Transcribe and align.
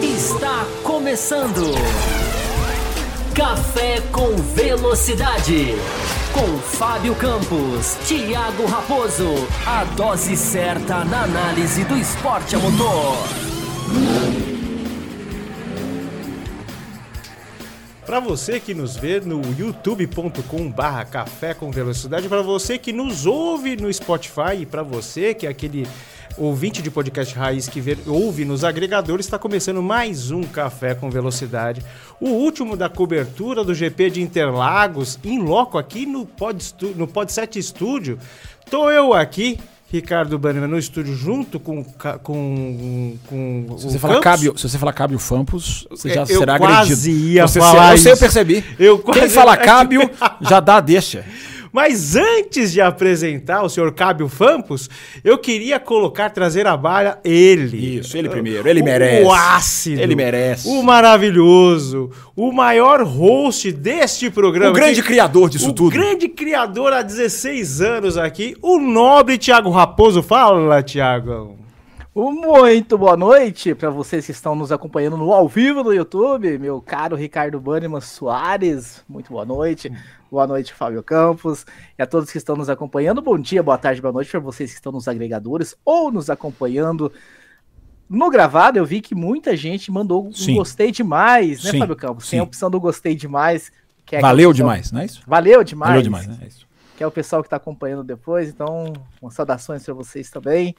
Está 0.00 0.64
começando. 0.84 1.74
Café 3.34 4.00
com 4.12 4.36
Velocidade. 4.54 5.74
Com 6.32 6.58
Fábio 6.58 7.16
Campos, 7.16 7.96
Thiago 8.06 8.64
Raposo. 8.66 9.34
A 9.66 9.82
dose 9.96 10.36
certa 10.36 11.04
na 11.04 11.24
análise 11.24 11.82
do 11.82 11.96
esporte 11.96 12.54
a 12.54 12.58
motor. 12.60 13.16
Para 18.08 18.20
você 18.20 18.58
que 18.58 18.72
nos 18.72 18.96
vê 18.96 19.20
no 19.20 19.42
youtube.com 19.58 20.70
barra 20.70 21.04
café 21.04 21.52
com 21.52 21.70
velocidade, 21.70 22.26
para 22.26 22.40
você 22.40 22.78
que 22.78 22.90
nos 22.90 23.26
ouve 23.26 23.76
no 23.76 23.92
Spotify 23.92 24.60
e 24.60 24.64
para 24.64 24.82
você 24.82 25.34
que 25.34 25.46
é 25.46 25.50
aquele 25.50 25.86
ouvinte 26.38 26.80
de 26.80 26.90
podcast 26.90 27.34
raiz 27.36 27.68
que 27.68 27.82
vê, 27.82 27.98
ouve 28.06 28.46
nos 28.46 28.64
agregadores, 28.64 29.26
está 29.26 29.38
começando 29.38 29.82
mais 29.82 30.30
um 30.30 30.42
Café 30.42 30.94
com 30.94 31.10
Velocidade. 31.10 31.84
O 32.18 32.30
último 32.30 32.78
da 32.78 32.88
cobertura 32.88 33.62
do 33.62 33.74
GP 33.74 34.08
de 34.08 34.22
Interlagos, 34.22 35.18
em 35.22 35.38
loco 35.42 35.76
aqui 35.76 36.06
no 36.06 36.24
Pod, 36.24 36.64
no 36.96 37.06
Pod 37.06 37.30
7 37.30 37.62
Studio. 37.62 38.18
Tô 38.70 38.90
eu 38.90 39.12
aqui, 39.12 39.60
Ricardo 39.90 40.38
Bannerman, 40.38 40.68
no 40.68 40.78
estúdio, 40.78 41.16
junto 41.16 41.58
com, 41.58 41.82
com, 42.22 43.16
com 43.26 43.76
se 43.78 43.84
você 43.84 43.98
falar 43.98 44.20
Cábio, 44.20 44.58
Se 44.58 44.68
você 44.68 44.78
falar 44.78 44.92
Cábio 44.92 45.18
Fampos, 45.18 45.86
você 45.90 46.10
já 46.10 46.20
eu 46.20 46.26
será 46.26 46.58
quase 46.58 46.92
agredido. 46.92 47.26
Ia 47.28 47.48
você, 47.48 47.58
falar 47.58 47.92
eu 47.92 47.98
sei, 47.98 48.12
eu 48.12 48.14
isso. 48.14 48.20
percebi. 48.22 48.64
Eu 48.78 48.98
Quem 48.98 49.30
fala 49.30 49.56
Cábio, 49.56 50.02
já 50.42 50.60
dá 50.60 50.80
deixa. 50.80 51.24
Mas 51.72 52.16
antes 52.16 52.72
de 52.72 52.80
apresentar 52.80 53.62
o 53.62 53.68
senhor 53.68 53.92
Cábio 53.92 54.28
Fampos, 54.28 54.88
eu 55.22 55.36
queria 55.38 55.78
colocar, 55.78 56.30
trazer 56.30 56.66
à 56.66 56.76
barra 56.76 57.18
ele. 57.24 57.98
Isso, 57.98 58.16
ele 58.16 58.28
primeiro, 58.28 58.68
ele 58.68 58.80
O- 58.80 58.84
merece. 58.84 59.24
O 59.24 59.32
ácido. 59.32 60.00
Ele 60.00 60.14
merece. 60.16 60.68
O 60.68 60.82
maravilhoso. 60.82 62.10
O 62.34 62.52
maior 62.52 63.02
host 63.02 63.70
deste 63.72 64.30
programa. 64.30 64.70
O 64.70 64.74
grande 64.74 65.02
criador 65.02 65.50
disso 65.50 65.70
o 65.70 65.72
tudo. 65.72 65.90
grande 65.90 66.28
criador 66.28 66.92
há 66.92 67.02
16 67.02 67.80
anos 67.80 68.16
aqui, 68.16 68.56
o 68.62 68.78
nobre 68.78 69.36
Tiago 69.38 69.70
Raposo. 69.70 70.22
Fala, 70.22 70.82
Tiagão. 70.82 71.57
Muito 72.14 72.98
boa 72.98 73.16
noite 73.16 73.74
para 73.74 73.90
vocês 73.90 74.24
que 74.26 74.32
estão 74.32 74.54
nos 74.54 74.72
acompanhando 74.72 75.16
no 75.16 75.32
ao 75.32 75.46
vivo 75.48 75.84
no 75.84 75.92
YouTube, 75.92 76.58
meu 76.58 76.80
caro 76.80 77.14
Ricardo 77.14 77.60
Bannerman 77.60 78.00
Soares, 78.00 79.04
muito 79.08 79.30
boa 79.30 79.44
noite. 79.44 79.92
Boa 80.30 80.46
noite, 80.46 80.74
Fábio 80.74 81.02
Campos, 81.02 81.64
e 81.98 82.02
a 82.02 82.06
todos 82.06 82.30
que 82.30 82.36
estão 82.38 82.56
nos 82.56 82.68
acompanhando. 82.68 83.22
Bom 83.22 83.38
dia, 83.38 83.62
boa 83.62 83.78
tarde, 83.78 84.00
boa 84.02 84.12
noite 84.12 84.30
para 84.30 84.40
vocês 84.40 84.70
que 84.70 84.76
estão 84.76 84.90
nos 84.90 85.06
agregadores 85.06 85.76
ou 85.84 86.10
nos 86.10 86.28
acompanhando 86.28 87.12
no 88.10 88.28
gravado. 88.30 88.78
Eu 88.78 88.84
vi 88.84 89.00
que 89.00 89.14
muita 89.14 89.56
gente 89.56 89.90
mandou 89.92 90.26
um 90.26 90.32
Sim. 90.32 90.56
gostei 90.56 90.90
demais, 90.90 91.62
né, 91.62 91.70
Sim, 91.70 91.78
Fábio 91.78 91.96
Campos? 91.96 92.28
Tem 92.28 92.40
a 92.40 92.42
sim. 92.42 92.46
opção 92.46 92.68
do 92.70 92.80
gostei 92.80 93.14
demais. 93.14 93.70
é 94.10 94.20
Valeu 94.20 94.50
opção- 94.50 94.66
demais, 94.66 94.90
não 94.92 95.00
é 95.00 95.04
isso? 95.04 95.22
Valeu 95.26 95.62
demais. 95.62 95.88
Valeu 95.90 96.02
demais, 96.02 96.26
né? 96.26 96.38
É 96.42 96.46
isso. 96.48 96.66
que 96.96 97.04
é 97.04 97.06
o 97.06 97.12
pessoal 97.12 97.42
que 97.42 97.46
está 97.46 97.56
acompanhando 97.58 98.02
depois. 98.02 98.48
Então, 98.48 98.92
saudações 99.30 99.84
para 99.84 99.94
vocês 99.94 100.28
também. 100.30 100.74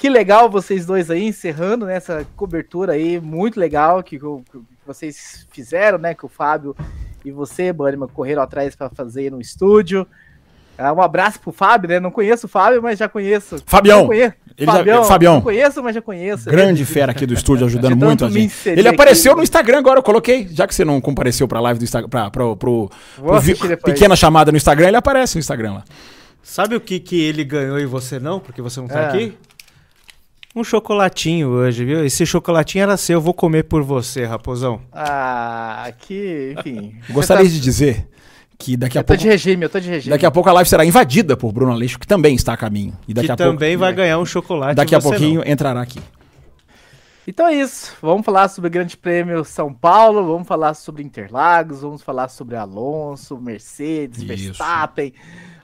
Que 0.00 0.08
legal 0.08 0.48
vocês 0.48 0.86
dois 0.86 1.10
aí 1.10 1.24
encerrando 1.26 1.84
né, 1.84 1.94
essa 1.96 2.26
cobertura 2.34 2.94
aí, 2.94 3.20
muito 3.20 3.60
legal 3.60 4.02
que, 4.02 4.16
o- 4.16 4.42
que 4.50 4.58
vocês 4.86 5.46
fizeram, 5.52 5.98
né? 5.98 6.14
Que 6.14 6.24
o 6.24 6.28
Fábio 6.28 6.74
e 7.22 7.30
você, 7.30 7.70
Bannerman, 7.70 8.08
correram 8.08 8.40
atrás 8.42 8.74
para 8.74 8.88
fazer 8.88 9.30
no 9.30 9.38
estúdio. 9.42 10.06
Ah, 10.78 10.90
um 10.94 11.02
abraço 11.02 11.38
pro 11.38 11.52
Fábio, 11.52 11.90
né? 11.90 12.00
Não 12.00 12.10
conheço 12.10 12.46
o 12.46 12.48
Fábio, 12.48 12.82
mas 12.82 12.98
já 12.98 13.10
conheço. 13.10 13.58
Fabião. 13.66 14.06
Conheço. 14.06 14.34
Ele 14.56 14.66
já- 14.66 14.72
Fabião, 14.78 15.04
Fabião. 15.04 15.34
Não 15.34 15.40
conheço, 15.42 15.82
mas 15.82 15.94
já 15.94 16.00
conheço. 16.00 16.48
Grande 16.50 16.84
fera 16.86 17.12
aqui 17.12 17.26
do 17.26 17.34
estúdio, 17.34 17.66
ajudando 17.66 17.94
muito 17.94 18.24
a 18.24 18.30
gente. 18.30 18.54
Ele 18.70 18.80
aqui. 18.80 18.88
apareceu 18.88 19.36
no 19.36 19.42
Instagram 19.42 19.80
agora, 19.80 19.98
eu 19.98 20.02
coloquei. 20.02 20.48
Já 20.48 20.66
que 20.66 20.74
você 20.74 20.82
não 20.82 20.98
compareceu 20.98 21.46
pra 21.46 21.60
live 21.60 21.78
do 21.78 21.84
Instagram, 21.84 22.08
pra, 22.08 22.30
pro, 22.30 22.56
pro, 22.56 22.90
vi- 23.42 23.54
pequena 23.84 24.16
chamada 24.16 24.50
no 24.50 24.56
Instagram, 24.56 24.88
ele 24.88 24.96
aparece 24.96 25.36
no 25.36 25.40
Instagram 25.40 25.74
lá. 25.74 25.84
Sabe 26.42 26.74
o 26.74 26.80
que, 26.80 26.98
que 26.98 27.20
ele 27.20 27.44
ganhou 27.44 27.78
e 27.78 27.84
você 27.84 28.18
não? 28.18 28.40
Porque 28.40 28.62
você 28.62 28.80
não 28.80 28.88
tá 28.88 29.00
É. 29.00 29.06
aqui? 29.08 29.36
Um 30.54 30.64
chocolatinho 30.64 31.48
hoje, 31.48 31.84
viu? 31.84 32.04
Esse 32.04 32.26
chocolatinho 32.26 32.82
era 32.82 32.96
seu, 32.96 33.18
eu 33.18 33.20
vou 33.20 33.32
comer 33.32 33.64
por 33.64 33.82
você, 33.82 34.24
raposão. 34.24 34.80
Ah, 34.92 35.92
que, 35.98 36.54
enfim. 36.58 36.96
Eu 37.08 37.14
gostaria 37.14 37.44
Você 37.44 37.50
de 37.54 37.60
dizer 37.60 38.08
que 38.58 38.76
daqui 38.76 38.94
tá- 38.94 38.98
a 38.98 39.02
Eu 39.02 39.04
tô 39.04 39.08
pouco. 39.12 39.22
de 39.22 39.28
regime, 39.28 39.64
eu 39.64 39.70
tô 39.70 39.78
de 39.78 39.88
regime. 39.88 40.10
Daqui 40.10 40.26
a 40.26 40.30
pouco 40.30 40.48
a 40.48 40.52
live 40.52 40.68
será 40.68 40.84
invadida 40.84 41.36
por 41.36 41.52
Bruno 41.52 41.70
Aleixo, 41.72 41.98
que 42.00 42.06
também 42.06 42.34
está 42.34 42.52
a 42.52 42.56
caminho. 42.56 42.92
E 43.06 43.14
daqui 43.14 43.28
que 43.28 43.32
a 43.32 43.36
pouco, 43.36 43.52
também 43.52 43.76
vai 43.76 43.92
ganhar 43.92 44.18
um 44.18 44.26
chocolate. 44.26 44.74
daqui 44.74 44.94
a 44.94 45.00
pouquinho 45.00 45.42
entrará 45.48 45.80
aqui. 45.82 46.00
Então 47.28 47.46
é 47.46 47.54
isso. 47.54 47.92
Vamos 48.02 48.24
falar 48.26 48.48
sobre 48.48 48.66
o 48.66 48.70
Grande 48.72 48.96
Prêmio 48.96 49.44
São 49.44 49.72
Paulo, 49.72 50.26
vamos 50.26 50.48
falar 50.48 50.74
sobre 50.74 51.00
Interlagos, 51.04 51.82
vamos 51.82 52.02
falar 52.02 52.28
sobre 52.28 52.56
Alonso, 52.56 53.38
Mercedes, 53.38 54.18
Isso. 54.18 54.26
Verstappen, 54.26 55.12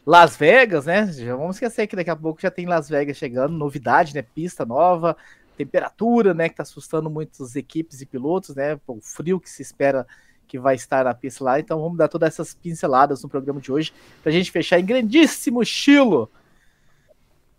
Las 0.07 0.37
Vegas, 0.37 0.87
né? 0.87 1.11
Já 1.13 1.35
vamos 1.35 1.57
esquecer 1.57 1.89
que 1.89 1.97
daqui 1.97 2.11
a 2.11 2.15
pouco 2.17 2.41
já 2.41 2.51
tem 2.51 2.65
Las 2.65 2.89
Vegas 2.89 3.17
chegando, 3.17 3.57
novidade, 3.57 4.15
né? 4.15 4.23
Pista 4.23 4.65
nova, 4.65 5.17
temperatura, 5.57 6.33
né? 6.33 6.49
Que 6.49 6.55
tá 6.55 6.63
assustando 6.63 7.11
muitas 7.11 7.57
equipes 7.57 8.01
e 8.01 8.07
pilotos, 8.07 8.55
né? 8.55 8.79
O 8.87 9.01
frio 9.03 9.41
que 9.41 9.51
se 9.51 9.63
espera 9.63 10.07
que 10.47 10.61
vai 10.61 10.77
estar 10.77 11.05
na 11.05 11.13
pista 11.13 11.43
lá. 11.43 11.59
Então 11.59 11.81
vamos 11.81 11.99
dar 11.99 12.07
todas 12.07 12.29
essas 12.29 12.55
pinceladas 12.55 13.21
no 13.23 13.29
programa 13.29 13.61
de 13.61 13.73
hoje 13.73 13.93
pra 14.23 14.31
gente 14.31 14.53
fechar 14.53 14.79
em 14.79 14.85
grandíssimo 14.85 15.61
estilo 15.61 16.31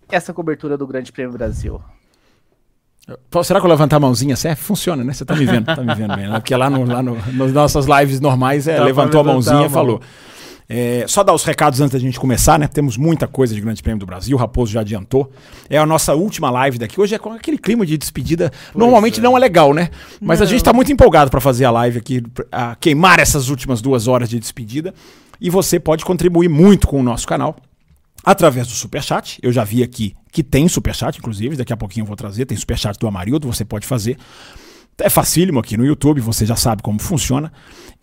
essa 0.09 0.33
cobertura 0.33 0.77
do 0.77 0.87
Grande 0.87 1.11
Prêmio 1.11 1.33
Brasil. 1.33 1.81
Será 3.43 3.59
que 3.59 3.65
eu 3.65 3.69
levantar 3.69 3.97
a 3.97 3.99
mãozinha 3.99 4.35
certo? 4.35 4.59
Funciona, 4.59 5.03
né? 5.03 5.13
Você 5.13 5.23
tá 5.23 5.35
me 5.35 5.45
vendo, 5.45 5.65
tá 5.65 5.81
me 5.81 5.95
vendo 5.95 6.15
bem. 6.15 6.29
né? 6.29 6.39
Porque 6.39 6.55
lá, 6.55 6.69
no, 6.69 6.85
lá 6.85 7.01
no, 7.01 7.15
nas 7.33 7.53
nossas 7.53 7.85
lives 7.85 8.19
normais, 8.19 8.67
é, 8.67 8.77
Dá 8.77 8.83
levantou 8.83 9.21
a 9.21 9.23
mãozinha 9.23 9.59
a 9.59 9.65
e 9.65 9.69
mão. 9.69 10.01
É, 10.69 11.05
só 11.07 11.23
dar 11.23 11.33
os 11.33 11.45
recados 11.45 11.79
antes 11.79 11.93
da 11.93 11.99
gente 11.99 12.19
começar, 12.19 12.59
né? 12.59 12.67
Temos 12.67 12.97
muita 12.97 13.25
coisa 13.25 13.55
de 13.55 13.61
Grande 13.61 13.81
Prêmio 13.81 13.99
do 13.99 14.05
Brasil, 14.05 14.35
o 14.35 14.39
Raposo 14.39 14.73
já 14.73 14.81
adiantou. 14.81 15.31
É 15.69 15.77
a 15.77 15.85
nossa 15.85 16.13
última 16.13 16.49
live 16.49 16.77
daqui. 16.77 16.99
Hoje 16.99 17.15
é 17.15 17.17
com 17.17 17.31
aquele 17.31 17.57
clima 17.57 17.85
de 17.85 17.97
despedida. 17.97 18.51
Normalmente 18.75 19.19
é. 19.19 19.23
não 19.23 19.37
é 19.37 19.39
legal, 19.39 19.73
né? 19.73 19.89
Mas 20.19 20.41
a 20.41 20.45
gente 20.45 20.63
tá 20.63 20.73
muito 20.73 20.91
empolgado 20.91 21.31
para 21.31 21.39
fazer 21.39 21.63
a 21.63 21.71
live 21.71 21.99
aqui, 21.99 22.21
a 22.51 22.75
queimar 22.75 23.19
essas 23.19 23.47
últimas 23.49 23.81
duas 23.81 24.07
horas 24.07 24.29
de 24.29 24.37
despedida. 24.39 24.93
E 25.39 25.49
você 25.49 25.79
pode 25.79 26.03
contribuir 26.03 26.49
muito 26.49 26.87
com 26.87 26.99
o 26.99 27.03
nosso 27.03 27.25
canal 27.25 27.55
através 28.25 28.67
do 28.67 28.73
Superchat. 28.73 29.39
Eu 29.41 29.53
já 29.53 29.63
vi 29.63 29.81
aqui 29.83 30.13
que 30.33 30.43
tem 30.43 30.67
Superchat, 30.67 31.17
inclusive, 31.17 31.55
daqui 31.55 31.71
a 31.71 31.77
pouquinho 31.77 32.03
eu 32.03 32.07
vou 32.07 32.15
trazer. 32.17 32.45
Tem 32.45 32.57
Superchat 32.57 32.99
do 32.99 33.07
Amarildo, 33.07 33.47
você 33.47 33.63
pode 33.63 33.87
fazer. 33.87 34.17
É 34.99 35.09
facílimo 35.09 35.59
aqui 35.59 35.77
no 35.77 35.85
YouTube, 35.85 36.19
você 36.19 36.45
já 36.45 36.55
sabe 36.55 36.81
como 36.81 36.99
funciona. 36.99 37.53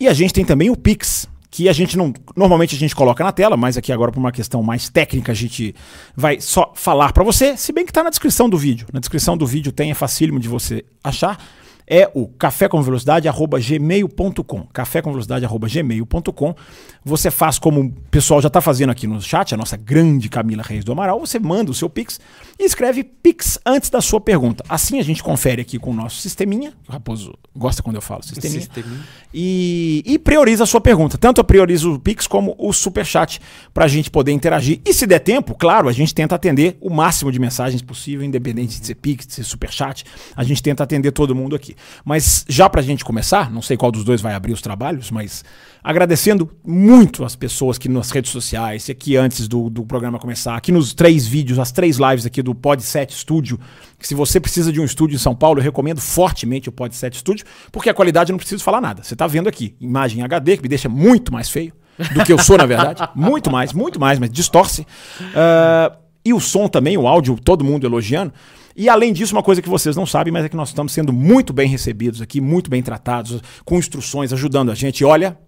E 0.01 0.09
a 0.09 0.15
gente 0.15 0.33
tem 0.33 0.45
também 0.45 0.71
o 0.71 0.77
Pix, 0.77 1.29
que 1.55 1.69
a 1.69 1.73
gente 1.73 1.97
não. 1.97 2.13
Normalmente 2.35 2.75
a 2.75 2.79
gente 2.79 2.97
coloca 2.97 3.23
na 3.23 3.31
tela, 3.31 3.57
mas 3.57 3.77
aqui 3.77 3.93
agora, 3.93 4.11
por 4.11 4.19
uma 4.19 4.33
questão 4.33 4.61
mais 4.61 4.89
técnica, 4.89 5.31
a 5.31 5.35
gente 5.37 5.73
vai 6.17 6.41
só 6.41 6.73
falar 6.75 7.13
para 7.13 7.23
você, 7.23 7.57
se 7.57 7.73
bem 7.73 7.87
que 7.87 7.93
tá 7.93 8.03
na 8.03 8.11
descrição 8.11 8.49
do 8.49 8.59
vídeo. 8.59 8.89
Na 8.93 8.99
descrição 8.99 9.37
do 9.37 9.47
vídeo 9.47 9.71
tem, 9.71 9.93
é 9.93 9.95
facílimo 9.95 10.41
de 10.41 10.49
você 10.49 10.85
achar. 11.03 11.39
É 11.87 12.11
o 12.15 12.27
cafécomvelocidade.gmail.com. 12.27 14.67
Cafécomvelocidade.gmail.com. 14.73 16.55
Você 17.05 17.31
faz 17.31 17.59
como 17.59 17.83
o 17.83 17.93
pessoal 18.11 18.41
já 18.41 18.49
está 18.49 18.63
fazendo 18.63 18.89
aqui 18.91 19.07
no 19.07 19.21
chat, 19.21 19.53
a 19.53 19.57
nossa 19.59 19.77
grande 19.77 20.31
Camila 20.31 20.63
Reis 20.63 20.83
do 20.83 20.93
Amaral. 20.93 21.21
Você 21.21 21.39
manda 21.39 21.71
o 21.71 21.75
seu 21.75 21.91
Pix 21.91 22.19
e 22.59 22.65
escreve 22.65 23.05
Pix 23.05 23.59
antes 23.67 23.91
da 23.91 24.01
sua 24.01 24.19
pergunta. 24.21 24.65
Assim 24.69 24.99
a 24.99 25.03
gente 25.03 25.23
confere 25.23 25.61
aqui 25.61 25.79
com 25.79 25.91
o 25.91 25.95
nosso 25.95 26.23
sisteminha. 26.23 26.73
O 26.89 26.93
Raposo 26.93 27.35
gosta 27.55 27.83
quando 27.83 27.97
eu 27.97 28.03
falo 28.03 28.23
sisteminha. 28.23 28.61
Sisteminha. 28.61 29.01
E, 29.35 30.03
e 30.07 30.19
prioriza 30.19 30.65
a 30.65 30.67
sua 30.67 30.81
pergunta. 30.81 31.19
Tanto 31.19 31.41
eu 31.41 31.45
priorizo 31.45 31.95
o 31.95 31.99
Pix 31.99 32.27
como 32.27 32.55
o 32.57 32.73
Superchat 32.73 33.41
para 33.75 33.85
a 33.85 33.89
gente 33.89 34.11
poder 34.11 34.33
interagir. 34.33 34.81
E 34.85 34.95
se 34.95 35.07
der 35.07 35.19
tempo, 35.19 35.55
claro, 35.55 35.89
a 35.89 35.93
gente 35.93 36.15
tenta 36.15 36.35
atender 36.35 36.79
o 36.81 36.89
máximo 36.89 37.31
de 37.31 37.39
mensagens 37.39 37.83
possível, 37.83 38.25
independente 38.25 38.81
de 38.81 38.87
ser 38.87 38.95
Pix, 38.95 39.27
de 39.27 39.35
ser 39.35 39.45
Superchat. 39.45 40.05
A 40.35 40.43
gente 40.43 40.63
tenta 40.63 40.83
atender 40.83 41.13
todo 41.13 41.35
mundo 41.35 41.55
aqui. 41.55 41.74
Mas 42.05 42.45
já 42.49 42.69
para 42.69 42.81
a 42.81 42.85
gente 42.85 43.05
começar, 43.05 43.51
não 43.51 43.63
sei 43.63 43.77
qual 43.77 43.91
dos 43.91 44.05
dois 44.05 44.21
vai 44.21 44.35
abrir 44.35 44.53
os 44.53 44.63
trabalhos, 44.63 45.11
mas 45.11 45.45
agradecendo 45.83 46.51
muito 46.65 47.25
as 47.25 47.37
pessoas 47.37 47.77
que 47.77 47.89
nas 47.89 48.11
redes 48.11 48.31
sociais, 48.31 48.89
aqui 48.89 49.17
antes 49.17 49.47
do, 49.47 49.69
do 49.69 49.85
programa 49.85 50.19
começar, 50.19 50.57
aqui 50.57 50.73
nos 50.73 50.95
três 50.95 51.27
vídeos, 51.27 51.59
as 51.59 51.71
três 51.71 51.99
lives 51.99 52.25
aqui 52.25 52.43
do 52.43 52.55
Pod 52.55 52.83
7 52.83 53.15
Studio, 53.15 53.61
que 53.99 54.09
se 54.09 54.15
você 54.15 54.41
precisa 54.41 54.73
de 54.73 54.81
um 54.81 54.85
estúdio 54.85 55.17
em 55.17 55.19
São 55.19 55.35
Paulo, 55.35 55.61
eu 55.61 55.63
recomendo 55.63 56.01
fortemente 56.01 56.69
o 56.69 56.73
Pod 56.73 56.95
7 56.95 57.19
Studio, 57.19 57.45
porque 57.71 57.91
a 57.91 57.95
qualidade 57.95 58.31
eu 58.31 58.35
não 58.35 58.39
preciso 58.39 58.65
falar 58.65 58.81
nada. 58.81 59.03
Você 59.03 59.15
tá 59.15 59.27
vendo 59.27 59.49
aqui, 59.49 59.77
imagem 59.81 60.23
HD, 60.23 60.57
que 60.57 60.63
me 60.63 60.69
deixa 60.69 60.89
muito 60.89 61.33
mais 61.33 61.49
feio 61.51 61.73
do 62.13 62.25
que 62.25 62.33
eu 62.33 62.39
sou, 62.39 62.59
na 62.59 62.67
verdade. 62.67 63.09
Muito 63.15 63.51
mais, 63.51 63.73
muito 63.73 64.01
mais, 64.01 64.19
mas 64.19 64.31
distorce. 64.31 64.87
Ah, 65.35 65.93
e 66.25 66.33
o 66.33 66.41
som 66.41 66.67
também, 66.69 66.97
o 66.97 67.07
áudio, 67.07 67.39
todo 67.43 67.65
mundo 67.65 67.87
elogiando. 67.87 68.33
E 68.77 68.89
além 68.89 69.13
disso, 69.13 69.35
uma 69.35 69.43
coisa 69.43 69.63
que 69.63 69.69
vocês 69.69 69.95
não 69.95 70.07
sabem, 70.07 70.33
mas 70.33 70.45
é 70.45 70.49
que 70.49 70.57
nós 70.57 70.69
estamos 70.69 70.93
sendo 70.93 71.13
muito 71.13 71.53
bem 71.53 71.69
recebidos 71.69 72.21
aqui, 72.21 72.41
muito 72.41 72.69
bem 72.69 72.83
tratados, 72.83 73.41
com 73.65 73.79
instruções, 73.79 74.33
ajudando 74.33 74.71
a 74.71 74.75
gente. 74.75 75.05
Olha, 75.05 75.39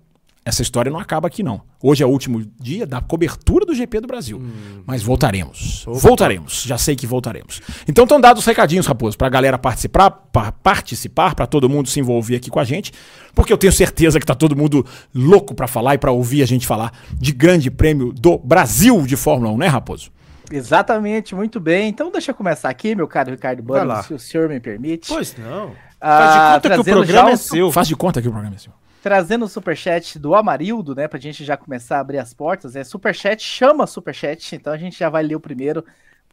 essa 0.46 0.62
história 0.62 0.92
não 0.92 1.00
acaba 1.00 1.26
aqui, 1.26 1.42
não. 1.42 1.60
Hoje 1.82 2.04
é 2.04 2.06
o 2.06 2.08
último 2.08 2.40
dia 2.60 2.86
da 2.86 3.00
cobertura 3.00 3.66
do 3.66 3.74
GP 3.74 4.00
do 4.02 4.06
Brasil. 4.06 4.40
Mas 4.86 5.02
voltaremos. 5.02 5.84
Voltaremos. 5.88 6.62
Já 6.62 6.78
sei 6.78 6.94
que 6.94 7.04
voltaremos. 7.04 7.60
Então 7.88 8.04
estão 8.04 8.20
dados 8.20 8.42
os 8.42 8.46
recadinhos, 8.46 8.86
Raposo, 8.86 9.18
pra 9.18 9.28
galera 9.28 9.58
participar, 9.58 10.08
pra 10.08 10.52
participar, 10.52 11.34
para 11.34 11.48
todo 11.48 11.68
mundo 11.68 11.88
se 11.88 11.98
envolver 11.98 12.36
aqui 12.36 12.48
com 12.48 12.60
a 12.60 12.64
gente. 12.64 12.92
Porque 13.34 13.52
eu 13.52 13.58
tenho 13.58 13.72
certeza 13.72 14.20
que 14.20 14.26
tá 14.26 14.36
todo 14.36 14.54
mundo 14.54 14.86
louco 15.12 15.52
para 15.52 15.66
falar 15.66 15.96
e 15.96 15.98
para 15.98 16.12
ouvir 16.12 16.44
a 16.44 16.46
gente 16.46 16.64
falar 16.64 16.92
de 17.12 17.32
grande 17.32 17.68
prêmio 17.68 18.12
do 18.12 18.38
Brasil 18.38 19.02
de 19.02 19.16
Fórmula 19.16 19.50
1, 19.50 19.58
né, 19.58 19.66
Raposo? 19.66 20.12
Exatamente, 20.50 21.34
muito 21.34 21.58
bem. 21.60 21.88
Então 21.88 22.10
deixa 22.10 22.30
eu 22.30 22.34
começar 22.34 22.68
aqui, 22.68 22.94
meu 22.94 23.06
caro 23.08 23.30
Ricardo 23.30 23.62
Bueno, 23.62 24.02
se 24.02 24.14
o 24.14 24.18
senhor 24.18 24.48
me 24.48 24.60
permite. 24.60 25.08
Pois 25.08 25.36
não. 25.36 25.72
Ah, 26.00 26.18
Faz 26.18 26.32
de 26.34 26.38
conta 26.38 26.60
que 26.60 26.66
o 26.66 26.70
trazendo 26.84 26.96
programa 26.96 27.30
é 27.30 27.34
o- 27.34 27.38
seu. 27.38 27.72
Faz 27.72 27.88
de 27.88 27.96
conta 27.96 28.22
que 28.22 28.28
o 28.28 28.30
programa 28.30 28.54
é 28.54 28.58
seu. 28.58 28.72
Trazendo 29.02 29.44
o 29.44 29.48
superchat 29.48 30.18
do 30.18 30.34
Amarildo, 30.34 30.94
né, 30.94 31.06
pra 31.06 31.18
gente 31.18 31.44
já 31.44 31.56
começar 31.56 31.96
a 31.98 32.00
abrir 32.00 32.18
as 32.18 32.34
portas, 32.34 32.74
é 32.74 32.82
superchat, 32.82 33.40
chama 33.42 33.86
superchat, 33.86 34.54
então 34.56 34.72
a 34.72 34.76
gente 34.76 34.98
já 34.98 35.08
vai 35.08 35.22
ler 35.22 35.36
o 35.36 35.40
primeiro 35.40 35.84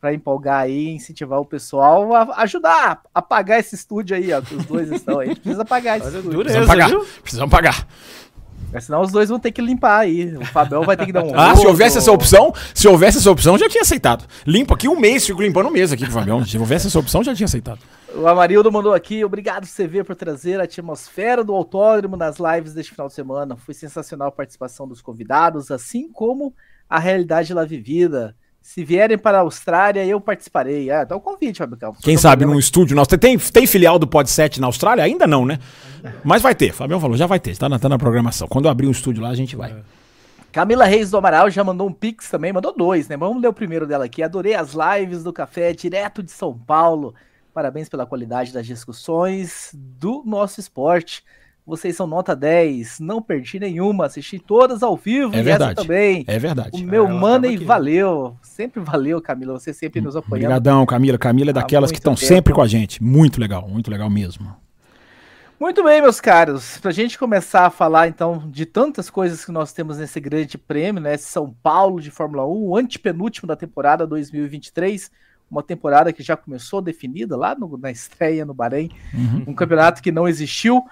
pra 0.02 0.14
empolgar 0.14 0.62
aí, 0.62 0.90
incentivar 0.90 1.40
o 1.40 1.46
pessoal 1.46 2.14
a 2.16 2.42
ajudar 2.42 3.02
a 3.14 3.22
pagar 3.22 3.60
esse 3.60 3.74
estúdio 3.76 4.18
aí, 4.18 4.34
ó, 4.34 4.42
que 4.42 4.56
os 4.56 4.66
dois 4.66 4.92
estão 4.92 5.20
aí. 5.20 5.28
A 5.28 5.30
gente 5.30 5.42
precisa 5.42 5.64
pagar 5.64 5.98
esse 5.98 6.08
Olha, 6.08 6.18
estúdio, 6.18 6.38
dureza, 6.38 6.58
Precisamos 6.58 6.68
pagar. 6.68 6.90
viu? 6.90 7.22
Precisamos 7.22 7.52
pagar. 7.52 7.88
Mas 8.74 8.86
senão 8.86 9.02
os 9.02 9.12
dois 9.12 9.30
vão 9.30 9.40
ter 9.40 9.52
que 9.52 9.62
limpar 9.62 10.00
aí. 10.00 10.36
O 10.36 10.46
Fabião 10.46 10.84
vai 10.84 10.98
ter 10.98 11.06
que 11.06 11.14
dar 11.14 11.24
um 11.24 11.32
Ah, 11.38 11.56
se 11.56 11.68
houvesse 11.68 12.00
essa 12.00 12.12
opção, 12.12 12.52
se 12.74 12.88
houvesse 12.88 13.20
essa 13.20 13.30
opção, 13.30 13.58
já 13.58 13.70
tinha 13.70 13.84
aceitado. 13.84 14.26
Limpo 14.48 14.74
aqui 14.74 14.88
um 14.90 15.00
mês, 15.00 15.26
fico 15.26 15.42
limpando 15.42 15.68
um 15.68 15.72
mês 15.72 15.92
aqui 15.92 16.04
pro 16.04 16.14
Fabião. 16.14 16.44
Se 16.44 16.58
houvesse 16.58 16.88
essa 16.88 16.98
opção, 16.98 17.24
já 17.24 17.36
tinha 17.36 17.46
aceitado. 17.46 17.80
O 18.16 18.28
Amarildo 18.28 18.72
mandou 18.72 18.94
aqui, 18.94 19.24
obrigado 19.24 19.68
CV 19.68 20.04
por 20.04 20.16
trazer 20.16 20.60
a 20.60 20.64
atmosfera 20.64 21.44
do 21.44 21.54
autódromo 21.54 22.18
nas 22.18 22.38
lives 22.38 22.74
deste 22.74 22.92
final 22.92 23.08
de 23.08 23.14
semana. 23.14 23.56
Foi 23.56 23.74
sensacional 23.74 24.30
a 24.30 24.32
participação 24.32 24.88
dos 24.88 25.02
convidados, 25.02 25.70
assim 25.70 26.12
como 26.12 26.54
a 26.90 27.00
realidade 27.00 27.54
lá 27.54 27.64
vivida. 27.66 28.36
Se 28.64 28.82
vierem 28.82 29.18
para 29.18 29.40
a 29.40 29.42
Austrália, 29.42 30.06
eu 30.06 30.22
participarei. 30.22 30.90
Ah, 30.90 31.04
dá 31.04 31.18
o 31.18 31.20
convite, 31.20 31.58
Fábio 31.58 31.76
Campos. 31.76 32.02
Quem 32.02 32.16
Não 32.16 32.22
sabe 32.22 32.46
num 32.46 32.58
estúdio 32.58 32.96
nosso. 32.96 33.18
Tem, 33.18 33.38
tem 33.38 33.68
filial 33.68 34.00
do 34.00 34.08
Pod 34.08 34.28
7 34.30 34.62
na 34.62 34.68
Austrália? 34.68 35.04
Ainda 35.04 35.28
não, 35.28 35.46
né? 35.46 35.60
Mas 36.24 36.42
vai 36.42 36.56
ter. 36.56 36.72
Fabião 36.72 36.98
falou, 36.98 37.18
já 37.18 37.28
vai 37.28 37.42
ter. 37.42 37.58
Tá 37.58 37.68
na, 37.68 37.78
tá 37.78 37.90
na 37.90 37.98
programação. 38.00 38.48
Quando 38.48 38.70
abrir 38.70 38.88
um 38.88 38.92
estúdio 38.92 39.22
lá, 39.22 39.30
a 39.30 39.36
gente 39.36 39.54
vai. 39.54 39.76
Camila 40.50 40.86
Reis 40.86 41.12
do 41.12 41.18
Amaral 41.18 41.50
já 41.50 41.62
mandou 41.62 41.90
um 41.90 41.92
pix 41.92 42.30
também, 42.30 42.54
mandou 42.54 42.74
dois, 42.74 43.10
né? 43.10 43.18
Vamos 43.18 43.42
ler 43.42 43.50
o 43.50 43.54
primeiro 43.54 43.86
dela 43.86 44.06
aqui. 44.06 44.24
Adorei 44.24 44.56
as 44.56 44.74
lives 44.74 45.24
do 45.24 45.34
café 45.34 45.74
direto 45.74 46.24
de 46.24 46.32
São 46.32 46.58
Paulo. 46.58 47.14
Parabéns 47.54 47.90
pela 47.90 48.06
qualidade 48.06 48.54
das 48.54 48.66
discussões 48.66 49.72
do 49.74 50.24
nosso 50.26 50.62
esporte. 50.62 51.22
Vocês 51.66 51.96
são 51.96 52.06
nota 52.06 52.36
10, 52.36 53.00
não 53.00 53.22
perdi 53.22 53.58
nenhuma, 53.58 54.06
assisti 54.06 54.38
todas 54.38 54.84
ao 54.84 54.98
vivo 54.98 55.34
É 55.34 55.40
e 55.40 55.44
verdade. 55.44 55.72
essa 55.72 55.82
também. 55.82 56.26
É 56.28 56.36
O 56.36 56.40
verdade. 56.40 56.84
meu 56.86 57.06
ela 57.08 57.14
money 57.18 57.56
valeu. 57.58 58.36
Sempre 58.42 58.82
valeu, 58.82 59.22
Camila. 59.22 59.54
Você 59.58 59.74
sempre 59.74 60.02
nos 60.02 60.16
apoiando. 60.18 60.46
Obrigadão, 60.48 60.86
Camila. 60.86 61.18
Camila 61.18 61.52
é 61.52 61.54
daquelas 61.54 61.90
que 61.90 62.00
estão 62.00 62.18
sempre 62.18 62.54
com 62.54 62.62
a 62.62 62.68
gente. 62.68 63.02
Muito 63.02 63.40
legal, 63.40 63.66
muito 63.70 63.90
legal 63.90 64.10
mesmo. 64.10 64.54
Muito 65.58 65.82
bem, 65.82 66.02
meus 66.02 66.20
caros. 66.20 66.78
Pra 66.80 66.92
gente 66.92 67.18
começar 67.18 67.66
a 67.66 67.70
falar 67.70 68.10
então 68.10 68.44
de 68.52 68.66
tantas 68.66 69.10
coisas 69.10 69.46
que 69.46 69.52
nós 69.52 69.72
temos 69.72 69.98
nesse 69.98 70.20
grande 70.20 70.58
prêmio, 70.58 71.02
né? 71.02 71.16
São 71.16 71.56
Paulo 71.64 72.02
de 72.02 72.12
Fórmula 72.12 72.46
1, 72.46 72.50
o 72.68 72.76
antepenúltimo 72.78 73.48
da 73.48 73.56
temporada 73.56 74.06
2023. 74.06 75.10
Uma 75.50 75.62
temporada 75.62 76.12
que 76.12 76.24
já 76.24 76.36
começou 76.36 76.82
definida 76.82 77.38
lá 77.38 77.54
no- 77.56 77.78
na 77.78 77.92
estreia 77.92 78.44
no 78.44 78.54
Bahrein, 78.56 78.90
Uhum. 79.14 79.44
um 79.50 79.54
campeonato 79.54 80.02
que 80.02 80.12
não 80.12 80.28
existiu. 80.28 80.84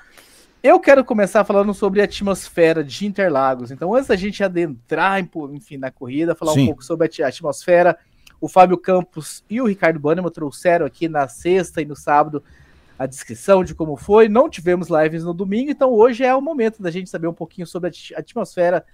Eu 0.63 0.80
quero 0.80 1.04
começar 1.04 1.44
falando 1.44 1.74
sobre 1.74 2.02
a 2.02 2.04
atmosfera 2.04 2.84
de 2.84 3.08
Interlagos. 3.08 3.72
Então, 3.72 3.96
antes 3.96 4.08
da 4.10 4.16
gente 4.16 4.44
adentrar, 4.44 5.19
enfim, 5.52 5.78
na 5.78 5.90
corrida, 5.90 6.36
falar 6.36 6.54
Sim. 6.54 6.63
um 6.63 6.66
pouco 6.68 6.84
sobre 6.84 7.10
a 7.24 7.28
atmosfera, 7.28 7.98
o 8.40 8.48
Fábio 8.48 8.78
Campos 8.78 9.44
e 9.50 9.60
o 9.60 9.66
Ricardo 9.66 10.00
Bannerman 10.00 10.31
trouxeram 10.31 10.86
aqui 10.86 11.10
na 11.10 11.28
sexta 11.28 11.81
e 11.81 11.86
no 11.86 11.96
sábado 11.96 12.44
a 12.98 13.08
descrição 13.08 13.63
de 13.63 13.74
como 13.74 13.98
foi. 13.98 14.30
Não 14.30 14.48
tivemos 14.48 14.88
lives 14.88 15.24
no 15.24 15.34
domingo, 15.34 15.72
então 15.72 15.92
hoje 15.92 16.24
é 16.24 16.36
o 16.36 16.42
momento 16.42 16.80
da 16.84 16.92
gente 16.92 17.10
saber 17.10 17.28
um 17.28 17.34
pouquinho 17.34 17.66
sobre 17.66 17.90
a 18.16 18.19
atmosfera 18.19 18.86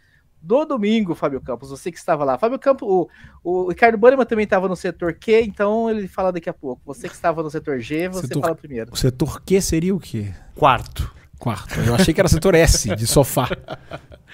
do 0.41 0.63
domingo, 0.63 1.15
Fábio 1.15 1.41
Campos. 1.41 1.69
Você 1.69 1.91
que 1.91 1.97
estava 1.97 2.23
lá. 2.23 2.37
Fábio 2.37 2.57
Campos, 2.59 2.87
o, 2.87 3.09
o 3.43 3.67
Ricardo 3.69 3.97
Bannerman 3.97 4.25
também 4.25 4.45
estava 4.45 4.69
no 4.69 4.75
setor 4.77 5.13
Q, 5.15 5.41
então 5.41 5.89
ele 5.89 6.07
fala 6.07 6.31
daqui 6.31 6.49
a 6.49 6.53
pouco. 6.53 6.81
Você 6.85 7.09
que 7.09 7.15
estava 7.15 7.43
no 7.43 7.49
setor 7.49 7.79
G, 7.81 8.07
você 8.07 8.27
Setor- 8.27 8.41
fala 8.41 8.55
primeiro. 8.55 8.93
O 8.93 8.95
setor 8.95 9.41
Q 9.41 9.59
seria 9.61 9.93
o 9.93 9.99
quê? 9.99 10.33
Quarto. 10.55 11.16
Quarto. 11.39 11.79
Eu 11.79 11.93
achei 11.95 12.13
que 12.13 12.19
era 12.19 12.27
setor 12.27 12.55
S, 12.55 12.95
de 12.95 13.05
sofá. 13.07 13.47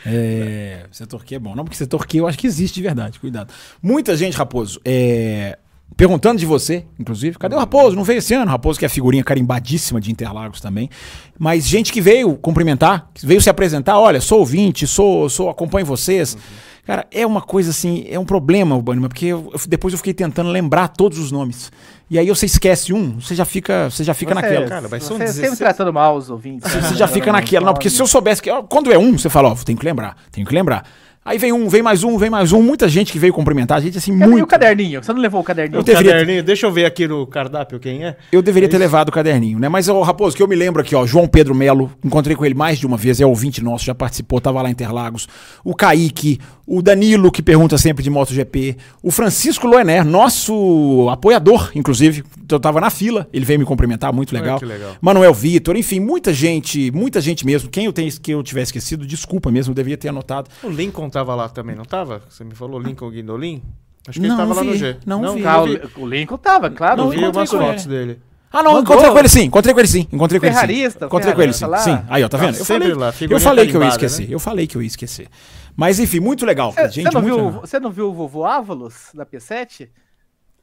É, 0.05 0.85
setor 0.91 1.23
Q 1.23 1.35
é 1.35 1.39
bom. 1.39 1.55
Não, 1.55 1.63
porque 1.63 1.77
setor 1.77 2.05
Q 2.07 2.17
eu 2.19 2.27
acho 2.27 2.37
que 2.37 2.47
existe 2.47 2.75
de 2.75 2.81
verdade. 2.81 3.19
Cuidado. 3.19 3.53
Muita 3.81 4.15
gente, 4.15 4.35
Raposo, 4.37 4.79
é, 4.85 5.57
perguntando 5.95 6.39
de 6.39 6.45
você, 6.45 6.85
inclusive. 6.99 7.37
Cadê 7.37 7.55
o 7.55 7.59
Raposo? 7.59 7.95
Não 7.95 8.03
veio 8.03 8.19
esse 8.19 8.33
ano. 8.33 8.49
Raposo, 8.49 8.79
que 8.79 8.85
é 8.85 8.89
figurinha 8.89 9.23
carimbadíssima 9.23 9.99
de 10.01 10.11
Interlagos 10.11 10.59
também. 10.61 10.89
Mas 11.37 11.67
gente 11.67 11.91
que 11.91 12.01
veio 12.01 12.35
cumprimentar, 12.35 13.09
veio 13.21 13.41
se 13.41 13.49
apresentar. 13.49 13.99
Olha, 13.99 14.19
sou 14.21 14.39
ouvinte, 14.39 14.87
sou, 14.87 15.29
sou 15.29 15.49
acompanho 15.49 15.85
vocês. 15.85 16.37
Cara, 16.85 17.07
é 17.11 17.25
uma 17.25 17.41
coisa 17.41 17.69
assim, 17.69 18.05
é 18.09 18.19
um 18.19 18.25
problema, 18.25 18.77
Bannerman, 18.81 19.07
porque 19.07 19.27
eu- 19.27 19.53
depois 19.69 19.93
eu 19.93 19.97
fiquei 19.97 20.13
tentando 20.13 20.49
lembrar 20.49 20.89
todos 20.89 21.17
os 21.17 21.31
nomes. 21.31 21.71
E 22.13 22.19
aí 22.19 22.27
você 22.27 22.45
esquece 22.45 22.93
um, 22.93 23.19
você 23.19 23.33
já 23.33 23.43
fica, 23.43 23.89
você 23.89 24.03
já 24.03 24.13
fica 24.13 24.35
Você- 24.35 24.41
naquela. 24.41 24.67
cara, 24.67 24.87
vai 24.87 24.99
ser 24.99 25.07
você 25.07 25.13
um 25.13 25.17
sempre 25.17 25.33
16. 25.33 25.57
tratando 25.57 25.91
mal 25.91 26.15
os 26.15 26.29
ouvintes. 26.29 26.71
Você, 26.71 26.77
né? 26.79 26.87
você 26.89 26.93
já 26.95 27.07
fica 27.07 27.31
naquela. 27.31 27.65
Não, 27.65 27.73
porque 27.73 27.89
se 27.89 27.99
eu 27.99 28.05
soubesse 28.05 28.39
que. 28.39 28.51
Quando 28.69 28.93
é 28.93 28.97
um, 28.99 29.17
você 29.17 29.31
fala, 29.31 29.49
ó, 29.49 29.55
tem 29.55 29.75
que 29.75 29.83
lembrar, 29.83 30.15
tem 30.31 30.45
que 30.45 30.53
lembrar. 30.53 30.85
Aí 31.25 31.37
vem 31.37 31.53
um, 31.53 31.69
vem 31.69 31.81
mais 31.81 32.03
um, 32.03 32.17
vem 32.17 32.29
mais 32.29 32.51
um. 32.51 32.61
Muita 32.61 32.89
gente 32.89 33.09
que 33.13 33.17
veio 33.17 33.31
cumprimentar 33.31 33.77
a 33.77 33.81
gente, 33.81 33.97
assim, 33.97 34.11
Cadê 34.19 34.29
muito. 34.29 34.43
o 34.43 34.47
caderninho? 34.47 35.01
Você 35.01 35.13
não 35.13 35.21
levou 35.21 35.39
o 35.39 35.43
caderninho? 35.43 35.77
Eu 35.77 35.81
O 35.81 35.83
deveria- 35.85 36.11
caderninho, 36.11 36.43
deixa 36.43 36.65
eu 36.67 36.71
ver 36.71 36.83
aqui 36.83 37.07
no 37.07 37.25
cardápio 37.25 37.79
quem 37.79 38.03
é. 38.03 38.17
Eu 38.29 38.41
deveria 38.41 38.67
ter 38.67 38.77
levado 38.77 39.07
o 39.07 39.11
caderninho, 39.11 39.57
né? 39.57 39.69
Mas, 39.69 39.87
ô, 39.87 40.01
Raposo, 40.01 40.35
que 40.35 40.43
eu 40.43 40.47
me 40.49 40.55
lembro 40.55 40.81
aqui, 40.81 40.93
ó, 40.93 41.05
João 41.05 41.25
Pedro 41.25 41.55
Melo, 41.55 41.89
encontrei 42.03 42.35
com 42.35 42.45
ele 42.45 42.53
mais 42.53 42.77
de 42.77 42.85
uma 42.85 42.97
vez, 42.97 43.21
é 43.21 43.25
ouvinte 43.25 43.63
nosso, 43.63 43.85
já 43.85 43.95
participou, 43.95 44.41
tava 44.41 44.61
lá 44.61 44.67
em 44.67 44.73
Interlagos. 44.73 45.29
O 45.63 45.73
Kaique, 45.73 46.39
o 46.67 46.81
Danilo, 46.81 47.31
que 47.31 47.41
pergunta 47.41 47.77
sempre 47.77 48.03
de 48.03 48.09
MotoGP, 48.09 48.75
o 49.01 49.09
Francisco 49.09 49.65
Loener, 49.65 50.03
nosso 50.05 51.07
apoiador, 51.09 51.71
inclusive, 51.73 52.23
eu 52.51 52.59
tava 52.59 52.81
na 52.81 52.89
fila, 52.89 53.29
ele 53.31 53.45
veio 53.45 53.59
me 53.59 53.65
cumprimentar, 53.65 54.11
muito 54.11 54.33
legal. 54.33 54.59
que 54.59 54.65
legal. 54.65 54.91
Manuel 55.01 55.33
Vitor, 55.33 55.77
enfim, 55.77 56.01
muita 56.01 56.33
gente, 56.33 56.91
muita 56.91 57.21
gente 57.21 57.45
mesmo. 57.45 57.69
Quem 57.69 57.85
eu 57.85 57.93
tenho 57.93 58.11
que 58.19 58.31
eu 58.31 58.43
tiver 58.43 58.61
esquecido, 58.63 59.05
desculpa 59.07 59.49
mesmo, 59.49 59.71
eu 59.71 59.75
deveria 59.75 59.97
ter 59.97 60.09
anotado. 60.09 60.49
O 60.61 60.67
Lincoln 60.69 61.09
tava 61.13 61.35
lá 61.35 61.47
também, 61.47 61.75
não 61.75 61.85
tava? 61.85 62.21
Você 62.29 62.43
me 62.43 62.55
falou 62.55 62.79
Lincoln 62.79 63.09
Guindolin? 63.09 63.61
Acho 64.07 64.19
que 64.19 64.27
Não, 64.27 64.35
ele 64.35 64.37
tava 64.37 64.49
não 64.49 64.55
lá 64.55 64.63
no 64.63 64.71
vi, 64.73 64.77
G. 64.77 64.97
não 65.05 65.33
vi. 65.35 65.45
Ah, 65.47 65.55
eu 65.55 65.61
o, 65.61 65.65
vi, 65.65 65.81
o 65.97 66.07
Lincoln 66.07 66.37
tava, 66.37 66.69
claro. 66.69 67.01
eu 67.01 67.05
Não 67.05 67.11
vi 67.11 67.23
umas 67.23 67.49
fotos 67.49 67.85
dele. 67.85 68.19
Ah, 68.51 68.61
não, 68.61 68.73
Mandou. 68.73 68.93
encontrei 68.93 69.11
com 69.11 69.19
ele 69.19 69.29
sim, 69.29 69.43
encontrei 69.45 69.73
com 69.73 69.79
ele 69.79 69.87
sim, 69.87 70.07
encontrei 70.11 70.39
com 70.39 70.45
ele 70.45 70.53
sim. 70.55 71.05
Encontrei 71.05 71.33
com 71.33 71.41
ele 71.41 71.53
sim. 71.53 71.65
Sim. 71.79 71.99
Aí, 72.07 72.23
ó, 72.23 72.27
tá 72.29 72.37
Tá 72.37 72.45
vendo? 72.45 72.57
Eu 72.57 72.65
sempre 72.65 72.89
falei, 72.89 72.93
lá, 72.93 73.13
eu 73.29 73.39
falei 73.39 73.67
que 73.67 73.75
eu 73.77 73.81
ia 73.81 73.89
esquecer. 73.89 74.27
né? 74.27 74.35
Eu 74.35 74.39
falei 74.39 74.67
que 74.67 74.77
eu 74.77 74.81
ia 74.81 74.87
esquecer. 74.87 75.27
Mas 75.75 75.99
enfim, 75.99 76.19
muito 76.19 76.45
legal. 76.45 76.71
Você, 76.71 76.89
gente, 76.89 77.05
você 77.05 77.15
não 77.15 77.21
viu, 77.21 77.35
legal. 77.37 77.51
você 77.61 77.79
não 77.79 77.89
viu 77.91 78.09
o 78.09 78.13
vovô 78.13 78.45
Ávalos 78.45 79.09
da 79.13 79.25
P7? 79.25 79.87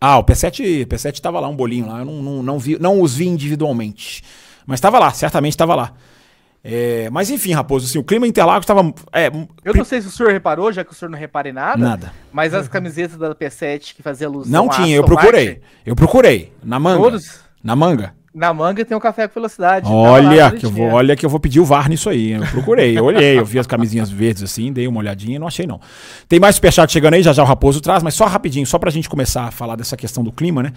Ah, 0.00 0.18
o 0.18 0.24
P7, 0.24 0.86
P7 0.86 1.18
tava 1.20 1.40
lá, 1.40 1.48
um 1.48 1.56
bolinho 1.56 1.86
lá. 1.88 1.98
Eu 1.98 2.04
não, 2.04 2.22
não, 2.22 2.42
não, 2.42 2.58
vi, 2.58 2.78
não 2.78 3.00
os 3.02 3.14
vi 3.14 3.26
individualmente. 3.26 4.22
Mas 4.66 4.80
tava 4.80 4.98
lá, 4.98 5.10
certamente 5.12 5.56
tava 5.56 5.74
lá. 5.74 5.92
É, 6.62 7.08
mas 7.10 7.30
enfim, 7.30 7.52
Raposo, 7.52 7.86
assim, 7.86 7.98
o 7.98 8.04
clima 8.04 8.26
em 8.26 8.30
Interlagos 8.30 8.66
tava. 8.66 8.92
É, 9.12 9.28
Eu 9.64 9.74
não 9.74 9.84
sei 9.84 10.02
se 10.02 10.08
o 10.08 10.10
senhor 10.10 10.30
reparou, 10.30 10.70
já 10.70 10.84
que 10.84 10.92
o 10.92 10.94
senhor 10.94 11.10
não 11.10 11.18
repara 11.18 11.48
em 11.48 11.52
nada. 11.52 11.78
Nada. 11.78 12.12
Mas 12.30 12.52
as 12.52 12.68
camisetas 12.68 13.16
da 13.16 13.34
P7 13.34 13.94
que 13.94 14.02
fazia 14.02 14.26
alusão 14.26 14.52
Não 14.52 14.68
tinha, 14.68 14.96
eu 14.96 15.04
procurei. 15.04 15.46
Martin, 15.46 15.62
Eu 15.86 15.96
procurei. 15.96 16.52
Na 16.62 16.78
manga. 16.78 17.02
Todos? 17.02 17.40
Na 17.64 17.74
manga. 17.74 18.14
na 18.34 18.52
manga 18.54 18.84
tem 18.84 18.96
um 18.96 19.00
café 19.00 19.26
com 19.26 19.34
velocidade. 19.34 19.86
Olha 19.90 20.50
que, 20.50 20.64
eu 20.64 20.70
vou, 20.70 20.88
olha 20.90 21.16
que 21.16 21.24
eu 21.26 21.30
vou 21.30 21.40
pedir 21.40 21.60
o 21.60 21.64
VAR 21.64 21.88
nisso 21.88 22.08
aí. 22.10 22.32
Eu 22.32 22.46
procurei, 22.46 22.96
eu 22.96 23.04
olhei, 23.04 23.38
eu 23.38 23.44
vi 23.44 23.58
as 23.58 23.66
camisinhas 23.66 24.10
verdes 24.10 24.42
assim, 24.42 24.72
dei 24.72 24.86
uma 24.86 24.98
olhadinha, 25.00 25.38
não 25.38 25.46
achei 25.46 25.66
não. 25.66 25.80
Tem 26.28 26.38
mais 26.38 26.54
superchat 26.56 26.92
chegando 26.92 27.14
aí, 27.14 27.22
já 27.22 27.32
já 27.32 27.42
o 27.42 27.46
Raposo 27.46 27.80
traz, 27.80 28.02
mas 28.02 28.14
só 28.14 28.26
rapidinho, 28.26 28.66
só 28.66 28.78
pra 28.78 28.90
gente 28.90 29.08
começar 29.08 29.44
a 29.44 29.50
falar 29.50 29.76
dessa 29.76 29.96
questão 29.96 30.22
do 30.22 30.30
clima, 30.30 30.62
né? 30.62 30.72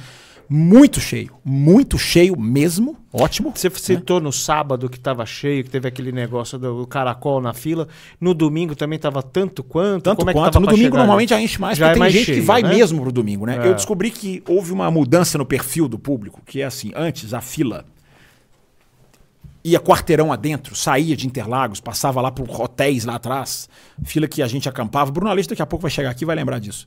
Muito 0.50 1.00
cheio, 1.00 1.32
muito 1.44 1.98
cheio 1.98 2.38
mesmo, 2.40 2.98
ótimo. 3.12 3.52
Você 3.56 3.70
citou 3.70 4.20
no 4.20 4.32
sábado 4.32 4.90
que 4.90 5.00
tava 5.00 5.26
cheio, 5.26 5.64
que 5.64 5.70
teve 5.70 5.88
aquele 5.88 6.12
negócio 6.12 6.60
do 6.60 6.86
caracol 6.86 7.42
na 7.42 7.54
fila. 7.54 7.88
No 8.20 8.34
domingo 8.34 8.76
também 8.76 9.00
tava 9.00 9.24
tanto 9.24 9.64
quanto? 9.64 10.04
Tanto 10.04 10.22
é 10.22 10.26
que 10.26 10.34
quanto. 10.34 10.60
No 10.60 10.68
domingo 10.68 10.84
chegar 10.84 10.98
normalmente 10.98 11.30
já 11.30 11.42
enche 11.42 11.60
mais, 11.60 11.78
Já 11.78 11.88
porque 11.88 11.92
é 11.92 11.94
tem 11.94 12.00
mais 12.00 12.14
gente 12.14 12.26
que 12.26 12.34
cheio, 12.34 12.46
vai 12.46 12.62
né? 12.62 12.70
mesmo 12.70 13.02
pro 13.02 13.12
domingo, 13.12 13.46
né? 13.46 13.58
É. 13.64 13.68
Eu 13.68 13.74
descobri 13.74 14.12
que 14.12 14.44
houve 14.48 14.72
uma 14.72 14.92
mudança 14.92 15.38
no 15.38 15.46
perfil 15.46 15.88
do 15.88 15.98
público, 15.98 16.42
que 16.46 16.62
é 16.62 16.66
assim, 16.66 16.92
antes 16.96 17.34
a 17.34 17.42
fila 17.42 17.86
ia 19.64 19.80
quarteirão 19.80 20.32
adentro, 20.32 20.76
saía 20.76 21.16
de 21.16 21.26
Interlagos, 21.26 21.80
passava 21.80 22.20
lá 22.22 22.30
por 22.30 22.50
hotéis 22.50 23.06
lá 23.06 23.16
atrás, 23.16 23.70
fila 24.04 24.28
que 24.28 24.42
a 24.42 24.48
gente 24.48 24.68
acampava. 24.68 25.10
Bruno 25.10 25.32
Aleixo 25.32 25.50
daqui 25.50 25.62
a 25.62 25.66
pouco 25.66 25.84
vai 25.84 25.92
chegar 25.92 26.10
aqui 26.10 26.26
e 26.26 26.28
vai 26.28 26.36
lembrar 26.36 26.60
disso. 26.60 26.86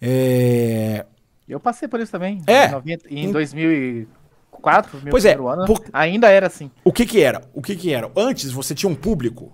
É... 0.00 1.04
Eu 1.48 1.60
passei 1.60 1.86
por 1.88 2.00
isso 2.00 2.10
também. 2.12 2.42
É. 2.46 2.66
Em, 2.68 2.70
90 2.72 3.04
em 3.10 3.32
2004, 3.32 5.00
meu 5.02 5.10
Pois 5.10 5.24
é, 5.24 5.34
ano, 5.34 5.64
por- 5.66 5.82
ainda 5.92 6.28
era 6.30 6.46
assim. 6.46 6.70
O 6.82 6.92
que 6.92 7.04
que 7.06 7.20
era? 7.20 7.42
O 7.52 7.60
que 7.62 7.76
que 7.76 7.92
era? 7.92 8.10
Antes 8.16 8.50
você 8.50 8.74
tinha 8.74 8.90
um 8.90 8.94
público 8.94 9.52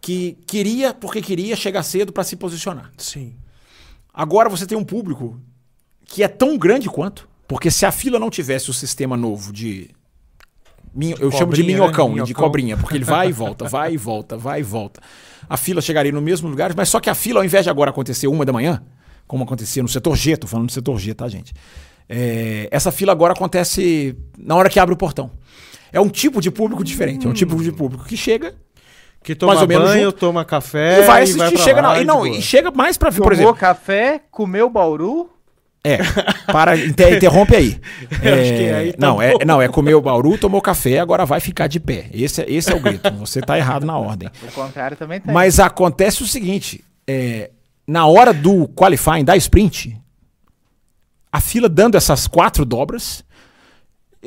que 0.00 0.38
queria, 0.46 0.94
porque 0.94 1.20
queria 1.20 1.56
chegar 1.56 1.82
cedo 1.82 2.12
para 2.12 2.22
se 2.24 2.36
posicionar. 2.36 2.92
Sim. 2.98 3.34
Agora 4.14 4.48
você 4.48 4.66
tem 4.66 4.78
um 4.78 4.84
público 4.84 5.40
que 6.04 6.22
é 6.22 6.28
tão 6.28 6.56
grande 6.56 6.88
quanto, 6.88 7.28
porque 7.48 7.70
se 7.70 7.84
a 7.84 7.90
fila 7.92 8.18
não 8.18 8.30
tivesse 8.30 8.70
o 8.70 8.74
sistema 8.74 9.16
novo 9.16 9.52
de 9.52 9.90
minho- 10.94 11.16
eu 11.20 11.30
chamo 11.32 11.52
de 11.52 11.60
Cobrinha, 11.62 11.66
né? 11.66 11.74
minhocão, 11.84 12.06
e 12.06 12.10
de 12.10 12.14
Minhocão. 12.22 12.44
cobrinha, 12.44 12.76
porque 12.76 12.96
ele 12.96 13.04
vai 13.04 13.28
e 13.28 13.32
volta, 13.32 13.68
vai 13.68 13.92
e 13.94 13.96
volta, 13.96 14.36
vai 14.36 14.60
e 14.60 14.62
volta. 14.62 15.00
A 15.48 15.56
fila 15.56 15.80
chegaria 15.82 16.12
no 16.12 16.22
mesmo 16.22 16.48
lugar, 16.48 16.72
mas 16.76 16.88
só 16.88 17.00
que 17.00 17.10
a 17.10 17.14
fila, 17.14 17.40
ao 17.40 17.44
invés 17.44 17.64
de 17.64 17.70
agora 17.70 17.90
acontecer 17.90 18.26
uma 18.28 18.44
da 18.44 18.52
manhã, 18.52 18.82
como 19.26 19.44
acontecia 19.44 19.82
no 19.82 19.88
setor 19.88 20.16
G, 20.16 20.36
tô 20.36 20.46
falando 20.46 20.66
do 20.66 20.72
setor 20.72 20.98
G, 20.98 21.14
tá, 21.14 21.28
gente? 21.28 21.52
É, 22.08 22.68
essa 22.70 22.92
fila 22.92 23.12
agora 23.12 23.32
acontece 23.32 24.16
na 24.38 24.54
hora 24.54 24.68
que 24.70 24.78
abre 24.78 24.94
o 24.94 24.96
portão. 24.96 25.30
É 25.92 26.00
um 26.00 26.08
tipo 26.08 26.40
de 26.40 26.50
público 26.50 26.84
diferente, 26.84 27.26
é 27.26 27.30
um 27.30 27.32
tipo 27.32 27.62
de 27.62 27.72
público 27.72 28.04
que 28.04 28.16
chega 28.16 28.54
Que 29.22 29.34
toma 29.34 29.52
Mais 29.54 29.62
ou 29.62 29.68
menos 29.68 29.88
banho, 29.88 30.04
junto. 30.06 30.18
toma 30.18 30.44
café 30.44 31.00
e 31.00 31.06
vai 31.06 31.22
assistir, 31.22 31.38
pra 31.54 31.58
chega 31.64 31.80
lá, 31.80 31.94
não, 31.94 32.00
e 32.00 32.04
não, 32.04 32.26
e 32.26 32.40
chega 32.42 32.70
mais 32.70 32.96
pra, 32.96 33.10
por 33.10 33.20
Tomou 33.20 33.32
exemplo, 33.32 33.54
café, 33.54 34.20
comeu 34.30 34.68
bauru. 34.70 35.30
É, 35.82 35.98
para, 36.52 36.76
inter- 36.76 37.14
interrompe 37.16 37.54
aí. 37.54 37.80
Que 38.20 38.70
aí 38.72 38.92
tá 38.92 38.98
não, 39.06 39.16
bom. 39.16 39.22
é, 39.22 39.44
não, 39.44 39.62
é 39.62 39.68
comer 39.68 39.94
o 39.94 40.00
bauru, 40.00 40.36
tomou 40.36 40.60
café, 40.60 40.98
agora 40.98 41.24
vai 41.24 41.38
ficar 41.38 41.68
de 41.68 41.78
pé. 41.78 42.06
Esse, 42.12 42.42
é- 42.42 42.50
esse 42.50 42.72
é 42.72 42.74
o 42.74 42.80
grito. 42.80 43.08
Você 43.14 43.40
tá 43.40 43.56
errado 43.56 43.86
na 43.86 43.96
ordem. 43.96 44.28
O 44.42 44.52
contrário 44.52 44.96
também 44.96 45.20
tem. 45.20 45.32
Mas 45.32 45.60
acontece 45.60 46.22
o 46.24 46.26
seguinte: 46.26 46.84
é, 47.06 47.50
na 47.86 48.06
hora 48.06 48.32
do 48.32 48.66
qualifying, 48.68 49.24
da 49.24 49.36
sprint, 49.36 49.96
a 51.32 51.40
fila 51.40 51.68
dando 51.68 51.96
essas 51.96 52.26
quatro 52.26 52.64
dobras, 52.64 53.24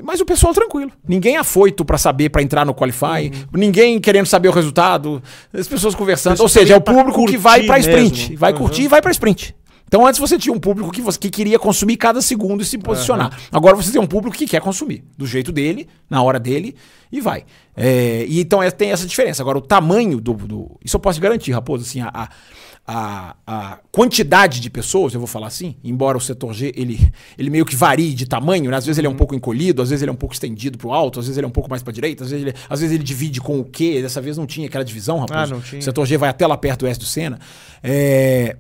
mas 0.04 0.22
o 0.22 0.26
pessoal 0.26 0.54
tranquilo. 0.54 0.92
Ninguém 1.08 1.36
afoito 1.38 1.84
pra 1.84 1.98
saber, 1.98 2.30
pra 2.30 2.42
entrar 2.42 2.66
no 2.66 2.74
qualifying, 2.74 3.32
ninguém 3.54 4.00
querendo 4.00 4.28
saber 4.28 4.48
o 4.48 4.52
resultado, 4.52 5.22
as 5.54 5.68
pessoas 5.68 5.94
conversando. 5.96 6.34
Pessoal 6.34 6.46
Ou 6.46 6.50
seja, 6.50 6.74
é 6.74 6.78
o 6.78 6.82
público 6.82 7.26
que 7.26 7.38
vai 7.38 7.64
pra 7.64 7.80
sprint. 7.80 8.22
mesmo. 8.22 8.38
Vai 8.38 8.52
Uhum. 8.54 8.58
curtir 8.60 8.84
e 8.84 8.88
vai 8.88 9.02
pra 9.02 9.12
sprint. 9.12 9.56
Então 9.88 10.06
antes 10.06 10.20
você 10.20 10.38
tinha 10.38 10.54
um 10.54 10.60
público 10.60 10.92
que, 10.92 11.02
você, 11.02 11.18
que 11.18 11.32
queria 11.32 11.58
consumir 11.58 11.98
cada 11.98 12.22
segundo 12.22 12.62
e 12.62 12.66
se 12.66 12.78
posicionar. 12.78 13.36
Agora 13.52 13.76
você 13.76 13.92
tem 13.92 14.00
um 14.00 14.06
público 14.06 14.38
que 14.38 14.46
quer 14.46 14.62
consumir, 14.62 15.04
do 15.18 15.26
jeito 15.26 15.52
dele, 15.52 15.88
na 16.08 16.22
hora 16.22 16.40
dele, 16.40 16.76
e 17.12 17.20
vai. 17.20 17.44
É, 17.76 18.24
e 18.28 18.40
então 18.40 18.62
é- 18.62 18.70
tem 18.70 18.92
essa 18.92 19.08
diferença. 19.08 19.42
Agora, 19.42 19.58
o 19.58 19.62
tamanho 19.62 20.22
do. 20.22 20.34
do- 20.34 20.78
isso 20.86 20.96
eu 20.96 21.00
posso 21.00 21.20
garantir, 21.20 21.52
Raposo, 21.54 21.84
assim, 21.86 22.02
a, 22.02 22.12
a, 22.14 22.30
a, 22.92 23.36
a 23.46 23.80
quantidade 23.92 24.60
de 24.60 24.68
pessoas, 24.68 25.14
eu 25.14 25.20
vou 25.20 25.28
falar 25.28 25.46
assim, 25.46 25.76
embora 25.84 26.18
o 26.18 26.22
setor 26.22 26.56
G 26.56 26.74
ele, 26.76 27.00
ele 27.38 27.52
meio 27.52 27.64
que 27.64 27.76
varie 27.76 28.16
de 28.16 28.26
tamanho, 28.26 28.72
né? 28.72 28.76
Às 28.76 28.84
vezes 28.84 28.98
ele 28.98 29.06
é 29.06 29.10
um 29.10 29.16
pouco 29.16 29.36
encolhido, 29.36 29.80
às 29.80 29.92
vezes 29.92 30.02
ele 30.02 30.10
é 30.10 30.12
um 30.12 30.18
pouco 30.18 30.34
estendido 30.34 30.76
pro 30.76 30.92
alto, 30.92 31.20
às 31.20 31.28
vezes 31.28 31.38
ele 31.38 31.46
é 31.46 31.48
um 31.48 31.52
pouco 31.52 31.70
mais 31.70 31.84
pra 31.84 31.94
direita, 31.94 32.24
às 32.24 32.32
vezes 32.32 32.48
ele, 32.48 32.56
às 32.68 32.80
vezes 32.80 32.96
ele 32.96 33.04
divide 33.04 33.40
com 33.42 33.60
o 33.60 33.64
quê? 33.64 34.02
Dessa 34.02 34.20
vez 34.20 34.38
não 34.38 34.48
tinha 34.48 34.66
aquela 34.66 34.84
divisão. 34.84 35.24
Ah, 35.30 35.46
não 35.46 35.62
tinha. 35.62 35.80
O 35.80 35.84
setor 35.84 36.08
G 36.08 36.18
vai 36.18 36.30
até 36.30 36.48
lá 36.48 36.58
perto 36.58 36.80
do 36.80 36.86
oeste 36.88 37.04
do 37.04 37.08
Sena. 37.08 37.40
É, 37.84 38.58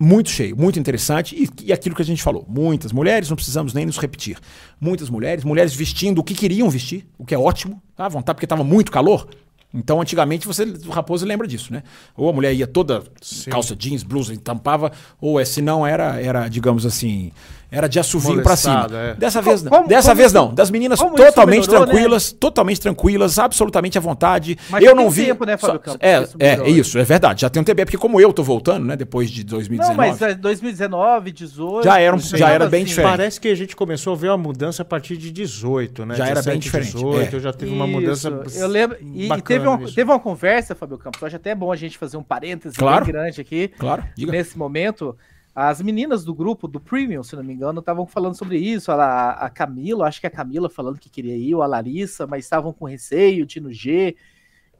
muito 0.00 0.30
cheio, 0.30 0.56
muito 0.56 0.80
interessante. 0.80 1.36
E, 1.36 1.66
e 1.66 1.72
aquilo 1.72 1.94
que 1.94 2.02
a 2.02 2.04
gente 2.04 2.20
falou: 2.20 2.44
muitas 2.48 2.90
mulheres, 2.90 3.28
não 3.30 3.36
precisamos 3.36 3.72
nem 3.72 3.86
nos 3.86 3.98
repetir. 3.98 4.36
Muitas 4.80 5.08
mulheres, 5.08 5.44
mulheres 5.44 5.72
vestindo 5.72 6.18
o 6.18 6.24
que 6.24 6.34
queriam 6.34 6.68
vestir, 6.68 7.06
o 7.16 7.24
que 7.24 7.36
é 7.36 7.38
ótimo, 7.38 7.80
tá? 7.94 8.08
Vontade, 8.08 8.34
porque 8.34 8.46
estava 8.46 8.64
muito 8.64 8.90
calor. 8.90 9.28
Então, 9.72 10.00
antigamente, 10.00 10.46
você, 10.46 10.64
o 10.64 10.90
Raposo 10.90 11.26
lembra 11.26 11.46
disso, 11.46 11.72
né? 11.72 11.82
Ou 12.16 12.30
a 12.30 12.32
mulher 12.32 12.54
ia 12.54 12.66
toda 12.66 13.04
calça 13.50 13.76
jeans, 13.76 14.02
blusa, 14.02 14.34
tampava, 14.38 14.90
ou 15.20 15.38
é, 15.38 15.44
se 15.44 15.60
não 15.60 15.86
era, 15.86 16.20
era, 16.20 16.48
digamos 16.48 16.86
assim, 16.86 17.30
era 17.70 17.86
de 17.88 17.98
assovio 18.00 18.42
pra 18.42 18.56
cima. 18.56 18.86
É. 18.92 19.14
Dessa 19.14 19.42
vez 19.42 19.62
não. 19.62 19.70
Como- 19.70 19.88
Dessa 19.88 20.08
como 20.08 20.16
vez 20.16 20.26
isso- 20.32 20.34
não. 20.34 20.54
Das 20.54 20.70
meninas 20.70 20.98
totalmente 20.98 21.66
melhorou, 21.66 21.86
né? 21.86 21.92
tranquilas, 21.92 22.32
totalmente 22.32 22.80
tranquilas, 22.80 23.38
absolutamente 23.38 23.98
à 23.98 24.00
vontade. 24.00 24.56
Mas 24.70 24.82
eu 24.82 24.90
já 24.90 24.94
não 24.94 25.04
tem 25.04 25.12
vi. 25.12 25.26
tempo, 25.26 25.44
né, 25.44 25.56
Fábio 25.56 25.80
Campos, 25.80 25.98
é, 26.00 26.22
isso 26.22 26.36
é, 26.38 26.48
é 26.54 26.70
isso, 26.70 26.98
é 26.98 27.04
verdade. 27.04 27.42
Já 27.42 27.50
tem 27.50 27.60
um 27.60 27.64
tempo, 27.64 27.80
é 27.80 27.84
porque 27.84 27.98
como 27.98 28.20
eu 28.20 28.32
tô 28.32 28.42
voltando, 28.42 28.84
né, 28.86 28.96
depois 28.96 29.30
de 29.30 29.44
2019. 29.44 29.90
Não, 29.90 29.96
mas 29.96 30.22
é 30.22 30.34
2019, 30.34 31.32
18. 31.32 31.84
Já 31.84 31.98
era 32.00 32.14
um- 32.16 32.18
já 32.18 32.48
era 32.50 32.64
assim, 32.64 32.70
bem 32.70 32.84
diferente. 32.84 33.10
Parece 33.10 33.40
que 33.40 33.48
a 33.48 33.54
gente 33.54 33.76
começou 33.76 34.12
a 34.14 34.16
ver 34.16 34.28
uma 34.28 34.38
mudança 34.38 34.82
a 34.82 34.84
partir 34.84 35.16
de 35.16 35.30
18, 35.30 36.04
né? 36.06 36.14
Já 36.14 36.24
era 36.26 36.42
bem 36.42 36.58
17, 36.58 36.60
diferente, 36.60 36.92
18, 36.94 37.36
é. 37.36 37.40
já 37.40 37.52
teve 37.52 37.72
uma 37.72 37.86
mudança. 37.86 38.42
Isso, 38.46 38.58
Eu 38.58 38.68
lembro. 38.68 38.96
E, 39.00 39.26
e 39.30 39.42
teve, 39.42 39.66
uma, 39.66 39.76
nisso. 39.76 39.94
teve 39.94 40.10
uma 40.10 40.18
conversa, 40.20 40.74
Fábio 40.74 40.98
Campos. 40.98 41.22
Acho 41.22 41.36
até 41.36 41.54
bom 41.54 41.70
a 41.72 41.76
gente 41.76 41.98
fazer 41.98 42.16
um 42.16 42.22
parêntese 42.22 42.76
Claro. 42.76 43.04
bem 43.04 43.12
grande 43.14 43.40
aqui. 43.40 43.68
Claro, 43.78 44.04
diga. 44.16 44.32
Nesse 44.32 44.56
momento, 44.58 45.16
as 45.60 45.82
meninas 45.82 46.24
do 46.24 46.32
grupo, 46.32 46.68
do 46.68 46.78
Premium, 46.78 47.24
se 47.24 47.34
não 47.34 47.42
me 47.42 47.52
engano, 47.52 47.80
estavam 47.80 48.06
falando 48.06 48.36
sobre 48.36 48.58
isso. 48.58 48.92
A, 48.92 49.30
a 49.32 49.50
Camila, 49.50 50.06
acho 50.06 50.20
que 50.20 50.26
a 50.28 50.30
Camila 50.30 50.70
falando 50.70 51.00
que 51.00 51.10
queria 51.10 51.36
ir, 51.36 51.52
ou 51.52 51.62
a 51.62 51.66
Larissa, 51.66 52.28
mas 52.28 52.44
estavam 52.44 52.72
com 52.72 52.84
receio 52.84 53.44
de 53.44 53.58
ir 53.58 53.62
no 53.62 53.72
G, 53.72 54.14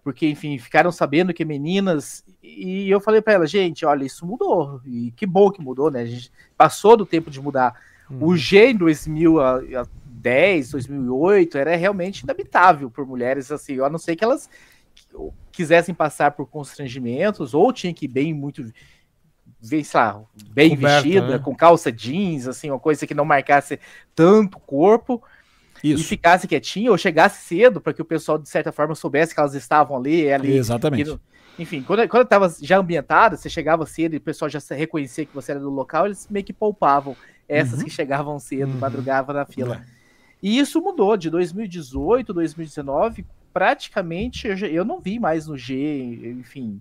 porque, 0.05 0.29
enfim, 0.29 0.57
ficaram 0.57 0.93
sabendo 0.93 1.35
que 1.35 1.45
meninas. 1.45 2.25
E 2.41 2.89
eu 2.89 3.01
falei 3.01 3.21
pra 3.21 3.33
ela, 3.33 3.45
gente, 3.45 3.85
olha, 3.85 4.05
isso 4.05 4.25
mudou. 4.25 4.81
E 4.87 5.11
que 5.17 5.27
bom 5.27 5.51
que 5.51 5.61
mudou, 5.61 5.91
né? 5.91 6.03
A 6.03 6.07
gente 6.07 6.31
passou 6.57 6.97
do 6.97 7.05
tempo 7.05 7.29
de 7.29 7.41
mudar. 7.41 7.75
O 8.21 8.37
G 8.37 8.71
em 8.71 8.77
2010, 8.77 10.71
2008 10.71 11.59
era 11.59 11.75
realmente 11.75 12.21
inabitável 12.21 12.89
por 12.89 13.05
mulheres, 13.05 13.51
assim, 13.51 13.81
a 13.81 13.91
não 13.91 13.99
ser 13.99 14.15
que 14.15 14.23
elas 14.23 14.49
quisessem 15.51 15.93
passar 15.93 16.31
por 16.31 16.47
constrangimentos, 16.47 17.53
ou 17.53 17.73
tinha 17.73 17.93
que 17.93 18.05
ir 18.05 18.09
bem 18.09 18.33
muito, 18.33 18.73
bem, 19.61 19.83
sei 19.85 20.01
lá, 20.01 20.23
bem 20.51 20.71
Coberta, 20.71 21.03
vestida, 21.03 21.27
né? 21.29 21.39
com 21.39 21.55
calça 21.55 21.91
jeans, 21.93 22.47
assim, 22.49 22.71
uma 22.71 22.79
coisa 22.79 23.07
que 23.07 23.15
não 23.15 23.25
marcasse 23.25 23.79
tanto 24.15 24.57
o 24.59 24.61
corpo, 24.61 25.23
e 25.83 25.93
Isso. 25.93 26.05
ficasse 26.05 26.49
quietinha, 26.49 26.91
ou 26.91 26.99
chegasse 26.99 27.47
cedo, 27.47 27.81
para 27.81 27.93
que 27.93 28.03
o 28.03 28.05
pessoal, 28.05 28.39
de 28.39 28.49
certa 28.49 28.73
forma, 28.73 28.95
soubesse 28.95 29.33
que 29.35 29.41
elas 29.41 29.55
estavam 29.55 29.97
ali, 29.97 30.31
ali 30.31 30.57
Exatamente. 30.57 31.11
e 31.11 31.63
enfim, 31.63 31.83
quando, 31.83 32.09
quando 32.09 32.23
eu 32.23 32.29
tava 32.29 32.55
já 32.61 32.79
ambientada, 32.79 33.37
você 33.37 33.51
chegava 33.51 33.85
cedo 33.85 34.15
e 34.15 34.19
o 34.19 34.21
pessoal 34.21 34.49
já 34.49 34.61
se 34.61 34.75
reconhecia 34.77 35.27
que 35.27 35.35
você 35.35 35.51
era 35.53 35.61
do 35.61 35.71
local, 35.71 36.07
eles 36.07 36.29
meio 36.31 36.45
que 36.45 36.53
poupavam 36.53 37.17
essas 37.49 37.81
Uhum. 37.81 37.85
que 37.85 37.91
chegavam 37.91 38.39
cedo, 38.39 38.75
Uhum. 38.75 38.79
madrugavam 38.81 39.35
na 39.35 39.45
fila. 39.45 39.77
É. 39.77 39.99
E 40.41 40.59
isso 40.59 40.81
mudou 40.81 41.17
de 41.17 41.29
2018, 41.31 42.33
2019, 42.33 43.27
praticamente 43.53 44.47
eu, 44.47 44.57
eu 44.57 44.85
não 44.85 45.01
vi 45.01 45.19
mais 45.19 45.49
no 45.49 45.57
G, 45.57 45.75
enfim, 46.39 46.81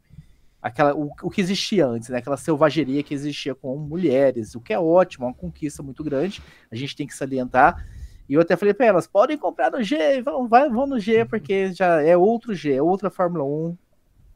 aquela, 0.67 0.95
o, 0.95 1.11
o 1.23 1.29
que 1.29 1.41
existia 1.41 1.85
antes, 1.85 2.09
né? 2.09 2.17
Aquela 2.19 2.37
selvageria 2.37 3.01
que 3.03 3.13
existia 3.13 3.53
com 3.55 3.75
mulheres, 3.77 4.55
o 4.55 4.61
que 4.61 4.73
é 4.73 4.79
ótimo, 4.79 5.25
é 5.25 5.27
uma 5.29 5.33
conquista 5.33 5.81
muito 5.83 6.03
grande, 6.03 6.41
a 6.71 6.75
gente 6.75 6.95
tem 6.95 7.05
que 7.07 7.13
salientar. 7.15 7.85
E 8.29 8.33
eu 8.33 8.41
até 8.41 8.55
falei 8.57 8.73
para 8.73 8.85
elas, 8.85 9.07
podem 9.07 9.37
comprar 9.37 9.71
no 9.71 9.81
G, 9.81 10.21
vão, 10.21 10.47
vai, 10.47 10.69
vão 10.69 10.85
no 10.85 10.99
G, 10.99 11.23
porque 11.25 11.71
já 11.73 12.01
é 12.01 12.15
outro 12.17 12.53
G, 12.53 12.73
é 12.73 12.81
outra 12.81 13.09
Fórmula 13.09 13.43
1. 13.43 13.77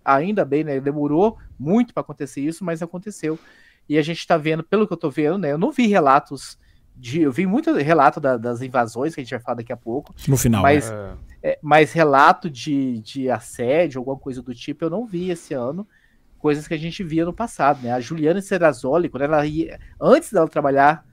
Ainda 0.04 0.44
bem, 0.46 0.64
né? 0.64 0.80
Demorou 0.80 1.38
muito 1.60 1.94
para 1.94 2.02
acontecer 2.02 2.42
isso, 2.42 2.64
mas 2.64 2.82
aconteceu. 2.82 3.38
E 3.88 3.98
a 3.98 4.02
gente 4.02 4.20
está 4.20 4.38
vendo, 4.38 4.64
pelo 4.64 4.88
que 4.88 4.94
eu 4.94 4.98
tô 4.98 5.10
vendo, 5.10 5.38
né? 5.38 5.52
Eu 5.52 5.58
não 5.58 5.72
vi 5.72 5.88
relatos 5.88 6.58
de. 6.96 7.22
Eu 7.22 7.32
vi 7.32 7.46
muito 7.46 7.74
relato 7.76 8.20
da- 8.20 8.38
das 8.38 8.62
invasões, 8.62 9.14
que 9.14 9.22
a 9.22 9.24
gente 9.24 9.32
vai 9.32 9.40
falar 9.42 9.58
daqui 9.58 9.72
a 9.74 9.78
pouco, 9.78 10.14
No 10.28 10.38
final. 10.38 10.62
mas? 10.64 10.90
É. 10.90 11.14
é, 11.44 11.60
mas 11.62 11.92
relato 11.92 12.50
de, 12.50 13.00
de 13.00 13.30
assédio, 13.30 14.00
alguma 14.00 14.18
coisa 14.18 14.42
do 14.42 14.56
tipo, 14.56 14.86
eu 14.86 14.90
não 14.90 15.06
vi 15.06 15.30
esse 15.30 15.54
ano. 15.54 15.86
Coisas 16.42 16.68
que 16.68 16.74
a 16.74 16.78
gente 16.78 17.04
via 17.04 17.24
no 17.24 17.34
passado, 17.34 17.82
né? 17.84 17.92
A 17.92 18.00
Juliana 18.00 18.42
Serrazoli, 18.42 19.10
quando 19.10 19.24
ela 19.24 19.46
ia. 19.46 19.80
Antes 20.00 20.32
dela 20.34 20.48
trabalhar 20.48 21.06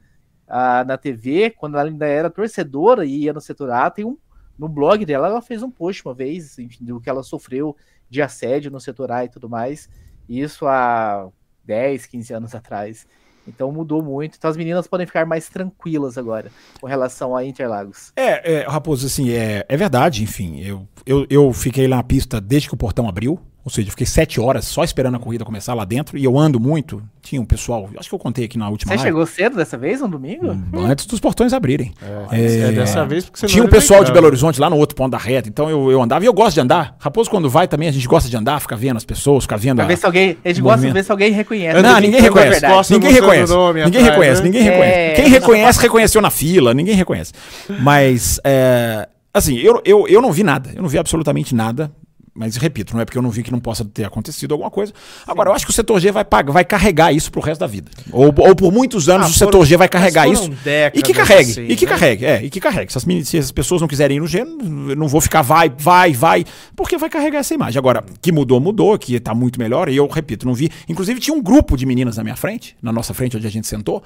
ah, 0.49 0.85
na 0.85 0.97
TV, 0.97 1.51
quando 1.51 1.77
ela 1.79 1.89
ainda 1.89 2.07
era 2.07 2.31
torcedora 2.31 3.05
e 3.05 3.25
ia 3.25 3.33
no 3.33 3.41
setor 3.41 3.71
A, 3.71 3.91
tem 3.91 4.05
um. 4.05 4.17
No 4.59 4.69
blog 4.69 5.05
dela, 5.05 5.29
ela 5.29 5.43
fez 5.43 5.63
um 5.63 5.71
post 5.71 6.05
uma 6.05 6.15
vez, 6.15 6.59
enfim, 6.59 6.85
do 6.85 7.01
que 7.01 7.09
ela 7.09 7.23
sofreu 7.23 7.77
de 8.11 8.23
assédio 8.23 8.71
no 8.71 8.81
setor 8.81 9.13
A 9.13 9.25
e 9.25 9.29
tudo 9.29 9.49
mais. 9.49 9.89
Isso 10.29 10.67
há 10.67 11.29
10, 11.65 12.07
15 12.07 12.33
anos 12.35 12.55
atrás. 12.55 13.07
Então 13.49 13.73
mudou 13.73 14.03
muito. 14.03 14.37
Então 14.37 14.51
as 14.51 14.57
meninas 14.57 14.87
podem 14.87 15.07
ficar 15.07 15.25
mais 15.25 15.49
tranquilas 15.49 16.19
agora 16.19 16.51
com 16.81 16.87
relação 16.87 17.35
a 17.35 17.45
Interlagos. 17.45 18.13
É, 18.15 18.61
é, 18.61 18.69
Raposo, 18.69 19.07
assim, 19.07 19.31
é, 19.31 19.65
é 19.69 19.77
verdade, 19.77 20.23
enfim. 20.23 20.61
Eu, 20.61 20.87
eu, 21.07 21.27
eu 21.31 21.53
fiquei 21.53 21.89
lá 21.89 21.97
na 21.97 22.03
pista 22.03 22.41
desde 22.41 22.69
que 22.69 22.75
o 22.75 22.79
portão 22.79 23.09
abriu. 23.09 23.41
Ou 23.69 23.71
seja, 23.71 23.89
eu 23.89 23.91
fiquei 23.91 24.07
sete 24.07 24.41
horas 24.41 24.65
só 24.65 24.83
esperando 24.83 25.17
a 25.17 25.19
corrida 25.19 25.45
começar 25.45 25.75
lá 25.75 25.85
dentro. 25.85 26.17
E 26.17 26.25
eu 26.25 26.39
ando 26.39 26.59
muito. 26.59 27.03
Tinha 27.21 27.39
um 27.39 27.45
pessoal, 27.45 27.87
acho 27.99 28.09
que 28.09 28.15
eu 28.15 28.19
contei 28.19 28.47
aqui 28.47 28.57
na 28.57 28.67
última 28.71 28.89
Você 28.93 28.97
live. 28.97 29.09
chegou 29.11 29.27
cedo 29.27 29.57
dessa 29.57 29.77
vez, 29.77 30.01
no 30.01 30.09
domingo? 30.09 30.57
Antes 30.75 31.05
dos 31.05 31.21
portões 31.21 31.53
abrirem. 31.53 31.93
É, 32.33 32.73
dessa 32.73 33.05
vez 33.05 33.27
porque 33.27 33.41
você 33.41 33.47
Tinha 33.47 33.63
um 33.63 33.69
pessoal 33.69 34.03
de. 34.03 34.11
Belo 34.11 34.25
Horizonte 34.27 34.59
lá 34.59 34.71
no 34.71 34.77
outro 34.79 34.97
ponto 34.97 35.11
da 35.13 35.19
reta, 35.19 35.51
então 35.51 35.69
eu, 35.69 35.93
eu 35.93 36.03
andava 36.03 36.25
e 36.25 36.27
eu 36.27 36.33
gosto 36.33 36.55
de 36.55 36.61
andar. 36.63 36.97
Raposo, 36.99 37.29
quando 37.29 37.51
vai 37.51 37.69
também, 37.69 37.91
a 37.91 37.93
gente 37.93 38.09
gosta 38.09 38.27
de 38.31 38.35
andar, 38.39 38.59
ficar 38.59 38.77
vendo 38.77 38.97
as 38.97 39.05
pessoas, 39.05 39.45
ficar 39.45 39.59
vendo. 39.59 39.77
Pra 39.77 39.85
a- 39.85 39.89
ver 39.89 39.99
se 39.99 40.07
alguém. 40.07 40.39
A 40.43 40.49
gente 40.49 40.63
gosta 40.63 40.87
de 40.87 40.91
ver 40.95 41.05
se 41.05 41.13
alguém 41.13 41.31
reconhece. 41.31 41.83
Não, 41.83 42.01
ninguém 42.01 42.23
reconhece. 42.23 42.93
Ninguém 42.95 43.13
reconhece. 43.13 43.53
o 43.53 43.57
nome 43.57 43.85
Ninguém 43.85 44.01
atrás, 44.01 44.15
reconhece, 44.17 44.41
né? 44.41 44.47
ninguém 44.49 44.63
É, 44.67 44.71
reconhece. 44.71 45.21
Quem 45.23 45.31
reconhece, 45.31 45.81
reconheceu 45.83 46.23
na 46.23 46.31
fila, 46.31 46.73
ninguém 46.73 46.95
reconhece. 46.95 47.35
Mas, 47.81 48.41
é, 48.43 49.07
assim, 49.35 49.59
eu, 49.59 49.83
eu, 49.85 50.09
eu 50.09 50.23
não 50.23 50.33
vi 50.33 50.43
nada. 50.43 50.71
Eu 50.75 50.81
não 50.81 50.89
vi 50.89 50.97
absolutamente 50.97 51.55
nada. 51.55 51.93
Mas 52.39 52.57
repito, 52.57 52.95
não 52.95 53.01
é 53.01 53.05
porque 53.05 53.19
eu 53.19 53.23
não 53.23 53.31
vi 53.31 53.43
que 53.43 53.51
não 53.51 53.59
possa 53.59 53.85
ter 53.85 54.05
acontecido 54.05 54.53
alguma 54.53 54.71
coisa. 54.71 54.93
Agora, 55.27 55.51
eu 55.51 55.55
acho 55.55 55.65
que 55.67 55.73
o 55.73 55.75
setor 55.75 55.99
G 55.99 56.13
vai, 56.13 56.25
pagar, 56.25 56.53
vai 56.53 56.65
carregar 56.65 57.13
isso 57.13 57.33
pro 57.33 57.41
resto 57.41 57.61
da 57.61 57.67
vida. 57.67 57.91
Ou, 58.13 58.27
ou 58.39 58.55
por 58.55 58.73
muitos 58.73 59.09
anos 59.09 59.27
Ah, 59.27 59.31
o 59.31 59.33
setor 59.33 59.53
foram- 59.53 59.65
G 59.67 59.77
vai 59.77 59.89
carregar 59.89 60.29
isso. 60.29 60.49
décadas 60.63 61.01
E 61.01 61.03
que 61.03 61.13
carregue, 61.13 61.51
assim, 61.51 61.67
e 61.67 61.77
que 61.77 61.85
né? 61.85 61.91
carregue, 61.91 62.25
é, 62.25 62.43
e 62.45 62.49
que 62.51 62.61
carregue. 62.61 62.93
Se 62.93 62.99
as, 62.99 63.29
se 63.29 63.39
as 63.39 63.51
pessoas 63.51 63.81
não 63.81 63.89
quiserem 63.89 64.17
ir 64.19 64.21
no 64.21 64.27
G, 64.27 64.41
eu 64.41 64.97
não 64.97 65.09
vou 65.09 65.21
ficar 65.21 65.43
vai, 65.43 65.69
vai, 65.77 66.13
vai, 66.13 66.45
porque 66.77 66.97
vai 66.97 67.11
carregar 67.11 67.41
essa 67.41 67.53
imagem. 67.55 67.79
Agora, 67.79 68.05
que 68.23 68.31
mudou, 68.31 68.61
mudou, 68.61 68.97
que 68.99 69.19
tá 69.19 69.35
muito 69.35 69.59
melhor, 69.59 69.89
e 69.89 69.97
eu 69.97 70.07
repito, 70.07 70.47
não 70.47 70.55
vi. 70.55 70.71
Inclusive, 70.89 71.19
tinha 71.21 71.37
um 71.37 71.43
grupo 71.43 71.77
de 71.77 71.85
meninas 71.85 72.17
na 72.17 72.23
minha 72.23 72.37
frente, 72.37 72.77
na 72.81 72.93
nossa 72.93 73.13
frente, 73.13 73.37
onde 73.37 73.47
a 73.47 73.51
gente 73.51 73.67
sentou, 73.67 74.03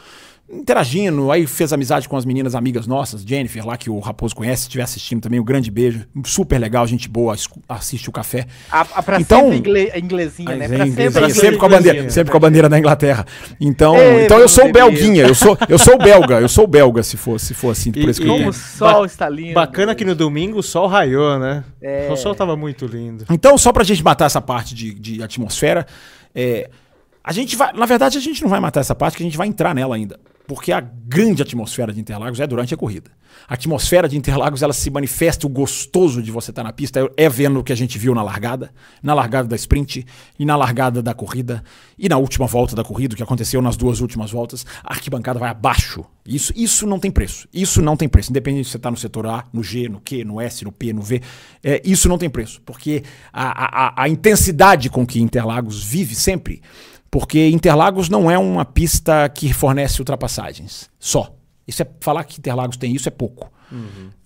interagindo, 0.51 1.31
aí 1.31 1.47
fez 1.47 1.73
amizade 1.73 2.09
com 2.09 2.17
as 2.17 2.25
meninas 2.25 2.55
amigas 2.55 2.87
nossas, 2.87 3.23
Jennifer, 3.23 3.67
lá 3.67 3.77
que 3.77 3.89
o 3.89 3.99
Raposo 4.01 4.35
conhece, 4.35 4.63
se 4.63 4.69
estiver 4.69 4.83
assistindo 4.85 5.21
também, 5.23 5.41
um 5.41 5.45
grande 5.45 5.71
beijo. 5.71 6.05
Super 6.27 6.59
legal, 6.59 6.87
gente 6.87 7.09
boa, 7.09 7.35
assiste 7.69 8.09
o 8.09 8.13
café. 8.13 8.47
A, 8.71 8.81
a 8.83 9.03
pra 9.03 9.21
Então- 9.21 9.51
sempre 9.51 9.57
ingle, 9.59 9.91
a 9.93 9.99
inglesinha, 9.99 10.55
né? 10.57 10.69
Pra 10.69 10.85
é 10.85 10.89
inglês, 10.89 11.13
sempre, 11.15 11.31
é, 11.31 11.35
sempre 11.35 11.57
com 11.59 11.67
a 11.67 11.69
bandeira, 11.69 11.91
inglesinha. 11.99 12.11
sempre 12.11 12.31
com 12.31 12.37
a 12.37 12.41
bandeira 12.41 12.69
da 12.69 12.79
Inglaterra. 12.79 13.27
Então, 13.61 13.97
Ei, 13.97 14.25
então 14.25 14.39
eu 14.39 14.49
sou 14.49 14.67
o 14.69 14.73
belguinha, 14.73 15.23
eu 15.27 15.35
sou, 15.35 15.57
eu 15.69 15.79
sou 15.79 15.95
o 15.95 15.99
belga, 15.99 16.41
eu 16.41 16.49
sou 16.49 16.65
o 16.65 16.69
belga 16.69 17.03
se 17.03 17.17
for, 17.17 17.41
se 17.41 17.55
for 17.55 17.71
assim, 17.71 17.91
por 17.91 18.01
E- 18.01 18.11
isso 18.11 18.21
que 18.21 18.27
eu 18.29 18.33
Como 18.35 18.49
o 18.51 18.53
sol 18.53 19.05
está 19.07 19.29
lindo. 19.29 19.55
Bacana 19.55 19.95
que 19.95 20.05
no 20.05 20.15
domingo 20.15 20.59
o 20.59 20.63
sol 20.63 20.87
raiou, 20.87 21.39
né? 21.39 21.65
É. 21.81 22.09
O 22.13 22.17
sol 22.17 22.35
tava 22.35 22.57
muito 22.57 22.85
lindo. 22.87 23.25
Então, 23.31 23.57
só 23.57 23.73
pra 23.73 23.85
gente 23.85 24.03
matar 24.05 24.27
essa 24.27 24.41
parte 24.41 24.75
de, 24.75 24.93
de 24.95 25.23
atmosfera, 25.23 25.87
é, 26.35 26.69
a 27.25 27.33
gente 27.33 27.57
vai. 27.57 27.73
Na 27.73 27.87
verdade, 27.87 28.19
a 28.19 28.21
gente 28.21 28.43
não 28.43 28.49
vai 28.49 28.61
matar 28.61 28.81
essa 28.81 28.95
parte, 28.95 29.17
que 29.17 29.23
a 29.23 29.27
gente 29.27 29.37
vai 29.37 29.47
entrar 29.47 29.75
nela 29.75 29.95
ainda. 29.95 30.19
Porque 30.47 30.73
a 30.73 30.81
grande 30.81 31.41
atmosfera 31.41 31.93
de 31.93 32.01
Interlagos 32.01 32.41
é 32.41 32.47
durante 32.47 32.75
a 32.75 32.77
corrida. 32.77 33.11
A 33.49 33.55
atmosfera 33.55 34.09
de 34.09 34.17
Interlagos 34.19 34.63
ela 34.63 34.73
se 34.73 34.91
manifesta, 34.91 35.47
o 35.47 35.51
gostoso 35.51 36.23
de 36.23 36.31
você 36.31 36.51
estar 36.51 36.63
na 36.63 36.73
pista 36.73 37.11
é 37.17 37.29
vendo 37.29 37.61
o 37.61 37.65
que 37.65 37.73
a 37.73 37.77
gente 37.77 37.97
viu 37.97 38.15
na 38.15 38.23
largada, 38.23 38.73
na 39.03 39.15
largada 39.15 39.49
da 39.49 39.57
sprint 39.57 40.05
e 40.39 40.45
na 40.45 40.57
largada 40.57 41.03
da 41.03 41.15
corrida 41.15 41.63
e 41.99 42.09
na 42.09 42.19
última 42.19 42.47
volta 42.47 42.75
da 42.75 42.85
corrida, 42.85 43.15
o 43.15 43.17
que 43.17 43.23
aconteceu 43.23 43.63
nas 43.63 43.77
duas 43.77 44.01
últimas 44.01 44.31
voltas. 44.31 44.67
A 44.83 44.93
arquibancada 44.93 45.39
vai 45.39 45.51
abaixo. 45.51 46.05
Isso, 46.27 46.53
isso 46.55 46.87
não 46.87 46.99
tem 46.99 47.11
preço. 47.11 47.49
Isso 47.53 47.81
não 47.81 47.97
tem 47.97 48.09
preço. 48.09 48.31
Independente 48.31 48.67
se 48.67 48.73
você 48.73 48.77
está 48.77 48.91
no 48.91 48.97
setor 48.97 49.27
A, 49.27 49.45
no 49.53 49.63
G, 49.63 49.89
no 49.89 50.01
Q, 50.01 50.25
no 50.25 50.41
S, 50.41 50.65
no 50.65 50.73
P, 50.73 50.93
no 50.93 51.03
V, 51.03 51.23
é, 51.63 51.81
isso 51.85 52.09
não 52.09 52.19
tem 52.19 52.29
preço. 52.29 52.61
Porque 52.67 53.03
a, 53.33 54.03
a, 54.03 54.03
a 54.03 54.09
intensidade 54.09 54.91
com 54.91 55.07
que 55.07 55.21
Interlagos 55.21 55.83
vive 55.83 56.15
sempre 56.15 56.61
porque 57.13 57.51
Interlagos 57.51 58.09
não 58.09 58.31
é 58.31 58.39
uma 58.39 58.65
pista 58.65 59.29
que 59.29 59.53
fornece 59.53 60.01
ultrapassagens 60.01 60.89
só. 60.99 61.37
Isso 61.69 61.83
é 61.83 61.87
falar 62.01 62.25
que 62.25 62.39
Interlagos 62.39 62.79
tem 62.79 62.95
isso 62.95 63.07
é 63.07 63.11
pouco. 63.11 63.53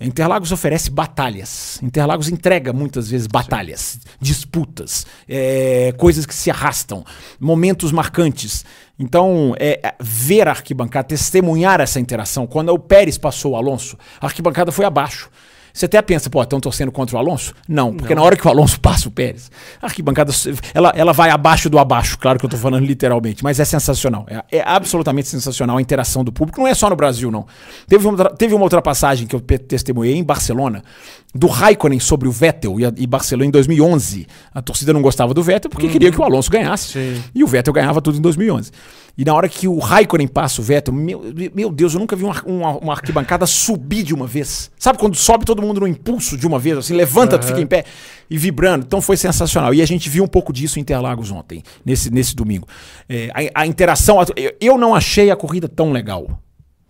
Interlagos 0.01 0.53
oferece 0.53 0.89
batalhas. 0.89 1.81
Interlagos 1.83 2.29
entrega 2.29 2.73
muitas 2.73 3.11
vezes 3.11 3.27
batalhas, 3.27 3.99
disputas, 4.21 5.05
é, 5.29 5.93
coisas 5.99 6.25
que 6.27 6.35
se 6.35 6.49
arrastam, 6.49 7.05
momentos 7.41 7.91
marcantes. 7.91 8.65
Então, 8.97 9.55
é, 9.59 9.81
é, 9.83 9.95
ver 10.01 10.47
a 10.47 10.53
arquibancada, 10.53 11.09
testemunhar 11.09 11.81
essa 11.81 11.99
interação. 11.99 12.47
Quando 12.47 12.71
o 12.71 12.79
Pérez 12.79 13.19
passou 13.19 13.53
o 13.53 13.57
Alonso, 13.57 13.99
a 14.21 14.27
arquibancada 14.27 14.71
foi 14.71 14.85
abaixo. 14.85 15.29
Você 15.77 15.85
até 15.85 16.01
pensa, 16.01 16.31
pô, 16.31 16.43
estão 16.43 16.59
torcendo 16.59 16.91
contra 16.91 17.17
o 17.17 17.19
Alonso? 17.19 17.53
Não, 17.69 17.95
porque 17.95 18.15
na 18.15 18.23
hora 18.23 18.35
que 18.35 18.47
o 18.47 18.51
Alonso 18.51 18.81
passa 18.81 19.09
o 19.09 19.11
Pérez, 19.11 19.51
a 19.83 19.85
arquibancada, 19.85 20.33
ela, 20.73 20.91
ela 20.97 21.13
vai 21.13 21.29
abaixo 21.29 21.69
do 21.69 21.79
abaixo, 21.79 22.19
claro 22.19 22.39
que 22.39 22.47
eu 22.47 22.49
tô 22.49 22.57
falando 22.57 22.83
literalmente, 22.83 23.45
mas 23.45 23.61
é 23.61 23.65
sensacional. 23.67 24.25
É, 24.27 24.57
é 24.57 24.63
absolutamente 24.65 25.29
sensacional 25.29 25.77
a 25.77 25.83
interação 25.83 26.25
do 26.25 26.33
público. 26.33 26.59
Não 26.59 26.67
é 26.67 26.73
só 26.73 26.89
no 26.89 26.97
Brasil, 26.97 27.31
não. 27.31 27.47
Teve 27.87 28.09
uma, 28.09 28.25
teve 28.31 28.55
uma 28.55 28.63
ultrapassagem 28.63 29.27
que 29.27 29.37
eu 29.37 29.41
testemunhei 29.41 30.17
em 30.17 30.25
Barcelona, 30.25 30.83
do 31.37 31.47
Raikkonen 31.47 32.01
sobre 32.01 32.27
o 32.29 32.33
Vettel 32.33 32.81
e, 32.81 32.85
a- 32.87 32.93
e 32.97 33.07
Barcelona 33.07 33.47
em 33.47 33.51
2011. 33.51 34.27
A 34.55 34.63
torcida 34.63 34.93
não 34.93 35.03
gostava 35.03 35.35
do 35.35 35.43
Vettel 35.43 35.71
porque 35.71 35.89
queria 35.89 36.11
que 36.11 36.21
o 36.21 36.25
Alonso 36.25 36.51
ganhasse. 36.51 36.93
Sim. 36.93 37.23
E 37.35 37.45
o 37.45 37.47
Vettel 37.47 37.73
ganhava 37.73 38.01
tudo 38.01 38.19
em 38.19 38.21
2011. 38.21 38.71
E 39.19 39.25
na 39.25 39.33
hora 39.33 39.49
que 39.49 39.67
o 39.67 39.79
Raikkonen 39.79 40.29
passa 40.29 40.61
o 40.61 40.65
Vettel, 40.65 40.93
meu, 40.93 41.23
meu 41.55 41.71
Deus, 41.71 41.95
eu 41.95 42.01
nunca 42.01 42.15
vi 42.15 42.25
uma, 42.25 42.43
uma- 42.45 42.77
uma 42.79 42.93
arquibancada 42.93 43.47
subir 43.47 44.03
de 44.03 44.13
uma 44.15 44.27
vez. 44.27 44.71
Sabe 44.79 44.99
quando 44.99 45.17
sobe 45.17 45.45
todo 45.47 45.63
mundo 45.63 45.81
no 45.81 45.87
impulso 45.89 46.37
de 46.37 46.47
uma 46.47 46.59
vez, 46.59 46.77
assim, 46.77 46.95
levanta, 46.95 47.39
tu 47.39 47.47
fica 47.47 47.61
em 47.61 47.67
pé 47.67 47.85
e 48.29 48.37
vibrando. 48.37 48.85
Então 48.87 49.01
foi 49.01 49.17
sensacional. 49.17 49.73
E 49.73 49.81
a 49.81 49.87
gente 49.87 50.11
viu 50.11 50.23
um 50.23 50.29
pouco 50.29 50.53
disso 50.53 50.79
em 50.79 50.83
Interlagos 50.83 51.31
ontem, 51.31 51.63
nesse, 51.85 52.11
nesse 52.11 52.37
domingo. 52.37 52.69
É, 53.09 53.31
a, 53.55 53.63
a 53.63 53.67
interação, 53.67 54.19
eu 54.61 54.77
não 54.77 54.95
achei 54.95 55.31
a 55.31 55.37
corrida 55.37 55.67
tão 55.67 55.93
legal, 55.93 56.39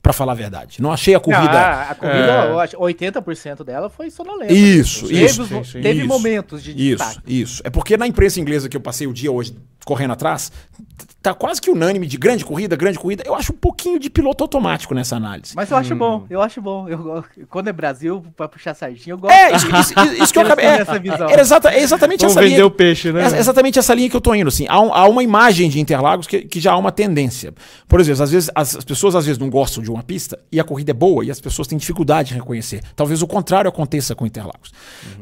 pra 0.06 0.12
falar 0.12 0.32
a 0.32 0.34
verdade. 0.36 0.80
Não 0.80 0.92
achei 0.92 1.14
a 1.14 1.18
Não, 1.18 1.22
corrida... 1.25 1.58
a, 1.58 1.90
a 1.90 1.94
corrida, 1.96 2.18
É. 2.46 2.50
eu 2.50 2.60
acho, 2.60 2.76
80% 2.76 3.64
dela 3.64 3.90
foi 3.90 4.08
sonolenta. 4.08 4.52
Isso, 4.52 5.09
teve, 5.09 5.24
isso, 5.24 5.44
sim, 5.64 5.81
teve 5.81 5.98
isso. 5.98 6.07
momentos 6.07 6.62
de 6.62 6.70
Isso, 6.70 7.04
destaque. 7.04 7.40
isso. 7.40 7.61
É 7.64 7.70
porque 7.70 7.96
na 7.96 8.07
imprensa 8.07 8.38
inglesa 8.40 8.68
que 8.68 8.76
eu 8.76 8.81
passei 8.81 9.09
o 9.09 9.12
dia 9.12 9.33
hoje 9.33 9.57
correndo 9.87 10.11
atrás, 10.14 10.51
tá 11.22 11.33
quase 11.33 11.61
que 11.61 11.70
unânime 11.70 12.07
de 12.09 12.16
grande 12.16 12.44
corrida, 12.44 12.75
grande 12.77 12.99
corrida. 12.99 13.22
Eu 13.25 13.35
acho 13.37 13.53
um 13.53 13.57
pouquinho 13.57 13.99
de 14.01 14.11
piloto 14.11 14.42
automático 14.42 14.92
nessa 14.94 15.14
análise. 15.16 15.55
Mas 15.55 15.70
eu 15.70 15.77
acho 15.77 15.94
Hum. 15.94 15.99
bom, 15.99 16.27
eu 16.29 16.42
acho 16.42 16.61
bom. 16.61 16.88
Eu, 16.88 17.25
quando 17.49 17.68
é 17.68 17.72
Brasil, 17.72 18.25
pra 18.37 18.49
puxar 18.49 18.75
sardinha, 18.75 19.14
eu 19.14 19.18
gosto. 19.18 19.33
É, 19.33 19.55
isso, 19.55 19.66
isso- 19.79 19.94
isso- 19.99 20.22
isso 20.25 20.33
que 20.33 20.38
eu 20.40 20.42
acabei. 20.42 20.64
É, 20.66 20.70
é 21.37 21.40
exata- 21.40 21.70
é 21.72 21.81
exatamente 21.81 22.20
Vamos 22.20 22.33
essa 22.37 22.40
vender 22.42 22.55
linha. 22.57 22.66
o 22.66 22.70
peixe, 22.70 23.12
né? 23.12 23.22
É 23.22 23.38
exatamente 23.38 23.79
essa 23.79 23.94
linha 23.94 24.11
que 24.11 24.16
eu 24.16 24.20
tô 24.20 24.35
indo, 24.35 24.49
assim. 24.49 24.66
Há, 24.68 24.81
um- 24.81 24.92
há 24.92 25.09
uma 25.09 25.22
imagem 25.22 25.70
de 25.70 25.79
Interlagos 25.81 26.27
que, 26.27 26.42
que 26.42 26.59
já 26.61 26.72
há 26.72 26.77
uma 26.77 26.90
tendência. 26.90 27.55
Por 27.88 28.01
exemplo, 28.01 28.22
às 28.25 28.31
vezes 28.33 28.51
as, 28.55 28.77
as 28.77 28.85
pessoas 28.85 29.14
às 29.14 29.25
vezes 29.25 29.38
não 29.38 29.49
gostam 29.49 29.83
de 29.83 29.90
uma 29.90 30.03
pista 30.03 30.37
e 30.51 30.59
a 30.59 30.64
corrida 30.64 30.90
é 30.90 30.94
boa 30.94 31.25
e 31.25 31.31
as 31.31 31.40
pessoas 31.40 31.68
têm 31.68 31.79
dificuldade 31.79 32.31
de 32.31 32.35
reconhecer. 32.35 32.83
Talvez 32.96 33.22
o 33.22 33.27
contrário 33.27 33.68
aconteça 33.68 34.14
com 34.16 34.27
Interlagos. 34.27 34.72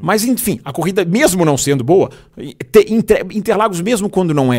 Mas, 0.01 0.25
enfim, 0.25 0.59
a 0.65 0.73
corrida, 0.73 1.05
mesmo 1.05 1.45
não 1.45 1.59
sendo 1.59 1.85
boa, 1.85 2.11
te- 2.73 2.87
Inter- 2.93 3.27
Interlagos, 3.31 3.81
mesmo 3.83 4.09
quando 4.09 4.33
não 4.33 4.51
é 4.53 4.54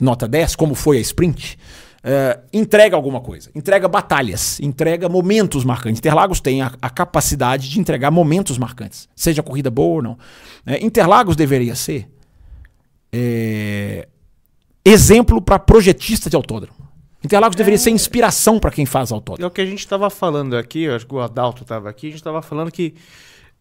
nota 0.00 0.28
10, 0.28 0.56
como 0.56 0.74
foi 0.74 0.98
a 0.98 1.00
sprint, 1.00 1.58
eh, 2.04 2.38
entrega 2.52 2.94
alguma 2.94 3.20
coisa. 3.20 3.50
Entrega 3.54 3.88
batalhas, 3.88 4.60
entrega 4.60 5.08
momentos 5.08 5.64
marcantes. 5.64 5.98
Interlagos 5.98 6.40
tem 6.40 6.62
a, 6.62 6.72
a 6.80 6.90
capacidade 6.90 7.68
de 7.68 7.80
entregar 7.80 8.10
momentos 8.10 8.58
marcantes, 8.58 9.08
seja 9.16 9.42
corrida 9.42 9.70
boa 9.70 9.96
ou 9.96 10.02
não. 10.02 10.18
Eh, 10.66 10.84
Interlagos 10.84 11.34
deveria 11.34 11.74
ser 11.74 12.08
é, 13.12 14.06
exemplo 14.84 15.40
para 15.40 15.58
projetista 15.58 16.30
de 16.30 16.36
autódromo. 16.36 16.86
Interlagos 17.24 17.56
deveria 17.56 17.78
ser 17.78 17.90
inspiração 17.90 18.58
para 18.60 18.70
quem 18.70 18.86
faz 18.86 19.10
É 19.10 19.14
autódromo. 19.14 19.48
o 19.48 19.50
que 19.50 19.60
a 19.60 19.66
gente 19.66 19.80
estava 19.80 20.08
falando 20.10 20.56
aqui, 20.56 20.86
acho 20.86 21.06
que 21.06 21.14
o 21.14 21.20
Adalto 21.20 21.62
estava 21.62 21.90
aqui, 21.90 22.06
a 22.06 22.10
gente 22.10 22.18
estava 22.20 22.40
falando 22.40 22.70
que 22.70 22.94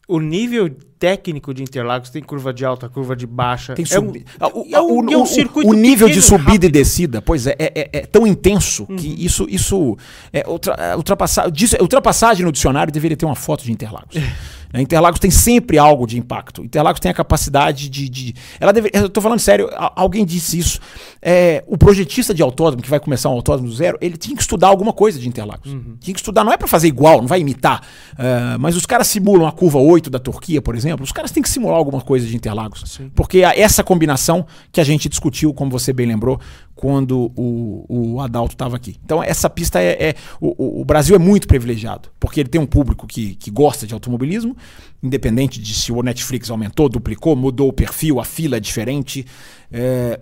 o 0.07 0.19
nível 0.19 0.69
técnico 0.99 1.53
de 1.53 1.61
Interlagos 1.63 2.09
tem 2.09 2.21
curva 2.21 2.53
de 2.53 2.63
alta, 2.65 2.87
curva 2.89 3.15
de 3.15 3.25
baixa. 3.27 3.73
Tem 3.75 3.85
é 3.91 3.99
um, 3.99 4.05
subi- 4.05 4.25
Ah, 4.39 4.47
o, 4.47 4.65
é 4.71 4.81
um- 4.81 5.05
o- 5.07 5.11
é 5.13 5.17
um 5.17 5.23
o- 5.23 5.25
circuito 5.25 5.69
o 5.69 5.73
nível 5.73 6.07
de 6.09 6.21
subida 6.21 6.45
rápido. 6.51 6.65
e 6.65 6.69
descida, 6.69 7.21
pois 7.21 7.45
é, 7.47 7.55
é, 7.59 7.71
é- 7.75 7.89
é 7.93 8.05
tão 8.05 8.25
intenso 8.25 8.85
que 8.87 9.07
Uhum. 9.07 9.15
isso, 9.17 9.47
isso 9.49 9.97
é 10.31 10.47
ultra, 10.47 10.73
é 10.73 10.95
ultrapassa- 10.95 11.49
disso- 11.51 11.75
ultrapassagem 11.81 12.45
no 12.45 12.51
dicionário 12.51 12.91
deveria 12.93 13.17
ter 13.17 13.25
uma 13.25 13.35
foto 13.35 13.63
de 13.63 13.71
Interlagos. 13.71 14.15
Né, 14.75 14.81
Interlagos 14.81 15.19
tem 15.19 15.31
sempre 15.31 15.77
algo 15.77 16.05
de 16.05 16.17
impacto. 16.19 16.63
Interlagos 16.63 16.99
tem 16.99 17.09
a 17.09 17.13
capacidade 17.13 17.87
de. 17.89 18.09
de- 18.09 18.35
ela 18.59 18.73
deve, 18.73 18.89
eu 18.93 19.07
tô 19.09 19.21
falando 19.21 19.39
sério, 19.39 19.69
alguém 19.95 20.25
disse 20.25 20.59
isso. 20.59 20.79
É, 21.21 21.63
o 21.65 21.77
projetista 21.77 22.33
de 22.33 22.41
autódromo, 22.43 22.83
que 22.83 22.89
vai 22.89 22.99
começar 22.99 23.29
um 23.29 23.33
autódromo 23.33 23.69
do 23.69 23.75
zero, 23.75 23.97
ele 24.01 24.17
tinha 24.17 24.35
que 24.35 24.41
estudar 24.41 24.67
alguma 24.67 24.91
coisa 24.93 25.17
de 25.17 25.27
Interlagos. 25.27 25.71
Uhum. 25.71 25.95
Tinha 25.99 26.13
que 26.13 26.19
estudar, 26.19 26.43
não 26.43 26.51
é 26.51 26.57
para 26.57 26.67
fazer 26.67 26.87
igual, 26.87 27.21
não 27.21 27.27
vai 27.27 27.39
imitar. 27.39 27.81
Ah, 28.17 28.57
mas 28.59 28.75
os 28.75 28.85
caras 28.85 29.07
simulam 29.07 29.47
a 29.47 29.51
curva 29.51 29.79
8 29.79 30.09
da 30.09 30.19
Turquia, 30.19 30.61
por 30.61 30.75
exemplo. 30.75 31.03
Os 31.03 31.11
caras 31.11 31.31
têm 31.31 31.41
que 31.41 31.49
simular 31.49 31.77
alguma 31.77 32.01
coisa 32.01 32.27
de 32.27 32.35
Interlagos. 32.35 32.99
Porque 33.15 33.43
a- 33.43 33.57
essa 33.57 33.83
combinação 33.83 34.45
que 34.71 34.81
a 34.81 34.83
gente 34.83 35.07
discutiu, 35.09 35.53
como 35.53 35.71
você 35.71 35.93
bem 35.93 36.05
lembrou, 36.05 36.39
quando 36.75 37.31
o, 37.35 37.85
o 38.15 38.19
Adalto 38.21 38.53
estava 38.53 38.75
aqui. 38.75 38.97
Então, 39.03 39.23
essa 39.23 39.49
pista 39.49 39.81
é. 39.81 40.09
é- 40.09 40.15
o, 40.41 40.81
o- 40.81 40.85
Brasil 40.85 41.15
é 41.15 41.19
muito 41.19 41.47
privilegiado, 41.47 42.09
porque 42.19 42.41
ele 42.41 42.49
tem 42.49 42.59
um 42.59 42.65
público 42.65 43.07
que, 43.07 43.35
que 43.35 43.49
gosta 43.49 43.87
de 43.87 43.93
automobilismo, 43.93 44.55
independente 45.01 45.59
de 45.59 45.73
se 45.73 45.91
o 45.91 46.01
Netflix 46.03 46.49
aumentou, 46.49 46.89
duplicou, 46.89 47.35
mudou 47.35 47.69
o 47.69 47.73
perfil, 47.73 48.19
a 48.19 48.25
fila 48.25 48.57
é 48.57 48.59
diferente. 48.59 49.25
É, 49.71 50.19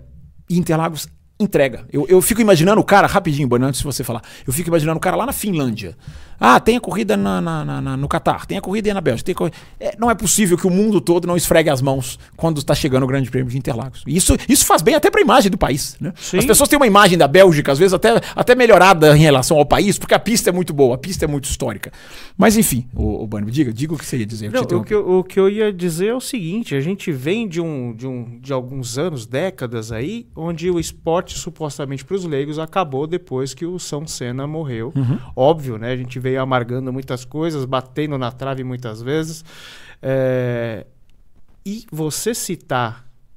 Interlagos 0.48 1.08
entrega. 1.40 1.84
Eu, 1.92 2.06
eu 2.08 2.22
fico 2.22 2.40
imaginando 2.40 2.80
o 2.80 2.84
cara, 2.84 3.06
rapidinho, 3.06 3.48
antes 3.62 3.80
de 3.80 3.84
você 3.84 4.04
falar, 4.04 4.22
eu 4.46 4.52
fico 4.52 4.68
imaginando 4.68 4.98
o 4.98 5.00
cara 5.00 5.16
lá 5.16 5.26
na 5.26 5.32
Finlândia. 5.32 5.96
Ah, 6.38 6.58
tem 6.60 6.76
a 6.76 6.80
corrida 6.80 7.16
na, 7.16 7.40
na- 7.40 7.64
na- 7.80 7.96
no 7.96 8.08
Catar, 8.08 8.46
tem 8.46 8.58
a 8.58 8.60
corrida 8.60 8.88
aí 8.90 8.94
na 8.94 9.00
Bélgica. 9.00 9.34
tem 9.34 9.50
É, 9.80 9.94
não 9.98 10.10
é 10.10 10.14
possível 10.14 10.56
que 10.56 10.66
o 10.66 10.70
mundo 10.70 11.00
todo 11.00 11.26
não 11.26 11.36
esfregue 11.36 11.70
as 11.70 11.80
mãos 11.80 12.18
quando 12.36 12.58
está 12.58 12.74
chegando 12.74 13.02
o 13.04 13.06
Grande 13.06 13.30
Prêmio 13.30 13.50
de 13.50 13.58
Interlagos. 13.58 14.02
Isso, 14.06 14.36
isso 14.48 14.64
faz 14.66 14.82
bem 14.82 14.94
até 14.94 15.10
para 15.10 15.20
a 15.20 15.24
imagem 15.24 15.50
do 15.50 15.58
país. 15.58 15.96
Né? 16.00 16.12
Sim. 16.16 16.38
As 16.38 16.44
pessoas 16.44 16.68
têm 16.68 16.76
uma 16.78 16.86
imagem 16.86 17.16
da 17.16 17.28
Bélgica, 17.28 17.72
às 17.72 17.78
vezes 17.78 17.94
até, 17.94 18.20
até 18.34 18.54
melhorada 18.54 19.16
em 19.16 19.20
relação 19.20 19.56
ao 19.58 19.66
país, 19.66 19.98
porque 19.98 20.14
a 20.14 20.18
pista 20.18 20.50
é 20.50 20.52
muito 20.52 20.72
boa, 20.72 20.94
a 20.94 20.98
pista 20.98 21.24
é 21.24 21.28
muito 21.28 21.44
histórica. 21.44 21.92
Mas 22.36 22.56
enfim, 22.56 22.86
o, 22.94 23.22
o 23.22 23.26
Bani, 23.26 23.50
diga, 23.50 23.72
diga 23.72 23.94
o 23.94 23.98
que 23.98 24.04
você 24.04 24.18
ia 24.18 24.26
dizer. 24.26 24.50
Não, 24.50 24.62
o, 24.62 24.84
que 24.84 24.94
eu, 24.94 25.18
o 25.18 25.24
que 25.24 25.38
eu 25.38 25.48
ia 25.48 25.72
dizer 25.72 26.08
é 26.08 26.14
o 26.14 26.20
seguinte: 26.20 26.74
a 26.74 26.80
gente 26.80 27.12
vem 27.12 27.46
de, 27.48 27.60
um, 27.60 27.94
de, 27.94 28.06
um, 28.06 28.38
de 28.40 28.52
alguns 28.52 28.98
anos, 28.98 29.26
décadas 29.26 29.92
aí, 29.92 30.26
onde 30.34 30.70
o 30.70 30.78
esporte, 30.80 31.38
supostamente 31.38 32.04
para 32.04 32.16
os 32.16 32.24
leigos, 32.24 32.58
acabou 32.58 33.06
depois 33.06 33.54
que 33.54 33.64
o 33.64 33.78
São 33.78 34.06
Senna 34.06 34.46
morreu. 34.46 34.92
Óbvio, 35.36 35.78
né? 35.78 35.92
A 35.92 35.96
gente 35.96 36.18
veio 36.24 36.40
amargando 36.40 36.92
muitas 36.92 37.24
coisas, 37.24 37.64
batendo 37.64 38.16
na 38.18 38.30
trave 38.32 38.64
muitas 38.64 39.02
vezes. 39.02 39.44
É, 40.02 40.86
E 41.66 41.86
você 41.90 42.34
citar 42.34 42.90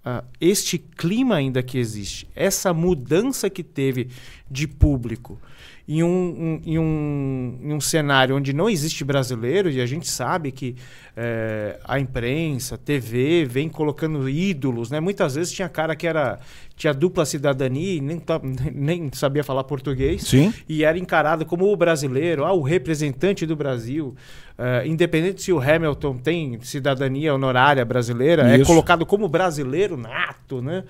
uh, 0.06 0.26
este 0.40 0.78
clima 0.78 1.36
ainda 1.36 1.64
que 1.64 1.78
existe, 1.78 2.28
essa 2.36 2.74
mudança 2.74 3.50
que 3.50 3.64
teve 3.64 4.10
de 4.52 4.68
público 4.68 5.40
em 5.88 6.04
um, 6.04 6.08
um, 6.08 6.62
em, 6.66 6.78
um, 6.78 7.60
em 7.62 7.74
um 7.74 7.80
cenário 7.80 8.36
onde 8.36 8.52
não 8.52 8.70
existe 8.70 9.06
brasileiro, 9.06 9.70
e 9.70 9.80
a 9.80 9.86
gente 9.86 10.10
sabe 10.10 10.52
que 10.52 10.76
é, 11.16 11.80
a 11.86 11.98
imprensa, 11.98 12.76
a 12.76 12.78
TV, 12.78 13.46
vem 13.46 13.70
colocando 13.70 14.28
ídolos, 14.28 14.92
né? 14.92 15.00
Muitas 15.00 15.36
vezes 15.36 15.54
tinha 15.54 15.70
cara 15.70 15.96
que 15.96 16.06
era 16.06 16.40
tinha 16.76 16.94
dupla 16.94 17.26
cidadania 17.26 17.96
e 17.96 18.02
nem, 18.02 18.22
nem 18.76 19.10
sabia 19.14 19.44
falar 19.44 19.64
português. 19.64 20.24
Sim. 20.24 20.54
E 20.68 20.84
era 20.84 20.98
encarado 20.98 21.46
como 21.46 21.72
o 21.72 21.76
brasileiro, 21.76 22.44
ah, 22.44 22.54
o 22.54 22.62
representante 22.62 23.46
do 23.46 23.56
Brasil. 23.56 24.14
Uh, 24.58 24.86
independente 24.88 25.42
se 25.42 25.54
o 25.54 25.60
Hamilton 25.60 26.18
tem 26.18 26.60
cidadania 26.62 27.34
honorária 27.34 27.86
brasileira, 27.86 28.44
é 28.44 28.56
Isso. 28.56 28.64
é 28.64 28.66
colocado 28.66 29.06
como 29.06 29.28
brasileiro 29.30 29.96
nato, 29.96 30.62
né? 30.62 30.84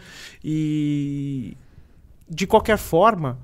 E 0.43 1.55
de 2.29 2.47
qualquer 2.47 2.77
forma, 2.77 3.37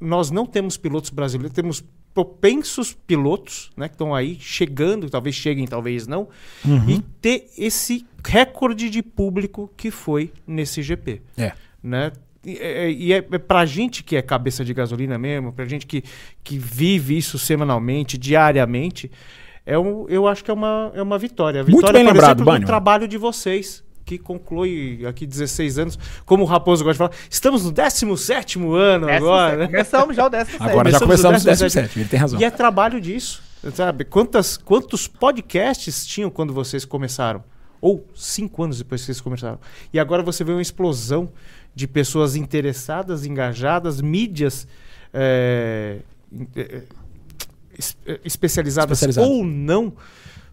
nós 0.00 0.30
não 0.30 0.46
temos 0.46 0.76
pilotos 0.76 1.10
brasileiros, 1.10 1.54
temos 1.54 1.84
propensos 2.14 2.96
pilotos, 3.06 3.70
né, 3.76 3.88
que 3.88 3.94
estão 3.94 4.14
aí 4.14 4.36
chegando, 4.40 5.08
talvez 5.08 5.36
cheguem, 5.36 5.66
talvez 5.66 6.06
não, 6.06 6.28
uhum. 6.64 6.90
e 6.90 7.00
ter 7.20 7.48
esse 7.56 8.06
recorde 8.24 8.90
de 8.90 9.02
público 9.02 9.70
que 9.76 9.90
foi 9.90 10.32
nesse 10.46 10.82
GP. 10.82 11.22
É. 11.36 11.52
Né? 11.82 12.12
E, 12.44 12.58
é, 12.58 12.90
e 12.90 13.12
é, 13.12 13.16
é 13.18 13.38
pra 13.38 13.64
gente 13.66 14.02
que 14.02 14.16
é 14.16 14.22
cabeça 14.22 14.64
de 14.64 14.74
gasolina 14.74 15.18
mesmo, 15.18 15.52
pra 15.52 15.64
gente 15.64 15.86
que, 15.86 16.02
que 16.42 16.58
vive 16.58 17.16
isso 17.16 17.38
semanalmente, 17.38 18.18
diariamente, 18.18 19.10
é 19.64 19.78
um, 19.78 20.08
eu 20.08 20.26
acho 20.26 20.42
que 20.42 20.50
é 20.50 20.54
uma, 20.54 20.90
é 20.94 21.02
uma 21.02 21.18
vitória. 21.18 21.60
A 21.60 21.64
vitória, 21.64 21.82
Muito 21.82 21.92
bem 21.92 22.04
lembrado, 22.04 22.42
exemplo, 22.42 22.58
do 22.58 22.66
trabalho 22.66 23.06
de 23.06 23.18
vocês 23.18 23.84
que 24.08 24.18
conclui 24.18 25.04
aqui 25.06 25.26
16 25.26 25.78
anos, 25.78 25.98
como 26.24 26.42
o 26.42 26.46
Raposo 26.46 26.82
gosta 26.82 26.94
de 26.94 27.10
falar. 27.10 27.26
Estamos 27.30 27.64
no 27.64 27.70
17 27.70 28.58
ano 28.58 29.06
agora. 29.06 29.56
Né? 29.58 29.66
Começamos 29.66 30.16
já 30.16 30.26
o 30.26 30.30
17. 30.30 30.62
Agora 30.62 30.90
já 30.90 30.98
começamos 30.98 31.42
o 31.42 31.44
17, 31.44 31.98
ele 31.98 32.08
tem 32.08 32.18
razão. 32.18 32.40
E 32.40 32.44
é 32.44 32.50
trabalho 32.50 32.98
disso, 33.00 33.42
sabe? 33.74 34.04
Quantas, 34.04 34.56
quantos 34.56 35.06
podcasts 35.06 36.06
tinham 36.06 36.30
quando 36.30 36.54
vocês 36.54 36.86
começaram? 36.86 37.44
Ou 37.82 38.04
cinco 38.14 38.64
anos 38.64 38.78
depois 38.78 39.02
que 39.02 39.06
vocês 39.06 39.20
começaram. 39.20 39.58
E 39.92 40.00
agora 40.00 40.22
você 40.22 40.42
vê 40.42 40.52
uma 40.52 40.62
explosão 40.62 41.30
de 41.74 41.86
pessoas 41.86 42.34
interessadas, 42.34 43.26
engajadas, 43.26 44.00
mídias 44.00 44.66
é, 45.12 45.98
é, 46.56 46.82
especializadas 48.24 49.02
Especializado. 49.02 49.30
ou 49.30 49.44
não 49.44 49.92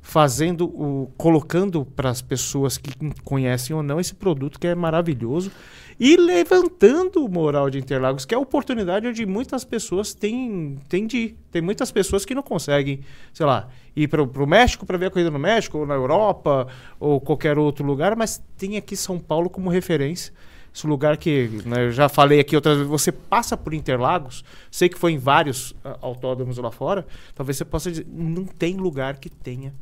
fazendo 0.05 0.65
o 0.65 1.11
colocando 1.17 1.83
para 1.83 2.11
as 2.11 2.21
pessoas 2.21 2.77
que 2.77 2.91
conhecem 3.23 3.75
ou 3.75 3.81
não 3.81 3.99
esse 3.99 4.13
produto 4.13 4.59
que 4.59 4.67
é 4.67 4.75
maravilhoso 4.75 5.51
e 5.99 6.15
levantando 6.15 7.25
o 7.25 7.27
moral 7.27 7.71
de 7.71 7.79
Interlagos, 7.79 8.23
que 8.23 8.33
é 8.33 8.37
a 8.37 8.39
oportunidade 8.39 9.07
onde 9.07 9.25
muitas 9.25 9.65
pessoas 9.65 10.13
têm, 10.13 10.77
têm 10.87 11.07
de 11.07 11.17
ir. 11.17 11.37
Tem 11.51 11.59
muitas 11.59 11.91
pessoas 11.91 12.23
que 12.23 12.35
não 12.35 12.43
conseguem, 12.43 12.99
sei 13.33 13.47
lá, 13.47 13.67
ir 13.95 14.07
para 14.07 14.21
o 14.21 14.47
México 14.47 14.85
para 14.85 14.95
ver 14.95 15.07
a 15.07 15.09
corrida 15.09 15.31
no 15.31 15.39
México, 15.39 15.79
ou 15.79 15.87
na 15.87 15.95
Europa, 15.95 16.67
ou 16.99 17.19
qualquer 17.19 17.57
outro 17.57 17.83
lugar, 17.83 18.15
mas 18.15 18.39
tem 18.57 18.77
aqui 18.77 18.95
São 18.95 19.17
Paulo 19.17 19.49
como 19.49 19.71
referência. 19.71 20.31
Esse 20.73 20.85
lugar 20.85 21.17
que 21.17 21.49
né, 21.65 21.85
eu 21.87 21.91
já 21.91 22.07
falei 22.07 22.39
aqui 22.39 22.55
outras 22.55 22.75
vezes, 22.75 22.91
você 22.91 23.11
passa 23.11 23.57
por 23.57 23.73
Interlagos, 23.73 24.43
sei 24.69 24.87
que 24.87 24.99
foi 24.99 25.13
em 25.13 25.17
vários 25.17 25.71
uh, 25.71 25.97
autódromos 25.99 26.57
lá 26.57 26.69
fora, 26.69 27.07
talvez 27.33 27.57
você 27.57 27.65
possa 27.65 27.89
dizer, 27.89 28.05
não 28.07 28.45
tem 28.45 28.75
lugar 28.75 29.17
que 29.17 29.29
tenha 29.29 29.73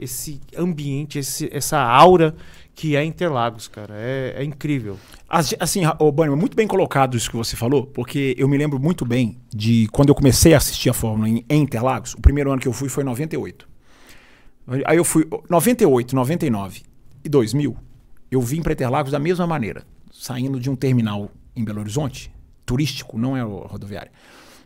esse 0.00 0.40
ambiente, 0.56 1.18
esse, 1.18 1.48
essa 1.52 1.78
aura 1.78 2.34
que 2.74 2.96
é 2.96 3.04
Interlagos, 3.04 3.68
cara. 3.68 3.94
É, 3.96 4.36
é 4.38 4.44
incrível. 4.44 4.98
Assim, 5.28 5.82
o 5.98 6.10
Bunny, 6.10 6.34
muito 6.34 6.56
bem 6.56 6.66
colocado 6.66 7.16
isso 7.16 7.30
que 7.30 7.36
você 7.36 7.54
falou, 7.54 7.86
porque 7.86 8.34
eu 8.38 8.48
me 8.48 8.56
lembro 8.56 8.80
muito 8.80 9.04
bem 9.04 9.38
de 9.54 9.86
quando 9.92 10.08
eu 10.08 10.14
comecei 10.14 10.54
a 10.54 10.56
assistir 10.56 10.88
a 10.88 10.94
Fórmula 10.94 11.28
em, 11.28 11.44
em 11.48 11.62
Interlagos. 11.62 12.14
O 12.14 12.20
primeiro 12.20 12.50
ano 12.50 12.60
que 12.60 12.66
eu 12.66 12.72
fui 12.72 12.88
foi 12.88 13.02
em 13.02 13.06
98. 13.06 13.68
Aí 14.86 14.96
eu 14.96 15.04
fui 15.04 15.28
98, 15.48 16.16
99 16.16 16.82
e 17.22 17.28
2000. 17.28 17.76
Eu 18.30 18.40
vim 18.40 18.62
para 18.62 18.72
Interlagos 18.72 19.12
da 19.12 19.18
mesma 19.18 19.46
maneira, 19.46 19.84
saindo 20.10 20.58
de 20.58 20.70
um 20.70 20.76
terminal 20.76 21.30
em 21.54 21.64
Belo 21.64 21.80
Horizonte, 21.80 22.32
turístico, 22.64 23.18
não 23.18 23.36
é 23.36 23.42
rodoviário. 23.42 24.10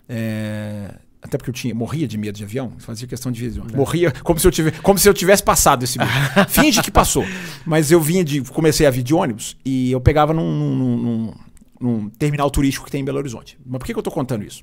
É, 0.08 0.94
até 1.24 1.38
porque 1.38 1.48
eu 1.48 1.54
tinha, 1.54 1.74
morria 1.74 2.06
de 2.06 2.18
medo 2.18 2.36
de 2.36 2.44
avião, 2.44 2.74
fazia 2.78 3.08
questão 3.08 3.32
de 3.32 3.46
é. 3.46 3.76
morria 3.76 4.12
como 4.22 4.38
se 4.38 4.46
eu 4.46 4.50
tivesse, 4.50 4.80
como 4.82 4.98
se 4.98 5.08
eu 5.08 5.14
tivesse 5.14 5.42
passado 5.42 5.82
esse 5.82 5.98
medo. 5.98 6.10
Finge 6.48 6.82
que 6.82 6.90
passou. 6.90 7.24
Mas 7.64 7.90
eu 7.90 7.98
vinha 7.98 8.22
de 8.22 8.42
comecei 8.42 8.86
a 8.86 8.90
vir 8.90 9.02
de 9.02 9.14
ônibus 9.14 9.56
e 9.64 9.90
eu 9.90 10.02
pegava 10.02 10.34
num, 10.34 10.54
num, 10.54 10.76
num, 10.76 11.34
num 11.80 12.10
terminal 12.10 12.50
turístico 12.50 12.84
que 12.84 12.92
tem 12.92 13.00
em 13.00 13.04
Belo 13.04 13.16
Horizonte. 13.16 13.58
Mas 13.64 13.78
por 13.78 13.86
que, 13.86 13.94
que 13.94 13.98
eu 13.98 14.02
estou 14.02 14.12
contando 14.12 14.44
isso? 14.44 14.62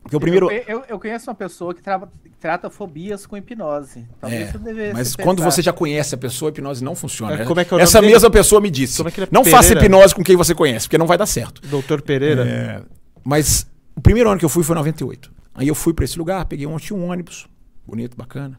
Porque 0.00 0.14
o 0.14 0.20
primeiro 0.20 0.48
eu, 0.48 0.62
eu, 0.68 0.84
eu 0.90 1.00
conheço 1.00 1.28
uma 1.28 1.34
pessoa 1.34 1.74
que 1.74 1.82
tra 1.82 2.00
trata 2.38 2.70
fobias 2.70 3.26
com 3.26 3.36
hipnose. 3.36 4.06
Talvez 4.20 4.54
é, 4.54 4.92
mas 4.92 5.16
quando 5.16 5.42
você 5.42 5.60
já 5.60 5.72
conhece 5.72 6.14
a 6.14 6.18
pessoa, 6.18 6.48
a 6.48 6.52
hipnose 6.52 6.84
não 6.84 6.94
funciona. 6.94 7.42
É, 7.42 7.44
como 7.44 7.58
é 7.58 7.64
que 7.64 7.74
é 7.74 7.80
Essa 7.80 8.00
mesma 8.00 8.20
dele? 8.20 8.32
pessoa 8.32 8.60
me 8.60 8.70
disse: 8.70 9.02
é 9.02 9.04
não 9.32 9.42
Pereira? 9.42 9.50
faça 9.50 9.72
hipnose 9.72 10.14
com 10.14 10.22
quem 10.22 10.36
você 10.36 10.54
conhece, 10.54 10.86
porque 10.86 10.98
não 10.98 11.06
vai 11.08 11.18
dar 11.18 11.26
certo. 11.26 11.60
Doutor 11.66 12.00
Pereira. 12.00 12.46
É, 12.46 12.82
mas 13.24 13.66
o 13.96 14.00
primeiro 14.00 14.30
ano 14.30 14.38
que 14.38 14.44
eu 14.44 14.48
fui 14.48 14.62
foi 14.62 14.76
em 14.76 14.78
98. 14.78 15.34
Aí 15.56 15.66
eu 15.66 15.74
fui 15.74 15.94
para 15.94 16.04
esse 16.04 16.18
lugar, 16.18 16.44
peguei 16.44 16.66
um, 16.66 16.76
tinha 16.76 16.98
um 16.98 17.10
ônibus, 17.10 17.46
bonito, 17.86 18.16
bacana. 18.16 18.58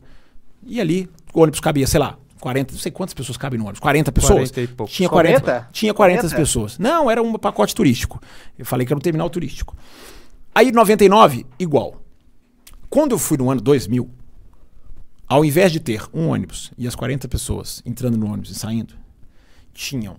E 0.66 0.82
ali, 0.82 1.10
o 1.34 1.42
ônibus 1.42 1.60
cabia, 1.60 1.86
sei 1.86 2.00
lá, 2.00 2.18
40, 2.40 2.74
não 2.74 2.80
sei 2.80 2.92
quantas 2.92 3.14
pessoas 3.14 3.38
cabem 3.38 3.58
no 3.60 3.66
ônibus, 3.66 3.80
40 3.80 4.12
pessoas. 4.12 4.52
40 4.52 4.62
e 4.62 4.68
pouco. 4.68 4.92
Tinha 4.92 5.10
40, 5.10 5.42
40? 5.42 5.70
Tinha 5.72 5.94
40, 5.94 6.22
40 6.22 6.36
pessoas. 6.36 6.78
Não, 6.78 7.10
era 7.10 7.22
um 7.22 7.34
pacote 7.34 7.74
turístico. 7.76 8.22
Eu 8.58 8.66
falei 8.66 8.86
que 8.86 8.92
era 8.92 8.98
um 8.98 9.02
terminal 9.02 9.30
turístico. 9.30 9.76
Aí 10.54 10.72
99, 10.72 11.46
igual. 11.60 12.02
Quando 12.90 13.12
eu 13.12 13.20
fui 13.20 13.38
no 13.38 13.50
ano 13.52 13.62
2000, 13.62 14.10
ao 15.28 15.44
invés 15.44 15.72
de 15.72 15.80
ter 15.80 16.04
um 16.14 16.30
ônibus 16.30 16.72
e 16.78 16.88
as 16.88 16.96
40 16.96 17.28
pessoas 17.28 17.82
entrando 17.86 18.18
no 18.18 18.28
ônibus 18.28 18.52
e 18.52 18.56
saindo, 18.56 18.96
tinham 19.74 20.18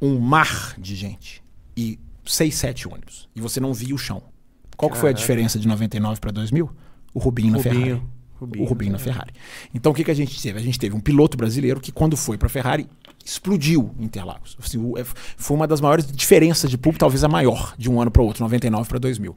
um 0.00 0.18
mar 0.20 0.74
de 0.78 0.94
gente 0.94 1.42
e 1.76 1.98
seis, 2.24 2.56
sete 2.56 2.86
ônibus. 2.86 3.28
E 3.34 3.40
você 3.40 3.58
não 3.58 3.72
via 3.72 3.94
o 3.94 3.98
chão. 3.98 4.22
Qual 4.78 4.92
que 4.92 4.96
foi 4.96 5.10
a 5.10 5.12
diferença 5.12 5.58
de 5.58 5.66
99 5.66 6.20
para 6.20 6.30
2000? 6.30 6.70
O 7.12 7.18
Rubinho, 7.18 7.52
na 7.52 7.58
Ferrari. 7.58 8.02
Rubinho, 8.40 8.64
o 8.64 8.68
Rubinho 8.68 8.92
na 8.92 8.98
Ferrari. 8.98 9.32
Então 9.74 9.90
o 9.90 9.94
que, 9.94 10.04
que 10.04 10.10
a 10.10 10.14
gente 10.14 10.40
teve? 10.40 10.56
A 10.56 10.62
gente 10.62 10.78
teve 10.78 10.94
um 10.94 11.00
piloto 11.00 11.36
brasileiro 11.36 11.80
que 11.80 11.90
quando 11.90 12.16
foi 12.16 12.38
para 12.38 12.46
a 12.46 12.48
Ferrari 12.48 12.86
explodiu 13.24 13.92
Interlagos. 13.98 14.56
Assim, 14.62 14.80
é, 14.96 15.04
foi 15.36 15.56
uma 15.56 15.66
das 15.66 15.80
maiores 15.80 16.06
diferenças 16.06 16.70
de 16.70 16.78
público, 16.78 17.00
talvez 17.00 17.24
a 17.24 17.28
maior, 17.28 17.74
de 17.76 17.90
um 17.90 18.00
ano 18.00 18.08
para 18.08 18.22
o 18.22 18.24
outro, 18.24 18.44
99 18.44 18.88
para 18.88 19.00
2000. 19.00 19.36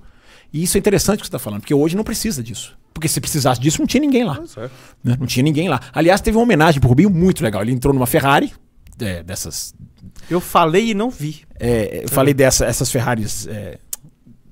E 0.54 0.62
isso 0.62 0.78
é 0.78 0.80
interessante 0.80 1.22
que 1.22 1.26
você 1.26 1.30
está 1.30 1.40
falando, 1.40 1.62
porque 1.62 1.74
hoje 1.74 1.98
não 1.98 2.04
precisa 2.04 2.44
disso. 2.44 2.78
Porque 2.94 3.08
se 3.08 3.20
precisasse 3.20 3.60
disso, 3.60 3.80
não 3.80 3.88
tinha 3.88 4.02
ninguém 4.02 4.24
lá. 4.24 4.40
É. 4.58 4.70
Né? 5.04 5.18
Não 5.20 5.26
tinha 5.26 5.44
ninguém 5.44 5.68
lá. 5.68 5.82
Aliás, 5.92 6.22
teve 6.22 6.38
uma 6.38 6.44
homenagem 6.44 6.80
para 6.80 6.86
o 6.86 6.90
Rubinho 6.90 7.10
muito 7.10 7.42
legal. 7.44 7.64
Ele 7.64 7.72
entrou 7.72 7.92
numa 7.94 8.06
Ferrari, 8.06 8.54
é, 9.00 9.24
dessas. 9.24 9.74
Eu 10.30 10.40
falei 10.40 10.92
e 10.92 10.94
não 10.94 11.10
vi. 11.10 11.42
É, 11.60 12.04
eu 12.04 12.10
falei 12.10 12.34
dessas 12.34 12.68
essas 12.68 12.92
Ferraris. 12.92 13.48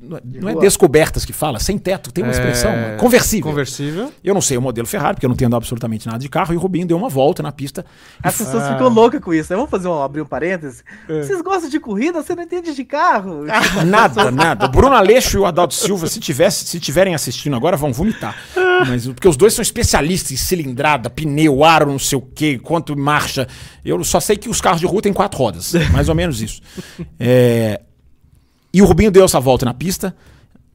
Não 0.01 0.15
é, 0.15 0.21
não 0.23 0.49
é 0.49 0.55
descobertas 0.55 1.25
que 1.25 1.33
fala, 1.33 1.59
sem 1.59 1.77
teto, 1.77 2.09
tem 2.09 2.23
uma 2.23 2.31
expressão. 2.31 2.71
É... 2.71 2.95
Conversível. 2.95 3.49
Conversível. 3.49 4.13
Eu 4.23 4.33
não 4.33 4.39
sei 4.39 4.57
o 4.57 4.61
modelo 4.61 4.87
Ferrari, 4.87 5.15
porque 5.15 5.25
eu 5.25 5.29
não 5.29 5.33
entendo 5.33 5.57
absolutamente 5.57 6.07
nada 6.07 6.19
de 6.19 6.29
carro, 6.29 6.53
e 6.53 6.57
o 6.57 6.59
Rubinho 6.59 6.87
deu 6.87 6.95
uma 6.95 7.09
volta 7.09 7.43
na 7.43 7.51
pista. 7.51 7.85
As 8.23 8.37
pessoas 8.37 8.63
ah. 8.63 8.73
ficam 8.73 8.87
loucas 8.87 9.21
com 9.21 9.33
isso. 9.33 9.51
Né? 9.51 9.57
Vamos 9.57 9.69
fazer 9.69 9.89
um, 9.89 10.01
abrir 10.01 10.21
um 10.21 10.25
parênteses. 10.25 10.85
É. 11.07 11.21
Vocês 11.21 11.41
gostam 11.41 11.69
de 11.69 11.81
corrida, 11.81 12.23
você 12.23 12.33
não 12.33 12.43
entende 12.43 12.73
de 12.73 12.85
carro. 12.85 13.43
nada, 13.85 14.31
nada. 14.31 14.65
O 14.67 14.69
Bruno 14.69 14.95
Aleixo 14.95 15.37
e 15.37 15.41
o 15.41 15.45
Adalto 15.45 15.73
Silva, 15.73 16.07
se, 16.07 16.19
tivesse, 16.21 16.65
se 16.65 16.79
tiverem 16.79 17.13
assistindo 17.13 17.57
agora, 17.57 17.75
vão 17.75 17.91
vomitar. 17.91 18.37
Mas, 18.87 19.05
porque 19.05 19.27
os 19.27 19.35
dois 19.35 19.53
são 19.53 19.61
especialistas 19.61 20.31
em 20.31 20.37
cilindrada, 20.37 21.09
pneu, 21.09 21.61
aro, 21.65 21.91
não 21.91 21.99
sei 21.99 22.17
o 22.17 22.21
quê, 22.21 22.57
quanto 22.57 22.97
marcha. 22.97 23.49
Eu 23.83 24.01
só 24.05 24.21
sei 24.21 24.37
que 24.37 24.47
os 24.47 24.61
carros 24.61 24.79
de 24.79 24.85
rua 24.85 25.01
têm 25.01 25.11
quatro 25.11 25.37
rodas. 25.37 25.73
Mais 25.91 26.07
ou 26.07 26.15
menos 26.15 26.41
isso. 26.41 26.61
É, 27.19 27.81
e 28.73 28.81
o 28.81 28.85
Rubinho 28.85 29.11
deu 29.11 29.25
essa 29.25 29.39
volta 29.39 29.65
na 29.65 29.73
pista. 29.73 30.15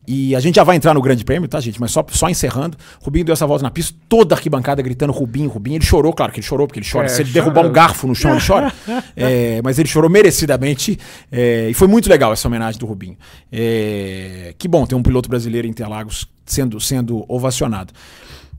E 0.07 0.37
a 0.37 0.41
gente 0.41 0.57
já 0.57 0.65
vai 0.65 0.77
entrar 0.77 0.93
no 0.93 1.01
Grande 1.01 1.25
Prêmio, 1.25 1.49
tá, 1.49 1.59
gente? 1.61 1.81
Mas 1.81 1.91
só, 1.91 2.05
só 2.11 2.29
encerrando. 2.29 2.77
Rubinho 3.01 3.25
deu 3.25 3.33
essa 3.33 3.47
volta 3.47 3.63
na 3.63 3.71
pista, 3.71 3.97
toda 4.07 4.35
a 4.35 4.37
arquibancada 4.37 4.83
gritando 4.83 5.13
Rubinho, 5.15 5.49
Rubinho. 5.49 5.77
Ele 5.77 5.85
chorou, 5.85 6.13
claro 6.13 6.31
que 6.31 6.41
ele 6.41 6.47
chorou, 6.47 6.67
porque 6.67 6.79
ele 6.79 6.87
chora. 6.91 7.07
É, 7.07 7.09
Se 7.09 7.23
ele 7.23 7.31
derrubar 7.31 7.65
um 7.65 7.73
garfo 7.73 8.07
no 8.07 8.15
chão, 8.15 8.33
ele 8.33 8.47
chora. 8.47 8.73
É, 9.17 9.63
mas 9.63 9.79
ele 9.79 9.89
chorou 9.89 10.11
merecidamente. 10.11 10.99
É, 11.33 11.69
e 11.71 11.75
foi 11.75 11.89
muito 11.89 12.09
legal 12.09 12.33
essa 12.33 12.47
homenagem 12.49 12.79
do 12.79 12.85
Rubinho. 12.85 13.17
É, 13.51 14.55
que 14.59 14.69
bom 14.69 14.85
ter 14.85 14.95
um 14.95 15.03
piloto 15.03 15.29
brasileiro 15.29 15.67
em 15.67 15.71
Interlagos 15.71 16.29
sendo, 16.45 16.79
sendo 16.81 17.25
ovacionado. 17.29 17.93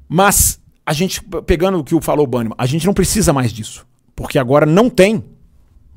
Mas, 0.07 0.59
a 0.85 0.93
gente, 0.93 1.21
pegando 1.45 1.77
o 1.77 1.83
que 1.83 1.93
o 1.93 2.01
falou 2.01 2.25
o 2.25 2.27
Bannerman, 2.27 2.55
a 2.57 2.65
gente 2.65 2.85
não 2.85 2.93
precisa 2.93 3.31
mais 3.31 3.51
disso. 3.51 3.85
Porque 4.15 4.39
agora 4.39 4.65
não 4.65 4.89
tem 4.89 5.23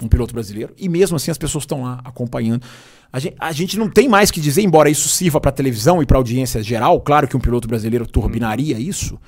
um 0.03 0.09
piloto 0.09 0.35
brasileiro. 0.35 0.75
E 0.77 0.89
mesmo 0.89 1.17
assim 1.17 1.31
as 1.31 1.39
pessoas 1.39 1.63
estão 1.63 1.83
lá 1.83 2.01
acompanhando. 2.05 2.63
A 3.13 3.19
gente, 3.19 3.37
a 3.39 3.53
gente, 3.53 3.79
não 3.79 3.89
tem 3.89 4.09
mais 4.09 4.31
que 4.31 4.41
dizer, 4.41 4.63
embora 4.63 4.91
isso 4.91 5.09
sirva 5.09 5.41
para 5.41 5.51
televisão 5.51 6.03
e 6.03 6.07
para 6.07 6.19
audiência 6.19 6.63
geral, 6.63 7.01
claro 7.01 7.27
que 7.27 7.37
um 7.37 7.41
piloto 7.41 7.67
brasileiro 7.67 8.07
turbinaria 8.07 8.79
isso, 8.79 9.19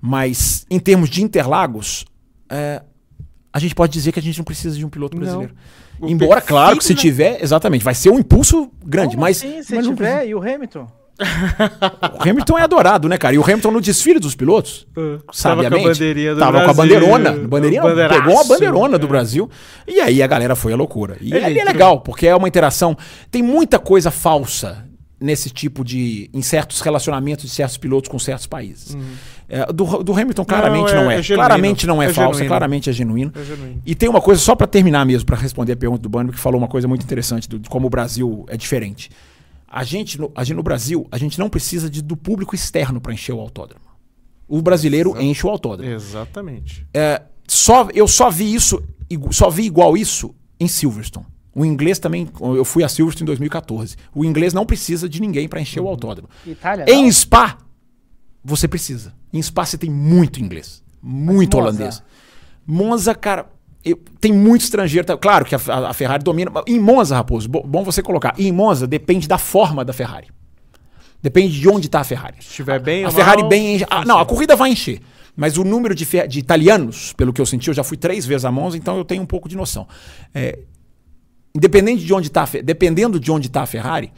mas 0.00 0.66
em 0.68 0.80
termos 0.80 1.08
de 1.08 1.22
Interlagos, 1.22 2.04
é, 2.48 2.82
a 3.52 3.58
gente 3.58 3.74
pode 3.74 3.92
dizer 3.92 4.12
que 4.12 4.18
a 4.18 4.22
gente 4.22 4.38
não 4.38 4.44
precisa 4.44 4.76
de 4.76 4.84
um 4.84 4.88
piloto 4.88 5.16
Não. 5.16 5.22
brasileiro. 5.22 5.54
Embora, 6.02 6.40
perfil, 6.40 6.48
claro, 6.48 6.78
que 6.78 6.84
se 6.84 6.94
né? 6.94 7.00
tiver, 7.00 7.42
exatamente, 7.42 7.84
vai 7.84 7.94
ser 7.94 8.10
um 8.10 8.18
impulso 8.18 8.70
grande, 8.84 9.10
Como 9.10 9.22
mas, 9.22 9.38
assim, 9.38 9.62
se 9.62 9.74
mas 9.74 9.86
não 9.86 9.94
tiver, 9.94 10.26
e 10.26 10.34
o 10.34 10.38
Hamilton? 10.38 10.99
O 12.18 12.22
Hamilton 12.28 12.58
é 12.58 12.62
adorado, 12.62 13.08
né, 13.08 13.18
cara? 13.18 13.34
E 13.34 13.38
o 13.38 13.42
Hamilton 13.44 13.70
no 13.70 13.80
desfile 13.80 14.18
dos 14.18 14.34
pilotos, 14.34 14.86
sabiamente, 15.32 15.82
com 15.82 15.88
a 15.88 15.92
bandeirinha 15.92 16.34
do 16.34 16.40
tava 16.40 16.64
com 16.64 16.70
a 16.70 16.74
Brasil, 16.74 16.94
bandeirona, 17.00 17.30
bandeirinha, 17.48 17.82
pegou 18.08 18.34
uma 18.34 18.44
bandeirona 18.44 18.98
do 18.98 19.06
é. 19.06 19.08
Brasil, 19.08 19.50
e 19.86 20.00
aí 20.00 20.22
a 20.22 20.26
galera 20.26 20.56
foi 20.56 20.72
a 20.72 20.76
loucura. 20.76 21.16
E 21.20 21.32
é 21.34 21.50
entrou- 21.50 21.64
legal, 21.66 22.00
porque 22.00 22.26
é 22.26 22.34
uma 22.34 22.48
interação, 22.48 22.96
tem 23.30 23.42
muita 23.42 23.78
coisa 23.78 24.10
falsa 24.10 24.84
nesse 25.20 25.50
tipo 25.50 25.84
de, 25.84 26.30
em 26.32 26.40
certos 26.40 26.80
relacionamentos 26.80 27.44
de 27.44 27.50
certos 27.50 27.76
pilotos 27.76 28.08
com 28.08 28.18
certos 28.18 28.46
países. 28.46 28.96
É, 29.46 29.66
do, 29.70 30.02
do 30.02 30.12
Hamilton 30.18 30.44
claramente 30.44 30.90
Uhum. 30.92 30.96
Não, 30.96 31.04
não 31.04 31.10
é- 31.10 31.16
é, 31.16 31.20
é 31.20 31.34
claramente 31.34 31.86
não 31.86 32.00
é, 32.02 32.06
É 32.06 32.12
falsa, 32.12 32.32
genuíno. 32.34 32.48
claramente 32.48 32.88
é 32.88 32.92
genuíno. 32.92 33.32
É 33.34 33.42
genuíno. 33.44 33.82
E 33.84 33.94
tem 33.94 34.08
uma 34.08 34.20
coisa, 34.20 34.40
só 34.40 34.54
pra 34.54 34.66
terminar 34.66 35.04
mesmo, 35.04 35.26
pra 35.26 35.36
responder 35.36 35.72
a 35.72 35.76
pergunta 35.76 36.00
do 36.00 36.08
Bano, 36.08 36.32
que 36.32 36.38
falou 36.38 36.56
uma 36.58 36.68
coisa 36.68 36.88
muito 36.88 37.02
interessante 37.02 37.46
do- 37.48 37.58
de 37.58 37.68
como 37.68 37.86
o 37.88 37.90
Brasil 37.90 38.46
é 38.48 38.56
diferente. 38.56 39.10
A 39.70 39.84
gente, 39.84 40.20
no, 40.20 40.32
a 40.34 40.42
gente 40.42 40.56
no 40.56 40.62
Brasil, 40.64 41.06
a 41.12 41.16
gente 41.16 41.38
não 41.38 41.48
precisa 41.48 41.88
de, 41.88 42.02
do 42.02 42.16
público 42.16 42.56
externo 42.56 43.00
pra 43.00 43.12
encher 43.12 43.32
o 43.32 43.40
autódromo. 43.40 43.84
O 44.48 44.60
brasileiro 44.60 45.18
enche 45.20 45.46
o 45.46 45.50
autódromo. 45.50 45.92
Exatamente. 45.92 46.84
É, 46.92 47.22
só, 47.46 47.88
eu 47.94 48.08
só 48.08 48.28
vi 48.28 48.52
isso, 48.52 48.82
só 49.30 49.48
vi 49.48 49.62
igual 49.62 49.96
isso 49.96 50.34
em 50.58 50.66
Silverstone. 50.66 51.26
O 51.54 51.64
inglês 51.64 52.00
também, 52.00 52.28
eu 52.40 52.64
fui 52.64 52.82
a 52.82 52.88
Silverstone 52.88 53.24
em 53.24 53.26
2014. 53.26 53.96
O 54.12 54.24
inglês 54.24 54.52
não 54.52 54.66
precisa 54.66 55.08
de 55.08 55.20
ninguém 55.20 55.48
pra 55.48 55.60
encher 55.60 55.80
o 55.80 55.86
autódromo. 55.86 56.28
Itália, 56.44 56.84
não? 56.84 56.92
Em 56.92 57.10
Spa, 57.12 57.58
você 58.44 58.66
precisa. 58.66 59.14
Em 59.32 59.40
Spa 59.40 59.64
você 59.64 59.78
tem 59.78 59.90
muito 59.90 60.40
inglês. 60.40 60.82
Muito 61.00 61.56
Monza? 61.56 61.68
holandês. 61.68 62.02
Monza, 62.66 63.14
cara, 63.14 63.50
eu- 63.84 63.98
tem 64.20 64.32
muito 64.32 64.62
estrangeiro. 64.62 65.06
tá- 65.06 65.16
Claro 65.16 65.44
que 65.44 65.54
a, 65.54 65.60
a- 65.68 65.90
a 65.90 65.92
Ferrari 65.92 66.22
domina. 66.22 66.50
Em 66.66 66.78
Monza, 66.78 67.14
Raposo, 67.16 67.48
bo- 67.48 67.62
bom 67.62 67.82
você 67.84 68.02
colocar. 68.02 68.34
Em 68.38 68.52
Monza 68.52 68.86
depende 68.86 69.26
da 69.28 69.38
forma 69.38 69.84
da 69.84 69.92
Ferrari. 69.92 70.28
Depende 71.22 71.58
de 71.60 71.68
onde 71.68 71.86
está 71.86 72.00
a 72.00 72.04
Ferrari. 72.04 72.36
Se 72.40 72.48
estiver 72.48 72.80
bem 72.80 73.04
A 73.04 73.08
ou 73.08 73.12
Ferrari 73.12 73.40
mal, 73.42 73.48
bem 73.50 73.74
enche. 73.74 73.86
Ah, 73.90 74.04
não, 74.04 74.18
a 74.18 74.24
corrida 74.26 74.56
vai 74.56 74.70
encher. 74.70 75.00
Mas 75.36 75.56
o 75.58 75.64
número 75.64 75.94
de, 75.94 76.06
de 76.26 76.38
italianos, 76.38 77.12
pelo 77.12 77.32
que 77.32 77.40
eu 77.40 77.46
senti, 77.46 77.68
eu 77.68 77.74
já 77.74 77.84
fui 77.84 77.96
três 77.96 78.26
vezes 78.26 78.44
a 78.44 78.50
Monza, 78.50 78.76
então 78.76 78.96
eu 78.98 79.04
tenho 79.04 79.22
um 79.22 79.26
pouco 79.26 79.48
de 79.48 79.56
noção. 79.56 79.86
É, 80.34 80.58
independente 81.54 82.04
de 82.04 82.12
onde 82.14 82.28
está, 82.28 82.46
dependendo 82.64 83.18
de 83.18 83.30
onde 83.30 83.46
está 83.48 83.62
a 83.62 83.66
Ferrari, 83.66 84.12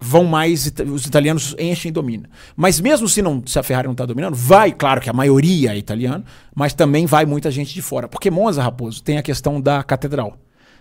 vão 0.00 0.24
mais 0.24 0.72
os 0.86 1.06
italianos 1.06 1.54
enchem 1.58 1.90
e 1.90 1.92
dominam. 1.92 2.30
Mas 2.56 2.80
mesmo 2.80 3.08
se 3.08 3.20
não 3.20 3.42
se 3.44 3.58
a 3.58 3.62
Ferrari 3.62 3.86
não 3.86 3.92
está 3.92 4.06
dominando, 4.06 4.34
vai, 4.34 4.72
claro 4.72 5.00
que 5.00 5.10
a 5.10 5.12
maioria 5.12 5.74
é 5.74 5.78
italiano, 5.78 6.24
mas 6.54 6.74
também 6.74 7.06
vai 7.06 7.26
muita 7.26 7.50
gente 7.50 7.74
de 7.74 7.82
fora, 7.82 8.08
porque 8.08 8.30
Monza, 8.30 8.62
Raposo, 8.62 9.02
tem 9.02 9.18
a 9.18 9.22
questão 9.22 9.60
da 9.60 9.82
catedral. 9.82 10.36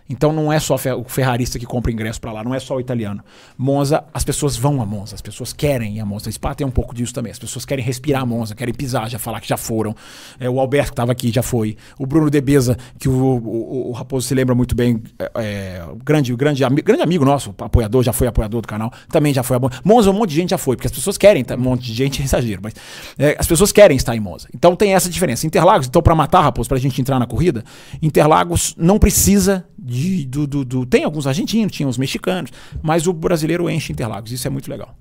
Então 0.10 0.32
não 0.32 0.52
é 0.52 0.60
só 0.60 0.76
o 0.76 1.04
ferrarista 1.06 1.60
que 1.60 1.66
compra 1.66 1.92
ingresso 1.92 2.20
para 2.20 2.32
lá, 2.32 2.44
não 2.44 2.56
é 2.56 2.60
só 2.60 2.76
o 2.76 2.80
italiano. 2.80 3.24
Monza, 3.58 4.04
as 4.14 4.24
pessoas 4.24 4.56
vão 4.56 4.82
a 4.82 4.86
Monza, 4.86 5.16
as 5.16 5.22
pessoas 5.22 5.54
querem 5.54 5.98
ir 5.98 6.00
a 6.00 6.06
Monza. 6.06 6.32
Spa 6.32 6.56
tem 6.56 6.66
um 6.66 6.72
pouco 6.72 6.96
disso 6.96 7.14
também. 7.14 7.32
As 7.32 7.40
pessoas 7.40 7.66
querem 7.66 7.84
respirar 7.84 8.22
a 8.22 8.26
Monza, 8.26 8.56
querem 8.56 8.74
pisar, 8.74 9.10
já 9.10 9.20
falar 9.20 9.42
que 9.42 9.48
já 9.48 9.58
foram. 9.58 9.96
É, 10.40 10.50
o 10.50 10.60
Alberto 10.60 10.88
que 10.88 10.94
estava 10.94 11.12
aqui 11.12 11.32
já 11.32 11.44
foi. 11.44 11.78
O 12.00 12.06
Bruno 12.06 12.30
Debeza, 12.30 12.78
que 13.00 13.10
o, 13.10 13.14
o, 13.14 13.90
o 13.90 13.92
Raposo 13.92 14.28
se 14.28 14.34
lembra 14.34 14.56
muito 14.56 14.76
bem, 14.76 15.02
é, 15.20 15.32
é, 15.36 15.86
grande, 16.04 16.36
grande, 16.36 16.64
grande 16.82 17.02
amigo 17.02 17.26
nosso, 17.26 17.54
apoiador, 17.58 18.04
já 18.04 18.14
foi 18.14 18.28
apoiador 18.28 18.62
do 18.62 18.68
canal, 18.68 18.92
também 19.10 19.34
já 19.34 19.44
foi 19.44 19.58
a 19.58 19.60
Monza. 19.60 19.82
Monza, 19.84 20.12
um 20.12 20.14
monte 20.14 20.30
de 20.30 20.36
gente 20.36 20.50
já 20.52 20.58
foi, 20.58 20.76
porque 20.76 20.88
as 20.88 20.94
pessoas 20.94 21.18
querem, 21.18 21.46
um 21.52 21.62
monte 21.62 21.84
de 21.84 21.94
gente 21.94 22.22
é 22.22 22.26
exagero, 22.26 22.62
mas 22.64 22.74
é, 23.18 23.36
as 23.38 23.48
pessoas 23.48 23.72
querem 23.72 23.98
estar 23.98 24.16
em 24.16 24.20
Monza. 24.20 24.48
Então 24.54 24.76
tem 24.76 24.94
essa 24.94 25.10
diferença. 25.10 25.46
Interlagos, 25.46 25.88
então, 25.88 26.02
para 26.02 26.16
matar, 26.16 26.42
Raposo, 26.42 26.70
para 26.70 26.78
a 26.78 26.82
gente 26.82 27.00
entrar 27.02 27.20
na 27.20 27.28
corrida, 27.28 27.64
Interlagos 28.02 28.74
não 28.78 28.98
precisa 28.98 29.66
de, 29.78 30.26
do, 30.26 30.48
do, 30.48 30.66
do- 30.66 30.86
Tem 30.86 31.04
alguns 31.04 31.28
argentinos, 31.28 31.72
tinha 31.72 31.88
os 31.88 31.98
mexicanos, 31.98 32.52
mas 32.82 33.08
o 33.08 33.14
brasileiro 33.14 33.70
enche 33.70 33.92
Interlagos. 33.94 34.32
Isso 34.32 34.48
é 34.48 34.50
muito 34.50 34.70
legal. 34.70 34.96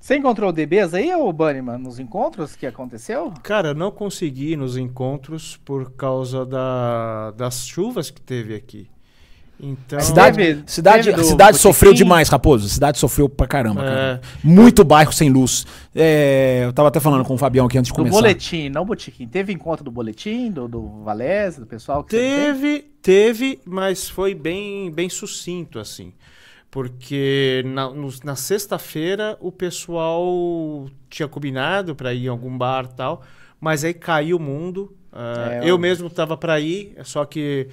Você 0.00 0.16
encontrou 0.16 0.48
o 0.48 0.52
DBs 0.52 0.94
aí, 0.94 1.14
ô 1.14 1.30
Bunnyman, 1.30 1.76
nos 1.78 1.98
encontros 1.98 2.56
que 2.56 2.64
aconteceu? 2.66 3.32
Cara, 3.42 3.74
não 3.74 3.90
consegui 3.90 4.56
nos 4.56 4.76
encontros 4.78 5.58
por 5.62 5.92
causa 5.92 6.46
da, 6.46 7.32
das 7.32 7.66
chuvas 7.66 8.10
que 8.10 8.20
teve 8.20 8.54
aqui. 8.54 8.88
Então, 9.62 10.00
cidade, 10.00 10.36
Teve- 10.38 10.62
cidade, 10.66 11.10
teve 11.10 11.24
cidade 11.24 11.58
sofreu 11.58 11.92
demais, 11.92 12.28
Raposo. 12.28 12.68
Cidade 12.68 12.98
sofreu 12.98 13.28
pra 13.28 13.46
caramba. 13.46 13.82
É. 13.82 13.84
cara. 13.86 14.20
Muito 14.42 14.82
bairro 14.84 15.12
sem 15.12 15.28
luz. 15.28 15.66
É, 15.94 16.62
eu 16.64 16.72
tava 16.72 16.88
até 16.88 16.98
falando 17.00 17.24
com 17.24 17.34
o 17.34 17.38
Fabião 17.38 17.66
aqui 17.66 17.76
antes 17.76 17.88
de 17.88 17.92
Do 17.92 17.96
começar. 17.96 18.16
boletim, 18.16 18.68
não 18.70 18.84
botequim. 18.86 19.26
Teve 19.28 19.52
encontro 19.52 19.84
do 19.84 19.90
boletim, 19.90 20.50
do, 20.50 20.66
do 20.66 21.02
Valese, 21.02 21.60
do 21.60 21.66
pessoal? 21.66 22.02
Teve, 22.02 22.80
teve, 23.02 23.60
mas 23.66 24.08
foi 24.08 24.34
bem, 24.34 24.90
bem 24.90 25.08
sucinto, 25.10 25.78
assim. 25.78 26.12
Porque 26.70 27.62
na, 27.66 27.90
no- 27.90 28.08
na 28.24 28.36
sexta-feira 28.36 29.36
o 29.40 29.50
pessoal 29.50 30.86
tinha 31.08 31.26
combinado 31.28 31.94
para 31.96 32.14
ir 32.14 32.26
em 32.26 32.28
algum 32.28 32.56
bar 32.56 32.84
e 32.84 32.94
tal, 32.96 33.22
mas 33.60 33.84
aí 33.84 33.92
caiu 33.92 34.36
o 34.36 34.40
mundo. 34.40 34.94
Ah, 35.12 35.48
É, 35.54 35.64
eu 35.64 35.68
eu- 35.70 35.78
mesmo 35.78 36.06
estava 36.06 36.36
para 36.36 36.60
ir, 36.60 36.94
só 37.02 37.24
que 37.24 37.66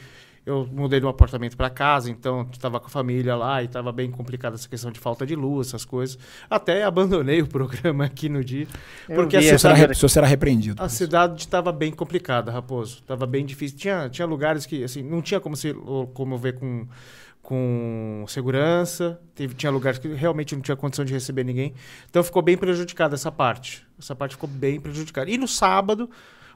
eu 0.48 0.66
mudei 0.72 0.98
de 1.02 1.06
um 1.06 1.10
apartamento 1.10 1.58
para 1.58 1.70
casa, 1.70 2.10
então 2.10 2.48
estava 2.54 2.80
com 2.80 2.88
a 2.88 2.90
família 2.90 3.36
lá 3.36 3.62
e 3.62 3.66
estava 3.66 3.92
bem 3.92 4.10
complicada 4.10 4.56
essa 4.56 4.68
questão 4.68 4.90
de 4.90 4.98
falta 4.98 5.26
de 5.26 5.36
luz, 5.36 5.68
essas 5.68 5.84
coisas. 5.84 6.18
Até 6.50 6.86
abandonei 6.86 7.42
o 7.44 7.48
programa 7.48 8.06
aqui 8.06 8.30
no 8.30 8.42
dia, 8.42 8.66
Eu 9.10 9.16
porque 9.16 9.36
a 9.36 9.42
vi 9.42 9.46
será, 9.46 9.76
cidade, 9.76 9.92
o 9.92 9.96
senhor 9.96 10.10
será 10.10 10.26
repreendido. 10.26 10.82
a 10.82 10.88
cidade 10.88 11.42
estava 11.42 11.74
bem 11.74 11.92
complicada, 11.92 12.50
Raposo. 12.50 13.00
Estava 13.00 13.26
bem 13.26 13.46
difícil. 13.46 13.78
Tinha, 13.78 14.08
tinha 14.10 14.26
lugares 14.26 14.66
que 14.66 14.86
assim, 14.86 15.04
não 15.04 15.22
tinha 15.22 15.42
como 15.42 15.58
se 15.58 15.74
comover 16.14 16.54
com, 16.58 16.88
com 17.42 18.24
segurança. 18.30 19.20
Teve, 19.36 19.54
tinha 19.54 19.70
lugares 19.70 20.00
que 20.00 20.08
realmente 20.08 20.56
não 20.56 20.62
tinha 20.62 20.78
condição 20.78 21.04
de 21.04 21.12
receber 21.12 21.44
ninguém. 21.44 21.74
Então 22.10 22.24
ficou 22.24 22.42
bem 22.42 22.56
prejudicada 22.56 23.16
essa 23.16 23.32
parte. 23.32 23.86
Essa 24.00 24.16
parte 24.16 24.32
ficou 24.36 24.50
bem 24.50 24.80
prejudicada. 24.80 25.30
E 25.30 25.38
no 25.38 25.48
sábado, 25.48 26.10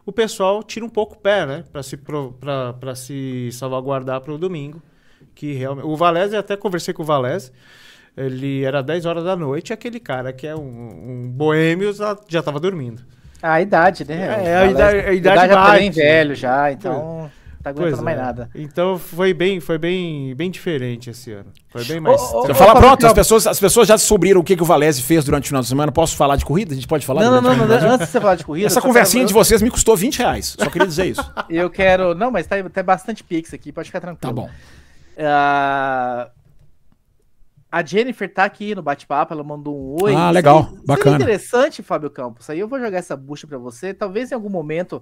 o 0.05 0.11
pessoal 0.11 0.63
tira 0.63 0.85
um 0.85 0.89
pouco 0.89 1.15
o 1.15 1.17
pé, 1.19 1.45
né? 1.45 1.63
Para 1.71 1.83
se, 1.83 1.97
pra- 1.97 2.73
pra 2.73 2.95
se 2.95 3.49
salvaguardar 3.51 4.21
para 4.21 4.33
o 4.33 4.37
domingo. 4.37 4.81
Que 5.35 5.53
realmente, 5.53 5.85
o 5.87 5.95
Valese, 5.95 6.33
eu 6.33 6.39
até 6.39 6.55
conversei 6.57 6.93
com 6.93 7.03
o 7.03 7.05
Valese. 7.05 7.51
Ele 8.17 8.63
era 8.63 8.83
10 8.83 9.05
horas 9.05 9.23
da 9.23 9.35
noite 9.35 9.69
e 9.69 9.73
aquele 9.73 9.99
cara 9.99 10.33
que 10.33 10.45
é 10.45 10.55
um, 10.55 10.59
um 11.25 11.29
boêmio 11.29 11.93
já- 11.93 12.17
estava 12.29 12.59
dormindo. 12.59 13.01
Ah, 13.41 13.53
a 13.53 13.61
idade, 13.61 14.05
né? 14.05 14.43
É, 14.45 14.55
a 14.55 14.59
Valese- 14.59 14.71
idade- 14.73 14.97
a 15.09 15.13
idade 15.13 15.41
já 15.41 15.47
tá 15.47 15.55
bate. 15.55 15.79
bem 15.79 15.91
velho 15.91 16.35
já, 16.35 16.71
então 16.71 16.93
não 16.93 17.31
tá 17.61 17.69
aguentando 17.69 17.91
Pois 17.95 18.03
mais 18.03 18.17
é. 18.17 18.21
nada. 18.21 18.49
Então 18.55 18.97
foi 18.97 19.33
bem, 19.33 19.59
foi 19.59 19.77
bem, 19.77 20.33
bem 20.35 20.49
diferente 20.51 21.09
esse 21.09 21.31
ano. 21.31 21.51
Foi 21.69 21.83
bem 21.85 21.99
mais. 21.99 22.19
ô, 22.21 22.41
falar, 22.53 22.55
Fábio, 22.55 22.81
pronto, 22.81 23.07
as 23.07 23.13
pessoas, 23.13 23.47
as 23.47 23.59
pessoas 23.59 23.87
já 23.87 23.95
descobriram 23.95 24.41
o 24.41 24.43
que, 24.43 24.55
que 24.55 24.63
o 24.63 24.65
Valese 24.65 25.01
fez 25.01 25.23
durante 25.23 25.45
o 25.45 25.47
final 25.47 25.61
de 25.61 25.67
semana. 25.67 25.91
Posso 25.91 26.15
falar 26.17 26.35
de 26.35 26.43
corrida? 26.45 26.71
A 26.73 26.75
gente 26.75 26.87
pode 26.87 27.05
falar? 27.05 27.21
Não, 27.23 27.41
não, 27.41 27.41
não, 27.55 27.65
o 27.65 27.67
não, 27.67 27.75
antes 27.75 28.07
de 28.07 28.11
você 28.11 28.19
falar 28.21 28.35
de 28.35 28.43
corrida. 28.45 28.67
Essa 28.67 28.81
conversinha 28.81 29.25
de 29.25 29.33
quero- 29.33 29.45
vocês 29.45 29.61
me 29.61 29.69
custou 29.71 29.95
20 29.95 30.17
reais. 30.19 30.55
Só 30.59 30.69
queria 30.69 30.87
dizer 30.87 31.05
isso. 31.05 31.33
Eu 31.49 31.69
quero. 31.69 32.13
Não, 32.15 32.31
mas 32.31 32.47
tá, 32.47 32.55
tem 32.69 32.83
bastante 32.83 33.23
pix 33.23 33.53
aqui, 33.53 33.71
pode 33.71 33.87
ficar 33.89 34.01
tranquilo. 34.01 34.19
Tá 34.35 34.41
bom. 34.41 34.49
Ah, 35.17 36.29
a 37.71 37.85
Jennifer 37.85 38.31
tá 38.33 38.43
aqui 38.43 38.75
no 38.75 38.81
bate-papo, 38.81 39.33
ela 39.33 39.43
mandou 39.43 39.73
um 39.77 40.03
oi. 40.03 40.13
Ah, 40.13 40.29
legal, 40.31 40.63
Seria- 40.65 40.79
bacana. 40.85 41.17
Seria 41.19 41.23
interessante, 41.35 41.81
Fábio 41.83 42.09
Campos. 42.09 42.49
Aí 42.49 42.59
eu 42.59 42.67
vou 42.67 42.79
jogar 42.79 42.97
essa 42.97 43.15
bucha 43.15 43.47
pra 43.47 43.57
você. 43.57 43.93
Talvez 43.93 44.31
em 44.31 44.35
algum 44.35 44.49
momento 44.49 45.01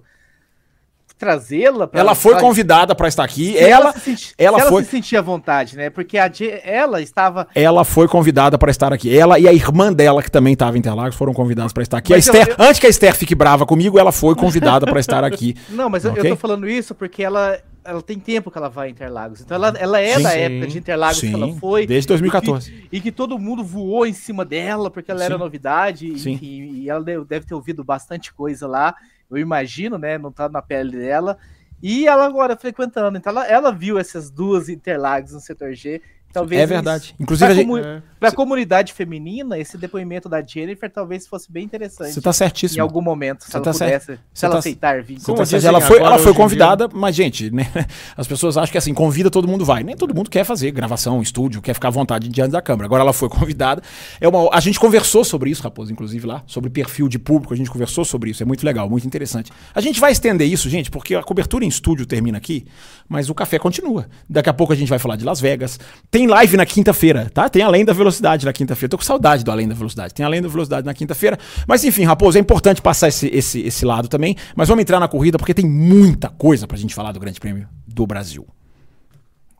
trazê-la. 1.20 1.86
pra- 1.86 2.00
Ela 2.00 2.14
foi 2.14 2.36
convidada 2.40 2.94
pra 2.94 3.06
estar 3.06 3.22
aqui. 3.22 3.52
se 3.52 3.58
Ela, 3.58 3.92
se 3.92 4.00
senti- 4.00 4.34
ela 4.38 4.60
se 4.62 4.68
foi- 4.68 4.84
se 4.84 4.90
sentia 4.90 5.18
à 5.18 5.22
vontade, 5.22 5.76
né? 5.76 5.90
Porque 5.90 6.16
a 6.18 6.30
ela 6.64 7.02
estava. 7.02 7.46
ela 7.54 7.84
foi 7.84 8.08
convidada 8.08 8.56
pra 8.58 8.70
estar 8.70 8.92
aqui. 8.92 9.16
Ela 9.16 9.38
e 9.38 9.46
a 9.46 9.52
irmã 9.52 9.92
dela, 9.92 10.22
que 10.22 10.30
também 10.30 10.54
estava 10.54 10.76
em 10.76 10.80
Interlagos, 10.80 11.14
foram 11.14 11.34
convidadas 11.34 11.72
pra 11.72 11.82
estar 11.82 11.98
aqui. 11.98 12.12
Mas 12.14 12.28
a 12.28 12.32
eu- 12.32 12.40
Esther, 12.40 12.56
antes 12.58 12.80
que 12.80 12.86
a 12.86 12.90
Esther 12.90 13.14
fique 13.14 13.34
brava 13.34 13.66
comigo, 13.66 13.98
ela 13.98 14.10
foi 14.10 14.34
convidada 14.34 14.86
pra 14.86 14.98
estar 14.98 15.22
aqui. 15.22 15.54
Não, 15.68 15.90
mas 15.90 16.04
eu- 16.04 16.12
Ok. 16.12 16.24
eu 16.24 16.30
tô 16.30 16.36
falando 16.36 16.66
isso 16.68 16.94
porque 16.94 17.22
ela, 17.22 17.58
ela 17.84 18.00
tem 18.00 18.18
tempo 18.18 18.50
que 18.50 18.56
ela 18.56 18.68
vai 18.70 18.88
a 18.88 18.90
Interlagos. 18.90 19.40
Então 19.42 19.54
ela, 19.56 19.74
ela 19.78 20.00
é 20.00 20.16
Sim. 20.16 20.22
da 20.22 20.30
Sim. 20.30 20.38
época 20.38 20.66
de 20.68 20.78
Interlagos 20.78 21.20
que 21.20 21.32
ela 21.34 21.52
foi. 21.54 21.86
desde 21.86 22.08
2014. 22.08 22.70
E 22.70 22.72
que, 22.88 22.96
e 22.96 23.00
que 23.00 23.12
todo 23.12 23.38
mundo 23.38 23.62
voou 23.62 24.06
em 24.06 24.12
cima 24.14 24.44
dela 24.44 24.90
porque 24.90 25.10
ela 25.10 25.22
era 25.24 25.34
Sim. 25.34 25.40
novidade. 25.40 26.18
Sim. 26.18 26.32
Enfim, 26.32 26.72
e 26.76 26.88
ela 26.88 27.02
deve 27.02 27.44
ter 27.44 27.54
ouvido 27.54 27.84
bastante 27.84 28.32
coisa 28.32 28.66
lá. 28.66 28.94
Eu 29.30 29.38
imagino, 29.38 29.96
né? 29.96 30.18
Não 30.18 30.32
tá 30.32 30.48
na 30.48 30.60
pele 30.60 30.96
dela. 30.96 31.38
E 31.82 32.06
ela 32.06 32.26
agora 32.26 32.56
frequentando. 32.56 33.16
Então 33.16 33.30
ela, 33.30 33.46
ela 33.46 33.72
viu 33.72 33.98
essas 33.98 34.30
duas 34.30 34.68
Interlagos 34.68 35.32
no 35.32 35.40
setor 35.40 35.72
G. 35.74 36.02
Talvez 36.32 36.60
é 36.62 36.66
verdade. 36.66 37.14
Inclusive, 37.18 37.46
Pra, 37.46 37.52
a 37.52 37.56
gente- 37.56 37.66
comu 37.66 37.78
É. 37.78 38.02
pra 38.20 38.30
comunidade 38.32 38.92
feminina, 38.92 39.58
esse 39.58 39.76
depoimento 39.76 40.28
da 40.28 40.40
Jennifer 40.42 40.88
talvez 40.90 41.26
fosse 41.26 41.50
bem 41.50 41.64
interessante. 41.64 42.12
você 42.12 42.20
tá 42.20 42.30
em 42.30 42.32
certíssimo. 42.32 42.82
algum 42.82 43.00
momento, 43.00 43.44
se 43.44 43.50
Você 43.50 43.56
ela 43.56 43.64
tá 43.64 43.72
pudesse, 43.72 44.18
se 44.32 44.44
ela 44.44 44.52
tá- 44.54 44.58
aceitar 44.60 45.02
vir. 45.02 45.18
Você 45.18 45.26
Como 45.32 45.44
tá 45.44 45.56
ela 45.66 45.80
foi, 45.80 45.98
ela 45.98 46.18
foi 46.18 46.32
em 46.32 46.34
convidada, 46.34 46.88
mas, 46.92 47.16
gente, 47.16 47.50
né, 47.50 47.66
as 48.16 48.26
pessoas 48.28 48.56
acham 48.56 48.70
que 48.70 48.78
assim, 48.78 48.94
convida 48.94 49.30
todo 49.30 49.48
mundo 49.48 49.64
vai. 49.64 49.82
Nem 49.82 49.96
todo 49.96 50.14
mundo 50.14 50.30
quer 50.30 50.44
fazer 50.44 50.70
gravação, 50.70 51.20
estúdio, 51.20 51.60
quer 51.60 51.74
ficar 51.74 51.88
à 51.88 51.90
vontade 51.90 52.28
diante 52.28 52.52
da 52.52 52.62
câmera. 52.62 52.86
Agora 52.86 53.02
ela 53.02 53.12
foi 53.12 53.28
convidada. 53.30 53.82
É 54.20 54.28
uma, 54.28 54.50
a 54.52 54.60
gente 54.60 54.78
conversou 54.78 55.24
sobre 55.24 55.50
isso, 55.50 55.62
Raposo, 55.62 55.92
inclusive 55.92 56.26
lá, 56.26 56.42
sobre 56.46 56.70
perfil 56.70 57.08
de 57.08 57.18
público, 57.18 57.52
a 57.52 57.56
gente 57.56 57.70
conversou 57.70 58.04
sobre 58.04 58.30
isso. 58.30 58.42
É 58.42 58.46
muito 58.46 58.64
legal, 58.64 58.88
muito 58.88 59.06
interessante. 59.06 59.50
A 59.74 59.80
gente 59.80 59.98
vai 59.98 60.12
estender 60.12 60.46
isso, 60.46 60.68
gente, 60.68 60.90
porque 60.90 61.14
a 61.14 61.22
cobertura 61.22 61.64
em 61.64 61.68
estúdio 61.68 62.06
termina 62.06 62.38
aqui, 62.38 62.66
mas 63.08 63.28
o 63.28 63.34
café 63.34 63.58
continua. 63.58 64.06
Daqui 64.28 64.48
a 64.48 64.52
pouco 64.52 64.72
a 64.72 64.76
gente 64.76 64.88
vai 64.88 64.98
falar 64.98 65.16
de 65.16 65.24
Las 65.24 65.40
Vegas. 65.40 65.78
Tem 66.10 66.19
live 66.26 66.56
na 66.56 66.66
quinta-feira, 66.66 67.30
tá? 67.32 67.48
Tem 67.48 67.62
Além 67.62 67.84
da 67.84 67.92
Velocidade 67.92 68.46
na 68.46 68.52
quinta-feira. 68.52 68.90
Tô 68.90 68.98
com 68.98 69.04
saudade 69.04 69.44
do 69.44 69.50
Além 69.50 69.68
da 69.68 69.74
Velocidade. 69.74 70.14
Tem 70.14 70.24
Além 70.24 70.42
da 70.42 70.48
Velocidade 70.48 70.86
na 70.86 70.94
quinta-feira. 70.94 71.38
Mas 71.66 71.84
enfim, 71.84 72.04
Raposo, 72.04 72.38
é 72.38 72.40
importante 72.40 72.82
passar 72.82 73.08
esse, 73.08 73.28
esse, 73.28 73.60
esse 73.60 73.84
lado 73.84 74.08
também. 74.08 74.36
Mas 74.54 74.68
vamos 74.68 74.82
entrar 74.82 75.00
na 75.00 75.08
corrida 75.08 75.38
porque 75.38 75.54
tem 75.54 75.66
muita 75.66 76.28
coisa 76.28 76.66
pra 76.66 76.76
gente 76.76 76.94
falar 76.94 77.12
do 77.12 77.20
Grande 77.20 77.38
Prêmio 77.38 77.68
do 77.86 78.06
Brasil. 78.06 78.46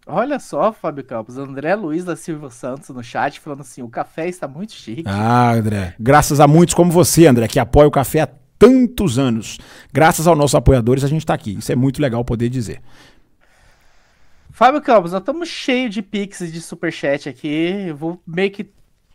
Olha 0.06 0.40
só, 0.40 0.72
Fábio 0.72 1.04
Campos, 1.04 1.38
André 1.38 1.74
Luiz 1.76 2.04
da 2.04 2.16
Silva 2.16 2.50
Santos 2.50 2.88
no 2.88 3.02
chat 3.02 3.38
falando 3.38 3.60
assim: 3.60 3.82
o 3.82 3.88
café 3.88 4.28
está 4.28 4.48
muito 4.48 4.72
chique. 4.72 5.04
Ah, 5.06 5.52
André. 5.52 5.94
Graças 6.00 6.40
a 6.40 6.48
muitos 6.48 6.74
como 6.74 6.90
você, 6.90 7.26
André, 7.26 7.46
que 7.46 7.60
apoia 7.60 7.86
o 7.86 7.92
café 7.92 8.22
há 8.22 8.28
tantos 8.58 9.18
anos. 9.18 9.58
Graças 9.92 10.26
aos 10.26 10.36
nossos 10.36 10.54
apoiadores, 10.54 11.04
a 11.04 11.08
gente 11.08 11.24
tá 11.24 11.34
aqui. 11.34 11.56
Isso 11.58 11.70
é 11.70 11.76
muito 11.76 12.02
legal 12.02 12.24
poder 12.24 12.48
dizer. 12.48 12.80
Fábio 14.60 14.82
Campos, 14.82 15.12
nós 15.12 15.22
estamos 15.22 15.48
cheios 15.48 15.94
de 15.94 16.02
pix 16.02 16.42
e 16.42 16.50
de 16.52 16.60
superchat 16.60 17.30
aqui. 17.30 17.86
Eu 17.88 17.96
vou 17.96 18.22
meio 18.26 18.50
que 18.50 18.70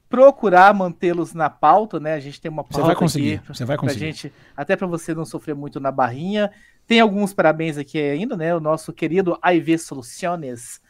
procurar 0.09 0.73
mantê-los 0.73 1.35
na 1.35 1.51
pauta, 1.51 1.99
né? 1.99 2.15
A 2.15 2.19
gente 2.19 2.41
tem 2.41 2.49
uma 2.49 2.63
pauta 2.63 2.79
Você 2.79 2.81
vai 2.81 2.95
conseguir. 2.95 3.35
aqui 3.35 3.47
Você 3.49 3.63
vai 3.63 3.77
pra 3.77 3.85
conseguir. 3.85 4.05
gente, 4.07 4.33
até 4.57 4.75
para 4.75 4.87
você 4.87 5.13
não 5.13 5.23
sofrer 5.23 5.53
muito 5.53 5.79
na 5.79 5.91
barrinha. 5.91 6.51
Tem 6.87 6.99
alguns 6.99 7.31
parabéns 7.31 7.77
aqui 7.77 7.99
ainda, 7.99 8.35
né? 8.35 8.55
O 8.55 8.59
nosso 8.59 8.91
querido 8.91 9.37
AIV 9.39 9.77
Soluciones. 9.77 10.81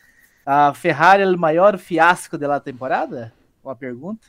A 0.46 0.74
Ferrari 0.74 1.24
é 1.24 1.28
o 1.28 1.38
maior 1.38 1.78
fiasco 1.78 2.38
da 2.38 2.58
temporada? 2.58 3.34
Uma 3.62 3.76
pergunta. 3.76 4.26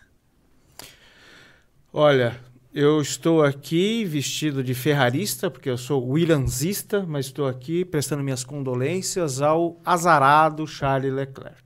Olha, 1.93 2.37
eu 2.79 3.01
estou 3.01 3.43
aqui 3.43 4.05
vestido 4.05 4.62
de 4.62 4.75
ferrarista, 4.75 5.51
porque 5.51 5.71
eu 5.71 5.79
sou 5.79 6.07
williamsista, 6.11 7.07
mas 7.09 7.25
estou 7.25 7.47
aqui 7.49 7.87
prestando 7.87 8.23
minhas 8.23 8.45
condolências 8.45 9.41
ao 9.41 9.81
azarado 9.83 10.67
Charles 10.67 11.11
Leclerc. 11.11 11.57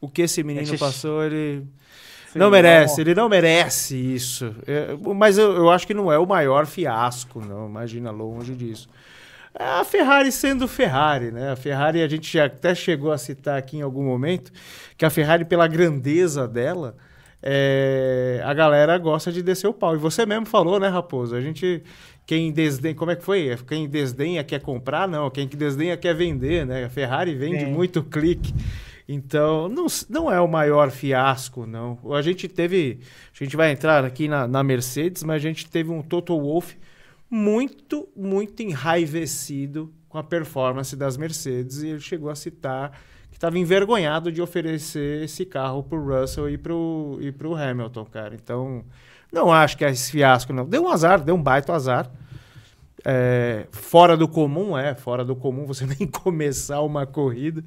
O 0.00 0.08
que 0.08 0.22
esse 0.22 0.44
menino 0.44 0.78
passou, 0.78 1.24
ele 1.24 1.66
Sim, 2.32 2.38
não 2.38 2.48
merece, 2.48 2.84
vamos- 2.94 2.98
ele 3.00 3.12
não 3.12 3.28
merece 3.28 3.96
isso. 3.96 4.54
É, 4.68 4.96
mas 5.16 5.36
eu, 5.36 5.50
eu 5.56 5.68
acho 5.68 5.84
que 5.84 5.92
não 5.94 6.12
é 6.12 6.18
o 6.18 6.24
maior 6.24 6.64
fiasco, 6.64 7.40
não, 7.44 7.66
imagina, 7.66 8.12
longe 8.12 8.54
disso. 8.54 8.88
É 9.52 9.64
a 9.64 9.84
Ferrari 9.84 10.30
sendo 10.30 10.68
Ferrari, 10.68 11.32
né? 11.32 11.50
A 11.50 11.56
Ferrari, 11.56 12.00
a 12.02 12.08
gente 12.08 12.32
já 12.32 12.44
até 12.44 12.72
chegou 12.72 13.10
a 13.10 13.18
citar 13.18 13.58
aqui 13.58 13.78
em 13.78 13.82
algum 13.82 14.04
momento, 14.04 14.52
que 14.96 15.04
a 15.04 15.10
Ferrari, 15.10 15.44
pela 15.44 15.66
grandeza 15.66 16.46
dela, 16.46 16.96
é, 17.46 18.40
a 18.42 18.54
galera 18.54 18.96
gosta 18.96 19.30
de 19.30 19.42
descer 19.42 19.68
o 19.68 19.74
pau. 19.74 19.94
E 19.94 19.98
você 19.98 20.24
mesmo 20.24 20.46
falou, 20.46 20.80
né, 20.80 20.88
Raposo? 20.88 21.36
A 21.36 21.42
gente, 21.42 21.82
quem 22.24 22.50
desdenha, 22.50 22.94
como 22.94 23.10
é 23.10 23.16
que 23.16 23.22
foi? 23.22 23.54
Quem 23.68 23.86
desdenha 23.86 24.42
quer 24.42 24.60
comprar? 24.60 25.06
Não, 25.06 25.28
quem 25.28 25.46
que 25.46 25.54
desdenha 25.54 25.94
quer 25.94 26.14
vender, 26.14 26.64
né? 26.64 26.84
A 26.84 26.88
Ferrari 26.88 27.34
vende 27.34 27.66
Sim. 27.66 27.70
muito 27.70 28.02
clique. 28.02 28.54
Então, 29.06 29.68
não, 29.68 29.84
não 30.08 30.32
é 30.32 30.40
o 30.40 30.48
maior 30.48 30.90
fiasco, 30.90 31.66
não. 31.66 31.98
A 32.14 32.22
gente 32.22 32.48
teve, 32.48 33.00
a 33.38 33.44
gente 33.44 33.54
vai 33.54 33.70
entrar 33.70 34.06
aqui 34.06 34.26
na, 34.26 34.48
na 34.48 34.62
Mercedes, 34.62 35.22
mas 35.22 35.36
a 35.36 35.46
gente 35.46 35.68
teve 35.68 35.90
um 35.90 36.00
Toto 36.00 36.40
Wolff 36.40 36.78
muito, 37.28 38.08
muito 38.16 38.62
enraivecido 38.62 39.92
com 40.08 40.16
a 40.16 40.24
performance 40.24 40.96
das 40.96 41.18
Mercedes 41.18 41.82
e 41.82 41.88
ele 41.88 42.00
chegou 42.00 42.30
a 42.30 42.34
citar 42.34 42.98
que 43.34 43.38
estava 43.38 43.58
envergonhado 43.58 44.30
de 44.30 44.40
oferecer 44.40 45.24
esse 45.24 45.44
carro 45.44 45.82
para 45.82 45.98
o 45.98 46.20
Russell 46.20 46.48
e 46.48 46.56
para 46.56 46.72
o 46.72 47.54
Hamilton, 47.56 48.04
cara. 48.04 48.32
Então, 48.32 48.84
não 49.32 49.52
acho 49.52 49.76
que 49.76 49.84
é 49.84 49.90
esse 49.90 50.12
fiasco, 50.12 50.52
não. 50.52 50.64
Deu 50.64 50.84
um 50.84 50.88
azar, 50.88 51.20
deu 51.20 51.34
um 51.34 51.42
baita 51.42 51.72
azar. 51.72 52.08
É, 53.04 53.66
fora 53.72 54.16
do 54.16 54.28
comum, 54.28 54.78
é, 54.78 54.94
fora 54.94 55.24
do 55.24 55.34
comum 55.34 55.66
você 55.66 55.84
nem 55.98 56.06
começar 56.06 56.80
uma 56.82 57.06
corrida, 57.06 57.64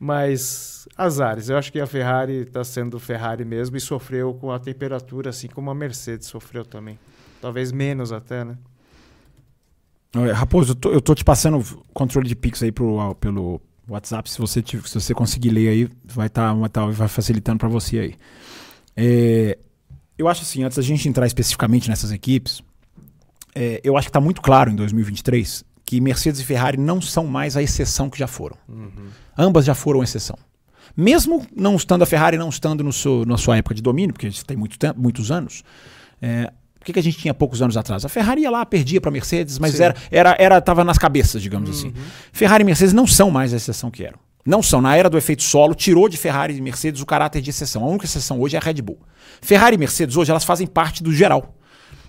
mas 0.00 0.88
azares. 0.96 1.50
Eu 1.50 1.58
acho 1.58 1.70
que 1.70 1.80
a 1.80 1.86
Ferrari 1.86 2.36
está 2.38 2.64
sendo 2.64 2.98
Ferrari 2.98 3.44
mesmo 3.44 3.76
e 3.76 3.80
sofreu 3.80 4.32
com 4.32 4.50
a 4.50 4.58
temperatura, 4.58 5.28
assim 5.28 5.48
como 5.48 5.70
a 5.70 5.74
Mercedes 5.74 6.28
sofreu 6.28 6.64
também. 6.64 6.98
Talvez 7.42 7.72
menos 7.72 8.10
até, 8.10 8.42
né? 8.42 8.56
Raposo, 10.32 10.72
eu 10.72 10.76
tô, 10.76 10.90
eu 10.92 11.00
tô 11.02 11.14
te 11.14 11.22
passando 11.22 11.58
o 11.58 11.84
controle 11.92 12.26
de 12.26 12.34
Pix 12.34 12.62
aí 12.62 12.72
pro, 12.72 13.14
pelo 13.16 13.60
WhatsApp. 13.88 14.30
Se 14.30 14.38
você, 14.38 14.62
se 14.66 14.76
você 14.94 15.14
conseguir 15.14 15.50
ler 15.50 15.68
aí, 15.68 15.88
vai, 16.04 16.28
tá, 16.28 16.52
vai, 16.52 16.68
tá- 16.68 16.86
vai 16.86 17.08
facilitando 17.08 17.58
para 17.58 17.68
você 17.68 17.98
aí. 17.98 18.14
É, 18.96 19.58
eu 20.16 20.28
acho 20.28 20.42
assim, 20.42 20.62
antes 20.62 20.76
da 20.76 20.82
gente 20.82 21.08
entrar 21.08 21.26
especificamente 21.26 21.88
nessas 21.88 22.12
equipes, 22.12 22.62
é, 23.54 23.80
eu 23.84 23.96
acho 23.96 24.06
que 24.06 24.10
está 24.10 24.20
muito 24.20 24.40
claro 24.40 24.70
em 24.70 24.76
2023 24.76 25.64
que 25.84 26.00
Mercedes 26.00 26.40
e 26.40 26.44
Ferrari 26.44 26.78
não 26.78 27.00
são 27.00 27.26
mais 27.26 27.56
a 27.56 27.62
exceção 27.62 28.08
que 28.08 28.18
já 28.18 28.26
foram. 28.26 28.56
Ambas 29.36 29.64
já 29.64 29.74
foram 29.74 30.02
exceção. 30.02 30.38
Mesmo 30.96 31.44
não 31.54 31.74
estando 31.76 32.02
a 32.02 32.06
Ferrari, 32.06 32.38
não 32.38 32.48
estando 32.48 32.82
no 32.84 32.92
seu, 32.92 33.24
na 33.26 33.36
sua 33.36 33.56
época 33.56 33.74
de 33.74 33.82
domínio, 33.82 34.12
porque 34.12 34.28
isso 34.28 34.46
tem 34.46 34.56
muito 34.56 34.78
tempo, 34.78 34.98
muitos 35.00 35.30
anos, 35.30 35.62
é, 36.22 36.50
por 36.84 36.88
que, 36.88 36.92
que 36.92 36.98
a 36.98 37.02
gente 37.02 37.16
tinha 37.16 37.32
poucos 37.32 37.62
anos 37.62 37.78
atrás? 37.78 38.04
A 38.04 38.10
Ferrari 38.10 38.42
ia 38.42 38.50
lá, 38.50 38.64
perdia 38.66 39.00
para 39.00 39.08
a 39.08 39.12
Mercedes, 39.12 39.58
mas 39.58 39.72
Sim. 39.76 39.84
era, 39.84 39.94
era, 40.10 40.36
era, 40.38 40.60
tava 40.60 40.84
nas 40.84 40.98
cabeças, 40.98 41.40
digamos 41.40 41.70
assim. 41.70 41.94
Ferrari 42.30 42.60
e 42.60 42.66
Mercedes 42.66 42.92
não 42.92 43.06
são 43.06 43.30
mais 43.30 43.54
a 43.54 43.56
exceção 43.56 43.90
que 43.90 44.04
eram. 44.04 44.18
Não 44.44 44.62
são. 44.62 44.82
Na 44.82 44.94
era 44.94 45.08
do 45.08 45.16
efeito 45.16 45.42
solo, 45.42 45.74
tirou 45.74 46.10
de 46.10 46.18
Ferrari 46.18 46.54
e 46.54 46.60
Mercedes 46.60 47.00
o 47.00 47.06
caráter 47.06 47.40
de 47.40 47.48
exceção. 47.48 47.82
A 47.82 47.86
única 47.86 48.04
exceção 48.04 48.38
hoje 48.38 48.56
é 48.56 48.58
a 48.58 48.62
Red 48.62 48.82
Bull. 48.82 48.98
Ferrari 49.40 49.76
e 49.76 49.78
Mercedes 49.78 50.14
hoje, 50.14 50.30
elas 50.30 50.44
fazem 50.44 50.66
parte 50.66 51.02
do 51.02 51.10
geral. 51.10 51.56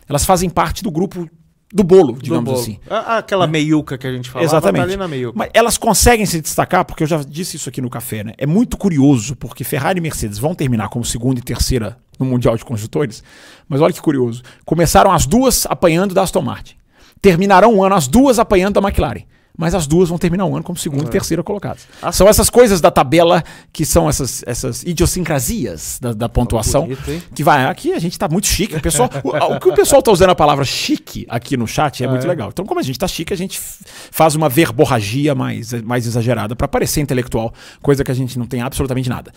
Elas 0.10 0.26
fazem 0.26 0.50
parte 0.50 0.84
do 0.84 0.92
grupo 0.92 1.30
do 1.74 1.84
bolo, 1.84 2.18
digamos 2.22 2.46
Do 2.46 2.52
bolo. 2.52 2.62
assim. 2.62 2.80
Aquela 2.90 3.48
meiuca 3.48 3.98
que 3.98 4.06
a 4.08 4.12
gente 4.12 4.30
falava 4.30 4.46
Exatamente. 4.46 4.92
tá 4.92 4.98
na 4.98 5.08
meiuca. 5.08 5.38
Mas 5.38 5.50
elas 5.54 5.78
conseguem 5.78 6.26
se 6.26 6.40
destacar, 6.40 6.86
porque 6.86 7.04
eu 7.04 7.08
já 7.08 7.22
disse 7.24 7.58
isso 7.58 7.68
aqui 7.70 7.82
no 7.82 7.90
café, 7.90 8.24
né? 8.24 8.34
É 8.38 8.46
muito 8.46 8.78
curioso, 8.78 9.36
porque 9.36 9.64
Ferrari 9.64 9.98
e 10.00 10.02
Mercedes 10.02 10.38
vão 10.38 10.54
terminar 10.56 10.90
como 10.90 11.04
segunda 11.04 11.40
e 11.40 11.44
terceira 11.44 11.98
no 12.20 12.26
Mundial 12.26 12.56
de 12.56 12.64
Construtores. 12.64 13.24
Mas 13.68 13.82
olha 13.82 13.94
que 13.94 14.02
curioso. 14.02 14.42
Começaram 14.64 15.12
as 15.12 15.26
duas 15.26 15.66
apanhando 15.66 16.14
da 16.14 16.22
Aston 16.22 16.42
Martin. 16.42 16.76
Terminarão 17.22 17.76
o 17.76 17.84
ano 17.84 17.96
as 17.96 18.08
duas 18.08 18.40
apanhando 18.40 18.80
da 18.80 18.88
McLaren. 18.88 19.24
Mas 19.58 19.74
as 19.74 19.88
duas 19.88 20.10
vão 20.10 20.18
terminar 20.18 20.46
o 20.46 20.56
ano 20.56 20.64
como 20.64 20.78
segunda 20.78 21.06
e 21.06 21.10
terceira 21.10 21.42
colocadas. 21.44 21.88
São 22.12 22.28
essas 22.28 22.50
coisas 22.50 22.82
da 22.82 22.92
tabela 22.92 23.44
que 23.72 23.86
são 23.86 24.10
essas, 24.10 24.44
essas 24.46 24.84
idiosincrasias 24.84 25.98
da, 26.02 26.14
da 26.14 26.30
pontuação. 26.30 26.82
bonito, 26.84 27.10
hein? 27.10 27.24
que 27.34 27.44
vai 27.44 27.66
aqui, 27.66 27.94
a 27.94 28.00
gente 28.00 28.18
tá 28.20 28.28
muito 28.28 28.48
chique. 28.48 28.76
O, 28.76 28.82
pessoal, 28.82 29.10
o, 29.24 29.56
o 29.56 29.60
que 29.60 29.70
o 29.70 29.74
pessoal 29.74 30.02
tá 30.02 30.12
usando 30.12 30.32
a 30.32 30.36
palavra 30.36 30.66
chique 30.66 31.26
aqui 31.30 31.56
no 31.56 31.68
chat 31.68 32.04
é 32.04 32.08
muito 32.08 32.26
é? 32.26 32.30
legal. 32.30 32.50
Então, 32.50 32.66
como 32.66 32.80
a 32.80 32.84
gente 32.84 33.00
tá 33.00 33.08
chique, 33.08 33.34
a 33.34 33.38
gente 33.38 33.60
faz 33.60 34.36
uma 34.36 34.50
verborragia 34.50 35.34
mais, 35.34 35.74
mais 35.84 36.06
exagerada 36.06 36.56
para 36.56 36.68
parecer 36.68 37.02
intelectual, 37.02 37.54
coisa 37.82 38.04
que 38.04 38.12
a 38.12 38.16
gente 38.16 38.38
não 38.38 38.46
tem 38.46 38.62
absolutamente 38.62 39.10
nada. 39.10 39.32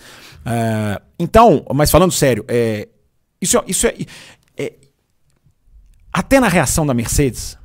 É, 0.44 1.00
então, 1.18 1.64
mas 1.74 1.90
falando 1.90 2.12
sério, 2.12 2.44
é, 2.48 2.88
isso, 3.40 3.58
é- 3.58 3.64
isso 3.66 3.86
é, 3.86 3.94
é- 4.56 4.72
Até 6.12 6.40
na 6.40 6.48
reação 6.48 6.86
da 6.86 6.94
Mercedes, 6.94 7.56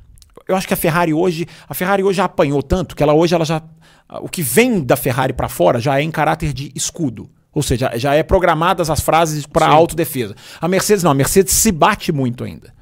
eu 0.46 0.56
acho 0.56 0.66
que 0.66 0.74
a 0.74 0.76
Ferrari 0.76 1.12
hoje. 1.14 1.46
A 1.68 1.74
Ferrari 1.74 2.02
hoje 2.02 2.18
já 2.18 2.24
apanhou 2.24 2.62
tanto 2.62 2.94
que 2.94 3.02
ela 3.02 3.14
hoje 3.14 3.34
ela 3.34 3.44
já. 3.44 3.62
O 4.20 4.28
que 4.28 4.42
vem 4.42 4.82
da 4.82 4.96
Ferrari 4.96 5.32
para 5.32 5.48
fora 5.48 5.80
já 5.80 5.98
é 5.98 6.02
em 6.02 6.10
caráter 6.10 6.52
de 6.52 6.70
escudo. 6.74 7.30
Ou 7.52 7.62
seja, 7.62 7.92
já 7.96 8.14
é 8.14 8.22
programadas 8.22 8.90
as 8.90 9.00
frases 9.00 9.46
para 9.46 9.66
autodefesa. 9.66 10.34
A 10.60 10.66
Mercedes 10.68 11.04
não, 11.04 11.12
a 11.12 11.14
Mercedes 11.14 11.54
se 11.54 11.70
bate 11.70 12.10
muito 12.12 12.44
ainda. 12.44 12.74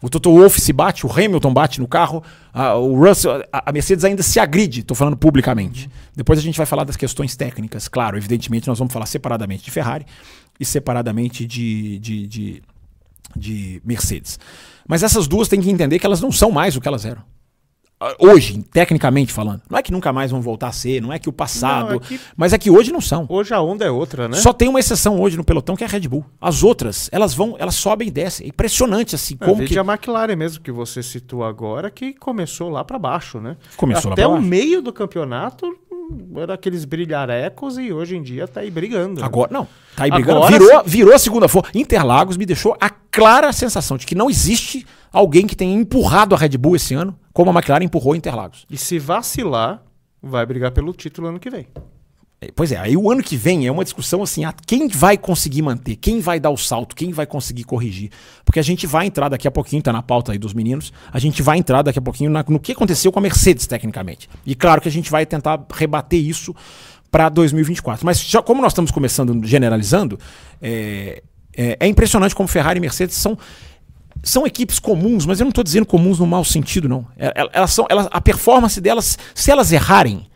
O 0.00 0.08
Toto 0.08 0.30
Wolff 0.30 0.60
se 0.60 0.72
bate, 0.72 1.04
o 1.04 1.10
Hamilton 1.10 1.52
bate 1.52 1.80
no 1.80 1.88
carro, 1.88 2.22
a, 2.52 2.74
o 2.74 2.96
Russell, 3.04 3.42
a, 3.52 3.68
a 3.70 3.72
Mercedes 3.72 4.04
ainda 4.04 4.22
se 4.22 4.38
agride, 4.38 4.80
estou 4.80 4.96
falando 4.96 5.16
publicamente. 5.16 5.90
Depois 6.14 6.38
a 6.38 6.42
gente 6.42 6.56
vai 6.56 6.66
falar 6.66 6.84
das 6.84 6.96
questões 6.96 7.34
técnicas, 7.34 7.88
claro, 7.88 8.16
evidentemente 8.16 8.68
nós 8.68 8.78
vamos 8.78 8.92
falar 8.92 9.06
separadamente 9.06 9.64
de 9.64 9.72
Ferrari 9.72 10.06
e 10.60 10.64
separadamente 10.64 11.44
de, 11.44 11.98
de, 11.98 12.26
de, 12.28 12.62
de 13.34 13.82
Mercedes. 13.84 14.38
Mas 14.88 15.02
essas 15.04 15.28
duas 15.28 15.46
têm 15.46 15.60
que 15.60 15.70
entender 15.70 15.98
que 16.00 16.06
elas 16.06 16.20
não 16.20 16.32
são 16.32 16.50
mais 16.50 16.74
o 16.74 16.80
que 16.80 16.88
elas 16.88 17.04
eram. 17.04 17.22
Hoje, 18.20 18.62
tecnicamente 18.72 19.32
falando. 19.32 19.60
Não 19.68 19.76
é 19.76 19.82
que 19.82 19.90
nunca 19.90 20.12
mais 20.12 20.30
vão 20.30 20.40
voltar 20.40 20.68
a 20.68 20.72
ser, 20.72 21.02
não 21.02 21.12
é 21.12 21.18
que 21.18 21.28
o 21.28 21.32
passado. 21.32 21.88
Não, 21.88 21.96
é 21.96 21.98
que- 21.98 22.20
Mas 22.36 22.52
é 22.52 22.58
que 22.58 22.70
hoje 22.70 22.92
não 22.92 23.00
são. 23.00 23.26
Hoje 23.28 23.52
a 23.52 23.60
onda 23.60 23.84
é 23.84 23.90
outra, 23.90 24.28
né? 24.28 24.36
Só 24.36 24.52
tem 24.52 24.68
uma 24.68 24.78
exceção 24.78 25.20
hoje 25.20 25.36
no 25.36 25.42
pelotão 25.42 25.74
que 25.74 25.82
é 25.82 25.86
a 25.86 25.90
Red 25.90 26.06
Bull. 26.06 26.24
As 26.40 26.62
outras, 26.62 27.08
elas 27.10 27.34
vão, 27.34 27.56
elas 27.58 27.74
sobem 27.74 28.06
e 28.06 28.10
descem. 28.12 28.46
É 28.46 28.48
impressionante 28.50 29.16
assim 29.16 29.36
É, 29.40 29.44
como 29.44 29.64
que 29.64 29.76
a 29.76 29.82
McLaren 29.82 30.36
mesmo 30.36 30.62
que 30.62 30.70
você 30.70 31.02
citou 31.02 31.42
agora, 31.42 31.90
que 31.90 32.12
começou 32.14 32.68
lá 32.68 32.84
para 32.84 33.00
baixo, 33.00 33.40
né? 33.40 33.56
começou 33.76 34.10
lá 34.10 34.14
Até 34.14 34.22
pra 34.22 34.28
o 34.30 34.34
baixo. 34.34 34.46
meio 34.46 34.80
do 34.80 34.92
campeonato 34.92 35.66
era 36.36 36.54
aqueles 36.54 36.84
brilharecos 36.84 37.78
e 37.78 37.92
hoje 37.92 38.16
em 38.16 38.22
dia 38.22 38.46
tá 38.48 38.60
aí 38.60 38.70
brigando. 38.70 39.20
né? 39.20 39.26
Agora, 39.26 39.52
não. 39.52 39.66
Tá 39.96 40.04
aí 40.04 40.10
brigando. 40.10 40.38
Agora 40.44 40.58
virou, 40.58 40.82
virou 40.84 41.14
a 41.14 41.18
segunda 41.18 41.48
força. 41.48 41.70
Interlagos 41.74 42.36
me 42.36 42.46
deixou 42.46 42.76
a 42.80 42.90
clara 42.90 43.52
sensação 43.52 43.96
de 43.96 44.06
que 44.06 44.14
não 44.14 44.30
existe 44.30 44.86
alguém 45.12 45.46
que 45.46 45.56
tenha 45.56 45.74
empurrado 45.74 46.34
a 46.34 46.38
Red 46.38 46.56
Bull 46.58 46.76
esse 46.76 46.94
ano, 46.94 47.18
como 47.32 47.50
a 47.50 47.54
McLaren 47.54 47.84
empurrou 47.84 48.14
Interlagos. 48.14 48.66
E 48.70 48.76
se 48.76 48.98
vacilar, 48.98 49.82
vai 50.22 50.44
brigar 50.46 50.70
pelo 50.72 50.92
título 50.92 51.28
ano 51.28 51.40
que 51.40 51.50
vem. 51.50 51.66
É, 52.40 52.50
Pois 52.54 52.70
é, 52.72 52.76
aí 52.78 52.96
o 52.96 53.10
ano 53.10 53.22
que 53.22 53.36
vem 53.36 53.66
é 53.66 53.72
uma 53.72 53.82
discussão 53.84 54.22
assim, 54.22 54.44
ah, 54.44 54.54
quem 54.66 54.86
vai 54.88 55.16
conseguir 55.18 55.62
manter, 55.62 55.96
quem 55.96 56.20
vai 56.20 56.38
dar 56.38 56.50
o 56.50 56.56
salto, 56.56 56.94
quem 56.94 57.10
vai 57.12 57.26
conseguir 57.26 57.64
corrigir. 57.64 58.10
Porque 58.44 58.60
a 58.60 58.62
gente 58.62 58.86
vai 58.86 59.06
entrar 59.06 59.28
daqui 59.28 59.48
a 59.48 59.50
pouquinho, 59.50 59.82
tá 59.82 59.92
na 59.92 60.02
pauta 60.02 60.32
aí 60.32 60.38
dos 60.38 60.54
meninos, 60.54 60.92
a 61.12 61.18
gente 61.18 61.42
vai 61.42 61.58
entrar 61.58 61.82
daqui 61.82 61.98
a 61.98 62.02
pouquinho 62.02 62.30
na- 62.30 62.44
no 62.48 62.60
que 62.60 62.72
aconteceu 62.72 63.10
com 63.10 63.18
a 63.18 63.22
Mercedes 63.22 63.66
tecnicamente. 63.66 64.28
E 64.46 64.54
claro 64.54 64.80
que 64.80 64.88
a 64.88 64.92
gente 64.92 65.10
vai 65.10 65.26
tentar 65.26 65.64
rebater 65.74 66.20
isso 66.20 66.54
para 67.10 67.28
2024. 67.28 68.04
Mas 68.06 68.20
já, 68.20 68.40
como 68.42 68.62
nós 68.62 68.72
estamos 68.72 68.90
começando 68.90 69.44
generalizando, 69.46 70.18
é, 70.62 71.22
é- 71.56 71.76
é 71.80 71.86
impressionante 71.88 72.34
como 72.34 72.48
Ferrari 72.48 72.78
e 72.78 72.80
Mercedes 72.80 73.16
são 73.16 73.36
são 74.20 74.44
equipes 74.44 74.80
comuns, 74.80 75.24
mas 75.24 75.38
eu 75.38 75.44
não 75.44 75.50
estou 75.50 75.62
dizendo 75.62 75.86
comuns 75.86 76.18
no 76.18 76.26
mau 76.26 76.44
sentido, 76.44 76.88
não. 76.88 77.06
É- 77.16 77.32
el- 77.40 77.50
Elas 77.52 77.72
são, 77.72 77.86
elas, 77.88 78.08
a 78.10 78.20
performance 78.20 78.80
delas, 78.80 79.16
se 79.32 79.48
elas 79.50 79.70
errarem, 79.70 80.26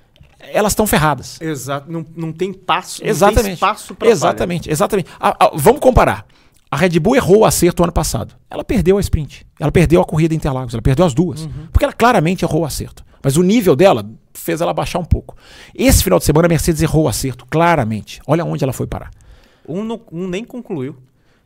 elas 0.42 0.72
estão 0.72 0.86
ferradas. 0.86 1.40
Exato, 1.40 1.90
não, 1.90 2.04
não 2.16 2.32
tem 2.32 2.52
passo, 2.52 3.00
não 3.00 3.04
tem 3.04 3.10
Exatamente. 3.10 3.54
espaço 3.54 3.94
pra 3.94 4.08
exatamente, 4.08 4.70
exatamente. 4.70 5.08
A- 5.20 5.46
a- 5.46 5.50
vamos 5.54 5.80
comparar. 5.80 6.26
A 6.70 6.76
Red 6.76 6.98
Bull 7.00 7.16
errou 7.16 7.40
o 7.40 7.44
acerto 7.44 7.82
ano 7.82 7.92
passado. 7.92 8.34
Ela 8.50 8.64
perdeu 8.64 8.96
a 8.96 9.00
sprint. 9.00 9.46
Ela 9.60 9.70
perdeu 9.70 10.00
a 10.00 10.04
corrida 10.06 10.32
em 10.32 10.38
Interlagos. 10.38 10.72
Ela 10.72 10.80
perdeu 10.82 11.04
as 11.04 11.12
duas. 11.12 11.46
Porque 11.70 11.84
ela 11.84 11.92
claramente 11.92 12.44
errou 12.44 12.62
o 12.62 12.64
acerto. 12.64 13.04
Mas 13.22 13.36
o 13.36 13.42
nível 13.42 13.76
dela 13.76 14.10
fez 14.32 14.60
ela 14.62 14.72
baixar 14.72 14.98
um 14.98 15.04
pouco. 15.04 15.36
Esse 15.74 16.02
final 16.02 16.18
de 16.18 16.24
semana 16.24 16.46
a 16.46 16.48
Mercedes 16.48 16.80
errou 16.80 17.04
o 17.04 17.08
acerto, 17.08 17.44
claramente. 17.50 18.20
Olha 18.26 18.42
onde 18.44 18.64
ela 18.64 18.72
foi 18.72 18.86
parar. 18.86 19.10
falha. 19.12 19.78
Um, 19.78 19.84
não- 19.84 20.00
um 20.10 20.26
nem 20.26 20.44
concluiu. 20.44 20.96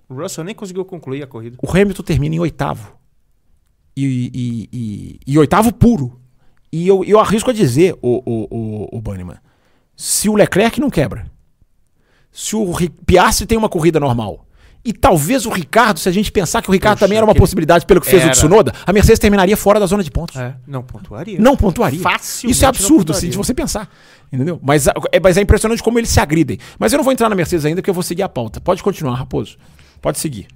O 0.09 0.15
Russell 0.15 0.45
nem 0.45 0.55
conseguiu 0.55 0.85
concluir 0.85 1.25
a 1.25 1.27
corrida. 1.27 1.57
O 1.61 1.69
Hamilton 1.69 2.03
termina 2.05 2.37
em 2.37 2.39
oitavo. 2.39 2.95
E, 3.97 4.05
e- 4.33 4.69
e- 4.73 5.21
e 5.27 5.39
oitavo 5.39 5.73
puro. 5.73 6.21
E 6.77 6.87
eu, 6.87 7.03
eu 7.05 7.19
arrisco 7.19 7.49
a 7.49 7.53
dizer, 7.55 7.97
o, 8.03 8.23
o, 8.27 8.47
o, 8.51 8.99
o 8.99 9.01
Banniman, 9.01 9.39
se 9.97 10.29
o 10.29 10.35
Leclerc 10.35 10.79
não 10.79 10.91
quebra, 10.91 11.25
se 12.31 12.55
o 12.55 12.71
Ri- 12.73 12.91
Piastri 12.91 13.47
tem 13.47 13.57
uma 13.57 13.69
corrida 13.69 13.99
normal, 13.99 14.45
e 14.85 14.93
talvez 14.93 15.47
o 15.47 15.51
Ricardo, 15.51 15.99
se 15.99 16.07
a 16.09 16.13
gente 16.13 16.31
pensar 16.31 16.61
que 16.63 16.69
o 16.69 16.73
Ricardo 16.73 16.97
Poxa, 16.99 17.07
também 17.07 17.17
era 17.17 17.25
uma 17.27 17.35
possibilidade 17.35 17.87
pelo 17.87 17.99
que 18.01 18.07
fez 18.09 18.25
o. 18.27 18.31
Tsunoda, 18.31 18.73
a 18.85 18.93
Mercedes 18.93 19.19
terminaria 19.19 19.57
fora 19.57 19.81
da 19.81 19.87
zona 19.87 20.05
de 20.05 20.11
pontos. 20.11 20.37
É, 20.37 20.55
não 20.67 20.83
pontuaria. 20.83 21.41
Não 21.41 21.57
pontuaria. 21.57 21.99
Facilmente 22.01 22.55
Isso 22.55 22.65
é 22.65 22.69
absurdo, 22.69 23.13
assim, 23.13 23.31
de 23.31 23.37
você 23.39 23.55
pensar. 23.55 23.89
Entendeu? 24.31 24.61
Mas, 24.63 24.87
é, 24.87 24.93
mas 25.21 25.37
é 25.39 25.41
impressionante 25.41 25.83
como 25.83 25.99
eles 25.99 26.11
se 26.11 26.21
agridem. 26.21 26.59
Mas 26.79 26.93
eu 26.93 26.99
não 26.99 27.05
vou 27.05 27.13
entrar 27.13 27.29
na 27.29 27.35
Mercedes 27.35 27.65
ainda, 27.65 27.81
porque 27.81 27.89
eu 27.91 27.95
vou 27.95 28.03
seguir 28.03 28.23
a 28.23 28.29
pauta. 28.29 28.61
Pode 28.61 28.83
continuar, 28.83 29.15
Raposo. 29.17 29.57
Pode 30.01 30.19
seguir. 30.19 30.47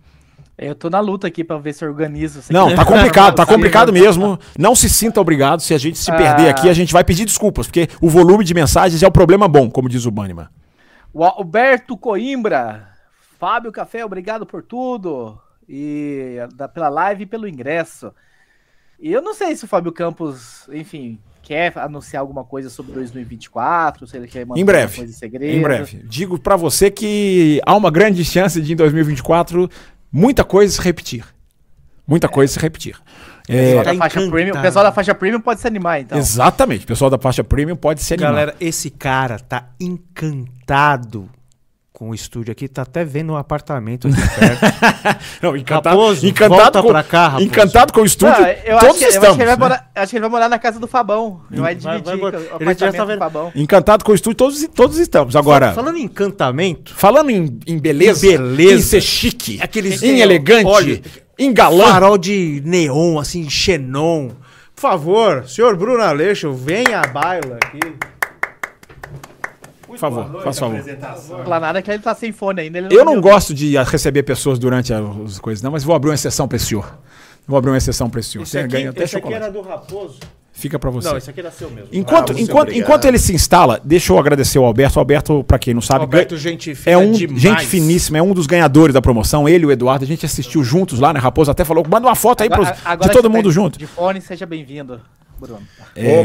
Eu 0.63 0.75
tô 0.75 0.91
na 0.91 1.01
luta 1.01 1.27
aqui 1.27 1.43
pra 1.43 1.57
ver 1.57 1.73
se 1.73 1.83
eu 1.85 1.89
organizo. 1.89 2.41
Não, 2.51 2.75
tá 2.75 2.85
complicado, 2.85 3.35
tá 3.35 3.47
complicado 3.47 3.93
mesmo. 3.93 4.39
Não 4.59 4.75
se 4.75 4.91
sinta 4.91 5.19
obrigado. 5.21 5.61
Se 5.61 5.73
a 5.73 5.79
gente 5.79 5.97
se 5.99 6.11
perder 6.13 6.49
Ah. 6.49 6.51
aqui, 6.51 6.69
a 6.69 6.73
gente 6.75 6.93
vai 6.93 7.03
pedir 7.03 7.25
desculpas, 7.25 7.67
porque 7.67 7.89
o 8.01 8.11
volume 8.11 8.45
de 8.45 8.53
mensagens 8.53 9.03
é 9.03 9.07
o 9.07 9.11
problema 9.11 9.49
bom, 9.49 9.71
como 9.71 9.89
diz 9.89 10.05
o 10.05 10.11
Banniman. 10.11 10.49
O 11.15 11.25
Alberto 11.25 11.97
Coimbra. 11.97 12.89
Fábio 13.39 13.73
Café, 13.73 14.05
obrigado 14.05 14.45
por 14.45 14.63
tudo. 14.63 15.39
E 15.67 16.37
da- 16.55 16.69
pela 16.69 16.89
live 16.91 17.23
e 17.23 17.27
pelo 17.27 17.49
ingresso. 17.49 18.13
E 19.01 19.11
eu 19.11 19.23
não 19.23 19.33
sei 19.33 19.57
se 19.57 19.65
o 19.65 19.69
Fábio 19.69 19.93
Campos, 19.93 20.69
enfim, 20.71 21.19
quer 21.43 21.73
anunciar 21.79 22.21
alguma 22.21 22.45
coisa 22.45 22.69
sobre 22.69 22.93
2024, 22.93 24.07
se 24.07 24.15
ele 24.15 24.27
quer 24.29 24.45
manter 24.45 24.61
Em 24.61 24.65
breve. 24.65 24.97
coisa 24.99 25.11
em 25.11 25.15
segredo. 25.17 25.57
Em 25.57 25.63
breve. 25.63 26.03
Digo 26.05 26.39
pra 26.39 26.55
você 26.55 26.91
que 26.91 27.63
há 27.65 27.75
uma 27.75 27.91
grande 27.91 28.23
chance 28.27 28.61
de 28.61 28.75
em 28.75 28.77
2024 28.77 29.71
muita 30.13 30.45
coisa 30.45 30.73
se 30.75 30.81
repetir. 30.81 31.25
Muita 32.07 32.29
coisa 32.29 32.53
se 32.53 32.59
repetir. 32.59 32.97
O 33.49 33.53
É, 33.53 33.57
pessoal, 33.57 33.85
Tá 33.85 33.93
da 33.93 33.99
faixa 33.99 34.17
encantado. 34.19 34.31
premium, 34.33 34.59
o 34.59 34.63
pessoal 34.63 34.85
da 34.85 34.93
faixa 34.93 35.15
premium 35.15 35.41
pode 35.41 35.61
se 35.61 35.67
animar, 35.67 36.01
então. 36.01 36.19
Exatamente. 36.19 36.85
O 36.85 36.87
pessoal 36.87 37.11
da 37.11 37.19
faixa 37.19 37.43
premium 37.45 37.77
pode 37.77 38.03
se 38.03 38.15
animar. 38.15 38.31
Galera, 38.33 38.57
esse 38.61 38.91
cara 38.91 39.39
tá 39.39 39.71
encantado 39.81 41.29
com 42.01 42.09
o 42.09 42.15
estúdio 42.15 42.51
aqui, 42.51 42.67
tá 42.67 42.81
até 42.81 43.05
vendo 43.05 43.35
um 43.35 43.37
apartamento 43.37 44.09
aqui 44.09 44.17
perto. 44.17 44.61
Não, 45.43 45.55
encantado, 45.55 45.99
Raposo, 45.99 46.27
encantado, 46.27 46.63
volta 46.63 46.83
com, 46.83 46.89
pra 46.89 47.03
cá, 47.03 47.29
Raposo. 47.29 47.45
encantado 47.45 47.93
com 47.93 48.01
o 48.01 48.07
estúdio. 48.07 48.41
Não, 48.41 48.49
eu, 48.49 48.79
acho 48.79 48.87
todos 48.87 48.99
que, 48.99 49.05
eu 49.05 49.09
acho 49.09 49.17
estamos. 49.19 49.37
que 49.37 49.43
ele 49.43 49.47
vai 49.51 49.57
né? 49.57 49.61
morar, 49.63 49.91
acho 49.95 50.11
que 50.11 50.17
ele 50.17 50.21
vai 50.23 50.31
morar 50.31 50.49
na 50.49 50.59
casa 50.59 50.81
do 50.81 50.87
Fabão. 50.87 51.43
Ele 51.53 51.61
vai 51.61 51.75
Vai- 51.75 52.01
dividir 52.01 52.19
vai- 52.19 52.31
o 52.33 52.37
ele 52.37 52.49
já 52.49 52.55
apartamento 52.57 52.97
tá 52.97 53.05
vendo- 53.05 53.19
Fabão. 53.19 53.53
Encantado 53.55 54.03
com 54.03 54.13
o 54.13 54.15
estúdio, 54.15 54.35
todos, 54.39 54.67
todos 54.75 54.97
estamos. 54.97 55.37
Agora, 55.37 55.75
Falando 55.75 55.99
em 55.99 56.05
encantamento, 56.05 56.95
falando 56.95 57.29
em, 57.29 57.61
em 57.67 57.79
beleza, 57.79 58.27
Em 58.27 58.31
beleza. 58.31 58.75
em 58.77 58.81
ser 58.81 59.01
chique, 59.03 59.59
Aqueles- 59.61 60.03
em 60.03 60.21
elegante, 60.21 60.65
Olha, 60.69 61.03
em 61.39 61.53
galã. 61.53 61.85
farol 61.85 62.17
de 62.17 62.63
neon, 62.65 63.19
assim, 63.19 63.47
xenon. 63.51 64.29
Por 64.75 64.81
favor, 64.81 65.47
senhor 65.47 65.77
Bruno 65.77 66.03
Aleixo, 66.03 66.51
venha 66.55 67.01
à 67.01 67.07
baila 67.07 67.59
aqui. 67.63 67.79
Por 69.91 69.99
favor, 69.99 70.43
faça 70.43 70.61
favor. 70.61 71.45
Falar 71.45 71.61
nada 71.61 71.83
que 71.83 71.91
ele 71.91 71.99
tá 72.03 72.15
sem 72.15 72.33
fone 72.33 72.61
ainda. 72.63 72.79
ele 72.79 72.89
Eu 72.95 73.05
não 73.05 73.15
viu. 73.15 73.23
gosto 73.23 73.53
de 73.53 73.77
receber 73.83 74.23
pessoas 74.23 74.59
durante 74.59 74.93
as 74.93 75.39
coisas, 75.39 75.63
não, 75.63 75.71
mas 75.73 75.83
vou 75.85 75.95
abrir 75.95 76.11
uma 76.11 76.15
exceção 76.15 76.47
pra 76.47 76.57
esse 76.57 76.67
senhor. 76.67 76.99
Vou 77.47 77.59
abrir 77.59 77.71
uma 77.71 77.79
exceção 77.79 78.09
pra 78.09 78.21
esse 78.21 78.31
senhor. 78.31 78.43
Esse 78.45 78.53
Você 78.53 78.59
aqui, 78.61 78.69
ganha 78.69 78.91
até 78.91 79.05
esse 79.05 79.17
aqui 79.17 79.33
era 79.35 79.51
do 79.51 79.61
Raposo. 79.61 80.19
Fica 80.53 80.79
pra 80.79 80.91
você. 80.91 81.09
Não, 81.09 81.17
esse 81.17 81.31
aqui 81.31 81.41
era 81.41 81.51
seu 81.51 81.71
mesmo. 81.71 81.89
Enquanto, 81.93 82.33
Ah, 82.33 82.41
enquanto, 82.41 82.63
obrigado. 82.69 82.83
enquanto 82.87 83.05
ele 83.07 83.19
se 83.19 83.33
instala, 83.35 83.81
deixa 83.83 84.13
eu 84.13 84.19
agradecer 84.19 84.59
ao 84.59 84.65
Alberto. 84.67 84.97
O 84.97 85.01
Alberto, 85.01 85.45
pra 85.45 85.59
quem 85.59 85.73
não 85.73 85.81
sabe, 85.81 86.03
Alberto, 86.03 86.35
ganha- 86.35 86.41
gente 86.41 86.77
é 86.85 86.97
um 86.99 87.13
demais. 87.13 87.41
gente 87.41 87.67
finíssima, 87.67 88.19
é 88.19 88.23
um 88.23 88.35
dos 88.35 88.47
ganhadores 88.47 88.93
da 88.93 89.01
promoção. 89.01 89.49
Ele 89.49 89.65
e 89.65 89.67
o 89.67 89.73
Eduardo, 89.73 90.05
a 90.05 90.07
gente 90.07 90.27
assistiu 90.27 90.63
juntos 90.63 91.01
lá, 91.01 91.13
né? 91.13 91.19
Raposo 91.21 91.51
até 91.51 91.65
falou, 91.65 91.85
manda 91.89 92.07
uma 92.07 92.15
foto 92.15 92.43
aí 92.43 92.51
pros- 92.51 92.69
Agora- 92.69 92.81
agora 92.85 93.09
de 93.11 93.17
todo 93.17 93.31
mundo 93.31 93.49
tá 93.49 93.55
junto. 93.55 93.79
De 93.79 93.87
fone, 93.87 94.21
seja 94.21 94.45
bem-vindo, 94.45 95.01
Bruno. 95.41 95.61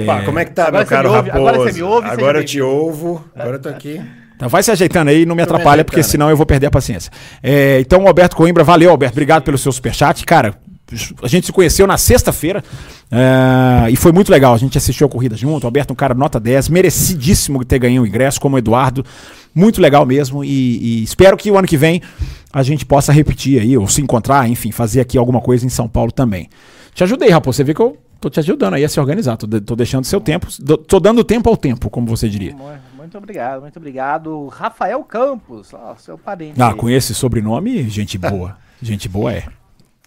Opa, 0.01 0.21
como 0.23 0.39
é 0.39 0.45
que 0.45 0.51
tá, 0.51 0.67
Agora 0.67 0.77
meu 0.79 0.87
você 0.87 0.95
caro 0.95 1.09
me 1.09 1.15
ouve- 1.17 1.29
Raposo? 1.29 1.47
agora 1.47 1.57
você 1.71 1.77
me 1.77 1.83
ouve, 1.83 2.07
Agora 2.07 2.39
eu 2.39 2.45
te 2.45 2.61
ouvo, 2.61 3.25
agora 3.35 3.55
eu 3.55 3.61
tô 3.61 3.69
aqui. 3.69 4.01
Então 4.35 4.49
vai 4.49 4.61
se 4.61 4.69
ajeitando 4.69 5.09
aí, 5.09 5.25
não 5.25 5.33
me 5.35 5.45
Tô 5.45 5.53
me 5.53 5.55
atrapalha, 5.55 5.85
porque 5.85 6.03
senão 6.03 6.29
eu 6.29 6.35
vou 6.35 6.45
perder 6.45 6.67
a 6.67 6.71
paciência. 6.71 7.09
É, 7.41 7.79
então, 7.79 8.03
o 8.03 8.07
Alberto 8.07 8.35
Coimbra, 8.35 8.63
valeu, 8.65 8.91
Alberto. 8.91 9.13
Obrigado 9.13 9.43
pelo 9.43 9.57
seu 9.57 9.71
superchat. 9.71 10.25
Cara, 10.25 10.55
a 11.23 11.27
gente 11.27 11.45
se 11.45 11.53
conheceu 11.53 11.87
na 11.87 11.97
sexta-feira 11.97 12.61
é, 13.09 13.89
e 13.89 13.95
foi 13.95 14.11
muito 14.11 14.29
legal. 14.29 14.53
A 14.53 14.57
gente 14.57 14.77
assistiu 14.77 15.07
a 15.07 15.09
corrida 15.09 15.37
junto. 15.37 15.63
O 15.63 15.67
Alberto, 15.67 15.93
um 15.93 15.95
cara 15.95 16.13
nota 16.13 16.37
10, 16.37 16.67
merecidíssimo 16.67 17.63
ter 17.63 17.79
ganho 17.79 18.01
o 18.03 18.07
ingresso, 18.07 18.41
como 18.41 18.55
o 18.55 18.59
Eduardo. 18.59 19.05
Muito 19.53 19.81
legal 19.81 20.05
mesmo. 20.05 20.43
E, 20.43 20.99
e 20.99 21.03
espero 21.03 21.37
que 21.37 21.49
o 21.49 21.57
ano 21.57 21.65
que 21.67 21.77
vem 21.77 22.01
a 22.51 22.61
gente 22.61 22.85
possa 22.85 23.13
repetir 23.13 23.61
aí, 23.61 23.77
ou 23.77 23.87
se 23.87 24.01
encontrar, 24.01 24.49
enfim, 24.49 24.71
fazer 24.71 24.99
aqui 24.99 25.17
alguma 25.17 25.39
coisa 25.39 25.65
em 25.65 25.69
São 25.69 25.87
Paulo 25.87 26.11
também. 26.11 26.49
Te 26.93 27.03
ajudei, 27.05 27.29
Raposo. 27.29 27.55
Você 27.57 27.63
vê 27.63 27.73
que 27.73 27.81
eu 27.81 27.97
tô 28.19 28.29
te 28.29 28.39
ajudando 28.39 28.73
aí 28.75 28.83
a 28.85 28.89
se 28.89 28.99
organizar. 28.99 29.37
Tô, 29.37 29.45
de- 29.47 29.61
tô 29.61 29.75
deixando 29.75 30.05
seu 30.05 30.19
tempo, 30.21 30.47
tô 30.87 30.99
dando 30.99 31.23
tempo 31.23 31.49
ao 31.49 31.57
tempo, 31.57 31.89
como 31.89 32.07
você 32.07 32.27
diria. 32.29 32.53
Mu- 32.55 32.69
Muito 32.97 33.17
obrigado, 33.17 33.61
muito 33.61 33.77
obrigado. 33.77 34.47
Rafael 34.47 35.03
Campos, 35.03 35.73
ó, 35.73 35.95
seu 35.97 36.17
parente. 36.17 36.59
Ah, 36.61 36.73
com 36.73 36.89
esse 36.89 37.13
sobrenome, 37.13 37.87
gente 37.89 38.17
boa. 38.17 38.57
gente 38.81 39.07
boa 39.07 39.31
é. 39.31 39.43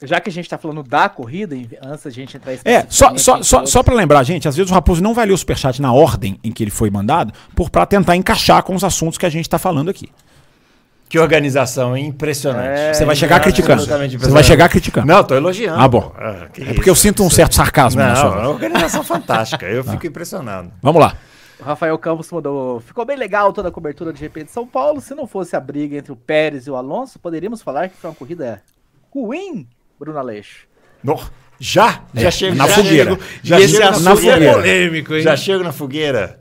Já 0.03 0.21
que 0.21 0.29
a 0.31 0.33
gente 0.33 0.49
tá 0.49 0.57
falando 0.57 0.83
da 0.85 1.09
corrida, 1.09 1.57
antes 1.83 2.05
da 2.05 2.11
gente 2.11 2.37
entrar 2.37 2.53
É, 2.65 2.87
só, 2.89 3.17
só, 3.17 3.39
em 3.39 3.43
só, 3.43 3.67
só 3.67 3.83
pra 3.83 3.95
lembrar, 3.97 4.23
gente, 4.23 4.47
às 4.47 4.57
vezes 4.57 4.71
o 4.71 4.75
Raposo 4.75 5.03
não 5.03 5.13
vai 5.13 5.27
ler 5.27 5.33
o 5.33 5.37
superchat 5.39 5.83
na 5.83 5.93
ordem 5.93 6.39
em 6.45 6.53
que 6.53 6.63
ele 6.63 6.71
foi 6.71 6.89
mandado, 6.89 7.33
por 7.57 7.69
pra 7.69 7.85
tentar 7.85 8.15
encaixar 8.15 8.63
com 8.63 8.75
os 8.77 8.85
assuntos 8.85 9.19
que 9.19 9.27
a 9.27 9.31
gente 9.31 9.49
tá 9.51 9.59
falando 9.59 9.89
aqui. 9.91 10.09
Que 11.09 11.19
organização 11.19 11.97
impressionante. 11.97 12.79
É, 12.79 12.93
Você 12.93 13.05
vai 13.05 13.17
chegar 13.17 13.41
criticando. 13.41 13.73
absolutamente 13.75 14.17
Você 14.19 14.31
vai 14.31 14.45
chegar 14.45 14.69
criticando. 14.69 15.07
Não, 15.07 15.25
tô 15.25 15.35
elogiando. 15.35 15.81
Ah, 15.81 15.89
bom. 15.89 16.13
que 16.53 16.63
É 16.63 16.75
porque 16.75 16.91
eu 16.91 16.95
sinto 16.95 17.23
um 17.25 17.31
certo 17.31 17.55
sarcasmo 17.55 18.01
na 18.01 18.09
Não, 18.09 18.17
sua 18.17 18.25
é 18.37 18.41
uma 18.41 18.49
organização 18.51 19.03
fantástica. 19.03 19.65
Eu 19.67 19.83
fico 19.85 20.07
impressionado. 20.07 20.71
Vamos 20.83 21.01
lá. 21.01 21.15
O 21.59 21.65
Rafael 21.65 21.99
Campos 21.99 22.31
mandou. 22.31 22.81
Ficou 22.81 23.05
bem 23.07 23.17
legal 23.17 23.53
toda 23.53 23.69
a 23.69 23.73
cobertura 23.73 24.13
do 24.13 24.19
GP 24.19 24.45
de 24.45 24.51
São 24.51 24.67
Paulo. 24.67 25.01
Se 25.01 25.15
não 25.15 25.27
fosse 25.27 25.57
a 25.57 25.61
briga 25.61 25.97
entre 25.97 26.13
o 26.13 26.17
Pérez 26.17 26.67
e 26.67 26.71
o 26.71 26.77
Alonso, 26.77 27.19
poderíamos 27.19 27.63
falar 27.63 27.89
que 27.89 27.97
foi 27.97 28.11
uma 28.11 28.17
corrida 28.17 28.63
ruim, 29.13 29.67
Bruno 29.99 30.19
Aleixo. 30.19 30.67
No- 31.03 31.19
Já? 31.59 32.03
Já 32.15 32.29
É, 32.29 32.31
chego 32.31 32.55
na 32.55 32.69
já 32.69 32.75
fogueira. 32.75 33.11
chego- 33.11 33.23
já 33.43 33.61
E 33.61 33.69
chego 33.69 33.89
assunto 33.89 34.17
fogueira. 34.17 34.45
é 34.45 34.53
polêmico, 34.53 35.15
hein? 35.15 35.23
Já 35.23 35.37
chego 35.37 35.65
na 35.65 35.73
fogueira. 35.73 36.39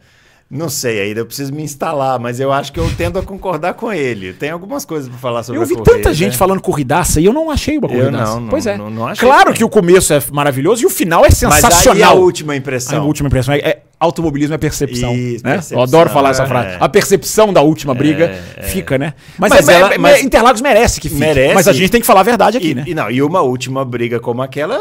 Não 0.50 0.70
sei 0.70 1.02
ainda, 1.02 1.20
eu 1.20 1.26
preciso 1.26 1.54
me 1.54 1.62
instalar, 1.62 2.18
mas 2.22 2.40
eu 2.40 2.54
acho 2.54 2.72
que 2.72 2.80
eu 2.80 2.90
tendo 2.98 3.20
a 3.20 3.22
concordar 3.22 3.74
com 3.74 3.92
ele. 3.92 4.32
Tem 4.32 4.50
algumas 4.50 4.86
coisas 4.86 5.10
pra 5.10 5.18
falar 5.18 5.44
sobre 5.44 5.60
Eu 5.60 5.64
a 5.64 5.66
vi 5.66 5.76
corrida. 5.76 5.98
tanta 5.98 6.14
gente 6.14 6.38
falando 6.38 6.62
corridaça 6.62 7.20
e 7.20 7.26
eu 7.26 7.34
não 7.34 7.52
achei 7.52 7.78
uma 7.78 7.88
Eu 7.88 7.90
corridaça. 8.00 8.32
não, 8.36 8.40
não, 8.40 8.48
pois 8.50 8.66
é. 8.66 8.78
não- 8.78 8.90
não 8.90 9.08
achei 9.08 9.28
claro 9.28 9.54
que 9.54 9.62
o 9.62 9.68
começo 9.68 10.14
é 10.14 10.22
maravilhoso 10.32 10.84
e 10.84 10.86
o 10.86 10.90
final 10.90 11.26
é 11.26 11.28
Mas 11.30 11.44
aí 11.44 11.50
a 11.50 11.62
sensacional. 11.62 12.18
última 12.22 12.54
A 12.54 12.56
impressão. 12.56 13.06
última 13.06 13.28
impressão 13.28 13.54
é, 13.56 13.58
é 13.58 13.82
automobilismo 14.00 14.56
é 14.56 14.58
percepção. 14.58 15.14
Isso, 15.14 15.44
né? 15.44 15.52
percepção, 15.56 15.80
Eu 15.80 15.84
adoro 15.84 16.10
falar 16.10 16.30
essa 16.30 16.44
é. 16.44 16.48
frase. 16.48 16.78
A 16.80 16.88
percepção 16.88 17.52
da 17.52 17.62
última 17.62 17.94
briga 17.94 18.34
é. 18.56 18.62
fica, 18.64 18.98
né? 18.98 19.16
Mas, 19.38 19.50
Mas 19.50 19.68
é- 19.68 19.74
ela- 19.74 19.94
é- 19.96 19.98
mas- 19.98 20.24
Interlagos 20.24 20.62
merece 20.62 21.02
que 21.02 21.10
fique. 21.10 21.20
Merece. 21.20 21.56
Mas 21.56 21.68
a 21.68 21.74
gente 21.74 21.90
tem 21.90 22.00
que 22.00 22.08
falar 22.08 22.22
a 22.22 22.24
verdade 22.24 22.56
aqui, 22.58 22.70
E, 22.70 22.74
né? 22.76 22.84
e 22.88 22.96
não, 22.96 23.12
e 23.12 23.22
uma 23.22 23.42
última 23.42 23.84
briga 23.84 24.18
como 24.18 24.42
aquela 24.42 24.80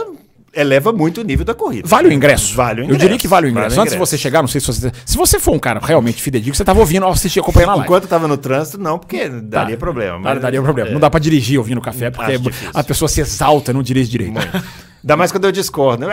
eleva 0.56 0.92
muito 0.92 1.20
o 1.20 1.24
nível 1.24 1.44
da 1.44 1.54
corrida. 1.54 1.86
Vale 1.86 2.08
o 2.08 2.12
ingresso. 2.12 2.54
Vale 2.56 2.80
o 2.80 2.82
Eu 2.82 2.84
ingresso. 2.86 3.00
diria 3.02 3.18
que 3.18 3.28
vale 3.28 3.46
o 3.46 3.50
ingresso. 3.50 3.70
Vale 3.70 3.78
o 3.78 3.82
Antes 3.82 3.92
de 3.92 3.98
você 3.98 4.16
chegar, 4.16 4.40
não 4.40 4.48
sei 4.48 4.60
se 4.60 4.66
você. 4.66 4.90
Se 5.04 5.16
você 5.16 5.38
for 5.38 5.54
um 5.54 5.58
cara 5.58 5.78
realmente 5.82 6.20
fidedigno, 6.22 6.54
você 6.54 6.64
tava 6.64 6.80
ouvindo, 6.80 7.06
assistir, 7.06 7.40
acompanhando 7.40 7.70
a 7.70 7.74
live. 7.74 7.86
Enquanto 7.86 8.04
eu 8.04 8.08
tava 8.08 8.26
no 8.26 8.36
trânsito, 8.36 8.78
não, 8.78 8.98
porque 8.98 9.28
daria 9.28 9.76
problema. 9.76 10.22
Tá, 10.22 10.34
daria 10.40 10.62
problema. 10.62 10.90
Não 10.90 10.98
dá 10.98 11.10
pra 11.10 11.20
dirigir 11.20 11.58
ouvindo 11.58 11.80
café, 11.80 12.10
porque 12.10 12.32
Acho 12.32 12.42
difícil. 12.42 12.70
a 12.74 12.82
pessoa 12.82 13.08
se 13.08 13.20
exalta 13.20 13.70
e 13.70 13.74
não 13.74 13.82
dirige 13.82 14.10
direito. 14.10 14.38
Ainda 14.38 15.16
mais 15.16 15.30
quando 15.30 15.44
eu 15.44 15.52
discordo. 15.52 16.06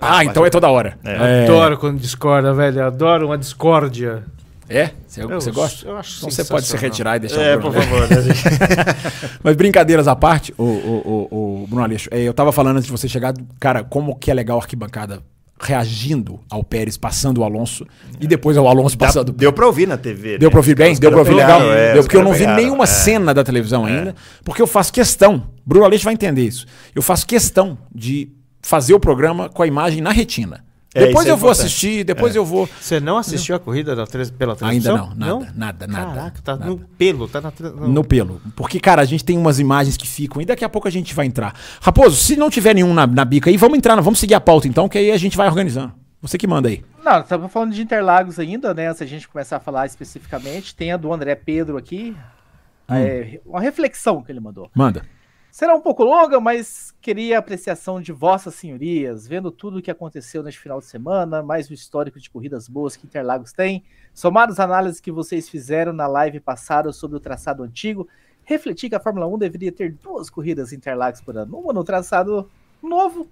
Ah, 0.00 0.24
então 0.24 0.46
é 0.46 0.50
toda 0.50 0.70
hora. 0.70 0.96
É. 1.04 1.44
Adoro 1.44 1.76
quando 1.76 1.98
discorda, 1.98 2.54
velho. 2.54 2.84
Adoro 2.86 3.26
uma 3.26 3.36
discórdia. 3.36 4.22
É? 4.68 4.90
Você, 5.06 5.22
Eu- 5.22 5.28
você 5.28 5.50
gosta? 5.50 5.86
eu 5.86 5.96
acho 5.96 6.18
então 6.18 6.30
você 6.30 6.44
pode 6.44 6.66
se 6.66 6.76
retirar 6.76 7.16
e 7.16 7.20
deixar 7.20 7.40
É, 7.42 7.56
o 7.56 7.60
por 7.60 7.70
Bruno. 7.72 7.86
favor. 7.86 8.08
né? 8.08 8.16
Mas 9.42 9.56
brincadeiras 9.56 10.08
à 10.08 10.16
parte, 10.16 10.54
o, 10.56 10.62
o, 10.62 11.28
o, 11.30 11.62
o 11.62 11.66
Bruno 11.66 11.82
Aleixo, 11.84 12.08
é, 12.10 12.22
eu 12.22 12.32
tava 12.34 12.50
falando 12.52 12.76
antes 12.76 12.86
de 12.86 12.92
você 12.92 13.08
chegar, 13.08 13.34
cara, 13.60 13.84
como 13.84 14.16
que 14.16 14.30
é 14.30 14.34
legal 14.34 14.58
a 14.58 14.60
arquibancada 14.62 15.22
reagindo 15.60 16.40
ao 16.50 16.64
Pérez, 16.64 16.96
passando 16.96 17.38
o 17.38 17.44
Alonso, 17.44 17.86
e 18.20 18.26
depois 18.26 18.56
ao 18.56 18.66
Alonso 18.68 18.96
Dá- 18.98 19.06
passando. 19.06 19.32
Deu 19.32 19.52
pra 19.52 19.66
ouvir 19.66 19.86
na 19.86 19.96
TV. 19.96 20.36
Deu 20.36 20.48
né? 20.48 20.50
pra 20.50 20.58
ouvir 20.58 20.74
bem? 20.74 20.92
Os 20.92 20.98
Deu 20.98 21.10
pra 21.10 21.24
caras 21.24 21.32
ouvir 21.32 21.40
legal? 21.46 21.72
é, 21.72 21.92
Deu, 21.94 22.02
porque 22.02 22.16
eu 22.16 22.24
não 22.24 22.32
vi 22.32 22.46
nenhuma 22.46 22.84
é. 22.84 22.86
cena 22.88 23.32
da 23.32 23.44
televisão 23.44 23.84
ainda, 23.84 24.14
porque 24.44 24.60
eu 24.60 24.66
faço 24.66 24.92
questão, 24.92 25.44
Bruno 25.64 25.84
Aleixo 25.84 26.04
vai 26.04 26.12
entender 26.14 26.42
isso, 26.42 26.66
eu 26.94 27.00
faço 27.02 27.26
questão 27.26 27.78
de 27.94 28.30
fazer 28.60 28.94
o 28.94 29.00
programa 29.00 29.48
com 29.48 29.62
a 29.62 29.66
imagem 29.66 30.00
na 30.00 30.10
retina. 30.10 30.63
É, 30.94 31.06
depois 31.06 31.26
é 31.26 31.30
eu 31.30 31.36
vou 31.36 31.50
importante. 31.50 31.66
assistir, 31.66 32.04
depois 32.04 32.36
eu 32.36 32.44
vou... 32.44 32.68
Você 32.80 33.00
não 33.00 33.18
assistiu 33.18 33.56
a 33.56 33.58
corrida 33.58 33.96
da 33.96 34.06
pela 34.06 34.52
Ainda 34.52 34.56
televisão? 34.58 34.96
não, 35.16 35.40
nada, 35.40 35.52
nada, 35.56 35.86
nada, 35.88 36.14
Caraca, 36.14 36.42
tá 36.42 36.56
nada. 36.56 36.70
no 36.70 36.78
pelo, 36.78 37.26
tá 37.28 37.40
na 37.40 37.52
no- 37.58 37.88
No 37.88 38.04
pelo. 38.04 38.40
Porque, 38.54 38.78
cara, 38.78 39.02
a 39.02 39.04
gente 39.04 39.24
tem 39.24 39.36
umas 39.36 39.58
imagens 39.58 39.96
que 39.96 40.06
ficam 40.06 40.40
e 40.40 40.44
daqui 40.44 40.64
a 40.64 40.68
pouco 40.68 40.86
a 40.86 40.90
gente 40.90 41.12
vai 41.12 41.26
entrar. 41.26 41.52
Raposo, 41.80 42.16
se 42.16 42.36
não 42.36 42.48
tiver 42.48 42.74
nenhum 42.74 42.94
na, 42.94 43.06
na 43.06 43.24
bica 43.24 43.50
aí, 43.50 43.56
vamos 43.56 43.76
entrar, 43.76 44.00
vamos 44.00 44.20
seguir 44.20 44.34
a 44.34 44.40
pauta 44.40 44.68
então, 44.68 44.88
que 44.88 44.96
aí 44.96 45.10
a 45.10 45.16
gente 45.16 45.36
vai 45.36 45.48
organizando. 45.48 45.92
Você 46.22 46.38
que 46.38 46.46
manda 46.46 46.68
aí. 46.68 46.82
Não, 47.04 47.20
estamos 47.20 47.52
falando 47.52 47.72
de 47.74 47.82
Interlagos 47.82 48.38
ainda, 48.38 48.72
né? 48.72 48.88
Antes 48.88 49.02
a 49.02 49.06
gente 49.06 49.28
começar 49.28 49.56
a 49.56 49.60
falar 49.60 49.84
especificamente. 49.86 50.74
Tem 50.74 50.90
a 50.92 50.96
do 50.96 51.12
André 51.12 51.34
Pedro 51.34 51.76
aqui. 51.76 52.16
É, 52.88 53.40
uma 53.44 53.60
reflexão 53.60 54.22
que 54.22 54.30
ele 54.32 54.40
mandou. 54.40 54.70
Manda. 54.74 55.02
Será 55.54 55.72
um 55.72 55.80
pouco 55.80 56.02
longa, 56.02 56.40
mas 56.40 56.92
queria 57.00 57.36
a 57.36 57.38
apreciação 57.38 58.00
de 58.00 58.10
vossas 58.10 58.56
senhorias, 58.56 59.24
vendo 59.24 59.52
tudo 59.52 59.78
o 59.78 59.82
que 59.82 59.88
aconteceu 59.88 60.42
neste 60.42 60.58
final 60.58 60.80
de 60.80 60.86
semana, 60.86 61.44
mais 61.44 61.70
o 61.70 61.72
histórico 61.72 62.18
de 62.18 62.28
corridas 62.28 62.68
boas 62.68 62.96
que 62.96 63.06
Interlagos 63.06 63.52
tem, 63.52 63.84
somar 64.12 64.48
as 64.48 64.58
análises 64.58 65.00
que 65.00 65.12
vocês 65.12 65.48
fizeram 65.48 65.92
na 65.92 66.08
live 66.08 66.40
passada 66.40 66.92
sobre 66.92 67.18
o 67.18 67.20
traçado 67.20 67.62
antigo, 67.62 68.08
refletir 68.42 68.88
que 68.88 68.96
a 68.96 69.00
Fórmula 69.00 69.28
1 69.28 69.38
deveria 69.38 69.70
ter 69.70 69.92
duas 69.92 70.28
corridas 70.28 70.72
Interlagos 70.72 71.20
por 71.20 71.36
ano, 71.36 71.56
uma 71.56 71.72
no 71.72 71.84
traçado 71.84 72.50
novo 72.82 73.30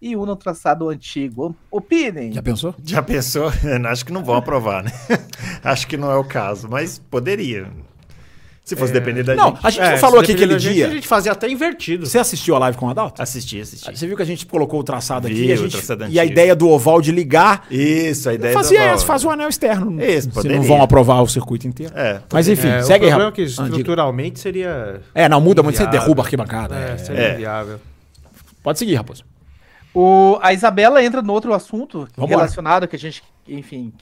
e 0.00 0.14
uma 0.14 0.26
no 0.26 0.36
traçado 0.36 0.88
antigo. 0.88 1.56
Opinem. 1.72 2.32
Já 2.32 2.40
pensou? 2.40 2.74
Já 2.84 3.02
pensou? 3.02 3.50
Acho 3.90 4.06
que 4.06 4.12
não 4.12 4.22
vão 4.22 4.36
aprovar, 4.36 4.84
né? 4.84 4.92
Acho 5.64 5.88
que 5.88 5.96
não 5.96 6.08
é 6.08 6.16
o 6.16 6.22
caso, 6.22 6.68
mas 6.68 7.00
poderia. 7.00 7.68
Se 8.64 8.74
fosse 8.74 8.94
depender 8.94 9.22
da 9.22 9.34
Não, 9.34 9.50
gente. 9.50 9.60
a 9.62 9.68
gente 9.70 9.82
É, 9.82 9.90
não 9.90 9.98
falou 9.98 10.20
aqui 10.20 10.32
aquele 10.32 10.58
gente, 10.58 10.72
dia. 10.72 10.86
A 10.86 10.90
gente 10.90 11.06
fazia 11.06 11.32
até 11.32 11.46
invertido. 11.50 12.06
Você 12.06 12.18
assistiu 12.18 12.56
a 12.56 12.58
live 12.60 12.78
com 12.78 12.86
o 12.86 12.88
Adalto? 12.88 13.20
Assistir, 13.20 13.60
assistir. 13.60 13.94
Você 13.94 14.06
viu 14.06 14.16
que 14.16 14.22
a 14.22 14.24
gente 14.26 14.46
colocou 14.46 14.80
o 14.80 14.82
traçado 14.82 15.26
aqui 15.26 15.36
Vi 15.36 15.46
e 15.48 15.52
a, 15.52 15.54
o 15.54 15.58
gente, 15.58 15.72
traçado 15.72 16.06
e 16.08 16.18
a 16.18 16.24
ideia 16.24 16.56
do 16.56 16.70
oval 16.70 17.02
de 17.02 17.12
ligar. 17.12 17.66
Isso, 17.70 18.26
a 18.30 18.32
ideia 18.32 18.54
Fazia 18.54 18.78
do 18.80 18.84
essa, 18.94 19.04
faz 19.04 19.22
o 19.22 19.28
anel 19.28 19.50
externo. 19.50 20.02
Isso, 20.02 20.28
Se 20.28 20.34
poderia. 20.34 20.56
não 20.56 20.64
vão 20.64 20.82
aprovar 20.82 21.20
o 21.22 21.28
circuito 21.28 21.68
inteiro. 21.68 21.92
É, 21.94 22.22
Mas 22.32 22.48
enfim, 22.48 22.68
É, 22.68 22.82
segue 22.82 23.04
o 23.04 23.08
aí, 23.08 23.10
problema 23.12 23.30
é 23.32 23.34
que 23.34 23.42
estruturalmente 23.42 24.40
seria. 24.40 25.02
É, 25.14 25.28
não 25.28 25.42
muda 25.42 25.62
muito, 25.62 25.76
você 25.76 25.86
derruba 25.86 26.22
a 26.22 26.24
arquibancada. 26.24 26.74
É, 26.74 26.92
É, 26.92 26.96
seria 26.96 27.20
É. 27.22 27.34
inviável. 27.34 27.78
Pode 28.62 28.78
seguir, 28.78 28.94
Raposo. 28.94 29.24
O, 29.92 30.38
a 30.40 30.54
Isabela 30.54 31.04
entra 31.04 31.20
no 31.20 31.34
outro 31.34 31.52
assunto 31.52 32.08
Vambora. 32.16 32.36
relacionado 32.38 32.88
que 32.88 32.96
a 32.96 32.98
gente, 32.98 33.22
enfim, 33.46 33.92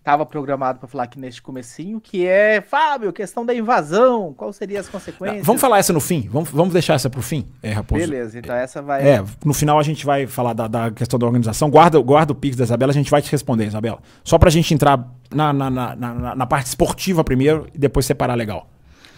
estava 0.00 0.24
programado 0.24 0.78
para 0.78 0.88
falar 0.88 1.04
aqui 1.04 1.20
neste 1.20 1.40
comecinho, 1.42 2.00
que 2.00 2.26
é, 2.26 2.60
Fábio, 2.62 3.12
questão 3.12 3.44
da 3.44 3.54
invasão, 3.54 4.32
quais 4.32 4.56
seriam 4.56 4.80
as 4.80 4.88
consequências? 4.88 5.44
Vamos 5.46 5.60
falar 5.60 5.78
essa 5.78 5.92
no 5.92 6.00
fim? 6.00 6.26
Vamos, 6.32 6.48
vamos 6.50 6.72
deixar 6.72 6.94
essa 6.94 7.08
pro 7.10 7.20
fim, 7.22 7.46
é, 7.62 7.70
Raposo? 7.72 8.00
Beleza, 8.00 8.38
então 8.38 8.54
essa 8.56 8.80
vai... 8.80 9.06
É, 9.06 9.22
no 9.44 9.52
final 9.52 9.78
a 9.78 9.82
gente 9.82 10.04
vai 10.06 10.26
falar 10.26 10.54
da, 10.54 10.66
da 10.66 10.90
questão 10.90 11.18
da 11.18 11.26
organização. 11.26 11.70
Guarda, 11.70 12.00
guarda 12.00 12.32
o 12.32 12.34
Pix 12.34 12.56
da 12.56 12.64
Isabela, 12.64 12.90
a 12.90 12.94
gente 12.94 13.10
vai 13.10 13.20
te 13.20 13.30
responder, 13.30 13.66
Isabela. 13.66 13.98
Só 14.24 14.38
pra 14.38 14.48
gente 14.50 14.72
entrar 14.72 15.06
na, 15.30 15.52
na, 15.52 15.70
na, 15.70 15.94
na- 15.96 16.34
na 16.34 16.46
parte 16.46 16.66
esportiva 16.66 17.22
primeiro 17.22 17.68
e 17.74 17.78
depois 17.78 18.06
separar 18.06 18.34
legal. 18.34 18.68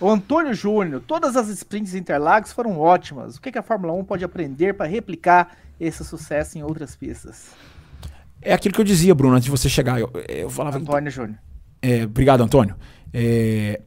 O 0.01 0.11
Antônio 0.11 0.53
Júnior, 0.53 1.01
todas 1.07 1.37
as 1.37 1.49
sprints 1.49 1.95
Interlagos 1.95 2.53
foram 2.53 2.77
ótimas. 2.77 3.37
O 3.37 3.41
que, 3.41 3.53
que 3.53 3.59
a 3.59 3.63
Fórmula 3.63 3.93
1 3.93 4.05
pode 4.05 4.25
aprender 4.25 4.75
para 4.75 4.87
replicar 4.87 5.53
esse 5.79 6.05
sucesso 6.05 6.59
em 6.59 6.63
outras 6.65 6.97
pistas? 6.97 7.51
É 8.43 8.53
aquilo 8.53 8.75
que 8.75 8.81
eu 8.81 8.85
dizia, 8.85 9.15
Bruno, 9.15 9.35
antes 9.35 9.45
de 9.45 9.51
você 9.51 9.69
chegar. 9.69 10.01
Eu, 10.01 10.11
eu 10.29 10.51
falava. 10.51 10.79
Antônio 10.79 11.11
Júnior. 11.11 11.39
É, 11.81 12.05
obrigado, 12.05 12.43
Antônio. 12.43 12.77
É, 13.13 13.81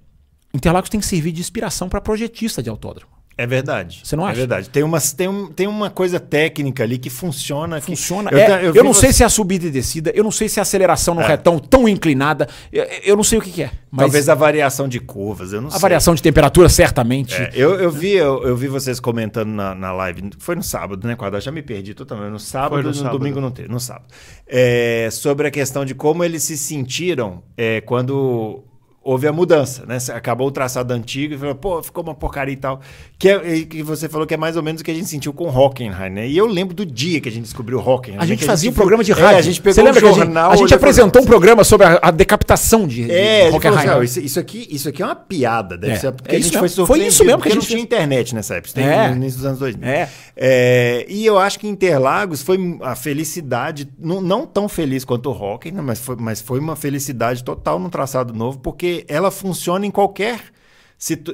Interlagos 0.53 0.89
tem 0.89 0.99
que 0.99 1.05
servir 1.05 1.33
de 1.33 1.41
inspiração 1.41 1.89
para 1.89 1.99
projetista 1.99 2.63
de 2.63 2.69
autódromo. 2.69 3.14
É 3.37 3.45
verdade. 3.45 3.99
Você 4.01 4.15
não 4.15 4.25
acha? 4.25 4.37
É 4.37 4.39
verdade. 4.39 4.69
Tem, 4.69 4.81
umas, 4.81 5.11
tem, 5.11 5.27
um, 5.27 5.47
tem 5.47 5.67
uma 5.67 5.89
coisa 5.89 6.21
técnica 6.21 6.83
ali 6.83 6.97
que 6.97 7.09
funciona. 7.09 7.81
que- 7.81 7.85
Funciona. 7.87 8.31
Eu, 8.31 8.37
É, 8.37 8.65
eu, 8.67 8.71
vi 8.73 8.81
não 8.81 8.93
você- 8.93 9.01
sei 9.07 9.13
se 9.13 9.23
é 9.23 9.25
a 9.25 9.29
subida 9.29 9.65
e 9.65 9.69
descida, 9.71 10.09
eu 10.15 10.23
não 10.23 10.31
sei 10.31 10.47
se 10.47 10.57
é 10.57 10.61
a 10.61 10.63
aceleração 10.63 11.13
no 11.13 11.19
É. 11.21 11.27
retão 11.27 11.59
tão 11.59 11.85
inclinada, 11.87 12.47
eu, 12.71 12.85
eu 13.03 13.15
não 13.17 13.23
sei 13.25 13.37
o 13.37 13.41
que, 13.41 13.51
que 13.51 13.63
é. 13.63 13.71
Mas 13.91 14.05
Talvez 14.05 14.29
a 14.29 14.35
variação 14.35 14.87
de 14.87 14.99
curvas, 15.01 15.51
eu 15.51 15.59
não 15.59 15.67
a 15.67 15.71
sei. 15.71 15.79
variação 15.81 16.15
de 16.15 16.21
temperatura, 16.21 16.69
certamente. 16.69 17.35
É, 17.35 17.51
eu, 17.53 17.75
eu, 17.75 17.91
vi, 17.91 18.13
eu, 18.13 18.41
eu 18.47 18.55
vi 18.55 18.67
vocês 18.69 18.99
comentando 19.01 19.49
na, 19.49 19.75
na 19.75 19.91
live, 19.91 20.29
foi 20.39 20.55
no 20.55 20.63
sábado, 20.63 21.05
né, 21.05 21.15
Quadro? 21.17 21.39
Já 21.41 21.51
me 21.51 21.61
perdi 21.61 21.93
totalmente. 21.93 22.31
No 22.31 22.39
sábado, 22.39 22.69
Foi 22.75 22.83
no 22.83 22.87
no, 22.89 22.93
sábado. 22.95 23.17
domingo 23.17 23.41
não 23.41 23.51
teve, 23.51 23.67
no 23.67 23.79
sábado. 23.81 24.05
É, 24.47 25.09
sobre 25.11 25.47
a 25.47 25.51
questão 25.51 25.83
de 25.83 25.93
como 25.93 26.23
eles 26.23 26.43
se 26.43 26.57
sentiram 26.57 27.43
é, 27.57 27.81
quando 27.81 28.63
houve 29.07 29.27
a 29.27 29.31
mudança, 29.31 29.85
né? 29.85 29.97
Acabou 30.15 30.47
o 30.47 30.51
traçado 30.51 30.91
antigo 30.91 31.35
e 31.35 31.37
falou, 31.37 31.53
pô, 31.53 31.83
ficou 31.83 32.03
uma 32.03 32.15
porcaria 32.15 32.53
e 32.53 32.57
tal. 32.57 32.81
Que, 33.19 33.29
é, 33.29 33.59
que 33.61 33.83
você 33.83 34.09
falou 34.09 34.25
que 34.25 34.33
é 34.33 34.37
mais 34.37 34.57
ou 34.57 34.63
menos 34.63 34.81
o 34.81 34.83
que 34.83 34.89
a 34.89 34.93
gente 34.95 35.07
sentiu 35.07 35.31
com 35.31 35.45
o 35.45 35.55
Hockenheim, 35.55 36.09
né? 36.09 36.27
E 36.27 36.35
eu 36.35 36.47
lembro 36.47 36.73
do 36.73 36.83
dia 36.83 37.21
que 37.21 37.29
a 37.29 37.31
gente 37.31 37.43
descobriu 37.43 37.77
o 37.77 37.87
Hockenheim. 37.87 38.17
A 38.17 38.21
né, 38.23 38.27
gente 38.27 38.43
fazia 38.43 38.67
um 38.67 38.73
viu- 38.73 38.77
programa 38.81 39.03
de 39.03 39.11
É, 39.11 39.15
rádio. 39.15 39.37
a 39.37 39.41
gente 39.43 39.61
pegou 39.61 39.75
Você 39.75 39.83
lembra 39.83 40.03
um 40.03 40.07
a 40.07 40.11
gente, 40.11 40.17
jornal, 40.17 40.45
a 40.51 40.55
gente 40.55 40.63
olhou 40.63 40.65
e 40.65 40.69
falou, 40.69 40.83
apresentou 40.91 41.21
um 41.21 41.25
programa 41.25 41.63
sobre 41.63 41.85
a, 41.85 41.99
a 42.01 42.09
decapitação 42.09 42.87
de, 42.87 43.03
É, 43.03 43.05
de 43.05 43.11
ele 43.13 43.41
falou 43.41 43.57
assim, 43.59 43.67
Hockenheim. 43.87 43.99
"Ó, 43.99 44.03
isso, 44.03 44.19
isso 44.19 44.39
aqui, 44.39 44.67
isso 44.71 44.89
aqui 44.89 45.03
é 45.03 45.05
uma 45.05 45.15
piada, 45.15 45.77
deve 45.77 45.93
É, 45.93 45.97
ser 45.97 46.11
porque 46.11 46.31
é 46.31 46.37
a 46.37 46.39
isso 46.39 46.47
gente 46.49 46.57
foi 46.57 46.61
mesmo. 46.63 46.75
Foi 46.75 46.85
surpreendido, 46.97 47.13
isso 47.13 47.25
mesmo 47.25 47.41
que 47.43 47.47
a 47.49 47.53
não 47.55 47.61
gente 47.61 47.69
tinha 47.69 47.79
internet 47.81 48.33
nessa 48.33 48.55
época, 48.55 48.73
tem 48.73 48.85
É. 48.85 49.09
no 49.09 49.15
início 49.17 49.37
dos 49.37 49.45
anos 49.45 49.59
2000. 49.59 49.87
É. 49.87 50.09
É, 50.35 51.05
e 51.07 51.25
eu 51.25 51.37
acho 51.37 51.59
que 51.59 51.67
Interlagos 51.67 52.41
foi 52.41 52.57
a 52.81 52.95
felicidade, 52.95 53.87
não, 53.99 54.19
não 54.19 54.45
tão 54.45 54.67
feliz 54.67 55.05
quanto 55.05 55.29
o 55.29 55.31
Hockey, 55.31 55.71
né, 55.71 55.81
mas, 55.81 55.99
foi, 55.99 56.15
mas 56.19 56.41
foi 56.41 56.59
uma 56.59 56.75
felicidade 56.75 57.43
total 57.43 57.79
no 57.79 57.89
traçado 57.89 58.33
novo, 58.33 58.59
porque 58.59 58.94
ela 59.07 59.31
funciona 59.31 59.85
em 59.85 59.91
qualquer 59.91 60.39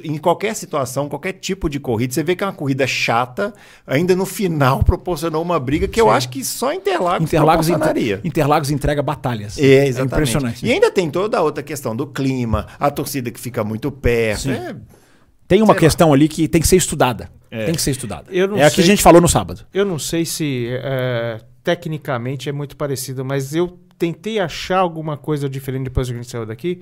em 0.02 0.18
qualquer 0.18 0.56
situação, 0.56 1.08
qualquer 1.08 1.34
tipo 1.34 1.70
de 1.70 1.78
corrida. 1.78 2.12
Você 2.12 2.22
vê 2.24 2.34
que 2.34 2.42
é 2.42 2.46
uma 2.48 2.52
corrida 2.52 2.84
chata, 2.84 3.54
ainda 3.86 4.14
no 4.16 4.26
final 4.26 4.82
proporcionou 4.84 5.40
uma 5.40 5.58
briga 5.60 5.86
que 5.86 6.00
eu 6.00 6.10
acho 6.10 6.28
que 6.30 6.44
só 6.44 6.72
Interlagos, 6.74 7.28
Interlagos, 7.28 7.66
proporcionaria. 7.68 8.14
entre- 8.16 8.28
Interlagos 8.28 8.70
entrega 8.72 9.00
batalhas. 9.02 9.56
É, 9.56 9.86
exatamente. 9.86 10.12
impressionante. 10.14 10.66
E 10.66 10.72
ainda 10.72 10.90
tem 10.90 11.08
toda 11.08 11.38
a 11.38 11.42
outra 11.42 11.62
questão 11.62 11.94
do 11.94 12.08
clima, 12.08 12.66
a 12.78 12.90
torcida 12.90 13.30
que 13.30 13.38
fica 13.38 13.62
muito 13.62 13.90
perto. 13.92 14.40
Sim. 14.42 14.50
É, 14.50 14.74
Tem 15.46 15.62
uma 15.62 15.76
questão 15.76 16.12
ali 16.12 16.26
que 16.28 16.48
tem 16.48 16.60
que 16.60 16.66
ser 16.66 16.76
estudada. 16.76 17.30
É. 17.48 17.66
Tem 17.66 17.74
que 17.74 17.82
ser 17.82 17.92
estudada. 17.92 18.24
Eu 18.32 18.48
não 18.48 18.56
é 18.56 18.64
a 18.64 18.68
que 18.68 18.72
a 18.72 18.76
sei- 18.76 18.84
gente 18.84 19.02
falou 19.02 19.20
no 19.20 19.28
sábado. 19.28 19.64
Eu 19.72 19.84
não 19.84 19.98
sei 19.98 20.24
se 20.24 20.66
é, 20.70 21.38
tecnicamente 21.62 22.48
é 22.48 22.52
muito 22.52 22.76
parecido, 22.76 23.24
mas 23.24 23.54
eu 23.54 23.78
tentei 23.96 24.40
achar 24.40 24.78
alguma 24.78 25.16
coisa 25.16 25.48
diferente 25.48 25.84
depois 25.84 26.08
que 26.08 26.14
a 26.14 26.16
gente 26.16 26.28
saiu 26.28 26.44
daqui. 26.44 26.80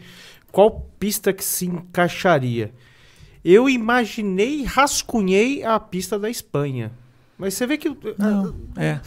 Qual 0.53 0.89
pista 0.99 1.33
que 1.33 1.45
se 1.45 1.67
encaixaria? 1.67 2.73
Eu 3.45 3.69
imaginei, 3.69 4.65
rascunhei 4.65 5.63
a 5.65 5.79
pista 5.81 6.19
da 6.19 6.29
Espanha. 6.29 6.93
Mas 7.39 7.55
você 7.55 7.67
vê 7.67 7.79
que. 7.79 7.89
ah, 7.89 8.53
É. 8.77 9.01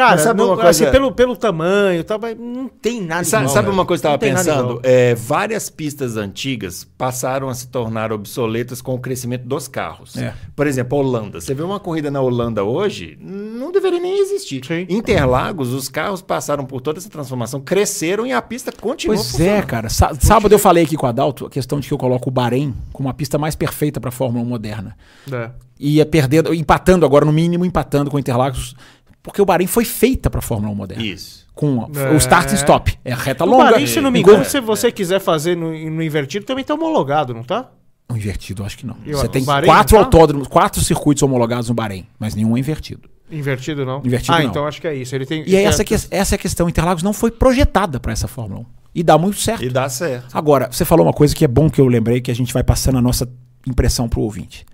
Cara, 0.00 0.12
Mas 0.12 0.20
sabe 0.22 0.38
não- 0.38 0.46
uma 0.46 0.54
coisa- 0.56 0.70
assim, 0.70 0.90
pelo, 0.90 1.12
pelo 1.12 1.36
tamanho, 1.36 2.02
tá, 2.02 2.16
mas 2.16 2.34
não 2.38 2.68
tem 2.68 3.02
nada 3.02 3.22
Sabe, 3.24 3.42
igual, 3.44 3.54
sabe 3.54 3.66
velho. 3.66 3.76
uma 3.78 3.84
coisa 3.84 4.00
que 4.02 4.06
eu 4.08 4.14
estava 4.14 4.34
pensando? 4.34 4.80
É, 4.82 5.14
várias 5.14 5.68
pistas 5.68 6.16
antigas 6.16 6.84
passaram 6.96 7.50
a 7.50 7.54
se 7.54 7.68
tornar 7.68 8.10
obsoletas 8.10 8.80
com 8.80 8.94
o 8.94 8.98
crescimento 8.98 9.44
dos 9.46 9.68
carros. 9.68 10.16
É. 10.16 10.32
Por 10.56 10.66
exemplo, 10.66 10.96
a 10.96 11.02
Holanda. 11.02 11.38
Você 11.38 11.52
vê 11.52 11.62
uma 11.62 11.78
corrida 11.78 12.10
na 12.10 12.20
Holanda 12.22 12.64
hoje, 12.64 13.18
não 13.20 13.70
deveria 13.70 14.00
nem 14.00 14.20
existir. 14.20 14.64
Sim. 14.64 14.86
Interlagos, 14.88 15.72
os 15.74 15.88
carros 15.90 16.22
passaram 16.22 16.64
por 16.64 16.80
toda 16.80 16.98
essa 16.98 17.10
transformação, 17.10 17.60
cresceram 17.60 18.26
e 18.26 18.32
a 18.32 18.40
pista 18.40 18.72
continua 18.72 19.16
Pois 19.16 19.38
é, 19.38 19.60
cara. 19.60 19.90
Sá- 19.90 20.14
sábado 20.18 20.50
eu 20.54 20.58
falei 20.58 20.84
aqui 20.84 20.96
com 20.96 21.04
o 21.04 21.08
Adalto 21.10 21.44
a 21.44 21.50
questão 21.50 21.78
de 21.78 21.86
que 21.88 21.92
eu 21.92 21.98
coloco 21.98 22.30
o 22.30 22.32
Bahrein 22.32 22.74
como 22.92 23.08
a 23.08 23.12
pista 23.12 23.36
mais 23.36 23.54
perfeita 23.54 24.00
para 24.00 24.08
a 24.08 24.12
Fórmula 24.12 24.42
1 24.42 24.48
moderna. 24.48 24.96
É. 25.30 25.50
E 25.78 25.96
ia 25.96 26.04
perdendo, 26.06 26.52
empatando 26.54 27.06
agora, 27.06 27.24
no 27.24 27.32
mínimo, 27.32 27.64
empatando 27.64 28.10
com 28.10 28.16
o 28.16 28.20
Interlagos. 28.20 28.74
Porque 29.22 29.40
o 29.40 29.44
Bahrein 29.44 29.66
foi 29.66 29.84
feita 29.84 30.30
para 30.30 30.38
a 30.38 30.42
Fórmula 30.42 30.72
1 30.72 30.74
moderna. 30.74 31.04
Isso. 31.04 31.46
Com 31.54 31.90
É. 31.94 32.10
o 32.10 32.16
start 32.16 32.50
and 32.52 32.54
stop. 32.54 32.98
É 33.04 33.12
a 33.12 33.16
reta 33.16 33.44
O 33.44 33.48
longa. 33.48 33.64
Bahrein, 33.72 33.86
se 33.86 34.00
não 34.00 34.10
me 34.10 34.20
engano, 34.20 34.44
se 34.44 34.60
você 34.60 34.90
quiser 34.90 35.20
fazer 35.20 35.56
no, 35.56 35.70
no 35.70 36.02
invertido, 36.02 36.46
também 36.46 36.64
tá 36.64 36.74
homologado, 36.74 37.34
não 37.34 37.42
tá? 37.42 37.70
O 38.08 38.16
invertido, 38.16 38.64
acho 38.64 38.78
que 38.78 38.86
não. 38.86 38.96
Eu 39.04 39.18
Você 39.18 39.28
tem 39.28 39.42
O 39.42 39.44
Bahrein 39.44 39.66
quatro 39.68 39.96
tá? 39.96 40.02
autódromos, 40.04 40.48
quatro 40.48 40.80
circuitos 40.80 41.22
homologados 41.22 41.68
no 41.68 41.74
Bahrein, 41.74 42.06
mas 42.18 42.34
nenhum 42.34 42.56
é 42.56 42.60
invertido. 42.60 43.08
Invertido 43.30 43.84
não? 43.86 44.02
Invertido, 44.04 44.32
ah, 44.32 44.40
não. 44.42 44.48
então 44.50 44.66
acho 44.66 44.80
que 44.80 44.86
é 44.88 44.94
isso. 44.94 45.14
Ele 45.14 45.24
tem. 45.26 45.44
E 45.46 45.54
é 45.54 45.62
essa, 45.62 45.84
que, 45.84 45.94
essa 45.94 46.34
é 46.34 46.36
a 46.36 46.38
questão. 46.38 46.68
Interlagos 46.68 47.02
não 47.02 47.12
foi 47.12 47.30
projetada 47.30 48.00
para 48.00 48.12
essa 48.12 48.26
Fórmula 48.26 48.62
1. 48.62 48.66
E 48.92 49.02
dá 49.04 49.16
muito 49.16 49.38
certo. 49.38 49.62
E 49.62 49.68
dá 49.68 49.88
certo. 49.88 50.36
Agora, 50.36 50.68
você 50.72 50.84
falou 50.84 51.06
uma 51.06 51.12
coisa 51.12 51.32
que 51.36 51.44
é 51.44 51.48
bom 51.48 51.70
que 51.70 51.80
eu 51.80 51.86
lembrei, 51.86 52.20
que 52.20 52.30
a 52.30 52.34
gente 52.34 52.52
vai 52.52 52.64
passando 52.64 52.98
a 52.98 53.02
nossa 53.02 53.30
impressão 53.64 54.08
pro 54.08 54.20
ouvinte. 54.22 54.66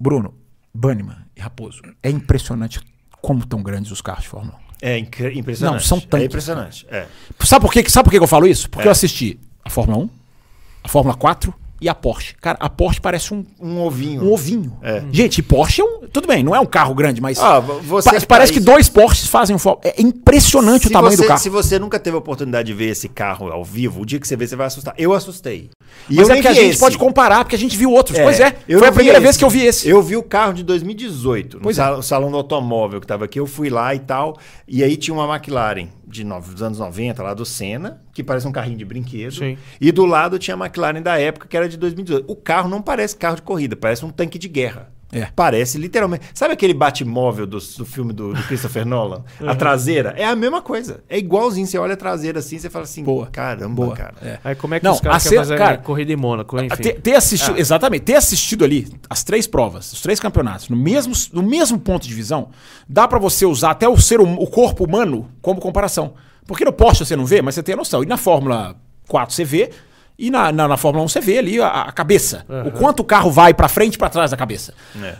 Bruno, 0.00 0.32
Banniman 0.72 1.18
e 1.36 1.40
Raposo, 1.40 1.82
é 2.02 2.08
impressionante 2.08 2.80
como 3.22 3.40
estão 3.40 3.62
grandes 3.62 3.90
os 3.90 4.02
carros 4.02 4.24
de 4.24 4.28
Fórmula 4.28 4.58
1. 4.58 4.62
É 4.82 4.98
impressionante. 4.98 5.62
Não, 5.62 5.78
são 5.80 6.00
tanques, 6.00 6.24
É 6.24 6.26
impressionante. 6.26 6.86
É. 6.90 7.06
Sabe 7.44 7.64
por, 7.64 7.72
quê? 7.72 7.88
Sabe 7.88 8.04
por 8.04 8.10
que 8.10 8.18
eu 8.18 8.26
falo 8.26 8.46
isso? 8.46 8.68
Porque 8.68 8.86
É. 8.86 8.88
eu 8.88 8.92
assisti 8.92 9.38
a 9.64 9.70
Fórmula 9.70 9.98
1, 10.04 10.10
a 10.82 10.88
Fórmula 10.88 11.16
4 11.16 11.54
e 11.82 11.88
a 11.88 11.94
Porsche. 11.94 12.34
Cara, 12.40 12.56
a 12.60 12.68
Porsche 12.70 13.00
parece 13.00 13.34
um, 13.34 13.44
Um 13.60 13.80
ovinho. 13.82 14.22
um 14.24 14.32
ovinho. 14.32 14.78
É. 14.82 15.02
Gente, 15.12 15.38
e 15.38 15.42
Porsche 15.42 15.80
é 15.80 15.84
um. 15.84 16.00
Tudo 16.12 16.26
bem, 16.28 16.42
não 16.42 16.54
é 16.54 16.60
um 16.60 16.66
carro 16.66 16.94
grande, 16.94 17.20
mas. 17.20 17.38
Ah, 17.40 17.60
você 17.60 18.10
pa- 18.10 18.20
que 18.20 18.26
parece 18.26 18.52
tá 18.52 18.58
que 18.58 18.64
dois 18.64 18.88
Porsches 18.88 19.26
fazem 19.28 19.54
um. 19.54 19.58
É 19.82 20.00
impressionante 20.00 20.84
o 20.86 20.88
Se 20.88 20.92
tamanho 20.92 21.16
você, 21.16 21.22
do 21.22 21.28
carro. 21.28 21.40
Se 21.40 21.48
você 21.48 21.78
nunca 21.78 21.98
teve 21.98 22.14
a 22.16 22.18
oportunidade 22.18 22.66
de 22.66 22.74
ver 22.74 22.90
esse 22.90 23.08
carro 23.08 23.48
ao 23.50 23.64
vivo, 23.64 24.00
o 24.02 24.06
dia 24.06 24.18
que 24.20 24.26
você 24.26 24.36
ver, 24.36 24.46
você 24.46 24.56
vai 24.56 24.66
assustar. 24.68 24.94
Eu 24.96 25.12
assustei. 25.12 25.70
E 26.08 26.14
Mas 26.16 26.28
eu 26.28 26.32
é 26.32 26.36
porque 26.36 26.48
a 26.48 26.52
gente 26.54 26.70
esse. 26.70 26.80
pode 26.80 26.96
comparar, 26.96 27.44
porque 27.44 27.56
a 27.56 27.58
gente 27.58 27.76
viu 27.76 27.90
outros. 27.90 28.18
pois 28.18 28.40
é, 28.40 28.54
eu 28.68 28.78
foi 28.78 28.88
a 28.88 28.92
primeira 28.92 29.18
esse. 29.18 29.22
vez 29.24 29.36
que 29.36 29.44
eu 29.44 29.50
vi 29.50 29.64
esse. 29.66 29.88
Eu 29.88 30.00
vi 30.02 30.16
o 30.16 30.22
carro 30.22 30.52
de 30.54 30.62
2018, 30.62 31.56
no 31.56 31.62
Pois 31.64 31.78
é. 31.78 31.82
sal- 31.82 32.02
salão 32.02 32.30
do 32.30 32.36
automóvel 32.36 33.00
que 33.00 33.04
estava 33.04 33.24
aqui. 33.24 33.38
Eu 33.40 33.46
fui 33.46 33.68
lá 33.68 33.94
e 33.94 33.98
tal. 33.98 34.36
E 34.68 34.82
aí 34.82 34.96
tinha 34.96 35.14
uma 35.14 35.26
McLaren 35.34 35.88
de 36.06 36.24
no- 36.24 36.40
dos 36.40 36.62
anos 36.62 36.78
90, 36.78 37.22
lá 37.22 37.34
do 37.34 37.44
Senna, 37.44 38.00
que 38.12 38.22
parece 38.22 38.46
um 38.46 38.52
carrinho 38.52 38.76
de 38.78 38.84
brinquedo. 38.84 39.32
Sim. 39.34 39.56
E 39.80 39.90
do 39.90 40.04
lado 40.04 40.38
tinha 40.38 40.54
a 40.54 40.58
McLaren 40.58 41.00
da 41.02 41.18
época, 41.18 41.46
que 41.48 41.56
era 41.56 41.68
de 41.72 41.78
2018. 41.78 42.30
O 42.30 42.36
carro 42.36 42.68
não 42.68 42.80
parece 42.80 43.16
carro 43.16 43.36
de 43.36 43.42
corrida, 43.42 43.74
parece 43.76 44.04
um 44.04 44.10
tanque 44.10 44.38
de 44.38 44.48
guerra. 44.48 44.90
É. 45.14 45.28
Parece 45.36 45.76
literalmente. 45.76 46.24
Sabe 46.32 46.54
aquele 46.54 46.72
Batmóvel 46.72 47.46
do, 47.46 47.58
do 47.58 47.84
filme 47.84 48.14
do, 48.14 48.32
do 48.32 48.42
Christopher 48.44 48.86
Nolan? 48.86 49.22
A 49.46 49.54
traseira? 49.54 50.14
É 50.16 50.24
a 50.24 50.34
mesma 50.34 50.62
coisa. 50.62 51.04
É 51.06 51.18
igualzinho. 51.18 51.66
Você 51.66 51.76
olha 51.76 51.92
a 51.92 51.96
traseira 51.98 52.38
assim, 52.38 52.58
você 52.58 52.70
fala 52.70 52.84
assim: 52.84 53.04
Boa. 53.04 53.26
caramba, 53.26 53.74
Boa. 53.84 53.94
cara. 53.94 54.14
É. 54.22 54.38
Aí 54.42 54.54
como 54.54 54.72
é 54.74 54.80
que 54.80 54.86
Não, 54.86 54.94
os 54.94 55.02
caras 55.02 55.22
ser- 55.22 55.36
fazer 55.36 55.58
cara, 55.58 55.76
corrida 55.76 56.10
em 56.14 56.16
Mônaco, 56.16 56.58
enfim. 56.58 56.76
Ter, 56.82 56.98
ter 57.02 57.14
assistido, 57.14 57.58
exatamente, 57.58 58.04
ter 58.04 58.14
assistido 58.14 58.64
ali 58.64 58.88
as 59.10 59.22
três 59.22 59.46
provas, 59.46 59.92
os 59.92 60.00
três 60.00 60.18
campeonatos, 60.18 60.70
no 60.70 60.76
mesmo, 60.78 61.12
no 61.34 61.42
mesmo 61.42 61.78
ponto 61.78 62.08
de 62.08 62.14
visão, 62.14 62.48
dá 62.88 63.06
pra 63.06 63.18
você 63.18 63.44
usar 63.44 63.72
até 63.72 63.86
o 63.86 63.98
ser 64.00 64.18
hum- 64.18 64.38
o 64.40 64.46
corpo 64.46 64.82
humano 64.82 65.28
como 65.42 65.60
comparação. 65.60 66.14
Porque 66.46 66.64
no 66.64 66.72
Porsche 66.72 67.04
você 67.04 67.14
não 67.14 67.26
vê, 67.26 67.42
mas 67.42 67.54
você 67.54 67.62
tem 67.62 67.74
a 67.74 67.76
noção. 67.76 68.02
E 68.02 68.06
na 68.06 68.16
Fórmula 68.16 68.76
4 69.08 69.34
você 69.34 69.44
vê, 69.44 69.68
e 70.26 70.30
na, 70.30 70.50
na, 70.52 70.68
na 70.68 70.76
Fórmula 70.76 71.04
1 71.04 71.08
você 71.08 71.20
vê 71.20 71.38
ali 71.38 71.60
a, 71.60 71.68
a 71.68 71.92
cabeça. 71.92 72.44
O 72.66 72.70
quanto 72.70 73.00
o 73.00 73.04
carro 73.04 73.30
vai 73.30 73.52
pra 73.52 73.68
frente 73.68 73.94
e 73.94 73.98
pra 73.98 74.08
trás 74.08 74.30
da 74.30 74.36
cabeça. 74.36 74.72
É. 75.02 75.16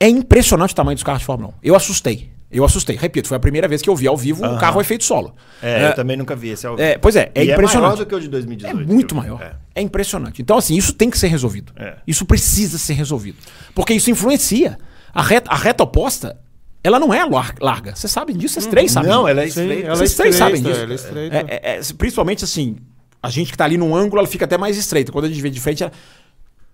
É 0.00 0.08
impressionante 0.08 0.72
o 0.72 0.74
tamanho 0.74 0.96
dos 0.96 1.02
carros 1.04 1.20
de 1.20 1.26
Fórmula 1.26 1.50
1. 1.50 1.54
Eu 1.62 1.76
assustei. 1.76 2.30
Eu 2.50 2.64
assustei. 2.64 2.96
Repito, 2.96 3.28
foi 3.28 3.36
a 3.36 3.40
primeira 3.40 3.68
vez 3.68 3.80
que 3.80 3.88
eu 3.88 3.94
vi 3.94 4.08
ao 4.08 4.16
vivo 4.16 4.44
um 4.44 4.58
carro 4.58 4.80
efeito 4.80 5.04
solo. 5.04 5.34
É, 5.62 5.88
eu 5.88 5.94
também 5.94 6.16
nunca 6.16 6.34
vi 6.34 6.48
esse 6.48 6.66
ao 6.66 6.74
vivo. 6.74 6.88
é, 6.88 6.98
pois 6.98 7.14
é, 7.14 7.30
é 7.34 7.44
E 7.44 7.52
impressionante. 7.52 7.76
É 7.76 7.80
maior 7.80 7.96
do 7.96 8.06
que 8.06 8.14
o 8.14 8.20
de 8.20 8.26
É 8.26 8.30
2018. 8.30 8.88
muito 8.92 9.14
que 9.14 9.18
eu 9.18 9.22
vi. 9.22 9.28
maior. 9.28 9.42
É. 9.42 9.56
É. 9.76 9.82
impressionante. 9.82 10.42
Então, 10.42 10.56
assim, 10.58 10.74
isso 10.74 10.92
tem 10.94 11.08
que 11.10 11.16
ser 11.18 11.28
resolvido. 11.28 11.72
É. 11.76 11.94
Isso 12.06 12.24
precisa 12.24 12.76
ser 12.78 12.94
resolvido. 12.94 13.38
Porque 13.74 13.94
isso 13.94 14.10
influencia. 14.10 14.76
A 15.14 15.22
reta, 15.22 15.48
a 15.50 15.56
reta 15.56 15.84
oposta, 15.84 16.36
ela 16.82 16.98
não 16.98 17.14
é 17.14 17.24
lar- 17.24 17.54
larga. 17.60 17.94
Vocês 17.94 18.10
sabem 18.10 18.36
disso, 18.36 18.54
vocês 18.54 18.66
três 18.66 18.90
sabem. 18.90 19.10
Não, 19.10 19.28
ela 19.28 19.42
é 19.42 19.46
estreita. 19.46 19.84
ela 19.84 19.92
é 19.92 19.96
Vocês 19.96 20.14
três 20.14 20.34
estreita, 20.34 20.58
sabem 20.58 20.72
disso. 20.72 20.90
é 20.90 20.94
estreita. 20.94 21.36
É, 21.36 21.60
é, 21.74 21.76
é, 21.76 21.80
principalmente 21.96 22.42
assim, 22.42 22.76
a 23.22 23.28
gente 23.30 23.50
que 23.52 23.56
tá 23.58 23.64
ali 23.64 23.76
num 23.76 23.94
ângulo, 23.94 24.20
ela 24.20 24.28
fica 24.28 24.44
até 24.44 24.56
mais 24.58 24.76
estreita. 24.76 25.12
Quando 25.12 25.26
a 25.26 25.28
gente 25.28 25.40
vê 25.40 25.50
de 25.50 25.60
frente, 25.60 25.82
ela... 25.82 25.92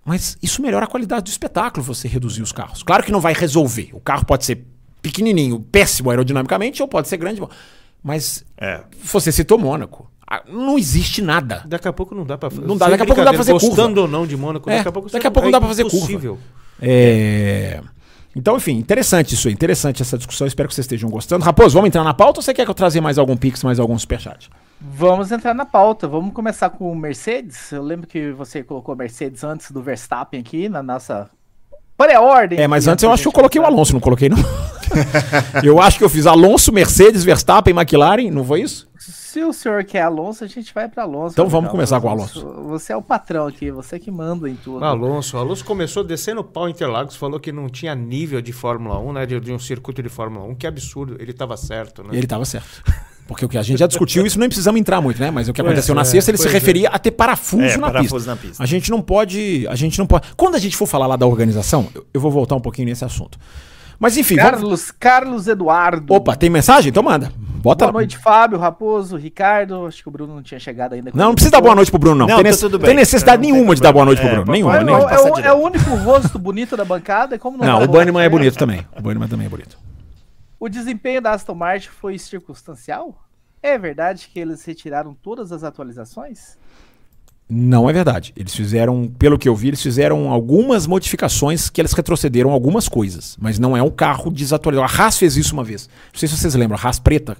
Mas 0.05 0.37
isso 0.41 0.61
melhora 0.61 0.85
a 0.85 0.87
qualidade 0.87 1.23
do 1.25 1.29
espetáculo, 1.29 1.83
você 1.83 2.07
reduzir 2.07 2.41
os 2.41 2.51
carros. 2.53 2.81
Claro 2.81 3.03
que 3.03 3.11
não 3.11 3.19
vai 3.19 3.33
resolver. 3.33 3.89
O 3.91 3.99
carro 3.99 4.25
pode 4.25 4.45
ser 4.45 4.65
pequenininho, 5.01 5.59
péssimo 5.59 6.09
aerodinamicamente, 6.09 6.81
ou 6.81 6.87
pode 6.87 7.07
ser 7.09 7.17
grande. 7.17 7.41
Mas 8.01 8.45
É. 8.57 8.81
você 9.03 9.31
citou 9.31 9.57
Mônaco. 9.57 10.09
Ah, 10.25 10.43
Não 10.49 10.77
existe 10.77 11.21
nada. 11.21 11.63
Daqui 11.65 11.87
a 11.87 11.93
pouco 11.93 12.13
não 12.15 12.25
dá 12.25 12.37
pra 12.37 12.49
fazer. 12.49 12.65
Não 12.67 12.77
dá, 12.77 12.89
daqui 12.89 13.03
a 13.03 13.05
pouco 13.05 13.19
não 13.19 13.25
dá 13.25 13.31
pra 13.31 13.37
fazer 13.39 13.51
curva. 13.53 13.67
Gostando 13.67 14.01
ou 14.01 14.07
não 14.07 14.25
de 14.27 14.35
Mônaco, 14.37 14.69
É, 14.69 14.77
daqui 14.77 14.87
a 14.89 14.91
pouco, 14.91 15.09
daqui 15.09 15.27
a 15.27 15.31
pouco 15.31 15.45
não 15.45 15.51
dá 15.51 15.59
pra 15.59 15.67
fazer 15.69 15.83
curva. 15.83 15.97
impossível. 15.97 16.39
É... 16.81 17.81
Então, 18.35 18.55
enfim, 18.57 18.73
interessante 18.77 19.33
isso 19.33 19.47
aí. 19.47 19.53
Interessante 19.53 20.01
essa 20.01 20.17
discussão. 20.17 20.45
Espero 20.45 20.69
que 20.69 20.75
vocês 20.75 20.85
estejam 20.85 21.09
gostando. 21.09 21.43
Raposo, 21.43 21.73
vamos 21.73 21.87
entrar 21.87 22.03
na 22.03 22.13
pauta 22.13 22.39
ou 22.39 22.43
você 22.43 22.53
quer 22.53 22.65
que 22.65 22.71
eu 22.71 22.75
trazer 22.75 23.01
mais 23.01 23.17
algum 23.17 23.35
Pix, 23.35 23.63
mais 23.63 23.79
algum 23.79 23.97
superchat? 23.97 24.49
Vamos 24.79 25.31
entrar 25.31 25.53
na 25.53 25.65
pauta. 25.65 26.07
Vamos 26.07 26.33
começar 26.33 26.69
com 26.69 26.91
o 26.91 26.95
Mercedes. 26.95 27.71
Eu 27.71 27.83
lembro 27.83 28.07
que 28.07 28.31
você 28.31 28.63
colocou 28.63 28.95
Mercedes 28.95 29.43
antes 29.43 29.71
do 29.71 29.81
Verstappen 29.81 30.39
aqui 30.39 30.69
na 30.69 30.83
nossa 30.83 31.29
pré-ordem. 31.97 32.59
É, 32.59 32.67
mas 32.67 32.87
antes 32.87 33.03
eu 33.03 33.11
acho 33.11 33.23
que 33.23 33.27
eu 33.27 33.33
coloquei 33.33 33.59
o. 33.59 33.65
Alonso, 33.65 33.93
não 33.93 33.99
coloquei 33.99 34.29
não. 34.29 34.37
eu 35.63 35.81
acho 35.81 35.97
que 35.97 36.03
eu 36.03 36.09
fiz 36.09 36.27
Alonso, 36.27 36.71
Mercedes, 36.71 37.23
Verstappen, 37.23 37.75
McLaren, 37.75 38.29
não 38.29 38.45
foi 38.45 38.61
isso? 38.61 38.87
Se 38.99 39.43
o 39.43 39.51
senhor 39.51 39.83
quer 39.83 40.01
Alonso, 40.01 40.43
a 40.43 40.47
gente 40.47 40.73
vai 40.73 40.87
para 40.87 41.03
Alonso. 41.03 41.33
Então 41.33 41.47
vamos 41.47 41.69
começar 41.69 41.99
com 41.99 42.07
o 42.07 42.09
Alonso. 42.09 42.45
Você 42.67 42.93
é 42.93 42.95
o 42.95 43.01
patrão 43.01 43.47
aqui, 43.47 43.69
você 43.69 43.99
que 43.99 44.09
manda 44.09 44.49
em 44.49 44.55
tudo. 44.55 44.83
Alonso, 44.83 45.37
o 45.37 45.39
Alonso 45.39 45.65
começou 45.65 46.03
descendo 46.03 46.41
o 46.41 46.43
pau 46.43 46.67
em 46.67 46.71
Interlagos, 46.71 47.15
falou 47.15 47.39
que 47.39 47.51
não 47.51 47.67
tinha 47.67 47.93
nível 47.93 48.41
de 48.41 48.53
Fórmula 48.53 48.97
1, 48.99 49.13
né? 49.13 49.25
De, 49.25 49.39
de 49.39 49.51
um 49.51 49.59
circuito 49.59 50.01
de 50.01 50.09
Fórmula 50.09 50.45
1. 50.45 50.55
Que 50.55 50.65
absurdo. 50.65 51.17
Ele 51.19 51.33
tava 51.33 51.57
certo, 51.57 52.03
né? 52.03 52.09
Ele 52.13 52.23
estava 52.23 52.45
certo. 52.45 52.83
Porque 53.27 53.43
o 53.45 53.49
que 53.49 53.57
a 53.57 53.61
gente 53.61 53.77
já 53.79 53.87
discutiu, 53.87 54.25
isso 54.25 54.39
nem 54.39 54.47
precisamos 54.47 54.79
entrar 54.79 55.01
muito, 55.01 55.19
né? 55.19 55.29
Mas 55.29 55.47
o 55.49 55.53
que 55.53 55.61
Pois 55.61 55.71
aconteceu 55.73 55.93
na 55.93 56.01
é, 56.01 56.05
sexta, 56.05 56.31
ele 56.31 56.37
se 56.37 56.43
pois 56.45 56.55
é. 56.55 56.57
referia 56.59 56.89
a 56.89 56.97
ter 56.97 57.11
parafuso, 57.11 57.63
É, 57.63 57.77
na, 57.77 57.87
parafuso 57.87 58.15
pista. 58.15 58.31
na 58.31 58.37
pista. 58.37 58.63
A 58.63 58.65
gente 58.65 58.89
não 58.89 59.01
pode. 59.01 59.67
A 59.69 59.75
gente 59.75 59.99
não 59.99 60.07
pode. 60.07 60.27
Quando 60.37 60.55
a 60.55 60.59
gente 60.59 60.77
for 60.77 60.85
falar 60.87 61.07
lá 61.07 61.15
da 61.15 61.25
organização, 61.27 61.87
eu, 61.93 62.05
eu 62.13 62.21
vou 62.21 62.31
voltar 62.31 62.55
um 62.55 62.61
pouquinho 62.61 62.87
nesse 62.87 63.03
assunto. 63.03 63.37
Mas 63.99 64.15
enfim, 64.15 64.35
vamos- 64.35 64.51
Carlos, 64.51 64.91
Carlos 64.91 65.47
Eduardo. 65.47 66.13
Opa, 66.13 66.35
tem 66.35 66.49
mensagem? 66.51 66.89
Então 66.89 67.01
manda. 67.01 67.31
Bota. 67.37 67.85
Boa 67.85 67.93
noite, 67.93 68.15
Fábio, 68.17 68.59
Raposo, 68.59 69.17
Ricardo. 69.17 69.87
Acho 69.87 70.03
que 70.03 70.07
o 70.07 70.11
Bruno 70.11 70.35
não 70.35 70.43
tinha 70.43 70.59
chegado 70.59 70.93
ainda. 70.93 71.09
Não, 71.13 71.25
não 71.29 71.33
precisa 71.33 71.51
dar 71.51 71.61
boa 71.61 71.73
noite 71.73 71.89
pro 71.89 71.99
Bruno, 71.99 72.15
não. 72.15 72.27
Não, 72.27 72.35
tem, 72.35 72.43
tá 72.43 72.49
nece- 72.51 72.59
tudo 72.61 72.77
bem. 72.77 72.87
tem 72.89 72.95
necessidade 72.95 73.37
Não 73.37 73.43
tem 73.43 73.51
nenhuma 73.53 73.75
de 73.75 73.81
dar 73.81 73.91
boa 73.91 74.05
noite 74.05 74.21
pro. 74.21 74.29
Bruno. 74.29 74.43
É, 74.43 74.51
nenhuma, 74.53 74.77
É, 74.77 74.83
nenhuma. 74.83 75.11
é 75.11 75.19
o, 75.19 75.39
é 75.39 75.53
o 75.53 75.57
único 75.57 75.89
rosto 75.95 76.37
bonito 76.37 76.77
da 76.77 76.85
bancada. 76.85 77.39
Como 77.39 77.57
não, 77.57 77.65
Não, 77.65 77.83
o 77.83 77.87
Banniman 77.87 78.23
é 78.23 78.29
bonito 78.29 78.55
também. 78.55 78.85
O 78.95 79.01
Banniman 79.01 79.27
também 79.27 79.47
é 79.47 79.49
bonito. 79.49 79.75
O 80.59 80.67
desempenho 80.67 81.21
da 81.21 81.31
Aston 81.31 81.53
Martin 81.53 81.89
foi 81.89 82.17
circunstancial? 82.17 83.23
É 83.61 83.77
verdade 83.77 84.29
que 84.31 84.39
eles 84.39 84.63
retiraram 84.65 85.13
todas 85.13 85.51
as 85.51 85.63
atualizações? 85.63 86.57
Não 87.49 87.89
é 87.89 87.93
verdade. 87.93 88.33
Eles 88.35 88.55
fizeram, 88.55 89.07
pelo 89.07 89.37
que 89.37 89.47
eu 89.47 89.55
vi, 89.55 89.69
eles 89.69 89.81
fizeram 89.81 90.31
algumas 90.31 90.85
modificações 90.85 91.69
que 91.69 91.79
eles 91.79 91.93
retrocederam 91.93 92.51
algumas 92.51 92.89
coisas. 92.89 93.37
Mas 93.39 93.57
não 93.57 93.77
é 93.77 93.81
um 93.81 93.89
carro 93.89 94.31
desatualizado. 94.31 94.91
A 94.91 95.03
Haas 95.03 95.17
fez 95.17 95.37
isso 95.37 95.53
uma 95.53 95.63
vez. 95.63 95.87
Não 96.11 96.19
sei 96.19 96.27
se 96.27 96.35
vocês 96.35 96.55
lembram, 96.55 96.77
a 96.77 96.87
Haas 96.87 96.99
preta, 96.99 97.37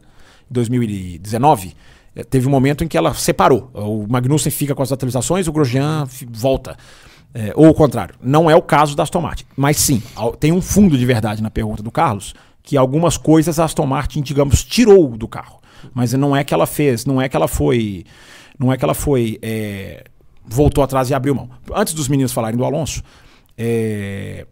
em 0.50 0.54
2019, 0.54 1.76
eh, 2.16 2.24
teve 2.24 2.48
um 2.48 2.52
momento 2.52 2.84
em 2.84 2.88
que 2.88 2.98
ela 2.98 3.14
separou. 3.14 3.70
O 3.74 4.06
Magnussen 4.08 4.52
fica 4.52 4.74
com 4.74 4.84
as 4.84 4.92
atualizações, 4.92 5.48
o 5.48 5.52
Grosjean 5.52 6.08
volta. 6.30 6.78
Eh, 7.34 7.52
ou 7.56 7.68
o 7.70 7.74
contrário. 7.74 8.16
Não 8.22 8.50
é 8.50 8.56
o 8.56 8.62
caso 8.62 8.96
da 8.96 9.04
Aston 9.04 9.22
Martin. 9.22 9.46
Mas 9.58 9.78
sim, 9.78 10.02
tem 10.40 10.54
um 10.54 10.62
fundo 10.62 10.98
de 10.98 11.06
verdade 11.06 11.44
na 11.44 11.50
pergunta 11.50 11.84
do 11.84 11.92
Carlos, 11.92 12.34
que 12.68 12.76
algumas 12.76 13.16
coisas 13.16 13.60
a 13.60 13.64
Aston 13.64 13.86
Martin, 13.86 14.22
digamos, 14.22 14.62
tirou 14.62 15.16
do 15.16 15.26
carro. 15.26 15.62
Mas 15.94 16.12
não 16.12 16.36
é 16.36 16.44
que 16.44 16.54
ela 16.54 16.68
fez, 16.68 17.06
não 17.06 17.22
é 17.22 17.30
que 17.30 17.36
ela 17.38 17.48
foi. 17.48 18.04
Não 18.60 18.74
é 18.74 18.78
que 18.78 18.84
ela 18.84 18.94
foi. 18.94 19.40
é, 19.42 20.04
voltou 20.46 20.84
atrás 20.84 21.10
e 21.10 21.14
abriu 21.14 21.34
mão. 21.34 21.50
Antes 21.74 21.94
dos 21.94 22.10
meninos 22.10 22.34
falarem 22.34 22.58
do 22.58 22.66
Alonso, 22.66 23.02
é, 23.58 24.46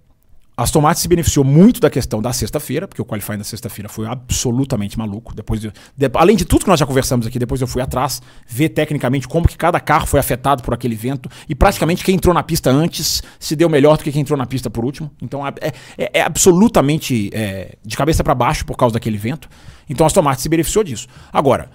Aston 0.58 0.80
Martin 0.80 1.02
se 1.02 1.08
beneficiou 1.10 1.44
muito 1.44 1.82
da 1.82 1.90
questão 1.90 2.22
da 2.22 2.32
sexta-feira, 2.32 2.88
porque 2.88 3.02
o 3.02 3.06
qualifying 3.06 3.38
da 3.38 3.44
sexta-feira 3.44 3.90
foi 3.90 4.08
absolutamente 4.08 4.98
maluco. 4.98 5.36
Depois 5.36 5.60
de- 5.60 5.72
de- 5.98 6.10
além 6.14 6.38
de 6.38 6.46
tudo 6.46 6.64
que 6.64 6.70
nós 6.70 6.80
já 6.80 6.86
conversamos 6.86 7.28
aqui, 7.28 7.38
depois 7.38 7.60
eu 7.60 7.68
fui 7.68 7.82
atrás, 7.82 8.22
ver 8.48 8.70
tecnicamente 8.70 9.28
como 9.28 9.48
que 9.48 9.58
cada 9.58 9.80
carro 9.82 10.06
foi 10.08 10.20
afetado 10.20 10.64
por 10.64 10.74
aquele 10.74 10.96
vento. 10.96 11.30
E 11.50 11.54
praticamente 11.56 12.04
quem 12.06 12.16
entrou 12.16 12.34
na 12.34 12.42
pista 12.42 12.70
antes 12.72 13.22
se 13.40 13.56
deu 13.56 13.68
melhor 13.70 13.98
do 13.98 14.04
que 14.04 14.12
quem 14.12 14.22
entrou 14.22 14.38
na 14.38 14.46
pista 14.46 14.70
por 14.70 14.86
último. 14.86 15.12
Então 15.22 15.46
é, 15.46 15.54
é- 15.98 16.20
é 16.20 16.22
absolutamente 16.22 17.30
é, 17.34 17.76
de 17.86 17.98
cabeça 17.98 18.24
para 18.24 18.34
baixo 18.34 18.66
por 18.66 18.78
causa 18.78 18.94
daquele 18.94 19.18
vento. 19.18 19.50
Então 19.90 20.06
Aston 20.06 20.22
Martin 20.22 20.42
se 20.44 20.50
beneficiou 20.50 20.84
disso. 20.84 21.08
Agora, 21.34 21.70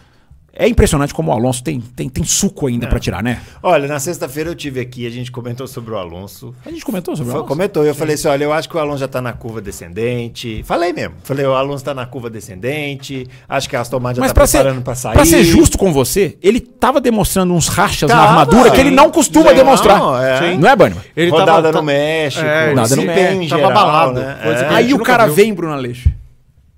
é 0.52 0.68
impressionante 0.68 1.14
como 1.14 1.30
o 1.30 1.34
Alonso 1.34 1.62
tem, 1.62 1.80
tem, 1.80 2.08
tem 2.08 2.24
suco 2.24 2.66
ainda 2.66 2.86
pra 2.86 2.98
tirar, 2.98 3.22
né? 3.22 3.40
Olha, 3.62 3.86
na 3.88 3.98
sexta-feira 3.98 4.50
eu 4.50 4.54
tive 4.54 4.80
aqui, 4.80 5.06
a 5.06 5.10
gente 5.10 5.30
comentou 5.30 5.66
sobre 5.66 5.92
o 5.92 5.96
Alonso. 5.98 6.54
A 6.66 6.70
gente 6.70 6.84
comentou 6.84 7.16
sobre 7.16 7.32
o 7.32 7.36
Alonso. 7.36 7.48
comentou, 7.48 7.84
eu 7.84 7.94
falei 7.94 8.14
assim: 8.14 8.28
olha, 8.28 8.44
eu 8.44 8.52
acho 8.52 8.68
que 8.68 8.76
o 8.76 8.80
Alonso 8.80 8.98
já 8.98 9.08
tá 9.08 9.20
na 9.22 9.32
curva 9.32 9.60
descendente. 9.60 10.62
Falei 10.64 10.92
mesmo. 10.92 11.14
Falei, 11.22 11.46
o 11.46 11.54
Alonso 11.54 11.84
tá 11.84 11.94
na 11.94 12.06
curva 12.06 12.28
descendente. 12.30 13.26
Acho 13.48 13.68
que 13.68 13.76
a 13.76 13.80
Aston 13.80 14.00
Martin 14.00 14.16
já 14.20 14.22
Mas 14.22 14.32
tá 14.32 14.46
ser, 14.46 14.58
preparando 14.58 14.82
pra 14.82 14.94
sair. 14.94 15.12
pra 15.14 15.24
ser 15.24 15.44
justo 15.44 15.78
com 15.78 15.92
você, 15.92 16.36
ele 16.42 16.60
tava 16.60 17.00
demonstrando 17.00 17.54
uns 17.54 17.68
rachas 17.68 18.08
na 18.08 18.16
Tava, 18.16 18.28
armadura 18.28 18.70
que 18.70 18.80
ele 18.80 18.90
não 18.90 19.10
costuma 19.10 19.46
Não, 19.50 19.54
demonstrar. 19.54 19.96
é. 20.22 20.56
Não 20.56 20.68
é? 20.68 20.92
Ele 21.16 21.30
Rodada 21.30 21.62
tava- 21.62 21.72
no 21.78 21.82
México. 21.82 22.44
É, 22.44 22.74
Nada 22.74 22.96
no 22.96 23.02
México, 23.02 23.48
tava 23.48 23.62
geral, 23.62 23.70
abalado. 23.70 24.12
né? 24.20 24.38
É. 24.44 24.74
Aí 24.74 24.94
o 24.94 24.98
cara 25.00 25.26
viu. 25.26 25.34
vem, 25.34 25.54
Bruno 25.54 25.72
Aleixo, 25.74 26.08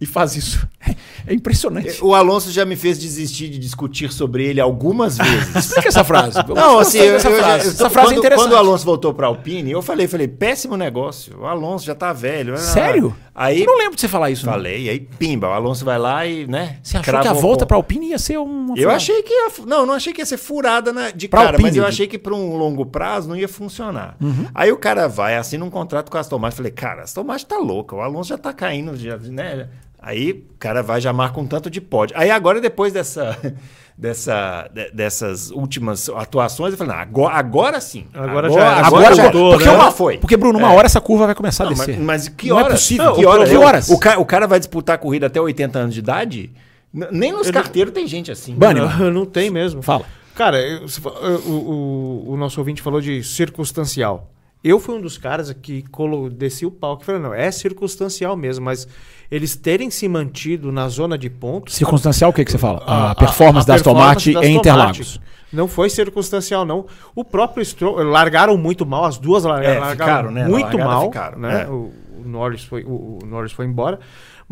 e 0.03 0.07
faz 0.07 0.35
isso. 0.37 0.67
É 1.27 1.33
impressionante. 1.33 2.03
O 2.05 2.15
Alonso 2.15 2.51
já 2.51 2.65
me 2.65 2.75
fez 2.75 2.99
desistir 2.99 3.49
de 3.49 3.57
discutir 3.59 4.13
sobre 4.13 4.45
ele 4.45 4.61
algumas 4.61 5.17
vezes. 5.17 5.55
Explica 5.55 5.89
essa 5.89 6.03
frase. 6.03 6.37
Não, 6.53 6.81
assim, 6.81 6.99
eu, 6.99 7.15
essa 7.15 7.29
eu 7.31 7.37
frase. 7.39 7.67
eu- 7.67 7.71
essa 7.73 7.89
frase 7.91 8.09
quando, 8.09 8.15
é 8.17 8.19
interessante. 8.19 8.45
quando 8.49 8.53
o 8.55 8.57
Alonso 8.57 8.85
voltou 8.85 9.15
pra 9.15 9.29
Alpine, 9.29 9.71
eu 9.71 9.81
falei, 9.81 10.09
falei, 10.09 10.27
péssimo 10.27 10.77
negócio. 10.77 11.39
O 11.41 11.47
Alonso 11.47 11.87
já 11.87 11.95
tá 11.95 12.13
velho. 12.13 12.59
Sério? 12.59 13.15
Aí 13.35 13.61
Eu 13.61 13.67
não 13.67 13.79
lembro 13.79 13.95
de 13.95 14.01
você 14.01 14.09
falar 14.09 14.31
isso. 14.31 14.45
não. 14.45 14.53
falei, 14.53 14.91
aí 14.91 14.99
pimba, 15.01 15.49
o 15.49 15.53
Alonso 15.53 15.85
vai 15.85 15.99
lá 15.99 16.27
e, 16.27 16.47
né? 16.47 16.79
Você 16.83 16.97
achou 16.97 17.21
que 17.21 17.29
a 17.29 17.33
volta 17.33 17.61
ponto. 17.61 17.67
pra 17.67 17.77
Alpine 17.77 18.09
ia 18.11 18.19
ser 18.19 18.39
uma. 18.39 18.77
Eu 18.77 18.91
achei 18.91 19.23
que 19.23 19.33
ia. 19.33 19.51
Não, 19.65 19.87
não 19.87 19.95
achei 19.95 20.13
que 20.13 20.21
ia 20.21 20.27
ser 20.27 20.37
furada 20.37 20.93
na- 20.93 21.11
de 21.13 21.29
Pra 21.29 21.39
cara, 21.39 21.51
Alpine, 21.53 21.69
mas 21.69 21.77
eu 21.77 21.83
eu 21.85 21.89
achei 21.89 22.07
que 22.09 22.19
para 22.19 22.35
um 22.35 22.57
longo 22.57 22.85
prazo 22.85 23.29
não 23.29 23.37
ia 23.37 23.49
funcionar. 23.49 24.17
Uhum. 24.21 24.47
Aí 24.55 24.73
o 24.73 24.77
cara 24.77 25.07
vai, 25.09 25.37
assina 25.37 25.65
um 25.65 25.71
contrato 25.71 26.11
com 26.11 26.17
a 26.17 26.21
Aston 26.21 26.39
Martin. 26.39 26.57
Falei, 26.57 26.73
cara, 26.73 27.01
a 27.03 27.05
Aston 27.05 27.23
Martin 27.25 27.47
tá 27.47 27.59
louca, 27.59 27.95
o 27.97 28.01
Alonso 28.01 28.29
já 28.31 28.39
tá 28.39 28.53
caindo, 28.53 28.97
já, 28.97 29.17
né? 29.17 29.69
Aí 30.03 30.33
o 30.33 30.59
cara 30.59 30.83
vai, 30.83 31.01
já 31.01 31.13
marca 31.13 31.39
um 31.41 31.47
tanto 31.47 31.71
de 31.71 31.81
pódio. 31.81 32.17
Aí 32.19 32.31
agora, 32.31 32.61
depois 32.61 32.93
dessa. 32.93 33.39
Dessa, 33.95 34.69
de- 34.75 34.91
dessas 34.91 35.51
últimas 35.51 36.09
atuações, 36.09 36.73
eu 36.73 36.79
falei, 36.79 36.95
não, 36.95 37.01
agora, 37.01 37.35
agora 37.35 37.81
sim. 37.81 38.07
Agora 38.15 38.49
já 38.51 38.61
era. 38.61 38.87
Agora, 38.87 39.15
já. 39.15 39.31
porque, 39.31 39.65
né? 39.67 39.71
uma, 39.71 39.91
foi. 39.93 40.17
porque, 40.17 40.37
Bruno, 40.37 40.59
uma 40.59 40.73
É. 40.73 40.77
hora 40.77 40.87
essa 40.87 41.01
curva 41.01 41.27
vai 41.27 41.35
começar 41.35 41.65
a 41.65 41.67
Não, 41.67 41.75
descer. 41.75 41.99
mas, 41.99 42.25
mas 42.25 42.29
que 42.31 42.49
Não 42.49 42.59
é 42.59 42.63
horas? 42.65 42.81
possível. 42.81 43.05
Não, 43.05 43.15
Que 43.15 43.27
horas? 43.27 43.49
Que 43.51 43.57
horas? 43.57 43.89
O, 43.91 43.95
o 44.21 44.25
cara 44.25 44.47
vai 44.47 44.59
disputar 44.59 44.95
a 44.95 44.99
corrida 44.99 45.27
até 45.27 45.39
80 45.39 45.79
anos 45.79 45.95
de 45.95 46.01
idade? 46.01 46.51
Nem 47.13 47.33
nos 47.33 47.51
carteiros 47.51 47.93
tem 47.93 48.07
gente 48.07 48.33
assim. 48.33 48.55
Bunnyman. 48.55 48.97
Não, 48.99 49.11
não 49.11 49.27
tem 49.27 49.51
mesmo. 49.51 49.83
Fala. 49.83 50.07
Cara, 50.35 50.59
eu- 50.59 50.87
o, 51.47 51.51
o- 51.51 52.33
o 52.33 52.37
nosso 52.39 52.59
ouvinte 52.61 52.81
falou 52.81 53.01
de 53.01 53.23
circunstancial. 53.23 54.31
Eu 54.65 54.79
fui 54.79 54.95
um 54.95 55.01
dos 55.01 55.19
caras 55.19 55.53
que 55.53 55.83
colo, 55.91 56.31
desci 56.31 56.65
o 56.65 56.71
pau 56.71 56.97
que 56.97 57.05
falei, 57.05 57.21
não, 57.21 57.35
é 57.35 57.51
circunstancial 57.51 58.37
mesmo, 58.37 58.65
mas 58.65 58.87
eles 59.31 59.57
terem 59.57 59.91
se 59.91 60.07
mantido 60.09 60.71
na 60.71 60.89
zona 60.89 61.19
de 61.19 61.29
pontos. 61.29 61.75
Circunstancial, 61.75 62.31
o 62.31 62.33
que, 62.33 62.45
que 62.45 62.51
você 62.53 62.59
fala? 62.59 62.83
A, 62.87 63.15
performance 63.15 63.67
da 63.67 63.75
Aston 63.75 63.93
performance 63.93 64.29
Martin 64.29 64.33
da 64.35 64.47
em 64.47 64.57
Interlagos. 64.57 65.21
Não 65.53 65.67
foi 65.67 65.91
circunstancial, 65.91 66.65
não. 66.65 66.87
O 67.15 67.25
próprio 67.25 67.65
Stroll, 67.65 68.03
largaram 68.05 68.57
muito 68.57 68.87
mal, 68.87 69.05
as 69.05 69.19
duas 69.19 69.45
É, 69.45 69.49
largaram 69.49 69.91
ficaram, 69.91 70.31
né? 70.31 70.43
Na 70.45 70.49
muito 70.49 70.65
largada 70.65 70.85
mal. 70.85 71.03
ficaram, 71.07 71.39
né? 71.39 71.63
é. 71.63 71.69
O, 71.69 71.93
o 72.19 72.23
Norris 72.25 72.65
foi, 72.65 72.85
o, 72.85 73.19
o 73.23 73.27
Norris 73.27 73.53
foi 73.53 73.67
embora. 73.67 73.99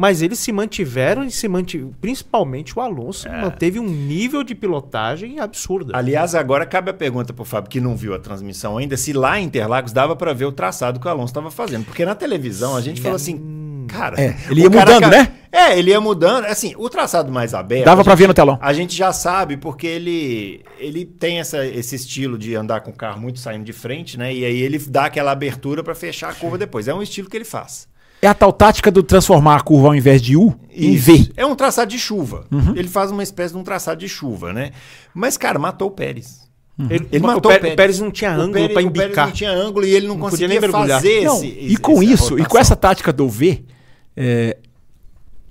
Mas 0.01 0.23
eles 0.23 0.39
se 0.39 0.51
mantiveram 0.51 1.23
e 1.25 1.31
se 1.31 1.47
mantiveram. 1.47 1.93
Principalmente 2.01 2.75
o 2.79 2.81
Alonso 2.81 3.29
É. 3.29 3.43
manteve 3.43 3.79
um 3.79 3.87
nível 3.87 4.43
de 4.43 4.55
pilotagem 4.55 5.39
absurda. 5.41 5.95
Aliás, 5.95 6.35
agora 6.35 6.65
cabe 6.65 6.91
a 6.91 6.95
pergunta 6.95 7.35
pro 7.35 7.45
Fábio, 7.45 7.69
que 7.69 7.83
não 7.83 7.95
viu 7.95 8.15
a 8.15 8.19
transmissão 8.19 8.79
ainda, 8.79 8.97
se 8.97 9.13
lá 9.13 9.39
em 9.39 9.45
Interlagos 9.45 9.93
dava 9.93 10.17
para 10.17 10.33
ver 10.33 10.47
o 10.47 10.53
traçado 10.53 10.99
que 10.99 11.07
o 11.07 11.11
Alonso 11.11 11.33
estava 11.33 11.51
fazendo. 11.51 11.85
Porque 11.85 12.03
na 12.07 12.15
televisão 12.15 12.75
a 12.77 12.81
gente 12.81 12.99
falou 12.99 13.17
assim, 13.17 13.85
cara... 13.89 14.19
É, 14.19 14.35
ele 14.49 14.63
o 14.63 14.65
ia 14.65 14.71
cara 14.71 14.95
mudando, 14.95 15.11
ca- 15.11 15.19
né? 15.19 15.33
É, 15.53 15.79
ele 15.79 15.91
ia 15.91 16.01
mudando. 16.01 16.45
Assim, 16.47 16.73
o 16.79 16.89
traçado 16.89 17.31
mais 17.31 17.53
aberto... 17.53 17.85
Dava 17.85 18.01
a 18.01 18.05
pra 18.05 18.13
gente- 18.15 18.21
ver 18.21 18.29
no 18.29 18.33
telão. 18.35 18.59
A 18.63 18.73
gente 18.73 18.97
já 18.97 19.13
sabe, 19.13 19.59
porque 19.59 19.87
ele, 19.87 20.63
ele 20.79 21.05
tem 21.05 21.41
essa, 21.41 21.67
esse 21.67 21.95
estilo 21.97 22.39
de 22.39 22.55
andar 22.55 22.81
com 22.81 22.91
o 22.91 22.95
carro 22.95 23.21
muito 23.21 23.39
saindo 23.39 23.65
de 23.65 23.73
frente, 23.75 24.17
né? 24.17 24.33
E 24.33 24.47
aí 24.47 24.61
ele 24.63 24.79
dá 24.79 25.05
aquela 25.05 25.31
abertura 25.33 25.83
para 25.85 25.95
fechar 25.95 26.31
a 26.31 26.35
curva 26.35 26.57
depois. 26.57 26.89
É 26.89 26.95
um 26.95 27.03
estilo 27.03 27.29
que 27.29 27.37
ele 27.37 27.45
faz. 27.45 27.87
É 28.23 28.27
a 28.27 28.35
tal 28.35 28.53
tática 28.53 28.91
do 28.91 29.03
transformar 29.03 29.57
a 29.57 29.61
curva 29.61 29.89
ao 29.89 29.95
invés 29.95 30.21
de 30.21 30.37
U 30.37 30.55
em. 30.71 30.95
V. 30.97 31.13
Uhum. 31.13 31.27
É 31.37 31.47
um 31.47 31.55
traçado 31.55 31.91
de 31.91 31.99
chuva. 31.99 32.45
Ele 32.77 32.89
faz 32.89 33.11
uma 33.11 33.23
espécie 33.23 33.55
de 33.55 33.59
um 33.61 33.63
traçado 33.65 33.99
de 34.01 34.09
chuva, 34.09 34.53
né? 34.53 34.73
Mas, 35.15 35.37
cara, 35.39 35.59
matou 35.59 35.89
o 35.89 35.91
Pérez. 35.91 36.41
Ele, 36.89 37.07
Ele 37.13 37.25
o, 37.25 37.27
matou 37.27 37.51
o 37.51 37.55
Pérez. 37.55 37.73
o 37.73 37.77
Pérez 37.77 38.01
não 38.01 38.11
tinha 38.11 38.31
ângulo 38.33 38.53
para 38.53 38.63
o 38.65 38.69
Pérez 38.75 38.87
embicar. 38.87 39.27
não 39.27 39.33
tinha 39.33 39.51
ângulo 39.51 39.87
e 39.87 39.91
ele 39.95 40.07
não, 40.07 40.15
Não 40.15 40.21
podia 40.21 40.31
conseguia 40.31 40.49
nem 40.49 40.61
mergulhar. 40.61 41.01
fazer 41.01 41.25
Não, 41.25 41.37
esse, 41.37 41.47
e 41.47 41.77
com 41.77 42.03
isso, 42.03 42.25
e 42.35 42.37
com 42.39 42.43
rotação. 42.43 42.61
essa 42.61 42.77
tática 42.77 43.13
do 43.13 43.29
V, 43.29 43.65
é, 44.17 44.57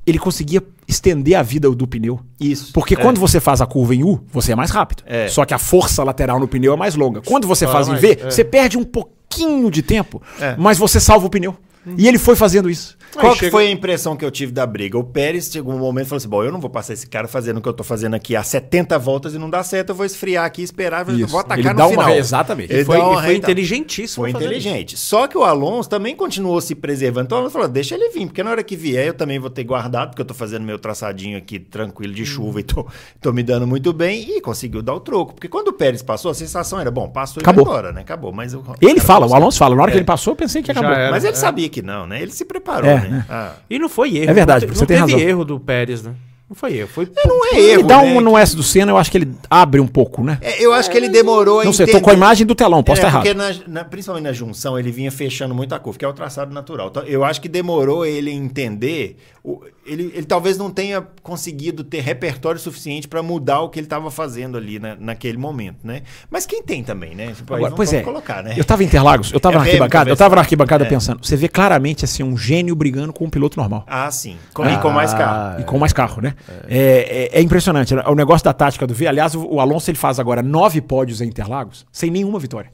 ele 0.06 0.18
conseguia 0.18 0.64
estender 0.88 1.36
a 1.36 1.44
vida 1.44 1.70
do 1.70 1.88
pneu. 1.88 2.20
Isso. 2.40 2.74
Porque 2.74 2.96
É. 2.96 2.98
quando 2.98 3.20
você 3.20 3.40
faz 3.40 3.62
a 3.62 3.66
curva 3.68 3.94
em 3.94 4.04
U, 4.04 4.24
você 4.32 4.54
é 4.54 4.56
mais 4.56 4.72
rápido. 4.72 5.04
É. 5.06 5.28
Só 5.28 5.46
que 5.46 5.54
a 5.54 5.60
força 5.60 6.04
lateral 6.04 6.40
no 6.40 6.48
pneu 6.48 6.74
é 6.74 6.76
mais 6.76 6.96
longa. 6.96 7.22
Quando 7.22 7.48
você 7.48 7.66
Fala 7.68 7.86
faz 7.86 7.88
em 7.90 7.96
V, 8.02 8.18
é. 8.22 8.32
você 8.32 8.44
perde 8.44 8.76
um 8.78 8.84
pouquinho 8.84 9.70
de 9.70 9.84
tempo, 9.84 10.22
É. 10.40 10.56
mas 10.58 10.80
você 10.80 11.00
salva 11.00 11.28
o 11.28 11.30
pneu. 11.30 11.56
E 11.98 12.08
ele 12.08 12.18
foi 12.18 12.36
fazendo 12.36 12.70
isso. 12.70 12.98
Qual 13.14 13.34
que 13.34 13.40
chega- 13.40 13.52
foi 13.52 13.68
a 13.68 13.72
impressão 13.72 14.16
que 14.16 14.24
eu 14.24 14.32
tive 14.32 14.52
da 14.52 14.66
briga? 14.66 14.98
O 14.98 15.04
Pérez 15.04 15.50
chegou 15.52 15.74
um 15.74 15.80
momento 15.80 16.06
e 16.06 16.10
falou 16.10 16.18
assim: 16.18 16.28
bom, 16.30 16.44
eu 16.44 16.52
não 16.52 16.60
vou 16.60 16.70
passar 16.70 16.94
esse 16.94 17.08
cara 17.08 17.28
fazendo 17.28 17.58
o 17.58 17.62
que 17.62 17.68
eu 17.70 17.74
tô 17.74 17.84
fazendo 17.84 18.14
aqui 18.16 18.36
há 18.36 18.44
70 18.44 18.98
voltas 19.00 19.34
e 19.34 19.38
não 19.40 19.50
dá 19.50 19.64
certo, 19.64 19.90
eu 19.90 19.96
vou 19.96 20.06
esfriar 20.06 20.46
aqui, 20.46 20.62
esperar, 20.62 21.08
eu 21.10 21.16
Isso. 21.18 21.28
vou 21.28 21.40
atacar 21.40 21.60
Ele 21.60 21.70
no 21.70 21.76
dá 21.76 21.86
uma 21.88 21.92
final. 21.92 22.08
re- 22.08 22.18
exatamente. 22.18 22.72
Ele 22.74 22.86
Foi, 22.86 22.98
dá 22.98 23.08
uma 23.08 23.22
e 23.22 23.26
foi 23.26 23.36
inteligentíssimo. 23.36 24.24
Foi 24.24 24.30
inteligente. 24.32 24.98
Só 24.98 25.28
que 25.28 25.38
o 25.38 25.44
Alonso 25.44 25.90
também 25.90 26.16
continuou 26.16 26.60
se 26.62 26.76
preservando. 26.76 27.26
Então 27.26 27.40
ele 27.42 27.50
falou: 27.50 27.68
deixa 27.68 27.96
ele 27.96 28.10
vir, 28.10 28.28
porque 28.28 28.44
na 28.44 28.52
hora 28.52 28.64
que 28.64 28.76
vier 28.76 29.08
eu 29.08 29.14
também 29.14 29.40
vou 29.40 29.50
ter 29.50 29.64
guardado, 29.64 30.10
porque 30.10 30.22
eu 30.22 30.26
tô 30.26 30.34
fazendo 30.34 30.64
meu 30.64 30.78
traçadinho 30.80 31.38
aqui 31.38 31.60
tranquilo 31.60 32.14
de 32.14 32.26
chuva 32.26 32.60
e 32.60 32.64
tô, 32.64 32.86
tô 33.22 33.32
me 33.34 33.44
dando 33.44 33.66
muito 33.68 33.92
bem. 33.94 34.38
E 34.38 34.42
conseguiu 34.42 34.82
dar 34.82 34.94
o 34.94 35.00
troco. 35.00 35.34
Porque 35.34 35.48
quando 35.48 35.70
o 35.70 35.74
Pérez 35.74 36.02
passou, 36.02 36.32
a 36.32 36.34
sensação 36.34 36.80
era: 36.80 36.92
bom, 36.92 37.10
passou 37.10 37.42
e 37.42 37.44
Acabou. 37.44 37.66
vai 37.66 37.74
embora, 37.74 37.92
né? 37.94 38.02
Acabou. 38.02 38.32
Mas 38.32 38.54
o- 38.54 38.64
Ele 38.82 39.00
fala, 39.00 39.26
o. 39.28 39.34
Alonso 39.34 39.58
fala. 39.58 39.76
Na 39.76 39.82
hora 39.84 39.92
que 39.92 39.98
É. 39.98 40.00
ele 40.00 40.06
passou, 40.06 40.34
eu 40.34 40.36
pensei 40.36 40.62
que 40.62 40.72
acabou. 40.72 40.92
era. 40.92 41.12
Mas 41.12 41.24
ele 41.24 41.34
É. 41.34 41.36
sabia 41.36 41.70
que 41.70 41.82
não, 41.82 42.06
né? 42.06 42.22
Ele 42.22 42.32
se 42.32 42.46
preparou, 42.46 42.90
É, 42.90 42.99
né? 43.08 43.26
Ah. 43.30 43.54
E 43.70 43.78
não 43.80 43.88
foi 43.90 44.18
erro. 44.18 44.32
É 44.32 44.34
verdade, 44.34 44.66
não, 44.66 44.74
te- 44.74 44.78
você 44.78 44.82
não 44.82 44.88
tem 44.88 44.98
teve 45.00 45.12
razão. 45.14 45.28
erro 45.30 45.46
do 45.46 45.60
Pérez, 45.60 46.04
né? 46.04 46.14
Não 46.50 46.56
foi 46.56 46.78
erro. 46.78 46.88
Foi 46.88 47.08
Não 47.26 47.46
é 47.54 47.60
Ele 47.60 47.72
erro. 47.74 47.84
dá 47.88 48.02
né? 48.02 48.12
um 48.12 48.22
no 48.22 48.36
S 48.36 48.56
do 48.56 48.64
Senna, 48.64 48.92
eu 48.92 48.98
acho 48.98 49.12
que 49.12 49.18
ele 49.20 49.32
abre 49.48 49.80
um 49.80 49.86
pouco, 49.88 50.24
né? 50.24 50.40
É, 50.42 50.60
eu 50.66 50.74
acho 50.74 50.90
que 50.90 50.98
ele 50.98 51.08
demorou 51.08 51.60
a 51.60 51.64
Não 51.64 51.72
sei, 51.72 51.84
entender. 51.84 52.00
tô 52.00 52.04
com 52.04 52.10
a 52.10 52.14
imagem 52.14 52.48
do 52.48 52.56
telão, 52.56 52.82
posso 52.82 53.02
É, 53.02 53.06
estar 53.08 53.24
errado. 53.26 53.38
na- 53.68 53.68
na- 53.82 53.84
principalmente 53.86 54.24
na 54.24 54.34
junção 54.34 54.78
ele 54.78 54.92
vinha 54.92 55.12
fechando 55.12 55.54
muito 55.54 55.76
a 55.76 55.80
curva, 55.80 56.00
que 56.00 56.06
é 56.06 56.08
o 56.08 56.14
traçado 56.14 56.52
natural. 56.52 56.88
Então, 56.88 57.04
eu 57.04 57.24
acho 57.24 57.40
que 57.40 57.48
demorou 57.48 58.04
ele 58.06 58.32
entender. 58.32 59.18
o- 59.42 59.62
ele, 59.86 60.12
ele 60.14 60.26
talvez 60.26 60.58
não 60.58 60.70
tenha 60.70 61.02
conseguido 61.24 61.82
ter 61.82 62.02
repertório 62.02 62.60
suficiente 62.60 63.08
para 63.08 63.24
mudar 63.24 63.62
o 63.62 63.70
que 63.70 63.80
ele 63.80 63.86
estava 63.86 64.12
fazendo 64.12 64.58
ali 64.58 64.78
na- 64.80 64.98
naquele 65.00 65.38
momento, 65.38 65.78
né? 65.82 66.02
Mas 66.30 66.46
quem 66.46 66.62
tem 66.62 66.84
também, 66.84 67.16
né? 67.16 67.32
Tipo, 67.34 67.56
Agora, 67.56 67.74
pois 67.74 67.90
vamos 67.90 68.02
é, 68.02 68.06
colocar, 68.06 68.44
né? 68.44 68.54
eu 68.58 68.66
tava 68.66 68.84
em 68.84 68.86
Interlagos, 68.86 69.32
eu 69.32 69.40
tava 69.40 69.56
É 69.56 69.60
na 69.60 69.64
arquibancada, 69.66 70.10
eu 70.10 70.16
tava 70.18 70.36
na 70.36 70.42
arquibancada 70.42 70.84
É. 70.84 70.88
pensando, 70.90 71.26
você 71.26 71.38
vê 71.38 71.48
claramente 71.48 72.04
assim 72.04 72.22
um 72.22 72.38
gênio 72.38 72.76
brigando 72.76 73.14
com 73.14 73.26
um 73.26 73.30
piloto 73.30 73.58
normal. 73.58 73.86
Ah, 73.88 74.12
sim. 74.12 74.36
Com, 74.54 74.70
e 74.70 74.78
com 74.78 74.90
mais 74.90 75.14
carro. 75.14 75.62
E 75.62 75.64
com 75.64 75.80
mais 75.80 75.94
carro, 75.94 76.22
né? 76.22 76.36
É, 76.68 77.30
é- 77.34 77.40
é 77.40 77.42
impressionante. 77.42 77.94
O 77.94 78.16
negócio 78.16 78.44
da 78.46 78.54
tática 78.54 78.86
do 78.88 78.94
V. 78.94 79.08
Aliás, 79.08 79.36
o, 79.36 79.46
o 79.46 79.60
Alonso 79.60 79.90
ele 79.90 79.98
faz 79.98 80.20
agora 80.20 80.42
nove 80.42 80.82
pódios 80.82 81.22
em 81.22 81.26
Interlagos 81.28 81.86
sem 81.92 82.10
nenhuma 82.10 82.40
vitória. 82.40 82.72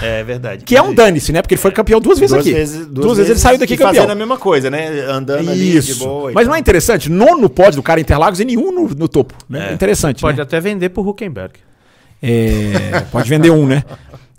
É 0.00 0.24
verdade. 0.24 0.64
Que 0.64 0.74
é 0.74 0.82
um 0.82 0.94
dane-se, 0.94 1.32
né? 1.32 1.42
Porque 1.42 1.54
ele 1.54 1.60
foi 1.60 1.70
campeão 1.70 2.00
duas 2.00 2.18
vezes 2.18 2.32
Duas 2.32 2.46
aqui. 2.46 2.54
vezes, 2.54 2.86
duas, 2.86 3.18
vezes 3.18 3.30
ele 3.30 3.38
saiu 3.38 3.58
daqui 3.58 3.74
e 3.74 3.76
campeão. 3.76 3.94
fazendo 3.94 4.10
a 4.10 4.14
mesma 4.14 4.38
coisa, 4.38 4.70
né? 4.70 4.88
Andando 5.02 5.50
ali 5.50 5.72
de 5.72 5.78
Isso. 5.78 5.98
boa. 6.04 6.30
e 6.30 6.34
Mas 6.34 6.46
não 6.48 6.54
é 6.54 6.58
interessante? 6.58 7.10
Nono 7.10 7.50
pódio 7.50 7.76
do 7.76 7.82
cara 7.82 8.00
em 8.00 8.02
Interlagos 8.02 8.40
e 8.40 8.44
nenhum 8.46 8.72
no, 8.72 8.88
no 8.88 9.06
topo. 9.06 9.34
Né? 9.48 9.68
É. 9.70 9.72
Interessante. 9.74 10.22
Pode 10.22 10.38
né? 10.38 10.42
até 10.44 10.58
vender 10.60 10.88
pro 10.88 11.06
Huckenberg. 11.06 11.52
É, 12.22 13.00
pode 13.10 13.28
vender 13.28 13.50
um, 13.50 13.66
né? 13.66 13.84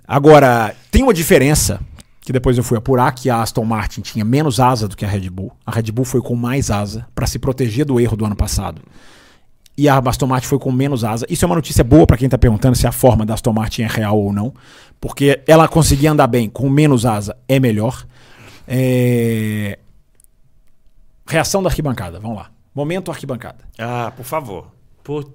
Agora, 0.08 0.74
tem 0.90 1.02
uma 1.02 1.14
diferença 1.14 1.78
que 2.24 2.32
depois 2.32 2.56
eu 2.56 2.64
fui 2.64 2.78
apurar 2.78 3.12
que 3.12 3.28
a 3.28 3.42
Aston 3.42 3.64
Martin 3.64 4.00
tinha 4.00 4.24
menos 4.24 4.58
asa 4.58 4.88
do 4.88 4.96
que 4.96 5.04
a 5.04 5.08
Red 5.08 5.28
Bull. 5.28 5.52
A 5.64 5.70
Red 5.70 5.92
Bull 5.92 6.06
foi 6.06 6.22
com 6.22 6.34
mais 6.34 6.70
asa 6.70 7.06
para 7.14 7.26
se 7.26 7.38
proteger 7.38 7.84
do 7.84 8.00
erro 8.00 8.16
do 8.16 8.24
ano 8.24 8.34
passado. 8.34 8.80
E 9.76 9.88
a 9.90 9.98
Aston 9.98 10.26
Martin 10.26 10.46
foi 10.46 10.58
com 10.58 10.72
menos 10.72 11.04
asa. 11.04 11.26
Isso 11.28 11.44
é 11.44 11.46
uma 11.46 11.54
notícia 11.54 11.84
boa 11.84 12.06
para 12.06 12.16
quem 12.16 12.26
tá 12.26 12.38
perguntando 12.38 12.76
se 12.76 12.86
a 12.86 12.92
forma 12.92 13.26
da 13.26 13.34
Aston 13.34 13.52
Martin 13.52 13.82
é 13.82 13.86
real 13.86 14.18
ou 14.18 14.32
não, 14.32 14.54
porque 14.98 15.42
ela 15.46 15.68
conseguir 15.68 16.06
andar 16.06 16.26
bem 16.26 16.48
com 16.48 16.70
menos 16.70 17.04
asa 17.04 17.36
é 17.46 17.60
melhor. 17.60 18.06
É... 18.66 19.78
Reação 21.26 21.62
da 21.62 21.68
arquibancada, 21.68 22.18
vamos 22.18 22.38
lá. 22.38 22.50
Momento 22.74 23.10
arquibancada. 23.10 23.58
Ah, 23.78 24.10
por 24.16 24.24
favor. 24.24 24.73
Putz, 25.04 25.28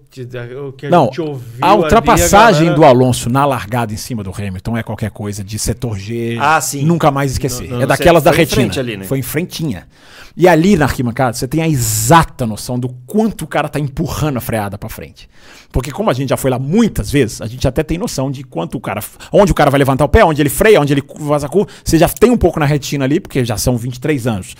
o 0.67 0.71
que 0.73 0.87
a 0.87 0.89
Não, 0.89 1.05
gente 1.05 1.21
ouviu 1.21 1.59
a 1.63 1.75
ultrapassagem 1.75 2.61
ali, 2.61 2.69
a 2.69 2.73
do 2.73 2.81
galera- 2.81 2.97
Alonso 2.99 3.29
na 3.29 3.45
largada 3.45 3.93
em 3.93 3.97
cima 3.97 4.23
do 4.23 4.31
Hamilton 4.35 4.75
é 4.75 4.81
qualquer 4.81 5.11
coisa 5.11 5.43
de 5.43 5.59
setor 5.59 5.95
G. 5.99 6.39
Ah, 6.41 6.59
sim. 6.59 6.83
Nunca 6.83 7.11
mais 7.11 7.33
esquecer. 7.33 7.69
No- 7.69 7.77
no- 7.77 7.83
é 7.83 7.85
daquelas 7.85 8.23
foi 8.23 8.31
da 8.31 8.35
em 8.35 8.39
retina. 8.39 8.61
frente 8.63 8.79
ali, 8.79 8.97
né? 8.97 9.03
Foi 9.05 9.19
em 9.19 9.21
frentinha. 9.21 9.87
E 10.35 10.47
ali 10.47 10.75
na 10.75 10.85
arquibancada 10.85 11.33
você 11.33 11.47
tem 11.47 11.61
a 11.61 11.67
exata 11.67 12.47
noção 12.47 12.79
do 12.79 12.89
quanto 13.05 13.43
o 13.43 13.47
cara 13.47 13.69
tá 13.69 13.79
empurrando 13.79 14.37
a 14.37 14.41
freada 14.41 14.75
pra 14.75 14.89
frente. 14.89 15.29
Porque 15.71 15.91
como 15.91 16.09
a 16.09 16.13
gente 16.13 16.29
já 16.29 16.37
foi 16.37 16.49
lá 16.49 16.57
muitas 16.57 17.11
vezes, 17.11 17.39
a 17.39 17.45
gente 17.45 17.67
até 17.67 17.83
tem 17.83 17.99
noção 17.99 18.31
de 18.31 18.43
quanto 18.43 18.75
o 18.75 18.81
cara, 18.81 19.03
onde 19.31 19.51
o 19.51 19.55
cara 19.55 19.69
vai 19.69 19.77
levantar 19.77 20.03
o 20.03 20.09
pé, 20.09 20.25
onde 20.25 20.41
ele 20.41 20.49
freia, 20.49 20.81
onde 20.81 20.93
ele 20.93 21.03
vaza 21.19 21.45
a 21.45 21.49
curva. 21.49 21.69
Você 21.83 21.95
já 21.95 22.09
tem 22.09 22.31
um 22.31 22.37
pouco 22.37 22.59
na 22.59 22.65
retina 22.65 23.05
ali, 23.05 23.19
porque 23.19 23.45
já 23.45 23.55
são 23.55 23.77
23 23.77 24.25
anos. 24.25 24.55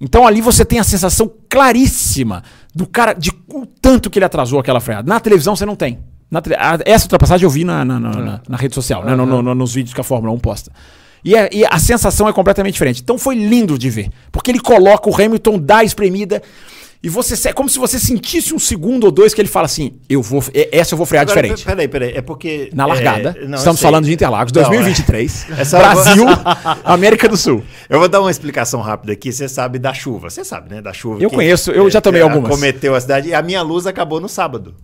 Então 0.00 0.24
ali 0.24 0.40
você 0.40 0.64
tem 0.64 0.78
a 0.78 0.84
sensação 0.84 1.28
claríssima 1.48 2.44
do 2.78 2.86
cara, 2.86 3.12
de 3.12 3.32
o 3.48 3.66
tanto 3.66 4.08
que 4.08 4.18
ele 4.20 4.24
atrasou 4.24 4.60
aquela 4.60 4.78
freada. 4.78 5.08
Na 5.08 5.18
televisão 5.18 5.56
você 5.56 5.66
não 5.66 5.74
tem. 5.74 5.98
A- 6.56 6.78
essa 6.84 7.06
ultrapassagem 7.06 7.44
eu 7.44 7.50
vi 7.50 7.64
na, 7.64 7.84
na, 7.84 7.98
na- 7.98 8.10
na- 8.10 8.40
na 8.48 8.56
rede 8.56 8.72
social, 8.74 9.04
né? 9.04 9.16
No- 9.16 9.26
no- 9.26 9.42
no- 9.42 9.54
nos 9.54 9.74
vídeos 9.74 9.92
que 9.92 10.00
a 10.00 10.04
Fórmula 10.04 10.32
1 10.32 10.38
posta. 10.38 10.70
E, 11.24 11.34
é- 11.34 11.48
e 11.52 11.64
a 11.66 11.76
sensação 11.80 12.28
é 12.28 12.32
completamente 12.32 12.74
diferente. 12.74 13.02
Então 13.02 13.18
foi 13.18 13.34
lindo 13.34 13.76
de 13.76 13.90
ver. 13.90 14.10
Porque 14.30 14.50
ele 14.52 14.60
coloca 14.60 15.10
o 15.10 15.14
Hamilton, 15.14 15.58
dá 15.58 15.78
a 15.78 15.84
espremida. 15.84 16.40
E 17.00 17.08
você 17.08 17.48
é 17.48 17.52
como 17.52 17.68
se 17.68 17.78
você 17.78 17.96
sentisse 17.98 18.52
um 18.52 18.58
segundo 18.58 19.04
ou 19.04 19.10
dois 19.12 19.32
que 19.32 19.40
ele 19.40 19.48
fala 19.48 19.66
assim: 19.66 19.98
eu 20.08 20.20
vou, 20.20 20.42
e- 20.52 20.68
essa 20.72 20.94
eu 20.94 20.96
vou 20.96 21.06
frear 21.06 21.22
Agora, 21.22 21.40
diferente. 21.40 21.64
Peraí, 21.64 21.86
peraí. 21.86 22.12
É 22.16 22.20
porque. 22.20 22.70
Na 22.74 22.86
largada, 22.86 23.36
é, 23.40 23.46
não, 23.46 23.56
estamos 23.56 23.80
falando 23.80 24.04
de 24.06 24.12
Interlagos 24.12 24.52
Não, 24.52 24.62
2023, 24.62 25.46
é. 25.50 25.60
Essa- 25.62 25.78
Brasil, 25.78 26.24
América 26.84 27.28
do 27.28 27.36
Sul. 27.36 27.62
Eu 27.88 28.00
vou 28.00 28.08
dar 28.08 28.20
uma 28.20 28.30
explicação 28.30 28.80
rápida 28.80 29.12
aqui. 29.12 29.32
Você 29.32 29.48
sabe 29.48 29.78
da 29.78 29.94
chuva. 29.94 30.28
Você 30.28 30.44
sabe, 30.44 30.74
né? 30.74 30.82
Da 30.82 30.92
chuva. 30.92 31.22
Eu 31.22 31.30
conheço, 31.30 31.70
eu 31.70 31.88
já 31.88 32.00
tomei 32.00 32.20
que 32.20 32.28
algumas. 32.28 32.50
Cometeu 32.50 32.94
a 32.96 33.00
cidade. 33.00 33.28
E 33.28 33.34
a 33.34 33.42
minha 33.42 33.62
luz 33.62 33.86
acabou 33.86 34.20
no 34.20 34.28
sábado. 34.28 34.74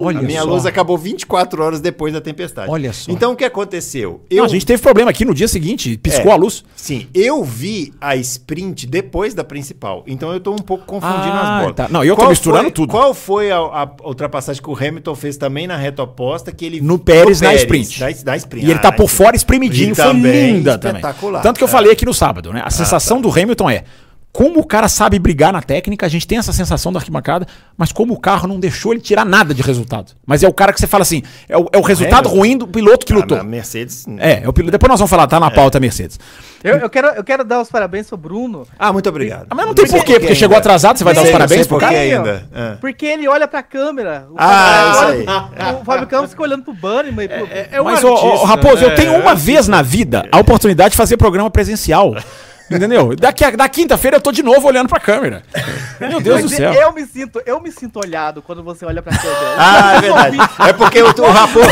Olha 0.00 0.20
a 0.20 0.22
minha 0.22 0.42
só. 0.42 0.48
luz 0.48 0.64
acabou 0.64 0.96
24 0.96 1.62
horas 1.62 1.80
depois 1.80 2.12
da 2.12 2.20
tempestade. 2.20 2.70
Olha 2.70 2.92
só. 2.92 3.10
Então 3.10 3.32
o 3.32 3.36
que 3.36 3.44
aconteceu? 3.44 4.20
Não, 4.30 4.44
a 4.44 4.48
gente 4.48 4.64
teve 4.64 4.80
problema 4.80 5.10
aqui 5.10 5.24
no 5.24 5.34
dia 5.34 5.48
seguinte, 5.48 5.96
piscou 5.98 6.30
É. 6.30 6.34
a 6.34 6.36
luz. 6.36 6.64
Sim, 6.76 7.08
eu 7.12 7.42
vi 7.42 7.92
a 8.00 8.14
sprint 8.16 8.86
depois 8.86 9.34
da 9.34 9.42
principal. 9.42 10.04
Então 10.06 10.32
eu 10.32 10.38
tô 10.40 10.52
um 10.52 10.58
pouco 10.58 10.84
confundindo 10.86 11.16
Ah, 11.32 11.56
as 11.56 11.60
bolas. 11.62 11.76
tá. 11.76 11.88
Não, 11.88 12.04
eu 12.04 12.14
tô 12.14 12.28
misturando 12.28 12.64
foi- 12.64 12.70
tudo. 12.72 12.90
Qual 12.90 13.12
foi 13.12 13.50
a, 13.50 13.56
a 13.58 13.88
ultrapassagem 14.04 14.62
que 14.62 14.70
o 14.70 14.76
Hamilton 14.76 15.14
fez 15.14 15.36
também 15.36 15.66
na 15.66 15.76
reta 15.76 16.02
oposta 16.02 16.52
que 16.52 16.64
ele 16.64 16.80
No 16.80 16.98
Pérez, 16.98 17.40
na 17.40 17.54
sprint. 17.54 18.00
Na, 18.00 18.06
na 18.24 18.36
sprint. 18.36 18.66
E 18.66 18.70
ele 18.70 18.78
tá 18.78 18.88
Ah, 18.88 18.92
por 18.92 19.08
fora 19.08 19.34
espremidinho, 19.34 19.94
foi 19.96 20.04
também 20.04 20.52
linda 20.58 20.78
também. 20.78 21.00
espetacular. 21.00 21.42
Tanto 21.42 21.58
que 21.58 21.64
eu 21.64 21.68
É. 21.68 21.70
falei 21.70 21.92
aqui 21.92 22.04
no 22.06 22.14
sábado, 22.14 22.52
né? 22.52 22.62
A 22.64 22.70
sensação 22.70 23.20
do 23.20 23.28
Hamilton 23.30 23.68
é 23.70 23.84
como 24.32 24.60
o 24.60 24.64
cara 24.66 24.88
sabe 24.88 25.18
brigar 25.18 25.52
na 25.52 25.60
técnica, 25.62 26.06
a 26.06 26.08
gente 26.08 26.26
tem 26.26 26.38
essa 26.38 26.52
sensação 26.52 26.92
da 26.92 26.98
arquibancada, 27.00 27.46
mas 27.76 27.90
como 27.90 28.12
o 28.14 28.20
carro 28.20 28.46
não 28.46 28.60
deixou 28.60 28.92
ele 28.92 29.00
tirar 29.00 29.24
nada 29.24 29.52
de 29.52 29.62
resultado. 29.62 30.12
Mas 30.24 30.42
é 30.44 30.48
o 30.48 30.52
cara 30.52 30.72
que 30.72 30.78
você 30.78 30.86
fala 30.86 31.02
assim, 31.02 31.22
é 31.48 31.56
o, 31.58 31.66
é 31.72 31.78
o 31.78 31.80
resultado 31.80 32.28
Hamilton? 32.28 32.36
ruim 32.38 32.56
do 32.58 32.68
piloto 32.68 33.04
que 33.06 33.12
Ah, 33.12 33.16
lutou. 33.16 33.36
na 33.38 33.42
Mercedes. 33.42 34.06
É, 34.18 34.44
é 34.44 34.48
o 34.48 34.52
piloto. 34.52 34.70
Depois 34.70 34.88
nós 34.90 35.00
vamos 35.00 35.10
falar, 35.10 35.26
tá 35.26 35.40
na 35.40 35.50
pauta 35.50 35.80
Mercedes. 35.80 36.20
Eu, 36.62 36.76
eu 36.76 36.90
quero, 36.90 37.08
eu 37.08 37.24
quero 37.24 37.42
dar 37.44 37.60
os 37.60 37.68
parabéns 37.70 38.06
pro 38.08 38.16
Bruno. 38.16 38.66
Ah, 38.78 38.92
muito 38.92 39.08
obrigado. 39.08 39.46
Ah, 39.50 39.54
mas 39.54 39.66
não 39.66 39.74
tem 39.74 39.86
porquê, 39.88 40.20
porque 40.20 40.34
chegou 40.34 40.56
atrasado, 40.56 40.98
você 40.98 41.04
vai 41.04 41.14
dar 41.14 41.20
os 41.20 41.26
Sei, 41.26 41.32
parabéns 41.32 41.60
sei 41.60 41.68
pro 41.68 41.76
por 41.78 41.80
cara? 41.80 41.98
Aí, 41.98 42.12
ainda. 42.14 42.48
É. 42.54 42.70
Porque 42.80 43.06
ele 43.06 43.26
olha 43.28 43.48
pra 43.48 43.62
câmera. 43.62 44.26
O 44.30 44.34
Ah, 44.36 44.92
Fábio 44.94 45.20
isso 45.22 45.30
olha- 45.30 45.78
O 45.80 45.84
Fábio 45.84 46.06
Campos 46.06 46.30
fica 46.30 46.42
olhando 46.42 46.62
pro 46.64 46.74
e 47.22 47.28
pro... 47.28 47.48
É 47.50 47.80
um 47.80 47.84
Mas, 47.84 48.04
ô, 48.04 48.08
ô, 48.08 48.26
artista, 48.26 48.46
Raposo, 48.46 48.84
eu 48.84 48.88
né? 48.90 48.94
tenho 48.94 49.16
uma 49.18 49.34
vez 49.34 49.66
na 49.68 49.82
vida 49.82 50.28
a 50.30 50.38
oportunidade 50.38 50.90
de 50.90 50.96
fazer 50.96 51.16
programa 51.16 51.50
presencial. 51.50 52.14
Entendeu? 52.70 53.16
Daqui 53.16 53.44
a, 53.44 53.50
da 53.50 53.68
quinta-feira 53.68 54.18
eu 54.18 54.20
tô 54.20 54.30
de 54.30 54.42
novo 54.42 54.66
olhando 54.66 54.88
pra 54.88 55.00
câmera. 55.00 55.42
Meu 56.00 56.20
Deus 56.20 56.42
do 56.42 56.48
céu. 56.48 56.72
Eu 56.72 56.92
me 56.92 57.06
sinto, 57.06 57.40
eu 57.46 57.60
me 57.60 57.72
sinto 57.72 57.98
olhado 57.98 58.42
quando 58.42 58.62
você 58.62 58.84
olha 58.84 59.00
pra 59.02 59.16
câmera. 59.16 59.54
Ah, 59.56 59.94
é 59.96 60.00
verdade. 60.00 60.36
É 60.68 60.72
porque 60.72 61.02
o, 61.02 61.06
o 61.06 61.30
Raposo. 61.30 61.68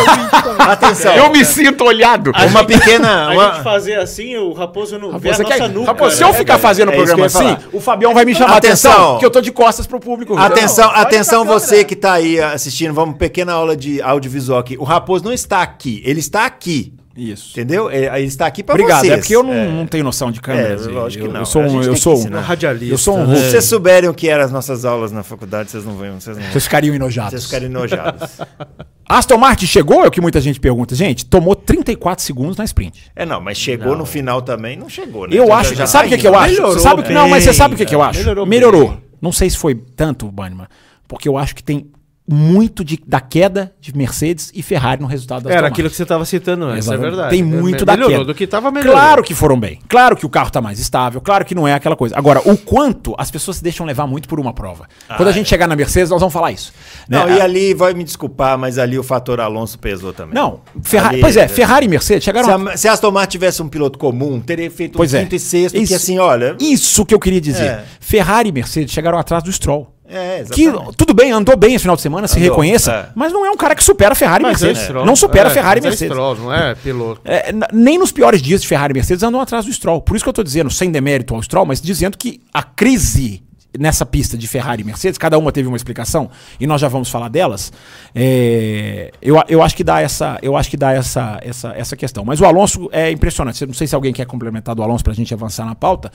Atenção. 0.58 1.14
Eu 1.14 1.30
me 1.30 1.44
sinto 1.44 1.84
olhado. 1.84 2.32
Uma 2.50 2.64
pequena. 2.64 3.26
A 3.26 3.32
uma- 3.32 3.52
gente 3.54 3.62
fazer 3.64 3.94
assim, 3.98 4.36
o 4.36 4.52
Raposo 4.52 4.98
não 4.98 5.18
vê 5.18 5.30
a 5.30 5.44
quer- 5.44 5.68
nuca. 5.68 5.86
Raposo, 5.88 6.16
se 6.16 6.22
né? 6.24 6.30
eu 6.30 6.34
ficar 6.34 6.58
fazendo 6.58 6.88
o 6.88 6.92
É 6.92 6.96
programa 6.96 7.20
que 7.28 7.36
assim, 7.36 7.56
o 7.72 7.80
Fabião 7.80 8.14
vai 8.14 8.24
me 8.24 8.34
chamar 8.34 8.54
a 8.54 8.56
atenção, 8.56 8.90
Atenção. 8.90 9.10
porque 9.12 9.26
eu 9.26 9.30
tô 9.30 9.40
de 9.40 9.52
costas 9.52 9.86
pro 9.86 10.00
público. 10.00 10.36
Atenção, 10.36 10.88
olha 10.88 11.02
atenção 11.02 11.44
você 11.44 11.84
que 11.84 11.94
tá 11.94 12.14
aí 12.14 12.40
assistindo, 12.40 12.94
vamos 12.94 13.16
pequena 13.18 13.52
aula 13.52 13.76
de 13.76 14.00
audiovisual 14.00 14.58
aqui. 14.58 14.76
O 14.78 14.84
Raposo 14.84 15.24
não 15.24 15.32
está 15.32 15.62
aqui, 15.62 16.02
ele 16.04 16.20
está 16.20 16.46
aqui. 16.46 16.92
Isso. 17.16 17.50
Entendeu? 17.52 17.88
É, 17.90 18.18
Ele 18.18 18.26
está 18.26 18.46
aqui 18.46 18.62
para 18.62 18.74
Obrigado, 18.74 19.00
vocês. 19.00 19.12
é 19.12 19.16
porque 19.16 19.34
eu 19.34 19.42
não, 19.42 19.70
não 19.72 19.86
tenho 19.86 20.04
noção 20.04 20.30
de 20.30 20.40
câmeras. 20.40 20.86
É, 20.86 20.90
e 20.90 20.92
lógico 20.92 21.24
que 21.24 21.28
eu, 21.30 21.32
não. 21.32 21.40
Eu 21.40 21.46
sou 21.46 21.62
um. 21.62 21.82
Eu 21.82 21.94
que 21.94 21.98
sou, 22.00 22.18
um 22.18 22.30
Radialista. 22.40 22.92
eu 22.94 22.98
sou 22.98 23.18
um? 23.18 23.34
Se 23.36 23.50
vocês 23.50 23.64
souberem 23.64 24.10
o 24.10 24.14
que 24.14 24.28
eram 24.28 24.44
as 24.44 24.52
nossas 24.52 24.84
aulas 24.84 25.12
na 25.12 25.22
faculdade, 25.22 25.70
vocês 25.70 25.84
não 25.84 25.94
vão, 25.96 26.20
vocês 26.20 26.36
não 26.36 26.44
Vocês 26.50 26.64
ficariam 26.64 26.94
enojados. 26.94 27.30
vocês 27.32 27.44
ficarem 27.44 27.66
enojados. 27.68 28.38
Aston 29.08 29.38
Martin 29.38 29.66
chegou? 29.66 30.04
É 30.04 30.08
o 30.08 30.10
que 30.10 30.20
muita 30.20 30.40
gente 30.40 30.58
pergunta. 30.60 30.94
Gente, 30.94 31.24
tomou 31.24 31.54
34 31.54 32.24
segundos 32.24 32.56
na 32.56 32.64
sprint. 32.64 33.04
É, 33.14 33.24
não, 33.24 33.40
mas 33.40 33.56
chegou 33.56 33.96
no 33.96 34.04
final 34.04 34.42
também, 34.42 34.76
não 34.76 34.88
chegou, 34.88 35.28
né? 35.28 35.36
Eu 35.36 35.46
Já- 35.46 35.56
acho. 35.56 35.74
já 35.76 35.86
sabe 35.86 36.08
o 36.08 36.10
tá 36.10 36.16
que, 36.16 36.22
que 36.22 36.28
eu 36.28 36.34
acho? 36.36 36.54
Melhorou 36.54 36.78
sabe 36.80 37.02
que, 37.04 37.12
não, 37.12 37.28
mas 37.28 37.44
você 37.44 37.50
bem, 37.50 37.56
sabe 37.58 37.74
o 37.74 37.78
que, 37.78 37.86
que 37.86 37.94
eu 37.94 38.02
acho? 38.02 38.18
Melhorou 38.18 38.46
Melhorou. 38.46 38.88
bem. 38.88 39.02
Não 39.22 39.30
sei 39.32 39.48
se 39.48 39.56
foi 39.56 39.74
tanto, 39.74 40.30
Bannerman, 40.30 40.66
porque 41.08 41.28
eu 41.28 41.38
acho 41.38 41.54
que 41.54 41.62
tem 41.62 41.86
muito 42.28 42.84
de, 42.84 43.00
da 43.06 43.20
queda 43.20 43.72
de 43.80 43.96
Mercedes 43.96 44.50
e 44.54 44.62
Ferrari 44.62 45.00
no 45.00 45.06
resultado 45.06 45.44
da 45.44 45.52
Era 45.54 45.68
aquilo 45.68 45.88
que 45.88 45.94
você 45.96 46.02
estava 46.02 46.24
citando 46.24 46.64
antes, 46.64 46.88
é 46.88 46.96
verdade. 46.96 47.30
Tem 47.30 47.42
muito 47.42 47.84
da 47.84 47.92
Melhorou 47.92 48.16
queda. 48.18 48.24
do 48.24 48.34
que 48.34 48.44
estava 48.44 48.70
melhorando. 48.70 48.98
Claro 49.00 49.22
que 49.22 49.34
foram 49.34 49.58
bem. 49.58 49.78
Claro 49.88 50.16
que 50.16 50.26
o 50.26 50.28
carro 50.28 50.50
tá 50.50 50.60
mais 50.60 50.78
estável. 50.80 51.20
Claro 51.20 51.44
que 51.44 51.54
não 51.54 51.68
é 51.68 51.72
aquela 51.74 51.94
coisa. 51.94 52.16
Agora, 52.18 52.40
o 52.44 52.56
quanto 52.56 53.14
as 53.16 53.30
pessoas 53.30 53.58
se 53.58 53.62
deixam 53.62 53.86
levar 53.86 54.06
muito 54.06 54.28
por 54.28 54.40
uma 54.40 54.52
prova. 54.52 54.86
Quando 55.16 55.28
a 55.28 55.32
gente 55.32 55.48
chegar 55.48 55.66
na 55.68 55.76
Mercedes, 55.76 56.10
nós 56.10 56.20
vamos 56.20 56.32
falar 56.32 56.50
isso. 56.52 56.72
né? 57.08 57.18
Não, 57.18 57.36
e 57.36 57.40
ali, 57.40 57.74
vai 57.74 57.94
me 57.94 58.02
desculpar, 58.02 58.58
mas 58.58 58.78
ali 58.78 58.98
o 58.98 59.02
fator 59.02 59.40
Alonso 59.40 59.78
pesou 59.78 60.12
também. 60.12 60.34
Não, 60.34 60.60
Ferrari, 60.82 61.14
Ali, 61.16 61.20
pois 61.20 61.36
é, 61.36 61.42
né? 61.42 61.48
Ferrari 61.48 61.86
e 61.86 61.88
Mercedes 61.88 62.24
chegaram 62.24 62.46
Se 62.46 62.50
a- 62.68 62.72
a, 62.72 62.76
se 62.76 62.88
a 62.88 62.92
Aston 62.92 63.10
Martin 63.12 63.32
tivesse 63.32 63.62
um 63.62 63.68
piloto 63.68 63.98
comum, 63.98 64.40
teria 64.40 64.70
feito 64.70 64.96
Pois 64.96 65.14
um 65.14 65.18
é. 65.18 65.22
quinto 65.22 65.34
e 65.36 65.38
sexto, 65.38 65.76
Isso. 65.76 65.86
que 65.88 65.94
assim, 65.94 66.18
olha... 66.18 66.56
Isso 66.60 67.04
que 67.06 67.14
eu 67.14 67.20
queria 67.20 67.40
dizer. 67.40 67.64
É. 67.66 67.84
Ferrari 68.00 68.48
e 68.48 68.52
Mercedes 68.52 68.92
chegaram 68.92 69.18
atrás 69.18 69.42
do 69.42 69.52
Stroll. 69.52 69.92
É, 70.08 70.44
Que 70.52 70.70
tudo 70.96 71.12
bem, 71.14 71.32
andou 71.32 71.56
bem 71.56 71.74
esse 71.74 71.82
final 71.82 71.96
de 71.96 72.02
semana, 72.02 72.28
se 72.28 72.36
Andou, 72.38 72.50
reconheça, 72.50 72.92
é. 72.92 73.08
mas 73.14 73.32
não 73.32 73.44
é 73.44 73.50
um 73.50 73.56
cara 73.56 73.74
que 73.74 73.82
supera 73.82 74.14
Ferrari 74.14 74.42
e 74.44 74.46
Mas 74.46 74.62
é 74.62 74.66
Mercedes. 74.66 74.86
Stroll. 74.88 75.04
não 75.06 75.16
supera 75.16 75.48
É, 75.48 75.52
Ferrari 75.52 75.80
e 75.80 75.82
mas 75.82 75.86
é 75.86 75.88
Mercedes. 75.90 76.12
Stroll, 76.12 76.36
não 76.36 76.52
é 76.54 76.74
piloto. 76.76 77.20
É, 77.24 77.52
nem 77.72 77.98
nos 77.98 78.12
piores 78.12 78.40
dias 78.40 78.62
de 78.62 78.68
Ferrari 78.68 78.92
e 78.92 78.94
Mercedes 78.94 79.22
andam 79.22 79.40
atrás 79.40 79.64
do 79.64 79.72
Stroll. 79.72 80.00
Por 80.00 80.14
isso 80.16 80.24
que 80.24 80.28
eu 80.28 80.32
tô 80.32 80.42
dizendo, 80.42 80.70
sem 80.70 80.90
demérito 80.90 81.34
ao 81.34 81.42
Stroll, 81.42 81.66
mas 81.66 81.80
dizendo 81.80 82.16
que 82.16 82.40
a 82.54 82.62
crise 82.62 83.42
nessa 83.78 84.06
pista 84.06 84.38
de 84.38 84.48
Ferrari 84.48 84.80
e 84.80 84.84
Mercedes, 84.86 85.18
cada 85.18 85.36
uma 85.36 85.52
teve 85.52 85.68
uma 85.68 85.76
explicação, 85.76 86.30
e 86.58 86.66
nós 86.66 86.80
já 86.80 86.88
vamos 86.88 87.10
falar 87.10 87.28
delas. 87.28 87.70
é, 88.14 89.10
eu, 89.20 89.38
a- 89.38 89.44
eu 89.48 89.62
acho 89.62 89.76
que 89.76 89.84
dá 89.84 90.00
essa, 90.00 90.38
eu 90.40 90.56
acho 90.56 90.70
que 90.70 90.76
dá 90.78 90.92
essa, 90.92 91.38
essa, 91.42 91.74
essa 91.76 91.94
questão. 91.96 92.24
Mas 92.24 92.40
o 92.40 92.46
Alonso 92.46 92.88
é 92.90 93.10
impressionante. 93.10 93.66
Não 93.66 93.74
sei 93.74 93.86
se 93.86 93.94
alguém 93.94 94.12
quer 94.14 94.24
complementar 94.24 94.74
do 94.74 94.82
Alonso 94.82 95.04
pra 95.04 95.12
gente 95.12 95.34
avançar 95.34 95.66
na 95.66 95.74
pauta, 95.74 96.10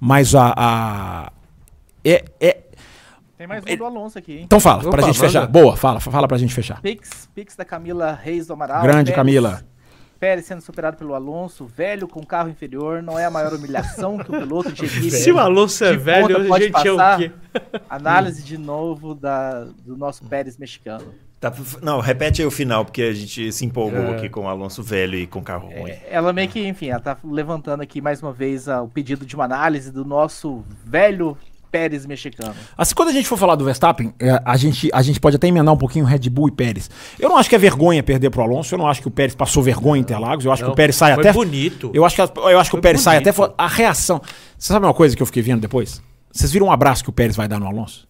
mas 0.00 0.34
a. 0.34 0.52
a- 0.56 1.32
é, 2.04 2.24
é- 2.40 2.58
Tem 3.36 3.46
mais 3.46 3.62
um 3.68 3.76
do 3.76 3.84
Alonso 3.84 4.18
aqui, 4.18 4.32
hein? 4.32 4.42
então 4.44 4.60
fala, 4.60 4.82
Opa, 4.82 4.90
pra 4.90 5.02
gente 5.02 5.16
manda. 5.16 5.26
fechar. 5.28 5.46
Boa, 5.46 5.76
fala, 5.76 5.98
fala 6.00 6.28
pra 6.28 6.38
gente 6.38 6.54
fechar. 6.54 6.80
Pix, 6.80 7.28
Pix 7.34 7.56
da 7.56 7.64
Camila 7.64 8.12
Reis 8.20 8.46
do 8.46 8.52
Amaral. 8.52 8.82
Grande 8.82 9.10
Pérez- 9.10 9.16
Camila. 9.16 9.62
Pérez 10.20 10.46
sendo 10.46 10.60
superado 10.62 10.96
pelo 10.96 11.12
Alonso, 11.14 11.66
velho 11.66 12.06
com 12.08 12.24
carro 12.24 12.48
inferior, 12.48 13.02
não 13.02 13.18
é 13.18 13.24
a 13.26 13.30
maior 13.30 13.52
humilhação 13.52 14.16
que 14.16 14.30
o 14.30 14.38
piloto 14.38 14.72
de 14.72 14.84
equipe. 14.86 15.10
Se 15.10 15.32
o 15.32 15.38
Alonso 15.38 15.84
é 15.84 15.96
velho, 15.96 16.54
a 16.54 16.58
gente 16.60 16.86
é 16.88 16.92
o 16.92 16.96
passar. 16.96 17.18
quê? 17.18 17.32
Análise 17.90 18.42
de 18.42 18.56
novo 18.56 19.14
da, 19.14 19.64
do 19.84 19.96
nosso 19.96 20.24
Pérez 20.24 20.56
mexicano. 20.56 21.04
Tá- 21.40 21.52
não, 21.82 22.00
repete 22.00 22.40
aí 22.40 22.46
o 22.46 22.50
final, 22.50 22.84
porque 22.86 23.02
a 23.02 23.12
gente 23.12 23.52
se 23.52 23.66
empolgou 23.66 24.00
É. 24.00 24.16
aqui 24.16 24.28
com 24.30 24.42
o 24.44 24.48
Alonso 24.48 24.82
velho 24.82 25.18
e 25.18 25.26
com 25.26 25.40
o 25.40 25.42
carro 25.42 25.68
ruim. 25.68 25.92
Ela 26.08 26.32
meio 26.32 26.48
que, 26.48 26.64
enfim, 26.66 26.88
ela 26.88 27.00
tá 27.00 27.18
levantando 27.22 27.82
aqui 27.82 28.00
mais 28.00 28.22
uma 28.22 28.32
vez 28.32 28.66
ah, 28.68 28.80
o 28.80 28.88
pedido 28.88 29.26
de 29.26 29.34
uma 29.34 29.44
análise 29.44 29.90
do 29.92 30.04
nosso 30.06 30.64
velho 30.86 31.36
Pérez 31.74 32.06
mexicano. 32.06 32.54
Assim, 32.78 32.94
quando 32.94 33.08
a 33.08 33.12
gente 33.12 33.26
for 33.26 33.36
falar 33.36 33.56
do 33.56 33.64
Verstappen, 33.64 34.14
é, 34.20 34.40
a, 34.44 34.56
gente, 34.56 34.88
a 34.92 35.02
gente 35.02 35.18
pode 35.18 35.34
até 35.34 35.48
emendar 35.48 35.74
um 35.74 35.76
pouquinho 35.76 36.04
Red 36.04 36.30
Bull 36.30 36.48
e 36.48 36.52
Pérez. 36.52 36.88
Eu 37.18 37.28
não 37.28 37.36
acho 37.36 37.48
que 37.48 37.56
é 37.56 37.58
vergonha 37.58 38.00
perder 38.00 38.30
pro 38.30 38.42
Alonso, 38.42 38.72
eu 38.74 38.78
não 38.78 38.86
acho 38.86 39.00
que 39.02 39.08
o 39.08 39.10
Pérez 39.10 39.34
passou 39.34 39.60
vergonha 39.62 39.98
em 39.98 40.02
Interlagos, 40.02 40.44
eu 40.44 40.52
acho 40.52 40.62
que 40.62 40.66
Não, 40.68 40.72
o 40.72 40.76
Pérez 40.76 40.94
sai 40.94 41.14
foi 41.14 41.22
até. 41.24 41.32
bonito. 41.32 41.90
Eu 41.92 42.04
acho 42.04 42.14
que, 42.14 42.20
eu 42.22 42.60
acho 42.60 42.70
que 42.70 42.76
o 42.76 42.80
Pérez 42.80 43.00
sai 43.02 43.16
bonito. 43.16 43.28
até. 43.28 43.32
fo- 43.36 43.52
A 43.58 43.66
reação. 43.66 44.20
Você 44.56 44.72
sabe 44.72 44.86
uma 44.86 44.94
coisa 44.94 45.16
que 45.16 45.22
eu 45.22 45.26
fiquei 45.26 45.42
vendo 45.42 45.60
depois? 45.60 46.00
Vocês 46.32 46.52
viram 46.52 46.66
um 46.66 46.72
abraço 46.72 47.02
que 47.02 47.10
o 47.10 47.12
Pérez 47.12 47.34
vai 47.34 47.48
dar 47.48 47.58
no 47.58 47.66
Alonso? 47.66 48.06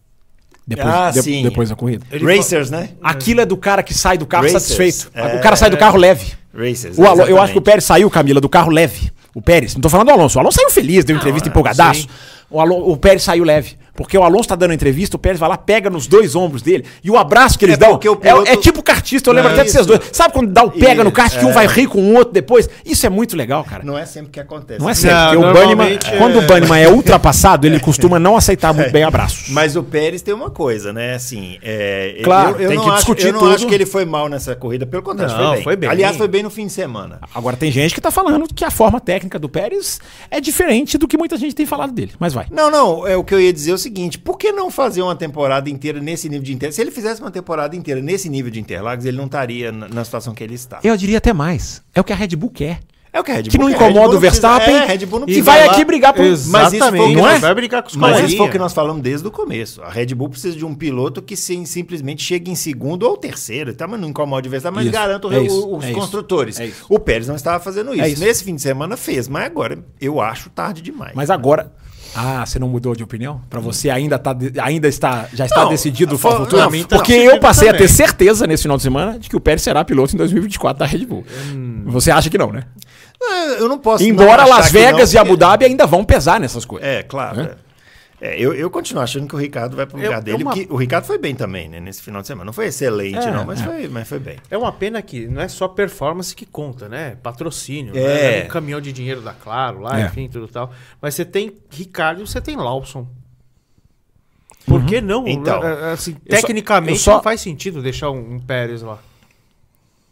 Depois, 0.67 0.89
Ah, 0.95 1.11
de- 1.11 1.23
sim. 1.23 1.43
depois 1.43 1.69
da 1.71 1.77
corrida. 1.77 2.07
Ele 2.11 2.25
Racers, 2.37 2.71
né? 2.71 2.91
Aquilo 3.03 3.41
é 3.41 3.47
do 3.47 3.57
cara 3.57 3.83
que 3.83 3.93
sai 3.95 4.17
do 4.19 4.27
carro 4.27 4.45
Racers, 4.45 4.63
satisfeito. 4.63 5.11
é. 5.15 5.37
o 5.37 5.41
cara 5.41 5.57
sai 5.57 5.69
do 5.71 5.77
carro 5.77 5.97
leve. 5.99 6.33
Racers. 6.55 6.97
O 6.99 7.05
Alon- 7.07 7.25
eu 7.27 7.41
acho 7.41 7.53
que 7.53 7.59
o. 7.59 7.63
Pérez 7.63 7.85
saiu, 7.85 8.09
Camila, 8.11 8.41
do 8.41 8.49
carro 8.49 8.71
leve. 8.71 9.11
O 9.35 9.43
Pérez, 9.43 9.75
não 9.75 9.81
tô 9.81 9.89
falando 9.89 10.07
do 10.07 10.13
Alonso. 10.13 10.39
O 10.39 10.41
Alonso 10.41 10.57
saiu 10.59 10.71
feliz, 10.71 11.05
deu 11.05 11.17
entrevista 11.17 11.49
é, 11.49 11.51
empolgadaço. 11.51 12.03
sim. 12.03 12.09
O, 12.55 12.93
o 12.93 12.97
Pérez 12.97 13.23
saiu 13.23 13.45
leve. 13.45 13.77
Porque 13.95 14.17
o 14.19 14.23
Alonso 14.25 14.49
tá 14.49 14.57
dando 14.57 14.73
entrevista, 14.75 15.17
o 15.17 15.19
Pérez 15.19 15.39
vai 15.39 15.49
lá, 15.49 15.57
pega 15.57 15.89
nos 15.89 16.07
dois 16.07 16.35
ombros 16.35 16.63
dele. 16.63 16.85
E 17.03 17.11
o 17.11 17.17
abraço 17.17 17.59
que 17.59 17.65
eles 17.65 17.75
É 17.77 17.79
dão 17.79 17.95
é- 17.95 17.99
piloto- 17.99 18.49
é, 18.49 18.57
tipo 18.57 18.83
kartista. 18.83 19.31
Eu 19.31 19.35
lembro 19.35 19.51
Não, 19.51 19.55
até 19.57 19.65
de 19.65 19.71
vocês 19.71 19.87
isso. 19.87 19.99
dois. 19.99 20.11
Sabe 20.13 20.33
quando 20.35 20.51
dá 20.53 20.65
o 20.65 20.71
pega 20.71 21.05
no 21.05 21.11
Isso, 21.11 21.17
kart 21.17 21.39
que 21.39 21.45
um 21.45 21.51
é. 21.51 21.53
vai 21.53 21.67
rir 21.67 21.87
com 21.87 22.01
o 22.03 22.15
outro 22.15 22.33
depois? 22.33 22.69
Isso 22.85 23.07
é 23.07 23.09
muito 23.09 23.37
legal, 23.37 23.63
cara. 23.65 23.85
Não 23.85 23.97
é 23.97 24.05
sempre 24.05 24.31
que 24.31 24.41
acontece. 24.41 24.81
Não 24.81 24.91
é 24.91 24.95
sério, 24.95 25.17
Não, 25.17 25.25
porque 25.25 25.37
o 25.39 25.41
Banniman, 25.53 25.67
normalmente 25.77 26.07
é- 26.11 26.17
quando 26.19 26.39
o 26.39 26.43
Banniman 26.43 26.79
é 26.79 26.89
ultrapassado, 26.89 27.67
ele 27.67 27.79
costuma 27.79 28.19
não 28.19 28.37
aceitar 28.37 28.73
muito 28.75 28.91
bem 28.91 29.05
abraços. 29.05 29.49
Mas 29.51 29.77
o 29.77 29.83
Pérez 29.83 30.23
tem 30.23 30.35
uma 30.35 30.51
coisa, 30.51 30.93
né? 30.93 31.15
Assim, 31.15 31.59
é, 31.63 32.21
Claro, 32.25 32.57
eu, 32.57 32.63
eu 32.63 32.69
tem 32.71 32.81
que 32.81 32.87
acho, 32.89 32.97
discutir 32.97 33.27
eu 33.29 33.33
não 33.33 33.41
tudo. 33.41 33.55
acho 33.55 33.67
que 33.67 33.75
ele 33.75 33.87
foi 33.87 34.05
mal 34.05 34.29
nessa 34.29 34.57
corrida, 34.57 34.85
pelo 34.87 35.03
contrário, 35.03 35.33
Não, 35.37 35.45
foi, 35.47 35.55
bem. 35.55 35.63
foi 35.63 35.77
bem. 35.77 35.91
Aliás, 35.91 36.17
foi 36.17 36.27
bem 36.29 36.43
no 36.43 36.51
fim 36.51 36.67
de 36.67 36.73
semana. 36.73 37.21
Agora 37.35 37.57
tem 37.57 37.71
gente 37.71 37.95
que 37.95 38.01
tá 38.01 38.11
falando 38.11 38.47
que 38.53 38.65
a 38.65 38.71
forma 38.71 39.01
técnica 39.01 39.39
do 39.39 39.49
Pérez 39.49 40.01
é 40.31 40.41
diferente 40.41 40.99
do 40.99 41.07
que 41.07 41.17
muita 41.17 41.37
gente 41.37 41.55
tem 41.55 41.65
falado 41.67 41.93
dele. 41.93 42.13
Mas 42.19 42.33
vai. 42.33 42.47
Não, 42.51 42.71
não, 42.71 43.07
é 43.07 43.17
o 43.17 43.23
que 43.23 43.33
eu 43.35 43.41
ia 43.41 43.53
dizer 43.53 43.71
é 43.73 43.75
seguinte, 43.85 44.19
por 44.19 44.37
que 44.39 44.51
não 44.53 44.71
fazer 44.71 45.03
uma 45.03 45.15
temporada 45.17 45.71
inteira 45.71 46.01
nesse 46.01 46.29
nível 46.29 46.43
de 46.45 46.53
Interlagos? 46.53 46.77
Se 46.77 46.83
ele 46.83 46.91
fizesse 46.91 47.21
uma 47.21 47.31
temporada 47.31 47.77
inteira 47.77 48.01
nesse 48.01 48.29
nível 48.29 48.51
de 48.51 48.61
Interlagos, 48.61 49.05
ele 49.05 49.17
não 49.17 49.27
estaria 49.27 49.71
na, 49.71 49.89
na 49.89 50.05
situação 50.05 50.35
que 50.35 50.43
ele 50.43 50.55
está. 50.55 50.81
Eu 50.83 50.97
diria 50.97 51.19
até 51.19 51.33
mais. 51.33 51.83
É 51.95 52.01
o 52.01 52.05
que 52.05 52.13
a 52.13 52.17
Red 52.17 52.35
Bull 52.37 52.51
quer. 52.51 52.81
É 53.13 53.21
o 53.21 53.23
que 53.23 53.31
a 53.31 53.35
Red 53.37 53.43
Bull 53.45 53.51
que 53.53 53.59
não 53.59 53.67
Red 53.69 53.75
incomoda 53.75 54.09
Bull 54.09 54.17
o 54.17 54.21
precisa- 54.21 54.49
Verstappen 54.49 54.75
é, 54.75 54.83
a 54.83 54.85
Red 54.87 55.07
Bull 55.07 55.19
não 55.21 55.27
e 55.27 55.27
precisa 55.27 55.45
vai 55.45 55.65
lá- 55.67 55.73
aqui 55.73 55.85
brigar 55.85 56.13
por... 56.13 56.23
Mas 56.25 56.33
isso 56.33 56.49
foi 56.49 56.59
o 56.59 56.69
que 56.69 56.75
Exatamente, 56.77 57.15
não 57.17 57.29
é? 57.29 57.39
vai 57.39 57.55
brigar 57.55 57.83
com 57.85 57.89
os 57.91 57.95
Mas 57.97 58.25
isso 58.25 58.37
foi 58.37 58.49
o 58.49 58.51
que 58.51 58.59
nós 58.59 58.73
falamos 58.73 59.03
desde 59.03 59.29
o 59.29 59.31
começo. 59.31 59.83
A 59.83 59.89
Red 59.89 60.07
Bull 60.17 60.31
precisa 60.31 60.57
de 60.57 60.65
um 60.65 60.75
piloto 60.75 61.23
que 61.23 61.37
sim, 61.37 61.65
simplesmente 61.65 62.25
chegue 62.25 62.51
em 62.51 62.57
segundo 62.57 63.05
ou 63.05 63.17
terceiro. 63.17 63.73
Tá, 63.73 63.87
mas 63.87 64.01
não 64.01 64.09
incomoda 64.09 64.49
o 64.49 64.51
Verstappen, 64.51 64.75
mas 64.75 64.87
Isso, 64.87 64.93
garanta 64.93 65.29
é 65.29 65.39
o- 65.39 65.77
os 65.77 65.85
é 65.85 65.91
isso, 65.91 65.95
construtores. 66.01 66.59
é 66.59 66.67
isso. 66.67 66.87
O 66.89 66.99
Pérez 66.99 67.29
não 67.29 67.37
estava 67.37 67.63
fazendo 67.63 67.93
isso. 67.95 68.03
É 68.03 68.09
isso. 68.09 68.21
Nesse 68.21 68.43
fim 68.43 68.57
de 68.57 68.63
semana 68.63 68.97
fez, 68.97 69.29
mas 69.29 69.45
agora 69.47 69.79
eu 70.01 70.21
acho 70.21 70.51
tarde 70.51 70.83
demais. 70.83 71.13
Mas 71.15 71.31
agora, 71.31 71.73
Ah, 72.15 72.45
você 72.47 72.59
não 72.59 72.69
mudou 72.69 72.95
de 72.95 73.03
opinião? 73.03 73.41
Pra 73.51 73.61
você 73.61 73.91
ainda, 73.91 74.19
tá, 74.19 74.37
ainda 74.63 74.87
está, 74.89 75.27
já 75.33 75.45
está 75.47 75.63
Não, 75.65 75.69
decidido 75.71 76.15
o 76.15 76.19
for- 76.19 76.37
futuro? 76.37 76.71
mim 76.71 76.85
tá 76.85 76.97
Porque 76.97 77.13
eu 77.13 77.39
passei 77.41 77.69
a 77.69 77.73
ter 77.73 77.79
também. 77.79 77.89
certeza 77.95 78.47
nesse 78.47 78.63
final 78.63 78.77
de 78.77 78.83
semana 78.83 79.19
de 79.19 79.29
que 79.29 79.37
o 79.37 79.41
Pérez 79.41 79.63
será 79.63 79.85
piloto 79.85 80.15
em 80.15 80.19
2024 80.19 80.79
da 80.79 80.87
Red 80.87 81.05
Bull. 81.07 81.25
Você 81.87 82.11
acha 82.11 82.31
que 82.31 82.39
não, 82.39 82.53
né? 82.53 82.63
É, 83.23 83.61
Eu 83.61 83.69
não 83.69 83.79
posso. 83.79 84.05
Embora 84.05 84.29
não 84.39 84.45
achar 84.45 84.57
Las 84.57 84.67
que 84.67 84.73
Vegas 84.73 85.13
não, 85.13 85.19
e 85.19 85.19
Abu 85.19 85.29
porque- 85.31 85.41
Dhabi 85.41 85.65
ainda 85.65 85.87
vão 85.87 86.05
pesar 86.05 86.39
nessas 86.41 86.65
coisas. 86.65 86.87
É, 86.89 87.03
claro. 87.03 87.37
Né? 87.39 87.49
é. 87.53 87.64
É, 88.21 88.39
eu, 88.41 88.55
eu 88.55 88.71
continuo 88.71 89.03
achando 89.03 89.27
que 89.29 89.35
o 89.35 89.39
Ricardo 89.39 89.77
vai 89.77 89.85
pro 89.87 89.99
Eu- 89.99 90.05
lugar 90.05 90.19
é 90.21 90.23
dele. 90.23 90.45
uma- 90.45 90.53
porque 90.55 90.73
o 90.73 90.77
Ricardo 90.77 91.05
foi 91.05 91.19
bem 91.19 91.35
também, 91.35 91.69
né? 91.69 91.81
Nesse 91.81 92.01
final 92.03 92.21
de 92.23 92.29
semana. 92.29 92.45
Não 92.47 92.53
foi 92.53 92.67
excelente, 92.67 93.19
É, 93.19 93.31
não, 93.31 93.45
mas, 93.45 93.61
é. 93.61 93.65
foi, 93.65 93.89
mas 93.89 94.09
foi 94.09 94.19
bem. 94.19 94.37
É 94.51 94.57
uma 94.57 94.73
pena 94.73 95.03
que 95.03 95.27
não 95.27 95.43
é 95.43 95.49
só 95.49 95.67
performance 95.69 96.35
que 96.35 96.47
conta, 96.47 96.89
né? 96.89 97.17
Patrocínio, 97.23 97.97
É. 97.97 98.41
né? 98.41 98.45
Um 98.45 98.49
caminhão 98.49 98.81
de 98.81 98.93
dinheiro 98.93 99.21
da 99.21 99.33
Claro 99.33 99.81
lá, 99.81 100.01
É. 100.01 100.07
enfim, 100.07 100.29
tudo 100.29 100.47
tal. 100.49 100.73
Mas 101.03 101.15
você 101.15 101.25
tem 101.25 101.53
Ricardo 101.71 102.23
e 102.23 102.27
você 102.27 102.41
tem 102.41 102.57
Lawson. 102.57 103.07
Por 104.67 104.83
que 104.87 105.01
não? 105.01 105.29
Então, 105.29 105.63
É, 105.63 105.91
é, 105.91 105.93
assim, 105.93 106.13
só- 106.13 106.19
tecnicamente 106.41 106.93
eu 106.99 107.05
só- 107.05 107.15
não 107.17 107.23
faz 107.23 107.41
sentido 107.41 107.83
deixar 107.83 108.11
um, 108.11 108.35
um 108.37 108.39
Pérez 108.41 108.81
lá. 108.81 108.99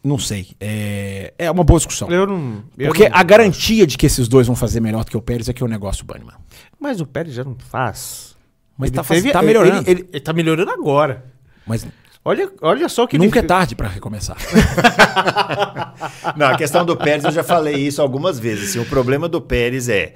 Não 0.05 0.19
sei. 0.19 0.49
É, 0.61 1.33
é 1.39 1.51
uma 1.51 1.63
boa 1.63 1.79
discussão. 1.79 2.09
Eu 2.11 2.27
não. 2.27 2.65
eu 2.77 2.89
Porque 2.89 3.09
não- 3.09 3.17
a 3.17 3.23
garantia 3.23 3.87
de 3.87 3.97
que 3.97 4.07
esses 4.07 4.27
dois 4.29 4.47
vão 4.47 4.57
fazer 4.57 4.81
melhor 4.81 5.05
do 5.05 5.11
que 5.11 5.17
o 5.17 5.23
Pérez 5.23 5.49
é 5.49 5.53
que 5.53 5.63
é 5.63 5.67
o 5.67 5.69
negócio 5.69 6.05
Banniman. 6.05 6.35
Mas 6.81 7.01
o 7.01 7.07
Pérez 7.07 7.35
já 7.35 7.45
não 7.45 7.57
faz. 7.71 8.35
Mas 8.77 8.89
Ele 8.89 8.97
tá, 8.97 9.05
faz- 9.05 9.21
teve- 9.23 9.33
tá 9.33 9.43
melhorando. 9.43 9.89
Ele, 9.89 10.01
ele- 10.01 10.09
ele 10.13 10.21
tá 10.21 10.33
melhorando 10.33 10.71
agora. 10.71 11.25
Mas 11.67 11.87
Olha, 12.25 12.49
olha 12.63 12.89
só 12.89 13.05
que 13.07 13.19
nunca 13.19 13.39
é 13.39 13.41
ele- 13.41 13.49
tarde 13.49 13.75
pra 13.75 13.89
recomeçar. 13.89 14.37
Não, 16.37 16.47
a 16.47 16.57
questão 16.57 16.85
do 16.85 16.97
Pérez, 16.97 17.25
eu 17.25 17.33
já 17.33 17.43
falei 17.43 17.75
isso 17.77 18.01
algumas 18.01 18.39
vezes. 18.39 18.71
assim, 18.71 18.79
o 18.79 18.85
problema 18.87 19.29
do 19.29 19.41
Pérez 19.41 19.89
é. 19.89 20.15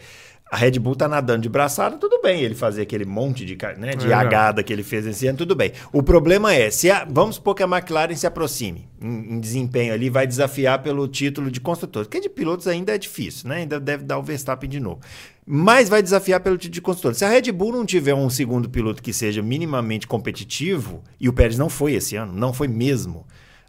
A 0.49 0.57
Red 0.57 0.79
Bull 0.79 0.95
tá 0.95 1.09
nadando 1.09 1.43
de 1.43 1.49
braçada, 1.49 1.97
tudo 1.97 2.21
bem 2.23 2.41
ele 2.43 2.55
fazer 2.55 2.83
aquele 2.83 3.05
monte 3.05 3.45
de, 3.45 3.59
né, 3.79 3.97
de 3.97 4.13
É. 4.13 4.15
agada 4.15 4.63
que 4.63 4.73
ele 4.73 4.85
fez 4.85 5.05
esse 5.05 5.27
ano, 5.27 5.37
tudo 5.39 5.57
bem. 5.57 5.73
O 5.93 6.05
problema 6.05 6.55
é, 6.55 6.71
se 6.71 6.89
a- 6.89 7.05
vamos 7.11 7.35
supor 7.35 7.57
que 7.57 7.65
a 7.65 7.67
McLaren 7.67 8.15
se 8.15 8.29
aproxime 8.29 8.89
em, 9.03 9.35
em 9.35 9.41
desempenho 9.41 9.93
ali, 9.93 10.09
vai 10.09 10.25
desafiar 10.25 10.81
pelo 10.85 11.09
título 11.09 11.51
de 11.51 11.61
construtores, 11.61 12.07
porque 12.07 12.21
de 12.21 12.29
pilotos 12.29 12.69
ainda 12.69 12.95
é 12.95 12.99
difícil, 12.99 13.49
né? 13.49 13.57
Ainda 13.57 13.81
deve 13.81 14.05
dar 14.05 14.19
o 14.19 14.23
Verstappen 14.23 14.71
de 14.71 14.79
novo. 14.79 15.01
Mas 15.45 15.89
vai 15.89 16.01
desafiar 16.01 16.39
pelo 16.41 16.57
título 16.57 16.75
de 16.75 16.81
construtores. 16.81 17.19
Se 17.19 17.25
a 17.25 17.29
Red 17.29 17.51
Bull 17.51 17.73
não 17.73 17.85
tiver 17.85 18.15
um 18.15 18.31
segundo 18.31 18.69
piloto 18.71 19.03
que 19.03 19.13
seja 19.13 19.43
minimamente 19.43 20.07
competitivo, 20.07 21.03
e 21.21 21.29
o 21.29 21.33
Pérez 21.33 21.59
não 21.59 21.69
foi 21.69 21.95
esse 21.95 22.15
ano, 22.15 22.33
não 22.33 22.53
foi 22.53 22.69
mesmo, 22.69 23.27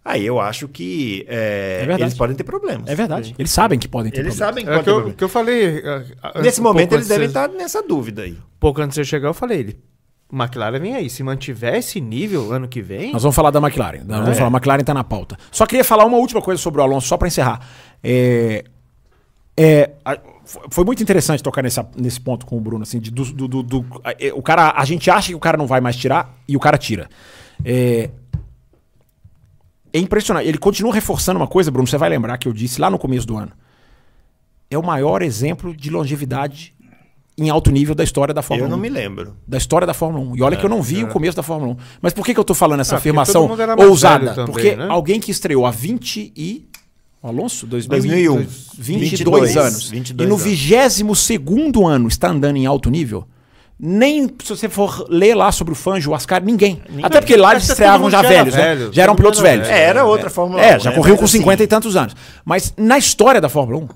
aí 0.08 0.26
eu 0.26 0.40
acho 0.40 0.68
que 0.68 1.26
é, 1.28 1.86
É 1.90 1.94
eles 1.94 2.14
podem 2.14 2.36
ter 2.36 2.44
problemas. 2.44 2.90
É 2.90 2.96
verdade. 2.96 3.36
Eles 3.38 3.52
sabem 3.52 3.78
que 3.78 3.88
podem 3.88 4.12
ter 4.12 4.20
Eles 4.22 4.36
problema. 4.36 4.52
sabem 4.52 4.64
que 4.66 4.70
É 4.70 4.74
pode 4.74 4.86
que 4.86 5.04
ter 5.04 5.10
eu, 5.12 5.14
que 5.16 5.24
eu 5.24 5.30
falei. 5.30 5.84
ah, 5.86 6.04
ah, 6.34 6.42
Nesse 6.42 6.60
um 6.60 6.64
momento 6.64 6.94
eles 6.94 7.08
devem 7.08 7.28
de- 7.28 7.32
estar 7.32 7.48
nessa 7.50 7.82
dúvida 7.84 8.24
aí. 8.24 8.38
Pouco 8.60 8.82
antes 8.82 8.96
de 8.96 9.02
eu 9.02 9.06
chegar, 9.06 9.28
eu 9.30 9.34
falei 9.34 9.60
ele. 9.60 9.80
McLaren 10.32 10.80
vem 10.80 10.94
aí. 10.96 11.10
Se 11.10 11.24
mantiver 11.24 11.76
esse 11.76 12.02
nível 12.02 12.52
ano 12.52 12.68
que 12.68 12.82
vem. 12.82 13.14
Nós 13.14 13.24
vamos 13.24 13.36
falar 13.36 13.50
da 13.52 13.60
McLaren. 13.60 14.00
Nós 14.06 14.18
vamos 14.20 14.30
É. 14.32 14.40
falar, 14.40 14.48
a 14.50 14.52
McLaren 14.52 14.84
tá 14.84 14.94
na 14.94 15.04
pauta. 15.04 15.38
Só 15.52 15.66
queria 15.66 15.84
falar 15.86 16.04
uma 16.06 16.18
última 16.18 16.42
coisa 16.42 16.62
sobre 16.62 16.82
o 16.82 16.84
Alonso, 16.84 17.08
só 17.08 17.16
para 17.18 17.28
encerrar. 17.30 17.62
É, 18.04 18.64
é, 19.56 19.92
a- 20.06 20.20
foi- 20.70 20.84
muito 20.86 21.02
interessante 21.02 21.42
tocar 21.42 21.62
nessa, 21.64 21.88
nesse 21.96 22.20
ponto 22.20 22.46
com 22.46 22.58
o 22.58 22.62
Bruno, 22.62 22.84
assim, 22.84 23.00
de, 23.00 23.10
do, 23.12 23.24
do- 23.26 23.48
do- 23.48 23.64
do- 23.64 24.02
a- 24.04 24.14
é, 24.20 24.32
o 24.34 24.42
cara, 24.42 24.74
a 24.76 24.86
gente 24.86 25.10
acha 25.10 25.30
que 25.30 25.36
o 25.36 25.40
cara 25.40 25.58
não 25.58 25.66
vai 25.68 25.80
mais 25.82 25.96
tirar 25.96 26.36
e 26.48 26.56
o 26.56 26.60
cara 26.60 26.78
tira. 26.78 27.08
É, 27.66 28.10
é 29.98 30.02
impressionante. 30.02 30.48
Ele 30.48 30.58
continua 30.58 30.94
reforçando 30.94 31.40
uma 31.40 31.48
coisa, 31.48 31.70
Bruno, 31.72 31.88
você 31.88 31.98
vai 31.98 32.10
lembrar 32.10 32.38
que 32.38 32.48
eu 32.48 32.54
disse 32.54 32.80
lá 32.80 32.90
no 32.90 32.98
começo 33.00 33.26
do 33.28 33.38
ano. 33.38 33.52
É 34.70 34.78
o 34.78 34.84
maior 34.84 35.22
exemplo 35.22 35.76
de 35.76 35.90
longevidade 35.90 36.74
em 37.38 37.50
alto 37.50 37.70
nível 37.72 37.94
da 37.94 38.04
história 38.04 38.34
da 38.34 38.42
Fórmula 38.42 38.68
Eu 38.68 38.74
1 38.74 38.76
não 38.76 38.78
me 38.82 38.90
lembro. 38.90 39.36
da 39.48 39.58
história 39.58 39.86
da 39.86 39.94
Fórmula 39.94 40.26
1. 40.34 40.38
E 40.38 40.42
olha 40.42 40.58
que 40.58 40.66
eu 40.66 40.70
não 40.70 40.82
vi 40.82 41.04
o 41.04 41.08
começo 41.08 41.38
da 41.38 41.44
Fórmula 41.44 41.74
1. 41.74 41.78
Mas 42.02 42.14
por 42.14 42.26
que, 42.26 42.34
que 42.34 42.40
eu 42.40 42.44
tô 42.44 42.54
falando 42.54 42.80
essa 42.80 42.96
Ah, 42.96 42.98
afirmação 42.98 43.50
ousada? 43.78 44.34
também, 44.34 44.46
porque 44.52 44.76
né? 44.76 44.88
alguém 44.90 45.20
que 45.20 45.30
estreou 45.32 45.66
há 45.66 45.72
20 45.72 46.34
e... 46.36 46.68
O 47.22 47.28
Alonso? 47.28 47.66
2000 47.68 48.34
2001. 48.36 48.48
22 48.78 49.10
22 49.10 49.58
anos. 49.58 49.90
22 49.90 50.26
e 50.26 50.30
no 50.30 50.36
anos. 50.36 50.44
22 50.46 51.88
ano 51.94 52.08
está 52.08 52.30
andando 52.30 52.56
em 52.58 52.66
alto 52.66 52.90
nível? 52.90 53.28
Nem 53.80 54.28
se 54.44 54.50
você 54.50 54.68
for 54.68 55.06
ler 55.08 55.36
lá 55.36 55.52
sobre 55.52 55.72
o 55.74 55.76
Fangio, 55.76 56.12
o 56.12 56.16
Ascar, 56.16 56.44
ninguém. 56.44 56.82
Até 57.04 57.20
porque 57.22 57.36
lá 57.36 57.52
eles 57.52 57.64
todo 57.64 57.72
estreavam 57.74 58.10
já 58.10 58.24
velhos, 58.24 58.56
né? 58.56 58.76
velho, 58.76 58.94
Já 58.94 59.04
eram 59.04 59.16
pilotos 59.16 59.40
era 59.40 59.50
velhos. 59.50 59.68
velho. 59.68 59.80
É, 59.80 59.84
era 59.84 60.04
outra 60.04 60.30
Fórmula 60.32 60.62
1. 60.62 60.66
É, 60.66 60.80
já 60.80 60.90
né? 60.90 60.96
correu 60.96 61.14
Mas 61.14 61.20
com 61.20 61.26
assim, 61.26 61.38
50 61.38 61.64
e 61.64 61.68
tantos 61.68 61.96
anos. 61.96 62.16
Mas 62.44 62.74
na 62.76 62.98
história 62.98 63.40
da 63.40 63.50
Fórmula 63.50 63.78
1, 63.84 63.88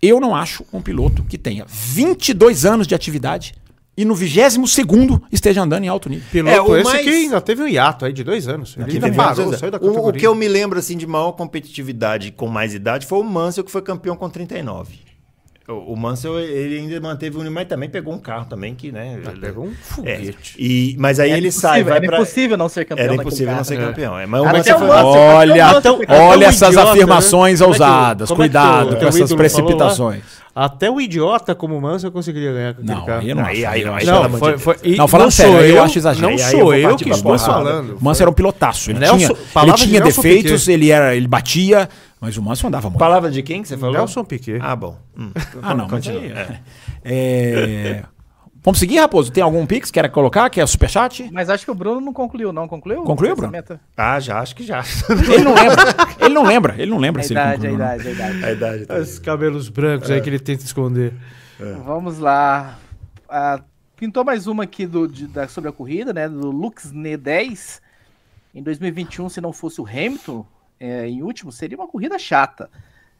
eu 0.00 0.20
não 0.20 0.36
acho 0.36 0.64
um 0.72 0.80
piloto 0.80 1.24
que 1.24 1.36
tenha 1.36 1.64
22 1.68 2.64
anos 2.64 2.86
de 2.86 2.94
atividade 2.94 3.54
e 3.96 4.04
no 4.04 4.14
22 4.14 4.68
esteja 5.32 5.62
andando 5.62 5.82
em 5.82 5.88
alto 5.88 6.08
nível. 6.08 6.24
Piloto 6.30 6.54
É, 6.56 6.60
o 6.60 6.76
esse 6.76 6.84
mais- 6.92 7.02
que 7.04 7.10
ainda 7.10 7.40
teve 7.40 7.62
um 7.62 7.66
hiato 7.68 8.04
aí 8.04 8.12
de 8.12 8.22
dois 8.22 8.46
anos. 8.46 8.76
Ele 8.76 9.04
ainda 9.04 9.12
parou, 9.12 9.52
saiu 9.56 9.70
da 9.70 9.78
anos. 9.78 9.88
o, 9.88 9.90
o 9.90 9.94
categoria. 9.94 10.20
que 10.20 10.26
eu 10.28 10.34
me 10.36 10.46
lembro 10.46 10.78
assim 10.78 10.96
de 10.96 11.06
maior 11.08 11.32
competitividade 11.32 12.30
com 12.30 12.46
mais 12.46 12.72
idade 12.72 13.04
foi 13.04 13.18
o 13.18 13.24
Mansell, 13.24 13.64
que 13.64 13.70
foi 13.70 13.82
campeão 13.82 14.16
com 14.16 14.28
39. 14.30 15.00
O, 15.66 15.94
o 15.94 15.96
Mansell, 15.96 16.38
ele 16.40 16.76
ainda 16.78 17.00
manteve 17.00 17.38
um, 17.38 17.50
mas 17.50 17.66
também 17.66 17.88
pegou 17.88 18.12
um 18.12 18.18
carro 18.18 18.44
também 18.44 18.74
que, 18.74 18.92
né? 18.92 19.18
Ah, 19.24 19.30
ele- 19.30 19.40
Pegou 19.40 19.64
um 19.64 19.70
é, 19.70 19.74
foguete. 19.82 20.56
e, 20.58 20.94
mas 20.98 21.18
aí 21.18 21.30
Era 21.30 21.38
ele 21.38 21.50
sai, 21.50 21.82
vai 21.82 21.96
era 21.96 22.06
pra... 22.06 22.16
impossível 22.18 22.56
não 22.58 22.68
ser 22.68 22.84
campeão. 22.84 23.04
Era 23.06 23.14
impossível 23.14 23.54
não 23.56 23.64
ser 23.64 23.78
É. 23.80 23.86
campeão. 23.86 24.18
É, 24.18 24.26
mas 24.26 24.42
o 24.42 24.44
Mansell 24.44 24.76
o 24.76 24.78
foi... 24.80 24.88
Olha, 24.90 25.54
o- 25.72 25.76
até 25.78 25.90
olha 25.90 26.46
o 26.46 26.50
essas 26.50 26.68
idiota, 26.68 26.90
afirmações 26.90 27.60
né? 27.60 27.64
É 27.64 27.66
o- 27.66 27.70
ousadas. 27.72 28.28
como 28.28 28.42
é 28.42 28.44
Cuidado 28.44 28.92
o- 28.92 28.96
com 28.98 29.04
o 29.06 29.08
essas 29.08 29.32
precipitações. 29.32 30.22
Até 30.54 30.88
o 30.88 31.00
idiota 31.00 31.52
como 31.54 31.76
o 31.76 31.80
Mansell 31.80 32.12
conseguiria 32.12 32.52
ganhar 32.52 32.74
com 32.74 32.82
aquele 32.82 32.94
Não, 32.98 33.06
carro. 33.06 33.20
aí 33.22 33.30
eu 33.30 33.34
não 33.36 33.44
Aí- 33.44 33.64
aí 33.64 33.64
aí 33.66 33.80
eu 33.82 34.12
não, 34.14 34.28
Não, 34.28 34.38
foi, 34.38 34.58
foi, 34.58 34.76
e 34.84 34.96
Não, 34.96 35.08
falando 35.08 35.30
sério, 35.32 35.52
sou 35.54 35.60
aí 35.62 35.70
eu 35.70 35.82
acho 35.82 35.98
exagero. 35.98 36.22
Não 36.26 36.30
eu 36.32 36.38
sou 36.38 36.74
eu 36.74 36.88
partir 36.90 37.04
que 37.04 37.10
estou 37.10 37.38
falando. 37.38 37.96
O 38.00 38.04
Mansell 38.04 38.24
era 38.24 38.30
um 38.30 38.34
pilotaço. 38.34 38.90
Ele 38.90 39.00
Nelson- 39.00 39.16
tinha, 39.34 39.62
ele 39.64 39.72
tinha 39.72 40.00
defeitos, 40.00 40.68
ele, 40.68 40.90
era, 40.92 41.16
ele 41.16 41.26
batia, 41.26 41.88
mas 42.24 42.36
o 42.36 42.42
Mansell 42.42 42.68
andava 42.68 42.88
muito. 42.88 42.98
Palavra 42.98 43.30
de 43.30 43.42
quem 43.42 43.62
que 43.62 43.68
você 43.68 43.76
falou? 43.76 43.94
Nelson 43.94 44.24
Piquet. 44.24 44.58
Ah, 44.60 44.74
bom. 44.74 44.96
Hum. 45.16 45.30
Ah, 45.62 45.74
não. 45.74 45.88
Continua. 45.88 46.20
aí, 46.20 46.32
É. 46.32 46.60
é... 47.04 48.04
Vamos 48.62 48.78
seguir, 48.80 48.96
Raposo? 48.98 49.30
Tem 49.30 49.42
algum 49.42 49.66
pix 49.66 49.90
que 49.90 50.00
quer 50.00 50.08
colocar? 50.10 50.48
Que 50.48 50.58
é 50.58 50.64
superchat? 50.66 51.28
Mas 51.30 51.50
acho 51.50 51.66
que 51.66 51.70
o 51.70 51.74
Bruno 51.74 52.00
não 52.00 52.14
concluiu, 52.14 52.50
não. 52.50 52.66
Concluiu? 52.66 53.02
Concluiu, 53.02 53.36
Bruno? 53.36 53.52
Ah, 53.94 54.18
já, 54.18 54.38
acho 54.40 54.56
que 54.56 54.64
já. 54.64 54.82
Ele 55.30 55.44
não 55.44 55.52
lembra. 55.54 55.84
Ele 56.18 56.34
não 56.34 56.42
lembra. 56.44 56.74
Ele 56.78 56.90
não 56.90 56.98
lembra 56.98 57.20
A 57.20 57.24
se 57.24 57.34
ele 57.34 57.40
idade, 57.40 57.66
a 57.66 57.70
concluiu, 57.70 57.78
não. 57.78 57.84
idade, 57.94 58.08
a 58.08 58.10
idade. 58.12 58.44
A 58.46 58.52
idade 58.52 58.86
tá. 58.86 58.98
Esses 59.00 59.18
cabelos 59.18 59.68
brancos 59.68 60.10
aí 60.10 60.18
que 60.22 60.30
ele 60.30 60.38
tenta 60.38 60.64
esconder. 60.64 61.12
Vamos 61.84 62.18
lá. 62.18 62.78
Ah, 63.28 63.60
pintou 63.96 64.24
mais 64.24 64.46
uma 64.46 64.62
aqui 64.64 64.86
do, 64.86 65.06
de- 65.06 65.26
da- 65.26 65.46
sobre 65.46 65.68
a 65.68 65.72
corrida, 65.72 66.14
né? 66.14 66.26
Do 66.26 66.50
Luxne 66.50 67.18
10. 67.18 67.82
Em 68.54 68.62
2021, 68.62 69.28
se 69.28 69.42
não 69.42 69.52
fosse 69.52 69.78
o 69.78 69.86
Hamilton 69.86 70.46
é, 70.78 71.08
em 71.08 71.22
último, 71.22 71.52
seria 71.52 71.76
uma 71.76 71.88
corrida 71.88 72.18
chata. 72.18 72.70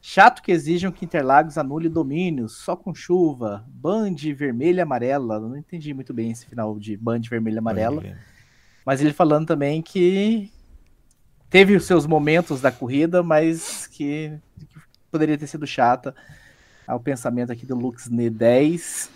Chato 0.01 0.43
que 0.43 0.51
exijam 0.51 0.91
que 0.91 1.03
Interlagos 1.03 1.57
anule 1.57 1.89
domínios, 1.89 2.57
só 2.57 2.75
com 2.75 2.93
chuva, 2.93 3.65
band 3.67 4.15
vermelha 4.35 4.79
e 4.79 4.81
amarela. 4.81 5.39
Não 5.39 5.57
entendi 5.57 5.93
muito 5.93 6.13
bem 6.13 6.29
esse 6.31 6.45
final 6.45 6.77
de 6.77 6.95
band 6.95 7.21
vermelha 7.21 7.55
e 7.55 7.57
amarela. 7.57 8.03
Mas 8.85 9.01
ele 9.01 9.11
falando 9.11 9.47
também 9.47 9.81
que 9.81 10.51
teve 11.49 11.75
os 11.75 11.85
seus 11.85 12.05
momentos 12.05 12.61
da 12.61 12.71
corrida, 12.71 13.23
mas 13.23 13.87
que, 13.87 14.37
que 14.59 14.79
poderia 15.09 15.37
ter 15.37 15.47
sido 15.47 15.65
chata. 15.65 16.15
Ah, 16.87 16.95
o 16.95 16.99
pensamento 16.99 17.51
aqui 17.51 17.65
do 17.65 17.75
Luxne 17.75 18.29
10. 18.29 19.09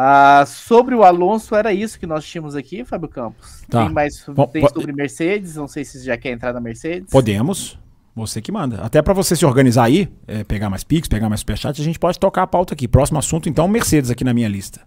Ah, 0.00 0.44
sobre 0.46 0.94
o 0.94 1.02
Alonso, 1.02 1.56
era 1.56 1.72
isso 1.72 1.98
que 1.98 2.06
nós 2.06 2.24
tínhamos 2.24 2.54
aqui, 2.54 2.84
Fábio 2.84 3.08
Campos. 3.08 3.62
Tá. 3.68 3.82
Tem 3.84 3.92
mais 3.92 4.24
tem 4.52 4.68
sobre 4.68 4.92
Mercedes, 4.92 5.56
não 5.56 5.66
sei 5.66 5.84
se 5.84 5.98
você 5.98 6.04
já 6.04 6.16
quer 6.16 6.30
entrar 6.30 6.52
na 6.52 6.60
Mercedes. 6.60 7.10
Podemos. 7.10 7.76
Você 8.14 8.40
que 8.40 8.52
manda. 8.52 8.80
Até 8.82 9.02
pra 9.02 9.12
você 9.12 9.34
se 9.34 9.44
organizar 9.44 9.84
aí, 9.84 10.08
é, 10.28 10.44
pegar 10.44 10.70
mais 10.70 10.84
pix, 10.84 11.08
pegar 11.08 11.28
mais 11.28 11.40
superchat, 11.40 11.80
a 11.80 11.84
gente 11.84 11.98
pode 11.98 12.16
tocar 12.16 12.44
a 12.44 12.46
pauta 12.46 12.74
aqui. 12.74 12.86
Próximo 12.86 13.18
assunto, 13.18 13.48
então, 13.48 13.66
Mercedes 13.66 14.08
aqui 14.08 14.22
na 14.22 14.32
minha 14.32 14.48
lista. 14.48 14.80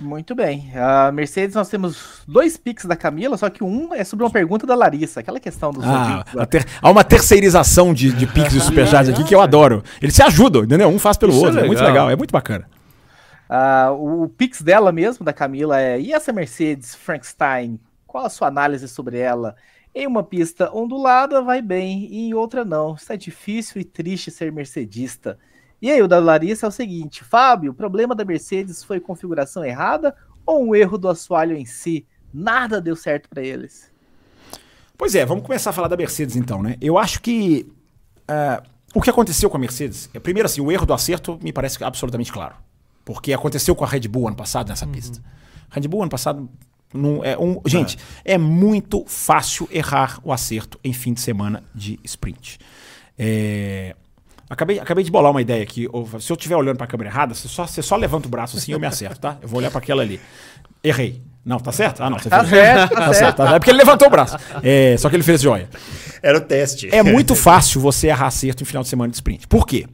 Muito 0.00 0.34
bem. 0.34 0.72
A 0.74 1.12
Mercedes, 1.12 1.54
nós 1.54 1.68
temos 1.68 2.22
dois 2.26 2.56
pics 2.56 2.86
da 2.86 2.96
Camila, 2.96 3.36
só 3.36 3.48
que 3.48 3.62
um 3.62 3.94
é 3.94 4.02
sobre 4.02 4.24
uma 4.24 4.30
pergunta 4.30 4.66
da 4.66 4.74
Larissa, 4.74 5.20
aquela 5.20 5.38
questão 5.38 5.70
dos 5.70 5.84
Ah, 5.84 6.24
ter- 6.50 6.66
há 6.82 6.90
uma 6.90 7.04
terceirização 7.04 7.94
de, 7.94 8.12
de 8.12 8.26
pix 8.26 8.52
e 8.52 8.58
superchats 8.60 9.08
aqui 9.10 9.22
que 9.22 9.34
eu 9.34 9.40
adoro. 9.40 9.82
Eles 10.02 10.14
se 10.14 10.22
ajudam, 10.22 10.64
entendeu? 10.64 10.88
Um 10.88 10.98
faz 10.98 11.16
pelo 11.16 11.32
Isso 11.32 11.44
é 11.44 11.46
outro. 11.48 11.60
É, 11.60 11.66
muito 11.66 11.78
legal. 11.78 11.92
legal, 11.92 12.10
é 12.10 12.16
muito 12.16 12.32
bacana. 12.32 12.66
Ah, 13.48 13.90
o, 13.92 14.28
Pix 14.28 14.62
dela 14.62 14.90
mesmo, 14.92 15.24
da 15.24 15.32
Camila, 15.32 15.80
é: 15.80 16.00
e 16.00 16.12
essa 16.12 16.32
Mercedes 16.32 16.94
Frankenstein? 16.94 17.80
Qual 18.06 18.24
a 18.24 18.30
sua 18.30 18.48
análise 18.48 18.88
sobre 18.88 19.18
ela? 19.18 19.56
Em 19.94 20.06
uma 20.06 20.22
pista 20.22 20.70
ondulada 20.74 21.40
vai 21.42 21.62
bem, 21.62 22.06
e 22.10 22.28
em 22.28 22.34
outra 22.34 22.64
não. 22.64 22.94
Está 22.94 23.16
difícil 23.16 23.80
e 23.80 23.84
triste 23.84 24.30
ser 24.30 24.52
mercedista. 24.52 25.38
E 25.80 25.90
aí, 25.90 26.02
o 26.02 26.08
da 26.08 26.18
Larissa 26.18 26.66
é 26.66 26.68
o 26.68 26.72
seguinte: 26.72 27.24
Fábio, 27.24 27.72
o 27.72 27.74
problema 27.74 28.14
da 28.14 28.24
Mercedes 28.24 28.82
foi 28.82 29.00
configuração 29.00 29.64
errada 29.64 30.14
ou 30.44 30.62
um 30.64 30.74
erro 30.74 30.98
do 30.98 31.08
assoalho 31.08 31.56
em 31.56 31.64
si? 31.64 32.06
Nada 32.32 32.80
deu 32.80 32.96
certo 32.96 33.28
para 33.28 33.42
eles. 33.42 33.90
Pois 34.98 35.14
é, 35.14 35.24
vamos 35.24 35.44
começar 35.44 35.70
a 35.70 35.72
falar 35.72 35.88
da 35.88 35.96
Mercedes 35.96 36.36
então, 36.36 36.62
né? 36.62 36.76
Eu 36.80 36.96
acho 36.96 37.20
que 37.20 37.70
ah, 38.28 38.62
o 38.94 39.00
que 39.00 39.10
aconteceu 39.10 39.50
com 39.50 39.56
a 39.56 39.60
Mercedes, 39.60 40.08
é, 40.14 40.18
primeiro 40.18 40.46
assim, 40.46 40.60
o 40.60 40.72
erro 40.72 40.86
do 40.86 40.94
acerto 40.94 41.38
me 41.42 41.52
parece 41.52 41.82
absolutamente 41.84 42.32
claro. 42.32 42.54
Porque 43.06 43.32
aconteceu 43.32 43.74
com 43.76 43.84
a 43.84 43.88
Red 43.88 44.00
Bull 44.08 44.26
ano 44.26 44.36
passado 44.36 44.68
nessa 44.68 44.84
pista. 44.86 45.22
Red 45.70 45.86
Bull 45.86 46.02
ano 46.02 46.10
passado. 46.10 46.50
Não, 46.92 47.24
é 47.24 47.38
um, 47.38 47.60
gente, 47.64 47.96
é. 48.24 48.36
muito 48.36 49.04
fácil 49.06 49.68
errar 49.70 50.18
o 50.24 50.32
acerto 50.32 50.78
em 50.82 50.92
fim 50.92 51.12
de 51.14 51.20
semana 51.20 51.62
de 51.72 52.00
sprint. 52.02 52.58
É, 53.16 53.94
acabei, 54.50 54.80
acabei 54.80 55.04
de 55.04 55.10
bolar 55.10 55.30
uma 55.30 55.40
ideia 55.40 55.62
aqui. 55.62 55.86
Se 56.20 56.32
eu 56.32 56.34
estiver 56.34 56.56
olhando 56.56 56.76
para 56.76 56.84
a 56.84 56.88
câmera 56.88 57.08
errada, 57.08 57.32
você 57.32 57.46
só, 57.46 57.64
você 57.64 57.80
só 57.80 57.94
levanta 57.96 58.26
o 58.26 58.30
braço 58.30 58.56
assim 58.56 58.72
eu 58.72 58.80
me 58.80 58.86
acerto, 58.86 59.20
tá? 59.20 59.38
Eu 59.40 59.46
vou 59.48 59.58
olhar 59.60 59.70
para 59.70 59.78
aquela 59.78 60.02
ali. 60.02 60.20
Errei. 60.82 61.22
Não, 61.44 61.60
tá 61.60 61.70
certo? 61.70 62.02
Ah, 62.02 62.10
não. 62.10 62.18
Você 62.18 62.28
Tá 62.28 62.40
fez. 62.44 62.50
certo, 62.50 62.92
tá 62.94 63.00
Tá 63.06 63.14
certo. 63.14 63.36
tá- 63.36 63.54
É 63.54 63.58
porque 63.60 63.70
ele 63.70 63.78
levantou 63.78 64.08
o 64.08 64.10
braço. 64.10 64.36
É, 64.64 64.96
só 64.98 65.08
que 65.08 65.14
ele 65.14 65.22
fez 65.22 65.40
joia. 65.40 65.68
Era 66.20 66.38
o 66.38 66.40
teste. 66.40 66.92
É 66.92 67.04
muito 67.04 67.36
fácil 67.36 67.80
você 67.80 68.08
errar 68.08 68.26
acerto 68.26 68.64
em 68.64 68.66
final 68.66 68.82
de 68.82 68.88
semana 68.88 69.10
de 69.10 69.14
sprint. 69.16 69.46
Por 69.46 69.64
quê? 69.64 69.86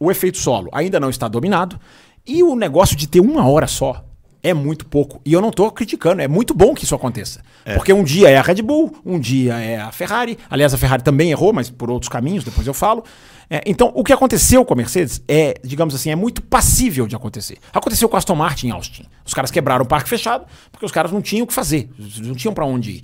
O 0.00 0.10
efeito 0.10 0.38
solo 0.38 0.68
ainda 0.72 0.98
não 0.98 1.08
está 1.10 1.28
dominado 1.28 1.78
e 2.26 2.42
o 2.42 2.54
negócio 2.54 2.96
de 2.96 3.06
ter 3.06 3.20
uma 3.20 3.46
hora 3.48 3.66
só 3.66 4.04
é 4.42 4.54
muito 4.54 4.86
pouco. 4.86 5.20
E 5.24 5.32
eu 5.32 5.40
não 5.40 5.48
estou 5.50 5.70
criticando, 5.70 6.22
é 6.22 6.28
muito 6.28 6.54
bom 6.54 6.74
que 6.74 6.84
isso 6.84 6.94
aconteça. 6.94 7.42
Porque 7.74 7.92
um 7.92 8.02
dia 8.02 8.30
é 8.30 8.36
a 8.36 8.42
Red 8.42 8.62
Bull, 8.62 8.96
um 9.04 9.18
dia 9.18 9.54
é 9.54 9.78
a 9.78 9.92
Ferrari. 9.92 10.38
Aliás, 10.48 10.72
a 10.72 10.78
Ferrari 10.78 11.02
também 11.02 11.30
errou, 11.30 11.52
mas 11.52 11.68
por 11.68 11.90
outros 11.90 12.08
caminhos, 12.08 12.44
depois 12.44 12.66
eu 12.66 12.72
falo. 12.72 13.04
É, 13.50 13.62
então, 13.66 13.90
o 13.94 14.04
que 14.04 14.12
aconteceu 14.12 14.64
com 14.64 14.74
a 14.74 14.76
Mercedes 14.76 15.22
é, 15.26 15.54
digamos 15.64 15.94
assim, 15.94 16.10
é 16.10 16.16
muito 16.16 16.40
passível 16.42 17.06
de 17.06 17.16
acontecer. 17.16 17.58
Aconteceu 17.72 18.08
com 18.08 18.16
a 18.16 18.18
Aston 18.18 18.34
Martin 18.34 18.68
em 18.68 18.70
Austin. 18.70 19.04
Os 19.24 19.34
caras 19.34 19.50
quebraram 19.50 19.84
o 19.84 19.88
parque 19.88 20.08
fechado 20.08 20.46
porque 20.70 20.86
os 20.86 20.92
caras 20.92 21.10
não 21.10 21.20
tinham 21.20 21.44
o 21.44 21.46
que 21.46 21.54
fazer, 21.54 21.90
não 22.22 22.34
tinham 22.34 22.54
para 22.54 22.64
onde 22.64 22.90
ir. 22.90 23.02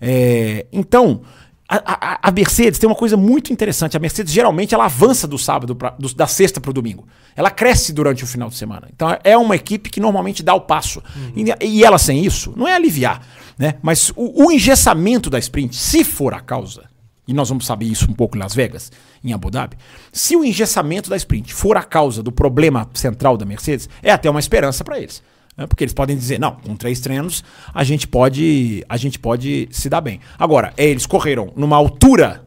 É, 0.00 0.66
então, 0.72 1.22
a, 1.68 2.14
a- 2.14 2.18
a 2.22 2.30
Mercedes 2.30 2.78
tem 2.78 2.88
uma 2.88 2.94
coisa 2.96 3.16
muito 3.16 3.52
interessante. 3.52 3.96
A 3.96 4.00
Mercedes 4.00 4.32
geralmente 4.32 4.74
ela 4.74 4.84
avança 4.84 5.26
do 5.26 5.36
sábado, 5.38 5.74
pra, 5.74 5.90
do- 5.98 6.14
da 6.14 6.26
sexta 6.26 6.60
para 6.60 6.70
o 6.70 6.72
domingo. 6.74 7.06
Ela 7.34 7.50
cresce 7.50 7.92
durante 7.92 8.22
o 8.24 8.26
final 8.26 8.48
de 8.48 8.56
semana. 8.56 8.88
Então 8.94 9.08
é 9.24 9.36
uma 9.36 9.56
equipe 9.56 9.90
que 9.90 10.00
normalmente 10.00 10.42
dá 10.42 10.54
o 10.54 10.60
passo. 10.60 11.02
E, 11.34 11.44
e 11.66 11.84
ela 11.84 11.98
sem 11.98 12.24
isso, 12.24 12.52
não 12.56 12.66
é 12.68 12.74
aliviar, 12.74 13.20
né? 13.58 13.74
Mas 13.82 14.10
o, 14.16 14.46
o 14.46 14.52
engessamento 14.52 15.28
da 15.28 15.38
sprint, 15.38 15.74
se 15.74 16.04
for 16.04 16.32
a 16.34 16.40
causa, 16.40 16.84
e 17.28 17.32
nós 17.34 17.48
vamos 17.48 17.66
saber 17.66 17.86
isso 17.86 18.08
um 18.08 18.14
pouco 18.14 18.36
em 18.36 18.40
Las 18.40 18.54
Vegas, 18.54 18.92
em 19.24 19.32
Abu 19.32 19.50
Dhabi, 19.50 19.76
se 20.12 20.36
o 20.36 20.44
engessamento 20.44 21.10
da 21.10 21.16
sprint 21.16 21.52
for 21.52 21.76
a 21.76 21.82
causa 21.82 22.22
do 22.22 22.30
problema 22.30 22.88
central 22.94 23.36
da 23.36 23.44
Mercedes, 23.44 23.88
é 24.02 24.12
até 24.12 24.30
uma 24.30 24.38
esperança 24.38 24.84
para 24.84 24.98
eles. 25.00 25.20
Né? 25.56 25.66
Porque 25.66 25.84
eles 25.84 25.94
podem 25.94 26.16
dizer, 26.16 26.38
não, 26.38 26.52
com 26.56 26.76
três 26.76 27.00
treinos 27.00 27.42
a 27.74 27.82
gente 27.84 28.06
pode, 28.06 28.84
a 28.88 28.96
gente 28.96 29.18
pode 29.18 29.68
se 29.70 29.88
dar 29.88 30.00
bem. 30.00 30.20
Agora, 30.38 30.72
é, 30.76 30.84
eles 30.86 31.06
correram 31.06 31.52
numa 31.56 31.76
altura 31.76 32.44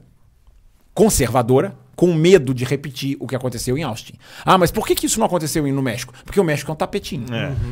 conservadora, 0.93 1.77
com 1.95 2.13
medo 2.13 2.53
de 2.53 2.63
repetir 2.63 3.17
o 3.19 3.27
que 3.27 3.35
aconteceu 3.35 3.77
em 3.77 3.83
Austin. 3.83 4.13
Ah, 4.45 4.57
mas 4.57 4.71
por 4.71 4.87
que, 4.87 4.95
que 4.95 5.05
isso 5.05 5.19
não 5.19 5.25
aconteceu 5.25 5.61
no 5.67 5.81
México? 5.81 6.13
Porque 6.23 6.39
o 6.39 6.43
México 6.45 6.71
é 6.71 6.73
um 6.73 6.77
tapetinho. 6.77 7.25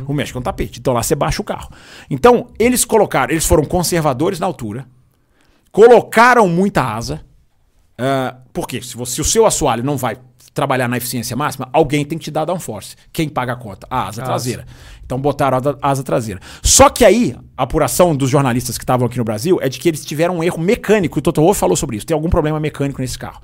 O 0.06 0.14
México 0.14 0.38
é 0.38 0.42
um 0.42 0.44
tapete. 0.44 0.80
Então 0.80 0.94
lá 0.94 1.02
você 1.02 1.16
baixa 1.16 1.42
o 1.42 1.46
carro. 1.46 1.70
Então, 2.10 2.48
eles 2.60 2.84
colocaram, 2.84 3.32
eles 3.32 3.46
foram 3.46 3.64
conservadores 3.64 4.38
na 4.38 4.46
altura, 4.46 4.86
colocaram 5.72 6.48
muita 6.50 6.84
asa. 6.84 7.22
ah, 7.98 8.36
porque 8.54 8.82
se, 8.82 8.96
você- 8.98 9.16
se 9.16 9.22
o 9.22 9.24
seu 9.24 9.46
assoalho 9.46 9.84
não 9.84 9.96
vai 9.98 10.18
trabalhar 10.58 10.88
na 10.88 10.98
eficiência 10.98 11.38
máxima, 11.38 11.70
alguém 11.72 12.04
tem 12.04 12.18
que 12.18 12.26
te 12.26 12.32
dar 12.32 12.44
downforce. 12.44 12.96
Quem 13.14 13.30
paga 13.30 13.54
a 13.54 13.56
conta? 13.56 13.86
A 13.92 14.08
asa 14.08 14.24
traseira. 14.24 14.66
Então 15.06 15.20
botaram 15.20 15.60
a 15.82 15.90
asa 15.90 16.04
traseira. 16.04 16.42
Só 16.64 16.90
que 16.90 17.06
aí, 17.06 17.36
a 17.56 17.64
apuração 17.64 18.16
dos 18.16 18.28
jornalistas 18.28 18.76
que 18.76 18.84
estavam 18.84 19.06
aqui 19.06 19.20
no 19.20 19.24
Brasil 19.24 19.60
é 19.62 19.70
de 19.70 19.78
que 19.80 19.88
eles 19.88 20.04
tiveram 20.04 20.38
um 20.38 20.44
erro 20.44 20.58
mecânico. 20.58 21.20
O 21.20 21.22
Toto 21.22 21.42
Wolff 21.42 21.60
falou 21.60 21.78
sobre 21.78 21.98
isso. 21.98 22.08
Tem 22.08 22.16
algum 22.16 22.30
problema 22.30 22.60
mecânico 22.60 23.00
nesse 23.00 23.20
carro. 23.20 23.40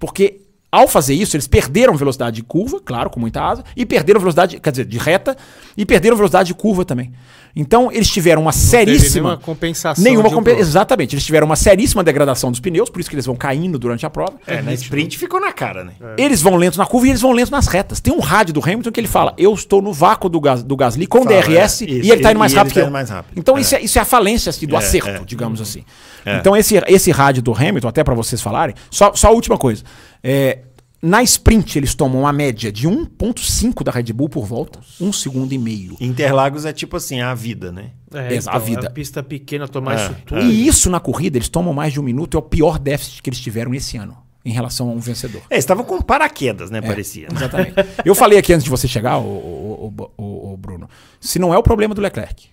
Porque 0.00 0.40
ao 0.76 0.86
fazer 0.86 1.14
isso, 1.14 1.36
eles 1.36 1.46
perderam 1.46 1.96
velocidade 1.96 2.36
de 2.36 2.42
curva, 2.42 2.80
claro, 2.84 3.08
com 3.08 3.18
muita 3.18 3.42
asa, 3.42 3.64
e 3.74 3.86
perderam 3.86 4.20
velocidade, 4.20 4.60
quer 4.60 4.70
dizer, 4.70 4.84
de 4.84 4.98
reta, 4.98 5.36
e 5.76 5.86
perderam 5.86 6.16
velocidade 6.16 6.48
de 6.48 6.54
curva 6.54 6.84
também. 6.84 7.12
Então, 7.58 7.90
eles 7.90 8.10
tiveram 8.10 8.42
uma 8.42 8.52
seríssima. 8.52 9.30
nenhuma 9.30 9.36
compensação 9.38 10.04
Nenhuma 10.04 10.28
de 10.28 10.34
um. 10.34 10.58
Exatamente. 10.58 11.14
Eles 11.14 11.24
tiveram 11.24 11.46
uma 11.46 11.56
seríssima 11.56 12.04
degradação 12.04 12.50
dos 12.50 12.60
pneus, 12.60 12.90
por 12.90 13.00
isso 13.00 13.08
que 13.08 13.16
eles 13.16 13.24
vão 13.24 13.34
caindo 13.34 13.78
durante 13.78 14.04
a 14.04 14.10
prova. 14.10 14.34
É, 14.46 14.60
na 14.60 14.74
sprint 14.74 15.16
ficou 15.16 15.40
na 15.40 15.50
cara, 15.50 15.82
né? 15.82 15.92
Eles 16.18 16.42
vão 16.42 16.56
lentos 16.56 16.76
na 16.76 16.84
curva 16.84 17.06
e 17.06 17.10
eles 17.10 17.22
vão 17.22 17.32
lentos 17.32 17.50
nas 17.50 17.66
retas. 17.66 17.98
Tem 17.98 18.12
um 18.12 18.20
rádio 18.20 18.52
do 18.52 18.62
Hamilton 18.62 18.92
que 18.92 19.00
ele 19.00 19.08
fala: 19.08 19.32
Eu 19.38 19.54
estou 19.54 19.80
no 19.80 19.90
vácuo 19.90 20.28
do, 20.28 20.38
gas, 20.38 20.62
do 20.62 20.76
Gasly 20.76 21.06
com 21.06 21.22
Fala, 21.24 21.40
DRS 21.40 21.80
é, 21.80 21.84
e 21.86 21.90
ele 22.10 22.12
está 22.12 22.30
indo 22.30 22.38
mais 22.38 22.52
rápido 22.52 22.72
ele 22.72 22.74
que 22.74 22.80
tá 22.80 22.86
eu. 22.88 22.92
mais 22.92 23.08
rápido. 23.08 23.38
Então, 23.38 23.56
É. 23.56 23.60
Isso, 23.62 23.74
é, 23.74 23.80
isso 23.80 23.98
é 23.98 24.02
a 24.02 24.04
falência 24.04 24.50
assim, 24.50 24.66
do 24.66 24.74
É, 24.74 24.78
acerto, 24.78 25.22
é. 25.22 25.24
digamos 25.24 25.58
assim. 25.58 25.82
Então, 26.26 26.56
esse, 26.56 26.76
esse 26.88 27.10
rádio 27.10 27.40
do 27.42 27.54
Hamilton, 27.54 27.88
até 27.88 28.02
para 28.02 28.14
vocês 28.14 28.42
falarem, 28.42 28.74
só, 28.90 29.14
só 29.14 29.28
a 29.28 29.30
última 29.30 29.56
coisa. 29.56 29.84
É, 30.28 30.58
na 31.00 31.22
sprint, 31.22 31.78
eles 31.78 31.94
tomam 31.94 32.22
uma 32.22 32.32
média 32.32 32.72
de 32.72 32.88
1,5 32.88 33.84
da 33.84 33.92
Red 33.92 34.12
Bull 34.12 34.28
por 34.28 34.44
volta, 34.44 34.80
um 35.00 35.12
segundo 35.12 35.52
e 35.52 35.58
meio. 35.58 35.96
Interlagos 36.00 36.64
é 36.64 36.72
tipo 36.72 36.96
assim, 36.96 37.20
a 37.20 37.32
vida, 37.34 37.70
né? 37.70 37.90
É, 38.12 38.34
Exa- 38.34 38.50
a 38.50 38.58
vida. 38.58 38.86
É 38.86 38.90
pista 38.90 39.22
pequena 39.22 39.68
tomar 39.68 39.92
É, 39.98 40.04
isso 40.04 40.16
tudo. 40.26 40.40
E 40.40 40.66
isso 40.66 40.90
na 40.90 40.98
corrida, 40.98 41.38
eles 41.38 41.48
tomam 41.48 41.72
mais 41.72 41.92
de 41.92 42.00
um 42.00 42.02
minuto, 42.02 42.36
é 42.36 42.40
o 42.40 42.42
pior 42.42 42.78
déficit 42.78 43.22
que 43.22 43.30
eles 43.30 43.38
tiveram 43.40 43.72
esse 43.74 43.96
ano, 43.96 44.16
em 44.44 44.50
relação 44.52 44.88
a 44.88 44.92
um 44.92 44.98
vencedor. 44.98 45.42
É, 45.48 45.54
eles 45.54 45.64
estavam 45.64 45.84
com 45.84 46.00
paraquedas, 46.02 46.70
né? 46.70 46.80
Parecia. 46.80 47.28
né? 47.28 47.34
Exatamente. 47.36 47.74
Eu 48.04 48.14
falei 48.14 48.38
aqui 48.38 48.52
antes 48.52 48.64
de 48.64 48.70
você 48.70 48.88
chegar, 48.88 49.18
o, 49.18 49.22
o, 49.22 49.94
o- 49.96 50.10
o- 50.24 50.52
o 50.54 50.56
Bruno, 50.56 50.88
se 51.20 51.38
não 51.38 51.54
é 51.54 51.58
o 51.58 51.62
problema 51.62 51.94
do 51.94 52.00
Leclerc, 52.00 52.48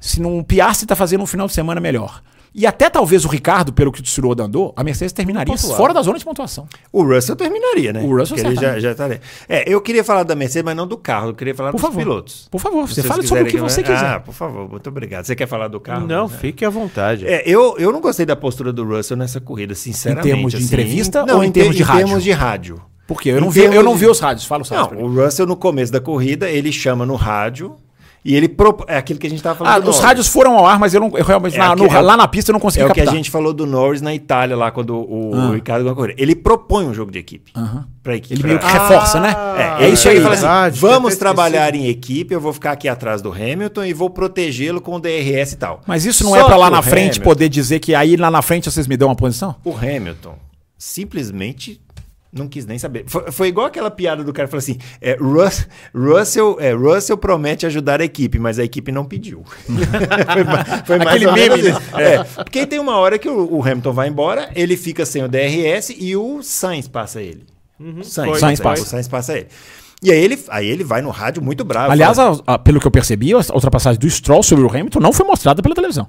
se 0.00 0.20
não 0.20 0.38
o 0.38 0.44
Piastri 0.44 0.84
está 0.84 0.94
fazendo 0.96 1.22
um 1.22 1.26
final 1.26 1.46
de 1.46 1.54
semana 1.54 1.80
melhor, 1.80 2.22
e 2.54 2.66
até 2.66 2.88
talvez 2.90 3.24
o 3.24 3.28
Ricardo, 3.28 3.72
pelo 3.72 3.92
que 3.92 4.00
o 4.00 4.02
Tsunoda 4.02 4.44
andou, 4.44 4.72
a 4.76 4.82
Mercedes 4.82 5.12
terminaria 5.12 5.56
fora 5.56 5.92
da 5.94 6.02
zona 6.02 6.18
de 6.18 6.24
pontuação. 6.24 6.66
O 6.92 7.02
Russell 7.02 7.36
terminaria, 7.36 7.92
né? 7.92 8.02
O 8.02 8.16
Russell 8.16 8.36
Porque 8.36 8.46
ele 8.48 8.56
já, 8.56 8.78
já 8.80 8.90
estaria. 8.92 9.20
É, 9.48 9.64
eu 9.72 9.80
queria 9.80 10.02
falar 10.02 10.22
da 10.22 10.34
Mercedes, 10.34 10.64
mas 10.64 10.76
não 10.76 10.86
do 10.86 10.96
carro. 10.96 11.28
Eu 11.30 11.34
queria 11.34 11.54
falar 11.54 11.70
Por 11.70 11.76
dos 11.78 11.86
favor. 11.86 11.98
pilotos. 12.02 12.48
Por 12.50 12.60
favor, 12.60 12.88
você 12.88 13.02
fale 13.02 13.26
sobre 13.26 13.44
o 13.44 13.46
que 13.46 13.58
você 13.58 13.80
Ah, 13.80 13.84
quiser. 13.84 14.20
por 14.20 14.34
favor, 14.34 14.68
muito 14.68 14.88
obrigado. 14.88 15.24
Você 15.24 15.36
quer 15.36 15.46
falar 15.46 15.68
do 15.68 15.78
carro? 15.80 16.06
Não, 16.06 16.26
né? 16.28 16.36
fique 16.40 16.64
à 16.64 16.70
vontade. 16.70 17.26
É, 17.26 17.42
eu, 17.46 17.76
eu 17.78 17.92
não 17.92 18.00
gostei 18.00 18.24
da 18.26 18.36
postura 18.36 18.72
do 18.72 18.84
Russell 18.84 19.16
nessa 19.16 19.40
corrida, 19.40 19.74
sinceramente. 19.74 20.26
Em 20.28 20.30
termos 20.32 20.50
de 20.52 20.56
assim. 20.58 20.66
entrevista 20.66 21.24
não, 21.24 21.36
ou 21.36 21.44
em 21.44 21.52
termos 21.52 21.76
de 21.76 21.82
em 21.82 21.84
rádio? 21.84 22.04
termos 22.06 22.24
de 22.24 22.32
rádio. 22.32 22.82
Porque 23.06 23.30
eu 23.30 23.40
não, 23.40 23.48
Em 23.48 23.50
vi, 23.50 23.64
eu 23.64 23.82
não 23.82 23.94
vi 23.94 24.06
os 24.06 24.20
rádios. 24.20 24.44
Fala 24.46 24.62
os 24.62 24.68
rádios. 24.68 25.00
Não, 25.00 25.06
o 25.08 25.14
Russell 25.24 25.46
no 25.46 25.56
começo 25.56 25.90
da 25.90 26.00
corrida, 26.00 26.48
ele 26.50 26.70
chama 26.70 27.06
no 27.06 27.14
rádio 27.14 27.74
e 28.24 28.34
ele 28.34 28.48
propõe. 28.48 28.86
É 28.88 28.96
aquilo 28.98 29.18
que 29.18 29.26
a 29.26 29.30
gente 29.30 29.38
estava 29.38 29.56
falando. 29.58 29.86
Ah, 29.86 29.90
os 29.90 29.98
rádios 30.00 30.26
foram 30.28 30.56
ao 30.58 30.66
ar, 30.66 30.78
mas 30.78 30.92
eu, 30.94 31.00
não, 31.00 31.16
eu 31.16 31.24
realmente, 31.24 31.56
É 31.56 31.58
na- 31.58 31.74
no- 31.76 31.86
é 31.86 31.98
o- 31.98 32.02
lá 32.02 32.16
na 32.16 32.26
pista 32.28 32.50
eu 32.50 32.52
não 32.52 32.60
consegui 32.60 32.82
É 32.84 32.86
o 32.86 32.92
que 32.92 33.00
a 33.00 33.04
captar. 33.04 33.16
gente 33.16 33.30
falou 33.30 33.52
do 33.52 33.66
Norris 33.66 34.00
na 34.02 34.14
Itália, 34.14 34.56
lá 34.56 34.70
quando 34.70 34.90
o, 34.96 35.30
o 35.34 35.34
Ah. 35.34 35.54
Ricardo 35.54 35.82
ganhou 35.82 35.92
a 35.92 35.96
corrida. 35.96 36.20
Ele 36.20 36.34
propõe 36.34 36.84
um 36.86 36.92
jogo 36.94 37.10
de 37.12 37.18
equipe. 37.18 37.52
Pra 38.02 38.16
equipe. 38.16 38.34
Ele 38.34 38.42
meio 38.46 38.58
que 38.58 38.64
pra- 38.66 38.72
reforça, 38.88 39.20
né? 39.20 39.34
É, 39.80 39.84
é 39.84 39.88
isso 39.90 40.08
aí. 40.08 40.16
Ele 40.16 40.22
fala 40.22 40.34
assim, 40.34 40.42
verdade, 40.44 40.80
vamos 40.80 41.16
trabalhar 41.16 41.74
em 41.74 41.86
equipe, 41.88 42.32
eu 42.34 42.40
vou 42.40 42.52
ficar 42.52 42.72
aqui 42.72 42.88
atrás 42.88 43.20
do 43.22 43.30
Hamilton 43.32 43.84
e 43.84 43.92
vou 43.92 44.08
protegê-lo 44.10 44.80
com 44.80 44.94
o 44.96 45.00
DRS 45.00 45.52
e 45.52 45.56
tal. 45.56 45.80
Mas 45.86 46.04
isso 46.04 46.24
não 46.24 46.30
Só 46.30 46.38
é 46.40 46.44
pra 46.44 46.56
lá 46.56 46.68
o 46.68 46.70
na 46.70 46.82
frente 46.82 47.18
Hamilton- 47.18 47.24
poder 47.24 47.48
dizer 47.48 47.78
que 47.80 47.94
aí 47.94 48.16
lá 48.16 48.30
na 48.30 48.42
frente 48.42 48.70
vocês 48.70 48.86
me 48.86 48.96
dão 48.96 49.08
uma 49.08 49.16
posição? 49.16 49.54
O 49.64 49.74
Hamilton 49.76 50.34
simplesmente 50.76 51.80
não 52.32 52.46
quis 52.48 52.66
nem 52.66 52.78
saber. 52.78 53.04
Foi, 53.06 53.30
foi 53.32 53.48
igual 53.48 53.66
aquela 53.66 53.90
piada 53.90 54.22
do 54.22 54.32
cara 54.32 54.46
que 54.46 54.50
falou 54.50 54.58
assim: 54.58 54.78
é, 55.00 55.14
Rus- 55.20 55.66
Russell, 55.94 56.56
é, 56.60 56.72
Russell 56.72 57.16
promete 57.16 57.64
ajudar 57.66 58.00
a 58.00 58.04
equipe, 58.04 58.38
mas 58.38 58.58
a 58.58 58.64
equipe 58.64 58.92
não 58.92 59.04
pediu. 59.04 59.42
foi, 59.66 60.84
foi 60.84 60.98
mais 61.04 61.08
Aquele 61.22 61.32
meme, 61.32 61.62
né? 61.62 61.70
isso. 61.70 61.96
É, 61.96 62.24
porque 62.44 62.66
tem 62.66 62.78
uma 62.78 62.96
hora 62.96 63.18
que 63.18 63.28
o, 63.28 63.54
o 63.56 63.62
Hamilton 63.62 63.92
vai 63.92 64.08
embora, 64.08 64.50
ele 64.54 64.76
fica 64.76 65.04
sem 65.06 65.22
o 65.24 65.28
DRS 65.28 65.90
e 65.98 66.16
o 66.16 66.42
Sainz 66.42 66.86
passa 66.88 67.20
ele. 67.22 67.44
Sainz, 68.02 68.30
Foi, 68.30 68.38
Sainz 68.40 68.60
passa. 68.60 68.82
O 68.82 68.86
Sainz 68.86 69.08
passa 69.08 69.36
ele. 69.38 69.46
E 70.02 70.12
aí 70.12 70.18
ele, 70.18 70.38
aí 70.48 70.66
ele 70.66 70.84
vai 70.84 71.00
no 71.02 71.10
rádio 71.10 71.42
muito 71.42 71.64
bravo. 71.64 71.90
Aliás, 71.90 72.18
a- 72.18 72.36
a- 72.46 72.58
pelo 72.58 72.78
que 72.80 72.86
eu 72.86 72.90
percebi, 72.90 73.32
a 73.32 73.38
ultrapassagem 73.52 73.98
do 73.98 74.08
Stroll 74.08 74.42
sobre 74.42 74.64
o 74.64 74.68
Hamilton 74.68 75.00
não 75.00 75.12
foi 75.12 75.26
mostrada 75.26 75.60
pela 75.62 75.74
televisão. 75.74 76.06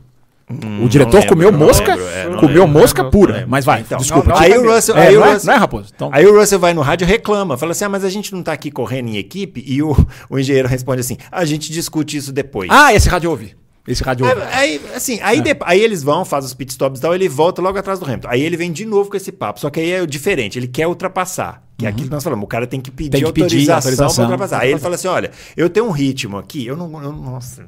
O 0.84 0.89
diretor 0.89 1.18
Hum, 1.18 1.20
lembro, 1.22 1.30
comeu 1.30 1.52
não 1.52 1.60
mosca, 1.60 1.95
lembro, 1.95 2.08
é, 2.10 2.24
não 2.30 2.39
comeu 2.39 2.64
lembro. 2.66 2.80
mosca 2.82 3.04
Não 3.04 3.12
pura. 3.12 3.45
Mas 3.47 3.64
vai, 3.66 3.82
Então, 3.82 3.97
desculpa. 4.00 4.34
aí 4.39 4.58
o 4.58 4.74
Russell, 4.74 4.97
É, 4.97 5.08
aí 5.08 5.16
o 5.18 5.20
não, 5.20 5.28
é, 5.28 5.34
Russell- 5.34 5.47
não 5.47 5.54
é, 5.54 5.58
Raposo? 5.58 5.91
Então, 5.95 6.10
Aí 6.12 6.26
o 6.26 6.39
Russell 6.39 6.60
vai 6.60 6.74
no 6.74 6.82
rádio 6.82 7.06
e 7.06 7.08
reclama. 7.08 7.58
Fala 7.58 7.72
assim: 7.74 7.86
ah, 7.86 7.89
mas 7.89 8.04
a 8.04 8.10
gente 8.10 8.34
não 8.34 8.41
tá 8.41 8.52
aqui 8.54 8.72
correndo 8.72 9.10
em 9.10 9.18
equipe. 9.18 9.64
E 9.66 9.82
o, 9.84 9.95
o 10.30 10.39
engenheiro 10.39 10.68
responde 10.68 11.02
assim: 11.02 11.18
a 11.32 11.45
gente 11.45 11.72
discute 11.72 12.18
isso 12.18 12.32
depois. 12.34 12.70
Ah, 12.72 12.93
esse 12.93 13.08
rádio 13.08 13.28
eu 13.28 13.32
ouvi. 13.32 13.56
Esse 13.88 14.04
rádio 14.04 14.26
ouvi. 14.28 14.41
Aí, 14.52 14.82
assim, 14.95 15.20
aí, 15.22 15.41
de- 15.41 15.56
aí 15.62 15.82
eles 15.82 16.04
vão, 16.04 16.24
fazem 16.26 16.47
os 16.47 16.54
pit 16.54 16.72
stops 16.72 17.00
e 17.00 17.02
tal, 17.02 17.14
ele 17.16 17.28
volta 17.30 17.62
logo 17.62 17.78
atrás 17.78 18.00
do 18.00 18.06
Hamilton. 18.06 18.28
Aí 18.30 18.41
ele 18.41 18.58
vem 18.58 18.72
de 18.72 18.86
novo 18.86 19.10
com 19.10 19.18
esse 19.18 19.32
papo. 19.32 19.60
Só 19.60 19.70
que 19.70 19.80
aí 19.80 19.91
é 19.91 20.06
diferente, 20.06 20.58
ele 20.60 20.68
quer 20.68 20.88
ultrapassar. 20.88 21.64
Que 21.80 21.86
é 21.86 21.90
aquilo 21.90 22.08
que 22.08 22.12
nós 22.14 22.24
falamos, 22.24 22.44
o 22.44 22.48
cara 22.48 22.68
tem 22.68 22.82
que 22.82 22.92
pedir 22.92 23.10
Tem 23.12 23.24
que 23.24 23.32
pedir 23.32 23.72
autorização, 23.72 23.76
autorização. 23.78 24.16
pra 24.16 24.24
ultrapassar. 24.26 24.60
Aí 24.62 24.72
ele 24.72 24.80
fala 24.80 24.96
assim: 24.96 25.08
olha, 25.08 25.32
eu 25.56 25.70
tenho 25.70 25.86
um 25.86 25.92
ritmo 25.92 26.38
aqui, 26.38 26.68
eu 26.68 26.76
não. 26.76 26.92
eu- 27.02 27.14
nossa. 27.14 27.66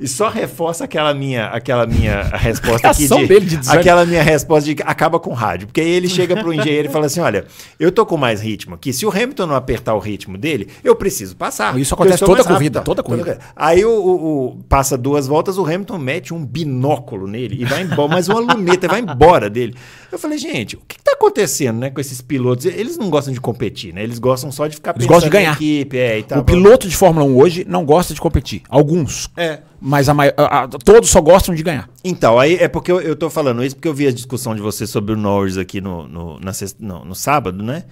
E 0.00 0.08
só 0.08 0.28
reforça 0.30 0.84
aquela 0.84 1.12
minha, 1.12 1.46
aquela 1.48 1.86
minha 1.86 2.22
resposta 2.34 2.88
aqui 2.88 3.06
de, 3.06 3.26
dele 3.26 3.46
de 3.46 3.56
desânimo. 3.58 3.80
aquela 3.80 4.06
minha 4.06 4.22
resposta 4.22 4.74
de 4.74 4.82
acaba 4.82 5.20
com 5.20 5.32
rádio. 5.34 5.66
Porque 5.66 5.80
aí 5.82 5.88
ele 5.90 6.08
chega 6.08 6.34
pro 6.36 6.50
engenheiro 6.54 6.88
e 6.88 6.90
fala 6.90 7.06
assim: 7.06 7.20
olha, 7.20 7.44
eu 7.78 7.92
tô 7.92 8.06
com 8.06 8.16
mais 8.16 8.40
ritmo 8.40 8.74
aqui. 8.74 8.92
Se 8.92 9.04
o 9.04 9.10
Hamilton 9.10 9.46
não 9.46 9.54
apertar 9.54 9.94
o 9.94 9.98
ritmo 9.98 10.38
dele, 10.38 10.68
eu 10.82 10.96
preciso 10.96 11.36
passar. 11.36 11.78
Isso 11.78 11.92
acontece 11.92 12.20
toda 12.20 12.36
mais 12.36 12.46
corrida, 12.46 12.78
rápido. 12.78 12.84
toda 12.86 13.02
corrida. 13.02 13.38
Aí 13.54 13.84
o, 13.84 13.90
o- 13.90 14.46
o- 14.46 14.64
passa 14.68 14.96
duas 14.96 15.26
voltas, 15.26 15.58
o 15.58 15.64
Hamilton 15.66 15.98
mete 15.98 16.32
um 16.32 16.42
binóculo 16.44 17.26
nele 17.26 17.56
e 17.60 17.64
vai 17.66 17.82
embora, 17.82 18.08
mais 18.08 18.28
uma 18.28 18.40
luneta, 18.40 18.88
vai 18.88 19.00
embora 19.00 19.50
dele. 19.50 19.74
Eu 20.12 20.18
falei, 20.18 20.36
gente, 20.36 20.76
o 20.76 20.80
que, 20.86 20.98
que 20.98 21.02
tá 21.02 21.12
acontecendo, 21.12 21.78
né, 21.78 21.88
com 21.90 21.98
esses 22.00 22.20
pilotos? 22.20 22.66
Eles 22.66 22.98
não 22.98 23.08
gostam 23.08 23.32
de 23.32 23.40
competir, 23.40 23.94
né? 23.94 24.02
Eles 24.02 24.18
gostam 24.18 24.52
só 24.52 24.66
de 24.66 24.76
ficar 24.76 24.94
Eles 24.94 25.06
gostam 25.06 25.30
de 25.30 25.32
ganhar. 25.32 25.54
equipe, 25.54 25.96
é, 25.96 26.18
e 26.18 26.22
tal. 26.22 26.40
o 26.40 26.44
piloto 26.44 26.86
de 26.86 26.94
Fórmula 26.94 27.24
1 27.24 27.36
hoje 27.36 27.64
não 27.66 27.82
gosta 27.84 28.12
de 28.12 28.20
competir. 28.20 28.60
Alguns. 28.68 29.30
É. 29.36 29.60
Mas 29.80 30.08
a 30.10 30.12
a- 30.12 30.62
a- 30.64 30.68
todos 30.68 31.08
só 31.08 31.20
gostam 31.20 31.54
de 31.54 31.62
ganhar. 31.62 31.88
Então, 32.04 32.38
aí 32.38 32.56
é 32.56 32.68
porque 32.68 32.92
eu, 32.92 33.00
eu 33.00 33.16
tô 33.16 33.30
falando 33.30 33.64
isso 33.64 33.74
porque 33.74 33.88
eu 33.88 33.94
vi 33.94 34.06
a 34.06 34.12
discussão 34.12 34.54
de 34.54 34.60
você 34.60 34.86
sobre 34.86 35.12
o 35.14 35.16
Norris 35.16 35.56
aqui 35.56 35.80
no, 35.80 36.06
no, 36.06 36.38
na 36.38 36.52
não, 36.78 37.04
no 37.06 37.14
sábado, 37.14 37.62
né? 37.62 37.84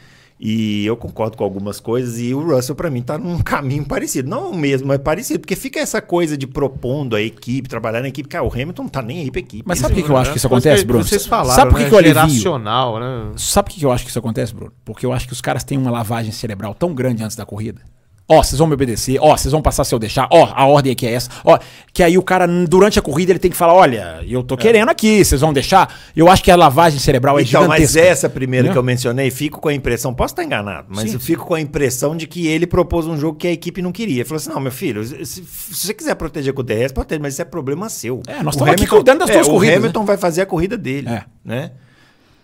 E 0.43 0.87
eu 0.87 0.97
concordo 0.97 1.37
com 1.37 1.45
algumas 1.45 1.79
coisas 1.79 2.19
e 2.19 2.33
o 2.33 2.43
Russell, 2.43 2.75
pra 2.75 2.89
mim, 2.89 3.03
tá 3.03 3.19
num 3.19 3.39
caminho 3.45 3.85
parecido. 3.85 4.31
Não 4.31 4.51
o 4.51 4.57
mesmo, 4.57 4.89
mas 4.89 4.97
parecido. 4.99 5.41
Porque 5.41 5.55
fica 5.55 5.79
essa 5.79 6.01
coisa 6.01 6.35
de 6.35 6.47
propondo 6.47 7.15
a 7.15 7.21
equipe, 7.21 7.69
trabalhar 7.69 8.01
na 8.01 8.09
equipe. 8.09 8.27
Cara, 8.27 8.43
o 8.43 8.51
Hamilton 8.51 8.85
não 8.85 8.89
tá 8.89 9.03
nem 9.03 9.21
aí 9.21 9.31
pra 9.31 9.41
equipe. 9.41 9.65
Mas 9.67 9.79
sabe 9.79 9.93
por 9.93 10.01
que, 10.01 10.07
que 10.07 10.11
eu 10.11 10.17
acho 10.17 10.31
que 10.31 10.39
isso 10.39 10.47
acontece, 10.47 10.85
Bruno? 10.87 11.05
Vocês 11.05 11.27
falaram, 11.27 11.55
Sabe 11.55 11.71
por 11.71 11.77
que, 11.77 11.83
né? 11.85 11.89
que 11.91 11.95
eu 11.95 11.99
alivio? 11.99 12.59
Né? 12.59 13.33
Sabe 13.37 13.69
por 13.69 13.79
que 13.79 13.85
eu 13.85 13.93
acho 13.93 14.05
que 14.05 14.11
isso 14.11 14.19
acontece, 14.19 14.55
Bruno? 14.55 14.73
Porque 14.83 15.05
eu 15.05 15.12
acho 15.12 15.27
que 15.27 15.35
os 15.35 15.43
caras 15.43 15.62
têm 15.62 15.77
uma 15.77 15.91
lavagem 15.91 16.33
cerebral 16.33 16.73
tão 16.73 16.95
grande 16.95 17.23
antes 17.23 17.37
da 17.37 17.45
corrida. 17.45 17.83
Ó, 18.32 18.43
vocês 18.43 18.59
vão 18.59 18.69
me 18.69 18.74
obedecer, 18.74 19.19
ó, 19.20 19.36
vocês 19.36 19.51
vão 19.51 19.61
passar 19.61 19.82
se 19.82 19.93
eu 19.93 19.98
deixar, 19.98 20.28
ó, 20.31 20.52
a 20.55 20.65
ordem 20.66 20.93
aqui 20.93 21.05
é 21.05 21.15
essa, 21.15 21.28
ó, 21.44 21.59
que 21.93 22.01
aí 22.01 22.16
o 22.16 22.23
cara, 22.23 22.47
durante 22.47 22.97
a 22.97 23.02
corrida, 23.02 23.32
ele 23.32 23.40
tem 23.40 23.51
que 23.51 23.57
falar, 23.57 23.74
olha, 23.74 24.20
eu 24.24 24.44
tô 24.44 24.57
querendo 24.57 24.89
aqui, 24.89 25.24
vocês 25.24 25.40
vão 25.40 25.52
deixar? 25.52 25.93
Eu 26.15 26.31
acho 26.31 26.43
que 26.44 26.51
a 26.51 26.55
lavagem 26.55 27.01
cerebral 27.01 27.39
é 27.40 27.43
Então, 27.43 27.66
mas 27.66 27.90
gigantesca. 27.90 28.01
essa 28.09 28.28
primeira 28.28 28.66
Entendeu? 28.69 28.74
que 28.74 28.78
eu 28.78 28.82
mencionei, 28.85 29.31
fico 29.32 29.61
com 29.61 29.69
a 29.69 29.74
impressão, 29.74 30.15
posso 30.15 30.32
estar 30.32 30.44
enganado, 30.44 30.86
mas 30.90 31.11
Sim, 31.11 31.15
eu 31.15 31.20
fico 31.20 31.44
com 31.44 31.55
a 31.55 31.61
impressão 31.61 32.16
de 32.16 32.28
que 32.28 32.47
ele 32.47 32.69
propôs 32.69 33.07
um 33.09 33.16
jogo 33.16 33.36
que 33.36 33.48
a 33.48 33.52
equipe 33.52 33.82
não 33.82 33.90
queria. 33.90 34.19
Ele 34.19 34.24
falou 34.24 34.36
assim: 34.36 34.51
não, 34.51 34.61
meu 34.61 34.70
filho, 34.70 35.05
se, 35.05 35.24
se 35.24 35.44
você 35.44 35.93
quiser 35.93 36.15
proteger 36.15 36.52
com 36.52 36.61
o 36.61 36.65
DRS, 36.65 36.93
protege, 36.93 37.20
mas 37.20 37.32
isso 37.32 37.43
é 37.43 37.44
problema 37.44 37.89
seu. 37.89 38.23
É, 38.28 38.43
nós 38.43 38.55
O 38.55 38.59
estamos 38.59 38.73
aqui 38.74 38.86
cuidando 38.86 39.19
das 39.19 39.31
é, 39.31 39.32
tuas 39.32 39.48
o 39.48 39.51
corridas, 39.51 39.78
Hamilton 39.78 40.05
vai 40.05 40.16
fazer 40.16 40.43
a 40.43 40.47
corrida 40.47 40.78
dele. 40.78 41.09
É. 41.09 41.24
Né? 41.44 41.73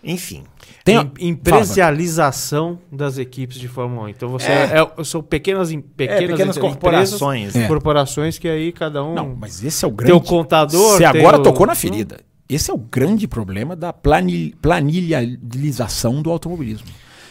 Enfim. 0.03 0.43
Tem, 0.83 0.97
Em- 1.19 1.29
Empresarialização 1.29 2.79
das 2.91 3.17
equipes 3.17 3.57
de 3.57 3.67
Fórmula 3.67 4.03
1. 4.03 4.09
Então 4.09 4.29
você 4.29 4.47
É. 4.51 4.71
é- 4.99 5.03
são 5.03 5.21
pequenas, 5.21 5.71
em- 5.71 5.81
pequenas, 5.81 6.19
pequenas 6.21 6.57
empresas, 6.57 6.57
corporações. 6.57 7.55
É. 7.55 7.67
corporações 7.67 8.37
que 8.39 8.47
aí 8.47 8.71
cada 8.71 9.03
um 9.03 9.13
Não, 9.13 9.35
mas 9.35 9.63
esse 9.63 9.83
é 9.83 9.87
o 9.87 9.91
tem 9.91 9.97
grande... 9.97 10.13
o 10.13 10.21
contador. 10.21 10.91
Você 10.97 10.97
tem 11.11 11.21
agora 11.21 11.37
o- 11.39 11.43
tocou 11.43 11.65
na 11.67 11.75
ferida. 11.75 12.19
Esse 12.49 12.71
é 12.71 12.73
o 12.73 12.77
grande 12.77 13.27
problema 13.27 13.75
da 13.75 13.91
planil, 13.91 14.53
planilhalização 14.61 16.21
do 16.21 16.31
automobilismo. 16.31 16.87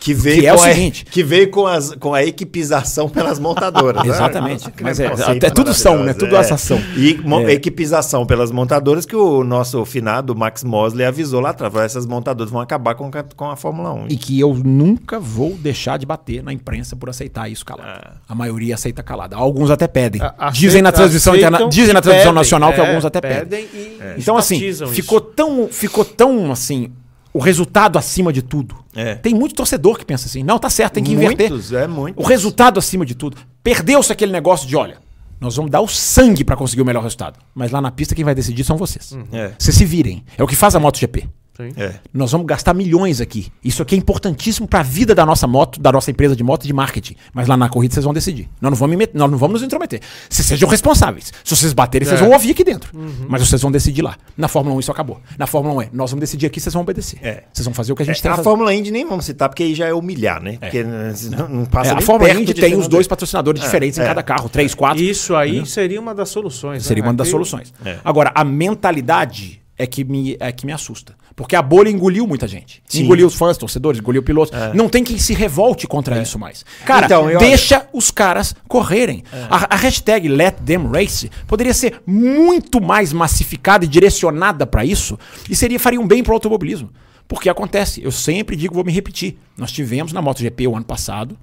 Que 0.06 0.14
veio, 0.14 0.40
Que 0.40 0.46
é 0.46 0.52
o 0.54 0.56
com, 0.56 0.62
a, 0.62 0.68
seguinte- 0.72 1.04
que 1.04 1.22
veio 1.24 1.50
com, 1.50 1.66
as, 1.66 1.94
com 1.96 2.14
a 2.14 2.22
equipização 2.24 3.08
pelas 3.08 3.40
montadoras. 3.40 4.04
né? 4.04 4.08
Exatamente. 4.08 4.62
Nossa, 4.70 4.74
Mas 4.80 5.00
é- 5.00 5.08
conceito 5.10 5.46
é 5.46 5.50
tudo 5.50 5.74
são, 5.74 6.04
né? 6.04 6.14
Tudo 6.14 6.36
essa 6.36 6.54
ação. 6.54 6.80
E 6.96 7.14
mo- 7.24 7.40
É. 7.40 7.52
equipização 7.54 8.24
pelas 8.24 8.52
montadoras 8.52 9.04
que 9.04 9.16
o 9.16 9.42
nosso 9.42 9.84
finado 9.84 10.32
Max 10.36 10.62
Mosley 10.62 11.04
avisou 11.04 11.40
lá 11.40 11.50
atrás. 11.50 11.74
Essas 11.74 12.06
montadoras 12.06 12.52
vão 12.52 12.60
acabar 12.60 12.94
com, 12.94 13.06
a- 13.12 13.24
com 13.34 13.50
a 13.50 13.56
Fórmula 13.56 13.92
1. 13.92 14.06
E 14.08 14.16
que 14.16 14.38
eu 14.38 14.54
nunca 14.54 15.18
vou 15.18 15.56
deixar 15.56 15.98
de 15.98 16.06
bater 16.06 16.40
na 16.40 16.52
imprensa 16.52 16.94
por 16.94 17.10
aceitar 17.10 17.50
isso 17.50 17.64
calado. 17.64 17.88
Ah. 17.88 18.12
A 18.28 18.34
maioria 18.34 18.76
aceita 18.76 19.02
calada. 19.02 19.34
Alguns 19.34 19.72
até 19.72 19.88
pedem. 19.88 20.22
A- 20.22 20.50
dizem 20.50 20.82
na 20.82 20.92
transmissão 20.92 21.34
interna... 21.34 21.68
dizem 21.68 21.92
na 21.92 22.00
transmissão 22.00 22.30
pedem, 22.30 22.40
nacional 22.42 22.72
que 22.72 22.80
é, 22.80 22.86
alguns 22.88 23.04
até 23.04 23.20
pedem. 23.20 23.38
pedem 23.40 23.64
e 23.74 23.98
Então 24.18 24.36
assim, 24.36 24.56
isso. 24.64 24.86
ficou 24.86 25.20
tão, 25.20 25.66
ficou 25.68 26.04
tão 26.04 26.52
assim, 26.52 26.92
o 27.36 27.38
resultado 27.38 27.98
acima 27.98 28.32
de 28.32 28.40
tudo. 28.40 28.74
É. 28.94 29.14
Tem 29.16 29.34
muito 29.34 29.54
torcedor 29.54 29.98
que 29.98 30.06
pensa 30.06 30.26
assim, 30.26 30.42
não, 30.42 30.58
tá 30.58 30.70
certo, 30.70 30.94
tem 30.94 31.04
que 31.04 31.12
inverter. 31.12 31.50
Muitos, 31.50 31.70
é, 31.70 31.86
muitos. 31.86 32.24
O 32.24 32.26
resultado 32.26 32.78
acima 32.78 33.04
de 33.04 33.14
tudo. 33.14 33.36
Perdeu-se 33.62 34.10
aquele 34.10 34.32
negócio 34.32 34.66
de, 34.66 34.74
olha, 34.74 34.98
nós 35.38 35.54
vamos 35.54 35.70
dar 35.70 35.82
o 35.82 35.88
sangue 35.88 36.42
pra 36.42 36.56
conseguir 36.56 36.80
o 36.80 36.84
melhor 36.84 37.02
resultado. 37.02 37.38
Mas 37.54 37.70
lá 37.70 37.80
na 37.82 37.90
pista 37.90 38.14
quem 38.14 38.24
vai 38.24 38.34
decidir 38.34 38.64
são 38.64 38.78
vocês. 38.78 39.12
É. 39.30 39.52
Vocês 39.58 39.76
se 39.76 39.84
virem. 39.84 40.24
É 40.38 40.42
o 40.42 40.46
que 40.46 40.56
faz 40.56 40.74
a 40.74 40.80
MotoGP. 40.80 41.28
Sim. 41.56 41.70
É. 41.76 41.94
Nós 42.12 42.32
vamos 42.32 42.46
gastar 42.46 42.74
milhões 42.74 43.20
aqui. 43.20 43.50
Isso 43.64 43.82
aqui 43.82 43.94
é 43.94 43.98
importantíssimo 43.98 44.68
para 44.68 44.80
a 44.80 44.82
vida 44.82 45.14
da 45.14 45.24
nossa 45.24 45.46
moto, 45.46 45.80
da 45.80 45.90
nossa 45.90 46.10
empresa 46.10 46.36
de 46.36 46.42
moto 46.44 46.64
e 46.64 46.66
de 46.66 46.72
marketing. 46.72 47.16
Mas 47.32 47.48
lá 47.48 47.56
na 47.56 47.68
corrida 47.68 47.94
vocês 47.94 48.04
vão 48.04 48.12
decidir. 48.12 48.48
Nós 48.60 48.70
não 48.70 48.76
vamos, 48.76 48.96
nós 49.14 49.30
não 49.30 49.38
vamos 49.38 49.54
nos 49.54 49.62
intrometer. 49.62 50.00
Vocês 50.28 50.46
sejam 50.46 50.68
responsáveis. 50.68 51.32
Se 51.42 51.56
vocês 51.56 51.72
baterem, 51.72 52.06
vocês 52.06 52.20
É. 52.20 52.22
vão 52.22 52.32
ouvir 52.32 52.50
aqui 52.50 52.62
dentro. 52.64 52.90
Mas 53.28 53.46
vocês 53.48 53.60
vão 53.62 53.70
decidir 53.70 54.02
lá. 54.02 54.16
Na 54.36 54.48
Fórmula 54.48 54.76
1 54.76 54.80
isso 54.80 54.90
acabou. 54.92 55.20
Na 55.38 55.46
Fórmula 55.46 55.74
1 55.76 55.82
é, 55.82 55.88
nós 55.92 56.10
vamos 56.10 56.20
decidir 56.20 56.46
aqui, 56.46 56.60
vocês 56.60 56.72
vão 56.72 56.82
obedecer. 56.82 57.18
É. 57.22 57.44
Vocês 57.52 57.64
vão 57.64 57.72
fazer 57.74 57.92
o 57.92 57.96
que 57.96 58.02
a 58.02 58.06
gente 58.06 58.20
tem 58.20 58.30
a 58.30 58.34
que 58.34 58.36
fazer. 58.38 58.48
Fórmula 58.48 58.74
Indy 58.74 58.90
nem 58.90 59.06
vamos 59.06 59.24
citar, 59.24 59.48
porque 59.48 59.62
aí 59.62 59.74
já 59.74 59.86
é 59.86 59.94
humilhar, 59.94 60.42
né? 60.42 60.58
Porque 60.60 60.84
né, 60.84 61.12
não, 61.30 61.48
não 61.48 61.64
passa 61.64 61.92
É, 61.92 61.94
a 61.96 62.00
Fórmula 62.00 62.30
Indy 62.32 62.52
tem 62.54 62.74
os 62.76 62.86
dois 62.88 63.06
patrocinadores 63.06 63.60
diferentes 63.62 63.98
em 63.98 64.02
é. 64.02 64.06
cada 64.06 64.22
carro, 64.22 64.48
três, 64.48 64.74
quatro. 64.74 65.02
Isso 65.02 65.34
aí 65.34 65.64
seria 65.66 66.00
uma 66.00 66.14
das 66.14 66.28
soluções. 66.28 66.82
né? 66.82 66.88
Seria 66.88 67.02
uma 67.02 67.14
das 67.14 67.28
soluções. 67.28 67.72
É. 67.84 67.98
Agora, 68.04 68.30
a 68.34 68.44
mentalidade 68.44 69.60
é 69.78 69.86
que, 69.86 70.04
me, 70.04 70.36
é 70.40 70.50
que 70.52 70.64
me 70.64 70.72
assusta. 70.72 71.14
Porque 71.34 71.54
a 71.54 71.60
bolha 71.60 71.90
engoliu 71.90 72.26
muita 72.26 72.48
gente. 72.48 72.82
Sim. 72.88 73.02
Engoliu 73.02 73.26
os 73.26 73.34
fãs, 73.34 73.58
torcedores, 73.58 74.00
engoliu 74.00 74.22
pilotos. 74.22 74.58
Não 74.74 74.88
tem 74.88 75.04
quem 75.04 75.18
se 75.18 75.34
revolte 75.34 75.86
contra 75.86 76.20
isso 76.20 76.38
mais. 76.38 76.64
Cara, 76.84 77.04
Então, 77.06 77.26
deixa 77.38 77.86
os 77.92 78.10
caras 78.10 78.54
correrem. 78.66 79.22
A, 79.50 79.74
a 79.74 79.76
hashtag 79.76 80.28
Let 80.28 80.56
Them 80.64 80.86
Race 80.90 81.30
poderia 81.46 81.74
ser 81.74 82.00
muito 82.06 82.80
mais 82.80 83.12
massificada 83.12 83.84
e 83.84 83.88
direcionada 83.88 84.66
para 84.66 84.84
isso 84.84 85.18
e 85.48 85.54
seria 85.54 85.78
faria 85.78 86.00
um 86.00 86.06
bem 86.06 86.22
pro 86.22 86.32
automobilismo. 86.32 86.90
Porque 87.28 87.48
acontece, 87.48 88.02
eu 88.02 88.12
sempre 88.12 88.56
digo, 88.56 88.74
vou 88.74 88.84
me 88.84 88.92
repetir. 88.92 89.36
Nós 89.58 89.72
tivemos 89.72 90.12
na 90.12 90.22
MotoGP 90.22 90.68
o 90.68 90.76
ano 90.76 90.84
passado 90.86 91.36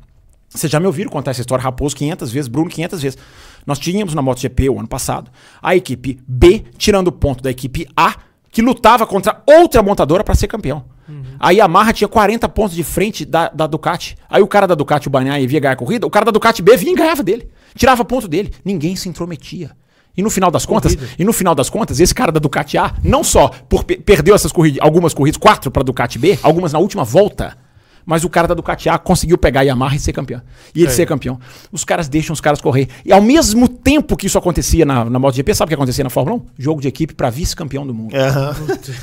vocês 0.53 0.71
já 0.71 0.79
me 0.79 0.85
ouviram 0.85 1.09
contar 1.09 1.31
essa 1.31 1.41
história, 1.41 1.63
Raposo 1.63 1.95
500 1.95 2.31
vezes, 2.31 2.47
Bruno 2.47 2.69
500 2.69 3.01
vezes. 3.01 3.17
Nós 3.65 3.79
tínhamos 3.79 4.13
na 4.13 4.21
MotoGP 4.21 4.69
o 4.69 4.79
ano 4.79 4.87
passado 4.87 5.31
a 5.61 5.75
equipe 5.75 6.19
B 6.27 6.63
tirando 6.77 7.11
ponto 7.11 7.41
da 7.43 7.49
equipe 7.49 7.87
A, 7.95 8.15
que 8.51 8.61
lutava 8.61 9.05
contra 9.07 9.41
outra 9.47 9.81
montadora 9.81 10.23
para 10.23 10.35
ser 10.35 10.47
campeão. 10.47 10.83
A 11.39 11.51
Yamaha 11.51 11.91
tinha 11.91 12.07
40 12.07 12.47
pontos 12.49 12.75
de 12.75 12.83
frente 12.83 13.25
da, 13.25 13.49
da 13.49 13.67
Ducati. 13.67 14.15
Aí 14.29 14.41
o 14.41 14.47
cara 14.47 14.65
da 14.65 14.73
Ducati, 14.75 15.07
o 15.07 15.11
Banhai, 15.11 15.45
via 15.45 15.59
ganhar 15.59 15.73
a 15.73 15.75
corrida, 15.75 16.07
o 16.07 16.09
cara 16.09 16.25
da 16.25 16.31
Ducati 16.31 16.61
B 16.61 16.77
vinha 16.77 16.93
e 16.93 16.95
ganhava 16.95 17.21
dele. 17.21 17.49
Tirava 17.75 18.05
ponto 18.05 18.27
dele. 18.27 18.53
Ninguém 18.63 18.95
se 18.95 19.09
intrometia. 19.09 19.71
E 20.15 20.21
no 20.21 20.29
final 20.29 20.49
das 20.51 20.65
contas, 20.65 20.95
e 21.19 21.23
no 21.25 21.33
final 21.33 21.53
das 21.55 21.69
contas, 21.69 21.99
esse 21.99 22.13
cara 22.15 22.31
da 22.31 22.39
Ducati 22.39 22.77
A, 22.77 22.93
não 23.03 23.23
só 23.23 23.49
por 23.67 23.83
pe- 23.83 23.97
perdeu 23.97 24.33
essas 24.35 24.51
corridas, 24.51 24.79
algumas 24.81 25.13
corridas, 25.13 25.37
quatro 25.37 25.69
para 25.71 25.83
Ducati 25.83 26.17
B, 26.19 26.37
algumas 26.43 26.71
na 26.71 26.79
última 26.79 27.03
volta, 27.03 27.57
mas 28.05 28.23
o 28.23 28.29
cara 28.29 28.47
da 28.47 28.53
Ducati 28.53 28.89
A 28.89 28.97
conseguiu 28.97 29.37
pegar 29.37 29.61
a 29.61 29.63
Yamaha 29.63 29.95
e 29.95 29.99
ser 29.99 30.13
campeão. 30.13 30.41
E 30.75 30.81
ele 30.83 30.91
ser 30.91 31.05
campeão. 31.05 31.39
Os 31.71 31.83
caras 31.83 32.07
deixam 32.07 32.33
os 32.33 32.41
caras 32.41 32.59
correr. 32.61 32.87
E 33.05 33.11
ao 33.13 33.21
mesmo 33.21 33.67
tempo 33.67 34.15
que 34.17 34.27
isso 34.27 34.37
acontecia 34.37 34.85
na, 34.85 35.05
na 35.05 35.19
MotoGP, 35.19 35.53
sabe 35.55 35.67
o 35.67 35.69
que 35.69 35.75
acontecia 35.75 36.03
na 36.03 36.09
Fórmula 36.09 36.37
1? 36.37 36.45
Jogo 36.57 36.81
de 36.81 36.87
equipe 36.87 37.13
para 37.13 37.29
vice-campeão 37.29 37.85
do 37.85 37.93
mundo. 37.93 38.13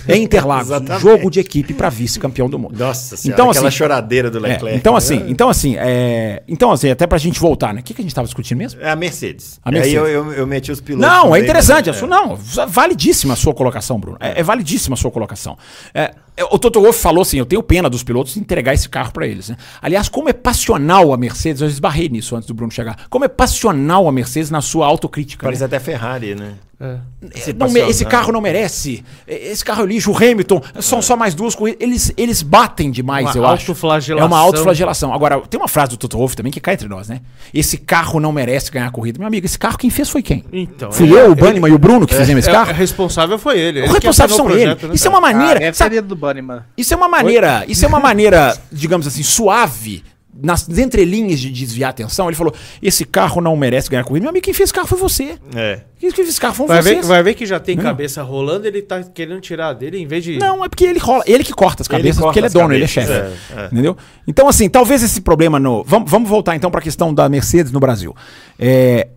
É 0.06 0.16
Interlagos, 0.16 0.66
Exatamente. 0.68 1.02
jogo 1.02 1.30
de 1.30 1.40
equipe 1.40 1.72
para 1.74 1.88
vice-campeão 1.88 2.48
do 2.48 2.58
mundo. 2.58 2.78
Nossa 2.78 3.16
senhora, 3.16 3.34
Então, 3.40 3.50
aquela 3.50 3.68
assim, 3.68 3.76
choradeira 3.76 4.30
do 4.30 4.38
É, 4.38 4.40
Leclerc. 4.52 4.76
então 4.78 4.96
assim, 4.96 5.24
então 5.28 5.48
assim, 5.48 5.76
é, 5.78 6.42
então 6.48 6.70
assim, 6.70 6.90
até 6.90 7.06
pra 7.06 7.18
gente 7.18 7.38
voltar, 7.40 7.72
né? 7.74 7.80
O 7.80 7.84
que, 7.84 7.94
que 7.94 8.00
a 8.00 8.04
gente 8.04 8.14
tava 8.14 8.26
discutindo 8.26 8.58
mesmo? 8.58 8.80
É 8.80 8.90
a 8.90 8.96
Mercedes. 8.96 9.58
A 9.64 9.70
Mercedes. 9.70 9.98
Aí 9.98 10.02
eu, 10.12 10.24
eu, 10.26 10.32
eu 10.32 10.46
meti 10.46 10.70
os 10.72 10.80
pilotos. 10.80 11.08
Não, 11.08 11.20
é 11.20 11.22
também, 11.28 11.42
interessante. 11.42 11.86
né? 11.86 11.92
a 11.92 11.94
sua- 11.94 12.08
não, 12.08 12.36
validíssima 12.68 13.34
a 13.34 13.36
sua 13.36 13.54
colocação, 13.54 13.98
Bruno. 13.98 14.16
É, 14.20 14.40
é 14.40 14.42
validíssima 14.42 14.94
a 14.94 14.96
sua 14.96 15.10
colocação. 15.10 15.56
É, 15.94 16.00
é, 16.02 16.14
o 16.50 16.58
Toto 16.58 16.80
Wolff 16.80 17.00
falou 17.00 17.22
assim: 17.22 17.38
eu 17.38 17.46
tenho 17.46 17.62
pena 17.62 17.90
dos 17.90 18.02
pilotos 18.02 18.36
entregar 18.36 18.74
esse 18.74 18.88
carro 18.88 19.12
pra 19.12 19.26
eles. 19.26 19.48
Né? 19.48 19.56
Aliás, 19.80 20.08
como 20.08 20.28
é 20.28 20.32
passional 20.32 21.12
a 21.12 21.16
Mercedes, 21.16 21.60
eu 21.60 21.68
esbarrei 21.68 22.08
nisso 22.08 22.36
antes 22.36 22.46
do 22.46 22.54
Bruno 22.54 22.72
chegar. 22.72 23.06
Como 23.08 23.24
é 23.24 23.28
passional 23.28 24.08
a 24.08 24.12
Mercedes 24.12 24.50
na 24.50 24.60
sua 24.60 24.86
autocrítica. 24.86 25.44
Parece 25.44 25.60
né? 25.60 25.66
até 25.66 25.78
Ferrari, 25.78 26.34
né? 26.34 26.54
É. 26.82 26.96
Esse 27.34 27.52
Não 27.52 27.66
esse 27.66 27.78
passional. 27.80 28.10
carro 28.10 28.32
não 28.32 28.40
merece. 28.40 29.04
Esse 29.28 29.62
carro 29.62 29.82
é 29.82 29.86
lixo. 29.86 30.10
O 30.10 30.16
Hamilton, 30.16 30.62
são 30.80 31.02
só 31.02 31.14
mais 31.14 31.34
duas 31.34 31.54
corridas. 31.54 31.78
Eles, 31.82 32.10
eles 32.16 32.40
batem 32.42 32.90
demais, 32.90 33.26
Uma 33.26 33.36
eu 33.36 33.44
acho. 33.44 33.70
autoflagelação. 33.70 34.24
É 34.24 34.26
uma 34.26 34.38
autoflagelação. 34.38 35.12
Agora, 35.12 35.40
tem 35.42 35.60
uma 35.60 35.68
frase 35.68 35.90
do 35.90 35.96
Toto 35.98 36.16
Wolff 36.16 36.34
também 36.34 36.50
que 36.50 36.58
cai 36.58 36.72
entre 36.74 36.88
nós, 36.88 37.06
né? 37.08 37.20
Esse 37.52 37.76
carro 37.76 38.18
não 38.18 38.32
merece 38.32 38.70
ganhar 38.70 38.86
a 38.86 38.90
corrida. 38.90 39.18
Meu 39.18 39.28
amigo, 39.28 39.44
esse 39.44 39.58
carro 39.58 39.76
quem 39.76 39.90
fez 39.90 40.08
foi 40.08 40.22
quem? 40.22 40.42
Então, 40.50 40.90
Fui 40.90 41.06
ele- 41.06 41.16
eu, 41.18 41.28
o 41.28 41.32
ele- 41.32 41.34
Banniman 41.34 41.68
e 41.68 41.72
o 41.74 41.78
Bruno 41.78 42.06
que 42.06 42.14
fizemos 42.14 42.38
esse 42.40 42.48
É, 42.48 42.52
carro? 42.52 42.70
o 42.70 42.74
responsável 42.74 43.38
foi 43.38 43.58
ele. 43.58 43.80
O 43.80 43.84
Ele 43.84 43.88
que 43.88 44.06
responsável 44.06 44.36
são 44.36 44.46
o 44.46 44.50
ele. 44.50 44.66
né, 44.66 44.76
Isso 44.94 45.06
é 45.06 45.10
uma 45.10 45.18
Ah, 45.18 45.20
maneira. 45.20 45.60
deve 45.60 45.76
sabe- 45.76 46.00
do 46.00 46.16
Bunnyman. 46.16 46.60
isso 46.78 46.94
é 46.94 46.96
uma 46.96 47.08
maneira, 47.08 47.62
isso 47.68 47.84
é 47.84 47.88
uma 47.88 48.00
maneira, 48.00 48.56
digamos 48.72 49.06
assim, 49.06 49.22
suave, 49.22 50.02
nas 50.32 50.68
entrelinhas 50.68 51.40
de 51.40 51.50
desviar 51.50 51.88
a 51.88 51.90
atenção. 51.90 52.28
Ele 52.28 52.36
falou: 52.36 52.54
esse 52.82 53.04
carro 53.04 53.40
não 53.40 53.56
merece 53.56 53.90
ganhar 53.90 54.04
corrida. 54.04 54.24
Meu 54.24 54.30
amigo, 54.30 54.44
quem 54.44 54.54
fez 54.54 54.68
esse 54.68 54.72
carro 54.74 54.86
foi 54.86 54.98
você. 54.98 55.38
É. 55.54 55.80
Quem 55.98 56.10
fez 56.10 56.28
esse 56.28 56.40
carro 56.40 56.54
foi 56.54 56.66
Vai 56.66 56.82
você. 56.82 56.94
ver, 56.96 57.02
vai 57.02 57.22
ver 57.22 57.34
que 57.34 57.44
já 57.44 57.58
tem 57.60 57.76
Não. 57.76 57.82
cabeça 57.82 58.22
rolando, 58.22 58.66
ele 58.66 58.80
tá 58.80 59.02
querendo 59.02 59.40
tirar 59.40 59.72
dele 59.74 59.98
em 59.98 60.06
vez 60.06 60.24
de. 60.24 60.38
Não, 60.38 60.64
é 60.64 60.68
porque 60.68 60.84
ele 60.84 60.98
rola, 60.98 61.22
ele 61.26 61.44
que 61.44 61.52
corta 61.52 61.82
as 61.82 61.88
Ele 61.88 61.98
cabeças, 61.98 62.20
corta 62.22 62.28
porque 62.28 62.38
ele 62.38 62.46
é 62.46 62.50
dono, 62.50 62.74
ele 62.74 62.84
é 62.84 62.88
cabeças, 62.88 63.16
chefe. 63.38 63.54
é, 63.54 63.62
é. 63.62 63.66
Entendeu? 63.66 63.96
Então, 64.26 64.48
assim, 64.48 64.68
talvez 64.68 65.02
esse 65.02 65.20
problema 65.20 65.58
no. 65.58 65.82
Vamos, 65.84 66.10
vamos 66.10 66.28
voltar 66.28 66.56
então 66.56 66.70
para 66.70 66.80
a 66.80 66.82
questão 66.82 67.12
da 67.12 67.28
Mercedes 67.28 67.72
no 67.72 67.80
Brasil. 67.80 68.14
É, 68.58 69.08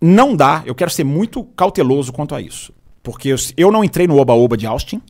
não 0.00 0.36
dá, 0.36 0.62
eu 0.64 0.74
quero 0.74 0.90
ser 0.90 1.04
muito 1.04 1.42
cauteloso 1.56 2.12
quanto 2.12 2.34
a 2.34 2.40
isso. 2.40 2.72
Porque 3.02 3.28
eu, 3.28 3.36
eu 3.56 3.72
não 3.72 3.82
entrei 3.82 4.06
no 4.06 4.18
Oba-Oba 4.18 4.56
de 4.56 4.66
Austin, 4.66 5.00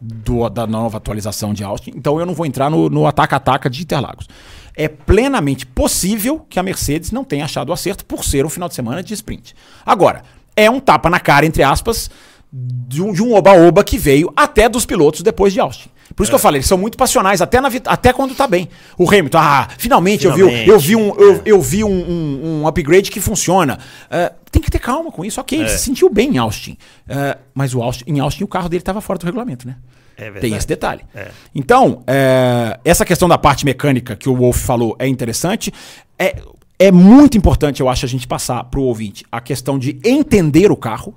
do- 0.00 0.48
da 0.48 0.66
nova 0.66 0.96
atualização 0.98 1.52
de 1.52 1.64
Austin, 1.64 1.92
então 1.96 2.18
eu 2.20 2.26
não 2.26 2.34
vou 2.34 2.46
entrar 2.46 2.70
no 2.70 2.88
no 2.88 3.06
ataca-ataca 3.06 3.68
de 3.68 3.82
Interlagos. 3.82 4.28
É 4.76 4.86
plenamente 4.86 5.66
possível 5.66 6.46
que 6.48 6.58
a 6.58 6.62
Mercedes 6.62 7.10
não 7.10 7.24
tenha 7.24 7.44
achado 7.44 7.70
o 7.70 7.72
acerto 7.72 8.04
por 8.04 8.24
ser 8.24 8.46
um 8.46 8.48
final 8.48 8.68
de 8.68 8.76
semana 8.76 9.02
de 9.02 9.12
sprint. 9.14 9.54
Agora, 9.84 10.22
é 10.54 10.70
um 10.70 10.78
tapa 10.78 11.10
na 11.10 11.18
cara, 11.18 11.44
entre 11.44 11.62
aspas, 11.64 12.08
de 12.52 13.02
um, 13.02 13.34
oba-oba 13.34 13.82
que 13.82 13.98
veio 13.98 14.32
até 14.36 14.68
dos 14.68 14.86
pilotos 14.86 15.20
depois 15.22 15.52
de 15.52 15.60
Austin. 15.60 15.88
Por 16.18 16.22
isso 16.24 16.30
que 16.32 16.34
eu 16.34 16.38
falei, 16.40 16.58
eles 16.58 16.66
são 16.66 16.76
muito 16.76 16.98
passionais, 16.98 17.40
até, 17.40 17.60
na, 17.60 17.70
até 17.86 18.12
quando 18.12 18.34
tá 18.34 18.46
bem. 18.46 18.68
O 18.98 19.08
Hamilton, 19.08 19.38
ah, 19.38 19.68
finalmente, 19.78 20.26
eu 20.26 20.34
vi, 20.34 20.42
um- 20.42 20.46
Finalmente, 20.48 20.68
eu 20.70 20.78
vi, 20.78 20.96
um, 20.96 21.14
eu, 21.16 21.42
eu 21.46 21.62
vi 21.62 21.84
um, 21.84 21.88
um- 21.90 22.60
um 22.62 22.66
upgrade 22.66 23.10
que 23.10 23.20
funciona. 23.20 23.78
É, 24.10 24.32
tem 24.50 24.60
que 24.60 24.70
ter 24.70 24.78
calma 24.80 25.10
com 25.12 25.24
isso, 25.24 25.40
ok, 25.40 25.58
ele 25.60 25.68
se 25.70 25.78
sentiu 25.78 26.10
bem 26.10 26.34
em 26.34 26.38
Austin. 26.38 26.76
É, 27.08 27.38
mas 27.54 27.74
o 27.74 27.80
Austin, 27.82 28.04
em 28.06 28.18
Austin 28.20 28.44
o 28.44 28.48
carro 28.48 28.68
dele 28.68 28.82
estava 28.82 29.00
fora 29.00 29.18
do 29.18 29.24
regulamento, 29.24 29.66
né? 29.66 29.76
É. 30.16 30.28
Tem 30.32 30.54
esse 30.56 30.66
detalhe. 30.66 31.02
É. 31.14 31.28
Então, 31.54 32.02
é, 32.06 32.78
essa 32.84 33.04
questão 33.04 33.28
da 33.28 33.38
parte 33.38 33.64
mecânica 33.64 34.16
que 34.16 34.28
o 34.28 34.34
Wolf 34.34 34.58
falou 34.58 34.96
é 34.98 35.06
interessante. 35.06 35.72
É, 36.18 36.34
é 36.80 36.90
muito 36.90 37.38
importante, 37.38 37.80
eu 37.80 37.88
acho, 37.88 38.04
a 38.04 38.08
gente 38.08 38.26
passar 38.26 38.64
para 38.64 38.80
o 38.80 38.82
ouvinte 38.82 39.24
a 39.30 39.40
questão 39.40 39.78
de 39.78 40.00
entender 40.04 40.72
o 40.72 40.76
carro. 40.76 41.14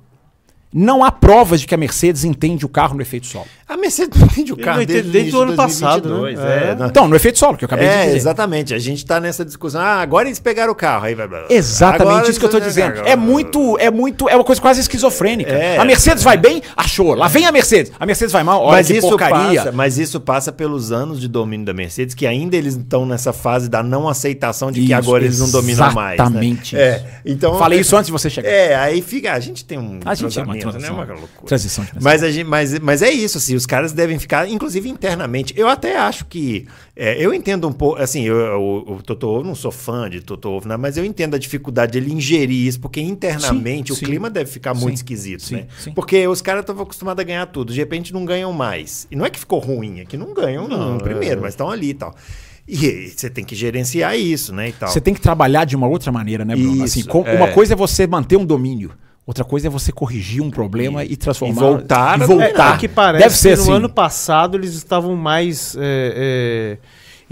Não 0.72 1.04
há 1.04 1.12
provas 1.12 1.60
de 1.60 1.66
que 1.66 1.74
a 1.74 1.78
Mercedes 1.78 2.24
entende 2.24 2.64
o 2.64 2.68
carro 2.68 2.94
no 2.94 3.02
efeito 3.02 3.26
solo. 3.26 3.46
A 3.68 3.76
Mercedes 3.76 4.18
não 4.20 4.26
entende 4.26 4.52
o 4.52 4.56
carro 4.56 4.76
não 4.76 4.82
entende 4.82 5.02
desde, 5.02 5.12
desde 5.12 5.36
o 5.36 5.40
ano 5.42 5.50
de 5.52 5.56
passado, 5.56 6.08
2022, 6.08 6.38
né? 6.38 6.44
é, 6.68 6.70
É. 6.70 6.74
não- 6.74 6.86
Então, 6.86 7.08
no 7.08 7.16
efeito 7.16 7.38
solo, 7.38 7.56
que 7.56 7.64
eu 7.64 7.66
acabei 7.66 7.86
de 7.88 7.94
É, 7.94 8.04
dizer. 8.04 8.16
exatamente. 8.16 8.74
A 8.74 8.78
gente 8.78 9.04
tá 9.04 9.18
nessa 9.20 9.44
discussão. 9.44 9.80
Ah, 9.80 10.00
agora 10.02 10.28
eles 10.28 10.38
pegaram 10.38 10.72
o 10.72 10.74
carro. 10.74 11.04
Aí 11.06 11.14
vai. 11.14 11.26
Exatamente 11.48 12.02
Agora 12.10 12.30
isso 12.30 12.38
que 12.40 12.46
eu 12.46 12.50
eles- 12.50 12.64
dizendo. 12.68 12.92
agora- 12.92 13.08
É 13.08 13.16
muito, 13.16 13.78
é 13.78 13.90
muito, 13.90 14.28
é 14.28 14.34
uma 14.34 14.44
coisa 14.44 14.60
quase 14.60 14.80
esquizofrênica. 14.80 15.52
É. 15.52 15.78
a 15.78 15.84
Mercedes 15.84 16.22
vai 16.22 16.36
bem, 16.36 16.62
achou. 16.76 17.14
Lá 17.14 17.28
vem 17.28 17.46
a 17.46 17.52
Mercedes. 17.52 17.92
A 17.98 18.04
Mercedes 18.06 18.32
vai 18.32 18.42
mal, 18.42 18.62
olha 18.62 18.72
Mas 18.78 18.86
que 18.88 18.94
isso, 18.98 19.08
porcaria. 19.08 19.60
passa, 19.60 19.72
mas 19.72 19.98
isso 19.98 20.20
passa 20.20 20.52
pelos 20.52 20.92
anos 20.92 21.20
de 21.20 21.28
domínio 21.28 21.64
da 21.66 21.72
Mercedes, 21.72 22.14
que 22.14 22.26
ainda 22.26 22.56
eles 22.56 22.76
estão 22.76 23.06
nessa 23.06 23.32
fase 23.32 23.68
da 23.68 23.82
não 23.82 24.08
aceitação 24.08 24.70
de 24.70 24.80
que 24.80 24.86
Isso, 24.86 24.94
agora 24.94 25.24
eles 25.24 25.38
não 25.38 25.50
dominam 25.50 25.92
mais. 25.92 26.18
né? 26.18 26.24
exatamente 26.24 26.76
É, 26.76 26.96
isso. 26.96 27.04
então, 27.24 27.58
Falei 27.58 27.80
isso 27.80 27.96
antes 27.96 28.06
de 28.06 28.12
você 28.12 28.28
chegar. 28.30 28.48
É, 28.48 28.74
aí 28.74 29.00
fica. 29.02 29.32
A 29.32 29.40
gente 29.40 29.64
tem 29.64 29.78
um. 29.78 30.00
A 30.04 30.14
gente 30.14 30.38
é 30.38 30.42
uma 30.42 30.61
transição. 30.70 30.96
né? 30.96 31.02
Uma 31.04 31.12
loucura. 31.14 31.46
Transição 31.46 31.84
de 31.84 31.90
pensamento. 31.92 32.04
Mas, 32.22 32.34
gente, 32.34 32.46
mas, 32.46 32.78
mas 32.78 33.02
é 33.02 33.10
isso, 33.10 33.38
assim, 33.38 33.54
os 33.54 33.66
caras 33.66 33.92
devem 33.92 34.18
ficar, 34.18 34.48
inclusive 34.48 34.88
internamente. 34.88 35.52
Eu 35.56 35.68
até 35.68 35.96
acho 35.98 36.24
que. 36.26 36.66
é, 36.96 37.16
eu 37.24 37.32
entendo 37.34 37.66
um 37.68 37.72
pouco, 37.72 38.00
assim, 38.00 38.22
eu, 38.24 38.36
eu- 38.36 38.84
o 38.88 39.02
Toto 39.02 39.26
Wolff, 39.26 39.46
não 39.46 39.54
sou 39.54 39.70
fã 39.72 40.08
de 40.08 40.20
Toto 40.20 40.48
Wolff, 40.48 40.68
né, 40.68 40.76
mas 40.76 40.96
eu 40.96 41.04
entendo 41.04 41.34
a 41.34 41.38
dificuldade 41.38 41.92
de 41.92 41.98
ele 41.98 42.12
ingerir 42.12 42.66
isso, 42.66 42.80
porque 42.80 43.00
internamente 43.00 43.88
Sim, 43.88 43.92
o 43.92 43.96
sim. 43.96 44.04
clima 44.06 44.28
deve 44.30 44.50
ficar 44.50 44.74
Sim, 44.74 44.82
muito 44.82 44.96
esquisito, 44.96 45.42
sim, 45.42 45.54
né? 45.56 45.66
sim. 45.78 45.92
Porque 45.92 46.26
os 46.28 46.40
caras 46.42 46.60
estavam 46.62 46.82
acostumados 46.82 47.20
a 47.20 47.24
ganhar 47.24 47.46
tudo, 47.46 47.72
de 47.72 47.78
repente 47.80 48.12
não 48.12 48.24
ganham 48.24 48.52
mais. 48.52 49.06
E 49.10 49.16
não 49.16 49.24
é 49.26 49.30
que 49.30 49.38
ficou 49.38 49.58
ruim, 49.58 50.00
é 50.00 50.04
que 50.04 50.16
não 50.16 50.32
ganham 50.34 50.68
no 50.68 50.98
primeiro, 51.00 51.40
mas 51.40 51.54
estão 51.54 51.70
ali 51.70 51.90
e 51.90 51.94
tal. 51.94 52.14
E 52.68 53.08
você 53.08 53.28
tem 53.28 53.44
que 53.44 53.54
gerenciar 53.56 54.16
isso, 54.16 54.54
né, 54.54 54.68
e 54.68 54.72
tal. 54.72 54.88
Você 54.88 55.00
tem 55.00 55.12
que 55.12 55.20
trabalhar 55.20 55.64
de 55.64 55.74
uma 55.74 55.88
outra 55.88 56.12
maneira, 56.12 56.44
né, 56.44 56.54
Bruno? 56.54 56.74
Isso, 56.74 56.84
assim, 56.84 57.02
com- 57.04 57.26
é. 57.26 57.34
Uma 57.34 57.48
coisa 57.48 57.72
é 57.74 57.76
você 57.76 58.06
manter 58.06 58.36
um 58.36 58.44
domínio. 58.44 58.92
Outra 59.24 59.44
coisa 59.44 59.68
é 59.68 59.70
você 59.70 59.92
corrigir 59.92 60.42
um 60.42 60.50
problema 60.50 61.04
e, 61.04 61.16
transformar. 61.16 61.54
e 61.54 61.58
voltar 61.58 62.18
e 62.18 62.22
a 62.22 62.26
voltar. 62.26 62.46
dominar. 62.46 62.74
É 62.74 62.78
que 62.78 62.88
parece 62.88 63.22
Deve 63.24 63.36
ser 63.36 63.50
que 63.50 63.56
no 63.56 63.62
assim. 63.62 63.72
ano 63.72 63.88
passado 63.88 64.56
eles 64.56 64.74
estavam 64.74 65.14
mais 65.14 65.76
é, 65.78 65.78
é, 65.80 66.78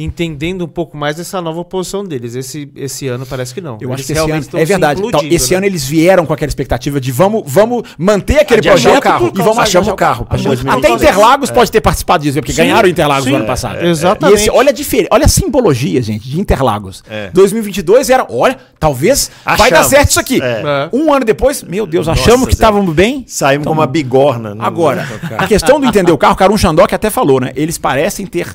entendendo 0.05 0.65
um 0.65 0.69
pouco 0.69 0.97
mais 0.97 1.19
essa 1.19 1.41
nova 1.43 1.65
posição 1.65 2.05
deles. 2.05 2.35
Esse, 2.35 2.71
esse 2.75 3.07
ano 3.09 3.27
parece 3.27 3.53
que 3.53 3.61
não. 3.61 3.79
Eu 3.81 3.93
acho 3.93 3.97
Eles 4.03 4.07
que 4.07 4.13
esse 4.13 4.25
realmente 4.27 4.49
ano. 4.53 4.59
É 4.63 4.65
verdade. 4.65 5.03
Então, 5.05 5.21
esse 5.25 5.51
né? 5.53 5.57
ano 5.59 5.67
eles 5.67 5.85
vieram 5.85 6.25
com 6.27 6.33
aquela 6.33 6.49
expectativa 6.49 7.01
de 7.01 7.13
vamos, 7.13 7.43
vamos 7.47 7.83
manter 7.99 8.39
aquele 8.41 8.61
Adiantar 8.61 8.81
projeto 8.83 9.03
carro. 9.03 9.33
e 9.35 9.39
vamos 9.39 9.59
Achamos 9.59 9.89
adiantar 9.89 9.93
o 9.95 9.97
carro 9.97 10.27
Achamos- 10.31 10.45
2022. 10.63 10.85
Até 10.95 11.05
Interlagos 11.11 11.51
pode 11.51 11.71
ter 11.71 11.81
participado 11.81 12.23
disso, 12.23 12.39
porque 12.39 12.53
Sim, 12.53 12.63
ganharam 12.63 12.89
Interlagos 12.89 13.25
sim, 13.25 13.31
no 13.31 13.37
ano 13.37 13.47
passado. 13.47 13.77
é, 13.79 13.89
exatamente. 13.89 14.39
E 14.39 14.41
esse- 14.43 14.51
olha 14.51 14.71
a 14.71 14.73
diferença, 14.73 15.09
olha 15.13 15.25
a 15.27 15.29
simbologia, 15.29 16.01
gente, 16.03 16.29
de 16.29 16.41
Interlagos. 16.41 17.03
É. 17.09 17.31
2022 17.33 18.09
era, 18.11 18.27
olha, 18.31 18.57
talvez 18.79 19.31
vai 19.45 19.57
dar 19.71 19.81
Achamos. 19.81 19.87
certo 19.89 20.11
isso 20.11 20.21
aqui. 20.21 20.41
É. 20.43 20.63
É. 20.93 20.97
Um 20.97 21.13
ano 21.13 21.25
depois, 21.25 21.63
meu 21.63 21.87
Deus, 21.87 22.07
Nossa, 22.07 22.21
achamos 22.21 22.47
que 22.47 22.55
estávamos 22.55 22.95
bem. 22.95 23.25
Saímos 23.27 23.67
com 23.67 23.73
uma 23.73 23.87
bigorna. 23.87 24.55
no- 24.55 24.63
Agora, 24.63 25.03
a 25.03 25.29
carro. 25.29 25.49
questão 25.49 25.79
do 25.81 25.87
entender 25.87 26.13
o 26.13 26.19
carro, 26.19 26.35
o 26.35 26.37
Karun 26.37 26.57
Shandok 26.57 26.95
até 26.95 27.11
falou, 27.11 27.41
né? 27.41 27.53
Eles 27.55 27.77
parecem 27.79 28.27
ter 28.27 28.47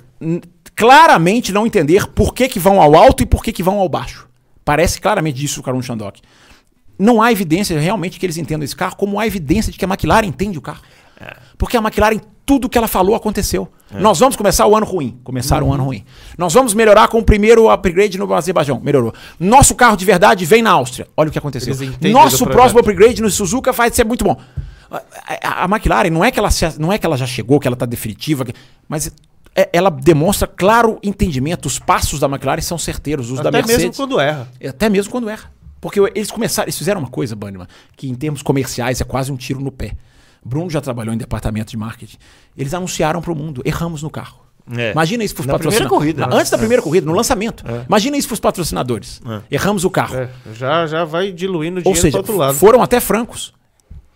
claramente 0.76 1.52
não 1.52 1.66
entender 1.66 2.08
por 2.08 2.34
que, 2.34 2.48
que 2.48 2.60
vão 2.60 2.82
ao 2.82 2.96
alto 2.96 3.24
e 3.24 3.26
por 3.26 3.44
que, 3.44 3.52
que 3.52 3.64
vão 3.64 3.80
ao 3.80 3.88
baixo. 3.90 4.28
Parece 4.64 5.00
claramente 5.00 5.36
disso 5.38 5.60
o 5.60 5.64
Karun 5.64 5.82
Shandok. 5.82 6.22
Não 6.98 7.22
há 7.22 7.32
evidência 7.32 7.80
realmente 7.80 8.20
que 8.20 8.26
eles 8.26 8.38
entendam 8.38 8.64
esse 8.64 8.76
carro, 8.76 8.96
como 8.96 9.20
há 9.20 9.28
evidência 9.28 9.72
de 9.72 9.78
que 9.78 9.86
a 9.86 9.88
McLaren 9.88 10.26
entende 10.28 10.58
o 10.58 10.62
carro. 10.62 10.82
Porque 11.58 11.78
a 11.78 11.80
McLaren, 11.82 12.20
tudo 12.46 12.68
que 12.70 12.78
ela 12.78 12.88
falou 12.88 13.16
aconteceu. 13.16 13.70
Nós 13.92 14.20
vamos 14.20 14.36
começar 14.36 14.66
o 14.66 14.76
ano 14.76 14.86
ruim. 14.86 15.18
Começaram 15.24 15.70
o 15.70 15.74
ano 15.74 15.84
ruim. 15.86 16.04
Nós 16.38 16.54
vamos 16.54 16.74
melhorar 16.74 17.08
com 17.08 17.20
o 17.20 17.24
primeiro 17.24 17.70
upgrade 17.70 18.18
no 18.18 18.34
Azerbaijão. 18.34 18.80
Melhorou. 18.84 19.14
Nosso 19.40 19.76
carro 19.76 19.96
de 19.96 20.04
verdade 20.06 20.46
vem 20.46 20.62
na 20.62 20.72
Áustria. 20.72 21.08
Olha 21.16 21.30
o 21.30 21.32
que 21.32 21.38
aconteceu. 21.40 21.74
Nosso 22.14 22.38
próximo 22.54 22.80
upgrade 22.80 23.22
no 23.22 23.30
Suzuka 23.30 23.72
vai 23.72 23.90
ser 23.92 24.04
muito 24.06 24.26
bom. 24.26 24.38
A, 24.92 25.02
a- 25.44 25.64
a 25.64 25.66
McLaren 25.66 26.10
não 26.10 26.24
é 26.24 26.32
que 26.32 26.40
ela 26.40 26.52
se- 26.52 26.80
não 26.80 26.92
é 26.92 26.98
que 26.98 27.06
ela 27.06 27.18
já 27.18 27.26
chegou, 27.26 27.60
que 27.60 27.68
ela 27.68 27.76
está 27.76 27.86
definitiva, 27.86 28.44
que- 28.46 28.54
mas 28.90 29.08
é- 29.08 29.12
ela 29.72 29.90
demonstra 29.90 30.48
claro 30.48 31.00
entendimento. 31.02 31.66
Os 31.68 31.80
passos 31.80 32.20
da 32.20 32.28
McLaren 32.28 32.62
são 32.62 32.78
certeiros, 32.78 33.32
os 33.32 33.40
da 33.40 33.50
Até 33.50 33.60
Mercedes. 33.60 33.84
mesmo 33.86 33.96
quando 33.96 34.20
erra. 34.20 34.48
Até 34.68 34.90
mesmo 34.90 35.12
quando 35.12 35.30
erra. 35.30 35.52
Porque 35.80 36.00
eles 36.00 36.32
começaram, 36.32 36.66
eles 36.66 36.78
fizeram 36.78 37.00
uma 37.00 37.10
coisa, 37.10 37.36
Bannerman, 37.36 37.68
que 37.96 38.10
em 38.10 38.16
termos 38.16 38.42
comerciais 38.42 39.00
é 39.00 39.04
quase 39.04 39.32
um 39.32 39.36
tiro 39.38 39.60
no 39.62 39.72
pé. 39.72 39.94
Bruno 40.44 40.70
já 40.70 40.82
trabalhou 40.82 41.14
em 41.14 41.18
departamento 41.18 41.72
de 41.72 41.78
marketing. 41.78 42.18
Eles 42.58 42.74
anunciaram 42.74 43.22
para 43.22 43.32
o 43.32 43.36
mundo: 43.36 43.62
erramos 43.66 44.02
no 44.04 44.10
carro. 44.10 44.40
É. 44.76 44.92
Imagina 44.92 45.24
isso 45.24 45.36
para 45.36 45.42
os 45.42 45.46
patrocinadores. 45.48 45.90
corrida, 45.90 46.22
Na- 46.22 46.28
né? 46.28 46.36
Antes 46.38 46.50
da 46.50 46.58
primeira 46.58 46.82
corrida, 46.82 47.06
no 47.06 47.14
lançamento. 47.14 47.64
Imagina 47.88 48.18
isso 48.18 48.28
para 48.28 48.34
os 48.34 48.40
patrocinadores. 48.40 49.22
Erramos 49.50 49.86
o 49.86 49.90
carro. 49.92 50.16
É, 50.18 50.30
já, 50.56 50.88
já 50.88 51.06
vai 51.06 51.32
diluindo 51.32 51.76
o 51.78 51.80
Ou 51.80 51.84
dinheiro 51.94 52.02
seja, 52.02 52.12
pro 52.14 52.18
outro 52.20 52.38
lado. 52.38 52.56
foram 52.56 52.82
até 52.82 53.00
francos 53.00 53.54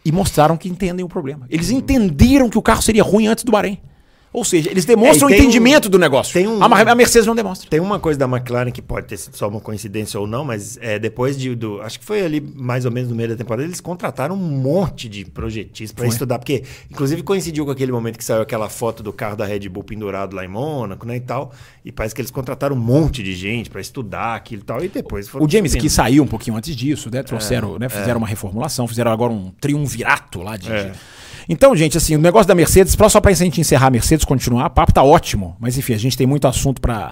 e 0.03 0.11
mostraram 0.11 0.57
que 0.57 0.67
entendem 0.67 1.05
o 1.05 1.07
problema. 1.09 1.45
Eles 1.51 1.69
entenderam 1.69 2.49
que 2.49 2.57
o 2.57 2.61
carro 2.63 2.81
seria 2.81 3.03
ruim 3.03 3.27
antes 3.27 3.43
do 3.43 3.51
Bahrein. 3.51 3.77
Ou 4.31 4.45
seja, 4.45 4.69
eles 4.69 4.85
demonstram 4.85 5.27
É, 5.27 5.31
o 5.31 5.35
entendimento 5.35 5.87
um- 5.87 5.91
do 5.91 5.97
negócio. 5.97 6.33
tem 6.33 6.47
um- 6.47 6.61
a, 6.61 6.65
a 6.65 6.95
Mercedes 6.95 7.25
não 7.25 7.33
demonstra. 7.33 7.67
Tem 7.69 7.79
uma 7.79 7.99
coisa 7.99 8.19
da 8.19 8.25
McLaren 8.25 8.69
que 8.71 8.81
pode 8.81 9.07
ter 9.07 9.17
sido 9.17 9.35
só 9.35 9.47
uma 9.47 9.59
coincidência 9.59 10.19
ou 10.19 10.27
não, 10.27 10.45
mas 10.45 10.77
é, 10.81 10.99
depois 10.99 11.37
de, 11.37 11.55
do. 11.55 11.81
Acho 11.81 11.99
que 11.99 12.05
foi 12.05 12.21
ali 12.23 12.39
mais 12.39 12.85
ou 12.85 12.91
menos 12.91 13.09
no 13.09 13.15
meio 13.15 13.29
da 13.29 13.35
temporada, 13.35 13.63
eles 13.63 13.81
contrataram 13.81 14.35
um 14.35 14.37
monte 14.37 15.09
de 15.09 15.25
projetistas 15.25 15.95
para 15.95 16.05
estudar, 16.07 16.37
porque 16.37 16.63
inclusive 16.91 17.23
coincidiu 17.23 17.65
com 17.65 17.71
aquele 17.71 17.91
momento 17.91 18.17
que 18.17 18.23
saiu 18.23 18.41
aquela 18.41 18.69
foto 18.69 19.01
do 19.01 19.11
carro 19.11 19.35
da 19.35 19.45
Red 19.45 19.67
Bull 19.67 19.83
pendurado 19.83 20.35
lá 20.35 20.45
em 20.45 20.47
Mônaco, 20.47 21.07
né, 21.07 21.15
e 21.15 21.21
tal. 21.21 21.51
E 21.83 21.91
parece 21.91 22.13
que 22.13 22.21
eles 22.21 22.29
contrataram 22.31 22.75
um 22.75 22.79
monte 22.79 23.23
de 23.23 23.33
gente 23.35 23.69
para 23.69 23.81
estudar 23.81 24.35
aquilo 24.35 24.61
e 24.61 24.65
tal, 24.65 24.83
e 24.83 24.87
depois 24.89 25.27
foram. 25.27 25.43
O 25.45 25.49
James 25.49 25.73
que 25.73 25.89
saiu 25.89 26.23
um 26.23 26.27
pouquinho 26.27 26.55
antes 26.55 26.75
disso, 26.75 27.09
né? 27.11 27.23
Trouxeram, 27.23 27.79
né? 27.79 27.89
Fizeram 27.89 28.19
uma 28.19 28.27
reformulação, 28.27 28.87
fizeram 28.87 29.11
agora 29.11 29.33
um 29.33 29.51
triunvirato 29.59 30.41
lá 30.43 30.55
de. 30.55 30.69
Então, 31.49 31.75
gente, 31.75 31.97
assim, 31.97 32.15
o 32.15 32.19
negócio 32.19 32.47
da 32.47 32.53
Mercedes, 32.53 32.95
pra- 32.95 33.09
só 33.09 33.19
pra 33.19 33.31
gente 33.33 33.59
encerrar 33.59 33.87
a 33.87 33.91
Mercedes 33.91 34.23
continuar, 34.23 34.67
o 34.67 34.69
papo 34.69 34.93
tá 34.93 35.01
ótimo. 35.03 35.55
Mas 35.59 35.77
enfim, 35.77 35.93
a 35.93 35.97
gente 35.97 36.15
tem 36.15 36.27
muito 36.27 36.47
assunto 36.47 36.79
pra, 36.79 37.11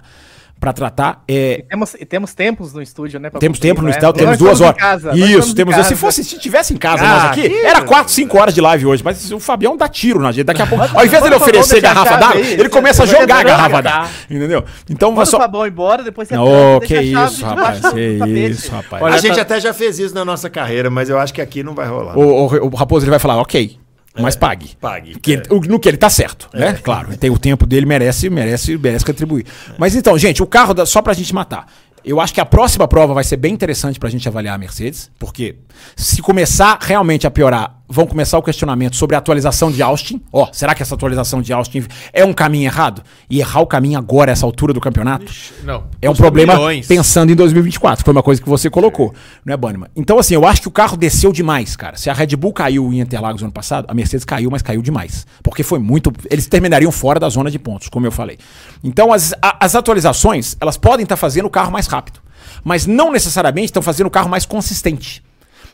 pra 0.59 0.71
tratar. 0.71 1.23
É, 1.27 1.63
Temos, 1.67 1.95
e 1.99 2.05
temos 2.05 2.33
tempos 2.35 2.71
no 2.71 2.79
estúdio, 2.81 3.19
né? 3.19 3.31
temos 3.31 3.57
tempo 3.57 3.81
no 3.81 3.87
né? 3.87 3.93
estado, 3.95 4.13
Nós 4.15 4.21
temos 4.23 4.37
duas 4.37 4.61
horas. 4.61 4.75
em 4.75 4.79
casa, 4.79 5.15
Isso, 5.17 5.55
temos. 5.55 5.75
casa. 5.75 5.87
Se 5.89 5.95
fosse, 5.95 6.23
se 6.23 6.37
tivesse 6.37 6.71
em 6.71 6.77
casa 6.77 7.03
Ah, 7.03 7.07
nós 7.07 7.23
aqui, 7.31 7.51
era 7.65 7.79
né? 7.81 7.85
4, 7.87 8.13
5 8.13 8.37
horas 8.37 8.53
de 8.53 8.61
live 8.61 8.85
hoje. 8.85 9.03
Mas 9.03 9.31
o 9.31 9.39
Fabião 9.39 9.75
dá 9.75 9.87
tiro 9.87 10.19
na 10.19 10.31
gente. 10.31 10.43
Daqui 10.45 10.61
a 10.61 10.67
pouco, 10.67 10.83
ao 10.95 11.03
invés 11.05 11.23
dele 11.23 11.35
oferecer 11.35 11.81
garrafa 11.81 12.17
d'água, 12.17 12.39
ele 12.41 12.69
começa 12.69 13.03
a 13.03 13.05
jogar 13.07 13.39
a 13.39 13.43
garrafa 13.43 13.81
d'água. 13.81 14.09
Entendeu? 14.29 14.63
Então, 14.87 15.15
o 15.17 15.25
só. 15.25 15.39
Fabão 15.39 15.65
embora, 15.65 16.03
depois 16.03 16.27
você 16.27 16.37
Ô, 16.37 16.79
tranca, 16.79 16.85
que 16.87 16.93
deixa 16.93 17.19
a 17.19 17.27
chave 17.27 17.33
isso, 17.33 17.45
rapaz. 17.45 17.79
Que 17.91 18.39
isso, 18.49 18.71
rapaz. 18.71 19.03
A 19.03 19.17
gente 19.17 19.35
tá- 19.35 19.41
até 19.41 19.59
já 19.59 19.73
fez 19.73 19.97
isso 19.97 20.13
na 20.13 20.23
nossa 20.23 20.47
carreira, 20.49 20.89
mas 20.91 21.09
eu 21.09 21.17
acho 21.17 21.33
que 21.33 21.41
aqui 21.41 21.63
não 21.63 21.73
vai 21.73 21.87
rolar. 21.87 22.15
O, 22.17 22.21
o- 22.45 22.65
o 22.67 22.75
Raposo 22.75 23.03
ele 23.03 23.09
vai 23.09 23.19
falar, 23.19 23.37
ok, 23.41 23.77
mas 24.21 24.35
pague. 24.35 24.75
Pague. 24.79 25.19
Que, 25.19 25.35
É. 25.35 25.43
no 25.67 25.79
que 25.79 25.87
ele 25.87 25.97
tá 25.97 26.09
certo, 26.09 26.49
né? 26.53 26.73
Claro, 26.83 27.09
ele 27.09 27.17
tem 27.17 27.29
o 27.29 27.37
tempo 27.37 27.65
dele, 27.65 27.85
merece, 27.85 28.29
merece, 28.29 28.77
merece 28.77 29.05
retribuir. 29.05 29.45
Mas 29.77 29.95
então, 29.95 30.17
gente, 30.17 30.41
o 30.41 30.47
carro, 30.47 30.73
da, 30.73 30.85
só 30.85 31.01
pra 31.01 31.13
gente 31.13 31.33
matar. 31.33 31.67
Eu 32.03 32.21
acho 32.21 32.33
que 32.33 32.39
a 32.39 32.45
próxima 32.45 32.87
prova 32.87 33.13
vai 33.13 33.23
ser 33.23 33.35
bem 33.37 33.53
interessante 33.53 33.99
pra 33.99 34.09
gente 34.09 34.27
avaliar 34.27 34.55
a 34.55 34.57
Mercedes, 34.57 35.11
porque 35.19 35.57
se 35.95 36.21
começar 36.21 36.77
realmente 36.81 37.27
a 37.27 37.31
piorar, 37.31 37.76
vão 37.89 38.05
começar 38.05 38.37
o 38.37 38.43
questionamento 38.43 38.95
sobre 38.95 39.15
a 39.15 39.19
atualização 39.19 39.71
de 39.71 39.81
Austin. 39.81 40.21
Ó, 40.31 40.47
será 40.51 40.75
que 40.75 40.81
essa 40.83 40.93
atualização 40.95 41.41
de 41.41 41.53
Austin 41.53 41.85
é 42.11 42.25
um 42.25 42.33
caminho 42.33 42.65
errado? 42.65 43.01
E 43.29 43.39
errar 43.39 43.61
o 43.61 43.67
caminho 43.67 43.97
agora, 43.97 44.31
essa 44.31 44.45
altura 44.45 44.73
do 44.73 44.81
campeonato? 44.81 45.31
Não. 45.63 45.85
É 46.01 46.09
um 46.09 46.15
problema 46.15 46.53
milhões. 46.55 46.85
pensando 46.87 47.31
em 47.31 47.35
2024. 47.35 48.03
Foi 48.03 48.11
uma 48.11 48.21
coisa 48.23 48.41
que 48.41 48.49
você 48.49 48.69
colocou, 48.69 49.13
não 49.45 49.53
é, 49.53 49.57
Bannerman? 49.57 49.89
Então, 49.95 50.19
assim, 50.19 50.33
eu 50.33 50.45
acho 50.45 50.61
que 50.61 50.67
o 50.67 50.71
carro 50.71 50.97
desceu 50.97 51.31
demais, 51.31 51.75
cara. 51.75 51.95
Se 51.97 52.09
a 52.09 52.13
Red 52.13 52.35
Bull 52.35 52.51
caiu 52.53 52.91
em 52.91 52.99
Interlagos 52.99 53.41
ano 53.41 53.51
passado, 53.51 53.85
a 53.87 53.93
Mercedes 53.93 54.25
caiu, 54.25 54.49
mas 54.51 54.61
caiu 54.61 54.81
demais. 54.81 55.25
Porque 55.41 55.63
foi 55.63 55.79
muito. 55.79 56.11
Eles 56.29 56.45
terminariam 56.47 56.91
fora 56.91 57.19
da 57.19 57.29
zona 57.29 57.49
de 57.49 57.57
pontos, 57.57 57.87
como 57.89 58.05
eu 58.05 58.11
falei. 58.11 58.37
Então, 58.83 59.13
as, 59.13 59.33
a- 59.41 59.57
as 59.61 59.75
atualizações, 59.75 60.55
elas 60.59 60.77
podem 60.77 61.03
estar 61.03 61.15
fazendo 61.15 61.45
o 61.45 61.49
carro 61.49 61.71
mais 61.71 61.87
rápido. 61.87 62.19
Mas 62.63 62.85
não 62.85 63.11
necessariamente 63.11 63.65
estão 63.67 63.81
fazendo 63.81 64.07
o 64.07 64.11
carro 64.11 64.29
mais 64.29 64.45
consistente. 64.45 65.23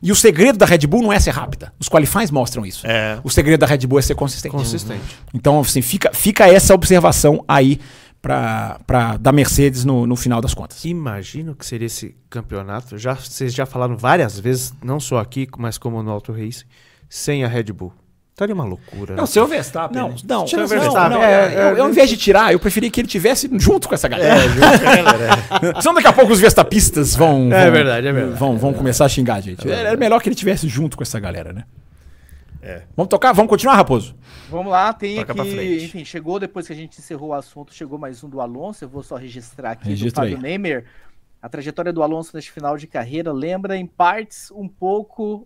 E 0.03 0.11
o 0.11 0.15
segredo 0.15 0.57
da 0.57 0.65
Red 0.65 0.79
Bull 0.79 1.01
não 1.01 1.13
é 1.13 1.17
ser 1.17 1.31
rápida. 1.31 1.73
Os 1.79 1.87
qualifies 1.87 2.29
mostram 2.29 2.65
isso. 2.65 2.85
É. 2.85 3.21
O 3.23 3.29
segredo 3.29 3.61
da 3.61 3.65
Red 3.65 3.87
Bull 3.87 3.99
é 3.99 4.01
ser 4.01 4.15
consistente. 4.15 4.53
Consistente. 4.53 5.17
Então, 5.33 5.57
assim, 5.61 5.81
fica, 5.81 6.11
fica 6.13 6.45
essa 6.45 6.73
observação 6.75 7.41
aí 7.47 7.79
pra, 8.21 9.17
da 9.17 9.31
Mercedes 9.31 9.85
no, 9.85 10.05
no 10.05 10.17
final 10.17 10.41
das 10.41 10.53
contas. 10.53 10.83
Imagina 10.83 11.53
o 11.53 11.55
que 11.55 11.65
seria 11.65 11.85
esse 11.85 12.17
campeonato. 12.29 12.97
Já, 12.97 13.13
vocês 13.15 13.53
já 13.53 13.65
falaram 13.65 13.95
várias 13.95 14.37
vezes, 14.37 14.73
não 14.83 14.99
só 14.99 15.19
aqui, 15.19 15.47
mas 15.57 15.77
como 15.77 16.03
no 16.03 16.11
Auto 16.11 16.33
Race, 16.33 16.65
sem 17.07 17.45
a 17.45 17.47
Red 17.47 17.71
Bull. 17.71 17.93
Estaria 18.33 18.55
uma 18.55 18.63
loucura. 18.65 19.13
É 19.13 19.17
né? 19.17 19.21
o 19.21 19.27
seu 19.27 19.45
Verstappen. 19.45 19.95
Não, 20.01 20.09
né? 20.09 20.15
não, 20.27 20.45
Tira 20.45 20.61
não, 20.61 20.65
o 20.65 20.67
Verstappen. 20.69 21.09
não, 21.17 21.23
É, 21.23 21.45
eu, 21.55 21.59
é, 21.61 21.79
eu, 21.79 21.83
ao 21.83 21.89
invés 21.91 22.09
de 22.09 22.17
tirar, 22.17 22.51
eu 22.51 22.59
preferia 22.59 22.89
que 22.89 22.99
ele 22.99 23.07
tivesse 23.07 23.47
junto 23.59 23.87
com 23.87 23.93
essa 23.93 24.07
galera. 24.07 24.33
É, 24.43 24.49
junto 24.49 24.59
com 24.79 25.03
galera. 25.03 25.81
Senão 25.81 25.93
daqui 25.93 26.07
a 26.07 26.13
pouco 26.13 26.33
os 26.33 26.39
Verstapistas 26.39 27.15
vão, 27.15 27.53
É 27.53 27.65
vão- 27.65 27.71
verdade, 27.71 28.07
é 28.07 28.11
verdade. 28.11 28.39
vão, 28.39 28.57
vão 28.57 28.73
começar 28.73 29.05
a 29.05 29.09
xingar 29.09 29.35
a 29.35 29.41
gente. 29.41 29.69
Era 29.69 29.95
melhor 29.95 30.19
que 30.19 30.27
ele 30.29 30.35
tivesse 30.35 30.67
junto 30.67 30.97
com 30.97 31.03
essa 31.03 31.19
galera, 31.19 31.53
né? 31.53 31.63
É. 32.59 32.81
Vamos 32.97 33.09
tocar? 33.09 33.33
Vamos 33.33 33.49
continuar, 33.49 33.75
Raposo? 33.75 34.15
Vamos 34.49 34.71
lá, 34.71 34.91
tem 34.93 35.17
Toca 35.17 35.35
pra 35.35 35.43
aqui, 35.43 35.51
frente. 35.55 35.85
enfim, 35.85 36.03
chegou 36.05 36.39
depois 36.39 36.65
que 36.65 36.73
a 36.73 36.75
gente 36.75 36.97
encerrou 36.99 37.29
o 37.29 37.33
assunto, 37.33 37.71
chegou 37.73 37.99
mais 37.99 38.23
um 38.23 38.29
do 38.29 38.41
Alonso, 38.41 38.83
eu 38.83 38.89
vou 38.89 39.03
só 39.03 39.15
registrar 39.15 39.71
aqui 39.71 39.89
Registra 39.89 40.25
do 40.25 40.31
Fábio 40.37 40.47
aí. 40.47 40.83
A 41.41 41.49
trajetória 41.49 41.91
do 41.93 42.01
Alonso 42.01 42.31
neste 42.33 42.51
final 42.51 42.77
de 42.77 42.87
carreira 42.87 43.31
lembra 43.33 43.75
em 43.77 43.85
partes 43.85 44.49
um 44.51 44.67
pouco 44.67 45.45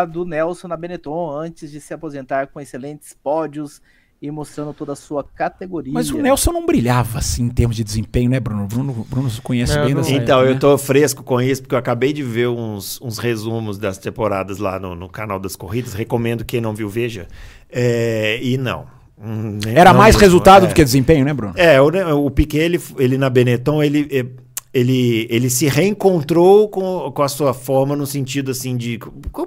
a 0.00 0.04
do 0.04 0.24
Nelson 0.24 0.68
na 0.68 0.76
Benetton, 0.76 1.30
antes 1.30 1.70
de 1.70 1.80
se 1.80 1.92
aposentar 1.94 2.48
com 2.48 2.60
excelentes 2.60 3.16
pódios 3.22 3.80
e 4.20 4.30
mostrando 4.30 4.72
toda 4.72 4.92
a 4.92 4.96
sua 4.96 5.22
categoria. 5.22 5.92
Mas 5.92 6.10
o 6.10 6.16
Nelson 6.18 6.50
não 6.50 6.64
brilhava 6.64 7.18
assim 7.18 7.44
em 7.44 7.48
termos 7.50 7.76
de 7.76 7.84
desempenho, 7.84 8.30
né, 8.30 8.40
Bruno? 8.40 8.66
Bruno, 8.66 9.06
Bruno 9.08 9.30
conhece 9.42 9.76
Não, 9.76 9.84
bem 9.84 9.94
não- 9.94 10.00
dessa 10.02 10.14
Então, 10.14 10.38
época, 10.38 10.50
eu 10.50 10.54
né? 10.54 10.60
tô 10.60 10.78
fresco 10.78 11.22
com 11.22 11.40
isso, 11.40 11.60
porque 11.62 11.74
eu 11.74 11.78
acabei 11.78 12.12
de 12.14 12.22
ver 12.22 12.48
uns, 12.48 12.98
uns 13.02 13.18
resumos 13.18 13.78
das 13.78 13.98
temporadas 13.98 14.58
lá 14.58 14.78
no, 14.80 14.94
no 14.94 15.08
canal 15.08 15.38
das 15.38 15.54
corridas. 15.54 15.92
Recomendo 15.92 16.44
quem 16.44 16.60
não 16.62 16.74
viu, 16.74 16.88
veja. 16.88 17.28
É, 17.70 18.38
e 18.42 18.56
não. 18.56 18.86
Hum, 19.18 19.58
né, 19.64 19.74
Era 19.74 19.92
não 19.92 19.98
mais 19.98 20.14
mesmo, 20.14 20.20
resultado 20.26 20.64
é. 20.64 20.68
do 20.68 20.74
que 20.74 20.84
desempenho, 20.84 21.24
né, 21.24 21.32
Bruno? 21.34 21.52
É, 21.56 21.80
o, 21.80 21.86
o 22.26 22.30
Piquet, 22.30 22.58
ele, 22.58 22.80
ele 22.98 23.18
na 23.18 23.28
Benetton, 23.30 23.82
ele, 23.82 24.08
é, 24.10 24.26
ele, 24.76 25.26
ele 25.30 25.48
se 25.48 25.68
reencontrou 25.68 26.68
com, 26.68 27.10
com 27.10 27.22
a 27.22 27.28
sua 27.28 27.54
forma 27.54 27.96
no 27.96 28.06
sentido 28.06 28.50
assim 28.50 28.76
de. 28.76 28.98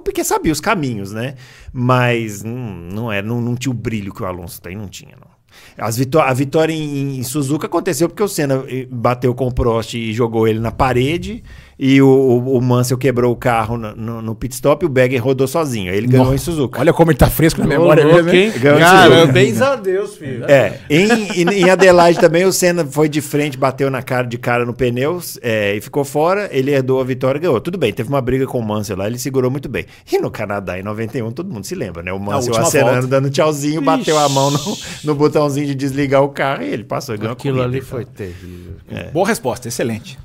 Piquet 0.04 0.24
sabia 0.24 0.52
os 0.52 0.60
caminhos, 0.60 1.12
né? 1.12 1.36
Mas 1.72 2.42
hum, 2.44 2.88
não, 2.92 3.12
é, 3.12 3.22
não, 3.22 3.40
não 3.40 3.54
tinha 3.54 3.70
o 3.70 3.74
brilho 3.74 4.12
que 4.12 4.24
o 4.24 4.26
Alonso 4.26 4.60
tem, 4.60 4.76
não 4.76 4.88
tinha, 4.88 5.14
não. 5.14 5.29
As 5.78 5.96
vitó 5.96 6.20
a 6.20 6.32
vitória 6.32 6.72
em, 6.72 7.18
em 7.18 7.22
Suzuka 7.22 7.66
aconteceu 7.66 8.08
porque 8.08 8.22
o 8.22 8.28
Senna 8.28 8.64
eh, 8.68 8.86
bateu 8.90 9.34
com 9.34 9.46
o 9.48 9.52
Prost 9.52 9.94
e 9.94 10.12
jogou 10.12 10.46
ele 10.46 10.58
na 10.58 10.70
parede. 10.70 11.42
E 11.82 12.02
o, 12.02 12.06
o, 12.06 12.58
o 12.58 12.60
Mansell 12.60 12.98
quebrou 12.98 13.32
o 13.32 13.36
carro 13.36 13.78
no, 13.78 13.96
no, 13.96 14.20
no 14.20 14.34
pit 14.34 14.54
stop 14.54 14.84
e 14.84 14.86
o 14.86 14.88
Berger 14.90 15.24
rodou 15.24 15.48
sozinho. 15.48 15.90
Aí 15.90 15.96
ele 15.96 16.08
ganhou 16.08 16.26
Nossa, 16.26 16.36
em 16.36 16.38
Suzuka. 16.38 16.78
Olha 16.78 16.92
como 16.92 17.10
ele 17.10 17.16
tá 17.16 17.30
fresco 17.30 17.58
na 17.58 17.66
memória 17.66 18.04
louco, 18.04 18.24
mesmo, 18.24 18.38
hein? 18.38 18.52
bens 19.32 19.62
a 19.62 19.76
Deus, 19.76 20.14
filho. 20.14 20.44
É, 20.44 20.78
em, 20.90 21.08
em, 21.40 21.48
em 21.48 21.70
Adelaide 21.70 22.20
também 22.20 22.44
o 22.44 22.52
Senna 22.52 22.84
foi 22.84 23.08
de 23.08 23.22
frente, 23.22 23.56
bateu 23.56 23.90
na 23.90 24.02
cara 24.02 24.26
de 24.26 24.36
cara 24.36 24.66
no 24.66 24.74
pneu 24.74 25.22
é, 25.40 25.74
e 25.74 25.80
ficou 25.80 26.04
fora. 26.04 26.50
Ele 26.52 26.70
herdou 26.70 27.00
a 27.00 27.04
vitória 27.04 27.38
e 27.38 27.40
ganhou. 27.40 27.58
Tudo 27.62 27.78
bem, 27.78 27.94
teve 27.94 28.10
uma 28.10 28.20
briga 28.20 28.46
com 28.46 28.58
o 28.58 28.62
Mansell 28.62 28.98
lá, 28.98 29.06
ele 29.06 29.18
segurou 29.18 29.50
muito 29.50 29.66
bem. 29.66 29.86
E 30.12 30.18
no 30.18 30.30
Canadá, 30.30 30.78
em 30.78 30.82
91, 30.82 31.32
todo 31.32 31.50
mundo 31.50 31.64
se 31.64 31.74
lembra, 31.74 32.02
né? 32.02 32.12
O 32.12 32.20
Mansell 32.20 32.58
acenando, 32.58 32.92
volta. 32.92 33.06
dando 33.06 33.30
tchauzinho, 33.30 33.80
bateu 33.80 34.18
a 34.18 34.28
mão 34.28 34.50
no, 34.50 34.78
no 35.02 35.14
botãozinho 35.50 35.66
de 35.66 35.74
desligar 35.74 36.22
o 36.22 36.28
carro 36.30 36.62
e 36.62 36.66
ele 36.68 36.84
passou 36.84 37.14
Aquilo 37.14 37.62
ali 37.62 37.78
então. 37.78 37.88
foi 37.88 38.04
terrível. 38.04 38.76
Boa 39.12 39.26
resposta, 39.26 39.68
excelente. 39.68 40.18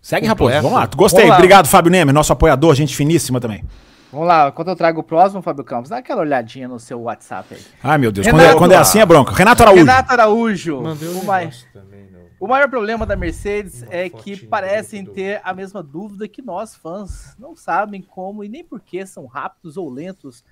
Segue. 0.00 0.26
Raposo. 0.26 0.54
Vamos 0.56 0.72
lá. 0.72 0.86
Gostei. 0.94 1.20
Vamos 1.20 1.30
lá. 1.30 1.36
Obrigado, 1.36 1.66
Fábio 1.66 1.90
Nemer, 1.90 2.14
nosso 2.14 2.32
apoiador, 2.32 2.74
gente 2.74 2.94
finíssima 2.94 3.40
também. 3.40 3.64
Vamos 4.12 4.28
lá, 4.28 4.52
quando 4.52 4.68
eu 4.68 4.76
trago 4.76 5.00
o 5.00 5.02
próximo, 5.02 5.42
Fábio 5.42 5.64
Campos, 5.64 5.90
dá 5.90 5.96
aquela 5.98 6.20
olhadinha 6.20 6.68
no 6.68 6.78
seu 6.78 7.00
WhatsApp 7.00 7.54
aí. 7.54 7.60
Ai, 7.82 7.98
meu 7.98 8.12
Deus. 8.12 8.24
Renato. 8.26 8.44
Quando 8.44 8.54
é, 8.54 8.58
quando 8.58 8.72
é 8.72 8.76
assim 8.76 9.00
é 9.00 9.06
bronca. 9.06 9.32
Renato 9.32 9.62
Araújo. 9.62 9.80
Renato 9.80 10.12
Araújo, 10.12 10.82
Mandei 10.82 11.08
um 11.08 11.18
o, 11.20 11.24
mai- 11.24 11.50
também, 11.72 12.04
o 12.38 12.46
maior 12.46 12.68
problema 12.68 13.04
da 13.06 13.16
Mercedes 13.16 13.82
Uma 13.82 13.92
é 13.92 14.08
que 14.08 14.36
parecem 14.46 15.02
do- 15.02 15.10
ter 15.12 15.40
a 15.42 15.52
mesma 15.52 15.82
dúvida 15.82 16.28
que 16.28 16.40
nós, 16.42 16.76
fãs. 16.76 17.34
Não 17.38 17.56
sabem 17.56 18.02
como 18.02 18.44
e 18.44 18.48
nem 18.48 18.62
por 18.62 18.80
que 18.80 19.04
são 19.04 19.26
rápidos 19.26 19.76
ou 19.76 19.90
lentos 19.90 20.44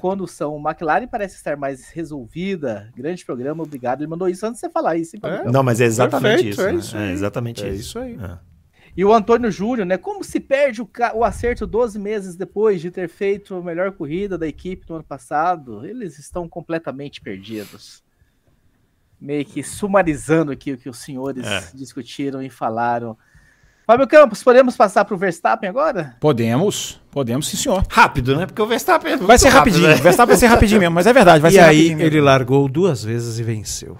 quando 0.00 0.26
são. 0.26 0.56
McLaren 0.58 1.06
parece 1.06 1.36
estar 1.36 1.56
mais 1.56 1.88
resolvida. 1.90 2.92
Grande 2.96 3.24
programa, 3.24 3.62
obrigado. 3.62 4.00
Ele 4.00 4.10
mandou 4.10 4.28
isso 4.28 4.44
antes 4.46 4.60
de 4.60 4.66
você 4.66 4.70
falar 4.70 4.96
isso, 4.96 5.16
hein, 5.16 5.22
É? 5.24 5.50
Não, 5.50 5.62
mas 5.62 5.80
é 5.80 5.84
exatamente 5.84 6.44
Perfeito, 6.54 6.54
isso. 6.54 6.62
é 6.62 6.72
né? 6.72 6.78
isso 6.78 6.96
É 6.96 7.00
aí. 7.06 7.12
exatamente 7.12 7.64
É 7.64 7.68
isso. 7.70 7.80
isso 7.80 7.98
aí. 7.98 8.14
É. 8.20 8.38
E 8.96 9.04
o 9.04 9.12
Antônio 9.12 9.50
Júnior, 9.50 9.86
né? 9.86 9.96
Como 9.96 10.24
se 10.24 10.40
perde 10.40 10.82
o, 10.82 10.88
o 11.14 11.22
acerto 11.24 11.66
12 11.66 11.98
meses 12.00 12.34
depois 12.34 12.80
de 12.80 12.90
ter 12.90 13.08
feito 13.08 13.54
a 13.54 13.62
melhor 13.62 13.92
corrida 13.92 14.36
da 14.36 14.46
equipe 14.46 14.84
do 14.86 14.94
ano 14.94 15.04
passado? 15.04 15.86
Eles 15.86 16.18
estão 16.18 16.48
completamente 16.48 17.20
perdidos. 17.20 18.02
Meio 19.20 19.44
que 19.44 19.62
sumarizando 19.62 20.50
aqui 20.52 20.72
o 20.72 20.78
que 20.78 20.88
os 20.88 20.98
senhores 20.98 21.46
É. 21.46 21.70
discutiram 21.74 22.42
e 22.42 22.50
falaram. 22.50 23.16
Fábio 23.88 24.06
Campos, 24.06 24.42
podemos 24.42 24.76
passar 24.76 25.02
para 25.06 25.14
o 25.14 25.16
Verstappen 25.16 25.66
agora? 25.66 26.14
Podemos. 26.20 27.00
Podemos, 27.10 27.48
sim, 27.48 27.56
senhor. 27.56 27.82
Rápido, 27.88 28.36
né? 28.36 28.44
Porque 28.44 28.60
o 28.60 28.66
Verstappen 28.66 29.12
é 29.12 29.16
muito 29.16 29.26
Vai 29.26 29.38
ser 29.38 29.48
rápido, 29.48 29.72
rapidinho. 29.76 29.88
né? 29.88 29.94
O 29.98 30.02
Verstappen 30.02 30.28
vai 30.28 30.36
ser 30.36 30.46
rapidinho 30.46 30.80
mesmo, 30.80 30.94
mas 30.94 31.06
é 31.06 31.12
verdade. 31.14 31.40
Vai 31.40 31.50
e 31.52 31.54
ser 31.54 31.60
aí 31.60 31.88
mesmo. 31.88 32.02
ele 32.02 32.20
largou 32.20 32.68
duas 32.68 33.02
vezes 33.02 33.38
e 33.38 33.42
venceu. 33.42 33.96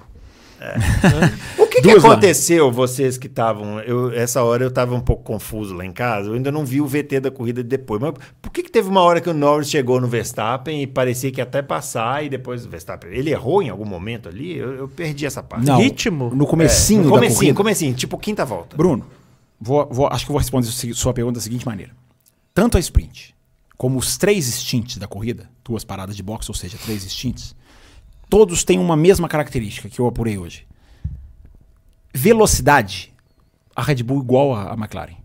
O 1.59 1.66
que, 1.66 1.81
que 1.82 1.90
Duas 1.93 2.02
lá. 2.02 2.10
aconteceu, 2.12 2.70
vocês 2.73 3.16
que 3.16 3.28
estavam. 3.28 3.78
eu- 3.81 4.10
Essa 4.12 4.43
hora 4.43 4.62
eu 4.65 4.69
estava 4.69 4.94
um 4.94 5.01
pouco 5.01 5.23
confuso 5.23 5.73
lá 5.74 5.86
em 5.86 5.93
casa. 5.93 6.28
Eu 6.28 6.35
ainda 6.35 6.51
não 6.52 6.66
vi 6.66 6.81
o 6.82 6.86
VT 6.86 7.20
da 7.20 7.31
corrida 7.31 7.62
de 7.62 7.69
depois. 7.69 8.01
Mas 8.01 8.12
por 8.43 8.51
que, 8.52 8.65
que 8.65 8.70
teve 8.70 8.89
uma 8.89 9.01
hora 9.01 9.20
que 9.23 9.31
o 9.31 9.35
Norris 9.35 9.70
chegou 9.70 10.01
no 10.01 10.09
Verstappen 10.09 10.82
e 10.82 10.86
parecia 10.89 11.31
que 11.31 11.39
ia 11.40 11.44
até 11.44 11.62
passar 11.62 12.24
e 12.24 12.28
depois 12.28 12.66
o 12.66 12.69
Verstappen. 12.69 13.10
Ele 13.12 13.31
errou 13.31 13.62
em 13.62 13.69
algum 13.70 13.85
momento 13.86 14.28
ali? 14.28 14.59
Eu, 14.59 14.74
eu 14.74 14.89
perdi 14.89 15.24
essa 15.24 15.43
parte. 15.43 15.65
Não, 15.65 15.78
Ritmo? 15.78 16.31
No 16.35 16.47
comecinho 16.47 17.05
no 17.05 17.10
da 17.10 17.15
comecinho, 17.15 17.39
corrida. 17.39 17.55
comecinho, 17.56 17.94
tipo 17.94 18.19
quinta 18.19 18.44
volta. 18.44 18.77
Bruno, 18.77 19.06
vou, 19.61 19.89
vou- 19.91 20.09
acho 20.09 20.25
que 20.27 20.33
vou 20.33 20.39
responder 20.41 20.67
sua 20.67 21.13
pergunta 21.13 21.39
da 21.39 21.43
seguinte 21.43 21.67
maneira. 21.67 21.93
Tanto 22.55 22.77
a 22.77 22.81
sprint 22.81 23.35
como 23.77 23.99
os 23.99 24.17
três 24.17 24.47
stints 24.47 24.97
da 24.97 25.07
corrida, 25.07 25.49
duas 25.65 25.85
paradas 25.85 26.17
de 26.17 26.23
boxe, 26.23 26.51
ou 26.51 26.55
seja, 26.55 26.77
três 26.79 27.03
stints, 27.05 27.55
todos 28.29 28.65
têm 28.65 28.79
uma 28.79 28.97
mesma 28.97 29.29
característica 29.29 29.89
que 29.89 30.01
eu 30.01 30.07
apurei 30.07 30.37
hoje. 30.37 30.67
Velocidade, 32.15 33.13
a 33.77 33.83
Red 33.83 34.03
Bull 34.03 34.21
igual 34.23 34.55
a, 34.55 34.73
a 34.73 34.75
McLaren. 34.75 35.17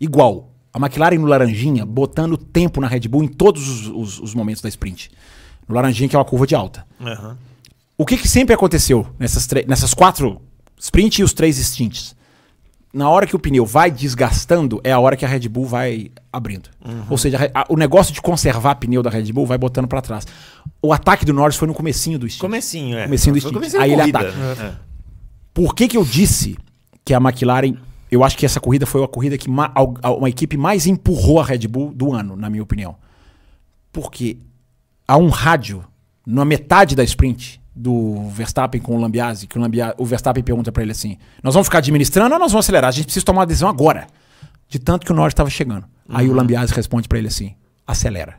Igual. 0.00 0.50
A 0.72 0.78
McLaren 0.78 1.18
no 1.18 1.26
Laranjinha, 1.26 1.84
botando 1.84 2.36
tempo 2.36 2.80
na 2.80 2.86
Red 2.88 3.00
Bull 3.08 3.24
em 3.24 3.28
todos 3.28 3.68
os, 3.68 3.86
os- 3.88 4.20
os 4.20 4.34
momentos 4.34 4.62
da 4.62 4.68
sprint. 4.68 5.10
No 5.68 5.74
Laranjinha, 5.74 6.08
que 6.08 6.16
é 6.16 6.18
uma 6.18 6.24
curva 6.24 6.46
de 6.46 6.54
alta. 6.54 6.86
Aham. 7.00 7.36
O 7.98 8.06
que, 8.06 8.16
que 8.16 8.26
sempre 8.28 8.54
aconteceu 8.54 9.06
nessas, 9.18 9.46
nessas 9.66 9.92
quatro 9.92 10.40
sprint 10.78 11.18
e 11.20 11.24
os 11.24 11.32
três 11.34 11.56
stints? 11.58 12.16
Na 12.92 13.08
hora 13.08 13.24
que 13.26 13.36
o 13.36 13.38
pneu 13.38 13.64
vai 13.64 13.88
desgastando, 13.90 14.80
é 14.82 14.90
a 14.90 14.98
hora 14.98 15.16
que 15.16 15.24
a 15.24 15.28
Red 15.28 15.48
Bull 15.48 15.64
vai 15.64 16.10
abrindo. 16.32 16.68
Ou 17.08 17.16
seja, 17.16 17.50
a 17.54 17.64
o 17.68 17.76
negócio 17.76 18.12
de 18.12 18.20
conservar 18.20 18.74
pneu 18.76 19.02
da 19.02 19.10
Red 19.10 19.32
Bull 19.32 19.46
vai 19.46 19.56
botando 19.56 19.86
pra 19.86 20.00
trás. 20.00 20.26
O 20.82 20.92
ataque 20.92 21.24
do 21.24 21.32
Norris 21.32 21.56
foi 21.56 21.68
no 21.68 21.74
comecinho 21.74 22.18
do 22.18 22.28
stint. 22.28 22.40
Comecinho, 22.40 22.98
é. 22.98 23.04
Comecinho 23.04 23.34
do 23.34 23.40
stint. 23.40 23.54
comecinho 23.54 23.82
Aí 23.82 23.92
ele 23.92 24.00
corrida. 24.00 24.18
ataca. 24.18 24.62
É. 24.64 24.74
Por 25.54 25.74
que, 25.74 25.86
que 25.86 25.96
eu 25.96 26.04
disse 26.04 26.56
que 27.04 27.14
a 27.14 27.18
McLaren. 27.18 27.74
Eu 28.10 28.24
acho 28.24 28.36
que 28.36 28.44
essa 28.44 28.58
corrida 28.58 28.86
foi 28.86 29.04
a 29.04 29.08
corrida 29.08 29.38
que 29.38 29.48
uma 29.48 30.28
equipe 30.28 30.56
mais 30.56 30.84
empurrou 30.84 31.38
a 31.38 31.44
Red 31.44 31.68
Bull 31.68 31.92
do 31.94 32.12
ano, 32.12 32.34
na 32.34 32.50
minha 32.50 32.62
opinião. 32.62 32.96
Porque 33.92 34.38
há 35.06 35.16
um 35.16 35.28
rádio 35.28 35.84
na 36.26 36.44
metade 36.44 36.96
da 36.96 37.04
sprint 37.04 37.59
do 37.80 38.28
Verstappen 38.28 38.80
com 38.80 38.94
o 38.96 39.00
Lambiase, 39.00 39.46
que 39.46 39.58
o, 39.58 39.60
Lambia, 39.60 39.94
o 39.96 40.04
Verstappen 40.04 40.42
pergunta 40.42 40.70
pra 40.70 40.82
ele 40.82 40.92
assim: 40.92 41.16
Nós 41.42 41.54
vamos 41.54 41.66
ficar 41.66 41.78
administrando 41.78 42.34
ou 42.34 42.38
nós 42.38 42.52
vamos 42.52 42.66
acelerar? 42.66 42.88
A 42.88 42.92
gente 42.92 43.04
precisa 43.06 43.24
tomar 43.24 43.40
uma 43.40 43.46
decisão 43.46 43.68
agora. 43.68 44.06
De 44.68 44.78
tanto 44.78 45.04
que 45.04 45.10
o 45.12 45.14
Norris 45.14 45.32
estava 45.32 45.50
chegando. 45.50 45.84
Aí 46.08 46.26
Uhum. 46.26 46.32
o 46.32 46.36
Lambiase 46.36 46.72
responde 46.74 47.08
pra 47.08 47.18
ele 47.18 47.28
assim: 47.28 47.54
Acelera. 47.86 48.34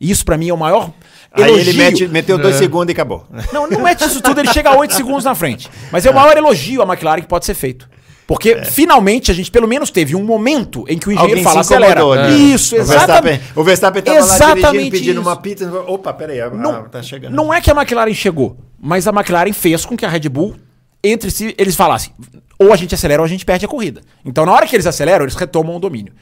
E 0.00 0.10
isso 0.10 0.24
pra 0.24 0.36
mim 0.36 0.48
é 0.48 0.52
o 0.52 0.56
maior. 0.58 0.90
Aí 1.32 1.44
ele 1.44 1.52
elogio. 1.70 1.74
mete- 1.76 2.08
meteu 2.08 2.36
dois 2.38 2.56
segundos 2.56 2.88
e 2.88 2.92
acabou. 2.92 3.24
Não, 3.52 3.68
não 3.70 3.80
mete 3.80 4.04
isso 4.04 4.20
tudo, 4.20 4.40
ele 4.40 4.52
chega 4.52 4.70
a 4.70 4.76
8 4.76 4.92
segundos 4.94 5.24
na 5.24 5.34
frente. 5.34 5.70
Mas 5.92 6.04
é 6.04 6.10
o 6.10 6.14
maior 6.14 6.36
elogio 6.36 6.82
à 6.82 6.84
McLaren 6.84 7.20
que 7.22 7.28
pode 7.28 7.46
ser 7.46 7.54
feito. 7.54 7.88
Porque 8.28 8.62
finalmente 8.66 9.30
a 9.30 9.34
gente 9.34 9.50
pelo 9.50 9.66
menos 9.66 9.90
teve 9.90 10.14
um 10.14 10.22
momento 10.22 10.84
em 10.86 10.98
que 10.98 11.08
o 11.08 11.10
engenheiro 11.12 11.30
Alguém 11.38 11.42
fala 11.42 11.60
acelera. 11.60 12.04
ali. 12.04 12.52
Isso, 12.52 12.74
O 12.76 12.84
Verstappen, 12.84 13.32
exatamente. 13.32 13.42
o 13.56 13.64
Verstappen 13.64 14.02
tava 14.02 14.18
lá 14.18 14.26
dirigindo, 14.70 14.90
pedindo 14.90 15.12
isso. 15.12 15.20
uma 15.22 15.36
pizza. 15.36 15.72
Opa, 15.86 16.12
peraí, 16.12 16.38
Não, 16.52 16.86
tá 16.90 17.02
chegando. 17.02 17.34
não 17.34 17.52
é 17.54 17.58
que 17.62 17.70
a 17.70 17.74
McLaren 17.74 18.12
chegou, 18.12 18.58
mas 18.78 19.08
a 19.08 19.10
McLaren 19.12 19.54
fez 19.54 19.86
com 19.86 19.96
que 19.96 20.04
a 20.04 20.10
Red 20.10 20.28
Bull, 20.28 20.56
entre 21.02 21.30
si, 21.30 21.54
eles 21.56 21.74
falassem: 21.74 22.12
ou 22.58 22.70
a 22.70 22.76
gente 22.76 22.94
acelera 22.94 23.22
ou 23.22 23.24
a 23.24 23.28
gente 23.28 23.46
perde 23.46 23.64
a 23.64 23.68
corrida. 23.68 24.02
Então, 24.22 24.44
na 24.44 24.52
hora 24.52 24.66
que 24.66 24.76
eles 24.76 24.86
aceleram, 24.86 25.24
eles 25.24 25.34
retomam 25.34 25.76
o 25.76 25.80
domínio. 25.80 26.12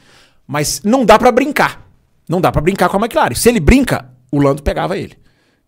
Mas 0.47 0.81
não 0.85 1.03
dá 1.03 1.19
pra 1.19 1.29
brincar. 1.29 1.85
Não 2.29 2.39
dá 2.39 2.53
pra 2.53 2.61
brincar 2.61 2.87
com 2.87 2.95
a 2.95 2.99
McLaren. 3.01 3.35
Se 3.35 3.49
ele 3.49 3.59
brinca, 3.59 4.05
o 4.31 4.39
Lando 4.39 4.63
pegava 4.63 4.97
ele. 4.97 5.17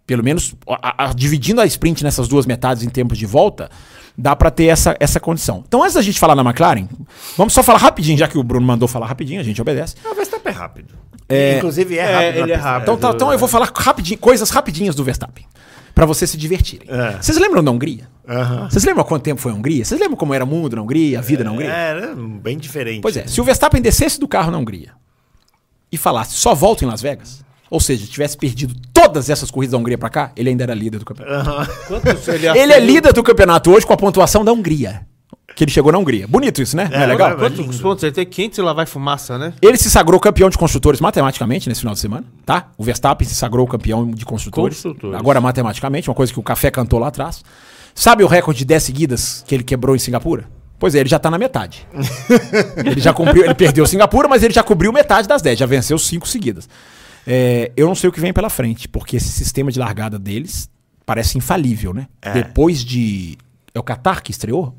Pelo 0.07 0.23
menos 0.23 0.55
a- 0.67 1.05
a- 1.09 1.13
dividindo 1.13 1.59
a 1.59 1.65
sprint 1.65 2.01
nessas 2.01 2.29
duas 2.29 2.45
metades 2.45 2.81
em 2.81 2.89
tempos 2.89 3.17
de 3.17 3.25
volta, 3.25 3.69
dá 4.17 4.35
pra 4.35 4.51
ter 4.51 4.65
essa, 4.65 4.95
essa 4.99 5.19
condição. 5.19 5.63
Então, 5.67 5.81
antes 5.83 5.95
da 5.95 6.01
gente 6.01 6.19
falar 6.19 6.35
na 6.35 6.41
McLaren, 6.41 6.87
vamos 7.37 7.53
só 7.53 7.63
falar 7.63 7.79
rapidinho, 7.79 8.17
já 8.17 8.27
que 8.27 8.37
o 8.37 8.43
Bruno 8.43 8.65
mandou 8.65 8.87
falar 8.87 9.05
rapidinho, 9.07 9.39
a 9.39 9.43
gente 9.43 9.61
obedece. 9.61 9.95
O 10.09 10.13
Verstappen 10.15 10.51
é 10.51 10.55
rápido. 10.55 10.93
É, 11.27 11.57
Inclusive 11.57 11.97
é 11.97 12.01
é, 12.01 12.13
rápido. 12.13 12.43
ele 12.43 12.51
é 12.51 12.55
rápido. 12.55 12.81
Então, 12.83 12.97
tá- 12.97 13.11
então 13.15 13.31
eu 13.31 13.37
vou 13.39 13.47
falar 13.47 13.71
rapidinho, 13.75 14.19
coisas 14.19 14.49
rapidinhas 14.49 14.95
do 14.95 15.03
Verstappen. 15.03 15.45
Pra 15.93 16.05
vocês 16.05 16.29
se 16.31 16.37
divertirem. 16.37 16.87
É. 16.89 17.17
Vocês 17.21 17.37
lembram 17.37 17.63
da 17.63 17.71
Hungria? 17.71 18.07
Vocês 18.69 18.83
lembram 18.85 19.01
há 19.03 19.05
quanto 19.05 19.23
tempo 19.23 19.41
foi 19.41 19.51
a 19.51 19.55
Hungria? 19.55 19.83
Vocês 19.83 19.99
lembram 19.99 20.15
como 20.15 20.33
era 20.33 20.43
o 20.43 20.47
mundo 20.47 20.75
na 20.75 20.81
Hungria, 20.81 21.17
a 21.19 21.21
vida 21.21 21.43
na 21.43 21.51
Hungria? 21.51 21.69
Era 21.69 22.15
bem 22.15 22.57
diferente. 22.57 23.01
Pois 23.01 23.17
é, 23.17 23.25
se 23.27 23.41
o 23.41 23.43
Verstappen 23.43 23.81
descesse 23.81 24.19
do 24.19 24.27
carro 24.27 24.51
na 24.51 24.57
Hungria 24.59 24.91
e 25.91 25.97
falasse 25.97 26.35
só 26.35 26.53
volta 26.53 26.85
em 26.85 26.87
Las 26.87 27.01
Vegas, 27.01 27.43
ou 27.69 27.79
seja, 27.79 28.05
tivesse 28.07 28.37
perdido 28.37 28.73
todas 28.93 29.29
essas 29.29 29.51
corridas 29.51 29.71
da 29.73 29.77
Hungria 29.77 29.97
pra 29.97 30.09
cá, 30.09 30.31
ele 30.35 30.49
ainda 30.49 30.63
era 30.63 30.73
líder 30.73 30.99
do 30.99 31.05
campeonato. 31.05 31.71
Quantos 31.87 32.27
ele, 32.27 32.47
Ele 32.47 32.73
é 32.73 32.79
líder 32.79 33.13
do 33.13 33.23
campeonato 33.23 33.71
hoje 33.71 33.85
com 33.85 33.93
a 33.93 33.97
pontuação 33.97 34.43
da 34.43 34.51
Hungria. 34.51 35.01
Que 35.55 35.63
ele 35.63 35.71
chegou 35.71 35.91
na 35.91 35.97
Hungria. 35.97 36.27
Bonito 36.27 36.61
isso, 36.61 36.77
né? 36.77 36.87
Não 36.91 36.97
é, 36.99 37.03
É, 37.03 37.05
legal? 37.07 37.31
é, 37.31 37.35
Quantos 37.35 37.81
pontos 37.81 38.03
ele 38.03 38.11
tem? 38.13 38.25
500 38.25 38.57
e 38.59 38.61
lá 38.61 38.71
vai 38.71 38.85
fumaça, 38.85 39.37
né? 39.37 39.51
Ele 39.61 39.77
se 39.77 39.89
sagrou 39.89 40.19
campeão 40.19 40.49
de 40.49 40.57
construtores 40.57 41.01
matematicamente 41.01 41.67
nesse 41.67 41.81
final 41.81 41.93
de 41.93 41.99
semana, 41.99 42.23
tá? 42.45 42.69
O 42.77 42.83
Verstappen 42.83 43.27
se 43.27 43.35
sagrou 43.35 43.67
campeão 43.67 44.09
de 44.09 44.23
construtores. 44.25 44.77
Construtores. 44.77 45.19
Agora 45.19 45.41
matematicamente, 45.41 46.09
uma 46.09 46.15
coisa 46.15 46.31
que 46.31 46.39
o 46.39 46.43
Café 46.43 46.71
cantou 46.71 46.99
lá 46.99 47.07
atrás. 47.07 47.43
Sabe 47.95 48.23
o 48.23 48.27
recorde 48.27 48.59
de 48.59 48.65
10 48.65 48.83
seguidas 48.83 49.43
que 49.47 49.53
ele 49.55 49.63
quebrou 49.63 49.95
em 49.95 49.99
Singapura? 49.99 50.45
Pois 50.77 50.95
é, 50.95 50.99
ele 50.99 51.09
já 51.09 51.19
tá 51.19 51.29
na 51.29 51.37
metade. 51.37 51.85
ele 52.77 53.01
já 53.01 53.11
cumpriu, 53.11 53.43
ele 53.43 53.53
perdeu 53.55 53.85
Singapura, 53.85 54.27
mas 54.29 54.43
ele 54.43 54.53
já 54.53 54.63
cobriu 54.63 54.93
metade 54.93 55.27
das 55.27 55.41
10, 55.41 55.59
já 55.59 55.65
venceu 55.65 55.97
5 55.97 56.25
seguidas. 56.27 56.69
É, 57.27 57.71
eu 57.77 57.87
não 57.87 57.95
sei 57.95 58.09
o 58.09 58.11
que 58.13 58.19
vem 58.19 58.33
pela 58.33 58.49
frente, 58.49 58.87
porque 58.87 59.17
esse 59.17 59.29
sistema 59.29 59.71
de 59.71 59.79
largada 59.79 60.17
deles 60.17 60.69
parece 61.05 61.37
infalível, 61.37 61.93
né? 61.93 62.07
Depois 62.33 62.83
de. 62.83 63.37
É 63.73 63.79
o 63.79 63.83
Qatar 63.83 64.21
que 64.23 64.31
estreou? 64.31 64.75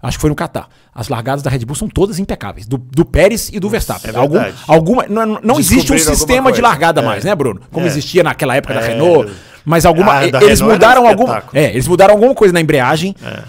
Acho 0.00 0.16
que 0.16 0.20
foi 0.20 0.30
no 0.30 0.36
Qatar. 0.36 0.68
As 0.94 1.08
largadas 1.08 1.42
da 1.42 1.50
Red 1.50 1.64
Bull 1.64 1.74
são 1.74 1.88
todas 1.88 2.20
impecáveis. 2.20 2.68
Do, 2.68 2.78
do 2.78 3.04
Pérez 3.04 3.50
e 3.52 3.58
do 3.58 3.68
Verstappen. 3.68 4.12
é 4.14 4.16
Algum, 4.16 4.38
alguma, 4.68 5.06
não 5.08 5.40
não 5.42 5.58
existe 5.58 5.92
um 5.92 5.98
sistema 5.98 6.52
de 6.52 6.60
largada 6.60 7.00
É. 7.00 7.04
mais, 7.04 7.24
né, 7.24 7.34
Bruno? 7.34 7.60
Como 7.72 7.84
É. 7.84 7.88
existia 7.88 8.22
naquela 8.22 8.54
época 8.54 8.74
da 8.74 8.80
É. 8.80 8.88
Renault. 8.88 9.32
Mas 9.64 9.84
alguma. 9.84 10.18
Ah, 10.18 10.24
eles 10.24 10.60
Renault 10.60 10.62
mudaram 10.72 11.02
um 11.04 11.08
alguma. 11.08 11.42
É, 11.52 11.70
eles 11.70 11.88
mudaram 11.88 12.14
alguma 12.14 12.32
coisa 12.34 12.54
na 12.54 12.60
embreagem. 12.60 13.14
É, 13.22 13.42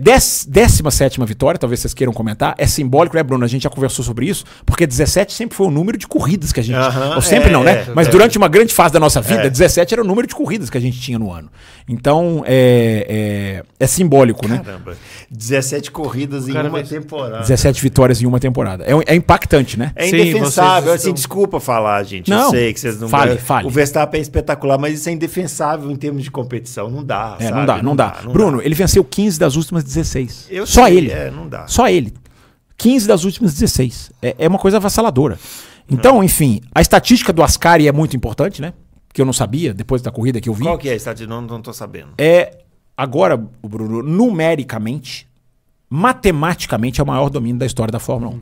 dez- 0.00 0.46
décima 0.48 0.90
sétima 0.90 1.26
vitória, 1.26 1.58
talvez 1.58 1.80
vocês 1.80 1.92
queiram 1.94 2.12
comentar. 2.12 2.54
É 2.58 2.66
simbólico, 2.66 3.16
né, 3.16 3.22
Bruno? 3.22 3.44
A 3.44 3.48
gente 3.48 3.62
já 3.62 3.70
conversou 3.70 4.04
sobre 4.04 4.26
isso, 4.26 4.44
porque 4.64 4.86
17 4.86 5.32
sempre 5.32 5.56
foi 5.56 5.66
o 5.66 5.70
número 5.70 5.98
de 5.98 6.06
corridas 6.06 6.52
que 6.52 6.60
a 6.60 6.62
gente. 6.62 6.76
Aham, 6.76 7.16
Ou 7.16 7.22
sempre 7.22 7.48
é, 7.48 7.52
não, 7.52 7.64
né? 7.64 7.72
é, 7.72 7.86
Mas 7.94 8.06
é. 8.08 8.10
durante 8.10 8.38
uma 8.38 8.48
grande 8.48 8.72
fase 8.72 8.92
da 8.94 9.00
nossa 9.00 9.20
vida, 9.20 9.42
É. 9.46 9.50
17 9.50 9.94
era 9.94 10.02
o 10.02 10.06
número 10.06 10.26
de 10.28 10.34
corridas 10.34 10.70
que 10.70 10.78
a 10.78 10.80
gente 10.80 11.00
tinha 11.00 11.18
no 11.18 11.32
ano. 11.32 11.48
Então, 11.88 12.42
é, 12.46 13.62
é, 13.78 13.84
é 13.84 13.86
simbólico, 13.86 14.46
né? 14.48 14.60
Caramba. 14.64 14.96
17 15.30 15.90
corridas 15.90 16.48
em 16.48 16.52
cara 16.52 16.68
uma 16.68 16.82
temporada. 16.82 17.40
17 17.40 17.80
vitórias 17.82 18.20
em 18.22 18.26
uma 18.26 18.40
temporada. 18.40 18.84
É, 18.84 19.12
é 19.12 19.14
impactante, 19.14 19.78
né? 19.78 19.92
É 19.94 20.06
Sim, 20.08 20.16
indefensável. 20.16 20.90
Assim, 20.92 20.98
estão- 20.98 21.14
desculpa 21.14 21.60
falar, 21.60 22.02
gente. 22.04 22.28
Não. 22.30 22.44
Eu 22.46 22.50
sei 22.50 22.72
que 22.72 22.80
vocês 22.80 23.00
não 23.00 23.08
Fale, 23.08 23.32
ganham. 23.32 23.40
fale. 23.40 23.66
O 23.66 23.70
Verstappen 23.70 24.18
é 24.18 24.22
espetacular, 24.22 24.78
mas 24.78 24.94
isso 24.98 25.08
é 25.08 25.12
indefensável 25.12 25.90
em 25.90 25.96
termos 25.96 26.22
de 26.24 26.30
competição. 26.30 26.90
Não 26.90 27.04
dá. 27.04 27.36
É, 27.38 27.44
sabe? 27.44 27.56
não 27.58 27.66
dá, 27.66 27.82
não 27.82 27.96
dá. 27.96 28.16
não 28.24 28.32
Bruno, 28.32 28.58
dá. 28.58 28.64
ele 28.64 28.74
venceu 28.74 29.04
15 29.04 29.38
das 29.38 29.55
últimas 29.56 29.84
16. 29.84 30.48
Eu 30.50 30.66
Só 30.66 30.84
sei, 30.84 30.96
ele. 30.96 31.10
É, 31.10 31.30
não 31.30 31.48
dá. 31.48 31.66
Só 31.66 31.88
ele. 31.88 32.14
15 32.76 33.08
das 33.08 33.24
últimas 33.24 33.54
16. 33.54 34.12
É, 34.22 34.36
é 34.38 34.48
uma 34.48 34.58
coisa 34.58 34.76
avassaladora. 34.76 35.38
Então, 35.90 36.22
enfim, 36.22 36.60
a 36.74 36.80
estatística 36.80 37.32
do 37.32 37.42
Ascari 37.42 37.86
é 37.86 37.92
muito 37.92 38.16
importante, 38.16 38.60
né? 38.60 38.72
Que 39.12 39.22
eu 39.22 39.26
não 39.26 39.32
sabia, 39.32 39.72
depois 39.72 40.02
da 40.02 40.10
corrida 40.10 40.40
que 40.40 40.48
eu 40.48 40.54
vi. 40.54 40.64
Qual 40.64 40.76
que 40.76 40.88
é 40.88 40.92
a 40.92 40.96
estatística? 40.96 41.32
Não, 41.32 41.40
não 41.40 41.62
tô 41.62 41.72
sabendo. 41.72 42.10
É, 42.18 42.58
agora, 42.96 43.36
Bruno, 43.36 44.02
numericamente, 44.02 45.26
matematicamente, 45.88 47.00
é 47.00 47.04
o 47.04 47.06
maior 47.06 47.30
domínio 47.30 47.58
da 47.58 47.66
história 47.66 47.92
da 47.92 48.00
Fórmula 48.00 48.34
1. 48.34 48.40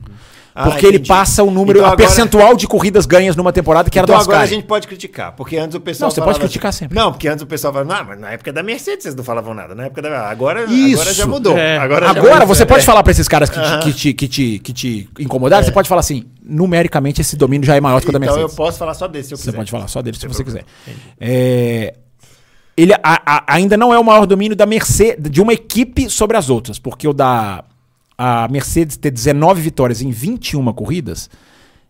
Ah, 0.57 0.69
Porque 0.69 0.85
ele 0.85 0.95
entendi. 0.95 1.09
passa 1.09 1.43
o 1.43 1.51
número, 1.51 1.79
Então 1.79 1.89
a 1.89 1.91
agora- 1.91 2.07
percentual 2.07 2.55
de 2.55 2.65
corridas 2.65 3.05
ganhas 3.05 3.35
numa 3.35 3.51
temporada 3.51 3.89
que 3.89 3.99
era 3.99 4.05
Então 4.05 4.15
do 4.17 4.21
agora 4.21 4.39
a 4.39 4.45
gente 4.45 4.63
pode 4.65 4.87
criticar, 4.87 5.33
porque 5.33 5.57
antes 5.57 5.75
o 5.75 5.81
pessoal 5.81 6.07
Não, 6.07 6.15
você 6.15 6.21
pode 6.21 6.39
criticar 6.39 6.71
sempre. 6.71 6.97
Não, 6.97 7.11
porque 7.11 7.27
antes 7.27 7.43
o 7.43 7.45
pessoal 7.45 7.73
falava, 7.73 7.93
não, 7.93 8.05
mas 8.05 8.17
na 8.21 8.31
época 8.31 8.53
da 8.53 8.63
Mercedes 8.63 9.03
vocês 9.03 9.15
não 9.15 9.23
falavam 9.25 9.53
nada, 9.53 9.75
na 9.75 9.87
época 9.87 10.01
da... 10.01 10.29
Agora, 10.29 10.63
Isso. 10.63 11.01
agora 11.01 11.13
já 11.13 11.27
mudou. 11.27 11.57
É. 11.57 11.77
Agora, 11.77 12.05
já 12.05 12.11
Agora 12.11 12.33
mudou. 12.35 12.47
você 12.47 12.65
pode 12.65 12.83
É. 12.83 12.85
falar 12.85 13.03
pra 13.03 13.11
esses 13.11 13.27
caras 13.27 13.49
que, 13.49 13.59
te, 13.59 13.79
que, 13.83 13.93
te, 13.93 14.13
que, 14.13 14.27
te, 14.29 14.59
que 14.59 14.73
te 14.73 15.09
incomodaram, 15.19 15.65
você 15.65 15.73
pode 15.73 15.89
falar 15.89 15.99
assim, 15.99 16.23
numericamente 16.41 17.19
esse 17.19 17.35
domínio 17.35 17.67
já 17.67 17.75
é 17.75 17.81
maior 17.81 17.99
do 17.99 18.03
que 18.05 18.09
o 18.09 18.13
da 18.13 18.17
Então 18.17 18.35
Mercedes. 18.35 18.51
eu 18.51 18.55
posso 18.55 18.77
falar 18.77 18.93
só 18.93 19.07
desse 19.09 19.27
se 19.27 19.33
eu 19.33 19.37
Você 19.37 19.43
quiser. 19.47 19.57
pode 19.57 19.69
falar 19.71 19.89
só 19.89 20.01
dele 20.01 20.15
se 20.17 20.25
você 20.25 20.41
problema. 20.41 20.65
quiser. 20.85 20.95
É, 21.19 21.93
ele 22.77 22.93
a- 22.93 22.99
a- 23.03 23.43
ainda 23.47 23.75
não 23.75 23.93
é 23.93 23.99
o 23.99 24.03
maior 24.05 24.25
domínio 24.25 24.55
da 24.55 24.65
Mercedes, 24.65 25.29
de 25.29 25.41
uma 25.41 25.51
equipe 25.51 26.09
sobre 26.09 26.37
as 26.37 26.49
outras, 26.49 26.79
porque 26.79 27.05
o 27.09 27.11
da 27.13 27.61
a 28.17 28.47
Mercedes 28.49 28.97
ter 28.97 29.11
19 29.11 29.61
vitórias 29.61 30.01
em 30.01 30.09
21 30.11 30.71
corridas 30.73 31.29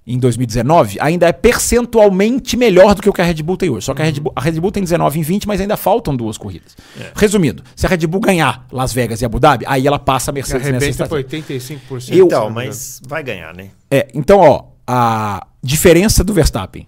em 0.08 0.20
2019 0.20 0.98
ainda 1.02 1.28
é 1.28 1.32
percentualmente 1.32 2.56
melhor 2.56 2.94
do 2.94 3.02
que 3.02 3.10
o 3.10 3.14
que 3.14 3.22
a 3.22 3.26
Red 3.26 3.42
Bull 3.42 3.58
tem 3.58 3.70
hoje. 3.72 3.86
Só 3.88 3.94
que 3.94 4.02
a 4.02 4.06
Red 4.06 4.20
Bull, 4.20 4.32
a 4.36 4.42
Red 4.42 4.60
Bull 4.60 4.72
tem 4.72 4.84
19 4.84 5.20
em 5.20 5.24
20, 5.24 5.48
mas 5.48 5.60
ainda 5.60 5.76
faltam 5.76 6.16
duas 6.16 6.38
corridas. 6.38 6.76
É. 7.00 7.12
Resumindo, 7.16 7.64
se 7.76 7.86
a 7.88 7.90
Red 7.90 8.06
Bull 8.06 8.22
ganhar 8.22 8.68
Las 8.72 8.94
Vegas 8.94 9.22
e 9.22 9.26
Abu 9.26 9.40
Dhabi, 9.40 9.66
aí 9.68 9.88
ela 9.88 9.98
passa 9.98 10.30
a 10.30 10.34
Mercedes 10.34 10.62
nessa 10.72 10.86
estatística. 10.90 11.16
85%. 11.16 12.16
Eu- 12.16 12.26
Então, 12.28 12.50
mas 12.52 13.02
vai 13.08 13.24
ganhar, 13.24 13.54
né? 13.56 13.70
É, 13.90 14.08
então, 14.14 14.40
ó, 14.40 14.66
a 14.88 15.48
diferença 15.64 16.24
do 16.24 16.34
Verstappen 16.34 16.88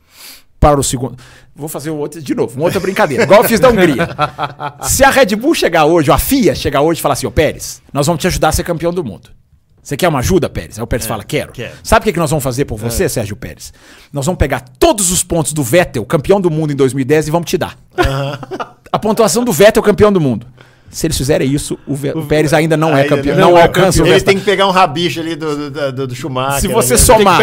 para 0.59 0.79
o 0.79 0.83
segundo. 0.83 1.17
Vou 1.57 1.67
fazer 1.67 1.89
um 1.89 1.97
outro 1.97 2.21
de 2.21 2.35
novo, 2.35 2.55
uma 2.55 2.65
outra 2.65 2.79
brincadeira, 2.79 3.23
igual 3.23 3.41
eu 3.41 3.49
fiz 3.49 3.59
da 3.59 3.69
Hungria. 3.69 4.07
Se 4.87 5.03
a 5.03 5.09
Red 5.09 5.35
Bull 5.35 5.55
chegar 5.55 5.85
hoje, 5.85 6.11
ou 6.11 6.15
a 6.15 6.19
FIA 6.19 6.53
chegar 6.53 6.81
hoje 6.81 6.99
e 6.99 7.01
falar 7.01 7.13
assim, 7.13 7.25
ô 7.25 7.31
Pérez, 7.31 7.81
nós 7.91 8.05
vamos 8.05 8.21
te 8.21 8.27
ajudar 8.27 8.49
a 8.49 8.51
ser 8.51 8.63
campeão 8.63 8.93
do 8.93 9.03
mundo. 9.03 9.31
Você 9.81 9.97
quer 9.97 10.07
uma 10.07 10.19
ajuda, 10.19 10.49
Pérez? 10.49 10.77
Aí 10.77 10.83
o 10.83 10.87
Pérez 10.87 11.07
fala, 11.07 11.23
quero. 11.23 11.53
quero. 11.53 11.73
Sabe 11.81 12.03
o 12.03 12.05
que, 12.05 12.13
que 12.13 12.19
nós 12.19 12.29
vamos 12.29 12.43
fazer 12.43 12.65
por 12.65 12.77
você, 12.77 13.09
Sérgio 13.09 13.35
Pérez? 13.35 13.73
Nós 14.13 14.25
vamos 14.25 14.37
pegar 14.37 14.59
todos 14.77 15.11
os 15.11 15.23
pontos 15.23 15.51
do 15.51 15.63
Vettel, 15.63 16.05
campeão 16.05 16.39
do 16.39 16.51
mundo 16.51 16.73
em 16.73 16.75
2010, 16.75 17.29
e 17.29 17.31
vamos 17.31 17.49
te 17.49 17.57
dar. 17.57 17.75
A 18.91 18.99
pontuação 18.99 19.43
do 19.43 19.51
Vettel, 19.51 19.81
campeão 19.81 20.11
do 20.11 20.19
mundo. 20.21 20.45
Se 20.97 21.05
eles 21.05 21.15
fizerem 21.15 21.53
isso, 21.53 21.77
o, 21.85 21.93
Ve- 21.93 22.11
o 22.15 22.23
Pérez 22.25 22.55
ainda 22.55 22.75
não 22.75 22.97
é 22.97 23.03
campeão, 23.03 23.37
não 23.37 23.51
não, 23.51 23.57
é 23.59 23.61
alcança 23.61 23.99
campeão. 23.99 24.05
o 24.07 24.17
Ele 24.17 24.25
tem 24.25 24.39
que 24.39 24.43
pegar 24.43 24.65
um 24.65 24.71
rabicho 24.71 25.19
ali 25.19 25.35
do, 25.35 25.69
do, 25.69 25.91
do, 25.91 26.07
do 26.07 26.15
Schumacher. 26.15 26.61
Se 26.61 26.67
você 26.67 26.95
né? 26.95 26.97
somar, 26.97 27.39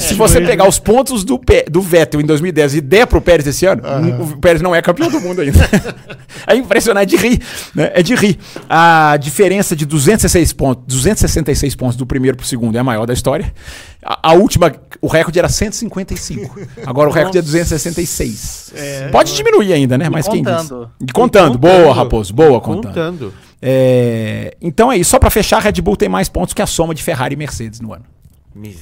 se 0.00 0.14
você 0.14 0.38
aí. 0.38 0.44
pegar 0.44 0.66
os 0.68 0.80
pontos 0.80 1.22
do, 1.22 1.38
Pe- 1.38 1.66
do 1.70 1.80
Vettel 1.80 2.20
em 2.20 2.26
2010 2.26 2.74
e 2.74 2.80
der 2.80 3.06
pro 3.06 3.20
Pérez 3.20 3.46
esse 3.46 3.64
ano, 3.64 3.80
o 4.20 4.38
Pérez 4.38 4.60
não 4.60 4.74
é 4.74 4.82
campeão 4.82 5.08
do 5.08 5.20
mundo 5.20 5.40
ainda. 5.40 5.60
é 6.48 6.56
impressionante, 6.56 7.14
é 7.14 7.16
de 7.16 7.28
rir, 7.28 7.40
né? 7.76 7.92
É 7.94 8.02
de 8.02 8.12
rir. 8.16 8.36
A 8.68 9.16
diferença 9.20 9.76
de 9.76 9.86
266 9.86 10.52
pontos, 10.52 10.82
266 10.88 11.76
pontos 11.76 11.96
do 11.96 12.04
primeiro 12.04 12.36
pro 12.36 12.44
segundo 12.44 12.74
é 12.74 12.80
a 12.80 12.84
maior 12.84 13.06
da 13.06 13.12
história. 13.14 13.52
A, 14.02 14.30
a 14.30 14.32
última, 14.32 14.72
o 15.00 15.06
recorde 15.06 15.38
era 15.38 15.48
155. 15.48 16.58
Agora 16.86 17.08
o 17.08 17.12
recorde 17.12 17.38
é 17.38 17.42
266. 17.42 18.72
Pode 19.12 19.34
diminuir 19.34 19.72
ainda, 19.72 19.98
né? 19.98 20.08
Mas 20.08 20.26
quem 20.26 20.42
diz? 20.42 20.52
contando. 20.52 20.90
E 21.00 21.12
contando. 21.12 21.58
Boa, 21.58 21.94
Raposo. 21.94 22.32
Boa 22.32 22.60
contando. 22.60 22.92
Contando. 22.94 23.34
É, 23.60 24.56
então 24.60 24.90
é 24.90 24.96
isso. 24.96 25.10
Só 25.10 25.18
pra 25.18 25.28
fechar, 25.30 25.58
a 25.58 25.60
Red 25.60 25.80
Bull 25.82 25.96
tem 25.96 26.08
mais 26.08 26.28
pontos 26.28 26.54
que 26.54 26.62
a 26.62 26.66
soma 26.66 26.94
de 26.94 27.02
Ferrari 27.02 27.34
e 27.34 27.36
Mercedes 27.36 27.80
no 27.80 27.92
ano. 27.92 28.04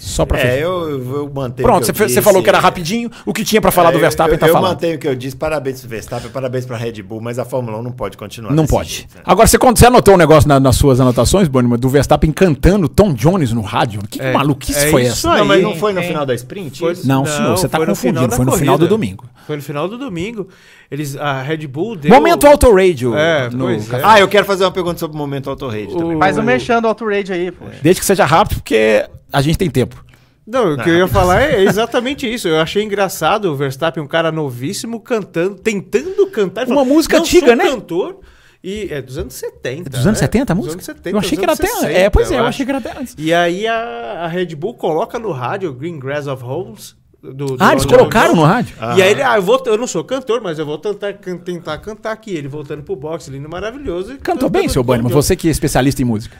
Só 0.01 0.25
pra 0.25 0.39
fechar. 0.39 0.53
É, 0.55 0.65
eu, 0.65 0.89
eu 0.89 1.17
eu 1.17 1.31
mantenho. 1.33 1.69
Pronto, 1.69 1.85
você, 1.85 1.93
que 1.93 2.03
eu 2.03 2.09
você 2.09 2.23
falou 2.23 2.43
que 2.43 2.49
era 2.49 2.57
disse. 2.57 2.65
rapidinho. 2.67 3.11
O 3.27 3.35
que 3.35 3.45
tinha 3.45 3.61
pra 3.61 3.71
falar 3.71 3.91
É, 3.91 3.93
do 3.93 3.99
Verstappen 3.99 4.33
eu, 4.35 4.39
tá 4.41 4.47
eu 4.49 4.53
falando. 4.55 4.71
mantenho 4.71 4.97
o 4.97 4.99
que 4.99 5.07
eu 5.07 5.15
disse. 5.15 5.37
Parabéns 5.37 5.81
pro 5.81 5.91
Verstappen, 5.91 6.31
parabéns 6.31 6.65
pra 6.65 6.77
Red 6.79 7.03
Bull, 7.03 7.21
mas 7.21 7.39
a 7.39 7.45
Fórmula 7.45 7.77
1 7.79 7.83
não 7.83 7.93
pode 7.93 8.17
continuar. 8.17 8.51
Não 8.55 8.67
pode. 8.67 8.89
jeito, 8.91 9.15
né? 9.17 9.21
Agora, 9.27 9.47
você, 9.47 9.59
você 9.59 9.87
anotou 9.87 10.15
um 10.15 10.17
negócio 10.17 10.49
na- 10.49 10.59
nas 10.59 10.75
suas 10.77 11.01
anotações, 11.01 11.49
Bonima, 11.49 11.77
do 11.77 11.87
Verstappen 11.91 12.33
cantando 12.33 12.89
Tom 12.89 13.13
Jones 13.13 13.53
no 13.53 13.61
rádio? 13.61 14.01
Que, 14.09 14.23
É, 14.23 14.33
maluquice 14.33 14.87
é 14.87 14.91
foi 14.91 15.03
isso 15.03 15.29
essa? 15.29 15.37
Não, 15.39 15.45
mas 15.45 15.59
aí, 15.59 15.63
não 15.63 15.77
foi 15.77 15.93
no 15.93 16.01
hein? 16.01 16.09
final 16.09 16.25
da 16.25 16.35
sprint? 16.35 16.79
Foi- 16.79 16.95
Não, 17.05 17.27
senhor, 17.27 17.51
você 17.57 17.69
tá 17.69 17.79
confundindo, 17.85 18.33
foi 18.35 18.45
no 18.47 18.53
final 18.53 18.77
do 18.79 18.87
corrida. 18.87 18.87
domingo. 18.89 19.25
Foi 19.47 19.57
no 19.57 19.63
final 19.63 19.87
do 19.87 19.99
domingo. 19.99 20.49
Eles, 20.91 21.15
a 21.17 21.43
Red 21.43 21.67
Bull 21.67 21.95
deu... 21.95 22.11
Momento 22.11 22.47
Auto 22.47 22.75
Radio. 22.75 23.15
É, 23.15 23.51
no 23.51 23.67
pois 23.67 23.93
é. 23.93 24.01
Ah, 24.03 24.19
eu 24.19 24.29
quero 24.29 24.47
fazer 24.47 24.65
uma 24.65 24.71
pergunta 24.71 24.99
sobre 24.99 25.15
o 25.15 25.19
momento 25.19 25.51
autorrede 25.51 25.93
O- 25.95 25.99
também. 25.99 26.19
Faz 26.19 26.39
um 26.39 26.41
O- 26.41 26.45
mexendo 26.45 26.85
o 26.87 26.89
Auto 26.89 27.05
Rage 27.07 27.33
aí, 27.35 27.51
pô. 27.51 27.67
Desde 27.83 28.01
que 28.01 28.07
seja 28.07 28.25
rápido, 28.25 28.57
porque 28.63 29.07
a 29.33 29.41
gente 29.41 29.59
tem 29.59 29.71
tempo. 29.71 30.05
Não, 30.47 30.75
o 30.75 30.79
que 30.83 30.89
eu 30.89 30.97
ia 30.97 31.07
falar 31.09 31.43
é 31.43 31.63
exatamente 31.63 32.27
isso. 32.33 32.49
Eu 32.49 32.59
achei 32.59 32.83
engraçado 32.83 33.47
o 33.53 33.57
Verstappen, 33.57 34.03
um 34.03 34.07
cara 34.07 34.33
novíssimo, 34.33 34.99
cantando, 35.01 35.57
tentando 35.57 36.27
cantar. 36.29 36.67
Uma 36.67 36.77
falou, 36.77 36.85
música 36.87 37.17
"Não 37.19 37.25
antiga, 37.25 37.55
né? 37.55 37.65
cantor. 37.65 38.21
E 38.65 38.89
é 38.91 39.01
dos 39.03 39.19
anos 39.19 39.35
70. 39.35 39.89
É 39.89 39.91
dos 39.91 40.07
anos 40.07 40.21
né? 40.21 40.27
70 40.27 40.53
a 40.53 40.57
Dos 40.57 40.65
música? 40.65 40.75
anos 40.77 40.87
70, 40.87 41.11
eu 41.11 41.19
achei 41.19 41.31
dos 41.31 41.39
que 41.39 41.45
era 41.45 41.53
anos 41.53 41.61
até. 41.61 41.81
60, 41.87 41.93
é, 42.01 42.11
pois 42.11 42.31
é, 42.31 42.35
eu 42.35 42.39
acho. 42.41 42.49
achei 42.49 42.65
que 42.67 42.73
era 42.73 42.79
até 42.79 42.99
antes. 42.99 43.15
E 43.19 43.33
aí 43.35 43.67
a, 43.67 44.23
a 44.25 44.27
Red 44.27 44.47
Bull 44.57 44.75
coloca 44.75 45.19
no 45.19 45.31
rádio 45.33 45.73
Green 45.75 45.99
Grass 45.99 46.27
of 46.27 46.43
Homes. 46.43 46.97
Do, 47.23 47.35
do 47.35 47.57
Ah, 47.61 47.73
eles 47.73 47.85
colocaram 47.85 48.35
no 48.35 48.45
rádio? 48.45 48.75
E 48.97 49.03
aí 49.03 49.11
ele, 49.11 49.23
ah, 49.23 49.37
eu, 49.37 49.43
vou, 49.43 49.63
eu 49.67 49.77
não 49.77 49.87
sou 49.89 50.03
cantor, 50.05 50.41
mas 50.41 50.59
eu 50.59 50.65
vou 50.65 50.79
tentar, 50.79 51.13
can- 51.15 51.37
tentar 51.37 51.77
cantar 51.79 52.13
aqui. 52.13 52.31
Ele 52.33 52.49
voltando 52.49 52.83
pro 52.83 52.97
boxe, 52.97 53.31
lindo, 53.31 53.49
maravilhoso. 53.49 54.13
e 54.15 54.17
Cantou 54.19 54.49
bem, 54.49 54.69
seu 54.69 54.83
Bunnyman, 54.83 55.11
Jones. 55.11 55.27
você 55.27 55.37
que 55.37 55.47
é 55.49 55.51
especialista 55.51 56.01
em 56.01 56.05
música. 56.05 56.37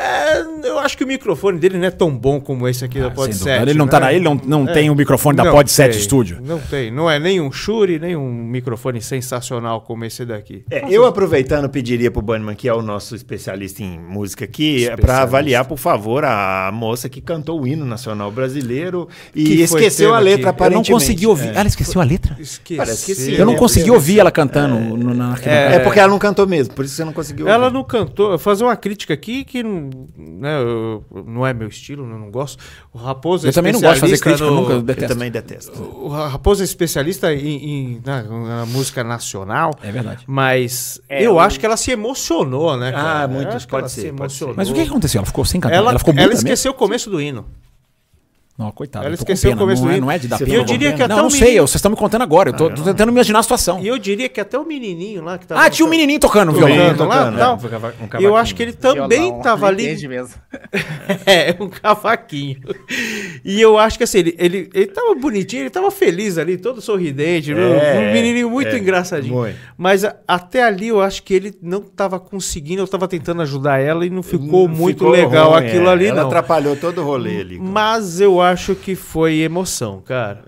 É, 0.00 0.68
eu 0.68 0.78
acho 0.78 0.96
que 0.96 1.02
o 1.02 1.06
microfone 1.06 1.58
dele 1.58 1.76
não 1.76 1.86
é 1.86 1.90
tão 1.90 2.16
bom 2.16 2.40
como 2.40 2.68
esse 2.68 2.84
aqui 2.84 3.00
da 3.00 3.06
Ah, 3.06 3.08
Sem 3.08 3.16
Podset. 3.16 3.62
Ele 3.62 3.74
não, 3.74 3.88
tá 3.88 3.98
né? 3.98 4.06
na, 4.06 4.12
ele 4.12 4.24
não, 4.24 4.40
não 4.44 4.68
É. 4.68 4.72
tem 4.72 4.90
o 4.90 4.94
microfone 4.94 5.36
da 5.36 5.50
Podset 5.50 5.96
Studio. 6.00 6.38
Não 6.40 6.58
tem. 6.60 6.90
Não 6.90 7.10
é 7.10 7.18
nem 7.18 7.40
um 7.40 7.50
Shure, 7.50 7.98
nem 7.98 8.14
um 8.14 8.32
microfone 8.32 9.00
sensacional 9.02 9.80
como 9.80 10.04
esse 10.04 10.24
daqui. 10.24 10.64
É, 10.70 10.84
eu 10.88 11.04
aproveitando 11.04 11.68
pediria 11.68 12.10
pro 12.10 12.22
Bunnyman, 12.22 12.54
que 12.54 12.68
é 12.68 12.72
o 12.74 12.80
nosso 12.80 13.16
especialista 13.16 13.82
em 13.82 13.98
música 13.98 14.44
aqui, 14.44 14.84
para 14.84 14.94
Especialista. 14.94 15.22
avaliar, 15.22 15.64
por 15.64 15.78
favor, 15.78 16.24
a 16.24 16.70
moça 16.72 17.08
que 17.08 17.20
cantou 17.20 17.60
o 17.60 17.66
hino 17.66 17.84
nacional 17.84 18.30
brasileiro 18.30 19.08
e 19.34 19.44
Que 19.44 19.62
esqueceu 19.62 20.14
a 20.14 20.18
letra 20.20 20.50
aqui. 20.50 20.62
Eu 20.62 20.64
não 20.64 20.68
Eu 20.68 20.70
não 20.70 20.80
aparentemente. 20.80 20.92
consegui 20.92 21.26
ouvir. 21.26 21.48
É. 21.48 21.58
Ela 21.58 21.68
esqueceu 21.68 22.00
a 22.00 22.04
letra? 22.04 22.36
Esqueci. 22.38 22.76
Parece 22.78 23.04
que 23.06 23.14
sim. 23.14 23.32
Eu 23.32 23.46
não 23.46 23.54
É, 23.54 23.56
consegui 23.56 23.90
é, 23.90 23.92
ouvir 23.92 24.20
ela 24.20 24.30
cantando 24.30 24.74
no- 24.78 25.12
na 25.14 25.32
arquibancada. 25.32 25.74
É 25.74 25.78
porque 25.80 25.98
ela 25.98 26.08
não 26.10 26.18
cantou 26.18 26.46
mesmo, 26.46 26.72
por 26.74 26.84
isso 26.84 26.94
você 26.94 27.04
não 27.04 27.12
conseguiu 27.12 27.48
Ela 27.48 27.64
ouvir. 27.64 27.74
não 27.74 27.84
cantou. 27.84 28.26
Eu 28.26 28.30
vou 28.30 28.38
fazer 28.38 28.62
uma 28.64 28.76
crítica 28.76 29.12
aqui 29.14 29.44
que 29.44 29.62
não, 29.62 29.87
né, 30.16 30.60
eu- 30.62 31.04
não 31.26 31.46
é 31.46 31.52
meu 31.52 31.68
estilo, 31.68 32.04
eu 32.04 32.18
não 32.18 32.30
gosto. 32.30 32.58
O 32.92 32.98
Raposo 32.98 33.46
é 33.46 33.50
Eu 33.50 33.52
também 33.52 33.72
não 33.72 33.80
gosto 33.80 33.94
de 33.94 34.00
fazer 34.00 34.14
especialista 34.14 34.44
crítica, 34.44 34.50
no- 34.56 34.60
nunca 34.62 34.72
Eu 34.74 34.82
detesto. 34.82 35.14
também 35.14 35.30
detesto. 35.30 35.82
O 35.82 36.08
Raposo 36.08 36.62
é 36.62 36.64
especialista 36.64 37.32
em, 37.34 37.56
em- 37.56 38.02
na, 38.04 38.22
na 38.22 38.66
música 38.66 39.02
nacional. 39.04 39.72
É 39.82 39.90
verdade. 39.90 40.24
Mas 40.26 41.00
É, 41.08 41.22
eu 41.22 41.34
o- 41.34 41.40
acho 41.40 41.58
que 41.58 41.66
ela 41.66 41.76
se 41.76 41.90
emocionou, 41.90 42.76
né? 42.76 42.92
cara? 42.92 43.22
Ah, 43.24 43.28
muito, 43.28 43.48
Eu 43.54 43.60
pode 43.68 43.82
ela 43.82 43.88
ser, 43.88 44.00
se 44.02 44.06
emocionou. 44.08 44.54
Mas 44.56 44.70
o 44.70 44.74
que, 44.74 44.80
aconteceu? 44.82 45.18
Ela 45.18 45.26
ficou 45.26 45.44
sem 45.44 45.60
cantar? 45.60 45.74
Ela, 45.76 45.90
Ela, 45.90 45.98
ficou 45.98 46.12
ela 46.12 46.22
muda 46.22 46.34
mesmo? 46.34 46.46
esqueceu 46.48 46.72
o 46.72 46.74
começo 46.74 47.10
do 47.10 47.20
hino. 47.20 47.44
Não, 48.58 48.72
coitada. 48.72 49.04
Ela 49.06 49.14
eu 49.14 49.18
esqueceu 49.18 49.52
o 49.52 49.56
começo 49.56 49.82
não 49.82 49.88
do 49.90 49.94
é, 49.96 50.00
não 50.00 50.10
é 50.10 50.18
de 50.18 50.26
dar 50.26 50.36
pena. 50.36 50.52
eu 50.52 50.64
diria 50.64 50.92
que 50.92 51.00
até 51.00 51.14
não, 51.14 51.22
não 51.22 51.30
sei, 51.30 51.42
menino- 51.42 51.62
vocês 51.68 51.76
estão 51.76 51.90
me 51.92 51.96
contando 51.96 52.22
agora. 52.22 52.48
Eu 52.50 52.54
tô, 52.56 52.68
tô 52.68 52.82
tentando 52.82 53.06
me 53.12 53.12
imaginar 53.18 53.38
a 53.38 53.42
situação. 53.44 53.78
E 53.80 53.86
eu 53.86 53.96
diria 53.98 54.28
que 54.28 54.40
até 54.40 54.58
o 54.58 54.64
menininho 54.66 55.22
lá 55.22 55.38
que 55.38 55.46
tava. 55.46 55.62
Ah, 55.62 55.70
tinha 55.70 55.86
um 55.86 55.88
menininho 55.88 56.18
tocando 56.18 56.52
Tocando 56.52 56.66
violão. 56.66 56.86
lá, 57.06 57.26
tocando, 57.28 57.38
tal. 57.38 57.58
Um 58.18 58.20
eu 58.20 58.36
acho 58.36 58.56
que 58.56 58.62
ele 58.64 58.72
também 58.72 59.20
Violão, 59.26 59.42
tava 59.42 59.66
ali. 59.68 60.08
mesmo. 60.08 60.34
É, 61.24 61.54
um 61.60 61.68
cavaquinho. 61.68 62.58
E 63.44 63.60
eu 63.60 63.78
acho 63.78 63.96
que 63.96 64.04
assim, 64.04 64.18
ele, 64.18 64.34
ele, 64.38 64.70
ele 64.74 64.86
tava 64.86 65.14
bonitinho, 65.14 65.62
ele 65.62 65.70
tava 65.70 65.90
feliz 65.90 66.36
ali, 66.36 66.56
todo 66.58 66.80
sorridente, 66.80 67.52
um 67.54 68.12
menininho 68.12 68.50
muito 68.50 68.68
é, 68.68 68.78
engraçadinho. 68.78 69.34
muito. 69.34 69.56
Mas 69.76 70.04
a- 70.04 70.16
até 70.26 70.62
ali 70.64 70.88
eu 70.88 71.00
acho 71.00 71.22
que 71.22 71.32
ele 71.32 71.54
não 71.62 71.80
tava 71.80 72.18
conseguindo, 72.18 72.82
eu 72.82 72.88
tava 72.88 73.06
tentando 73.08 73.40
ajudar 73.42 73.78
ela 73.78 74.04
e 74.04 74.10
não 74.10 74.22
ficou 74.22 74.66
Hum, 74.66 74.68
muito 74.68 74.98
ficou 74.98 75.10
legal 75.12 75.52
ruim, 75.52 75.66
aquilo 75.66 75.86
é. 75.86 75.92
ali, 75.92 76.06
Ela 76.06 76.20
não. 76.22 76.26
atrapalhou 76.28 76.76
todo 76.76 77.00
o 77.00 77.04
rolê 77.04 77.40
ali. 77.40 77.58
Mas 77.58 78.20
eu 78.20 78.40
acho 78.40 78.47
que 78.74 78.94
foi 78.94 79.38
emoção, 79.40 80.00
cara. 80.04 80.42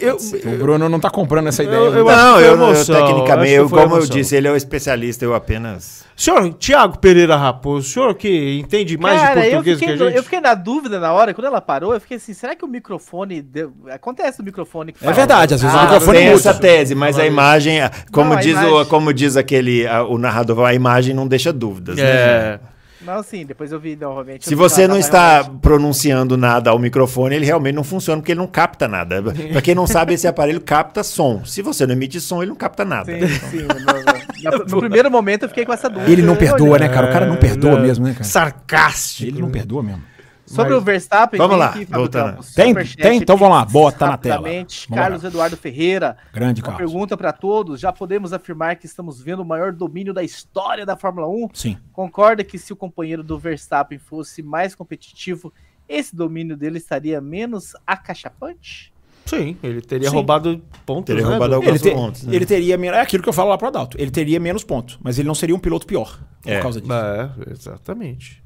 eu, 0.00 0.16
O 0.52 0.56
Bruno 0.58 0.88
não 0.88 1.00
tá 1.00 1.10
comprando 1.10 1.48
essa 1.48 1.62
ideia. 1.62 1.76
Eu- 1.76 1.94
eu 1.94 2.04
né? 2.04 2.12
acho 2.12 2.22
Não, 2.24 2.40
eu, 2.40 2.46
eu 2.46 2.52
emoção, 2.54 2.96
acho 2.96 3.06
tecnicamente, 3.06 3.52
eu, 3.54 3.68
como 3.68 3.80
eu 3.80 3.86
emoção. 3.86 4.16
disse, 4.16 4.36
ele 4.36 4.48
é 4.48 4.50
o 4.50 4.56
especialista, 4.56 5.24
eu 5.24 5.34
apenas. 5.34 6.04
Senhor, 6.16 6.52
Tiago 6.54 6.98
Pereira 6.98 7.34
Raposo, 7.36 7.88
o 7.88 7.90
senhor 7.90 8.14
que 8.14 8.58
entende 8.60 8.98
mais 8.98 9.18
Cara, 9.20 9.40
de 9.40 9.46
eu 9.46 9.52
português 9.52 9.78
fiquei, 9.78 9.96
que 9.96 10.02
a 10.02 10.06
gente? 10.06 10.16
eu 10.16 10.22
fiquei 10.22 10.40
na 10.40 10.52
dúvida 10.54 11.00
na 11.00 11.12
hora, 11.12 11.32
quando 11.32 11.46
ela 11.46 11.60
parou, 11.62 11.94
eu 11.94 12.00
fiquei 12.00 12.18
assim, 12.18 12.34
será 12.34 12.54
que 12.54 12.62
o 12.64 12.68
microfone. 12.68 13.40
deu- 13.40 13.72
Acontece 13.90 14.38
no 14.38 14.44
microfone 14.44 14.92
que 14.92 15.06
É 15.06 15.12
verdade, 15.12 15.54
às 15.54 15.62
vezes 15.62 15.74
o 15.74 15.78
Ah, 15.78 15.82
microfone 15.84 16.18
tem 16.18 16.26
muda. 16.28 16.36
essa 16.38 16.54
tese, 16.54 16.94
mas 16.94 17.18
a 17.18 17.24
imagem, 17.26 17.80
como, 18.12 18.30
Não, 18.30 18.36
a 18.36 18.40
diz 18.40 18.54
O, 18.56 18.60
imagem- 18.60 18.84
como 18.86 19.14
diz 19.14 19.36
aquele, 19.36 19.86
a- 19.86 20.04
o 20.04 20.18
narrador, 20.18 20.60
a 20.66 20.74
imagem 20.74 21.14
não 21.14 21.26
deixa 21.26 21.52
dúvidas. 21.52 21.96
né? 21.96 22.60
É. 23.02 23.04
Não, 23.04 23.22
sim, 23.22 23.44
depois 23.46 23.72
eu 23.72 23.80
vi 23.80 23.96
novamente. 23.96 24.46
Se 24.48 24.54
você 24.54 24.86
não 24.86 24.96
está 24.98 25.40
realmente- 25.42 25.60
pronunciando 25.60 26.36
nada 26.36 26.70
ao 26.70 26.78
microfone, 26.78 27.34
ele 27.36 27.44
realmente 27.46 27.74
não 27.74 27.84
funciona 27.84 28.20
porque 28.20 28.32
ele 28.32 28.40
não 28.40 28.46
capta 28.46 28.86
nada. 28.86 29.22
Para 29.52 29.62
quem 29.62 29.74
não 29.74 29.86
sabe, 29.86 30.14
esse 30.14 30.26
aparelho 30.28 30.60
capta 30.60 31.02
som. 31.02 31.44
Se 31.44 31.62
você 31.62 31.86
não 31.86 31.94
emite 31.94 32.20
som, 32.20 32.42
ele 32.42 32.50
não 32.50 32.56
capta 32.56 32.84
nada. 32.84 33.10
Sim, 33.12 33.26
sim. 33.50 33.62
No, 33.62 34.50
no- 34.58 34.64
no 34.66 34.78
primeiro 34.80 35.10
momento 35.10 35.44
eu 35.44 35.48
fiquei 35.48 35.64
com 35.64 35.72
essa 35.72 35.88
dúvida. 35.88 36.10
Ele 36.10 36.22
não 36.22 36.36
perdoa, 36.36 36.78
né, 36.78 36.88
cara? 36.88 37.08
O 37.08 37.12
cara 37.12 37.26
não 37.26 37.36
perdoa 37.36 37.80
mesmo, 37.80 38.06
né, 38.06 38.12
cara? 38.12 38.24
Sarcástico. 38.24 39.30
Ele 39.30 39.40
não 39.40 39.50
perdoa 39.50 39.82
mesmo. 39.82 40.02
Sobre 40.50 40.72
Mas- 40.72 40.82
o 40.82 40.84
Verstappen, 40.84 41.38
Vamos 41.38 41.52
tem 41.52 41.58
lá, 41.60 41.66
aqui, 41.70 41.84
voltando. 41.84 42.30
Campos, 42.32 42.54
Tem? 42.54 42.74
Tem? 42.74 43.18
Então 43.18 43.36
vamos 43.36 43.56
lá, 43.56 43.64
bota 43.64 44.06
na 44.08 44.16
tela. 44.18 44.48
Carlos 44.92 45.22
Eduardo 45.22 45.56
Ferreira. 45.56 46.16
Grande 46.32 46.60
Carlos. 46.60 46.78
pergunta 46.78 47.16
para 47.16 47.32
todos. 47.32 47.78
Já 47.80 47.92
podemos 47.92 48.32
afirmar 48.32 48.74
que 48.76 48.84
estamos 48.86 49.20
vendo 49.22 49.42
o 49.42 49.44
maior 49.44 49.72
domínio 49.72 50.12
da 50.12 50.24
história 50.24 50.84
da 50.84 50.96
Fórmula 50.96 51.28
1? 51.28 51.48
Sim. 51.54 51.76
Concorda 51.92 52.42
que 52.42 52.58
se 52.58 52.72
o 52.72 52.76
companheiro 52.76 53.22
do 53.22 53.38
Verstappen 53.38 53.98
fosse 53.98 54.42
mais 54.42 54.74
competitivo, 54.74 55.52
esse 55.88 56.16
domínio 56.16 56.56
dele 56.56 56.78
estaria 56.78 57.20
menos 57.20 57.74
acachapante? 57.86 58.92
Sim, 59.26 59.56
ele 59.62 59.80
teria 59.80 60.08
Sim. 60.08 60.14
roubado 60.16 60.60
pontos. 60.84 61.04
Teria 61.06 61.22
né, 61.22 61.28
roubado 61.30 61.50
do- 61.50 61.56
alguns 61.56 61.84
Ele, 61.84 61.94
pontos. 61.94 62.22
né? 62.24 62.34
ele 62.34 62.46
teria 62.46 62.76
menos. 62.76 62.98
É 62.98 63.00
aquilo 63.02 63.22
que 63.22 63.28
eu 63.28 63.32
falo 63.32 63.50
lá 63.50 63.56
pro 63.58 63.68
Adalto. 63.68 63.96
Ele 64.00 64.10
teria 64.10 64.40
menos 64.40 64.64
pontos, 64.64 64.98
mas 65.00 65.18
ele 65.18 65.28
não 65.28 65.34
seria 65.34 65.54
um 65.54 65.58
piloto 65.60 65.86
pior 65.86 66.18
por 66.42 66.50
É. 66.50 66.60
causa 66.60 66.80
disso. 66.80 66.92
É, 66.92 67.30
exatamente. 67.52 68.42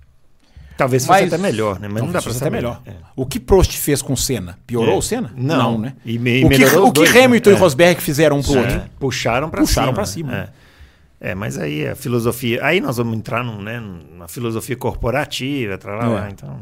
Talvez 0.76 1.06
fosse 1.06 1.20
Mas- 1.22 1.32
até 1.32 1.40
melhor, 1.40 1.78
né? 1.78 1.86
Mas 1.86 1.98
não, 1.98 2.06
Não, 2.06 2.12
dá 2.12 2.18
isso 2.18 2.28
pra 2.28 2.36
é 2.36 2.38
saber. 2.38 2.50
melhor. 2.56 2.82
É. 2.84 2.92
O 3.14 3.24
que 3.24 3.38
Prost 3.38 3.76
fez 3.76 4.02
com 4.02 4.12
o 4.12 4.16
Senna? 4.16 4.58
Piorou 4.66 4.94
É. 4.94 4.98
o 4.98 5.02
Senna? 5.02 5.32
Não. 5.36 5.78
né? 5.78 5.94
E 6.04 6.18
me- 6.18 6.44
o 6.44 6.48
que, 6.48 6.64
o 6.64 6.86
que 6.86 6.92
dois, 6.92 7.14
né? 7.14 7.24
Hamilton 7.24 7.50
e 7.50 7.52
É. 7.52 7.56
Rosberg 7.56 8.00
fizeram 8.02 8.38
um 8.38 8.42
pro 8.42 8.54
É, 8.56 8.60
outro? 8.60 8.82
Puxaram 8.98 9.48
pra 9.50 9.60
Puxaram 9.60 9.88
cima. 9.88 9.94
pra 9.94 10.04
cima. 10.06 10.34
É. 10.36 11.30
É, 11.30 11.34
mas 11.34 11.56
aí 11.58 11.86
a 11.86 11.94
filosofia. 11.94 12.58
Aí 12.64 12.80
nós 12.80 12.96
vamos 12.96 13.16
entrar 13.16 13.42
num, 13.44 13.62
né, 13.62 13.80
numa 13.80 14.26
filosofia 14.28 14.76
corporativa, 14.76 15.78
tra 15.78 15.94
lá, 15.96 16.04
É. 16.04 16.08
lá, 16.08 16.30
então. 16.30 16.60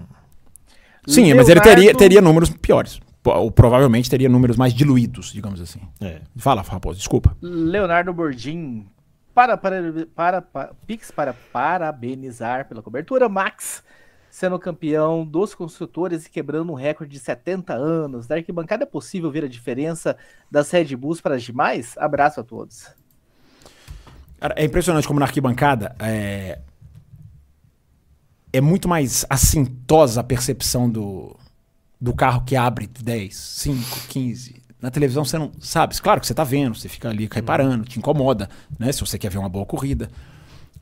Sim, 1.06 1.34
mas 1.34 1.48
ele 1.48 1.60
teria, 1.60 1.76
Leonardo- 1.76 1.98
teria 1.98 2.20
números 2.20 2.50
piores. 2.50 3.00
Ou 3.24 3.50
provavelmente 3.50 4.10
teria 4.10 4.28
números 4.28 4.56
mais 4.56 4.74
diluídos, 4.74 5.32
digamos 5.32 5.60
assim. 5.60 5.80
É. 6.00 6.20
Fala, 6.36 6.60
Raposo, 6.62 6.98
desculpa. 6.98 7.36
Leonardo 7.40 8.12
Bordim, 8.12 8.86
para, 9.34 9.56
para, 9.56 9.80
para, 10.14 10.42
para, 10.42 10.70
Pix 10.86 11.10
para 11.10 11.32
parabenizar 11.52 12.68
pela 12.68 12.82
cobertura. 12.82 13.28
Max, 13.28 13.82
sendo 14.32 14.58
campeão 14.58 15.26
dos 15.26 15.54
construtores 15.54 16.24
e 16.24 16.30
quebrando 16.30 16.72
um 16.72 16.74
recorde 16.74 17.12
de 17.12 17.18
70 17.18 17.74
anos. 17.74 18.26
Da 18.26 18.36
arquibancada 18.36 18.84
é 18.84 18.86
possível 18.86 19.30
ver 19.30 19.44
a 19.44 19.48
diferença 19.48 20.16
das 20.50 20.70
Red 20.70 20.96
Bulls 20.96 21.20
para 21.20 21.34
as 21.34 21.42
demais? 21.42 21.94
Abraço 21.98 22.40
a 22.40 22.42
todos. 22.42 22.86
É 24.56 24.64
impressionante 24.64 25.06
como 25.06 25.20
na 25.20 25.26
arquibancada 25.26 25.94
é, 26.00 26.60
é 28.50 28.60
muito 28.62 28.88
mais 28.88 29.26
assintosa 29.28 30.22
a 30.22 30.24
percepção 30.24 30.88
do, 30.88 31.36
do 32.00 32.14
carro 32.14 32.42
que 32.42 32.56
abre 32.56 32.86
10, 32.86 33.36
5, 33.36 34.08
15. 34.08 34.62
Na 34.80 34.90
televisão 34.90 35.26
você 35.26 35.36
não 35.36 35.52
sabe. 35.60 35.94
Claro 36.00 36.22
que 36.22 36.26
você 36.26 36.32
tá 36.32 36.42
vendo, 36.42 36.74
você 36.74 36.88
fica 36.88 37.10
ali 37.10 37.28
reparando, 37.30 37.84
te 37.84 37.98
incomoda, 37.98 38.48
né? 38.78 38.90
Se 38.92 39.00
você 39.02 39.18
quer 39.18 39.30
ver 39.30 39.38
uma 39.38 39.50
boa 39.50 39.66
corrida. 39.66 40.10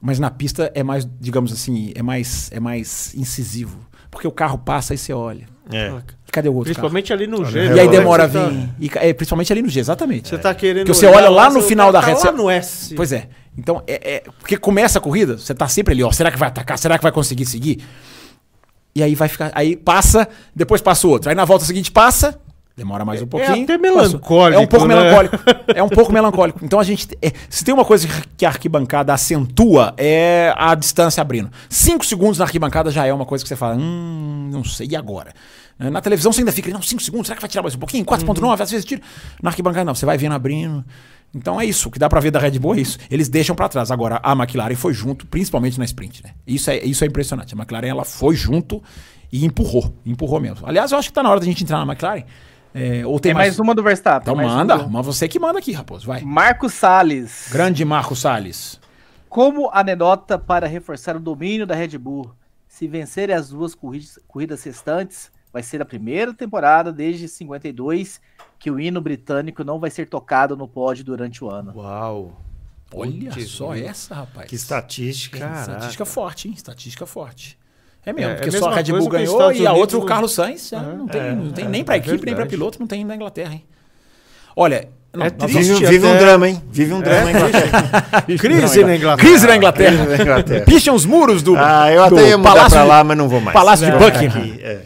Mas 0.01 0.18
na 0.18 0.31
pista 0.31 0.70
é 0.74 0.82
mais, 0.82 1.06
digamos 1.20 1.52
assim, 1.52 1.93
é 1.94 2.02
mais, 2.02 2.51
é 2.52 2.59
mais 2.60 3.14
incisivo. 3.14 3.78
Porque 4.10 4.27
o 4.27 4.32
carro 4.32 4.59
passa 4.59 4.94
e 4.94 4.98
você 4.98 5.12
olha. 5.12 5.47
É. 5.72 5.93
E 6.27 6.32
cadê 6.32 6.48
o 6.48 6.55
outro 6.55 6.64
Principalmente 6.72 7.12
ali 7.12 7.27
no 7.28 7.44
G. 7.44 7.59
Olha, 7.60 7.68
carro? 7.68 7.77
E 7.77 7.81
aí 7.81 7.89
demora 7.89 8.24
a 8.24 8.28
você 8.28 8.39
tá- 8.39 8.48
vir. 8.48 8.68
E 8.81 8.90
é, 8.97 9.12
principalmente 9.12 9.52
ali 9.52 9.62
no 9.62 9.68
G, 9.68 9.78
exatamente. 9.78 10.28
Você 10.31 10.39
tá 10.39 10.52
querendo. 10.55 10.86
Porque 10.86 10.94
você 10.98 11.06
olhar 11.06 11.18
olha 11.18 11.28
lá 11.28 11.51
no 11.51 11.60
final 11.62 11.93
da 11.93 12.01
reta, 12.01 12.20
Tá 12.20 12.31
lá 12.31 12.36
você- 12.36 12.43
no 12.43 12.51
S. 12.51 12.94
Pois 12.94 13.12
é. 13.12 13.28
Então, 13.56 13.82
é, 13.86 14.14
é- 14.16 14.22
porque 14.39 14.56
começa 14.56 14.98
a 14.98 15.02
corrida, 15.02 15.36
você 15.39 15.55
tá 15.55 15.68
sempre 15.68 15.93
ali, 15.94 16.02
ó. 16.02 16.10
Será 16.10 16.31
que 16.32 16.39
vai 16.39 16.48
atacar? 16.48 16.78
Será 16.78 16.97
que 16.98 17.02
vai 17.02 17.12
conseguir 17.12 17.47
seguir? 17.47 17.85
E 18.94 19.02
aí 19.02 19.14
vai 19.14 19.28
ficar. 19.28 19.52
Aí 19.55 19.77
passa, 19.77 20.27
depois 20.56 20.81
passa 20.81 21.06
o 21.06 21.10
outro. 21.10 21.28
Aí 21.31 21.36
na 21.36 21.44
volta 21.44 21.64
seguinte 21.64 21.90
passa, 21.93 22.40
demora 22.76 23.05
mais 23.05 23.20
um 23.22 23.26
pouquinho. 23.26 23.64
até 23.64 23.78
passa. 23.78 23.78
melancólico, 23.78 24.59
É 24.60 24.62
um 24.62 24.66
pouco 24.66 24.86
né? 24.86 24.94
melancólico. 24.94 25.36
É 25.74 25.82
um 25.82 25.88
pouco 25.88 26.12
melancólico. 26.12 26.60
Então 26.64 26.80
a 26.80 26.84
gente. 26.84 27.09
é, 27.20 27.32
se 27.48 27.64
tem 27.64 27.74
uma 27.74 27.84
coisa 27.84 28.09
que 28.36 28.44
a 28.44 28.48
arquibancada 28.48 29.12
acentua, 29.12 29.94
é 29.97 30.52
a 30.56 30.74
distância 30.74 31.20
abrindo. 31.20 31.51
Cinco 31.68 32.05
segundos 32.05 32.38
na 32.38 32.44
arquibancada 32.44 32.90
já 32.90 33.06
é 33.06 33.12
uma 33.12 33.26
coisa 33.26 33.44
que 33.44 33.48
você 33.48 33.56
fala, 33.56 33.76
hum, 33.76 34.48
não 34.52 34.64
sei, 34.64 34.88
e 34.90 34.97
agora? 34.97 35.32
Na 35.78 36.01
televisão 36.02 36.30
você 36.30 36.42
ainda 36.42 36.52
fica, 36.52 36.70
não, 36.70 36.82
cinco 36.82 37.02
segundos, 37.02 37.26
será 37.26 37.36
que 37.36 37.40
vai 37.40 37.48
tirar 37.48 37.62
mais 37.62 37.74
um 37.74 37.78
pouquinho? 37.78 38.05
4.9, 38.05 38.60
às 38.60 38.70
vezes 38.70 38.84
tira. 38.84 39.01
Na 39.42 39.48
arquibancada 39.48 39.84
não, 39.84 39.94
você 39.94 40.05
vai 40.05 40.18
vendo 40.18 40.34
abrindo. 40.34 40.84
Então 41.34 41.59
é 41.60 41.64
isso, 41.64 41.88
o 41.88 41.90
que 41.90 41.98
dá 41.98 42.06
pra 42.09 42.20
ver 42.20 42.30
da 42.30 42.38
Red 42.38 42.59
Bull 42.59 42.74
é 42.74 42.80
isso. 42.80 42.98
Eles 43.10 43.28
deixam 43.30 43.56
pra 43.56 43.66
trás. 43.68 43.90
Agora, 43.90 44.20
a 44.22 44.32
McLaren 44.32 44.74
foi 44.74 44.92
junto, 44.92 45.26
principalmente 45.26 45.78
na 45.78 45.84
sprint, 45.86 46.22
né? 46.24 46.32
Isso 46.47 46.70
é, 46.70 46.84
isso 46.84 47.02
é 47.02 47.06
impressionante. 47.06 47.55
A 47.55 47.56
McLaren, 47.56 47.86
ela 47.88 48.05
foi 48.05 48.34
junto 48.34 48.82
e 49.32 49.44
empurrou. 49.47 49.94
Empurrou 50.05 50.38
mesmo. 50.40 50.66
Aliás, 50.66 50.92
eu 50.92 50.98
acho 50.98 51.09
que 51.09 51.14
tá 51.14 51.22
na 51.22 51.30
hora 51.30 51.40
da 51.40 51.47
gente 51.47 51.62
entrar 51.64 51.78
na 51.84 51.90
McLaren. 51.90 52.24
É, 52.74 53.05
ou 53.05 53.18
tem 53.18 53.30
Tem 53.30 53.34
mais, 53.34 53.59
uma 53.59 53.74
do 53.74 53.82
Verstappen. 53.82 54.22
Então 54.22 54.36
mais 54.36 54.48
manda, 54.48 54.76
uma. 54.76 54.88
mas 54.88 55.06
você 55.06 55.26
que 55.26 55.38
manda 55.38 55.59
aqui, 55.59 55.72
raposo, 55.72 56.06
vai. 56.06 56.20
Marcos 56.22 56.74
Salles. 56.74 57.48
Grande 57.51 57.84
Marco 57.84 58.14
Salles. 58.14 58.80
Como 59.28 59.70
anedota 59.72 60.38
para 60.38 60.66
reforçar 60.66 61.16
o 61.16 61.20
domínio 61.20 61.66
da 61.66 61.74
Red 61.74 61.98
Bull, 61.98 62.32
se 62.68 62.86
vencerem 62.86 63.34
as 63.34 63.51
duas 63.51 63.74
corridas, 63.74 64.18
corridas 64.26 64.62
restantes, 64.62 65.30
vai 65.52 65.62
ser 65.62 65.82
a 65.82 65.84
primeira 65.84 66.32
temporada 66.32 66.92
desde 66.92 67.28
52 67.28 68.20
que 68.59 68.70
o 68.70 68.78
hino 68.78 69.01
britânico 69.01 69.64
não 69.64 69.78
vai 69.78 69.90
ser 69.90 70.06
tocado 70.09 70.56
no 70.56 70.68
pódio 70.68 71.05
durante 71.05 71.42
o 71.44 71.51
ano. 71.51 71.72
Uau. 71.76 72.40
Olha 72.92 73.30
Putz, 73.30 73.51
só 73.51 73.72
viu? 73.72 73.86
essa, 73.86 74.14
rapaz. 74.14 74.48
Que 74.48 74.56
estatística. 74.56 75.38
Caraca. 75.38 75.60
Estatística 75.60 76.05
forte, 76.05 76.48
hein? 76.48 76.55
Estatística 76.56 77.06
forte. 77.06 77.59
É 78.05 78.12
mesmo, 78.12 78.31
É, 78.31 78.32
é 78.32 78.36
porque 78.36 78.56
a 78.56 78.59
só 78.59 78.70
a 78.70 78.74
Red 78.74 78.85
Bull 78.85 79.09
ganhou 79.09 79.35
Estados 79.39 79.59
e 79.60 79.66
a 79.66 79.72
outra 79.72 79.97
o 79.97 80.01
não- 80.01 80.06
Carlos 80.06 80.32
Sainz. 80.32 80.72
é, 80.72 80.77
É, 80.77 80.81
não 80.81 81.06
tem, 81.06 81.20
é, 81.20 81.32
não 81.35 81.52
tem 81.52 81.64
é, 81.66 81.68
nem 81.68 81.85
pra 81.85 81.94
é 81.97 81.98
equipe, 81.98 82.12
nem 82.12 82.20
pra 82.20 82.31
verdade. 82.44 82.51
piloto, 82.51 82.81
não 82.81 82.86
tem 82.86 83.05
na 83.05 83.14
Inglaterra, 83.14 83.52
hein? 83.52 83.64
Olha, 84.56 84.89
não, 85.12 85.27
É 85.27 85.31
nós 85.31 85.51
triste 85.51 85.68
vamos- 85.72 85.81
Vive, 85.81 85.93
vive 85.93 86.06
um 86.06 86.10
até- 86.10 86.18
drama, 86.18 86.48
hein? 86.48 86.62
Vive 86.70 86.93
um 86.94 87.01
drama 87.01 87.24
na 87.24 87.31
Inglaterra. 87.31 88.22
Crise 88.39 88.85
na 88.85 88.97
Inglaterra. 88.97 89.16
Crise 89.28 89.47
na 89.47 89.56
Inglaterra. 89.56 89.97
Crise 90.06 90.16
na 90.16 90.22
Inglaterra. 90.24 90.64
Picham 90.64 90.94
os 90.94 91.05
muros 91.05 91.43
do, 91.43 91.56
Ah, 91.56 91.93
eu 91.93 92.09
do 92.09 92.16
até 92.16 92.28
ia 92.31 92.39
mudar 92.39 92.68
pra 92.70 92.82
de- 92.82 92.89
lá, 92.89 93.05
mas 93.05 93.16
não 93.18 93.28
vou 93.28 93.40
mais. 93.40 93.52
Palácio 93.52 93.85
de 93.86 93.93
Vou 93.93 94.01
ficar 94.01 94.18
Buckingham. 94.22 94.43
aqui, 94.55 94.62
é. 94.62 94.81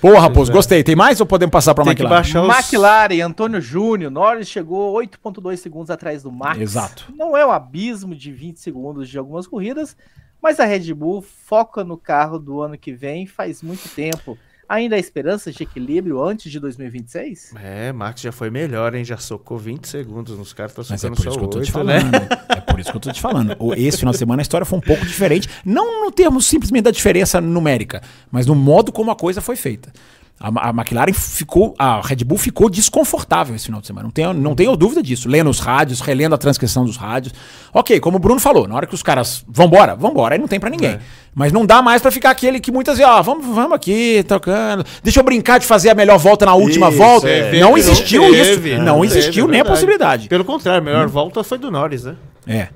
Boa, 0.00 0.20
Raposo, 0.20 0.52
gostei. 0.52 0.82
Tem 0.84 0.94
mais 0.94 1.18
ou 1.18 1.24
podemos 1.26 1.50
passar 1.50 1.74
que 1.74 1.80
McLaren? 1.80 2.20
os... 2.20 2.34
McLaren, 2.34 3.20
Antônio 3.24 3.58
Júnior, 3.58 4.10
Norris 4.10 4.48
chegou 4.48 4.92
8.2 4.94 5.56
segundos 5.56 5.90
atrás 5.90 6.22
do 6.22 6.30
Max. 6.30 6.60
Exato. 6.60 7.06
Não 7.16 7.34
é 7.34 7.44
um 7.46 7.50
abismo 7.50 8.14
de 8.14 8.30
20 8.30 8.58
segundos 8.60 9.08
de 9.08 9.16
algumas 9.16 9.46
corridas, 9.46 9.96
mas 10.44 10.60
a 10.60 10.64
Red 10.64 10.92
Bull 10.94 11.22
foca 11.22 11.82
no 11.82 11.96
carro 11.96 12.38
do 12.38 12.60
ano 12.60 12.76
que 12.78 12.92
vem 12.92 13.26
faz 13.26 13.62
muito 13.62 13.88
tempo. 13.88 14.38
Ainda 14.68 14.96
há 14.96 14.98
esperança 14.98 15.52
de 15.52 15.62
equilíbrio 15.62 16.22
antes 16.22 16.50
de 16.50 16.58
2026? 16.58 17.52
É, 17.62 17.92
Max 17.92 18.20
já 18.22 18.32
foi 18.32 18.48
melhor, 18.50 18.94
hein? 18.94 19.04
Já 19.04 19.18
socou 19.18 19.58
20 19.58 19.86
segundos 19.86 20.38
nos 20.38 20.52
caras, 20.54 20.72
tá 20.74 20.82
Mas 20.88 21.04
é 21.04 21.08
por 21.10 21.16
só 21.20 21.30
isso 21.30 21.38
que 21.38 21.44
eu 21.44 21.48
tô 21.48 21.58
te 21.60 21.70
8, 21.70 21.72
falando. 21.72 22.10
né? 22.12 22.28
É 22.48 22.60
por 22.60 22.80
isso 22.80 22.90
que 22.90 22.96
eu 22.96 23.00
tô 23.00 23.12
te 23.12 23.20
falando. 23.20 23.54
O- 23.58 23.74
Esse 23.74 23.98
final 23.98 24.12
de 24.12 24.18
semana 24.18 24.40
a 24.40 24.44
história 24.44 24.64
foi 24.64 24.78
um 24.78 24.82
pouco 24.82 25.04
diferente. 25.04 25.48
Não 25.66 26.04
no 26.04 26.10
termo 26.10 26.40
simplesmente 26.40 26.84
da 26.84 26.90
diferença 26.90 27.40
numérica, 27.42 28.00
mas 28.30 28.46
no 28.46 28.54
modo 28.54 28.90
como 28.90 29.10
a 29.10 29.16
coisa 29.16 29.40
foi 29.42 29.54
feita. 29.56 29.92
A, 30.38 30.68
a 30.68 30.70
McLaren 30.70 31.12
ficou. 31.12 31.74
A 31.78 32.00
Red 32.00 32.16
Bull 32.24 32.36
ficou 32.38 32.68
desconfortável 32.68 33.54
esse 33.54 33.66
final 33.66 33.80
de 33.80 33.86
semana. 33.86 34.04
Não 34.04 34.10
tenho, 34.10 34.32
não 34.32 34.54
tenho 34.54 34.76
dúvida 34.76 35.02
disso. 35.02 35.28
Lendo 35.28 35.48
os 35.48 35.60
rádios, 35.60 36.00
relendo 36.00 36.34
a 36.34 36.38
transcrição 36.38 36.84
dos 36.84 36.96
rádios. 36.96 37.32
Ok, 37.72 38.00
como 38.00 38.16
o 38.16 38.20
Bruno 38.20 38.40
falou, 38.40 38.66
na 38.66 38.74
hora 38.74 38.86
que 38.86 38.94
os 38.94 39.02
caras. 39.02 39.44
Vambora, 39.48 39.94
vambora, 39.94 40.34
aí 40.34 40.40
não 40.40 40.48
tem 40.48 40.58
pra 40.58 40.68
ninguém. 40.70 40.98
Mas 41.34 41.52
não 41.52 41.64
dá 41.64 41.80
mais 41.82 42.02
pra 42.02 42.10
ficar 42.10 42.30
aquele 42.30 42.60
que 42.60 42.70
muitas 42.70 42.98
vezes, 42.98 43.12
ó, 43.12 43.22
vamos, 43.22 43.46
vamos 43.46 43.72
aqui, 43.72 44.24
tocando. 44.28 44.84
Deixa 45.02 45.20
eu 45.20 45.24
brincar 45.24 45.58
de 45.58 45.66
fazer 45.66 45.90
a 45.90 45.94
melhor 45.94 46.18
volta 46.18 46.44
na 46.46 46.54
última 46.54 46.88
Isso, 46.88 46.98
volta. 46.98 47.28
é. 47.28 47.58
Não 47.58 47.76
existiu 47.76 48.22
teve, 48.30 48.74
isso. 48.74 48.82
Não, 48.82 49.00
teve, 49.00 49.18
existiu 49.18 49.46
é 49.46 49.50
nem 49.50 49.60
a 49.60 49.64
possibilidade. 49.64 50.28
Pelo 50.28 50.44
contrário, 50.44 50.80
a 50.80 50.84
melhor 50.84 51.08
volta 51.08 51.42
foi 51.42 51.58
do 51.58 51.70
Norris, 51.70 52.04
né? 52.04 52.16
É. 52.46 52.68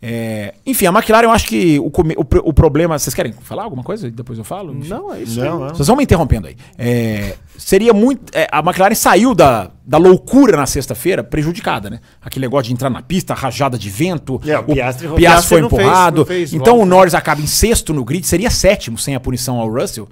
É, 0.00 0.54
Enfim, 0.64 0.86
a 0.86 0.90
McLaren, 0.90 1.24
eu 1.26 1.30
acho 1.32 1.46
que 1.46 1.78
o, 1.80 1.86
o, 1.88 2.48
o 2.50 2.52
problema. 2.52 2.96
Vocês 2.98 3.14
querem 3.14 3.32
falar 3.32 3.64
alguma 3.64 3.82
coisa? 3.82 4.06
e 4.06 4.10
Depois 4.12 4.38
eu 4.38 4.44
falo? 4.44 4.72
Enfim. 4.72 4.88
Não, 4.88 5.12
é 5.12 5.22
isso. 5.22 5.40
Não. 5.40 5.68
Vocês 5.70 5.88
vão 5.88 5.96
me 5.96 6.04
interrompendo 6.04 6.46
aí. 6.46 6.56
É, 6.78 7.34
seria 7.56 7.92
muito. 7.92 8.30
é, 8.32 8.46
a 8.52 8.60
McLaren 8.60 8.94
saiu 8.94 9.34
da, 9.34 9.72
da 9.84 9.98
loucura 9.98 10.56
na 10.56 10.66
sexta-feira 10.66 11.24
prejudicada, 11.24 11.90
né? 11.90 11.98
Aquele 12.22 12.46
negócio 12.46 12.68
de 12.68 12.74
entrar 12.74 12.90
na 12.90 13.02
pista, 13.02 13.34
rajada 13.34 13.76
de 13.76 13.90
vento. 13.90 14.40
É, 14.46 14.56
o 14.58 14.62
Piastri- 14.62 15.08
Piastri 15.08 15.08
Piastri 15.16 15.48
foi 15.48 15.58
fez- 15.58 15.72
empurrado. 15.82 16.18
não 16.18 16.24
fez 16.26 16.52
então 16.54 16.76
volta. 16.76 16.82
o 16.82 16.86
Norris 16.86 17.14
acaba 17.14 17.40
em 17.40 17.46
sexto 17.48 17.92
no 17.92 18.04
grid, 18.04 18.24
seria 18.24 18.50
sétimo 18.50 18.96
sem 18.96 19.16
a 19.16 19.20
punição 19.20 19.58
ao 19.58 19.68
Russell. 19.68 20.08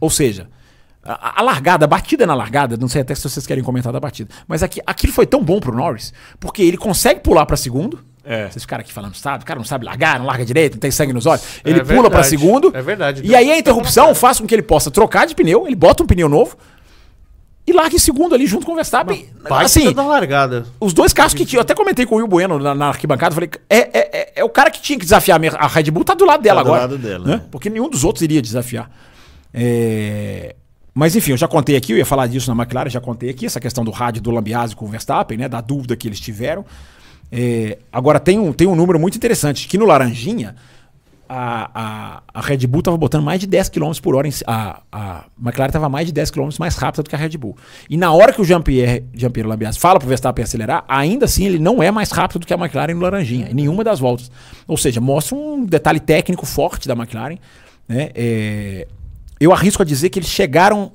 Ou 0.00 0.10
seja. 0.10 0.48
A, 1.04 1.40
a 1.40 1.42
largada, 1.42 1.84
a 1.84 1.88
batida 1.88 2.24
na 2.26 2.34
largada, 2.34 2.76
não 2.76 2.86
sei 2.86 3.02
até 3.02 3.12
se 3.14 3.22
vocês 3.28 3.44
querem 3.44 3.62
comentar 3.64 3.92
da 3.92 3.98
batida, 3.98 4.30
mas 4.46 4.62
aqui, 4.62 4.80
aquilo 4.86 5.12
foi 5.12 5.26
tão 5.26 5.42
bom 5.42 5.58
pro 5.58 5.74
Norris, 5.74 6.12
porque 6.38 6.62
ele 6.62 6.76
consegue 6.76 7.18
pular 7.18 7.44
pra 7.44 7.56
segundo. 7.56 7.98
É. 8.24 8.48
Vocês 8.48 8.62
ficaram 8.62 8.82
aqui 8.82 8.92
falando, 8.92 9.14
sabe? 9.16 9.42
O 9.42 9.46
cara 9.46 9.58
não 9.58 9.64
sabe 9.64 9.84
largar, 9.84 10.18
não 10.18 10.26
larga 10.26 10.44
direito, 10.44 10.74
não 10.74 10.80
tem 10.80 10.90
sangue 10.90 11.12
nos 11.12 11.26
olhos. 11.26 11.42
Ele 11.64 11.80
É 11.80 11.84
pula 11.84 12.08
pra 12.10 12.20
verdade, 12.22 12.28
segundo. 12.28 12.70
é 12.74 12.80
verdade. 12.82 13.22
E 13.24 13.34
aí 13.34 13.50
a 13.50 13.58
interrupção 13.58 14.14
faz 14.14 14.38
com 14.40 14.46
que 14.46 14.54
ele 14.54 14.62
possa 14.62 14.90
trocar 14.90 15.26
de 15.26 15.34
pneu, 15.34 15.66
ele 15.66 15.74
bota 15.76 16.02
um 16.02 16.06
pneu 16.06 16.28
novo 16.28 16.56
e 17.66 17.72
larga 17.72 17.94
em 17.94 17.98
segundo 17.98 18.34
ali 18.34 18.46
junto 18.46 18.64
com 18.66 18.72
o 18.72 18.74
Verstappen. 18.74 19.28
Baita 19.48 19.64
assim, 19.66 19.92
da 19.92 20.04
largada. 20.04 20.66
os 20.80 20.92
dois 20.92 21.12
carros 21.12 21.32
que 21.34 21.44
tinham, 21.44 21.60
eu 21.60 21.62
até 21.62 21.74
comentei 21.74 22.04
com 22.06 22.14
o 22.16 22.18
Will 22.18 22.26
Bueno 22.28 22.58
na, 22.58 22.74
na 22.74 22.88
arquibancada, 22.88 23.34
falei, 23.34 23.50
é, 23.70 23.76
é, 23.78 23.90
é, 24.20 24.32
é 24.36 24.44
o 24.44 24.48
cara 24.48 24.70
que 24.70 24.80
tinha 24.80 24.98
que 24.98 25.04
desafiar 25.04 25.40
a 25.56 25.66
Red 25.68 25.90
Bull, 25.90 26.04
tá 26.04 26.14
do 26.14 26.24
lado 26.24 26.42
dela 26.42 26.60
Tá 26.60 26.64
do 26.64 26.68
agora. 26.68 26.80
lado 26.82 26.98
dela, 26.98 27.24
né? 27.26 27.36
né? 27.36 27.42
Porque 27.50 27.70
nenhum 27.70 27.88
dos 27.88 28.02
outros 28.04 28.22
iria 28.22 28.42
desafiar. 28.42 28.90
É, 29.54 30.54
Mas 30.94 31.14
enfim, 31.16 31.32
eu 31.32 31.36
já 31.36 31.46
contei 31.48 31.76
aqui, 31.76 31.92
eu 31.92 31.98
ia 31.98 32.06
falar 32.06 32.26
disso 32.26 32.52
na 32.52 32.60
McLaren, 32.62 32.88
já 32.90 33.00
contei 33.00 33.30
aqui, 33.30 33.46
essa 33.46 33.60
questão 33.60 33.84
do 33.84 33.90
rádio 33.90 34.20
do 34.22 34.30
Lambiase 34.30 34.74
com 34.76 34.84
o 34.84 34.88
Verstappen, 34.88 35.38
né? 35.38 35.48
Da 35.48 35.60
dúvida 35.60 35.96
que 35.96 36.06
eles 36.08 36.20
tiveram. 36.20 36.64
É, 37.32 37.78
Agora 37.90 38.20
tem 38.20 38.38
um, 38.38 38.52
tem 38.52 38.66
um 38.66 38.76
número 38.76 39.00
muito 39.00 39.16
interessante, 39.16 39.66
que 39.66 39.78
no 39.78 39.86
Laranjinha, 39.86 40.54
a, 41.26 41.70
a, 41.74 42.22
a 42.34 42.40
Red 42.42 42.66
Bull 42.66 42.80
estava 42.80 42.96
botando 42.98 43.24
mais 43.24 43.40
de 43.40 43.46
10 43.46 43.70
km 43.70 43.90
por 44.02 44.14
hora. 44.14 44.28
Em, 44.28 44.32
a, 44.46 44.82
a 44.92 45.24
McLaren 45.42 45.70
estava 45.70 45.88
mais 45.88 46.06
de 46.06 46.12
10 46.12 46.30
km 46.30 46.50
mais 46.58 46.76
rápida 46.76 47.02
do 47.02 47.08
que 47.08 47.16
a 47.16 47.18
Red 47.18 47.38
Bull. 47.38 47.56
E 47.88 47.96
na 47.96 48.12
hora 48.12 48.34
que 48.34 48.42
o 48.42 48.44
Jean-Pierre 48.44 49.04
Jean 49.14 49.30
Lambiase 49.46 49.78
fala 49.78 49.98
para 49.98 50.04
o 50.04 50.08
Verstappen 50.10 50.42
acelerar, 50.42 50.84
ainda 50.86 51.24
assim 51.24 51.46
ele 51.46 51.58
não 51.58 51.82
é 51.82 51.90
mais 51.90 52.10
rápido 52.10 52.40
do 52.40 52.46
que 52.46 52.52
a 52.52 52.58
McLaren 52.58 52.92
no 52.92 53.00
Laranjinha, 53.00 53.48
em 53.50 53.54
nenhuma 53.54 53.82
das 53.82 53.98
voltas. 53.98 54.30
Ou 54.68 54.76
seja, 54.76 55.00
mostra 55.00 55.34
um 55.34 55.64
detalhe 55.64 56.00
técnico 56.00 56.44
forte 56.44 56.86
da 56.86 56.92
McLaren. 56.92 57.38
Né? 57.88 58.10
É, 58.14 58.86
eu 59.40 59.54
arrisco 59.54 59.80
a 59.80 59.86
dizer 59.86 60.10
que 60.10 60.18
eles 60.18 60.28
chegaram 60.28 60.92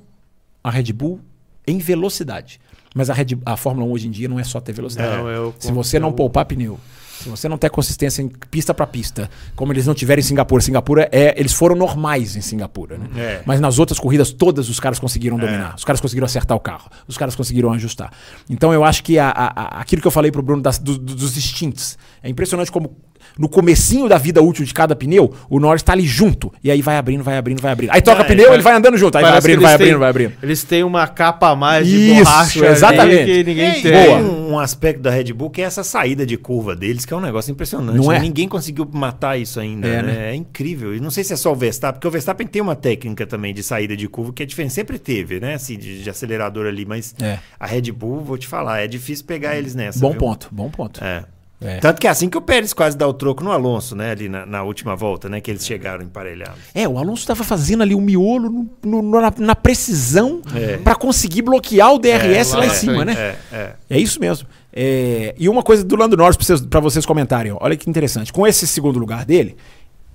a 0.63 0.69
Red 0.69 0.93
Bull 0.93 1.19
em 1.65 1.79
velocidade. 1.79 2.59
Mas 2.97 3.09
a, 3.09 3.13
Red, 3.13 3.37
a 3.45 3.55
Fórmula 3.55 3.87
1 3.87 3.91
hoje 3.91 4.07
em 4.07 4.11
dia 4.11 4.27
não 4.27 4.39
é 4.39 4.43
só 4.43 4.59
ter 4.59 4.73
velocidade. 4.73 5.15
Não, 5.17 5.29
eu- 5.29 5.53
Se 5.59 5.71
você 5.71 5.99
não 5.99 6.09
eu- 6.09 6.13
poupar 6.13 6.45
pneu, 6.45 6.79
se 7.21 7.29
você 7.29 7.47
não 7.49 7.57
ter 7.57 7.69
consistência 7.69 8.21
em 8.21 8.27
pista 8.27 8.73
para 8.73 8.85
pista, 8.85 9.29
como 9.55 9.71
eles 9.73 9.85
não 9.87 9.93
tiveram 9.93 10.19
em 10.19 10.23
Singapura, 10.23 10.61
Singapura 10.61 11.09
é, 11.11 11.33
eles 11.39 11.51
foram 11.53 11.75
normais 11.75 12.35
em 12.35 12.41
Singapura, 12.41 12.97
né? 12.97 13.07
É. 13.15 13.41
Mas 13.45 13.59
nas 13.59 13.79
outras 13.79 13.99
corridas 13.99 14.31
todas 14.31 14.69
os 14.69 14.79
caras 14.79 14.99
conseguiram 14.99 15.37
dominar, 15.37 15.75
os 15.75 15.83
caras 15.83 15.99
conseguiram 16.01 16.25
acertar 16.25 16.55
o 16.55 16.59
carro, 16.59 16.89
os 17.07 17.17
caras 17.17 17.35
conseguiram 17.35 17.71
ajustar. 17.73 18.11
Então 18.49 18.71
eu 18.73 18.83
acho 18.83 19.03
que 19.03 19.17
a- 19.19 19.29
a- 19.29 19.61
a- 19.77 19.81
aquilo 19.81 20.01
que 20.01 20.07
eu 20.07 20.11
falei 20.11 20.31
pro 20.31 20.41
Bruno 20.43 20.61
das- 20.61 20.77
do- 20.79 20.97
do- 20.97 21.15
dos 21.15 21.37
instintos, 21.37 21.97
é 22.21 22.29
impressionante 22.29 22.71
como 22.71 22.95
no 23.37 23.47
comecinho 23.49 24.07
da 24.07 24.17
vida 24.17 24.41
útil 24.41 24.65
de 24.65 24.73
cada 24.73 24.95
pneu, 24.95 25.33
o 25.49 25.59
Norris 25.59 25.83
tá 25.83 25.93
ali 25.93 26.05
junto, 26.05 26.51
e 26.63 26.71
aí 26.71 26.81
vai 26.81 26.97
abrindo, 26.97 27.23
vai 27.23 27.37
abrindo, 27.37 27.61
vai 27.61 27.71
abrindo. 27.71 27.91
Aí 27.91 28.01
toca 28.01 28.21
É, 28.21 28.25
pneu, 28.25 28.51
é. 28.51 28.53
ele 28.55 28.63
vai 28.63 28.73
andando 28.73 28.97
junto, 28.97 29.17
aí 29.17 29.23
vai 29.23 29.37
abrindo, 29.37 29.61
vai 29.61 29.73
abrindo, 29.73 29.89
têm- 29.89 29.99
vai 29.99 30.09
abrindo. 30.09 30.33
Eles 30.41 30.63
têm 30.63 30.83
uma 30.83 31.07
capa 31.07 31.49
a 31.49 31.55
mais 31.55 31.87
de 31.87 31.95
Isso, 31.95 32.23
borracha 32.23 32.59
ali 32.65 32.73
exatamente. 32.73 33.25
que 33.25 33.43
ninguém 33.43 33.79
e 33.79 33.81
tem. 33.81 33.91
Boa. 34.07 34.17
um, 34.19 34.59
aspecto 34.59 35.01
da 35.01 35.11
Red 35.11 35.33
Bull 35.33 35.49
que 35.49 35.61
é 35.61 35.65
essa 35.65 35.83
saída 35.83 36.25
de 36.25 36.37
curva 36.37 36.75
deles, 36.75 37.05
que 37.05 37.13
é 37.13 37.17
um 37.17 37.21
negócio 37.21 37.51
impressionante. 37.51 37.97
Não 37.97 38.11
é? 38.11 38.19
Ninguém 38.19 38.47
conseguiu 38.47 38.87
matar 38.91 39.37
isso 39.39 39.59
ainda. 39.59 39.87
É, 39.87 40.01
né? 40.01 40.11
né? 40.13 40.31
É 40.31 40.35
incrível. 40.35 40.95
E 40.95 40.99
não 40.99 41.11
sei 41.11 41.23
se 41.23 41.33
é 41.33 41.35
só 41.35 41.51
o 41.51 41.55
Verstappen, 41.55 41.95
porque 41.99 42.07
o 42.07 42.11
Verstappen 42.11 42.47
tem 42.47 42.61
uma 42.61 42.75
técnica 42.75 43.25
também 43.27 43.53
de 43.53 43.61
saída 43.63 43.95
de 43.95 44.07
curva 44.07 44.33
que 44.33 44.43
é 44.43 44.45
diferente. 44.45 44.73
Sempre 44.73 44.97
teve, 44.97 45.39
né? 45.39 45.53
Assim, 45.55 45.77
de, 45.77 46.01
de 46.03 46.09
acelerador 46.09 46.65
ali, 46.65 46.85
mas 46.85 47.13
É. 47.21 47.37
a 47.59 47.65
Red 47.67 47.91
Bull, 47.91 48.21
vou 48.21 48.37
te 48.37 48.47
falar, 48.47 48.79
é 48.81 48.87
difícil 48.87 49.25
pegar 49.25 49.55
eles 49.57 49.75
nessa. 49.75 49.99
Bom 49.99 50.11
viu? 50.11 50.19
ponto, 50.19 50.47
bom 50.51 50.69
ponto. 50.69 51.03
É. 51.03 51.23
É. 51.59 51.77
Tanto 51.79 51.99
que 51.99 52.05
é 52.05 52.09
assim 52.11 52.29
que 52.29 52.37
o 52.37 52.41
Pérez 52.41 52.71
quase 52.71 52.95
dá 52.95 53.07
o 53.07 53.13
troco 53.13 53.43
no 53.43 53.51
Alonso, 53.51 53.95
né? 53.95 54.11
Ali 54.11 54.29
na, 54.29 54.45
na 54.45 54.61
última 54.61 54.95
volta, 54.95 55.27
né? 55.27 55.41
Que 55.41 55.49
eles 55.49 55.65
chegaram 55.65 56.03
emparelhados. 56.03 56.59
É, 56.75 56.87
o 56.87 56.99
Alonso 56.99 57.21
estava 57.23 57.43
fazendo 57.43 57.81
ali 57.81 57.95
o 57.95 57.99
miolo 58.01 58.47
no- 58.49 58.69
no- 58.85 59.01
no- 59.01 59.21
na, 59.21 59.33
na 59.39 59.55
precisão 59.55 60.41
É. 60.53 60.77
para 60.77 60.93
conseguir 60.93 61.41
bloquear 61.41 61.91
o 61.93 61.97
DRS 61.97 62.51
É, 62.51 62.53
lá 62.53 62.59
lá 62.59 62.65
em 62.67 62.73
cima, 62.75 63.03
né? 63.03 63.13
É, 63.17 63.35
é. 63.51 63.73
É 63.89 63.99
isso 63.99 64.19
mesmo. 64.19 64.47
É, 64.71 65.33
e 65.35 65.49
uma 65.49 65.63
coisa 65.63 65.83
do 65.83 65.95
Lando 65.95 66.15
Norris 66.15 66.37
para 66.37 66.45
vocês, 66.45 66.61
vocês 66.83 67.05
comentarem, 67.07 67.51
ó. 67.51 67.57
olha 67.59 67.75
que 67.75 67.89
interessante. 67.89 68.31
Com 68.31 68.45
esse 68.45 68.67
segundo 68.67 68.99
lugar 68.99 69.25
dele, 69.25 69.57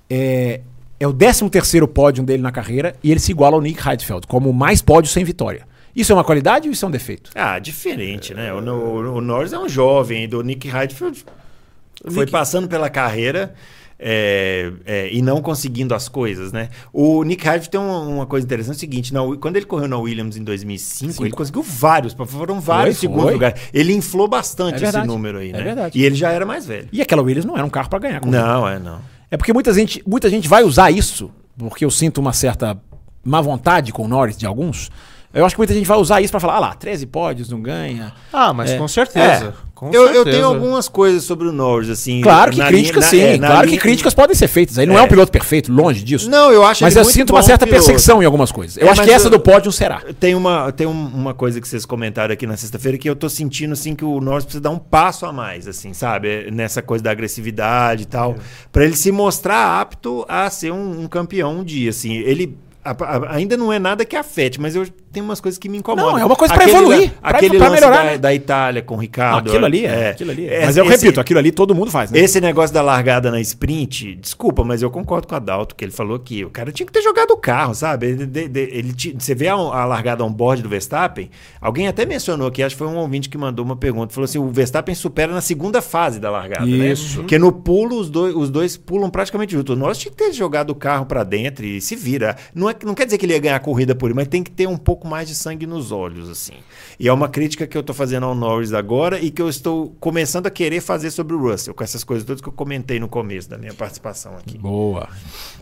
é, 0.09 0.61
é 0.97 1.05
o 1.07 1.11
13 1.11 1.49
terceiro 1.49 1.87
pódio 1.89 2.23
dele 2.23 2.41
na 2.41 2.53
carreira 2.53 2.95
e 3.03 3.11
ele 3.11 3.19
se 3.19 3.31
iguala 3.31 3.55
ao 3.57 3.61
Nick 3.61 3.85
Heidfeld 3.85 4.25
como 4.27 4.53
mais 4.53 4.81
pódio 4.81 5.11
sem 5.11 5.25
vitória. 5.25 5.67
Isso 5.95 6.11
é 6.11 6.15
uma 6.15 6.23
qualidade 6.23 6.67
ou 6.67 6.73
isso 6.73 6.83
é 6.85 6.87
um 6.87 6.91
defeito? 6.91 7.31
Ah, 7.35 7.59
diferente, 7.59 8.33
né? 8.33 8.53
O, 8.53 8.57
o- 8.59 9.15
o 9.17 9.21
Norris 9.21 9.53
é 9.53 9.59
um 9.59 9.69
jovem, 9.69 10.27
do 10.27 10.41
Nick 10.41 10.67
Heidfeld 10.67 11.23
foi 12.11 12.27
passando 12.27 12.67
pela 12.67 12.89
carreira 12.89 13.53
é, 13.97 14.71
é, 14.85 15.13
e 15.13 15.21
não 15.21 15.41
conseguindo 15.41 15.95
as 15.95 16.09
coisas, 16.09 16.51
né? 16.51 16.69
O 16.91 17.23
Nick 17.23 17.45
Heidfeld 17.47 17.69
tem 17.69 17.79
uma, 17.79 17.99
uma 17.99 18.25
coisa 18.25 18.45
interessante, 18.45 18.73
é 18.73 18.77
o 18.77 18.79
seguinte, 18.79 19.13
na 19.13 19.21
quando 19.39 19.55
ele 19.55 19.65
correu 19.65 19.87
na 19.87 19.97
Williams 19.97 20.35
em 20.35 20.43
2005, 20.43 21.23
ele 21.23 21.31
conseguiu 21.31 21.61
vários, 21.63 22.13
foram 22.27 22.59
vários 22.59 22.97
Foi, 22.97 23.07
segundos 23.07 23.31
lugares. 23.31 23.61
Ele 23.73 23.93
inflou 23.93 24.27
bastante 24.27 24.83
É 24.83 24.89
esse 24.89 25.03
número 25.03 25.37
aí, 25.37 25.49
É 25.51 25.53
né? 25.53 25.61
verdade. 25.63 25.97
E 25.97 26.03
ele 26.03 26.15
já 26.15 26.31
era 26.31 26.45
mais 26.45 26.65
velho. 26.65 26.89
E 26.91 27.01
aquela 27.01 27.21
Williams 27.21 27.45
não 27.45 27.55
era 27.55 27.65
um 27.65 27.69
carro 27.69 27.87
para 27.89 27.99
ganhar. 27.99 28.25
Não, 28.25 28.67
é 28.67 28.77
não. 28.79 28.99
É 29.31 29.37
porque 29.37 29.53
muita 29.53 29.73
gente, 29.73 30.03
muita 30.05 30.29
gente 30.29 30.47
vai 30.49 30.63
usar 30.63 30.91
isso, 30.91 31.31
porque 31.57 31.85
eu 31.85 31.91
sinto 31.91 32.17
uma 32.19 32.33
certa 32.33 32.77
má 33.23 33.39
vontade 33.39 33.93
com 33.93 34.03
o 34.03 34.07
Norris 34.07 34.35
de 34.35 34.45
alguns. 34.45 34.91
Eu 35.33 35.45
acho 35.45 35.55
que 35.55 35.59
muita 35.59 35.73
gente 35.73 35.87
vai 35.87 35.97
usar 35.97 36.21
isso 36.21 36.29
para 36.31 36.39
falar, 36.39 36.55
ah 36.57 36.59
lá, 36.59 36.73
13 36.75 37.07
pódios, 37.07 37.49
não 37.49 37.59
ganha. 37.59 38.13
Ah, 38.31 38.53
mas 38.53 38.69
É. 38.71 38.77
com 38.77 38.87
certeza. 38.87 39.53
com 39.73 39.87
Eu, 39.91 40.03
eu 40.03 40.13
certeza. 40.23 40.37
tenho 40.37 40.45
algumas 40.47 40.87
coisas 40.87 41.23
sobre 41.23 41.47
o 41.47 41.51
Norris, 41.51 41.89
assim. 41.89 42.21
Claro 42.21 42.51
que 42.51 42.63
críticas 42.63 43.03
sim, 43.05 43.19
é, 43.19 43.37
claro 43.37 43.65
linha- 43.65 43.77
que 43.77 43.81
críticas 43.83 44.13
podem 44.13 44.33
ser 44.35 44.47
feitas. 44.47 44.77
Ele 44.77 44.85
não 44.91 44.97
é, 44.97 45.01
um 45.01 45.05
É. 45.05 45.07
piloto 45.09 45.29
perfeito, 45.31 45.73
longe 45.73 46.03
disso. 46.03 46.29
Não, 46.29 46.51
eu 46.53 46.63
acho 46.63 46.83
Mas 46.83 46.93
ele 46.93 47.01
eu 47.01 47.03
muito 47.03 47.13
sinto 47.15 47.31
uma 47.33 47.41
certa 47.43 47.65
piloto. 47.65 47.83
perseguição 47.83 48.21
em 48.23 48.25
algumas 48.25 48.49
coisas. 48.51 48.77
Eu 48.77 48.87
É, 48.87 48.91
acho 48.91 49.03
que 49.03 49.11
essa 49.11 49.25
eu- 49.27 49.31
do 49.31 49.39
pódio 49.41 49.71
será. 49.73 50.01
Tem 50.19 50.35
uma, 50.35 50.71
tem 50.71 50.87
um- 50.87 51.07
uma 51.07 51.33
coisa 51.33 51.59
que 51.59 51.67
vocês 51.67 51.85
comentaram 51.85 52.31
aqui 52.33 52.47
na 52.47 52.55
sexta-feira 52.55 52.97
que 52.97 53.09
eu 53.09 53.15
tô 53.15 53.27
sentindo 53.27 53.73
assim 53.73 53.93
que 53.95 54.05
o 54.05 54.21
Norris 54.21 54.45
precisa 54.45 54.61
dar 54.61 54.69
um 54.69 54.79
passo 54.79 55.25
a 55.25 55.33
mais, 55.33 55.67
assim, 55.67 55.91
sabe? 55.93 56.49
Nessa 56.51 56.81
coisa 56.81 57.03
da 57.03 57.11
agressividade 57.11 58.03
e 58.03 58.05
tal, 58.05 58.35
Pra 58.71 58.85
ele 58.85 58.95
se 58.95 59.11
mostrar 59.11 59.81
apto 59.81 60.23
a 60.29 60.49
ser 60.49 60.71
um, 60.71 61.01
um 61.01 61.07
campeão 61.07 61.57
um 61.59 61.63
dia, 61.63 61.89
assim. 61.89 62.13
Ele 62.19 62.55
a- 62.85 62.91
a- 62.91 63.35
ainda 63.35 63.57
não 63.57 63.73
é 63.73 63.79
nada 63.79 64.05
que 64.05 64.15
afete, 64.15 64.61
mas 64.61 64.75
eu 64.75 64.85
tenho 65.13 65.25
umas 65.25 65.39
coisas 65.39 65.57
que 65.57 65.69
me 65.69 65.77
incomodam. 65.77 66.11
Não, 66.13 66.19
é 66.19 66.25
uma 66.25 66.35
coisa 66.35 66.53
pra 66.53 66.63
Aquele 66.63 66.77
evoluir, 66.77 67.01
la- 67.21 67.29
pra- 67.29 67.37
aquele 67.37 67.57
pra 67.57 67.67
lance 67.69 67.81
melhorar, 67.81 67.97
da, 68.03 68.11
né? 68.11 68.17
da 68.17 68.33
Itália 68.33 68.81
com 68.81 68.95
o 68.95 68.97
Ricardo. 68.97 69.47
aquilo 69.49 69.65
ali 69.65 69.85
é, 69.85 70.09
aquilo 70.09 70.31
ali 70.31 70.47
é. 70.47 70.61
É, 70.61 70.65
Mas 70.65 70.75
eu 70.77 70.83
esse- 70.85 71.03
repito, 71.05 71.19
aquilo 71.21 71.39
ali 71.39 71.51
todo 71.51 71.73
mundo 71.75 71.91
faz, 71.91 72.11
né? 72.11 72.19
esse 72.19 72.41
negócio 72.41 72.73
da 72.73 72.81
largada 72.81 73.29
na 73.31 73.39
sprint, 73.41 74.15
desculpa, 74.15 74.63
mas 74.63 74.81
eu 74.81 74.89
concordo 74.89 75.27
com 75.27 75.35
a 75.35 75.39
Dalto, 75.39 75.75
que 75.75 75.85
ele 75.85 75.91
falou 75.91 76.17
que 76.19 76.43
o 76.43 76.49
cara 76.49 76.71
tinha 76.71 76.85
que 76.85 76.91
ter 76.91 77.01
jogado 77.01 77.31
o 77.31 77.37
carro, 77.37 77.73
sabe? 77.75 78.07
Ele, 78.07 78.25
de- 78.25 78.47
de- 78.47 78.59
ele 78.59 78.93
você 79.17 79.35
vê 79.35 79.47
a, 79.47 79.53
a 79.53 79.85
largada 79.85 80.23
on-board 80.25 80.61
do 80.63 80.69
Verstappen, 80.69 81.29
alguém 81.61 81.87
até 81.87 82.05
mencionou 82.05 82.47
aqui, 82.47 82.63
acho 82.63 82.75
que 82.75 82.79
foi 82.79 82.87
um 82.87 82.97
ouvinte 82.97 83.29
que 83.29 83.37
mandou 83.37 83.63
uma 83.63 83.75
pergunta, 83.75 84.13
falou 84.13 84.25
assim, 84.25 84.39
o 84.39 84.49
Verstappen 84.49 84.95
supera 84.95 85.31
na 85.31 85.41
segunda 85.41 85.81
fase 85.81 86.19
da 86.19 86.31
largada, 86.31 86.65
Isso. 86.67 87.09
né? 87.09 87.15
Porque 87.23 87.37
no 87.37 87.51
pulo, 87.51 87.99
os 87.99 88.09
dois, 88.09 88.35
os 88.35 88.49
dois 88.49 88.75
pulam 88.77 89.09
praticamente 89.09 89.53
junto. 89.53 89.73
O 89.73 89.75
Norris 89.75 89.97
tinha 89.97 90.11
que 90.11 90.17
ter 90.17 90.33
jogado 90.33 90.71
o 90.71 90.75
carro 90.75 91.05
pra 91.05 91.23
dentro 91.23 91.65
e 91.65 91.79
se 91.79 91.95
vira. 91.95 92.35
Não, 92.55 92.69
é, 92.69 92.75
não 92.83 92.93
quer 92.93 93.05
dizer 93.05 93.17
que 93.17 93.25
ele 93.25 93.33
ia 93.33 93.39
ganhar 93.39 93.55
a 93.55 93.59
corrida 93.59 93.93
por 93.93 94.07
ele, 94.07 94.15
mas 94.15 94.27
tem 94.27 94.41
que 94.43 94.49
ter 94.51 94.67
um 94.67 94.77
pouco 94.77 95.02
pouco 95.03 95.07
mais 95.07 95.27
de 95.27 95.35
sangue 95.35 95.67
nos 95.67 95.91
olhos, 95.91 96.29
assim. 96.29 96.53
E 96.99 97.07
é 97.07 97.13
uma 97.13 97.27
crítica 97.27 97.67
que 97.67 97.77
eu 97.77 97.83
tô 97.83 97.93
fazendo 97.93 98.25
ao 98.25 98.33
Norris 98.33 98.73
agora 98.73 99.19
e 99.19 99.29
que 99.29 99.41
eu 99.41 99.49
estou 99.49 99.95
começando 99.99 100.47
a 100.47 100.49
querer 100.49 100.79
fazer 100.81 101.11
sobre 101.11 101.35
o 101.35 101.39
Russell, 101.39 101.73
com 101.73 101.83
essas 101.83 102.03
coisas 102.03 102.25
todas 102.25 102.41
que 102.41 102.47
eu 102.47 102.53
comentei 102.53 102.99
no 102.99 103.07
começo 103.09 103.49
da 103.49 103.57
minha 103.57 103.73
participação 103.73 104.35
aqui. 104.37 104.57
Boa. 104.57 105.09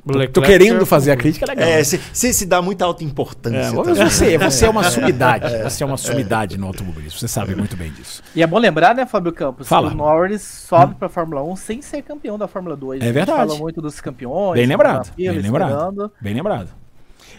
O 0.06 0.12
Tô, 0.12 0.28
tô 0.28 0.42
querendo 0.42 0.84
é- 0.84 0.86
fazer 0.86 1.12
a 1.12 1.18
crítica, 1.18 1.46
é 1.46 1.50
legal. 1.50 1.68
É, 1.68 1.84
você 1.84 2.34
se 2.34 2.46
dá 2.46 2.62
muita 2.62 2.86
alta 2.86 3.04
importância. 3.04 3.58
É, 3.58 3.72
tá 3.72 3.84
mas 3.84 3.98
vendo? 3.98 4.10
você, 4.10 4.38
você 4.38 4.66
é 4.66 4.70
uma 4.70 4.84
sumidade. 4.84 5.64
Você 5.64 5.84
é 5.84 5.86
uma 5.86 5.98
sumidade 5.98 6.58
no 6.58 6.68
automobilismo. 6.68 7.20
Você 7.20 7.28
sabe 7.28 7.56
muito 7.56 7.76
bem 7.76 7.92
disso. 7.92 8.22
E 8.36 8.44
é 8.44 8.48
bom 8.48 8.60
lembrar, 8.60 8.94
né, 8.96 9.06
Fábio 9.06 9.32
Campos, 9.34 9.68
Fala. 9.68 9.90
que 9.90 9.96
o 9.96 9.98
Norris 9.98 10.42
sobe 10.42 10.96
pra 10.96 11.10
Fórmula 11.10 11.44
1 11.44 11.56
sem 11.56 11.82
ser 11.82 12.02
campeão 12.04 12.38
da 12.38 12.48
Fórmula 12.48 12.76
2. 12.76 13.02
É 13.02 13.04
A 13.04 13.08
gente 13.08 13.14
verdade. 13.16 13.48
Fala 13.48 13.60
muito 13.60 13.82
dos 13.82 14.00
campeões. 14.00 14.54
Bem 14.60 14.66
lembrado, 14.68 15.06
fila, 15.16 15.34
bem 15.34 15.42
lembrado. 15.42 15.70
esperando. 15.72 16.12
Bem 16.22 16.34
lembrado. 16.34 16.81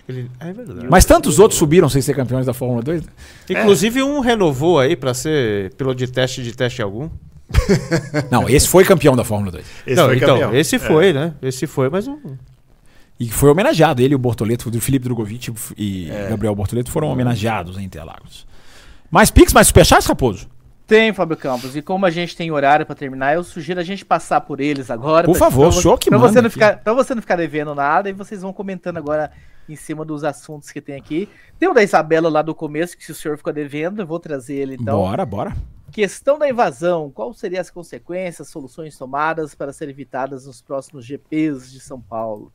Ele- 0.08 0.30
É 0.40 0.52
verdade. 0.52 0.86
Mas 0.90 1.04
tantos 1.04 1.38
outros 1.38 1.58
subiram 1.58 1.88
sem 1.88 2.02
ser 2.02 2.14
campeões 2.14 2.44
da 2.46 2.52
Fórmula 2.52 2.82
2. 2.82 3.02
Inclusive 3.48 4.02
um 4.02 4.20
renovou 4.20 4.78
aí 4.80 4.96
pra 4.96 5.14
ser 5.14 5.72
piloto 5.74 5.96
de 5.96 6.06
teste 6.08 6.42
de 6.42 6.52
teste 6.52 6.82
algum. 6.82 7.08
Não, 8.30 8.48
esse 8.48 8.66
foi 8.68 8.84
campeão 8.84 9.14
da 9.14 9.24
Fórmula 9.24 9.52
2. 9.52 9.64
Esse 9.86 9.96
não, 9.96 10.06
foi 10.06 10.16
então, 10.16 10.28
campeão. 10.28 10.54
esse 10.54 10.78
foi, 10.78 11.12
né? 11.12 11.34
Esse 11.42 11.66
foi, 11.66 11.90
mas 11.90 12.08
um. 12.08 12.18
E 13.20 13.28
foi 13.28 13.50
homenageado. 13.50 14.00
Ele 14.02 14.14
e 14.14 14.16
o 14.16 14.18
Bortoleto, 14.18 14.68
o 14.70 14.80
Felipe 14.80 15.04
Drogovic 15.04 15.52
e 15.76 16.10
Gabriel 16.30 16.54
Bortoleto 16.54 16.90
foram 16.90 17.08
homenageados 17.08 17.76
em 17.76 17.84
Interlagos. 17.84 18.46
Mais 19.10 19.30
Pix, 19.30 19.52
mais 19.52 19.66
Superchats, 19.66 20.06
Raposo? 20.06 20.48
Tem, 20.86 21.12
Fábio 21.12 21.36
Campos. 21.36 21.76
E 21.76 21.82
como 21.82 22.04
a 22.04 22.10
gente 22.10 22.36
tem 22.36 22.50
horário 22.50 22.84
pra 22.84 22.94
terminar, 22.94 23.34
eu 23.34 23.44
sugiro 23.44 23.80
a 23.80 23.84
gente 23.84 24.04
passar 24.04 24.40
por 24.40 24.60
eles 24.60 24.90
agora. 24.90 25.26
Por 25.26 25.36
favor, 25.36 25.70
pra, 25.72 25.80
senhor 25.80 25.98
que 25.98 26.10
pra 26.10 26.18
manda 26.18 26.32
você 26.32 26.40
não 26.40 26.46
aqui. 26.48 26.54
ficar, 26.54 26.78
Pra 26.78 26.92
você 26.92 27.14
não 27.14 27.22
ficar 27.22 27.36
devendo 27.36 27.74
nada, 27.74 28.10
e 28.10 28.12
vocês 28.12 28.42
vão 28.42 28.52
comentando 28.52 28.96
agora 28.98 29.30
em 29.68 29.76
cima 29.76 30.04
dos 30.04 30.24
assuntos 30.24 30.70
que 30.70 30.80
tem 30.80 30.96
aqui. 30.96 31.28
Tem 31.58 31.68
o 31.68 31.72
da 31.72 31.82
Isabela 31.82 32.28
lá 32.28 32.42
do 32.42 32.54
começo, 32.54 32.96
que 32.96 33.04
se 33.04 33.12
o 33.12 33.14
senhor 33.14 33.36
ficou 33.36 33.52
devendo, 33.52 34.02
eu 34.02 34.06
vou 34.06 34.18
trazer 34.18 34.56
ele 34.56 34.74
então. 34.74 34.98
Bora, 34.98 35.24
bora. 35.24 35.56
Questão 35.90 36.38
da 36.38 36.48
invasão, 36.48 37.10
qual 37.10 37.32
seriam 37.34 37.60
as 37.60 37.70
consequências, 37.70 38.48
soluções 38.48 38.96
tomadas 38.96 39.54
para 39.54 39.72
ser 39.72 39.88
evitadas 39.88 40.46
nos 40.46 40.60
próximos 40.62 41.04
GPs 41.04 41.70
de 41.70 41.80
São 41.80 42.00
Paulo? 42.00 42.50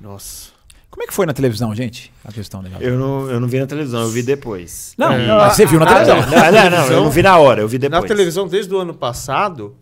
Nossa. 0.00 0.52
Como 0.94 1.02
é 1.02 1.06
que 1.08 1.12
foi 1.12 1.26
na 1.26 1.32
televisão, 1.32 1.74
gente? 1.74 2.12
A 2.24 2.30
questão 2.30 2.62
da 2.62 2.68
Eu 2.80 2.96
não, 2.96 3.28
eu 3.28 3.40
não 3.40 3.48
vi 3.48 3.58
na 3.58 3.66
televisão, 3.66 4.02
eu 4.02 4.10
vi 4.10 4.22
depois. 4.22 4.94
Não, 4.96 5.10
É. 5.12 5.26
mas 5.26 5.56
você 5.56 5.66
viu 5.66 5.80
na 5.80 5.86
Ah, 5.86 6.04
televisão. 6.04 6.30
Não, 6.30 6.52
não, 6.52 6.70
não, 6.70 6.86
eu 6.92 7.02
não 7.02 7.10
vi 7.10 7.20
na 7.20 7.36
hora, 7.36 7.60
eu 7.62 7.66
vi 7.66 7.78
depois. 7.78 8.00
Na 8.00 8.06
televisão, 8.06 8.46
desde 8.46 8.72
o 8.72 8.78
ano 8.78 8.94
passado, 8.94 9.74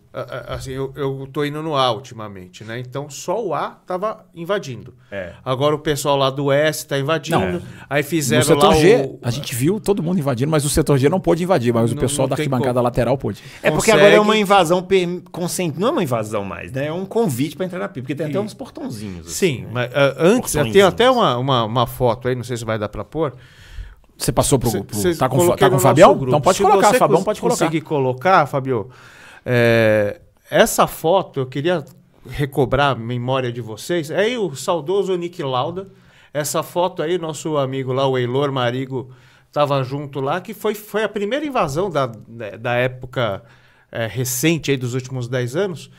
assim, 0.48 0.72
eu, 0.72 0.92
eu 0.94 1.26
tô 1.32 1.44
indo 1.44 1.62
no 1.62 1.74
A 1.74 1.90
ultimamente, 1.92 2.62
né? 2.64 2.78
Então 2.78 3.08
só 3.08 3.42
o 3.42 3.54
A 3.54 3.70
tava 3.86 4.26
invadindo. 4.34 4.92
É. 5.10 5.32
Agora 5.44 5.74
o 5.74 5.78
pessoal 5.78 6.16
lá 6.16 6.28
do 6.28 6.52
S 6.52 6.86
tá 6.86 6.98
invadindo. 6.98 7.38
Não. 7.38 7.62
Aí 7.88 8.02
No 8.02 8.08
fizeram 8.08 8.42
setor 8.42 8.68
lá 8.68 8.74
G, 8.74 8.96
o. 8.96 9.18
a 9.22 9.30
gente 9.30 9.54
viu 9.54 9.80
todo 9.80 10.02
mundo 10.02 10.18
invadindo, 10.18 10.50
mas 10.50 10.64
o 10.64 10.68
setor 10.68 10.98
G 10.98 11.08
não 11.08 11.18
pôde 11.20 11.42
invadir, 11.42 11.72
mas 11.72 11.90
o 11.90 11.94
Não- 11.94 12.00
pessoal 12.00 12.28
não 12.28 12.36
da 12.36 12.40
arquibancada 12.40 12.74
como. 12.74 12.84
lateral 12.84 13.16
pôde. 13.16 13.40
É 13.62 13.70
porque 13.70 13.90
consegue- 13.90 13.98
agora 14.00 14.14
é 14.14 14.20
uma 14.20 14.36
invasão 14.36 14.82
per- 14.82 15.22
consciente. 15.30 15.80
Não 15.80 15.88
é 15.88 15.90
uma 15.92 16.02
invasão 16.02 16.44
mais, 16.44 16.70
né? 16.72 16.86
É 16.88 16.92
um 16.92 17.06
convite 17.06 17.56
pra 17.56 17.64
entrar 17.64 17.78
na 17.78 17.88
pista, 17.88 18.02
porque 18.02 18.14
tem 18.14 18.26
até 18.26 18.38
uns 18.40 18.52
portãozinhos. 18.54 19.26
assim, 19.28 19.32
Sim, 19.56 19.62
né? 19.62 19.68
mas 19.72 19.90
ah, 19.94 20.14
antes, 20.18 20.52
tenho 20.72 20.86
até 20.86 21.10
uma, 21.10 21.38
uma, 21.38 21.64
uma 21.64 21.86
foto 21.86 22.28
aí, 22.28 22.34
não 22.34 22.44
sei 22.44 22.56
se 22.56 22.64
vai 22.64 22.78
dar 22.78 22.88
pra 22.88 23.04
pôr. 23.04 23.32
Você 24.16 24.30
passou 24.30 24.58
pro. 24.58 24.70
Cê- 24.70 24.82
pro- 24.82 24.96
cês 24.96 25.18
tá 25.18 25.28
com, 25.28 25.56
tá 25.56 25.68
com 25.70 25.76
o 25.76 25.80
Fabião? 25.80 26.10
grupo. 26.12 26.28
Então 26.28 26.40
pode 26.40 26.58
Se 26.58 26.62
colocar, 26.62 26.90
você 26.92 26.98
Fabião 26.98 27.24
pode 27.24 27.40
colocar. 27.40 27.58
conseguir 27.64 27.80
colocar, 27.80 28.46
Fabio, 28.46 28.88
é, 29.44 30.20
essa 30.50 30.86
foto 30.86 31.40
eu 31.40 31.46
queria 31.46 31.84
recobrar 32.28 32.92
a 32.92 32.94
memória 32.94 33.50
de 33.52 33.60
vocês. 33.60 34.10
É 34.10 34.20
aí 34.20 34.38
o 34.38 34.54
saudoso 34.54 35.14
Nick 35.16 35.42
Lauda. 35.42 35.88
Essa 36.32 36.62
foto 36.62 37.02
aí, 37.02 37.18
nosso 37.18 37.56
amigo 37.58 37.92
lá, 37.92 38.06
o 38.06 38.16
Eilor 38.16 38.50
Marigo, 38.52 39.10
estava 39.48 39.82
junto 39.82 40.20
lá, 40.20 40.40
que 40.40 40.54
foi, 40.54 40.74
foi 40.74 41.04
a 41.04 41.08
primeira 41.08 41.44
invasão 41.44 41.90
da, 41.90 42.06
da- 42.06 42.56
da 42.56 42.74
época 42.74 43.42
é, 43.90 44.06
recente 44.06 44.70
aí 44.70 44.76
dos 44.78 44.94
últimos 44.94 45.28
10 45.28 45.54
anos, 45.56 45.90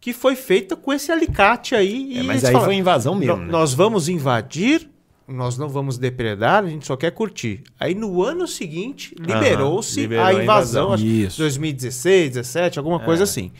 que 0.00 0.12
foi 0.14 0.34
feita 0.34 0.74
com 0.74 0.92
esse 0.92 1.12
alicate 1.12 1.74
aí. 1.74 2.18
É, 2.18 2.22
mas 2.22 2.42
aí 2.44 2.52
falaram, 2.52 2.64
foi 2.64 2.74
invasão 2.76 3.14
mesmo. 3.14 3.36
"Nó- 3.36 3.42
né? 3.44 3.52
Nós 3.52 3.74
vamos 3.74 4.08
invadir, 4.08 4.88
nós 5.26 5.56
não 5.56 5.68
vamos 5.68 5.98
depredar, 5.98 6.64
a 6.64 6.68
gente 6.68 6.86
só 6.86 6.96
quer 6.96 7.10
curtir. 7.12 7.62
Aí 7.78 7.94
no 7.94 8.22
ano 8.22 8.46
seguinte, 8.46 9.14
liberou-se 9.18 10.00
liberou 10.00 10.24
a 10.24 10.28
a 10.28 10.32
invasão, 10.34 10.42
invasão. 10.44 10.92
acho 10.92 11.02
que 11.04 11.22
Isso. 11.24 11.38
2016, 11.38 12.30
17, 12.34 12.78
alguma 12.78 13.00
coisa 13.00 13.24
assim. 13.24 13.50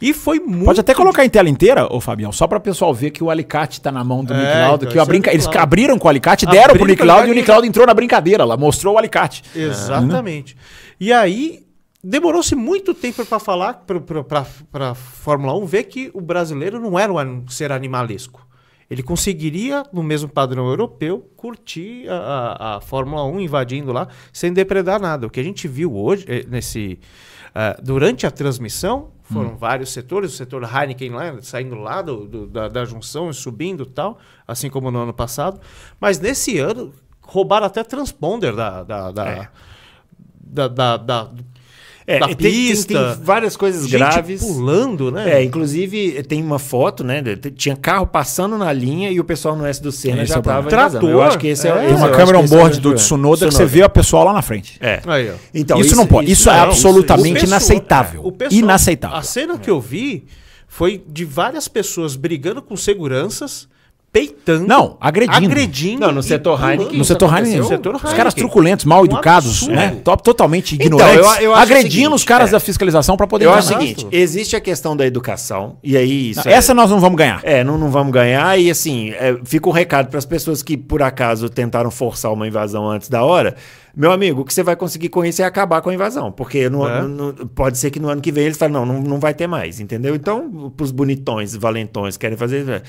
E 0.00 0.12
foi 0.12 0.40
muito. 0.40 0.64
Pode 0.64 0.80
até 0.80 0.92
colocar 0.92 1.24
em 1.24 1.30
tela 1.30 1.48
inteira, 1.48 1.86
ô 1.90 2.00
Fabião, 2.00 2.32
só 2.32 2.46
para 2.46 2.58
o 2.58 2.60
pessoal 2.60 2.92
ver 2.92 3.10
que 3.10 3.22
o 3.22 3.30
alicate 3.30 3.80
tá 3.80 3.90
na 3.92 4.02
mão 4.02 4.24
do 4.24 4.34
É, 4.34 4.36
Nick 4.36 4.52
Lauda, 4.52 4.84
então, 4.84 4.92
que 4.92 4.98
a 4.98 5.02
esse 5.02 5.10
é 5.10 5.12
brinca... 5.12 5.30
o 5.30 5.32
eles 5.32 5.48
abriram 5.56 5.98
com 5.98 6.06
o 6.06 6.10
alicate, 6.10 6.46
deram 6.46 6.74
pro 6.74 6.80
com 6.80 6.86
Nick 6.86 7.02
o 7.02 7.06
Lauda 7.06 7.28
e 7.28 7.30
o. 7.30 7.34
Nick 7.34 7.48
Lauda 7.50 7.66
entrou 7.66 7.86
na 7.86 7.94
brincadeira 7.94 8.44
lá, 8.44 8.56
mostrou 8.56 8.94
o 8.94 8.98
alicate. 8.98 9.42
Exatamente. 9.54 10.56
E 11.00 11.12
aí 11.12 11.64
demorou-se 12.02 12.54
muito 12.54 12.92
tempo 12.92 13.24
para 13.24 13.38
falar 13.38 13.84
para 14.70 14.90
a 14.90 14.94
Fórmula 14.94 15.56
1 15.56 15.64
ver 15.64 15.84
que 15.84 16.10
o 16.12 16.20
brasileiro 16.20 16.78
não 16.78 16.98
era 16.98 17.12
um 17.12 17.48
ser 17.48 17.72
animalesco. 17.72 18.46
Ele 18.94 19.02
conseguiria, 19.02 19.82
no 19.92 20.02
mesmo 20.02 20.28
padrão 20.28 20.68
europeu, 20.68 21.28
curtir 21.36 22.08
a, 22.08 22.14
a- 22.16 22.76
a 22.76 22.80
Fórmula 22.80 23.24
1 23.24 23.40
invadindo 23.40 23.92
lá 23.92 24.06
sem 24.32 24.52
depredar 24.52 25.00
nada. 25.00 25.26
O 25.26 25.30
que 25.30 25.40
a 25.40 25.42
gente 25.42 25.66
viu 25.66 25.94
hoje, 25.96 26.24
eh, 26.28 26.44
nesse, 26.48 26.98
ah, 27.54 27.76
durante 27.82 28.24
a 28.26 28.30
transmissão, 28.30 29.10
foram 29.24 29.56
vários 29.56 29.90
setores, 29.92 30.32
o 30.32 30.36
setor 30.36 30.62
Heineken 30.62 31.10
lá, 31.10 31.36
saindo 31.42 31.74
lá 31.76 32.02
do, 32.02 32.26
do- 32.26 32.46
da, 32.46 32.68
da 32.68 32.84
junção 32.84 33.30
e 33.30 33.34
subindo 33.34 33.84
tal, 33.86 34.18
assim 34.46 34.70
como 34.70 34.90
no 34.90 35.00
ano 35.00 35.12
passado. 35.14 35.60
Mas 35.98 36.20
nesse 36.20 36.58
ano, 36.58 36.92
roubaram 37.22 37.66
até 37.66 37.82
transponder 37.82 38.54
da, 38.54 38.82
da, 38.84 39.10
da, 39.10 39.26
É. 39.28 39.48
da, 40.40 40.68
da- 40.68 40.96
da- 40.98 41.30
É, 42.06 42.18
da 42.18 42.26
tem- 42.26 42.36
tem- 42.36 42.50
pista. 42.52 43.14
Tem, 43.14 43.24
várias 43.24 43.56
coisas 43.56 43.82
gente 43.88 43.98
graves. 43.98 44.42
pulando, 44.42 45.10
né? 45.10 45.38
É, 45.40 45.42
inclusive 45.42 46.22
tem 46.24 46.42
uma 46.42 46.58
foto, 46.58 47.02
né? 47.02 47.22
Tinha 47.56 47.74
carro 47.76 48.06
passando 48.06 48.58
na 48.58 48.70
linha 48.72 49.10
e 49.10 49.18
o 49.18 49.24
pessoal 49.24 49.56
no 49.56 49.64
S 49.64 49.82
do 49.82 49.90
Senna 49.90 50.22
Esse 50.22 50.30
já 50.30 50.34
é 50.36 50.38
o 50.38 50.42
tava 50.42 50.60
problema. 50.62 50.82
invasando. 50.88 51.08
Eu 51.08 51.22
acho 51.22 51.38
que 51.38 51.46
esse 51.46 51.66
é, 51.66 51.70
Trator, 51.70 51.84
esse 51.86 51.94
Tem 51.94 51.96
uma 52.02 52.06
eu 52.08 52.10
acho 52.14 52.18
câmera 52.20 52.38
é 52.38 52.40
on-board 52.42 52.80
do 52.80 52.94
Tsunoda 52.94 53.48
que 53.48 53.54
você 53.54 53.64
vê 53.64 53.82
a 53.82 53.88
pessoa 53.88 54.24
lá 54.24 54.32
na 54.34 54.42
frente. 54.42 54.76
É. 54.80 55.00
Aí, 55.06 55.30
ó. 55.30 55.34
Então, 55.54 55.80
isso, 55.80 55.96
não 55.96 56.06
pode, 56.06 56.30
isso, 56.30 56.50
é 56.50 56.52
não, 56.56 56.62
absolutamente 56.64 57.30
O 57.30 57.32
pessoal- 57.40 57.48
inaceitável. 57.48 58.20
o 58.26 58.32
pessoal- 58.32 58.58
inaceitável. 58.58 59.16
A 59.16 59.22
cena 59.22 59.58
que 59.58 59.70
eu 59.70 59.80
vi 59.80 60.24
foi 60.68 61.02
de 61.08 61.24
várias 61.24 61.68
pessoas 61.68 62.16
brigando 62.16 62.60
com 62.60 62.76
seguranças, 62.76 63.66
peitando. 64.14 64.64
Não, 64.66 64.96
agredindo. 65.00 65.46
Agredindo. 65.50 66.00
Não, 66.06 66.12
no 66.12 66.22
setor. 66.22 66.58
Heineken, 66.62 66.96
No 66.96 67.04
setor? 67.04 67.28
Heineken, 67.36 67.58
No 67.58 67.64
setor 67.66 67.94
os 67.96 68.00
Heineken. 68.02 68.16
caras 68.16 68.32
truculentos, 68.32 68.84
mal 68.84 69.02
Um 69.02 69.06
educados, 69.06 69.48
absurdo. 69.50 69.74
né? 69.74 69.96
Top, 70.04 70.22
totalmente 70.22 70.76
Então, 70.76 70.86
ignorantes, 70.86 71.16
eu- 71.18 71.24
eu 71.24 71.52
acho 71.52 71.60
o 71.60 71.62
agredindo 71.62 71.90
seguinte, 71.92 72.14
os 72.14 72.24
caras 72.24 72.50
é. 72.50 72.52
da 72.52 72.60
fiscalização 72.60 73.16
para 73.16 73.26
poder 73.26 73.46
Eu 73.46 73.52
acho 73.52 73.74
o 73.74 73.78
seguinte: 73.80 74.06
existe 74.12 74.54
a 74.54 74.60
questão 74.60 74.96
da 74.96 75.04
educação, 75.04 75.76
e 75.82 75.96
aí 75.96 76.30
isso 76.30 76.42
Não, 76.44 76.52
é- 76.52 76.54
Essa 76.54 76.72
nós 76.72 76.88
não 76.90 77.00
vamos 77.00 77.18
ganhar. 77.18 77.40
É, 77.42 77.64
não, 77.64 77.76
não 77.76 77.90
vamos 77.90 78.12
ganhar. 78.12 78.56
E 78.58 78.70
assim, 78.70 79.10
é, 79.10 79.36
fica 79.44 79.68
um 79.68 79.72
recado 79.72 80.08
para 80.08 80.18
as 80.18 80.24
pessoas 80.24 80.62
que 80.62 80.76
por 80.76 81.02
acaso 81.02 81.48
tentaram 81.50 81.90
forçar 81.90 82.32
uma 82.32 82.46
invasão 82.46 82.88
antes 82.88 83.08
da 83.08 83.24
hora. 83.24 83.56
Meu 83.96 84.10
amigo, 84.12 84.40
o 84.42 84.44
que 84.44 84.52
você 84.54 84.62
vai 84.62 84.74
conseguir 84.76 85.08
com 85.08 85.24
isso 85.24 85.40
é 85.42 85.44
acabar 85.44 85.80
com 85.80 85.90
a 85.90 85.94
invasão. 85.94 86.30
Porque 86.32 86.68
no- 86.70 86.86
É. 86.88 87.02
no- 87.02 87.08
no- 87.32 87.46
pode 87.48 87.78
ser 87.78 87.90
que 87.90 87.98
no 88.00 88.08
ano 88.08 88.20
que 88.20 88.30
vem 88.32 88.44
eles 88.44 88.56
falem, 88.56 88.72
não, 88.74 88.84
não, 88.86 89.00
não 89.00 89.18
vai 89.20 89.34
ter 89.34 89.46
mais, 89.46 89.78
entendeu? 89.80 90.14
Então, 90.14 90.72
pros 90.76 90.90
bonitões, 90.92 91.54
valentões 91.56 92.16
que 92.16 92.20
querem 92.22 92.36
fazer. 92.36 92.82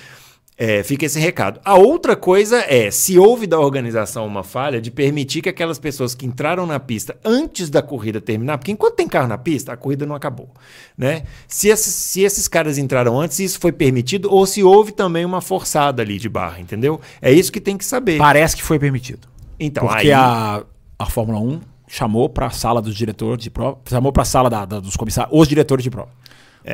É, 0.58 0.82
fica 0.84 1.06
esse 1.06 1.20
recado. 1.20 1.60
A 1.66 1.76
outra 1.76 2.16
coisa 2.16 2.60
é, 2.68 2.90
se 2.90 3.20
houve 3.20 3.46
da 3.46 3.60
organização 3.60 4.26
uma 4.26 4.42
falha 4.44 4.80
de 4.80 4.90
permitir 4.90 5.42
que 5.42 5.50
aquelas 5.50 5.78
pessoas 5.78 6.16
que 6.16 6.26
entraram 6.26 6.66
na 6.66 6.80
pista 6.80 7.18
antes 7.26 7.70
da 7.70 7.82
corrida 7.82 8.22
terminar, 8.22 8.58
porque 8.58 8.72
enquanto 8.72 8.96
tem 8.96 9.08
carro 9.08 9.28
na 9.28 9.38
pista, 9.38 9.74
a 9.74 9.78
corrida 9.78 10.06
não 10.06 10.16
acabou, 10.16 10.50
né? 10.98 11.24
Se 11.48 11.68
esses, 11.68 11.94
se 11.94 12.22
esses 12.22 12.48
caras 12.48 12.78
entraram 12.78 13.20
antes, 13.20 13.40
isso 13.40 13.60
foi 13.60 13.72
permitido 13.72 14.32
ou 14.32 14.46
se 14.46 14.64
houve 14.64 14.92
também 14.94 15.26
uma 15.26 15.42
forçada 15.42 16.02
ali 16.02 16.18
de 16.18 16.30
barra, 16.30 16.60
entendeu? 16.62 17.02
É 17.22 17.32
isso 17.32 17.52
que 17.52 17.60
tem 17.60 17.78
que 17.78 17.84
saber. 17.86 18.18
Parece 18.18 18.56
que 18.56 18.64
foi 18.64 18.80
permitido. 18.80 19.28
Então, 19.60 19.86
Porque 19.88 20.08
aí, 20.08 20.12
a, 20.14 20.64
a 20.98 21.06
Fórmula 21.06 21.40
1 21.40 21.60
chamou 21.88 22.28
para 22.30 22.48
a 22.48 22.50
sala 22.50 22.82
dos 22.82 22.96
diretores 22.96 23.44
de 23.44 23.50
prova, 23.50 23.78
chamou 23.90 24.12
para 24.12 24.24
a 24.24 24.26
sala 24.26 24.50
da- 24.50 24.66
da- 24.66 24.80
dos 24.80 24.96
comissários, 24.96 25.38
os 25.38 25.48
diretores 25.48 25.84
de 25.84 25.90
prova, 25.92 26.10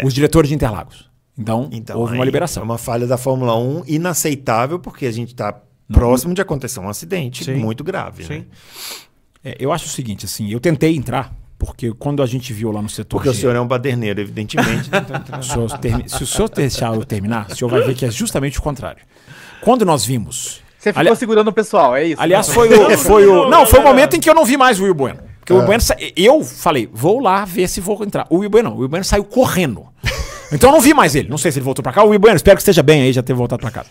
os 0.03 0.13
diretores 0.13 0.49
de 0.49 0.55
Interlagos. 0.55 1.10
Então, 1.37 1.69
então, 1.71 1.97
houve 1.99 2.15
uma 2.15 2.25
liberação. 2.25 2.61
É 2.61 2.63
uma 2.65 2.77
falha 2.77 3.07
da 3.07 3.17
Fórmula 3.17 3.57
1 3.57 3.83
inaceitável, 3.87 4.79
porque 4.79 5.05
a 5.05 5.11
gente 5.11 5.29
está 5.29 5.55
próximo 5.91 6.33
de 6.33 6.41
acontecer 6.41 6.79
um 6.79 6.89
acidente 6.89 7.43
Sim. 7.43 7.55
muito 7.55 7.83
grave, 7.83 8.23
né? 8.23 8.27
Sim. 8.41 8.45
É, 9.43 9.55
eu 9.59 9.71
acho 9.71 9.85
o 9.85 9.89
seguinte, 9.89 10.25
assim, 10.25 10.49
eu 10.51 10.59
tentei 10.59 10.95
entrar, 10.95 11.33
porque 11.57 11.91
quando 11.93 12.21
a 12.21 12.25
gente 12.25 12.53
viu 12.53 12.71
lá 12.71 12.81
no 12.81 12.89
setor 12.89 13.17
Porque 13.17 13.29
o 13.29 13.33
G- 13.33 13.39
senhor 13.41 13.55
é 13.55 13.59
um 13.61 13.67
baderneiro, 13.67 14.19
evidentemente. 14.21 14.89
Se 14.89 14.89
o 15.39 15.43
senhor 15.43 15.69
se 16.07 16.23
o 16.23 16.27
senhor 16.27 16.49
deixar 16.49 16.93
eu 16.95 17.03
terminar, 17.03 17.47
o 17.49 17.55
senhor 17.55 17.69
vai 17.71 17.81
ver 17.81 17.95
que 17.95 18.05
é 18.05 18.11
justamente 18.11 18.59
o 18.59 18.61
contrário. 18.61 19.01
Quando 19.61 19.85
nós 19.85 20.05
vimos. 20.05 20.61
Você 20.77 20.91
ficou 20.91 21.07
Ali- 21.11 21.15
segurando 21.15 21.47
o 21.47 21.53
pessoal, 21.53 21.95
é 21.95 22.05
isso? 22.07 22.21
Aliás, 22.21 22.47
Não. 22.47 22.53
foi 22.55 22.69
o. 22.73 22.97
Foi 22.97 23.27
o 23.27 23.49
não, 23.49 23.65
foi 23.65 23.79
o 23.79 23.83
momento 23.83 24.15
em 24.15 24.19
que 24.19 24.29
eu 24.29 24.33
não 24.33 24.43
vi 24.45 24.57
mais 24.57 24.79
o 24.79 24.83
Will 24.83 24.93
Bueno. 24.95 25.19
Porque 25.39 25.53
o 25.53 25.57
Will 25.57 25.65
Bueno. 25.65 25.81
sa- 25.81 25.95
Eu 26.15 26.43
falei, 26.43 26.89
vou 26.91 27.19
lá 27.19 27.45
ver 27.45 27.67
se 27.67 27.79
vou 27.81 28.03
entrar. 28.03 28.25
O 28.29 28.37
Will 28.37 28.49
Bueno 28.49 28.69
não. 28.69 28.75
O 28.77 28.79
Will 28.79 28.89
Bueno 28.89 29.03
saiu 29.03 29.23
correndo. 29.23 29.87
Então 30.51 30.69
eu 30.69 30.73
não 30.73 30.81
vi 30.81 30.93
mais 30.93 31.15
ele. 31.15 31.29
Não 31.29 31.37
sei 31.37 31.51
se 31.51 31.59
ele 31.59 31.65
voltou 31.65 31.81
pra 31.83 31.93
cá. 31.93 32.03
O 32.03 32.09
Will 32.09 32.19
Bueno, 32.19 32.35
espero 32.35 32.57
que 32.57 32.61
esteja 32.61 32.83
bem 32.83 33.01
aí, 33.03 33.13
já 33.13 33.23
ter 33.23 33.33
voltado 33.33 33.61
pra 33.61 33.71
casa. 33.71 33.89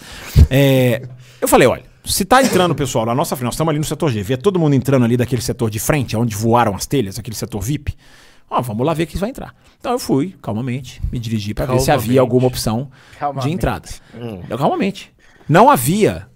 É, 0.51 1.03
eu 1.41 1.49
falei, 1.49 1.67
olha, 1.67 1.83
Se 2.05 2.25
tá 2.25 2.43
entrando, 2.43 2.75
pessoal, 2.75 3.05
na 3.07 3.15
nossa 3.15 3.37
frente, 3.37 3.45
nós 3.47 3.55
estamos 3.55 3.71
ali 3.71 3.79
no 3.79 3.85
setor 3.85 4.11
G, 4.11 4.23
vê 4.23 4.37
todo 4.37 4.59
mundo 4.59 4.75
entrando 4.75 5.05
ali 5.05 5.17
daquele 5.17 5.43
setor 5.43 5.71
de 5.71 5.79
frente, 5.79 6.17
onde 6.17 6.35
voaram 6.35 6.75
as 6.75 6.87
telhas, 6.87 7.19
aquele 7.19 7.37
setor 7.37 7.61
VIP. 7.61 7.95
Ó, 8.49 8.61
vamos 8.61 8.85
lá 8.85 8.93
ver 8.95 9.07
quem 9.07 9.19
vai 9.21 9.31
entrar. 9.31 9.55
Então 9.79 9.93
eu 9.93 9.99
fui, 9.99 10.35
calmamente, 10.43 11.01
me 11.13 11.19
dirigi 11.19 11.55
para 11.55 11.67
ver 11.67 11.79
se 11.81 11.91
havia 11.91 12.21
alguma 12.21 12.47
opção 12.49 12.91
de 13.13 13.19
Calmamente. 13.19 13.55
entrada. 13.55 13.89
Eu, 14.49 14.59
calmamente. 14.59 15.13
Não 15.49 15.71
havia. 15.71 16.27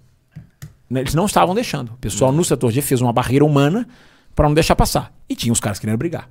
né, 0.89 1.01
Eles 1.01 1.13
não 1.13 1.25
estavam 1.25 1.53
deixando. 1.53 1.89
O 1.89 1.97
pessoal 1.97 2.31
no 2.31 2.43
setor 2.45 2.71
G 2.71 2.81
fez 2.81 3.01
uma 3.01 3.11
barreira 3.11 3.43
humana 3.43 3.87
para 4.33 4.47
não 4.47 4.53
deixar 4.55 4.75
passar. 4.75 5.11
E 5.27 5.35
tinha 5.35 5.51
os 5.51 5.59
caras 5.59 5.77
querendo 5.79 5.97
brigar. 5.97 6.29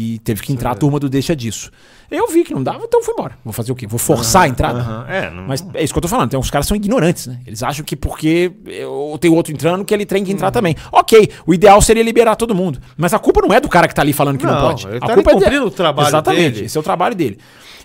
E 0.00 0.20
teve 0.20 0.40
que 0.42 0.52
entrar 0.52 0.70
a 0.70 0.74
turma 0.76 1.00
do 1.00 1.08
deixa 1.08 1.34
disso. 1.34 1.72
Eu 2.08 2.28
vi 2.28 2.44
que 2.44 2.54
não 2.54 2.62
dava, 2.62 2.84
então 2.84 3.02
fui 3.02 3.12
embora. 3.14 3.36
Vou 3.44 3.52
fazer 3.52 3.72
o 3.72 3.74
quê? 3.74 3.84
Vou 3.84 3.98
forçar 3.98 4.42
a 4.42 4.48
entrada? 4.48 4.78
Aham, 4.78 5.04
É, 5.08 5.28
não... 5.28 5.42
Mas 5.42 5.66
é 5.74 5.82
isso 5.82 5.92
que 5.92 5.98
eu 5.98 6.02
tô 6.02 6.06
falando. 6.06 6.30
Tem 6.30 6.38
uns 6.38 6.50
caras 6.50 6.66
que 6.66 6.68
são 6.68 6.76
ignorantes, 6.76 7.26
né? 7.26 7.40
Eles 7.44 7.64
acham 7.64 7.84
que 7.84 7.96
porque 7.96 8.52
eu 8.64 9.18
tenho 9.20 9.34
outro 9.34 9.52
entrando, 9.52 9.84
que 9.84 9.92
ele 9.92 10.06
tem 10.06 10.22
que 10.22 10.30
Uhum. 10.30 10.36
entrar 10.36 10.52
também. 10.52 10.76
Ok, 10.92 11.28
o 11.44 11.52
ideal 11.52 11.82
seria 11.82 12.04
liberar 12.04 12.36
todo 12.36 12.54
mundo. 12.54 12.78
Mas 12.96 13.12
a 13.12 13.18
culpa 13.18 13.40
não 13.42 13.52
é 13.52 13.60
do 13.60 13.68
cara 13.68 13.88
que 13.88 13.94
tá 13.94 14.02
ali 14.02 14.12
falando 14.12 14.38
que 14.38 14.46
não, 14.46 14.54
Não, 14.54 14.60
pode. 14.68 14.86
ele 14.86 14.98
a 14.98 15.00
tá 15.00 15.14
culpa 15.14 15.30
ali 15.30 15.38
é 15.38 15.42
cumprindo 15.42 15.66
o 15.66 15.70
trabalho 15.72 16.08
Exatamente, 16.08 16.52
dele. 16.54 16.66
esse 16.66 16.76
é 16.76 16.80
o 16.80 16.84
trabalho 16.84 17.14
dele. 17.16 17.38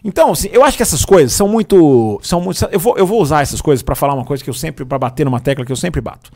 Então, 0.03 0.33
assim, 0.33 0.49
eu 0.53 0.63
acho 0.63 0.77
que 0.77 0.83
essas 0.83 1.03
coisas 1.03 1.33
são 1.33 1.47
muito. 1.47 2.19
São 2.21 2.39
muito 2.39 2.63
eu, 2.71 2.79
vou, 2.79 2.95
eu 2.95 3.07
vou 3.07 3.19
usar 3.19 3.41
essas 3.41 3.59
coisas 3.59 3.81
pra 3.81 3.95
falar 3.95 4.13
uma 4.13 4.25
coisa 4.25 4.43
que 4.43 4.49
eu 4.51 4.53
sempre. 4.53 4.85
pra 4.85 4.99
bater 4.99 5.23
numa 5.25 5.39
tecla 5.39 5.65
que 5.65 5.71
eu 5.71 5.75
sempre 5.77 5.99
bato. 5.99 6.29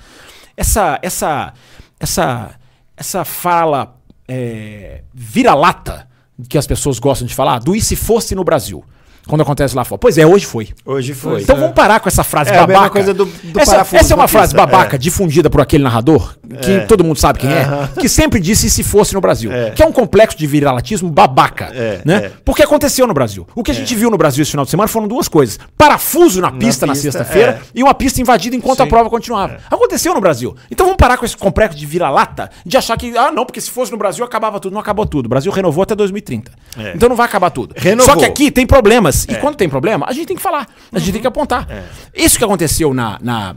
Essa. 0.56 0.98
Essa. 1.04 1.54
Essa. 2.00 2.56
Essa 2.98 3.24
fala. 3.24 3.94
É, 4.28 5.02
vira-lata 5.14 6.08
que 6.48 6.58
as 6.58 6.68
pessoas 6.68 7.00
gostam 7.00 7.28
de 7.28 7.34
falar, 7.34 7.60
do 7.60 7.76
e 7.76 7.82
se 7.82 7.96
fosse 7.96 8.36
no 8.36 8.44
Brasil. 8.44 8.84
Quando 9.28 9.42
acontece 9.42 9.76
lá 9.76 9.84
fora. 9.84 10.00
Pois 10.00 10.18
é, 10.18 10.26
hoje 10.26 10.46
foi. 10.46 10.70
Hoje 10.86 11.14
foi. 11.14 11.42
Então 11.42 11.58
vamos 11.58 11.74
parar 11.74 12.00
com 12.00 12.08
essa 12.08 12.24
frase 12.24 12.50
É 12.50 12.54
a 12.56 12.62
babaca. 12.62 12.74
mesma 12.80 12.90
coisa 12.92 13.14
do- 13.14 13.26
do 13.26 13.60
essa, 13.60 13.86
essa 13.98 14.14
é 14.14 14.16
uma 14.16 14.26
frase 14.28 14.54
pista, 14.54 14.66
babaca 14.66 14.96
é. 14.96 15.00
difundida 15.00 15.50
por 15.50 15.60
aquele 15.60 15.84
narrador, 15.84 16.37
que 16.62 16.72
É. 16.72 16.80
todo 16.82 17.04
mundo 17.04 17.18
sabe 17.18 17.40
quem 17.40 17.52
é, 17.52 17.68
que 18.00 18.08
sempre 18.08 18.40
disse 18.40 18.70
se 18.70 18.84
fosse 18.84 19.14
no 19.14 19.22
Brasil. 19.22 19.52
É. 19.52 19.72
Que 19.72 19.84
é 19.84 19.86
um 19.86 19.92
complexo 19.92 20.38
de 20.38 20.48
viralatismo 20.48 21.10
babaca. 21.10 21.72
É, 21.74 22.02
né? 22.06 22.16
é. 22.16 22.32
Porque 22.46 22.64
aconteceu 22.64 23.06
no 23.06 23.14
Brasil. 23.14 23.48
O 23.56 23.64
que 23.64 23.72
a 23.72 23.74
gente 23.74 23.94
viu 23.96 24.10
no 24.10 24.18
Brasil 24.18 24.42
esse 24.42 24.52
final 24.52 24.66
de 24.66 24.72
semana 24.72 24.88
foram 24.88 25.08
duas 25.08 25.28
coisas: 25.28 25.60
parafuso 25.78 26.42
na 26.42 26.52
pista 26.52 26.86
na, 26.86 26.96
sexta-feira 26.96 27.62
e 27.74 27.84
uma 27.84 27.94
pista 27.94 28.22
invadida 28.22 28.56
enquanto 28.56 28.82
a 28.82 28.84
Sim. 28.84 28.90
prova 28.90 29.10
continuava. 29.10 29.58
Aconteceu 29.70 30.14
no 30.14 30.22
Brasil. 30.22 30.56
Então 30.72 30.86
vamos 30.86 30.98
parar 30.98 31.18
com 31.18 31.26
esse 31.26 31.36
complexo 31.36 31.78
de 31.78 31.86
vira-lata 31.86 32.50
de 32.66 32.78
achar 32.78 32.98
que, 32.98 33.16
ah, 33.18 33.32
não, 33.32 33.46
porque 33.46 33.62
se 33.62 33.70
fosse 33.70 33.92
no 33.92 33.98
Brasil 33.98 34.24
acabava 34.24 34.60
tudo. 34.60 34.74
Não 34.74 34.82
acabou 34.82 35.06
tudo. 35.06 35.26
O 35.26 35.30
Brasil 35.30 35.52
renovou 35.52 35.84
até 35.84 35.96
2030. 35.96 36.52
É. 36.78 36.94
Então 36.96 37.10
não 37.10 37.16
vai 37.16 37.26
acabar 37.26 37.50
tudo. 37.50 37.74
Renovou. 37.78 38.14
Só 38.14 38.20
que 38.20 38.26
aqui 38.26 38.52
tem 38.52 38.66
problemas. 38.66 39.26
E 39.26 39.36
quando 39.36 39.56
tem 39.56 39.70
problema, 39.70 40.06
a 40.08 40.14
gente 40.14 40.28
tem 40.28 40.38
que 40.38 40.44
falar. 40.44 40.68
A 40.92 41.00
gente 41.00 41.12
tem 41.12 41.22
que 41.22 41.28
apontar. 41.28 41.68
Isso 42.14 42.38
que 42.38 42.44
aconteceu 42.44 42.94
na, 42.94 43.18
na, 43.22 43.56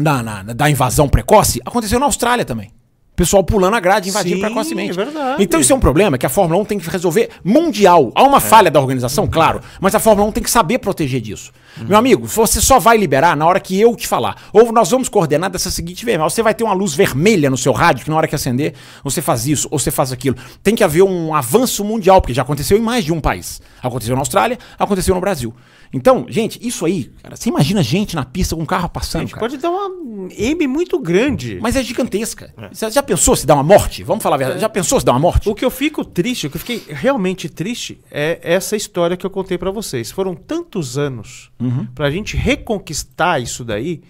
na- 0.00 0.22
na- 0.22 0.42
na- 0.42 0.52
da 0.52 0.70
invasão 0.70 1.08
precoce, 1.08 1.60
aconteceu 1.64 1.98
na 2.00 2.06
Austrália 2.06 2.44
também. 2.44 2.70
Pessoal 3.16 3.44
pulando 3.44 3.74
a 3.76 3.80
grade, 3.80 4.08
invadindo 4.08 4.36
Sim, 4.36 4.40
precocemente. 4.40 4.98
é 4.98 5.04
verdade. 5.04 5.42
Então 5.42 5.60
isso 5.60 5.70
é 5.70 5.76
um 5.76 5.80
problema 5.80 6.16
que 6.16 6.24
a 6.24 6.28
Fórmula 6.30 6.58
1 6.62 6.64
tem 6.64 6.78
que 6.78 6.88
resolver 6.88 7.28
mundial. 7.44 8.10
Há 8.14 8.22
uma 8.22 8.40
falha 8.40 8.70
da 8.70 8.80
organização, 8.80 9.26
claro, 9.26 9.60
mas 9.78 9.94
a 9.94 9.98
Fórmula 9.98 10.26
1 10.26 10.32
tem 10.32 10.42
que 10.42 10.50
saber 10.50 10.78
proteger 10.78 11.20
disso. 11.20 11.52
Meu 11.82 11.98
amigo, 11.98 12.26
você 12.26 12.62
só 12.62 12.78
vai 12.78 12.96
liberar 12.96 13.36
na 13.36 13.44
hora 13.46 13.60
que 13.60 13.78
eu 13.78 13.94
te 13.94 14.08
falar. 14.08 14.36
Ou 14.54 14.72
nós 14.72 14.90
vamos 14.90 15.10
coordenar 15.10 15.50
dessa 15.50 15.70
seguinte 15.70 16.02
forma. 16.06 16.30
Você 16.30 16.42
vai 16.42 16.54
ter 16.54 16.64
uma 16.64 16.72
luz 16.72 16.94
vermelha 16.94 17.50
no 17.50 17.58
seu 17.58 17.72
rádio, 17.74 18.04
que 18.04 18.10
na 18.10 18.16
hora 18.16 18.26
que 18.26 18.34
acender, 18.34 18.72
você 19.04 19.20
faz 19.20 19.46
isso, 19.46 19.68
ou 19.70 19.78
você 19.78 19.90
faz 19.90 20.12
aquilo. 20.12 20.36
Tem 20.62 20.74
que 20.74 20.82
haver 20.82 21.02
um 21.02 21.34
avanço 21.34 21.84
mundial, 21.84 22.22
porque 22.22 22.32
já 22.32 22.40
aconteceu 22.40 22.78
em 22.78 22.80
mais 22.82 23.04
de 23.04 23.12
um 23.12 23.20
país. 23.20 23.60
Aconteceu 23.82 24.14
na 24.16 24.22
Austrália, 24.22 24.58
aconteceu 24.78 25.14
no 25.14 25.20
Brasil. 25.20 25.54
Então, 25.92 26.24
gente, 26.28 26.58
isso 26.66 26.86
aí, 26.86 27.10
cara, 27.22 27.34
você 27.36 27.48
imagina 27.48 27.82
gente 27.82 28.14
na 28.14 28.24
pista 28.24 28.54
com 28.54 28.62
um 28.62 28.66
carro 28.66 28.88
passando, 28.88 29.22
gente 29.22 29.30
cara. 29.34 29.40
pode 29.40 29.56
dar 29.58 29.70
uma 29.70 30.28
M 30.30 30.66
muito 30.68 30.98
grande. 31.00 31.58
Mas 31.60 31.74
é 31.74 31.82
gigantesca. 31.82 32.54
Você 32.72 32.88
já 32.90 33.02
pensou 33.02 33.34
se 33.34 33.44
dá 33.46 33.54
uma 33.54 33.62
morte? 33.64 34.04
Vamos 34.04 34.22
falar 34.22 34.36
a 34.36 34.38
verdade. 34.38 34.60
Já 34.60 34.68
pensou 34.68 35.00
se 35.00 35.06
dá 35.06 35.12
uma 35.12 35.18
morte? 35.18 35.48
O 35.48 35.54
que 35.54 35.64
eu 35.64 35.70
fico 35.70 36.04
triste, 36.04 36.46
o 36.46 36.50
que 36.50 36.56
eu 36.56 36.60
fiquei 36.60 36.82
realmente 36.88 37.48
triste 37.48 38.00
é 38.10 38.38
essa 38.42 38.76
história 38.76 39.16
que 39.16 39.26
eu 39.26 39.30
contei 39.30 39.58
pra 39.58 39.70
vocês. 39.72 40.10
Foram 40.12 40.34
tantos 40.34 40.96
anos 40.96 41.50
Uhum. 41.60 41.86
pra 41.94 42.10
gente 42.10 42.36
reconquistar 42.36 43.40
isso 43.42 43.64
daí. 43.64 44.00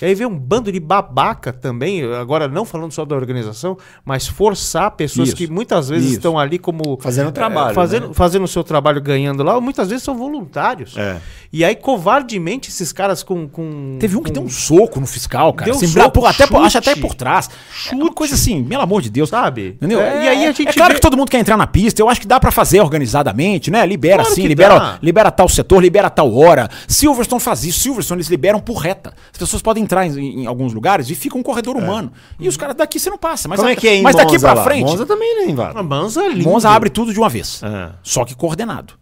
E 0.00 0.04
aí 0.04 0.14
veio 0.14 0.28
um 0.28 0.38
bando 0.38 0.70
de 0.70 0.78
babaca 0.78 1.52
também, 1.52 2.04
agora 2.14 2.46
não 2.46 2.64
falando 2.64 2.92
só 2.92 3.04
da 3.04 3.16
organização, 3.16 3.76
mas 4.04 4.26
forçar 4.28 4.90
pessoas 4.92 5.28
Isso. 5.28 5.36
que 5.36 5.46
muitas 5.48 5.88
vezes 5.88 6.06
Isso. 6.06 6.16
estão 6.18 6.38
ali 6.38 6.58
como. 6.58 6.98
Fazendo 7.00 7.28
eh, 7.28 7.32
trabalho, 7.32 7.74
Fazendo, 7.74 8.08
né? 8.08 8.14
fazendo 8.14 8.44
o 8.44 8.48
seu 8.48 8.62
trabalho, 8.62 9.00
ganhando 9.00 9.42
lá, 9.42 9.54
ou 9.56 9.60
muitas 9.60 9.88
vezes 9.88 10.04
são 10.04 10.16
voluntários. 10.16 10.96
É. 10.96 11.16
E 11.52 11.64
aí, 11.64 11.74
covardemente, 11.74 12.68
esses 12.70 12.92
caras 12.92 13.22
com. 13.22 13.48
com 13.48 13.96
Teve 13.98 14.16
um 14.16 14.22
que 14.22 14.28
com- 14.30 14.34
deu 14.34 14.42
um 14.44 14.48
soco 14.48 15.00
no 15.00 15.06
fiscal, 15.06 15.52
cara. 15.52 15.64
Deu 15.70 15.74
um 15.74 15.78
Assim, 15.78 15.86
soco, 15.88 16.10
por- 16.12 16.26
até, 16.26 16.46
por- 16.46 16.56
chute. 16.56 16.66
acho 16.66 16.78
até 16.78 16.94
por 16.96 17.14
trás. 17.14 17.50
É 17.90 17.94
uma 17.94 18.12
coisa 18.12 18.34
assim, 18.34 18.62
pelo 18.64 18.82
amor 18.82 19.02
de 19.02 19.10
Deus. 19.10 19.28
Sabe? 19.28 19.70
Entendeu? 19.76 20.00
É, 20.00 20.24
e 20.24 20.28
aí 20.28 20.46
a 20.46 20.52
gente 20.52 20.68
é 20.68 20.72
claro 20.72 20.90
vê- 20.92 20.94
que 20.96 21.00
todo 21.00 21.16
mundo 21.16 21.28
quer 21.30 21.38
entrar 21.40 21.56
na 21.56 21.66
pista. 21.66 22.00
Eu 22.00 22.08
acho 22.08 22.20
que 22.20 22.26
dá 22.26 22.38
pra 22.38 22.50
fazer 22.50 22.80
organizadamente, 22.80 23.70
né? 23.70 23.84
Libera 23.84 24.16
Claro 24.18 24.30
assim, 24.32 24.42
que 24.42 24.48
libera, 24.48 24.78
dá. 24.78 24.98
libera 25.02 25.30
tal 25.30 25.48
setor, 25.48 25.80
libera 25.82 26.08
tal 26.08 26.32
hora. 26.34 26.68
Silverstone 26.86 27.40
faz 27.40 27.64
isso. 27.64 27.80
Silverstone 27.80 28.18
eles 28.18 28.28
liberam 28.28 28.60
por 28.60 28.76
reta. 28.76 29.12
As 29.32 29.38
pessoas 29.38 29.60
podem 29.62 29.82
entrar 29.88 30.06
em, 30.06 30.42
em 30.42 30.46
alguns 30.46 30.72
lugares 30.74 31.08
e 31.10 31.14
fica 31.14 31.36
um 31.38 31.42
corredor 31.42 31.76
humano. 31.76 32.12
E 32.38 32.46
os 32.48 32.56
caras 32.56 32.76
daqui 32.76 33.00
você 33.00 33.08
não 33.10 33.18
passa. 33.18 33.48
Mas, 33.48 33.56
Como 33.58 33.68
a- 33.68 33.72
é 33.72 33.76
que 33.76 33.88
é 33.88 33.96
em 33.96 34.02
mas 34.02 34.14
daqui 34.14 34.32
Monza 34.32 34.46
pra 34.46 34.54
lá? 34.54 34.64
frente. 34.64 34.84
Monza 34.86 35.06
também 35.06 35.34
não 35.36 35.50
invade. 35.50 35.82
Monza 35.82 36.22
é 36.22 36.28
lindo. 36.28 36.44
Monza 36.48 36.70
abre 36.70 36.90
tudo 36.90 37.12
de 37.12 37.18
uma 37.18 37.28
vez. 37.28 37.60
Ah. 37.64 37.94
Só 38.02 38.24
que 38.24 38.34
coordenado. 38.34 38.94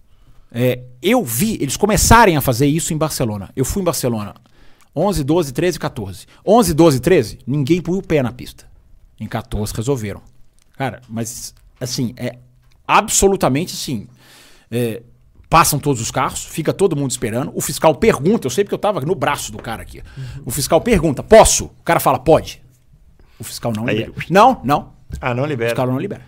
É, 0.53 0.81
eu 1.03 1.23
vi 1.25 1.59
eles 1.61 1.77
começarem 1.77 2.37
a 2.37 2.41
fazer 2.41 2.67
isso 2.67 2.95
em 2.95 2.97
Barcelona. 2.97 3.51
Eu 3.55 3.65
fui 3.65 3.83
em 3.83 3.85
Barcelona 3.85 4.35
11, 4.95 5.23
12, 5.25 5.53
13, 5.53 5.79
14. 5.79 6.27
11, 6.47 6.73
12, 6.73 7.01
13, 7.01 7.39
ninguém 7.47 7.83
põe 7.83 7.99
o 7.99 8.03
pé 8.03 8.23
na 8.23 8.33
pista. 8.33 8.65
Em 9.21 9.27
14 9.27 9.75
resolveram. 9.75 10.23
Cara, 10.79 11.03
mas 11.09 11.55
assim, 11.81 12.15
é 12.17 12.37
absolutamente 12.87 13.75
assim. 13.75 14.07
é, 14.71 15.03
passam 15.49 15.79
todos 15.79 16.01
os 16.03 16.11
carros, 16.11 16.45
fica 16.45 16.73
todo 16.73 16.97
mundo 16.97 17.11
esperando. 17.11 17.53
O 17.55 17.61
fiscal 17.61 17.95
pergunta, 17.95 18.47
eu 18.47 18.51
sei 18.51 18.65
porque 18.65 18.75
eu 18.75 18.79
tava 18.79 19.01
no 19.01 19.15
braço 19.15 19.53
do 19.53 19.59
cara 19.59 19.83
aqui. 19.83 20.03
O 20.45 20.51
fiscal 20.51 20.81
pergunta: 20.81 21.23
posso? 21.23 21.67
O 21.67 21.83
cara 21.85 22.01
fala: 22.01 22.19
pode. 22.19 22.63
O 23.39 23.45
fiscal 23.45 23.73
não 23.75 23.87
Aí- 23.87 23.99
libera. 23.99 24.13
Não, 24.31 24.61
não. 24.65 24.89
Ah, 25.21 25.35
não 25.35 25.45
O 25.45 25.47
libera. 25.47 25.71
fiscal 25.71 25.87
não 25.87 25.99
libera. 25.99 26.23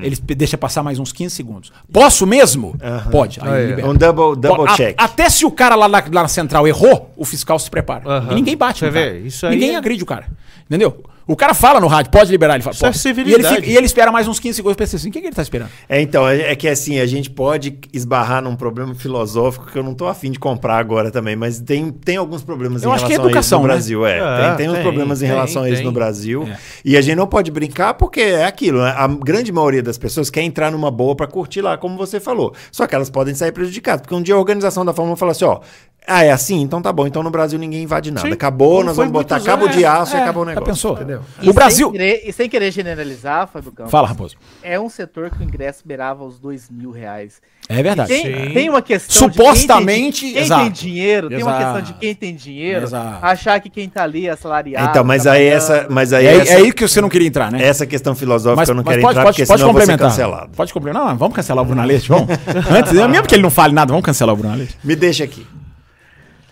Ele 0.00 0.16
pe- 0.16 0.34
deixa 0.34 0.56
passar 0.56 0.82
mais 0.82 0.98
uns 0.98 1.12
15 1.12 1.34
segundos. 1.34 1.70
Posso 1.92 2.26
mesmo? 2.26 2.74
Pode. 3.10 3.38
Aí 3.42 3.48
Ah, 3.50 3.58
é. 3.58 3.66
libera. 3.66 3.88
Um 3.90 3.94
double, 3.94 4.40
double 4.40 4.66
A- 4.72 4.74
check. 4.74 4.94
até 4.96 5.28
se 5.28 5.44
o 5.44 5.50
cara 5.50 5.74
lá 5.74 5.86
na, 5.86 5.98
lá 5.98 6.22
na 6.22 6.28
central 6.28 6.66
errou, 6.66 7.12
o 7.14 7.26
fiscal 7.26 7.58
se 7.58 7.68
prepara. 7.70 8.08
Aham. 8.08 8.32
E 8.32 8.34
ninguém 8.36 8.56
bate 8.56 8.78
Você 8.78 8.86
no 8.86 8.92
vê, 8.92 9.04
cara. 9.06 9.18
isso 9.18 9.46
aí 9.46 9.52
Ninguém 9.54 9.74
é- 9.74 9.76
agride 9.76 10.02
o 10.02 10.06
cara. 10.06 10.28
Entendeu? 10.64 11.02
O 11.32 11.36
cara 11.36 11.54
fala 11.54 11.80
no 11.80 11.86
rádio, 11.86 12.10
pode 12.10 12.30
liberar, 12.30 12.54
ele 12.54 12.62
fala, 12.62 12.74
Isso 12.74 12.84
é 12.84 12.88
pode. 12.92 12.98
e, 12.98 13.08
ele 13.10 13.14
civilidade. 13.16 13.56
fica- 13.56 13.68
e 13.68 13.76
ele 13.76 13.86
espera 13.86 14.12
mais 14.12 14.28
uns 14.28 14.38
15 14.38 14.56
segundos. 14.56 14.76
Pensei 14.76 14.96
assim, 14.98 15.08
o 15.08 15.12
que, 15.12 15.20
que 15.20 15.26
ele 15.28 15.34
tá 15.34 15.42
esperando? 15.42 15.70
É, 15.88 16.00
então, 16.00 16.28
é, 16.28 16.52
é 16.52 16.56
que 16.56 16.68
assim, 16.68 16.98
a 17.00 17.06
gente 17.06 17.30
pode 17.30 17.78
esbarrar 17.92 18.42
num 18.42 18.54
problema 18.54 18.94
filosófico 18.94 19.66
que 19.66 19.78
eu 19.78 19.82
não 19.82 19.94
tô 19.94 20.06
afim 20.06 20.30
de 20.30 20.38
comprar 20.38 20.76
agora 20.78 21.10
também, 21.10 21.34
mas 21.36 21.60
tem, 21.60 21.90
tem 21.90 22.16
alguns 22.16 22.42
problemas 22.42 22.82
Eu 22.82 22.90
em 22.90 22.94
acho 22.94 23.06
que 23.06 23.12
é 23.12 23.16
relação 23.16 23.30
educação, 23.30 23.58
a 23.58 23.60
isso 23.60 23.62
no 23.62 23.68
né? 23.68 23.74
Brasil. 23.74 24.06
É, 24.06 24.18
É, 24.18 24.46
tem, 24.48 24.56
tem 24.56 24.68
uns 24.68 24.74
tem, 24.74 24.82
problemas 24.82 25.18
em 25.22 25.26
tem, 25.26 25.34
relação 25.34 25.62
a 25.62 25.70
isso 25.70 25.82
no 25.82 25.92
Brasil. 25.92 26.42
É. 26.48 26.56
E 26.84 26.96
a 26.96 27.00
gente 27.00 27.16
não 27.16 27.26
pode 27.26 27.50
brincar 27.50 27.94
porque 27.94 28.20
é 28.20 28.44
aquilo, 28.44 28.80
né? 28.82 28.94
A 28.96 29.06
grande 29.08 29.50
maioria 29.52 29.82
das 29.82 29.96
pessoas 29.98 30.28
quer 30.30 30.42
entrar 30.42 30.70
numa 30.70 30.90
boa 30.90 31.14
pra 31.16 31.26
curtir 31.26 31.60
lá, 31.62 31.76
como 31.78 31.96
você 31.96 32.20
falou. 32.20 32.54
Só 32.70 32.86
que 32.86 32.94
elas 32.94 33.08
podem 33.10 33.34
sair 33.34 33.52
prejudicadas, 33.52 34.02
porque 34.02 34.14
um 34.14 34.22
dia 34.22 34.34
a 34.34 34.38
organização 34.38 34.84
da 34.84 34.92
Fórmula 34.92 35.16
fala 35.16 35.32
assim, 35.32 35.44
ó, 35.44 35.60
ah, 36.06 36.24
é 36.24 36.30
assim? 36.32 36.60
Então 36.60 36.82
tá 36.82 36.92
bom. 36.92 37.06
Então 37.06 37.22
no 37.22 37.30
Brasil 37.30 37.58
ninguém 37.58 37.82
invade 37.82 38.10
nada. 38.10 38.26
Sim. 38.26 38.32
Acabou, 38.32 38.72
Como 38.76 38.84
nós 38.84 38.96
vamos 38.96 39.12
botar 39.12 39.40
cabo 39.40 39.68
de 39.68 39.84
aço 39.84 40.14
e 40.16 40.18
É, 40.18 40.22
acabou 40.22 40.42
o 40.42 40.46
já 40.46 40.50
negócio. 40.50 40.72
pensou? 40.72 40.92
Entendeu? 40.94 41.20
E 41.40 41.48
O 41.48 41.52
Brasil... 41.52 41.90
Sem 41.90 41.98
querer, 41.98 42.22
e 42.24 42.32
sem 42.32 42.48
querer 42.48 42.70
generalizar, 42.70 43.48
Fábio 43.48 43.72
Campos. 43.72 43.90
Fala, 43.90 44.08
Raposo. 44.08 44.36
É 44.62 44.78
um 44.78 44.88
setor 44.88 45.30
que 45.30 45.40
o 45.40 45.42
ingresso 45.42 45.82
beirava 45.84 46.24
os 46.24 46.38
dois 46.38 46.68
mil 46.70 46.90
reais. 46.90 47.40
É 47.68 47.82
verdade. 47.82 48.08
Tem, 48.08 48.52
tem 48.52 48.68
uma 48.68 48.82
questão 48.82 49.28
Supostamente, 49.28 50.26
de 50.26 50.32
quem, 50.32 50.32
tem, 50.34 50.42
exato. 50.42 50.60
quem 50.62 50.70
tem 50.72 50.80
dinheiro, 50.90 51.28
tem 51.28 51.42
uma 51.42 51.50
Exato. 51.52 51.64
questão 51.64 51.82
de 51.82 52.00
quem 52.00 52.14
tem 52.14 52.34
dinheiro, 52.34 52.84
Exato. 52.84 53.24
achar 53.24 53.60
que 53.60 53.70
quem 53.70 53.88
tá 53.88 54.02
ali 54.02 54.26
é 54.26 54.30
assalariado. 54.30 54.90
Então, 54.90 55.04
mas 55.04 55.26
aí 55.26 55.46
essa, 55.46 55.86
mas 55.88 56.12
aí 56.12 56.26
É, 56.26 56.36
essa, 56.38 56.52
é 56.52 56.56
aí 56.56 56.72
que 56.72 56.86
você 56.86 57.00
não 57.00 57.08
queria 57.08 57.28
entrar, 57.28 57.50
né? 57.52 57.62
essa 57.64 57.86
questão 57.86 58.14
filosófica 58.14 58.70
eu 58.70 58.74
não 58.74 58.82
quero 58.82 59.00
pode, 59.00 59.12
entrar 59.12 59.22
pode, 59.24 59.36
porque 59.36 59.46
pode 59.46 59.58
senão 59.60 59.70
eu 59.70 59.72
vou 59.72 59.80
ser 59.82 59.86
complementar. 59.92 60.10
cancelado. 60.10 60.50
Pode 60.56 60.72
complementar. 60.72 61.06
Não, 61.08 61.16
vamos 61.16 61.34
cancelar 61.36 61.62
o 61.62 61.66
Bruno 61.66 61.80
Aleixo, 61.80 62.08
vamos. 62.12 62.28
Antes, 62.70 62.92
mesmo 62.92 63.26
que 63.26 63.34
ele 63.36 63.42
não 63.42 63.50
fale 63.50 63.72
nada, 63.72 63.90
vamos 63.90 64.04
cancelar 64.04 64.34
o 64.34 64.36
Bruno 64.38 64.52
Aleixo. 64.54 64.74
Me 64.82 64.96
deixa 64.96 65.22
aqui. 65.24 65.46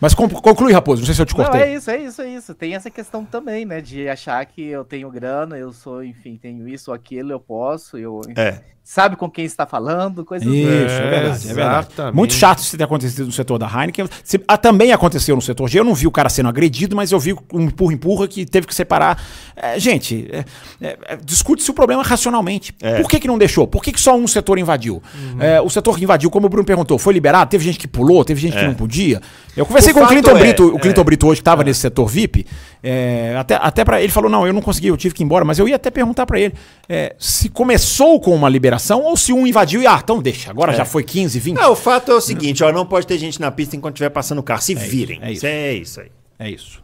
Mas 0.00 0.14
con- 0.14 0.28
conclui, 0.28 0.72
Raposo. 0.72 1.00
Não 1.02 1.06
sei 1.06 1.14
se 1.14 1.20
eu 1.22 1.26
te 1.26 1.36
Não, 1.36 1.44
cortei. 1.44 1.60
é 1.62 1.74
isso, 1.74 1.90
é 1.90 1.98
isso, 1.98 2.22
é 2.22 2.28
isso. 2.28 2.54
Tem 2.54 2.74
essa 2.74 2.90
questão 2.90 3.24
também, 3.24 3.64
né? 3.66 3.80
De 3.80 4.08
achar 4.08 4.44
que 4.46 4.64
eu 4.66 4.84
tenho 4.84 5.10
grana, 5.10 5.58
eu 5.58 5.72
sou, 5.72 6.02
enfim, 6.02 6.38
tenho 6.40 6.66
isso 6.68 6.90
ou 6.90 6.94
aquilo, 6.94 7.32
eu 7.32 7.40
posso, 7.40 7.98
eu. 7.98 8.20
É. 8.36 8.60
Sabe 8.82 9.14
com 9.14 9.30
quem 9.30 9.44
está 9.44 9.66
falando, 9.66 10.24
coisas 10.24 10.48
Isso, 10.48 10.68
É, 10.68 10.82
é, 10.82 11.10
verdade, 11.10 11.50
é 11.50 11.54
verdade. 11.54 11.88
Muito 12.12 12.34
chato 12.34 12.58
isso 12.58 12.76
ter 12.76 12.82
acontecido 12.82 13.26
no 13.26 13.30
setor 13.30 13.56
da 13.56 13.66
Heineken. 13.68 14.08
Se- 14.24 14.42
ah, 14.48 14.56
também 14.56 14.90
aconteceu 14.90 15.36
no 15.36 15.42
setor 15.42 15.68
G. 15.68 15.78
Eu 15.78 15.84
não 15.84 15.94
vi 15.94 16.08
o 16.08 16.10
cara 16.10 16.28
sendo 16.28 16.48
agredido, 16.48 16.96
mas 16.96 17.12
eu 17.12 17.20
vi 17.20 17.32
um 17.52 17.60
empurra-empurra 17.60 18.26
que 18.26 18.44
teve 18.44 18.66
que 18.66 18.74
separar. 18.74 19.22
É, 19.54 19.78
gente, 19.78 20.28
é, 20.32 20.44
é, 20.80 20.98
é, 21.06 21.16
discute-se 21.22 21.70
o 21.70 21.74
problema 21.74 22.02
racionalmente. 22.02 22.74
É. 22.82 23.00
Por 23.00 23.08
que, 23.08 23.20
que 23.20 23.28
não 23.28 23.38
deixou? 23.38 23.64
Por 23.68 23.80
que, 23.80 23.92
que 23.92 24.00
só 24.00 24.16
um 24.16 24.26
setor 24.26 24.58
invadiu? 24.58 25.00
É, 25.38 25.60
o 25.60 25.70
setor 25.70 25.96
que 25.96 26.02
invadiu, 26.02 26.28
como 26.28 26.46
o 26.46 26.48
Bruno 26.48 26.64
perguntou, 26.66 26.98
foi 26.98 27.12
liberado? 27.12 27.48
Teve 27.48 27.62
gente 27.62 27.78
que 27.78 27.86
pulou, 27.86 28.24
teve 28.24 28.40
gente 28.40 28.56
que 28.56 28.64
não 28.66 28.74
podia. 28.74 29.20
Eu 29.56 29.66
conversei 29.66 29.89
O 29.90 29.94
com 29.94 30.04
o 30.04 30.08
Clinton 30.08 30.30
é- 30.30 30.40
Brito, 30.40 30.66
o 30.74 30.78
Clinton 30.78 31.00
é. 31.00 31.04
Brito 31.04 31.26
hoje 31.26 31.40
que 31.40 31.42
estava 31.42 31.64
nesse 31.64 31.80
setor 31.80 32.06
VIP. 32.06 32.46
É, 32.82 33.34
até 33.38 33.56
até 33.56 33.84
para 33.84 34.00
ele 34.00 34.10
falou, 34.12 34.30
não, 34.30 34.46
eu 34.46 34.52
não 34.52 34.62
consegui, 34.62 34.88
eu 34.88 34.96
tive 34.96 35.14
que 35.14 35.22
ir 35.22 35.26
embora, 35.26 35.44
mas 35.44 35.58
eu 35.58 35.68
ia 35.68 35.76
até 35.76 35.90
perguntar 35.90 36.24
para 36.26 36.40
ele 36.40 36.54
é, 36.88 37.14
se 37.18 37.48
começou 37.48 38.18
com 38.20 38.34
uma 38.34 38.48
liberação 38.48 39.02
ou 39.02 39.16
se 39.16 39.32
um 39.32 39.46
invadiu 39.46 39.82
e, 39.82 39.86
ah, 39.86 40.00
então 40.02 40.20
deixa, 40.22 40.50
agora 40.50 40.72
já 40.72 40.84
foi 40.84 41.02
15, 41.02 41.38
20. 41.38 41.56
Não, 41.56 41.72
o 41.72 41.76
fato 41.76 42.10
é 42.10 42.14
o 42.14 42.20
seguinte, 42.20 42.64
ó, 42.64 42.72
não 42.72 42.86
pode 42.86 43.06
ter 43.06 43.18
gente 43.18 43.40
na 43.40 43.50
pista 43.50 43.76
enquanto 43.76 43.94
estiver 43.96 44.10
passando 44.10 44.38
o 44.38 44.42
carro. 44.42 44.62
Se 44.62 44.74
virem. 44.74 45.18
é 45.22 45.32
isso. 45.32 45.46
É 45.46 45.72
isso 45.74 46.00
aí. 46.00 46.10
É 46.38 46.50
isso. 46.50 46.82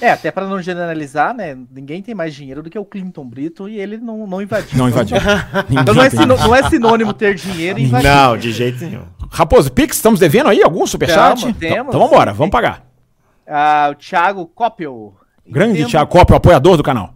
É, 0.00 0.10
até 0.10 0.30
pra 0.30 0.46
não 0.46 0.60
generalizar, 0.60 1.32
né? 1.34 1.56
Ninguém 1.70 2.02
tem 2.02 2.14
mais 2.14 2.34
dinheiro 2.34 2.62
do 2.62 2.68
que 2.68 2.78
o 2.78 2.84
Clinton 2.84 3.24
Brito 3.24 3.68
e 3.68 3.78
ele 3.78 3.96
não, 3.96 4.26
não 4.26 4.42
invadiu. 4.42 4.76
Não 4.78 4.88
invadiu. 4.88 5.16
Então 5.70 5.94
não 5.94 6.02
é, 6.02 6.10
sino- 6.10 6.36
não 6.36 6.54
é 6.54 6.68
sinônimo 6.68 7.12
ter 7.12 7.34
dinheiro 7.34 7.78
e 7.78 7.84
invadir. 7.84 8.08
Não, 8.08 8.36
de 8.36 8.52
jeito 8.52 8.84
nenhum. 8.84 9.04
Raposo, 9.30 9.72
Pix, 9.72 9.96
estamos 9.96 10.20
devendo 10.20 10.48
aí 10.50 10.62
algum 10.62 10.86
superchat? 10.86 11.40
Tamo, 11.42 11.50
Então, 11.50 11.70
temos. 11.70 11.88
então 11.94 12.00
vambora, 12.08 12.32
vamos 12.32 12.50
pagar. 12.52 12.84
Ah, 13.46 13.88
o 13.92 13.94
Thiago 13.94 14.46
Coppel. 14.46 15.14
Grande 15.46 15.78
Entendo- 15.78 15.90
Thiago 15.90 16.10
Coppel, 16.10 16.36
apoiador 16.36 16.76
do 16.76 16.82
canal. 16.82 17.14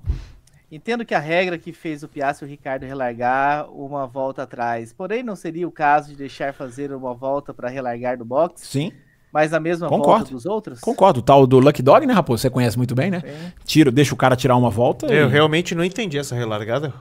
Entendo 0.70 1.04
que 1.04 1.14
a 1.14 1.18
regra 1.18 1.56
que 1.56 1.72
fez 1.72 2.02
o 2.02 2.08
Piastri 2.08 2.44
e 2.44 2.48
o 2.48 2.50
Ricardo 2.50 2.84
relargar 2.84 3.70
uma 3.72 4.06
volta 4.06 4.42
atrás, 4.42 4.92
porém 4.92 5.22
não 5.22 5.34
seria 5.34 5.66
o 5.66 5.72
caso 5.72 6.10
de 6.10 6.16
deixar 6.16 6.52
fazer 6.52 6.92
uma 6.92 7.14
volta 7.14 7.54
para 7.54 7.70
relargar 7.70 8.18
do 8.18 8.24
box, 8.24 8.66
Sim, 8.68 8.92
mas 9.32 9.50
na 9.50 9.60
mesma 9.60 9.88
Concordo. 9.88 10.18
volta 10.24 10.32
dos 10.32 10.46
outros? 10.46 10.80
concordo. 10.80 11.20
O 11.20 11.22
tal 11.22 11.46
do 11.46 11.58
Lucky 11.58 11.82
Dog, 11.82 12.06
né, 12.06 12.12
Raposo? 12.12 12.40
Você 12.42 12.50
conhece 12.50 12.76
muito 12.76 12.94
bem, 12.94 13.10
né? 13.10 13.22
É. 13.24 13.52
Tira, 13.64 13.90
deixa 13.90 14.14
o 14.14 14.16
cara 14.16 14.34
tirar 14.36 14.56
uma 14.56 14.70
volta. 14.70 15.06
Eu 15.06 15.28
e- 15.28 15.30
realmente 15.30 15.74
não 15.74 15.84
entendi 15.84 16.18
essa 16.18 16.34
relargada. 16.34 16.92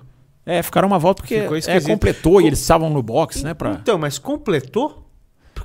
É, 0.45 0.63
ficaram 0.63 0.87
uma 0.87 0.97
volta 0.99 1.21
porque 1.21 1.41
Ficou 1.41 1.57
é, 1.57 1.81
completou 1.81 2.41
e 2.41 2.47
eles 2.47 2.59
estavam 2.59 2.89
no 2.89 3.03
box, 3.03 3.43
né? 3.43 3.53
Pra... 3.53 3.71
Então, 3.71 3.97
mas 3.97 4.17
completou? 4.17 5.03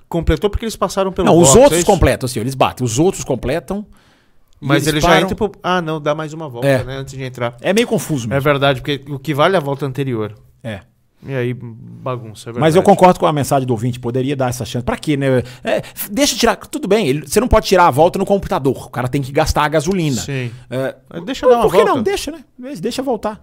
Completou 0.09 0.51
porque 0.51 0.65
eles 0.65 0.75
passaram 0.77 1.13
pelo 1.13 1.27
Não, 1.27 1.39
os 1.39 1.49
box, 1.49 1.57
é 1.57 1.63
outros 1.63 1.79
isso? 1.81 1.87
completam, 1.87 2.27
assim, 2.27 2.41
eles 2.41 2.55
batem. 2.55 2.85
Os 2.85 2.99
outros 2.99 3.23
completam. 3.25 3.87
Mas 4.61 4.87
ele 4.87 4.97
eles 4.97 5.03
já 5.03 5.09
param. 5.11 5.23
entra 5.23 5.35
pro... 5.35 5.53
Ah, 5.63 5.81
não, 5.83 6.01
dá 6.01 6.15
mais 6.15 6.33
uma 6.33 6.49
volta, 6.49 6.67
É. 6.69 6.85
né? 6.85 6.97
Antes 6.97 7.15
de 7.15 7.23
entrar. 7.25 7.57
É 7.61 7.73
meio 7.73 7.87
confuso 7.87 8.27
É 8.27 8.31
mesmo. 8.31 8.43
verdade, 8.43 8.81
porque 8.81 9.03
o 9.09 9.19
que 9.19 9.35
vale 9.35 9.55
é 9.55 9.59
a 9.59 9.61
volta 9.61 9.85
anterior. 9.87 10.35
É. 10.63 10.81
E 11.25 11.35
aí, 11.35 11.55
bagunça, 11.55 12.45
é 12.45 12.53
verdade. 12.53 12.61
Mas 12.61 12.75
eu 12.75 12.83
concordo 12.83 13.21
com 13.21 13.27
a 13.27 13.33
mensagem 13.33 13.65
do 13.67 13.71
ouvinte, 13.73 14.01
poderia 14.01 14.35
dar 14.35 14.49
essa 14.49 14.65
chance. 14.65 14.85
Pra 14.85 14.97
quê, 14.97 15.17
né? 15.17 15.43
É, 15.63 15.83
deixa 16.11 16.35
tirar. 16.37 16.57
Tudo 16.57 16.89
bem, 16.89 17.07
ele- 17.07 17.27
você 17.29 17.39
não 17.39 17.47
pode 17.47 17.67
tirar 17.67 17.87
a 17.87 17.91
volta 17.91 18.19
no 18.19 18.27
computador. 18.27 18.87
O 18.87 18.91
cara 18.91 19.07
tem 19.07 19.23
que 19.23 19.31
gastar 19.31 19.63
a 19.65 19.69
gasolina. 19.69 20.21
Sim. 20.21 20.51
É, 20.69 20.95
deixa 21.25 21.47
dar 21.49 21.55
uma 21.57 21.63
por 21.63 21.71
que 21.71 21.77
volta. 21.79 21.95
não? 21.95 22.03
Deixa, 22.03 22.33
né? 22.33 22.41
Deixa 22.81 23.03
voltar. 23.03 23.41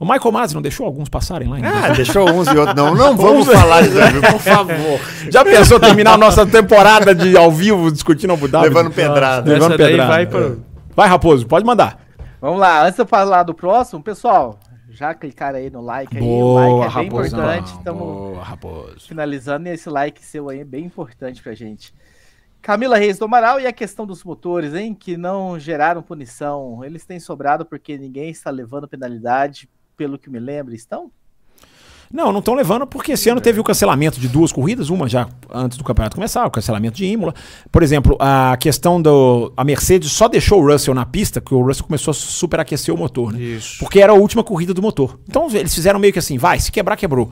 O 0.00 0.04
Michael 0.04 0.30
Masi 0.30 0.54
não 0.54 0.62
deixou 0.62 0.86
alguns 0.86 1.08
passarem 1.08 1.48
lá 1.48 1.56
ainda. 1.56 1.68
Ah, 1.68 1.88
deixou 1.88 2.22
uns 2.30 2.46
e 2.46 2.56
outros. 2.56 2.76
Não, 2.76 2.94
não 2.94 3.16
vamos 3.16 3.48
falar 3.48 3.82
disso, 3.82 3.96
por 4.30 4.38
favor. 4.40 5.00
Já 5.28 5.44
pensou 5.44 5.80
terminar 5.80 6.12
a 6.12 6.16
nossa 6.16 6.46
temporada 6.46 7.12
de 7.12 7.36
ao 7.36 7.50
vivo 7.50 7.90
discutindo 7.90 8.32
Abu 8.32 8.46
Dhabi? 8.46 8.68
Levando 8.68 8.92
pedrada. 8.92 9.50
Levando 9.52 9.76
pedrada. 9.76 10.08
vai 10.08 10.24
pro- 10.26 10.62
Vai, 10.94 11.08
Raposo, 11.08 11.48
pode 11.48 11.66
mandar. 11.66 11.98
Vamos 12.40 12.60
lá, 12.60 12.82
antes 12.84 12.94
de 12.94 13.02
eu 13.02 13.06
falar 13.06 13.42
do 13.42 13.52
próximo, 13.52 14.00
pessoal, 14.00 14.60
já 14.98 15.14
clicaram 15.14 15.58
aí 15.58 15.70
no 15.70 15.80
like 15.80 16.16
aí, 16.16 16.22
o 16.22 16.26
Boa, 16.26 16.60
like 16.60 16.72
é 16.72 16.78
bem 16.78 17.04
Raposão. 17.04 17.38
importante, 17.38 17.66
estamos 17.78 18.02
Boa, 18.60 18.96
finalizando 18.98 19.68
e 19.68 19.70
esse 19.70 19.88
like 19.88 20.24
seu 20.24 20.48
aí 20.48 20.58
é 20.60 20.64
bem 20.64 20.84
importante 20.84 21.40
pra 21.40 21.54
gente. 21.54 21.94
Camila 22.60 22.98
Reis 22.98 23.16
do 23.16 23.24
Amaral 23.24 23.60
e 23.60 23.66
a 23.66 23.72
questão 23.72 24.04
dos 24.04 24.24
motores, 24.24 24.74
hein, 24.74 24.92
que 24.92 25.16
não 25.16 25.56
geraram 25.56 26.02
punição, 26.02 26.84
eles 26.84 27.06
têm 27.06 27.20
sobrado 27.20 27.64
porque 27.64 27.96
ninguém 27.96 28.30
está 28.30 28.50
levando 28.50 28.88
penalidade, 28.88 29.70
pelo 29.96 30.18
que 30.18 30.28
me 30.28 30.40
lembro, 30.40 30.74
estão? 30.74 31.12
Não, 32.12 32.32
não 32.32 32.38
estão 32.38 32.54
levando 32.54 32.86
porque 32.86 33.12
esse 33.12 33.28
ano 33.28 33.40
teve 33.40 33.60
o 33.60 33.64
cancelamento 33.64 34.18
de 34.18 34.28
duas 34.28 34.50
corridas, 34.50 34.88
uma 34.88 35.08
já 35.08 35.28
antes 35.52 35.76
do 35.76 35.84
campeonato 35.84 36.16
começar, 36.16 36.46
o 36.46 36.50
cancelamento 36.50 36.96
de 36.96 37.04
Imola. 37.04 37.34
Por 37.70 37.82
exemplo, 37.82 38.16
a 38.18 38.56
questão 38.58 39.00
do. 39.00 39.52
A 39.56 39.62
Mercedes 39.64 40.10
só 40.12 40.28
deixou 40.28 40.62
o 40.62 40.66
Russell 40.66 40.94
na 40.94 41.04
pista, 41.04 41.40
que 41.40 41.54
o 41.54 41.60
Russell 41.60 41.84
começou 41.84 42.12
a 42.12 42.14
superaquecer 42.14 42.94
o 42.94 42.96
motor, 42.96 43.32
né? 43.32 43.40
Isso. 43.40 43.78
Porque 43.78 44.00
era 44.00 44.12
a 44.12 44.14
última 44.14 44.42
corrida 44.42 44.72
do 44.72 44.80
motor. 44.80 45.18
Então 45.28 45.48
eles 45.52 45.74
fizeram 45.74 45.98
meio 45.98 46.12
que 46.12 46.18
assim, 46.18 46.38
vai, 46.38 46.58
se 46.58 46.72
quebrar, 46.72 46.96
quebrou. 46.96 47.30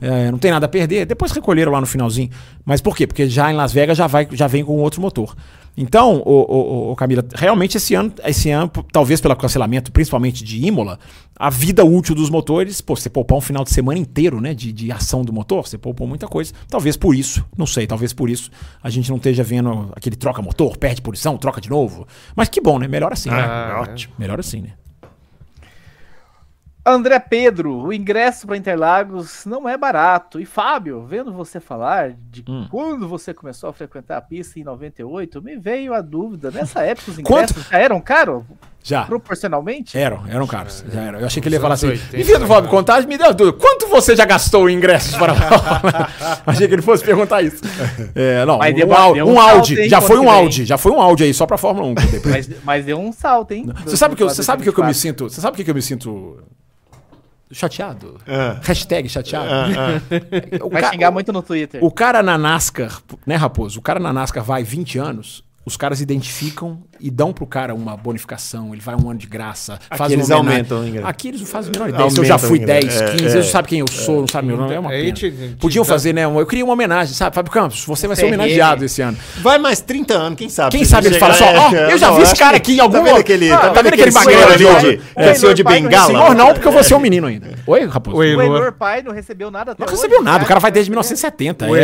É, 0.00 0.30
não 0.30 0.38
tem 0.38 0.50
nada 0.50 0.66
a 0.66 0.68
perder. 0.68 1.06
Depois 1.06 1.32
recolheram 1.32 1.72
lá 1.72 1.80
no 1.80 1.86
finalzinho. 1.86 2.30
Mas 2.64 2.80
por 2.80 2.96
quê? 2.96 3.06
Porque 3.06 3.28
já 3.28 3.50
em 3.50 3.54
Las 3.54 3.72
Vegas 3.72 3.96
já, 3.96 4.06
vai, 4.06 4.28
já 4.32 4.46
vem 4.46 4.64
com 4.64 4.76
outro 4.76 5.00
motor. 5.00 5.34
Então, 5.80 6.20
o, 6.26 6.88
o, 6.88 6.90
o 6.92 6.96
Camila, 6.96 7.24
realmente 7.32 7.76
esse 7.76 7.94
ano, 7.94 8.12
esse 8.24 8.50
ano, 8.50 8.68
talvez 8.92 9.20
pelo 9.20 9.36
cancelamento, 9.36 9.92
principalmente 9.92 10.42
de 10.42 10.66
Imola, 10.66 10.98
a 11.38 11.48
vida 11.48 11.84
útil 11.84 12.16
dos 12.16 12.28
motores, 12.28 12.80
pô, 12.80 12.96
você 12.96 13.08
poupar 13.08 13.38
um 13.38 13.40
final 13.40 13.62
de 13.62 13.70
semana 13.70 13.96
inteiro, 13.96 14.40
né, 14.40 14.52
de, 14.54 14.72
de 14.72 14.90
ação 14.90 15.24
do 15.24 15.32
motor, 15.32 15.64
você 15.68 15.78
poupou 15.78 16.04
muita 16.04 16.26
coisa. 16.26 16.52
Talvez 16.68 16.96
por 16.96 17.14
isso, 17.14 17.44
não 17.56 17.64
sei, 17.64 17.86
talvez 17.86 18.12
por 18.12 18.28
isso 18.28 18.50
a 18.82 18.90
gente 18.90 19.08
não 19.08 19.18
esteja 19.18 19.44
vendo 19.44 19.88
aquele 19.94 20.16
troca 20.16 20.42
motor, 20.42 20.76
perde 20.76 21.00
posição, 21.00 21.38
troca 21.38 21.60
de 21.60 21.70
novo. 21.70 22.08
Mas 22.34 22.48
que 22.48 22.60
bom, 22.60 22.76
né? 22.76 22.88
Melhor 22.88 23.12
assim. 23.12 23.30
né? 23.30 23.36
Ah, 23.40 23.78
ótimo. 23.82 24.14
Melhor 24.18 24.40
assim, 24.40 24.62
né? 24.62 24.70
André 26.90 27.18
Pedro, 27.18 27.72
o 27.86 27.92
ingresso 27.92 28.46
para 28.46 28.56
Interlagos 28.56 29.44
não 29.46 29.68
é 29.68 29.76
barato. 29.76 30.40
E 30.40 30.44
Fábio, 30.46 31.04
vendo 31.06 31.32
você 31.32 31.60
falar 31.60 32.12
de 32.30 32.44
Hum. 32.48 32.66
quando 32.70 33.08
você 33.08 33.32
começou 33.34 33.68
a 33.70 33.72
frequentar 33.72 34.16
a 34.18 34.20
pista 34.20 34.58
em 34.58 34.64
98, 34.64 35.42
me 35.42 35.56
veio 35.56 35.92
a 35.94 36.00
dúvida. 36.00 36.50
Nessa 36.50 36.82
época 36.82 37.10
os 37.10 37.16
Quanto? 37.18 37.50
ingressos 37.52 37.68
já 37.70 37.78
eram 37.78 38.00
caros? 38.00 38.42
Já. 38.82 39.04
Proporcionalmente? 39.04 39.98
Eram, 39.98 40.24
eram 40.28 40.46
caros. 40.46 40.82
Já 40.90 41.00
eram. 41.02 41.18
Eu 41.20 41.26
achei 41.26 41.42
que 41.42 41.48
ele 41.48 41.56
ia 41.56 41.60
falar 41.60 41.74
assim. 41.74 41.88
anos 41.88 42.00
80, 42.00 42.16
E 42.16 42.22
vindo 42.22 42.38
do 42.38 42.46
Fábio 42.46 42.70
Contagem, 42.70 43.08
me 43.08 43.18
deu 43.18 43.34
dúvida. 43.34 43.58
Quanto 43.58 43.88
você 43.88 44.16
já 44.16 44.24
gastou 44.24 44.70
em 44.70 44.76
ingressos 44.76 45.14
para 45.16 45.34
Achei 46.46 46.66
que 46.68 46.74
ele 46.74 46.82
fosse 46.82 47.04
perguntar 47.04 47.42
isso. 47.42 47.60
É, 48.14 48.44
não, 48.46 48.56
Mas 48.58 48.72
um, 48.72 48.76
deu- 48.76 48.92
Au- 48.94 49.12
deu 49.14 49.26
um 49.26 49.32
um 49.32 49.34
salto, 49.36 49.56
Audi. 49.56 49.80
hein, 49.82 49.88
Já 49.88 50.00
foi 50.00 50.18
um. 50.18 50.30
Audi. 50.30 50.64
Já 50.64 50.78
foi 50.78 50.92
um 50.92 51.00
Audi 51.00 51.24
aí, 51.24 51.34
só 51.34 51.44
pra 51.44 51.58
Fórmula 51.58 51.86
1. 51.88 51.94
depois. 51.94 52.48
Mas, 52.48 52.50
mas 52.64 52.84
deu 52.86 52.98
um 52.98 53.12
salto, 53.12 53.52
hein? 53.52 53.66
Você 53.84 53.96
sabe 53.96 54.14
que 54.16 54.22
eu, 54.22 54.28
você 54.28 54.42
sabe 54.42 54.62
que, 54.62 54.68
eu- 54.68 54.72
que 54.72 54.80
eu 54.80 54.84
me 54.84 54.92
2024. 54.92 55.28
sinto. 55.28 55.34
Você 55.34 55.40
sabe 55.40 55.56
que, 55.56 55.64
que 55.64 55.70
eu 55.70 55.74
me 55.74 55.82
sinto 55.82 56.38
chateado? 57.52 58.18
Ah. 58.26 58.58
Hashtag 58.62 59.08
chateado. 59.08 59.48
O 60.64 60.70
Vai 60.70 60.82
ca- 60.82 60.90
xingar 60.90 61.10
muito 61.10 61.32
no 61.32 61.42
Twitter. 61.42 61.82
O 61.84 61.90
cara 61.90 62.22
na 62.22 62.36
NASCAR, 62.38 63.00
né, 63.26 63.36
Raposo? 63.36 63.78
O 63.78 63.82
cara 63.82 63.98
na 64.00 64.12
NASCAR 64.12 64.44
vai 64.44 64.62
20 64.62 64.98
anos, 64.98 65.42
os 65.68 65.76
caras 65.76 66.00
identificam 66.00 66.78
e 66.98 67.10
dão 67.10 67.32
pro 67.32 67.46
cara 67.46 67.74
uma 67.74 67.96
bonificação, 67.96 68.72
ele 68.72 68.80
vai 68.80 68.94
um 68.96 69.08
ano 69.10 69.18
de 69.18 69.26
graça, 69.26 69.78
faz 69.96 70.10
eles 70.10 70.30
aumentam 70.30 70.80
o 70.80 70.88
ingresso. 70.88 71.06
Aqui 71.06 71.28
eles 71.28 71.40
não 71.40 71.46
fazem 71.46 71.70
a 71.70 71.72
menor 71.78 71.88
ideia. 71.90 72.10
Se 72.10 72.18
eu 72.18 72.24
já 72.24 72.38
fui 72.38 72.58
o 72.58 72.62
ingresso. 72.62 72.88
10, 72.88 73.00
É, 73.00 73.10
15, 73.12 73.24
é. 73.24 73.26
eles 73.26 73.34
não 73.46 73.52
sabem 73.52 73.68
quem 73.68 73.78
eu 73.80 73.86
sou, 73.88 74.20
não 74.22 74.26
sabem 74.28 74.48
meu 74.48 74.56
nome, 74.56 74.74
é 74.74 74.80
uma 74.80 74.90
pena. 74.90 75.12
te- 75.12 75.30
te 75.30 75.56
Podiam 75.60 75.84
dá- 75.84 75.88
fazer, 75.88 76.12
né? 76.12 76.24
Eu 76.24 76.46
queria 76.46 76.64
uma 76.64 76.72
homenagem, 76.72 77.14
sabe? 77.14 77.34
Fábio 77.36 77.52
Campos, 77.52 77.84
você 77.84 78.06
vai 78.06 78.16
ser 78.16 78.24
homenageado 78.26 78.84
esse 78.84 79.00
ano. 79.02 79.16
Vai 79.36 79.58
mais 79.58 79.80
30 79.80 80.14
anos, 80.14 80.38
quem 80.38 80.48
sabe? 80.48 80.70
Quem 80.76 80.84
sabe 80.84 81.06
ele 81.08 81.18
fala 81.18 81.34
só, 81.34 81.44
ó, 81.44 81.74
é, 81.74 81.92
eu 81.92 81.98
já 81.98 82.08
não, 82.08 82.16
vi 82.16 82.22
esse 82.22 82.34
cara 82.36 82.56
aqui 82.56 82.74
em 82.76 82.80
algum 82.80 82.98
Tá 82.98 83.02
vendo 83.04 83.18
aquele, 83.18 83.52
Ah, 83.52 83.58
tá 83.70 83.82
vendo 83.82 83.94
aquele 83.94 84.10
senhor 84.10 84.24
magrelo 84.24 84.76
ali 84.76 85.00
aquele 85.14 85.34
senhor 85.36 85.54
de 85.54 85.62
bengala? 85.62 86.06
Senhor 86.06 86.34
não, 86.34 86.52
porque 86.54 86.66
eu 86.66 86.72
vou 86.72 86.82
ser 86.82 86.94
um 86.94 87.00
menino 87.00 87.26
ainda. 87.26 87.50
Oi, 87.66 87.84
Raposo? 87.86 88.16
O 88.16 88.22
Elor. 88.24 88.72
Pai 88.72 89.02
não 89.02 89.12
recebeu 89.12 89.50
nada 89.50 89.72
até 89.72 89.84
Não 89.84 89.90
recebeu 89.90 90.22
nada, 90.22 90.44
o 90.44 90.46
cara 90.46 90.58
vai 90.60 90.70
desde 90.70 90.90
recebeu. 90.90 91.02
1970. 91.18 91.66
O 91.68 91.76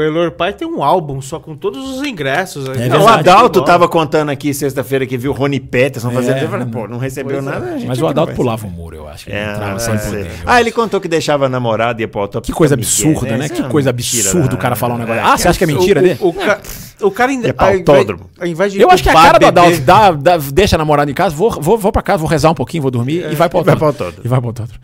é. 0.00 0.06
Elor, 0.06 0.32
Pai 0.32 0.52
tem 0.52 0.66
um 0.66 0.82
álbum 0.82 1.20
só 1.20 1.38
com 1.38 1.56
todos 1.56 1.96
os 1.98 2.06
ingressos. 2.06 2.68
É 2.68 2.72
verdade. 2.72 2.90
Adalto 3.18 3.62
tava 3.64 3.88
contando 3.88 4.30
aqui 4.30 4.52
sexta-feira 4.52 5.06
que 5.06 5.16
viu 5.16 5.30
o 5.30 5.34
Rony 5.34 5.60
Peterson 5.60 6.10
fazendo. 6.10 6.36
É. 6.38 6.44
Eu 6.44 6.48
falei, 6.48 6.66
pô, 6.66 6.86
não 6.88 6.98
recebeu 6.98 7.38
é. 7.38 7.40
nada. 7.40 7.72
gente 7.78 7.86
Mas 7.86 8.00
o 8.00 8.06
Adalto 8.06 8.32
pulava 8.34 8.66
o 8.66 8.70
muro, 8.70 8.96
eu 8.96 9.08
acho. 9.08 9.24
Que 9.26 9.30
ele 9.30 9.38
É, 9.38 9.52
entrava 9.52 9.78
sem 9.78 9.98
poder. 9.98 10.30
Ah, 10.46 10.60
ele 10.60 10.72
contou 10.72 11.00
que 11.00 11.08
deixava 11.08 11.46
a 11.46 11.48
namorada 11.48 12.00
e 12.00 12.04
ia 12.04 12.08
pro 12.08 12.20
autódromo. 12.20 12.46
Que 12.46 12.52
coisa 12.52 12.74
absurda, 12.74 13.36
né? 13.36 13.48
Que 13.48 13.62
é 13.62 13.68
coisa 13.68 13.90
absurda 13.90 14.48
né? 14.48 14.54
o 14.54 14.58
cara 14.58 14.76
falar 14.76 14.94
um 14.94 14.98
negócio. 14.98 15.20
É, 15.20 15.24
Ah, 15.24 15.36
você 15.38 15.48
acha 15.48 15.58
que 15.58 15.64
é 15.64 15.66
mentira 15.66 16.00
o, 16.00 16.02
dele? 16.02 16.18
O, 16.20 16.28
o, 16.28 16.32
ca- 16.34 16.60
o 17.02 17.10
cara 17.10 17.30
ainda. 17.32 17.48
É 17.48 17.52
pra 17.52 17.66
ao 17.68 18.46
invés- 18.46 18.72
de 18.72 18.80
Eu 18.80 18.90
acho 18.90 19.02
que 19.02 19.08
a 19.08 19.12
cara 19.14 19.38
do 19.38 19.46
Adalto 19.46 19.80
dá, 19.80 20.10
dá- 20.12 20.36
deixa 20.36 20.76
a 20.76 20.78
namorada 20.78 21.10
em 21.10 21.14
casa, 21.14 21.34
vou, 21.34 21.50
vou, 21.60 21.76
vou 21.78 21.92
pra 21.92 22.02
casa, 22.02 22.18
vou 22.18 22.28
rezar 22.28 22.50
um 22.50 22.54
pouquinho, 22.54 22.82
vou 22.82 22.90
dormir 22.90 23.26
e 23.30 23.34
vai 23.34 23.48
pro 23.48 23.60
É, 23.60 23.62
vai 23.64 23.74
autódromo. 23.74 23.76
pro 23.78 23.86
autódromo. 23.86 24.22
E 24.24 24.28
vai 24.28 24.38
pro 24.40 24.48
autódromo. 24.48 24.80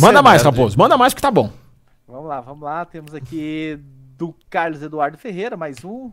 Manda 0.00 0.22
mais, 0.22 0.42
nerd. 0.42 0.54
Raposo. 0.54 0.78
Manda 0.78 0.96
mais 0.98 1.14
que 1.14 1.20
tá 1.22 1.30
bom. 1.30 1.50
Vamos 2.06 2.28
lá, 2.28 2.40
vamos 2.40 2.62
lá. 2.62 2.84
Temos 2.84 3.14
aqui 3.14 3.78
do 4.16 4.34
Carlos 4.48 4.82
Eduardo 4.82 5.18
Ferreira, 5.18 5.56
mais 5.56 5.84
um. 5.84 6.10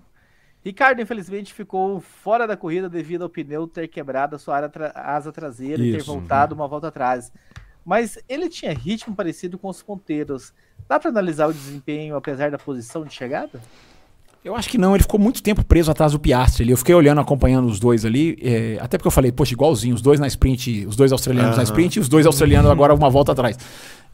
Ricardo, 0.64 1.02
infelizmente, 1.02 1.54
ficou 1.54 2.00
fora 2.00 2.46
da 2.46 2.56
corrida 2.56 2.88
devido 2.88 3.24
ao 3.24 3.30
pneu 3.30 3.68
ter 3.68 3.88
quebrado 3.88 4.36
a 4.36 4.40
sua 4.40 4.56
área 4.56 4.70
tra- 4.70 4.92
asa 4.96 5.32
traseira 5.32 5.84
e 5.84 5.92
ter 5.92 5.98
Isso, 5.98 6.12
voltado 6.12 6.54
uma 6.54 6.68
volta 6.68 6.88
atrás. 6.90 7.32
Mas 7.84 8.20
ele 8.30 8.48
tinha 8.48 8.72
ritmo 8.72 9.16
parecido 9.16 9.58
com 9.58 9.68
os 9.68 9.82
ponteiros. 9.82 10.54
Dá 10.88 11.00
para 11.00 11.10
analisar 11.10 11.48
o 11.48 11.54
desempenho 11.54 12.16
apesar 12.16 12.52
da 12.52 12.60
posição 12.60 13.04
de 13.04 13.12
chegada? 13.14 13.60
Eu 14.44 14.56
acho 14.56 14.70
que 14.70 14.78
não, 14.78 14.96
ele 14.96 15.04
ficou 15.04 15.20
muito 15.20 15.42
tempo 15.44 15.64
preso 15.64 15.92
atrás 15.92 16.12
do 16.14 16.20
Piastri 16.20 16.64
ali. 16.64 16.72
Eu 16.72 16.78
fiquei 16.78 16.94
olhando, 16.96 17.22
acompanhando 17.22 17.68
os 17.68 17.80
dois 17.80 18.04
ali, 18.06 18.38
é, 18.42 18.78
até 18.82 18.98
porque 18.98 19.08
eu 19.08 19.12
falei, 19.12 19.32
poxa, 19.32 19.54
igualzinho, 19.54 19.94
os 19.94 20.02
dois 20.02 20.20
na 20.20 20.26
sprint, 20.28 20.86
os 20.88 20.96
dois 20.96 21.12
australianos 21.12 21.52
na 21.58 21.62
Aham. 21.62 21.64
sprint 21.64 21.96
e 21.98 22.00
os 22.00 22.10
dois 22.10 22.26
australianos 22.26 22.70
agora 22.70 22.94
uma 22.94 23.10
volta 23.10 23.32
atrás. 23.34 23.58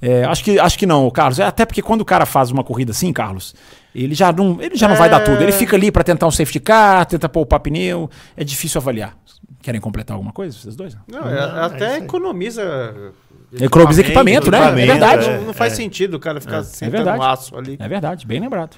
É, 0.01 0.23
acho, 0.25 0.43
que, 0.43 0.59
acho 0.59 0.77
que 0.77 0.85
não, 0.85 1.09
Carlos. 1.09 1.39
É, 1.39 1.43
até 1.43 1.65
porque 1.65 1.81
quando 1.81 2.01
o 2.01 2.05
cara 2.05 2.25
faz 2.25 2.51
uma 2.51 2.63
corrida 2.63 2.91
assim, 2.91 3.11
Carlos, 3.11 3.55
ele 3.95 4.13
já 4.13 4.31
não, 4.31 4.61
ele 4.61 4.75
já 4.75 4.87
não 4.87 4.95
vai 4.95 5.09
dar 5.09 5.21
tudo. 5.23 5.41
Ele 5.41 5.51
fica 5.51 5.75
ali 5.75 5.91
pra 5.91 6.03
tentar 6.03 6.27
um 6.27 6.31
safety 6.31 6.59
car, 6.59 7.05
tenta 7.05 7.27
poupar 7.27 7.59
pneu. 7.59 8.09
É 8.35 8.43
difícil 8.43 8.79
avaliar. 8.79 9.17
Querem 9.61 9.81
completar 9.81 10.15
alguma 10.15 10.31
coisa, 10.31 10.57
vocês 10.57 10.75
dois? 10.75 10.95
Não, 11.07 11.27
é- 11.27 11.65
até 11.65 11.97
economiza. 11.97 13.13
Economiza 13.59 14.01
equipamento, 14.01 14.51
né? 14.51 14.59
É 14.69 14.85
verdade. 14.85 15.29
Não, 15.29 15.41
não 15.47 15.53
faz 15.53 15.73
É. 15.73 15.75
sentido 15.77 16.15
o 16.15 16.19
cara 16.19 16.39
ficar 16.39 16.63
sentando 16.63 16.91
verdade. 16.91 17.19
um 17.19 17.23
aço 17.23 17.57
ali. 17.57 17.75
É 17.79 17.87
verdade, 17.87 18.25
bem 18.27 18.39
lembrado. 18.39 18.77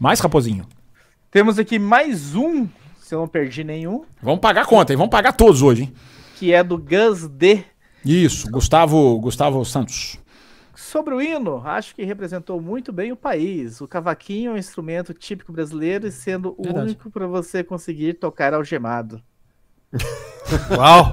Mais, 0.00 0.20
Raposinho. 0.20 0.64
Temos 1.30 1.58
aqui 1.58 1.78
mais 1.78 2.34
um 2.34 2.66
se 2.98 3.14
eu 3.14 3.20
não 3.20 3.28
perdi 3.28 3.62
nenhum, 3.62 4.04
Vamos 4.22 4.40
pagar 4.40 4.62
a 4.62 4.64
conta, 4.64 4.92
hein? 4.92 4.96
Vamos 4.96 5.10
pagar 5.10 5.32
todos 5.32 5.60
hoje, 5.60 5.82
hein? 5.82 5.92
que 6.38 6.52
é 6.52 6.62
do 6.64 6.78
Gus 6.78 7.28
D. 7.28 7.62
Isso, 8.04 8.50
Gustavo, 8.50 9.18
Gustavo 9.18 9.64
Santos. 9.64 10.18
Sobre 10.74 11.14
o 11.14 11.22
hino, 11.22 11.62
acho 11.64 11.94
que 11.94 12.02
representou 12.02 12.60
muito 12.60 12.92
bem 12.92 13.12
o 13.12 13.16
país. 13.16 13.80
O 13.80 13.86
cavaquinho 13.86 14.50
é 14.50 14.54
um 14.54 14.58
instrumento 14.58 15.14
típico 15.14 15.52
brasileiro 15.52 16.06
e 16.06 16.10
sendo 16.10 16.54
o 16.58 16.62
Verdade. 16.62 16.86
único 16.86 17.10
para 17.10 17.26
você 17.26 17.62
conseguir 17.62 18.14
tocar 18.14 18.54
algemado. 18.54 19.22
Uau! 20.76 21.12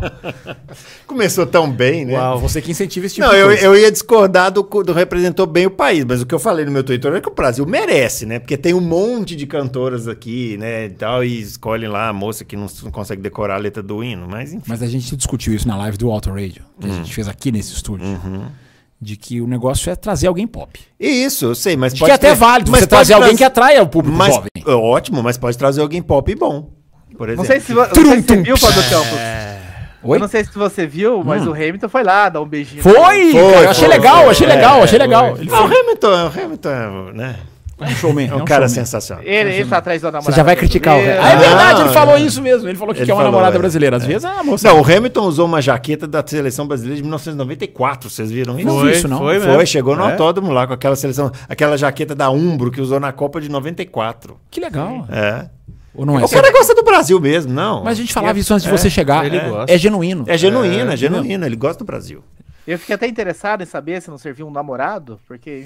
Começou 1.08 1.46
tão 1.46 1.72
bem, 1.72 2.06
né? 2.06 2.18
Uau. 2.18 2.40
Você 2.40 2.62
que 2.62 2.72
incentiva 2.72 3.06
esse 3.06 3.16
tipo 3.16 3.28
Não, 3.28 3.34
de 3.34 3.40
eu, 3.40 3.48
coisa. 3.48 3.64
eu 3.64 3.76
ia 3.76 3.92
discordar 3.92 4.52
do, 4.52 4.64
do 4.64 4.92
representou 4.94 5.46
bem 5.46 5.66
o 5.66 5.72
país, 5.72 6.04
mas 6.04 6.22
o 6.22 6.26
que 6.26 6.34
eu 6.34 6.40
falei 6.40 6.66
no 6.66 6.72
meu 6.72 6.84
Twitter 6.84 7.14
é 7.14 7.22
que 7.22 7.30
o 7.30 7.34
Brasil 7.34 7.66
merece, 7.66 8.26
né? 8.26 8.40
Porque 8.40 8.58
tem 8.58 8.74
um 8.74 8.82
monte 8.82 9.36
de 9.36 9.46
cantoras 9.48 10.08
aqui, 10.08 10.58
né, 10.58 10.86
e 10.86 10.90
tal, 10.90 11.24
e 11.24 11.40
escolhem 11.42 11.88
lá 11.90 12.10
a 12.10 12.14
moça 12.14 12.44
que 12.44 12.56
não, 12.56 12.68
não 12.84 12.92
consegue 12.92 13.22
decorar 13.22 13.56
a 13.56 13.60
letra 13.60 13.82
do 13.84 14.04
hino, 14.04 14.28
mas 14.30 14.52
enfim. 14.54 14.66
Mas 14.68 14.82
a 14.82 14.88
gente 14.88 15.16
discutiu 15.16 15.54
isso 15.54 15.68
na 15.68 15.78
live 15.78 15.98
do 15.98 16.10
Auto 16.12 16.30
Radio, 16.30 16.64
que 16.80 16.88
Hum. 16.88 16.92
a 16.92 16.96
gente 16.96 17.14
fez 17.14 17.28
aqui 17.28 17.52
nesse 17.52 17.74
estúdio. 17.74 18.06
Uhum. 18.08 18.46
De 19.02 19.16
que 19.16 19.40
o 19.40 19.48
negócio 19.48 19.90
é 19.90 19.96
trazer 19.96 20.28
alguém 20.28 20.46
pop. 20.46 20.78
Isso, 21.00 21.46
eu 21.46 21.56
sei, 21.56 21.78
mas 21.78 21.94
De 21.94 22.04
que 22.04 22.12
é 22.12 22.14
até 22.14 22.36
válido 22.36 22.70
você 22.70 22.86
trazer 22.86 23.14
alguém 23.14 23.34
que 23.36 23.46
atraia 23.46 23.82
o 23.82 23.88
público 23.88 24.18
mas, 24.18 24.36
jovem. 24.36 24.50
é 24.58 24.72
Ótimo, 24.72 25.24
mas 25.24 25.38
pode 25.38 25.58
trazer 25.58 25.80
alguém 25.80 26.02
pop 26.02 26.36
bom, 26.36 26.70
por 27.20 27.28
exemplo. 27.30 27.44
Não 27.44 27.46
sei 27.46 27.60
se, 27.60 27.74
vo- 27.74 27.82
não 27.82 27.94
sei 27.94 28.16
se 28.22 28.28
você 28.28 28.38
viu, 28.42 28.58
Fábio 28.58 28.84
Campos. 28.90 29.20
Oi? 30.02 30.16
Eu 30.16 30.22
não 30.22 30.28
sei 30.30 30.44
se 30.46 30.54
você 30.56 30.88
viu, 30.88 31.22
mas 31.26 31.46
o 31.46 31.52
Hamilton 31.52 31.90
foi 31.90 32.04
lá 32.04 32.30
dar 32.30 32.42
um 32.42 32.46
beijinho. 32.48 32.82
Foi! 32.82 32.94
Foi, 32.94 33.38
eu 33.42 33.70
achei 33.70 33.86
foi, 33.88 33.98
legal, 33.98 34.22
foi. 34.22 34.30
achei 34.32 34.48
É, 34.48 34.56
legal, 34.56 34.76
achei 34.84 34.88
foi. 34.98 35.08
legal. 35.08 35.38
Ele 35.38 35.50
Ah, 35.52 35.62
o 35.64 35.68
foi 35.68 35.80
Hamilton, 35.82 36.08
o 36.08 36.42
Hamilton, 36.46 36.70
é, 36.70 37.14
né? 37.14 37.36
é 37.82 37.84
um 37.86 37.90
showman. 37.90 38.28
É 38.30 38.34
um 38.36 38.40
é 38.40 38.42
um 38.42 38.46
cara 38.46 38.68
showman. 38.70 38.86
sensacional. 38.86 39.24
Ele, 39.26 39.54
ele 39.56 39.66
tá 39.70 39.78
atrás 39.78 40.02
da 40.02 40.08
namorada. 40.10 40.32
Você 40.32 40.38
já 40.38 40.44
vai 40.44 40.56
criticar 40.56 40.94
o 40.96 41.02
brasileira. 41.02 41.22
Ah, 41.28 41.32
é 41.34 41.36
verdade, 41.38 41.82
ele 41.82 41.90
falou 41.90 42.16
é. 42.16 42.22
isso 42.22 42.42
mesmo. 42.42 42.70
Ele 42.70 42.78
falou 42.78 42.94
que 42.94 43.02
Ele 43.02 43.08
quer 43.08 43.14
uma 43.14 43.18
falou, 43.24 43.32
namorada 43.34 43.58
é. 43.58 43.60
brasileira. 43.60 43.98
Às 43.98 44.06
vezes, 44.06 44.24
ah, 44.24 44.42
moça. 44.42 44.66
Não, 44.70 44.80
o 44.80 44.86
Hamilton 44.86 45.22
usou 45.26 45.46
uma 45.46 45.62
jaqueta 45.62 46.08
da 46.08 46.24
seleção 46.26 46.66
brasileira 46.66 46.96
de 46.96 47.02
1994, 47.04 48.10
vocês 48.10 48.32
viram 48.32 48.58
isso? 48.58 48.68
Não 48.70 48.80
vi 48.80 48.92
isso, 48.92 49.08
não. 49.10 49.18
Foi, 49.18 49.38
Foi, 49.42 49.66
chegou 49.66 49.98
no 49.98 50.04
É. 50.04 50.12
autódromo 50.12 50.52
lá 50.54 50.66
com 50.66 50.72
aquela 50.74 50.96
seleção, 50.96 51.30
aquela 51.50 51.78
jaqueta 51.78 52.16
da 52.16 52.30
Umbro 52.30 52.72
que 52.72 52.80
usou 52.80 53.02
na 53.02 53.12
Copa 53.12 53.42
de 53.42 53.50
94. 53.50 54.38
Que 54.50 54.62
legal. 54.62 55.06
É. 55.12 55.46
Ou 56.00 56.06
não 56.06 56.20
é? 56.20 56.24
O 56.24 56.30
cara 56.30 56.52
gosta 56.52 56.74
do 56.74 56.84
Brasil 56.84 57.20
mesmo, 57.20 57.52
não. 57.54 57.84
Mas 57.84 57.98
a 57.98 58.02
gente 58.02 58.14
falava 58.14 58.40
isso 58.40 58.54
antes 58.54 58.64
de 58.66 58.72
você 58.72 58.90
chegar. 58.90 59.26
ele 59.26 59.38
é, 59.38 59.50
gosta. 59.50 59.74
é 59.74 59.78
genuíno. 59.78 60.24
É 60.28 60.38
genuíno, 60.38 60.92
é, 60.92 60.94
É, 60.94 60.98
genuíno, 60.98 61.46
ele 61.46 61.56
gosta 61.56 61.80
do 61.84 61.86
Brasil. 61.86 62.24
Eu 62.68 62.78
fiquei 62.78 62.94
até 62.94 63.08
interessado 63.08 63.64
em 63.64 63.66
saber 63.66 64.00
se 64.00 64.10
não 64.12 64.18
serviu 64.18 64.48
um 64.48 64.52
namorado, 64.52 65.20
porque. 65.28 65.66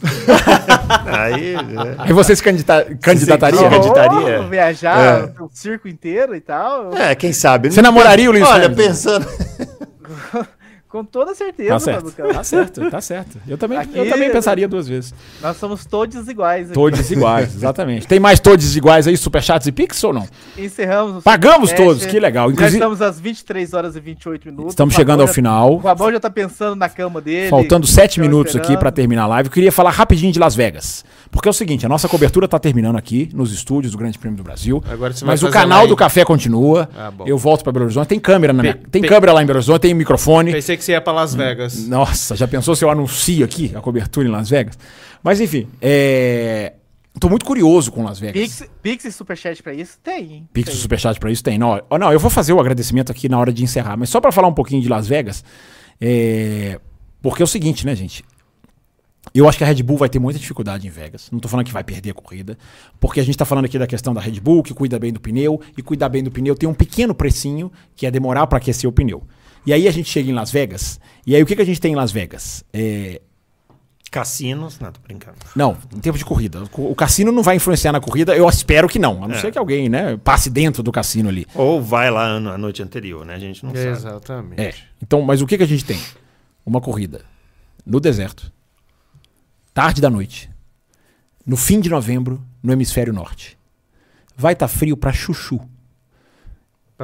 Aí, 1.06 1.54
é. 1.56 1.60
Aí 1.98 2.14
você 2.14 2.34
se 2.36 2.42
candidata- 2.42 2.96
candidataria? 2.96 3.60
Se 3.60 3.70
candidataria? 3.70 4.42
Oh, 4.42 4.48
viajar 4.50 5.30
É. 5.38 5.42
o 5.44 5.50
circo 5.52 5.88
inteiro 5.88 6.34
e 6.36 6.40
tal. 6.42 6.96
É, 6.96 7.14
quem 7.14 7.34
sabe. 7.34 7.72
Você 7.72 7.82
namoraria 7.82 8.30
o 8.30 8.34
Lewis 8.34 8.48
Olha, 8.48 8.68
Hamilton? 8.68 8.84
pensando. 8.84 9.28
Com 10.94 11.04
toda 11.04 11.34
certeza, 11.34 11.70
Tá 11.70 11.80
certo, 11.80 12.12
tá 12.12 12.44
certo, 12.44 12.92
tá 12.92 13.02
certo. 13.02 13.38
Eu 13.48 13.58
também, 13.58 13.80
Aqui- 13.80 13.98
eu 13.98 14.08
também 14.08 14.30
pensaria 14.32 14.68
duas 14.68 14.88
vezes. 14.88 15.12
Nós 15.42 15.58
somos 15.58 15.86
todos 15.88 16.28
iguais. 16.28 16.66
aqui. 16.68 16.74
Todos 16.76 17.10
iguais, 17.10 17.50
exatamente. 17.56 18.06
Tem 18.06 18.20
mais 18.20 18.40
todos 18.40 18.76
iguais 18.78 19.08
aí, 19.08 19.18
superchats 19.18 19.66
e 19.66 19.72
pix 19.72 20.04
ou 20.04 20.14
não? 20.14 20.28
Encerramos 20.56 21.24
Pagamos 21.24 21.72
todos, 21.74 22.06
que 22.06 22.20
legal. 22.20 22.48
Já 22.50 22.54
Inclusive, 22.54 22.78
estamos 22.78 23.02
às 23.02 23.20
23 23.20 23.74
horas 23.74 23.96
e 23.96 24.00
28 24.00 24.46
minutos. 24.46 24.74
estamos 24.74 24.94
chegando 24.94 25.22
ao 25.22 25.28
já- 25.28 25.34
final. 25.34 25.78
O 25.78 25.82
Fabão 25.82 26.12
já 26.12 26.20
tá 26.20 26.30
pensando 26.30 26.76
na 26.76 26.88
cama 26.88 27.20
dele. 27.20 27.50
Faltando 27.50 27.88
sete 27.88 28.12
Estamos 28.12 28.30
minutos 28.30 28.52
aqui 28.56 28.60
esperando. 28.66 28.80
pra 28.80 28.92
terminar 28.92 29.24
a 29.24 29.28
live. 29.28 29.48
Eu 29.48 29.52
queria 29.52 29.72
falar 29.72 29.90
rapidinho 29.90 30.32
de 30.32 30.38
Las 30.38 30.54
Vegas. 30.54 31.04
Porque 31.32 31.48
é 31.48 31.52
o 31.52 31.54
seguinte, 31.54 31.84
a 31.84 31.90
nossa 31.90 32.08
cobertura 32.08 32.48
tá 32.48 32.60
terminando 32.60 32.98
aqui 32.98 33.28
nos 33.34 33.52
estúdios 33.52 33.94
do 33.94 33.98
Grande 33.98 34.20
Prêmio 34.20 34.38
do 34.38 34.44
Brasil. 34.44 34.84
Agora 34.88 35.12
você 35.12 35.26
vai 35.26 35.34
mas 35.34 35.42
o 35.42 35.50
canal 35.50 35.88
do 35.88 35.96
café 35.96 36.24
continua. 36.24 36.88
Ah, 36.96 37.12
eu 37.26 37.36
volto 37.40 37.64
pra 37.64 37.72
Belo 37.74 37.86
Horizonte. 37.86 38.10
Tem 38.10 38.20
câmera 38.20 38.54
na 38.54 38.62
minha, 38.62 38.80
tem 38.92 39.02
câmera 39.02 39.34
lá 39.34 39.42
em 39.42 39.46
Belo 39.48 39.58
Horizonte, 39.58 39.82
tem 39.82 39.94
microfone. 39.96 40.52
Pensei 40.52 40.78
que 40.78 40.83
você 40.84 40.92
ia 40.94 41.02
pra 41.02 41.14
Las 41.14 41.34
Vegas. 41.34 41.88
Nossa, 41.88 42.36
já 42.36 42.48
pensou 42.48 42.76
se 42.76 42.84
eu 42.84 42.90
anuncio 42.90 43.44
aqui 43.44 43.72
a 43.76 43.82
cobertura 43.82 44.28
em 44.28 44.32
Las 44.32 44.50
Vegas? 44.50 44.78
Mas 45.24 45.40
enfim, 45.40 45.68
é... 45.82 46.74
tô 47.20 47.30
muito 47.30 47.46
curioso 47.46 47.92
com 47.92 48.04
Las 48.04 48.20
Vegas. 48.20 48.42
Pix, 48.42 48.70
Pix 48.82 49.06
e 49.06 49.12
Superchat 49.12 49.64
pra 49.64 49.74
isso? 49.74 49.98
Tem, 50.04 50.34
hein? 50.34 50.50
Pix 50.52 50.74
e. 50.74 50.78
Superchat 50.78 51.20
pra 51.20 51.32
isso 51.32 51.44
tem. 51.44 51.58
Não, 51.58 51.82
não, 52.00 52.12
eu 52.12 52.20
vou 52.20 52.30
fazer 52.30 52.54
o 52.54 52.60
agradecimento 52.60 53.12
aqui 53.12 53.30
na 53.30 53.40
hora 53.40 53.52
de 53.52 53.64
encerrar, 53.64 53.98
mas 53.98 54.10
só 54.10 54.20
pra 54.20 54.32
falar 54.32 54.48
um 54.48 54.54
pouquinho 54.54 54.82
de 54.82 54.90
Las 54.90 55.08
Vegas, 55.08 55.44
é... 56.00 56.80
porque 57.22 57.42
é 57.42 57.46
o 57.46 57.48
seguinte, 57.48 57.86
né, 57.86 57.96
gente? 57.96 58.24
Eu 59.34 59.48
acho 59.48 59.58
que 59.58 59.64
a 59.64 59.68
Red 59.68 59.82
Bull 59.82 59.98
vai 59.98 60.10
ter 60.10 60.20
muita 60.20 60.38
dificuldade 60.38 60.86
em 60.86 60.90
Vegas. 60.90 61.30
Não 61.32 61.40
tô 61.40 61.48
falando 61.48 61.66
que 61.66 61.72
vai 61.72 61.84
perder 61.84 62.12
a 62.12 62.14
corrida, 62.14 62.58
porque 63.00 63.20
a 63.20 63.24
gente 63.24 63.38
tá 63.38 63.46
falando 63.46 63.66
aqui 63.66 63.80
da 63.80 63.88
questão 63.88 64.14
da 64.14 64.22
Red 64.22 64.40
Bull, 64.40 64.62
que 64.62 64.74
cuida 64.74 65.00
bem 65.00 65.14
do 65.14 65.20
pneu, 65.20 65.60
e 65.78 65.82
cuidar 65.82 66.10
bem 66.10 66.24
do 66.24 66.30
pneu 66.30 66.56
tem 66.56 66.68
um 66.68 66.74
pequeno 66.74 67.16
precinho, 67.16 67.72
que 67.96 68.06
é 68.06 68.12
demorar 68.12 68.46
pra 68.48 68.58
aquecer 68.58 68.88
o 68.88 68.94
pneu. 68.94 69.24
E 69.66 69.72
aí 69.74 69.88
a 69.88 69.92
gente 69.92 70.10
chega 70.10 70.30
em 70.30 70.34
Las 70.34 70.52
Vegas, 70.52 71.00
e 71.26 71.36
aí 71.36 71.42
o 71.42 71.46
que, 71.46 71.56
que 71.56 71.62
a 71.62 71.66
gente 71.66 71.80
tem 71.80 71.94
em 71.94 71.96
Las 71.96 72.12
Vegas? 72.12 72.64
É, 72.74 73.22
Cassinos. 74.12 74.80
Não, 74.80 74.92
tô 74.92 75.00
brincando. 75.02 75.38
não, 75.56 75.76
em 75.92 76.00
tempo 76.00 76.18
de 76.20 76.24
corrida. 76.26 76.64
O 76.74 76.94
cassino 76.94 77.32
não 77.32 77.42
vai 77.42 77.56
influenciar 77.56 77.92
na 77.92 78.00
corrida, 78.00 78.36
eu 78.36 78.48
espero 78.48 78.88
que 78.88 79.00
não. 79.00 79.24
A 79.24 79.28
não 79.28 79.36
É. 79.36 79.40
ser 79.42 79.52
que 79.52 79.58
alguém, 79.58 79.90
né, 79.90 80.18
passe 80.24 80.52
dentro 80.52 80.84
do 80.84 80.92
cassino 80.92 81.30
ali. 81.30 81.48
Ou 81.56 81.82
vai 81.82 82.12
lá 82.12 82.40
na 82.40 82.56
noite 82.56 82.84
anterior, 82.84 83.26
né? 83.26 83.34
A 83.34 83.40
gente 83.40 83.64
não 83.66 83.72
sabe. 83.74 83.88
Exatamente. 83.88 84.62
É. 84.62 84.74
Então, 85.02 85.22
mas 85.24 85.42
o 85.42 85.48
que, 85.48 85.58
que 85.58 85.64
a 85.64 85.68
gente 85.68 85.84
tem? 85.84 86.00
Uma 86.64 86.80
corrida 86.80 87.22
no 87.84 88.00
deserto, 88.00 88.52
tarde 89.74 90.00
da 90.00 90.10
noite, 90.12 90.48
no 91.46 91.58
fim 91.58 91.80
de 91.80 91.90
novembro, 91.90 92.40
no 92.62 92.72
hemisfério 92.72 93.12
norte. 93.12 93.58
Vai 94.38 94.54
estar 94.54 94.68
frio 94.68 94.96
pra 94.96 95.12
chuchu. 95.12 95.60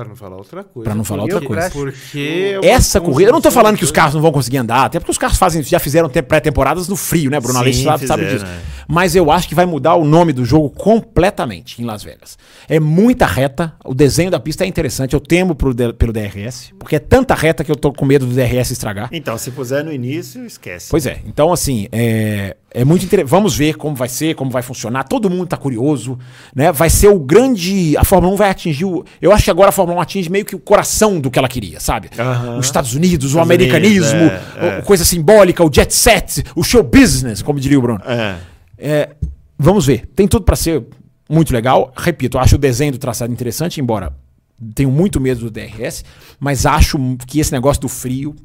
Pra 0.01 0.09
não 0.09 0.15
falar 0.15 0.35
outra 0.37 0.63
coisa. 0.63 0.83
Pra 0.85 0.95
não 0.95 1.03
falar 1.03 1.23
Porque- 1.27 1.35
outra 1.35 1.69
coisa. 1.69 1.69
Porque... 1.93 2.59
Essa 2.63 2.99
corrida, 3.01 3.29
eu 3.29 3.33
não 3.33 3.41
tô 3.41 3.51
falando 3.51 3.77
que 3.77 3.83
os 3.83 3.91
carros 3.91 4.13
não 4.15 4.21
vão 4.21 4.31
conseguir 4.31 4.57
andar, 4.57 4.85
até 4.85 4.99
porque 4.99 5.11
os 5.11 5.17
carros 5.17 5.37
fazem, 5.37 5.61
já 5.63 5.79
fizeram 5.79 6.07
te- 6.09 6.21
pré-temporadas 6.21 6.87
no 6.87 6.95
frio, 6.95 7.29
né? 7.31 7.39
Bruno 7.39 7.55
Sim, 7.55 7.59
Aleixo 7.61 7.83
sabe, 7.83 8.07
sabe 8.07 8.25
disso. 8.25 8.45
é. 8.45 8.59
Mas 8.87 9.15
eu 9.15 9.31
acho 9.31 9.47
que 9.47 9.53
vai 9.55 9.65
mudar 9.65 9.95
o 9.95 10.03
nome 10.05 10.33
do 10.33 10.43
jogo 10.45 10.69
completamente 10.69 11.81
em 11.81 11.85
Las 11.85 12.03
Vegas. 12.03 12.37
É 12.67 12.79
muita 12.79 13.25
reta, 13.25 13.73
o 13.85 13.93
desenho 13.93 14.31
da 14.31 14.39
pista 14.39 14.63
é 14.63 14.67
interessante, 14.67 15.13
eu 15.13 15.19
temo 15.19 15.53
pro 15.55 15.73
pelo 15.93 16.11
DRS, 16.13 16.71
porque 16.79 16.95
é 16.95 16.99
tanta 16.99 17.33
reta 17.35 17.63
que 17.63 17.71
eu 17.71 17.75
tô 17.75 17.91
com 17.93 18.05
medo 18.05 18.25
do 18.25 18.33
DRS 18.33 18.71
estragar. 18.71 19.09
Então, 19.11 19.37
se 19.37 19.51
puser 19.51 19.83
no 19.83 19.91
início, 19.91 20.45
esquece. 20.45 20.87
Pois 20.89 21.05
é, 21.05 21.19
então 21.25 21.51
assim, 21.53 21.87
é, 21.91 22.55
é 22.71 22.83
muito 22.85 23.05
interessante. 23.05 23.29
Vamos 23.31 23.55
ver 23.55 23.75
como 23.75 23.95
vai 23.95 24.09
ser, 24.09 24.33
como 24.35 24.49
vai 24.51 24.61
funcionar. 24.61 25.03
Todo 25.03 25.29
mundo 25.29 25.47
tá 25.47 25.57
curioso, 25.57 26.17
né? 26.55 26.71
Vai 26.71 26.89
ser 26.89 27.07
o 27.09 27.19
grande. 27.19 27.95
A 27.97 28.03
Fórmula 28.03 28.33
1 28.33 28.37
vai 28.37 28.49
atingir 28.49 28.85
o. 28.85 29.03
Eu 29.21 29.31
acho 29.31 29.43
que 29.43 29.51
agora 29.51 29.69
a 29.69 29.71
Fórmula 29.71 29.88
1 29.93 30.01
atinge 30.01 30.29
meio 30.29 30.45
que 30.45 30.55
o 30.55 30.59
coração 30.59 31.19
do 31.19 31.29
que 31.31 31.37
ela 31.39 31.47
queria, 31.47 31.79
sabe? 31.79 32.09
Aham. 32.17 32.57
Os 32.57 32.65
Estados 32.65 32.93
Unidos, 32.93 33.25
o 33.33 33.39
Estados 33.39 33.51
americanismo, 33.51 34.19
Unidos, 34.19 34.39
é, 34.57 34.77
é. 34.77 34.79
o- 34.79 34.83
coisa 34.83 35.03
simbólica, 35.05 35.63
o 35.63 35.69
jet 35.73 35.93
set, 35.93 36.43
o 36.55 36.63
show 36.63 36.83
business, 36.83 37.41
como 37.41 37.59
diria 37.59 37.77
o 37.77 37.81
Bruno. 37.81 38.01
É. 38.05 38.35
É, 38.77 39.09
vamos 39.57 39.85
ver. 39.85 40.07
Tem 40.15 40.27
tudo 40.27 40.43
pra 40.45 40.55
ser 40.55 40.83
muito 41.29 41.51
legal. 41.53 41.93
Repito, 41.97 42.37
acho 42.37 42.55
o 42.55 42.57
desenho 42.59 42.93
do 42.93 42.97
traçado 42.97 43.31
interessante, 43.31 43.79
embora 43.81 44.13
tenho 44.75 44.91
muito 44.91 45.19
medo 45.21 45.41
do 45.41 45.51
DRS, 45.51 46.03
mas 46.39 46.65
acho 46.65 46.97
que 47.27 47.39
esse 47.39 47.51
negócio 47.51 47.81
do 47.81 47.87
frio 47.87 48.35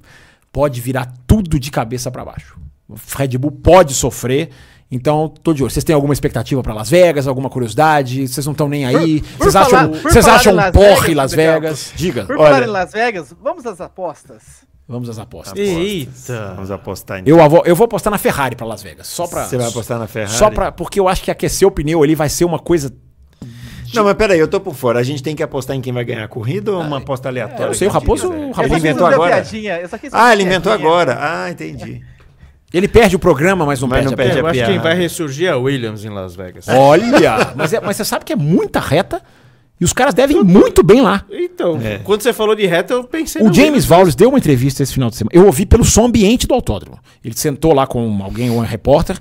pode 0.52 0.80
virar 0.80 1.12
tudo 1.26 1.58
de 1.58 1.70
cabeça 1.70 2.10
pra 2.10 2.24
baixo. 2.24 2.56
O 2.88 2.94
Red 3.16 3.36
Bull 3.38 3.50
pode 3.50 3.94
sofrer. 3.94 4.50
Então, 4.94 5.28
tô 5.42 5.52
de 5.52 5.62
olho. 5.62 5.70
Vocês 5.70 5.82
têm 5.82 5.94
alguma 5.94 6.14
expectativa 6.14 6.62
pra 6.62 6.72
Las 6.72 6.88
Vegas? 6.88 7.26
Alguma 7.26 7.50
curiosidade? 7.50 8.28
Vocês 8.28 8.46
não 8.46 8.52
estão 8.52 8.68
nem 8.68 8.84
aí? 8.86 9.20
por 9.22 9.38
Vocês 9.38 9.52
falar- 9.52 9.66
acham, 9.66 9.90
por 9.90 10.12
vocês 10.12 10.28
acham 10.28 10.52
em 10.52 10.54
um 10.54 10.58
Las 10.58 10.70
porre 10.70 11.00
Vegas, 11.00 11.16
Las 11.16 11.34
Vegas? 11.34 11.92
Diga. 11.96 12.24
Por 12.24 12.36
Olha- 12.38 12.54
falar 12.54 12.62
em 12.66 12.70
Las 12.70 12.92
Vegas, 12.92 13.34
vamos 13.42 13.66
às 13.66 13.80
apostas. 13.80 14.42
Vamos 14.86 15.08
às 15.08 15.18
apostas. 15.18 15.58
Eita. 15.58 16.52
Vamos 16.54 16.70
apostar 16.70 17.18
então. 17.20 17.34
Eu, 17.36 17.42
avo- 17.42 17.62
eu 17.64 17.74
vou 17.74 17.86
apostar 17.86 18.10
na 18.10 18.18
Ferrari 18.18 18.54
pra 18.54 18.66
Las 18.66 18.82
Vegas. 18.82 19.06
Só 19.06 19.26
pra. 19.26 19.44
Você 19.46 19.56
vai 19.56 19.66
apostar 19.68 19.98
na 19.98 20.06
Ferrari? 20.06 20.36
Só 20.36 20.50
pra. 20.50 20.70
Porque 20.70 21.00
eu 21.00 21.08
acho 21.08 21.22
que 21.22 21.30
aquecer 21.30 21.66
o 21.66 21.70
pneu 21.70 22.02
ali 22.02 22.14
vai 22.14 22.28
ser 22.28 22.44
uma 22.44 22.58
coisa 22.58 22.92
Não, 23.94 24.04
mas 24.04 24.14
peraí, 24.14 24.38
eu 24.40 24.48
tô 24.48 24.60
por 24.60 24.74
fora. 24.74 24.98
A 24.98 25.02
gente 25.02 25.22
tem 25.22 25.36
que 25.36 25.42
apostar 25.42 25.74
em 25.76 25.80
quem 25.80 25.92
vai 25.92 26.04
ganhar 26.04 26.24
a 26.24 26.28
corrida 26.28 26.72
ou 26.72 26.80
uma 26.82 26.98
aposta 26.98 27.28
aleatória? 27.28 27.66
eu 27.66 27.74
sei, 27.74 27.86
o 27.86 27.90
Raposo- 27.90 28.28
o 28.28 28.32
Eu 28.34 28.50
Raposo 28.52 28.76
inventou 28.76 29.06
agora? 29.06 29.36
piadinha, 29.36 29.80
Ah, 30.12 30.32
ele 30.32 30.42
inventou 30.42 30.72
agora. 30.72 31.16
Ah, 31.20 31.50
entendi. 31.50 32.02
Ele 32.74 32.88
perde 32.88 33.14
o 33.14 33.18
programa, 33.20 33.64
mas 33.64 33.80
não 33.80 33.86
Mas 33.88 33.98
perde 34.00 34.06
não 34.08 34.14
a 34.14 34.16
perde 34.16 34.30
piada. 34.32 34.40
Eu 34.40 34.50
acho 34.50 34.60
que 34.60 34.72
quem 34.72 34.78
vai 34.82 34.94
ressurgir 34.96 35.46
é 35.46 35.50
a 35.52 35.56
Williams 35.56 36.04
em 36.04 36.08
Las 36.08 36.34
Vegas. 36.34 36.66
Olha! 36.68 37.52
mas, 37.56 37.72
é- 37.72 37.80
mas 37.80 37.96
você 37.96 38.04
sabe 38.04 38.24
que 38.24 38.32
é 38.32 38.36
muita 38.36 38.80
reta 38.80 39.22
e 39.80 39.84
os 39.84 39.92
caras 39.92 40.12
devem 40.12 40.38
ir 40.40 40.44
muito 40.44 40.82
bem 40.82 41.00
lá. 41.00 41.24
Então, 41.30 41.80
É. 41.80 41.98
quando 41.98 42.22
você 42.22 42.32
falou 42.32 42.54
de 42.54 42.66
reta, 42.66 42.94
eu 42.94 43.04
pensei 43.04 43.42
O 43.42 43.52
James. 43.52 43.88
Wallace 43.88 44.16
deu 44.16 44.28
uma 44.28 44.38
entrevista 44.38 44.82
esse 44.82 44.92
final 44.92 45.08
de 45.08 45.16
semana. 45.16 45.30
Eu 45.32 45.46
ouvi 45.46 45.64
pelo 45.64 45.84
som 45.84 46.06
ambiente 46.06 46.46
do 46.48 46.54
autódromo. 46.54 46.98
Ele 47.24 47.36
sentou 47.36 47.72
lá 47.72 47.86
com 47.86 48.20
alguém, 48.22 48.50
um 48.50 48.58
repórter, 48.60 49.18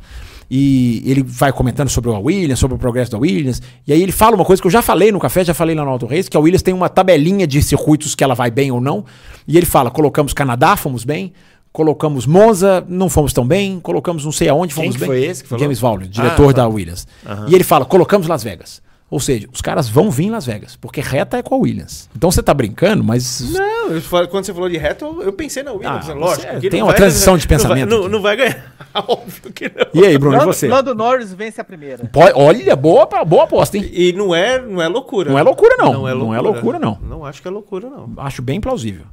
e 0.50 1.02
ele 1.06 1.24
vai 1.24 1.52
comentando 1.52 1.90
sobre 1.90 2.12
a 2.12 2.18
Williams, 2.20 2.60
sobre 2.60 2.76
o 2.76 2.78
progresso 2.80 3.12
da 3.12 3.18
Williams. 3.18 3.62
E 3.88 3.94
aí 3.94 4.02
ele 4.02 4.12
fala 4.12 4.36
uma 4.36 4.46
coisa 4.46 4.62
que 4.62 4.68
eu 4.68 4.72
já 4.72 4.82
falei 4.82 5.12
no 5.12 5.20
café, 5.20 5.44
já 5.44 5.54
falei 5.54 5.76
lá 5.76 5.84
no 5.84 5.90
Auto 5.90 6.06
Race, 6.06 6.30
que 6.30 6.38
a 6.38 6.40
Williams 6.40 6.62
tem 6.62 6.74
uma 6.74 6.90
tabelinha 6.90 7.48
de 7.48 7.62
circuitos 7.64 8.14
que 8.14 8.24
ela 8.24 8.36
vai 8.36 8.52
bem 8.52 8.70
ou 8.72 8.80
não. 8.80 9.04
E 9.48 9.58
ele 9.58 9.66
fala: 9.66 9.90
colocamos 9.90 10.34
Canadá, 10.34 10.76
fomos 10.76 11.04
bem. 11.04 11.34
Colocamos 11.74 12.28
Monza, 12.28 12.86
não 12.88 13.10
fomos 13.10 13.34
tão 13.34 13.46
bem. 13.46 13.80
Colocamos 13.80 14.24
não 14.24 14.32
sei 14.32 14.48
aonde, 14.48 14.76
Quem 14.76 14.84
fomos 14.84 14.96
que 14.96 15.00
bem. 15.00 15.08
foi 15.08 15.24
esse 15.26 15.42
que 15.44 15.50
falou? 15.50 15.64
James 15.64 15.82
Wallace, 15.82 16.08
diretor 16.08 16.50
Ah, 16.52 16.54
da 16.54 16.62
tá. 16.64 16.68
Williams. 16.68 17.08
E 17.48 17.56
ele 17.56 17.64
fala: 17.64 17.84
colocamos 17.84 18.28
Las 18.28 18.44
Vegas. 18.44 18.82
Ou 19.10 19.20
seja, 19.20 19.48
os 19.54 19.62
caras 19.62 19.88
vão 19.88 20.10
vir 20.10 20.26
em 20.26 20.30
Las 20.32 20.44
Vegas, 20.46 20.76
porque 20.76 21.00
reta 21.00 21.38
é 21.38 21.44
com 21.44 21.54
a 21.54 21.58
Williams. 21.60 22.10
Então 22.16 22.32
você 22.32 22.42
tá 22.42 22.52
brincando, 22.52 23.04
mas. 23.04 23.42
Não, 23.52 23.90
eu 23.90 24.02
falo- 24.02 24.28
quando 24.28 24.44
você 24.46 24.54
falou 24.54 24.68
de 24.70 24.78
reto, 24.78 25.06
eu- 25.06 25.22
eu 25.24 25.34
pensei 25.34 25.62
na 25.62 25.72
Williams, 25.72 26.10
Ah, 26.10 26.14
lógico. 26.14 26.60
tem 26.62 26.70
não 26.80 26.80
uma 26.80 26.86
vai- 26.88 26.96
transição 26.96 27.38
de 27.38 27.44
não 27.46 27.50
vai- 27.50 27.58
pensamento 27.58 27.90
Não, 27.90 28.10
não 28.10 28.22
vai 28.24 28.36
ganhar, 28.38 28.74
óbvio 29.08 29.52
que 29.54 29.66
não. 29.66 30.02
E 30.02 30.06
aí, 30.06 30.18
Bruno, 30.18 30.36
e 30.36 30.40
Lando, 30.40 30.54
você? 30.54 30.68
Lando 30.68 30.96
Norris 30.96 31.32
vence 31.32 31.62
a 31.62 31.64
primeira. 31.64 32.06
Pode- 32.06 32.34
olha, 32.36 32.76
boa, 32.76 33.08
boa 33.24 33.44
aposta, 33.44 33.78
hein? 33.78 33.88
E 33.94 34.14
não 34.14 34.34
é, 34.34 34.60
não 34.60 34.82
é 34.82 34.88
loucura. 34.88 35.30
Não 35.30 35.38
é 35.38 35.44
loucura, 35.44 35.76
não. 35.78 35.94
Não 35.94 36.08
é 36.08 36.12
Não 36.12 36.18
loucura, 36.20 36.38
é 36.38 36.42
loucura, 36.42 36.80
não. 36.80 36.98
Não 37.08 37.26
acho 37.26 37.40
que 37.42 37.48
é 37.48 37.52
loucura, 37.52 37.90
não. 37.90 38.14
Acho 38.18 38.42
bem 38.42 38.60
plausível. 38.60 39.06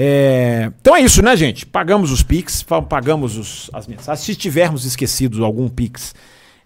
É, 0.00 0.70
Então 0.80 0.94
é 0.94 1.00
isso, 1.00 1.20
né, 1.22 1.36
gente? 1.36 1.66
Pagamos 1.66 2.10
os 2.12 2.22
Pix, 2.22 2.64
pagamos 2.88 3.36
os- 3.36 3.70
as 3.72 3.86
mensagens. 3.86 4.24
Se 4.24 4.34
tivermos 4.34 4.84
esquecido 4.84 5.44
algum 5.44 5.68
Pix, 5.68 6.14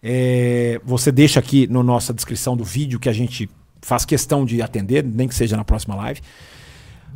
é, 0.03 0.81
você 0.85 1.11
deixa 1.11 1.41
aqui 1.41 1.67
na 1.67 1.83
nossa 1.83 2.13
descrição 2.13 2.57
do 2.57 2.65
vídeo 2.65 3.01
que 3.01 3.09
a 3.09 3.13
gente 3.13 3.49
faz 3.81 4.05
questão 4.05 4.45
de 4.45 4.61
atender, 4.61 5.03
nem 5.05 5.27
que 5.27 5.35
seja 5.35 5.57
na 5.57 5.65
próxima 5.65 5.95
live. 5.97 6.21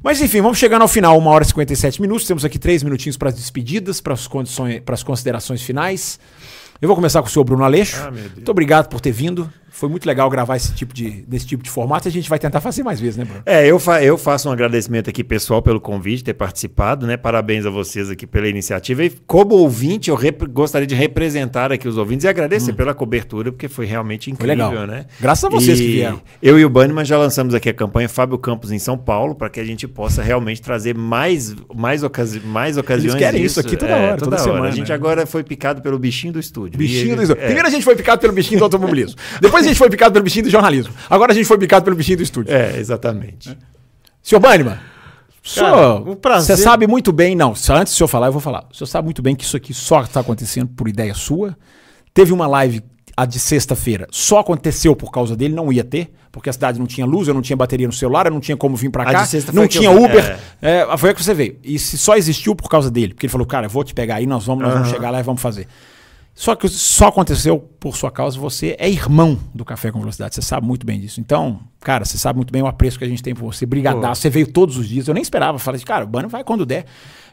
Mas 0.03 0.21
enfim, 0.21 0.41
vamos 0.41 0.59
chegando 0.59 0.83
ao 0.83 0.89
final, 0.89 1.19
uma 1.19 1.31
hora 1.31 1.43
e 1.45 1.47
57 1.47 2.01
minutos. 2.01 2.27
Temos 2.27 2.45
aqui 2.45 2.59
três 2.59 2.83
minutinhos 2.83 3.17
para 3.17 3.29
as 3.29 3.35
despedidas, 3.35 4.01
para 4.01 4.15
as 4.15 4.27
condições, 4.27 4.81
para 4.81 4.95
as 4.95 5.03
considerações 5.03 5.63
finais. 5.63 6.19
Eu 6.81 6.87
vou 6.89 6.95
começar 6.95 7.23
com 7.23 7.29
o 7.29 7.31
senhor 7.31 7.45
Bruno 7.45 7.65
Aleixo. 7.65 7.97
Ah. 8.07 8.11
Muito 8.11 8.51
obrigado 8.51 8.89
por 8.89 9.01
ter 9.01 9.11
vindo. 9.11 9.51
Foi 9.77 9.91
muito 9.91 10.07
legal 10.07 10.31
gravar 10.31 10.57
esse 10.57 10.73
tipo 10.75 10.95
de, 10.95 11.23
desse 11.29 11.47
tipo 11.47 11.63
de 11.63 11.69
formato 11.69 12.07
e 12.07 12.11
a 12.11 12.13
gente 12.13 12.31
vai 12.31 12.39
tentar 12.39 12.63
fazer 12.63 12.83
mais 12.83 12.99
vezes, 12.99 13.19
né, 13.19 13.25
Bruno? 13.27 13.43
É, 13.45 13.67
eu, 13.67 13.79
fa 13.79 14.03
eu 14.03 14.17
faço 14.17 14.49
um 14.49 14.53
agradecimento 14.53 15.11
aqui 15.11 15.23
pessoal 15.23 15.61
pelo 15.61 15.79
convite, 15.79 16.25
ter 16.25 16.33
participado, 16.33 17.07
né? 17.07 17.19
Parabéns 17.19 17.67
a 17.67 17.71
vocês 17.71 18.09
aqui 18.09 18.27
pela 18.27 18.49
iniciativa. 18.49 19.05
E 19.05 19.11
como 19.27 19.55
ouvinte, 19.55 20.09
eu 20.09 20.19
gostaria 20.51 20.87
de 20.87 20.95
representar 20.95 21.71
aqui 21.73 21.87
os 21.87 21.99
ouvintes 21.99 22.25
e 22.25 22.29
agradecer 22.29 22.73
pela 22.73 22.95
cobertura, 22.95 23.53
porque 23.53 23.69
foi 23.69 23.85
realmente 23.85 24.31
Hum. 24.31 24.35
Foi 24.39 24.47
incrível, 24.51 24.71
legal. 24.71 24.87
né? 24.87 25.05
Graças 25.21 25.45
a 25.45 25.49
vocês 25.51 25.79
E 25.79 25.83
que 25.83 25.93
vieram. 25.93 26.23
Eu 26.41 26.59
e 26.59 26.65
o 26.65 26.71
Banniman 26.71 27.05
já 27.05 27.19
lançamos 27.19 27.53
aqui 27.55 27.69
a 27.69 27.75
campanha 27.75 28.09
Fábio 28.09 28.39
Campos 28.39 28.73
em 28.73 28.79
São 28.79 28.97
Paulo, 28.97 29.35
para 29.35 29.51
que 29.51 29.61
a 29.61 29.65
gente 29.65 29.87
possa 29.87 30.23
realmente 30.23 30.63
trazer 30.63 30.95
mais, 30.97 31.55
mais, 31.75 32.03
ocasi 32.03 32.41
mais 32.41 32.79
ocasiões. 32.79 33.15
querem 33.15 33.43
isso 33.45 33.61
aqui 33.61 33.77
toda 33.77 33.95
hora, 33.95 34.17
toda 34.17 34.39
semana, 34.39 34.69
A 34.69 34.71
gente 34.71 34.89
né? 34.89 34.95
agora 34.95 35.27
foi 35.27 35.45
picado 35.45 35.83
pelo 35.83 35.99
bichinho 35.99 36.33
do 36.33 36.41
estúdio. 36.41 36.79
Bichinho 36.79 37.21
E- 37.23 37.27
do 37.27 37.33
é. 37.33 37.35
Primeiro 37.35 37.67
a 37.69 37.71
gente 37.71 37.85
foi 37.85 37.95
picado 37.95 38.23
pelo 38.23 38.33
bichinho 38.33 38.59
do 38.59 38.65
automobilismo. 38.65 39.17
Depois 39.43 39.66
gente 39.69 39.79
foi 39.79 39.91
picado 39.91 40.13
pelo 40.13 40.25
bichinho 40.25 40.45
do 40.45 40.51
jornalismo. 40.51 40.93
Agora 41.09 41.33
a 41.33 41.35
gente 41.35 41.47
foi 41.47 41.59
picado 41.59 41.85
pelo 41.85 41.97
bichinho 41.97 42.19
do 42.19 42.23
estúdio. 42.23 42.55
É, 42.55 42.79
exatamente. 42.79 43.57
Senhor 44.23 44.41
Cara, 45.55 45.77
senhor, 45.77 46.09
um 46.09 46.17
prazer. 46.17 46.57
você 46.57 46.63
sabe 46.63 46.87
muito 46.87 47.13
bem, 47.13 47.37
não, 47.37 47.51
antes 47.51 47.95
do 47.95 47.97
senhor 47.97 48.09
falar, 48.09 48.27
eu 48.27 48.33
vou 48.33 48.41
falar. 48.41 48.67
O 48.73 48.75
senhor 48.77 48.89
sabe 48.89 49.07
muito 49.07 49.23
bem 49.23 49.37
que 49.37 49.45
isso 49.45 49.57
aqui 49.57 49.73
só 49.73 50.03
está 50.03 50.21
acontecendo 50.21 50.69
por 50.69 50.89
ideia 50.89 51.15
sua. 51.15 51.57
Teve 52.13 52.33
uma 52.33 52.47
live 52.47 52.83
a 53.17 53.25
de 53.25 53.39
sexta-feira, 53.39 54.07
só 54.11 54.41
aconteceu 54.41 54.95
por 54.95 55.11
causa 55.11 55.35
dele, 55.35 55.55
não 55.55 55.73
ia 55.73 55.83
ter, 55.83 56.13
porque 56.31 56.51
a 56.51 56.53
cidade 56.53 56.79
não 56.79 56.87
tinha 56.87 57.07
luz, 57.07 57.27
eu 57.27 57.33
não 57.33 57.41
tinha 57.41 57.57
bateria 57.57 57.87
no 57.87 57.93
celular, 57.93 58.27
eu 58.27 58.33
não 58.33 58.41
tinha 58.41 58.57
como 58.59 58.77
vir 58.77 58.91
pra 58.91 59.05
A 59.05 59.07
cá, 59.07 59.27
não 59.55 59.67
tinha 59.67 59.91
eu 59.91 60.05
Uber. 60.05 60.39
É, 60.61 60.87
foi 60.99 61.11
aí 61.11 61.15
que 61.15 61.25
você 61.25 61.33
veio. 61.33 61.59
E 61.65 61.79
se 61.79 61.97
só 61.97 62.15
existiu 62.15 62.55
por 62.55 62.69
causa 62.69 62.91
dele, 62.91 63.15
porque 63.15 63.25
ele 63.25 63.33
falou, 63.33 63.47
cara, 63.47 63.67
eu 63.67 63.71
vou 63.71 63.83
te 63.83 63.95
pegar 63.95 64.17
aí, 64.17 64.27
nós 64.27 64.45
vamos, 64.45 64.63
nós 64.63 64.73
vamos 64.75 64.91
chegar 64.91 65.11
lá 65.11 65.19
e 65.19 65.23
vamos 65.23 65.41
fazer. 65.41 65.67
Só 66.39 66.55
que 66.55 66.69
só 66.69 67.09
aconteceu 67.09 67.59
por 67.81 67.97
sua 67.97 68.11
causa, 68.11 68.39
você 68.39 68.77
é 68.79 68.91
irmão 68.91 69.39
do 69.55 69.65
Café 69.65 69.91
com 69.91 69.99
Velocidade, 70.01 70.35
você 70.35 70.43
sabe 70.43 70.67
muito 70.67 70.85
bem 70.85 71.01
disso. 71.01 71.19
Então, 71.19 71.59
cara, 71.81 72.05
você 72.05 72.19
sabe 72.19 72.37
muito 72.37 72.53
bem 72.53 72.61
o 72.61 72.67
apreço 72.67 72.99
que 72.99 73.05
a 73.07 73.09
gente 73.09 73.23
tem 73.23 73.35
por 73.35 73.51
você. 73.51 73.65
Brigadaço, 73.65 74.21
você 74.21 74.29
veio 74.29 74.47
todos 74.47 74.77
os 74.77 74.87
dias, 74.87 75.09
eu 75.09 75.15
nem 75.15 75.23
esperava. 75.23 75.59
Falei, 75.59 75.81
cara, 75.81 76.05
o 76.05 76.07
Bano 76.07 76.29
vai 76.29 76.45
quando 76.45 76.67
der. 76.67 76.85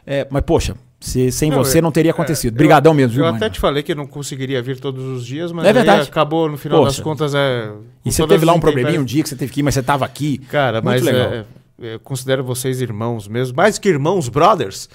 É, 0.06 0.26
mas, 0.30 0.42
poxa, 0.46 0.74
se- 0.98 1.30
sem 1.30 1.50
Não, 1.50 1.58
você 1.58 1.78
eu- 1.78 1.82
não 1.82 1.92
teria 1.92 2.10
é, 2.10 2.12
acontecido. 2.12 2.54
eu- 2.54 2.56
Brigadão 2.56 2.94
mesmo, 2.94 3.12
viu, 3.16 3.24
Eu 3.24 3.26
Bano? 3.32 3.36
até 3.36 3.50
te 3.50 3.60
falei 3.60 3.82
que 3.82 3.94
não 3.94 4.06
conseguiria 4.06 4.62
vir 4.62 4.80
todos 4.80 5.04
os 5.04 5.26
dias, 5.26 5.52
mas 5.52 5.66
É 5.66 5.72
verdade. 5.72 6.08
acabou 6.08 6.48
no 6.48 6.56
final 6.56 6.82
das 6.84 6.94
Poxa. 6.94 7.02
contas. 7.04 7.34
É, 7.34 7.70
E 8.06 8.10
você 8.10 8.26
teve 8.26 8.46
lá 8.46 8.54
um 8.54 8.60
probleminha 8.60 8.98
um 8.98 9.04
dia 9.04 9.22
que 9.22 9.28
você 9.28 9.36
teve 9.36 9.52
que 9.52 9.60
ir, 9.60 9.62
mas 9.62 9.74
você 9.74 9.82
tava 9.82 10.06
aqui. 10.06 10.38
Cara, 10.48 10.80
Muito 10.80 10.86
mas 10.86 11.02
legal. 11.02 11.30
é, 11.32 11.44
eu 11.78 11.98
considero 12.00 12.44
vocês 12.44 12.80
irmãos 12.80 13.26
mesmo, 13.26 13.56
mais 13.56 13.78
que 13.78 13.88
irmãos, 13.88 14.28
brothers. 14.28 14.88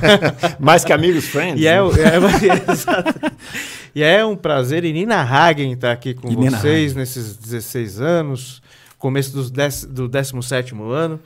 Mais 0.58 0.84
que 0.84 0.92
amigos, 0.92 1.26
friends. 1.26 1.60
E 1.60 1.66
é, 1.66 1.80
né? 1.82 1.88
é- 1.88 2.70
exato. 2.72 3.14
e 3.94 4.02
é 4.02 4.24
um 4.24 4.34
prazer 4.34 4.84
inenarrável 4.84 5.70
estar 5.72 5.92
aqui 5.92 6.14
com 6.14 6.30
vocês 6.30 6.94
nesses 6.94 7.36
16 7.36 8.00
anos, 8.00 8.62
começo 8.98 9.32
dos 9.32 9.50
do 9.50 10.08
17 10.08 10.74
ano. 10.74 11.20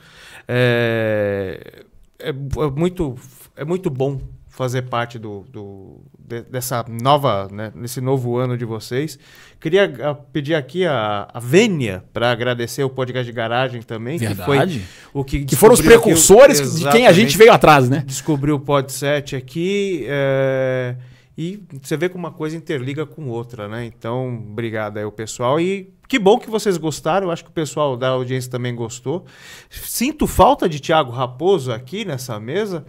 É, 0.47 1.83
é, 2.19 2.29
é 2.29 2.33
muito, 2.75 3.15
é 3.55 3.63
muito 3.63 3.89
bom 3.89 4.19
fazer 4.59 4.81
parte 4.81 5.17
do, 5.17 5.45
do- 5.49 6.01
de- 6.19 6.41
dessa 6.41 6.83
nova, 7.01 7.47
né, 7.49 7.71
nesse 7.73 8.01
novo 8.01 8.35
ano 8.35 8.57
de 8.57 8.65
vocês. 8.65 9.17
Queria 9.57 9.85
ah, 10.03 10.13
pedir 10.13 10.53
aqui 10.53 10.85
a, 10.85 11.29
a 11.33 11.39
Vênia 11.39 12.03
para 12.11 12.29
agradecer 12.29 12.83
o 12.83 12.89
podcast 12.89 13.25
de 13.25 13.31
garagem 13.31 13.81
também, 13.81 14.19
que 14.19 14.27
foi 14.35 14.57
Verdade. 14.57 14.83
o 15.13 15.23
que 15.23 15.45
Que 15.45 15.55
foram 15.55 15.73
os 15.75 15.79
precursores 15.81 16.75
de 16.77 16.89
quem 16.91 17.07
a 17.07 17.13
gente 17.13 17.37
veio 17.37 17.53
atrás, 17.53 17.89
né? 17.89 18.03
descobriu 18.05 18.55
o 18.55 18.59
Podset 18.59 19.33
aqui 19.33 20.03
é, 20.09 20.97
e 21.37 21.63
você 21.81 21.95
vê 21.95 22.09
como 22.09 22.25
uma 22.27 22.33
coisa 22.33 22.57
interliga 22.57 23.05
com 23.05 23.29
outra, 23.29 23.69
né? 23.69 23.85
Então, 23.85 24.27
obrigado 24.51 24.97
aí 24.97 25.05
o 25.05 25.11
pessoal 25.11 25.57
e 25.57 25.89
que 26.05 26.19
bom 26.19 26.37
que 26.37 26.49
vocês 26.49 26.75
gostaram, 26.75 27.27
eu 27.27 27.31
acho 27.31 27.45
que 27.45 27.49
o 27.49 27.53
pessoal 27.53 27.95
da 27.95 28.09
audiência 28.09 28.51
também 28.51 28.75
gostou. 28.75 29.25
Sinto 29.69 30.27
falta 30.27 30.67
de 30.67 30.81
Thiago 30.81 31.11
Raposo 31.13 31.71
aqui 31.71 32.03
nessa 32.03 32.37
mesa. 32.41 32.85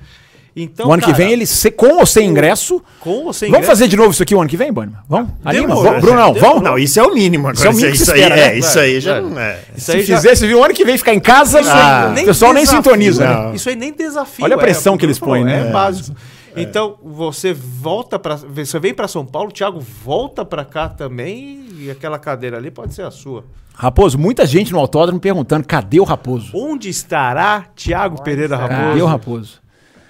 Então, 0.54 0.88
o 0.88 0.92
ano 0.92 1.00
que 1.00 1.06
cara, 1.12 1.16
vem 1.16 1.32
ele, 1.32 1.46
se- 1.46 1.70
com 1.70 1.98
ou 2.00 2.06
sem 2.06 2.28
ingresso. 2.28 2.82
com 2.98 3.26
ou 3.26 3.32
sem 3.32 3.48
Vamos 3.50 3.64
ingresso, 3.64 3.66
fazer 3.66 3.88
de 3.88 3.96
novo 3.96 4.10
isso 4.10 4.22
aqui 4.22 4.34
o 4.34 4.40
ano 4.40 4.48
que 4.50 4.56
vem, 4.56 4.72
Bani? 4.72 4.92
Vamos? 5.08 5.30
Anima? 5.44 5.74
Vamos, 5.76 6.00
Brunão, 6.00 6.32
demorou. 6.32 6.34
vamos? 6.34 6.62
Não, 6.62 6.78
isso 6.78 6.98
é 6.98 7.02
o 7.04 7.14
mínimo 7.14 7.48
agora. 7.48 7.54
Isso 7.56 7.66
é 7.66 7.70
o 7.70 7.74
mínimo 7.74 7.92
que 7.92 7.96
se 7.98 8.02
isso 8.02 8.12
aí, 8.12 8.20
espera, 8.20 8.40
é, 8.40 8.46
né? 8.50 8.58
isso 8.58 8.78
aí 8.78 9.00
já 9.00 9.16
É. 9.16 9.20
não 9.20 9.38
é. 9.40 9.58
Isso 9.76 9.86
Se 9.86 9.92
aí 9.92 10.02
já- 10.02 10.16
fizer, 10.16 10.34
se 10.34 10.46
vir 10.46 10.54
o 10.56 10.64
ano 10.64 10.74
que 10.74 10.84
vem 10.84 10.98
ficar 10.98 11.14
em 11.14 11.20
casa, 11.20 11.60
Ah, 11.64 12.12
o 12.20 12.24
pessoal 12.24 12.52
nem 12.52 12.64
desafio, 12.64 12.82
sintoniza, 12.82 13.24
né? 13.28 13.34
não. 13.34 13.54
Isso 13.54 13.68
aí 13.68 13.76
nem 13.76 13.92
desafio. 13.92 14.44
Olha 14.44 14.56
a 14.56 14.58
pressão 14.58 14.94
é, 14.94 14.98
que 14.98 15.06
eles 15.06 15.18
põem, 15.18 15.44
né? 15.44 15.68
É 15.68 15.72
básico. 15.72 16.16
Então, 16.56 16.96
você 17.00 17.52
volta 17.54 18.18
para 18.18 18.34
Você 18.36 18.78
vem 18.80 18.92
para 18.92 19.06
São 19.06 19.24
Paulo, 19.24 19.50
o 19.50 19.52
Thiago 19.52 19.78
volta 20.04 20.44
para 20.44 20.64
cá 20.64 20.88
também 20.88 21.64
e 21.78 21.88
aquela 21.90 22.18
cadeira 22.18 22.56
ali 22.56 22.72
pode 22.72 22.92
ser 22.92 23.02
a 23.02 23.10
sua. 23.12 23.44
Raposo, 23.72 24.18
muita 24.18 24.44
gente 24.44 24.72
no 24.72 24.78
autódromo 24.80 25.20
perguntando: 25.20 25.64
cadê 25.66 26.00
o 26.00 26.04
Raposo? 26.04 26.50
Onde 26.54 26.88
estará 26.88 27.66
Thiago 27.76 28.20
Pereira 28.22 28.58
Cadê 28.58 28.74
Raposo? 28.74 29.04
o 29.04 29.06
Raposo? 29.06 29.60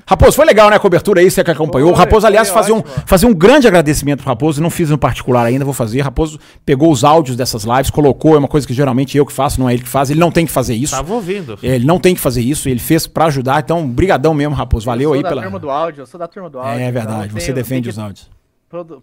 Raposo, 0.07 0.33
foi 0.37 0.45
legal, 0.45 0.69
né, 0.71 0.77
a 0.77 0.81
cobertura 0.81 1.21
aí, 1.21 1.31
você 1.31 1.45
que 1.45 1.51
acompanhou. 1.51 1.89
Foi, 1.91 1.97
o 1.97 1.99
Raposo, 1.99 2.27
aliás, 2.27 2.49
fazia 2.51 2.75
um, 2.75 2.83
fazia 3.07 3.29
um 3.29 3.35
grande 3.35 3.69
agradecimento 3.69 4.19
pro 4.21 4.29
Raposo, 4.29 4.61
não 4.61 4.71
fiz 4.71 4.91
no 4.91 4.99
particular 4.99 5.47
ainda, 5.47 5.65
vou 5.65 5.73
fazer. 5.75 6.01
Raposo 6.01 6.39
pegou 6.67 6.91
os 6.91 7.05
áudios 7.05 7.37
dessas 7.37 7.65
lives, 7.65 7.91
colocou, 7.91 8.35
é 8.35 8.39
uma 8.39 8.49
coisa 8.49 8.67
que 8.67 8.75
geralmente 8.75 9.17
eu 9.17 9.25
que 9.25 9.33
faço, 9.33 9.61
não 9.61 9.69
é 9.69 9.75
ele 9.75 9.83
que 9.83 9.89
faz, 9.89 10.11
ele 10.11 10.19
não 10.21 10.31
tem 10.33 10.45
que 10.47 10.53
fazer 10.53 10.75
isso. 10.75 10.95
Tava 10.97 11.15
ouvindo. 11.15 11.59
É, 11.63 11.77
Ele 11.77 11.85
não 11.87 11.99
tem 12.01 12.15
que 12.15 12.21
fazer 12.21 12.41
isso, 12.43 12.69
ele 12.69 12.81
fez 12.81 13.07
pra 13.07 13.27
ajudar, 13.27 13.63
então, 13.63 13.87
brigadão 13.89 14.35
mesmo, 14.35 14.55
Raposo, 14.55 14.85
valeu 14.87 15.03
eu 15.03 15.09
sou 15.11 15.15
aí 15.17 15.23
da 15.23 15.29
pela... 15.29 15.43
turma 15.43 15.59
do 15.59 15.71
áudio, 15.71 16.03
eu 16.03 16.07
sou 16.07 16.19
da 16.19 16.27
turma 16.27 16.51
do 16.51 16.59
áudio. 16.59 16.73
É 16.73 16.83
então 16.83 16.93
verdade, 16.93 17.29
eu 17.29 17.41
você 17.41 17.47
tenho- 17.47 17.55
defende 17.55 17.89
os 17.89 17.99
áudios. 17.99 18.29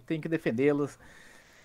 Tenho 0.06 0.20
que 0.20 0.28
defendê-los. 0.28 0.92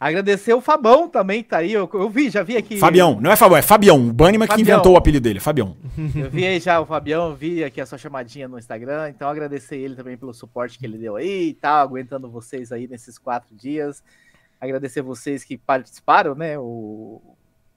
Agradecer 0.03 0.53
o 0.53 0.59
Fabão 0.59 1.07
também, 1.07 1.41
que 1.41 1.47
tá 1.47 1.59
aí. 1.59 1.71
Eu, 1.71 1.89
eu 1.93 2.09
vi, 2.09 2.29
já 2.29 2.43
vi 2.43 2.57
aqui. 2.57 2.77
Fabião, 2.77 3.21
não 3.21 3.31
é 3.31 3.37
Fabião, 3.37 3.57
é 3.57 3.61
Fabião, 3.61 4.09
o 4.09 4.11
Banniman 4.11 4.45
que 4.45 4.59
inventou 4.59 4.91
o 4.91 4.97
apelido 4.97 5.23
dele, 5.23 5.39
Fabião. 5.39 5.77
Eu 6.13 6.29
vi 6.29 6.45
aí 6.45 6.59
já 6.59 6.77
o 6.81 6.85
Fabião, 6.85 7.33
vi 7.33 7.63
aqui 7.63 7.79
a 7.79 7.85
sua 7.85 7.97
chamadinha 7.97 8.49
no 8.49 8.59
Instagram, 8.59 9.07
então 9.07 9.29
agradecer 9.29 9.77
ele 9.77 9.95
também 9.95 10.17
pelo 10.17 10.33
suporte 10.33 10.77
que 10.77 10.85
ele 10.85 10.97
deu 10.97 11.15
aí 11.15 11.51
e 11.51 11.53
tal, 11.53 11.79
aguentando 11.79 12.29
vocês 12.29 12.73
aí 12.73 12.85
nesses 12.85 13.17
quatro 13.17 13.55
dias. 13.55 14.03
Agradecer 14.59 15.01
vocês 15.01 15.45
que 15.45 15.57
participaram, 15.57 16.35
né? 16.35 16.59
O, 16.59 17.21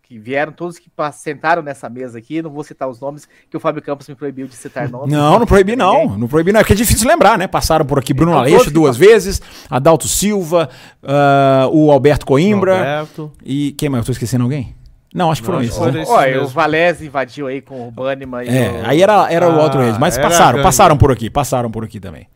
que 0.09 0.19
vieram, 0.19 0.53
todos 0.53 0.79
que 0.79 0.89
sentaram 1.13 1.63
nessa 1.63 1.89
mesa 1.89 2.19
aqui. 2.19 2.41
Não 2.41 2.51
vou 2.51 2.63
citar 2.63 2.89
os 2.89 3.01
nomes, 3.01 3.29
que 3.51 3.57
o 3.57 3.61
Fábio 3.61 3.83
Campos 3.83 4.09
me 4.09 4.15
proibiu 4.15 4.47
de 4.47 4.55
citar 4.55 4.89
nomes. 4.89 5.13
Não, 5.13 5.39
não 5.39 5.47
proibi 5.47 5.75
não, 5.75 6.17
não 6.17 6.29
proibi 6.29 6.53
não, 6.53 6.61
é 6.61 6.65
que 6.65 6.73
é 6.73 6.77
difícil 6.77 7.09
lembrar, 7.09 7.37
né? 7.37 7.47
Passaram 7.49 7.85
por 7.85 7.99
aqui 7.99 8.15
Bruno 8.15 8.31
Então, 8.33 8.41
Aleixo 8.41 8.57
todos 8.59 8.69
que 8.69 8.75
duas 8.75 8.97
vezes, 8.97 9.43
Adalto 9.69 10.07
Silva, 10.07 10.69
ah, 11.03 11.69
o 11.73 11.91
Alberto 11.91 12.25
Coimbra 12.25 12.77
Roberto. 12.77 13.33
e 13.45 13.73
quem 13.73 13.89
mais? 13.89 14.03
Eu 14.03 14.07
tô 14.07 14.13
esquecendo 14.13 14.45
alguém? 14.45 14.75
Não, 15.15 15.31
acho 15.33 15.41
que 15.41 15.47
foram 15.47 15.59
Não, 15.61 15.65
esses. 15.67 15.79
né? 15.95 16.05
Olha, 16.07 16.43
o. 16.43 16.47
Valese 16.49 17.07
invadiu 17.07 17.47
aí 17.47 17.61
com 17.63 17.89
o 17.89 17.91
Banniman 17.91 18.45
e 18.45 18.49
É, 18.49 18.71
o- 18.71 18.87
aí 18.87 19.03
era, 19.03 19.33
era 19.33 19.49
o 19.49 19.59
Ah, 19.59 19.63
outro 19.63 19.83
ex, 19.83 19.97
mas 19.99 20.19
passaram, 20.19 20.63
passaram 20.63 20.97
por 20.99 21.11
aqui, 21.11 21.31
passaram 21.31 21.71
por 21.71 21.83
aqui 21.85 21.99
também. 21.99 22.29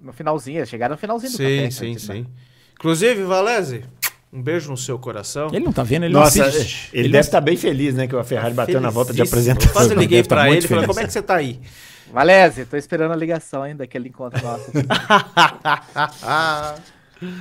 no 0.00 0.12
finalzinho, 0.12 0.64
chegaram 0.66 0.92
no 0.94 0.98
finalzinho 0.98 1.32
do 1.32 1.36
Sim, 1.38 1.56
café, 1.56 1.70
sim, 1.70 1.92
né? 1.94 1.98
sim. 1.98 2.26
Inclusive, 2.78 3.22
Valese, 3.24 3.84
um 4.32 4.42
beijo 4.42 4.70
no 4.70 4.76
seu 4.76 4.98
coração. 4.98 5.48
Ele 5.52 5.64
não 5.64 5.72
tá 5.72 5.82
vendo, 5.82 6.04
ele 6.04 6.12
Nossa, 6.14 6.38
não 6.40 6.46
assiste. 6.48 6.90
ele, 6.92 7.08
deve 7.08 7.26
estar 7.26 7.40
bem 7.40 7.56
feliz, 7.56 7.94
né? 7.94 8.06
Que 8.06 8.14
a 8.16 8.24
Ferrari 8.24 8.54
bateu 8.54 8.80
na 8.80 8.90
volta 8.90 9.12
de 9.14 9.22
apresentação. 9.22 9.72
Quase 9.72 9.94
liguei 9.94 10.22
tá 10.22 10.28
pra 10.36 10.44
muito 10.44 10.56
ele 10.58 10.64
e 10.66 10.68
falei, 10.68 10.86
como 10.86 11.00
é 11.00 11.04
que 11.06 11.12
você 11.12 11.22
tá 11.22 11.36
aí? 11.36 11.60
Valese, 12.12 12.64
tô 12.64 12.76
esperando 12.76 13.12
a 13.12 13.16
ligação 13.16 13.62
ainda, 13.62 13.84
aquele 13.84 14.08
encontro 14.08 14.40
nosso. 14.44 14.70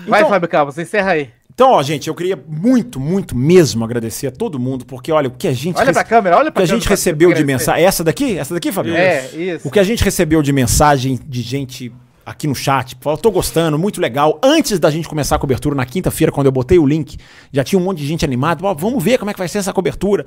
Vai, 0.08 0.22
Então- 0.22 0.30
Fábio 0.30 0.48
Campos, 0.50 0.78
encerra 0.78 1.12
aí. 1.12 1.30
Então, 1.54 1.70
ó, 1.72 1.82
gente, 1.82 2.08
eu 2.10 2.16
queria 2.16 2.38
muito, 2.48 3.00
muito 3.00 3.34
mesmo 3.36 3.86
agradecer 3.86 4.28
a 4.28 4.32
todo 4.32 4.60
mundo, 4.60 4.86
porque 4.86 5.10
olha, 5.12 5.30
o 5.30 5.32
que 5.32 5.48
a 5.48 5.54
gente 5.54 5.78
Olha 5.78 5.86
rece- 5.86 5.94
pra 5.94 6.04
câmera, 6.04 6.38
olha 6.38 6.50
o 6.50 6.52
pra 6.52 6.62
que 6.62 6.66
a 6.66 6.68
câmera. 6.68 6.76
gente 6.80 6.84
pra 6.88 6.90
recebeu 6.96 7.34
de 7.34 7.46
mensagem, 7.46 7.86
essa 7.86 8.04
daqui? 8.04 8.38
Essa 8.38 8.54
daqui, 8.54 8.74
Fabio? 8.74 8.94
É, 8.94 9.26
isso. 9.34 9.66
O 9.66 9.72
que 9.72 9.80
a 9.80 9.84
gente 9.84 10.04
recebeu 10.04 10.42
de 10.42 10.52
mensagem 10.52 11.18
de 11.26 11.42
gente 11.42 11.94
aqui 12.26 12.48
no 12.48 12.56
chat, 12.56 12.98
falou, 13.00 13.18
tô 13.18 13.30
gostando, 13.30 13.78
muito 13.78 14.02
legal. 14.02 14.40
Antes 14.42 14.80
da 14.80 14.90
gente 14.90 15.08
começar 15.08 15.36
a 15.36 15.40
cobertura 15.40 15.76
na 15.76 15.86
quinta-feira, 15.86 16.32
quando 16.32 16.48
eu 16.48 16.52
botei 16.52 16.80
o 16.80 16.86
link, 16.86 17.18
já 17.52 17.64
tinha 17.64 17.80
um 17.80 17.84
monte 17.84 18.00
de 18.00 18.08
gente 18.08 18.26
animada. 18.26 18.74
Vamos 18.74 19.04
ver 19.04 19.20
como 19.20 19.30
é 19.30 19.34
que 19.34 19.40
vai 19.40 19.48
ser 19.48 19.60
essa 19.60 19.72
cobertura. 19.72 20.26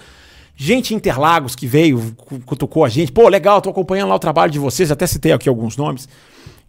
Gente 0.55 0.95
Interlagos 0.95 1.55
que 1.55 1.67
veio, 1.67 2.17
cutucou 2.45 2.85
a 2.85 2.89
gente. 2.89 3.13
Pô, 3.13 3.29
legal, 3.29 3.61
tô 3.61 3.71
acompanhando 3.71 4.09
lá 4.09 4.15
o 4.15 4.19
trabalho 4.19 4.51
de 4.51 4.59
vocês, 4.59 4.91
até 4.91 5.07
citei 5.07 5.33
aqui 5.33 5.49
alguns 5.49 5.77
nomes. 5.77 6.09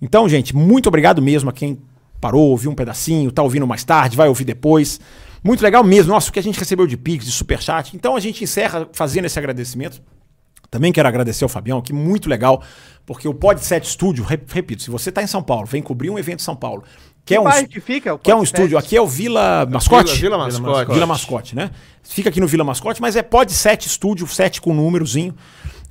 Então, 0.01 0.27
gente, 0.27 0.55
muito 0.55 0.87
obrigado 0.87 1.21
mesmo 1.21 1.49
a 1.49 1.53
quem 1.53 1.79
parou, 2.19 2.49
ouviu 2.49 2.71
um 2.71 2.75
pedacinho, 2.75 3.31
tá 3.31 3.41
ouvindo 3.41 3.65
mais 3.65 3.83
tarde, 3.83 4.17
vai 4.17 4.27
ouvir 4.27 4.45
depois. 4.45 4.99
Muito 5.43 5.61
legal 5.61 5.83
mesmo. 5.83 6.11
Nossa, 6.11 6.29
o 6.29 6.33
que 6.33 6.39
a 6.39 6.43
gente 6.43 6.59
recebeu 6.59 6.85
de 6.85 6.97
Pix, 6.97 7.25
de 7.25 7.31
Superchat. 7.31 7.95
Então 7.95 8.15
a 8.15 8.19
gente 8.19 8.43
encerra 8.43 8.87
fazendo 8.93 9.25
esse 9.25 9.39
agradecimento. 9.39 10.01
Também 10.69 10.91
quero 10.91 11.07
agradecer 11.07 11.43
ao 11.43 11.49
Fabião, 11.49 11.81
que 11.81 11.91
muito 11.91 12.29
legal, 12.29 12.61
porque 13.05 13.27
o 13.27 13.33
Pod 13.33 13.63
7 13.63 13.87
Studio, 13.87 14.23
repito, 14.23 14.83
se 14.83 14.91
você 14.91 15.09
está 15.09 15.23
em 15.23 15.27
São 15.27 15.41
Paulo, 15.41 15.65
vem 15.65 15.81
cobrir 15.81 16.09
um 16.09 16.19
evento 16.19 16.41
em 16.41 16.43
São 16.43 16.55
Paulo, 16.55 16.83
quer 17.25 17.35
Que 17.35 17.39
um, 17.41 17.67
que 17.67 17.79
fica? 17.79 18.17
quer 18.19 18.35
um 18.35 18.43
estúdio, 18.43 18.77
7? 18.77 18.85
aqui 18.85 18.95
é 18.95 19.01
o 19.01 19.07
Vila 19.07 19.67
Mascote? 19.69 20.15
Vila, 20.15 20.37
Vila 20.37 20.37
Mascote. 20.37 20.93
Vila 20.93 21.05
Mascote, 21.07 21.55
né? 21.55 21.71
Fica 22.03 22.29
aqui 22.29 22.39
no 22.39 22.47
Vila 22.47 22.63
Mascote, 22.63 23.01
mas 23.01 23.15
é 23.15 23.23
Pod 23.23 23.51
7 23.51 23.87
Estúdio, 23.87 24.27
7 24.27 24.61
com 24.61 24.73
númerozinho. 24.73 25.35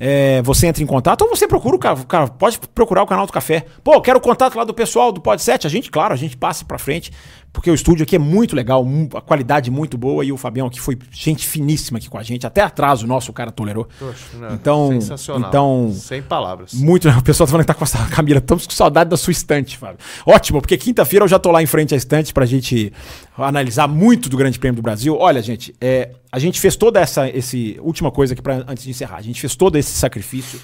É, 0.00 0.40
você 0.42 0.68
entra 0.68 0.80
em 0.80 0.86
contato 0.86 1.22
ou 1.22 1.28
você 1.28 1.48
procura 1.48 1.74
o 1.74 1.78
cara, 1.78 2.04
cara, 2.04 2.28
pode 2.28 2.56
procurar 2.72 3.02
o 3.02 3.06
canal 3.06 3.26
do 3.26 3.32
café. 3.32 3.66
Pô, 3.82 4.00
quero 4.00 4.18
o 4.18 4.22
contato 4.22 4.54
lá 4.56 4.62
do 4.62 4.72
pessoal 4.72 5.10
do 5.10 5.20
Pod 5.20 5.42
7. 5.42 5.66
A 5.66 5.70
gente, 5.70 5.90
claro, 5.90 6.14
a 6.14 6.16
gente 6.16 6.36
passa 6.36 6.64
pra 6.64 6.78
frente, 6.78 7.10
porque 7.58 7.72
o 7.72 7.74
estúdio 7.74 8.04
aqui 8.04 8.14
é 8.14 8.20
muito 8.20 8.54
legal, 8.54 8.86
a 9.16 9.20
qualidade 9.20 9.68
muito 9.68 9.98
boa 9.98 10.24
e 10.24 10.30
o 10.30 10.36
Fabião 10.36 10.68
aqui 10.68 10.80
foi 10.80 10.96
gente 11.10 11.44
finíssima 11.44 11.98
aqui 11.98 12.08
com 12.08 12.16
a 12.16 12.22
gente, 12.22 12.46
até 12.46 12.60
atrás 12.60 13.02
o 13.02 13.06
nosso 13.08 13.32
cara 13.32 13.50
tolerou. 13.50 13.88
Poxa, 13.98 14.38
né? 14.38 14.50
Então- 14.52 14.92
sensacional. 14.92 15.48
então- 15.48 15.92
sem 15.92 16.22
palavras. 16.22 16.72
Muito, 16.72 17.08
o 17.08 17.20
pessoal 17.20 17.48
tá 17.48 17.50
falando 17.50 17.64
que 17.64 17.66
tá 17.66 17.74
com 17.74 17.82
essa 17.82 17.98
Camila, 18.14 18.38
estamos 18.38 18.64
com 18.64 18.72
saudade 18.72 19.10
da 19.10 19.16
sua 19.16 19.32
estante, 19.32 19.76
Fábio. 19.76 19.98
Ótimo, 20.24 20.60
porque 20.60 20.78
quinta-feira 20.78 21.24
eu 21.24 21.28
já 21.28 21.36
tô 21.36 21.50
lá 21.50 21.60
em 21.60 21.66
frente 21.66 21.92
à 21.92 21.96
estante 21.96 22.32
pra 22.32 22.46
gente 22.46 22.92
analisar 23.36 23.88
muito 23.88 24.28
do 24.28 24.36
Grande 24.36 24.56
Prêmio 24.56 24.76
do 24.76 24.82
Brasil. 24.82 25.16
Olha, 25.18 25.42
gente, 25.42 25.74
é, 25.80 26.12
a 26.30 26.38
gente 26.38 26.60
fez 26.60 26.76
toda 26.76 27.00
essa 27.00 27.28
esse 27.28 27.76
última 27.82 28.12
coisa 28.12 28.34
aqui 28.34 28.42
para 28.42 28.64
antes 28.68 28.84
de 28.84 28.90
encerrar. 28.90 29.16
A 29.16 29.22
gente 29.22 29.40
fez 29.40 29.56
todo 29.56 29.74
esse 29.74 29.90
sacrifício, 29.90 30.60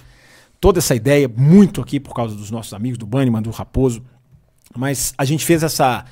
toda 0.60 0.78
essa 0.78 0.94
ideia 0.94 1.28
muito 1.28 1.80
aqui 1.80 1.98
por 1.98 2.14
causa 2.14 2.36
dos 2.36 2.52
nossos 2.52 2.72
amigos 2.72 2.98
do 2.98 3.04
Banniman, 3.04 3.42
do 3.42 3.50
Raposo, 3.50 4.00
mas 4.76 5.12
a 5.18 5.24
gente 5.24 5.44
fez 5.44 5.64
essa 5.64 6.04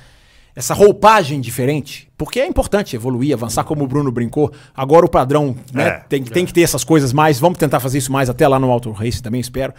essa 0.55 0.73
roupagem 0.73 1.41
diferente, 1.41 2.09
porque 2.17 2.39
é 2.39 2.47
importante 2.47 2.95
evoluir, 2.95 3.33
avançar, 3.33 3.63
como 3.63 3.83
o 3.83 3.87
Bruno 3.87 4.11
brincou. 4.11 4.51
Agora 4.75 5.05
o 5.05 5.09
padrão 5.09 5.55
né, 5.73 5.87
É, 5.87 5.91
tem, 6.07 6.23
tem 6.23 6.45
que 6.45 6.53
ter 6.53 6.61
essas 6.61 6.83
coisas 6.83 7.11
mais. 7.11 7.39
Vamos 7.39 7.57
tentar 7.57 7.79
fazer 7.79 7.97
isso 7.97 8.11
mais 8.11 8.29
até 8.29 8.47
lá 8.47 8.59
no 8.59 8.69
Auto 8.69 8.91
Race 8.91 9.21
também, 9.21 9.41
espero. 9.41 9.73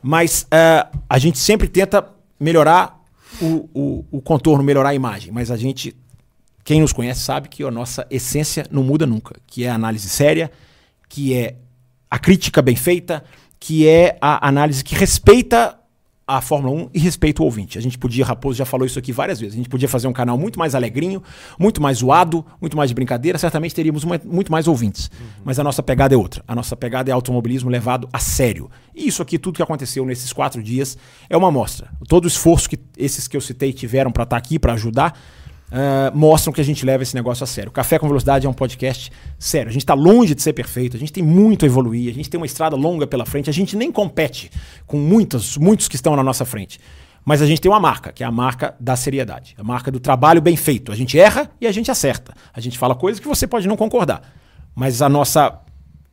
Mas 0.00 0.46
eh, 0.50 0.86
a 1.08 1.18
gente 1.18 1.38
sempre 1.38 1.66
tenta 1.66 2.06
melhorar 2.38 3.02
o, 3.40 3.68
o, 3.74 4.04
o 4.12 4.22
contorno, 4.22 4.62
melhorar 4.62 4.90
a 4.90 4.94
imagem. 4.94 5.32
Mas 5.32 5.50
a 5.50 5.56
gente, 5.56 5.96
quem 6.62 6.80
nos 6.80 6.92
conhece, 6.92 7.20
sabe 7.20 7.48
que 7.48 7.64
a 7.64 7.70
nossa 7.70 8.06
essência 8.08 8.64
não 8.70 8.84
muda 8.84 9.06
nunca. 9.06 9.34
Que 9.44 9.64
é 9.64 9.70
a 9.70 9.74
análise 9.74 10.08
séria, 10.08 10.52
que 11.08 11.34
é 11.34 11.56
a 12.08 12.18
crítica 12.18 12.62
bem 12.62 12.76
feita, 12.76 13.24
que 13.58 13.88
é 13.88 14.16
a 14.20 14.46
análise 14.46 14.84
que 14.84 14.94
respeita 14.94 15.76
a 16.28 16.40
Fórmula 16.40 16.74
1 16.74 16.90
e 16.92 16.98
respeita 16.98 17.40
o 17.40 17.44
ouvinte. 17.44 17.78
A 17.78 17.80
gente 17.80 17.96
podia, 17.96 18.24
Raposo 18.24 18.58
já 18.58 18.64
falou 18.64 18.84
isso 18.84 18.98
aqui 18.98 19.12
várias 19.12 19.38
vezes, 19.38 19.54
a 19.54 19.58
gente 19.58 19.68
podia 19.68 19.88
fazer 19.88 20.08
um 20.08 20.12
canal 20.12 20.36
muito 20.36 20.58
mais 20.58 20.74
alegrinho, 20.74 21.22
muito 21.58 21.80
mais 21.80 21.98
zoado, 21.98 22.44
muito 22.60 22.76
mais 22.76 22.90
de 22.90 22.94
brincadeira, 22.94 23.38
certamente 23.38 23.74
teríamos 23.74 24.02
uma- 24.02 24.20
muito 24.24 24.50
mais 24.50 24.66
ouvintes. 24.66 25.08
Mas 25.44 25.58
a 25.60 25.62
nossa 25.64 25.82
pegada 25.84 26.14
é 26.14 26.18
outra. 26.18 26.42
A 26.48 26.54
nossa 26.54 26.74
pegada 26.76 27.10
é 27.10 27.12
automobilismo 27.12 27.70
levado 27.70 28.08
a 28.12 28.18
sério. 28.18 28.68
E 28.94 29.06
isso 29.06 29.22
aqui, 29.22 29.38
tudo 29.38 29.54
que 29.56 29.62
aconteceu 29.62 30.04
nesses 30.04 30.32
quatro 30.32 30.60
dias, 30.62 30.98
é 31.30 31.36
uma 31.36 31.46
amostra. 31.48 31.90
Todo 32.08 32.24
o 32.24 32.28
esforço 32.28 32.68
que 32.68 32.78
esses 32.98 33.28
que 33.28 33.36
eu 33.36 33.40
citei 33.40 33.72
tiveram 33.72 34.10
para 34.10 34.24
estar 34.24 34.36
aqui, 34.36 34.58
para 34.58 34.72
ajudar, 34.72 35.16
ah, 35.70 36.12
mostram 36.14 36.52
que 36.52 36.60
a 36.60 36.64
gente 36.64 36.84
leva 36.84 37.02
esse 37.02 37.14
negócio 37.14 37.44
a 37.44 37.46
sério. 37.46 37.70
Café 37.70 37.98
com 37.98 38.06
Velocidade 38.06 38.46
é 38.46 38.48
um 38.48 38.52
podcast 38.52 39.10
sério. 39.38 39.68
A 39.68 39.72
gente 39.72 39.82
está 39.82 39.94
longe 39.94 40.34
de 40.34 40.42
ser 40.42 40.52
perfeito, 40.52 40.96
a 40.96 41.00
gente 41.00 41.12
tem 41.12 41.22
muito 41.22 41.64
a 41.64 41.66
evoluir, 41.66 42.10
a 42.10 42.14
gente 42.14 42.30
tem 42.30 42.38
uma 42.38 42.46
estrada 42.46 42.76
longa 42.76 43.06
pela 43.06 43.26
frente, 43.26 43.50
a 43.50 43.52
gente 43.52 43.76
nem 43.76 43.90
compete 43.90 44.50
com 44.86 44.98
muitos, 44.98 45.56
muitos 45.56 45.88
que 45.88 45.96
estão 45.96 46.14
na 46.14 46.22
nossa 46.22 46.44
frente. 46.44 46.78
Mas 47.24 47.42
a 47.42 47.46
gente 47.46 47.60
tem 47.60 47.70
uma 47.70 47.80
marca, 47.80 48.12
que 48.12 48.22
é 48.22 48.26
a 48.26 48.30
marca 48.30 48.76
da 48.78 48.94
seriedade, 48.94 49.56
a 49.58 49.64
marca 49.64 49.90
do 49.90 49.98
trabalho 49.98 50.40
bem 50.40 50.56
feito. 50.56 50.92
A 50.92 50.94
gente 50.94 51.18
erra 51.18 51.50
e 51.60 51.66
a 51.66 51.72
gente 51.72 51.90
acerta. 51.90 52.32
A 52.54 52.60
gente 52.60 52.78
fala 52.78 52.94
coisas 52.94 53.18
que 53.18 53.26
você 53.26 53.48
pode 53.48 53.66
não 53.66 53.76
concordar. 53.76 54.22
Mas 54.76 55.02
a 55.02 55.08
nossa 55.08 55.60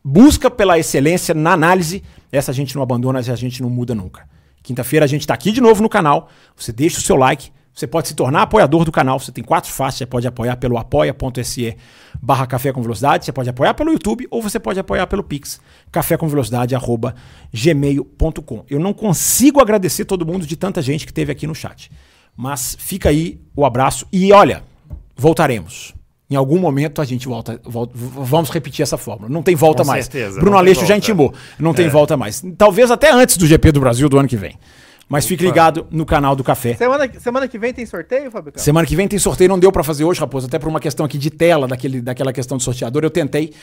busca 0.04 0.50
pela 0.50 0.80
excelência 0.80 1.36
na 1.36 1.52
análise, 1.52 2.02
essa 2.32 2.50
a 2.50 2.54
gente 2.54 2.76
não 2.76 2.82
abandona, 2.82 3.20
essa 3.20 3.32
a 3.32 3.36
gente 3.36 3.62
não 3.62 3.70
muda 3.70 3.94
nunca. 3.94 4.28
Quinta-feira 4.64 5.06
a 5.06 5.08
gente 5.08 5.22
está 5.22 5.36
aqui 5.36 5.52
de 5.52 5.62
novo 5.62 5.84
no 5.84 5.90
canal. 5.90 6.30
Você 6.56 6.72
deixa 6.72 6.98
o 6.98 7.02
seu 7.02 7.16
like. 7.16 7.52
Você 7.74 7.88
pode 7.88 8.08
se 8.08 8.14
tornar 8.14 8.44
apoiador 8.44 8.86
do 8.86 8.91
canal. 8.91 9.20
Você 9.20 9.32
tem 9.32 9.44
quatro 9.44 9.72
faces. 9.72 9.98
Você 10.00 10.06
pode 10.06 10.28
apoiar 10.28 10.56
pelo 10.58 10.78
apoia.se 10.78 11.76
barra 12.22 12.45
café 12.45 12.72
com 12.72 12.82
velocidade. 12.82 13.26
Você 13.26 13.32
pode 13.32 13.50
apoiar 13.50 13.74
pelo 13.74 13.91
YouTube 13.91 14.28
ou 14.30 14.41
você 14.41 14.60
pode 14.60 14.80
apoiar 14.80 15.08
pelo 15.08 15.24
Pix. 15.24 15.60
Café 15.91 16.16
com 16.16 16.28
velocidade 16.28 16.76
arroba 16.76 17.16
gmail.com. 17.52 18.64
Eu 18.70 18.80
não 18.80 18.94
consigo 18.94 19.60
agradecer 19.62 20.06
todo 20.06 20.26
mundo 20.26 20.45
de 20.45 20.56
tanta 20.56 20.82
gente 20.82 21.06
que 21.06 21.14
teve 21.14 21.32
aqui 21.32 21.48
no 21.48 21.56
chat. 21.56 21.90
Mas 22.36 22.76
fica 22.80 23.10
aí 23.10 23.40
o 23.56 23.66
abraço. 23.66 24.06
E 24.12 24.32
olha, 24.32 24.64
voltaremos. 25.16 25.94
Em 26.30 26.36
algum 26.36 26.58
momento 26.60 27.02
a 27.02 27.06
gente 27.06 27.28
volta, 27.28 27.60
volta- 27.64 27.94
vamos 27.95 28.50
repetir 28.50 28.82
essa 28.82 28.98
fórmula. 28.98 29.30
Não 29.30 29.44
tem 29.44 29.56
volta 29.56 29.84
Com 29.84 29.90
mais. 29.90 30.06
certeza, 30.06 30.40
Bruno 30.40 30.58
Aleixo 30.58 30.82
já 30.82 30.88
volta. 30.88 30.98
intimou. 30.98 31.34
Não 31.60 31.74
tem 31.74 31.86
É. 31.86 31.90
volta 31.90 32.18
mais. 32.18 32.44
Talvez 32.58 32.90
até 32.90 33.12
antes 33.12 33.38
do 33.38 33.45
GP 33.45 33.72
do 33.72 33.80
Brasil 33.80 34.10
do 34.10 34.18
ano 34.18 34.28
que 34.28 34.38
vem. 34.38 34.58
Mas 35.08 35.26
fique 35.26 35.44
ligado 35.44 35.86
no 35.92 36.06
canal 36.06 36.36
do 36.36 36.44
Café. 36.44 36.76
Semana, 36.76 37.10
semana 37.20 37.48
que 37.48 37.60
vem 37.60 37.74
tem 37.74 37.86
sorteio, 37.86 38.32
Fábio? 38.32 38.54
Semana 38.56 38.88
que 38.88 38.96
vem 38.96 39.08
tem 39.08 39.20
sorteio, 39.20 39.50
não 39.50 39.60
deu 39.60 39.72
pra 39.72 39.84
fazer 39.84 40.04
hoje, 40.04 40.20
Raposo, 40.20 40.48
até 40.48 40.58
por 40.58 40.70
uma 40.70 40.80
questão 40.80 41.06
aqui 41.06 41.18
de 41.18 41.30
tela, 41.30 41.68
daquele, 41.68 42.02
daquela 42.02 42.32
questão 42.32 42.58
de 42.58 42.64
sorteador. 42.64 43.04
Eu 43.04 43.10
tentei, 43.10 43.54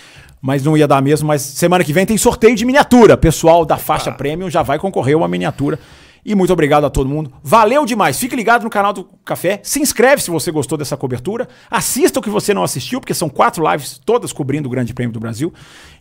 mas 0.40 0.62
não 0.62 0.76
ia 0.76 0.86
dar 0.86 1.02
mesmo. 1.02 1.26
Mas 1.26 1.42
semana 1.42 1.82
que 1.82 1.92
vem 1.92 2.06
tem 2.06 2.16
sorteio 2.16 2.54
de 2.54 2.64
miniatura. 2.64 3.16
Pessoal 3.16 3.64
da 3.64 3.76
faixa 3.76 4.12
premium 4.12 4.50
já 4.50 4.62
vai 4.62 4.78
concorrer 4.78 5.14
a 5.14 5.18
uma 5.18 5.28
miniatura. 5.28 5.78
E 6.24 6.34
muito 6.34 6.52
obrigado 6.52 6.84
a 6.84 6.90
todo 6.90 7.08
mundo. 7.08 7.32
Valeu 7.42 7.84
demais. 7.86 8.18
Fique 8.18 8.36
ligado 8.36 8.62
no 8.62 8.70
canal 8.70 8.92
do 8.92 9.08
Café. 9.24 9.60
Se 9.62 9.80
inscreve 9.80 10.22
se 10.22 10.30
você 10.30 10.50
gostou 10.50 10.76
dessa 10.76 10.96
cobertura. 10.96 11.48
Assista 11.70 12.20
o 12.20 12.22
que 12.22 12.30
você 12.30 12.52
não 12.52 12.62
assistiu, 12.62 13.00
porque 13.00 13.14
são 13.14 13.28
quatro 13.28 13.68
lives 13.70 14.00
todas 14.04 14.32
cobrindo 14.32 14.68
o 14.68 14.70
Grande 14.70 14.92
Prêmio 14.92 15.12
do 15.12 15.20
Brasil. 15.20 15.52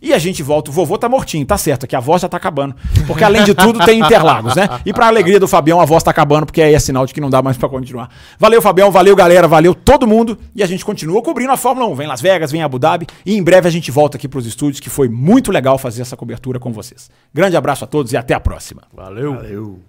E 0.02 0.14
a 0.14 0.18
gente 0.18 0.44
volta. 0.44 0.72
O 0.72 0.74
vovô 0.74 0.98
tá 0.98 1.08
mortinho, 1.08 1.46
tá 1.46 1.58
certo, 1.58 1.88
que 1.88 1.96
a 1.96 2.00
voz 2.00 2.22
já 2.22 2.30
tá 2.30 2.38
acabando. 2.38 2.76
Porque 3.08 3.24
além 3.24 3.44
de 3.44 3.54
tudo 3.54 3.80
tem 3.86 4.00
Interlagos, 4.00 4.56
né? 4.56 4.68
E 4.86 4.94
pra 4.94 5.08
alegria 5.08 5.40
do 5.40 5.48
Fabião, 5.48 5.80
a 5.80 5.86
voz 5.86 6.04
tá 6.04 6.12
acabando, 6.12 6.46
porque 6.46 6.62
aí 6.62 6.74
é 6.74 6.80
sinal 6.80 7.06
de 7.06 7.14
que 7.14 7.22
não 7.22 7.30
dá 7.30 7.42
mais 7.42 7.58
pra 7.58 7.70
continuar. 7.70 8.10
Valeu, 8.38 8.62
Fabião. 8.62 8.92
Valeu, 8.92 9.16
galera. 9.16 9.48
Valeu 9.48 9.74
todo 9.74 10.08
mundo. 10.08 10.38
E 10.56 10.64
a 10.64 10.68
gente 10.68 10.84
continua 10.84 11.22
cobrindo 11.22 11.52
a 11.52 11.58
Fórmula 11.58 11.88
1. 11.88 11.96
Vem 11.96 12.08
Las 12.08 12.22
Vegas, 12.22 12.52
vem 12.52 12.64
Abu 12.64 12.80
Dhabi. 12.80 13.08
E 13.26 13.36
em 13.36 13.44
breve 13.44 13.68
a 13.68 13.72
gente 13.72 13.92
volta 13.92 14.18
aqui 14.18 14.28
pros 14.28 14.46
estúdios, 14.46 14.80
que 14.80 14.90
foi 14.90 15.08
muito 15.10 15.52
legal 15.52 15.78
fazer 15.78 16.02
essa 16.02 16.18
cobertura 16.18 16.60
com 16.60 16.72
vocês. 16.72 17.10
Grande 17.34 17.56
abraço 17.56 17.84
a 17.84 17.88
todos 17.88 18.14
e 18.14 18.18
até 18.18 18.34
a 18.34 18.40
próxima. 18.40 18.84
Valeu. 18.94 19.36
Valeu. 19.36 19.89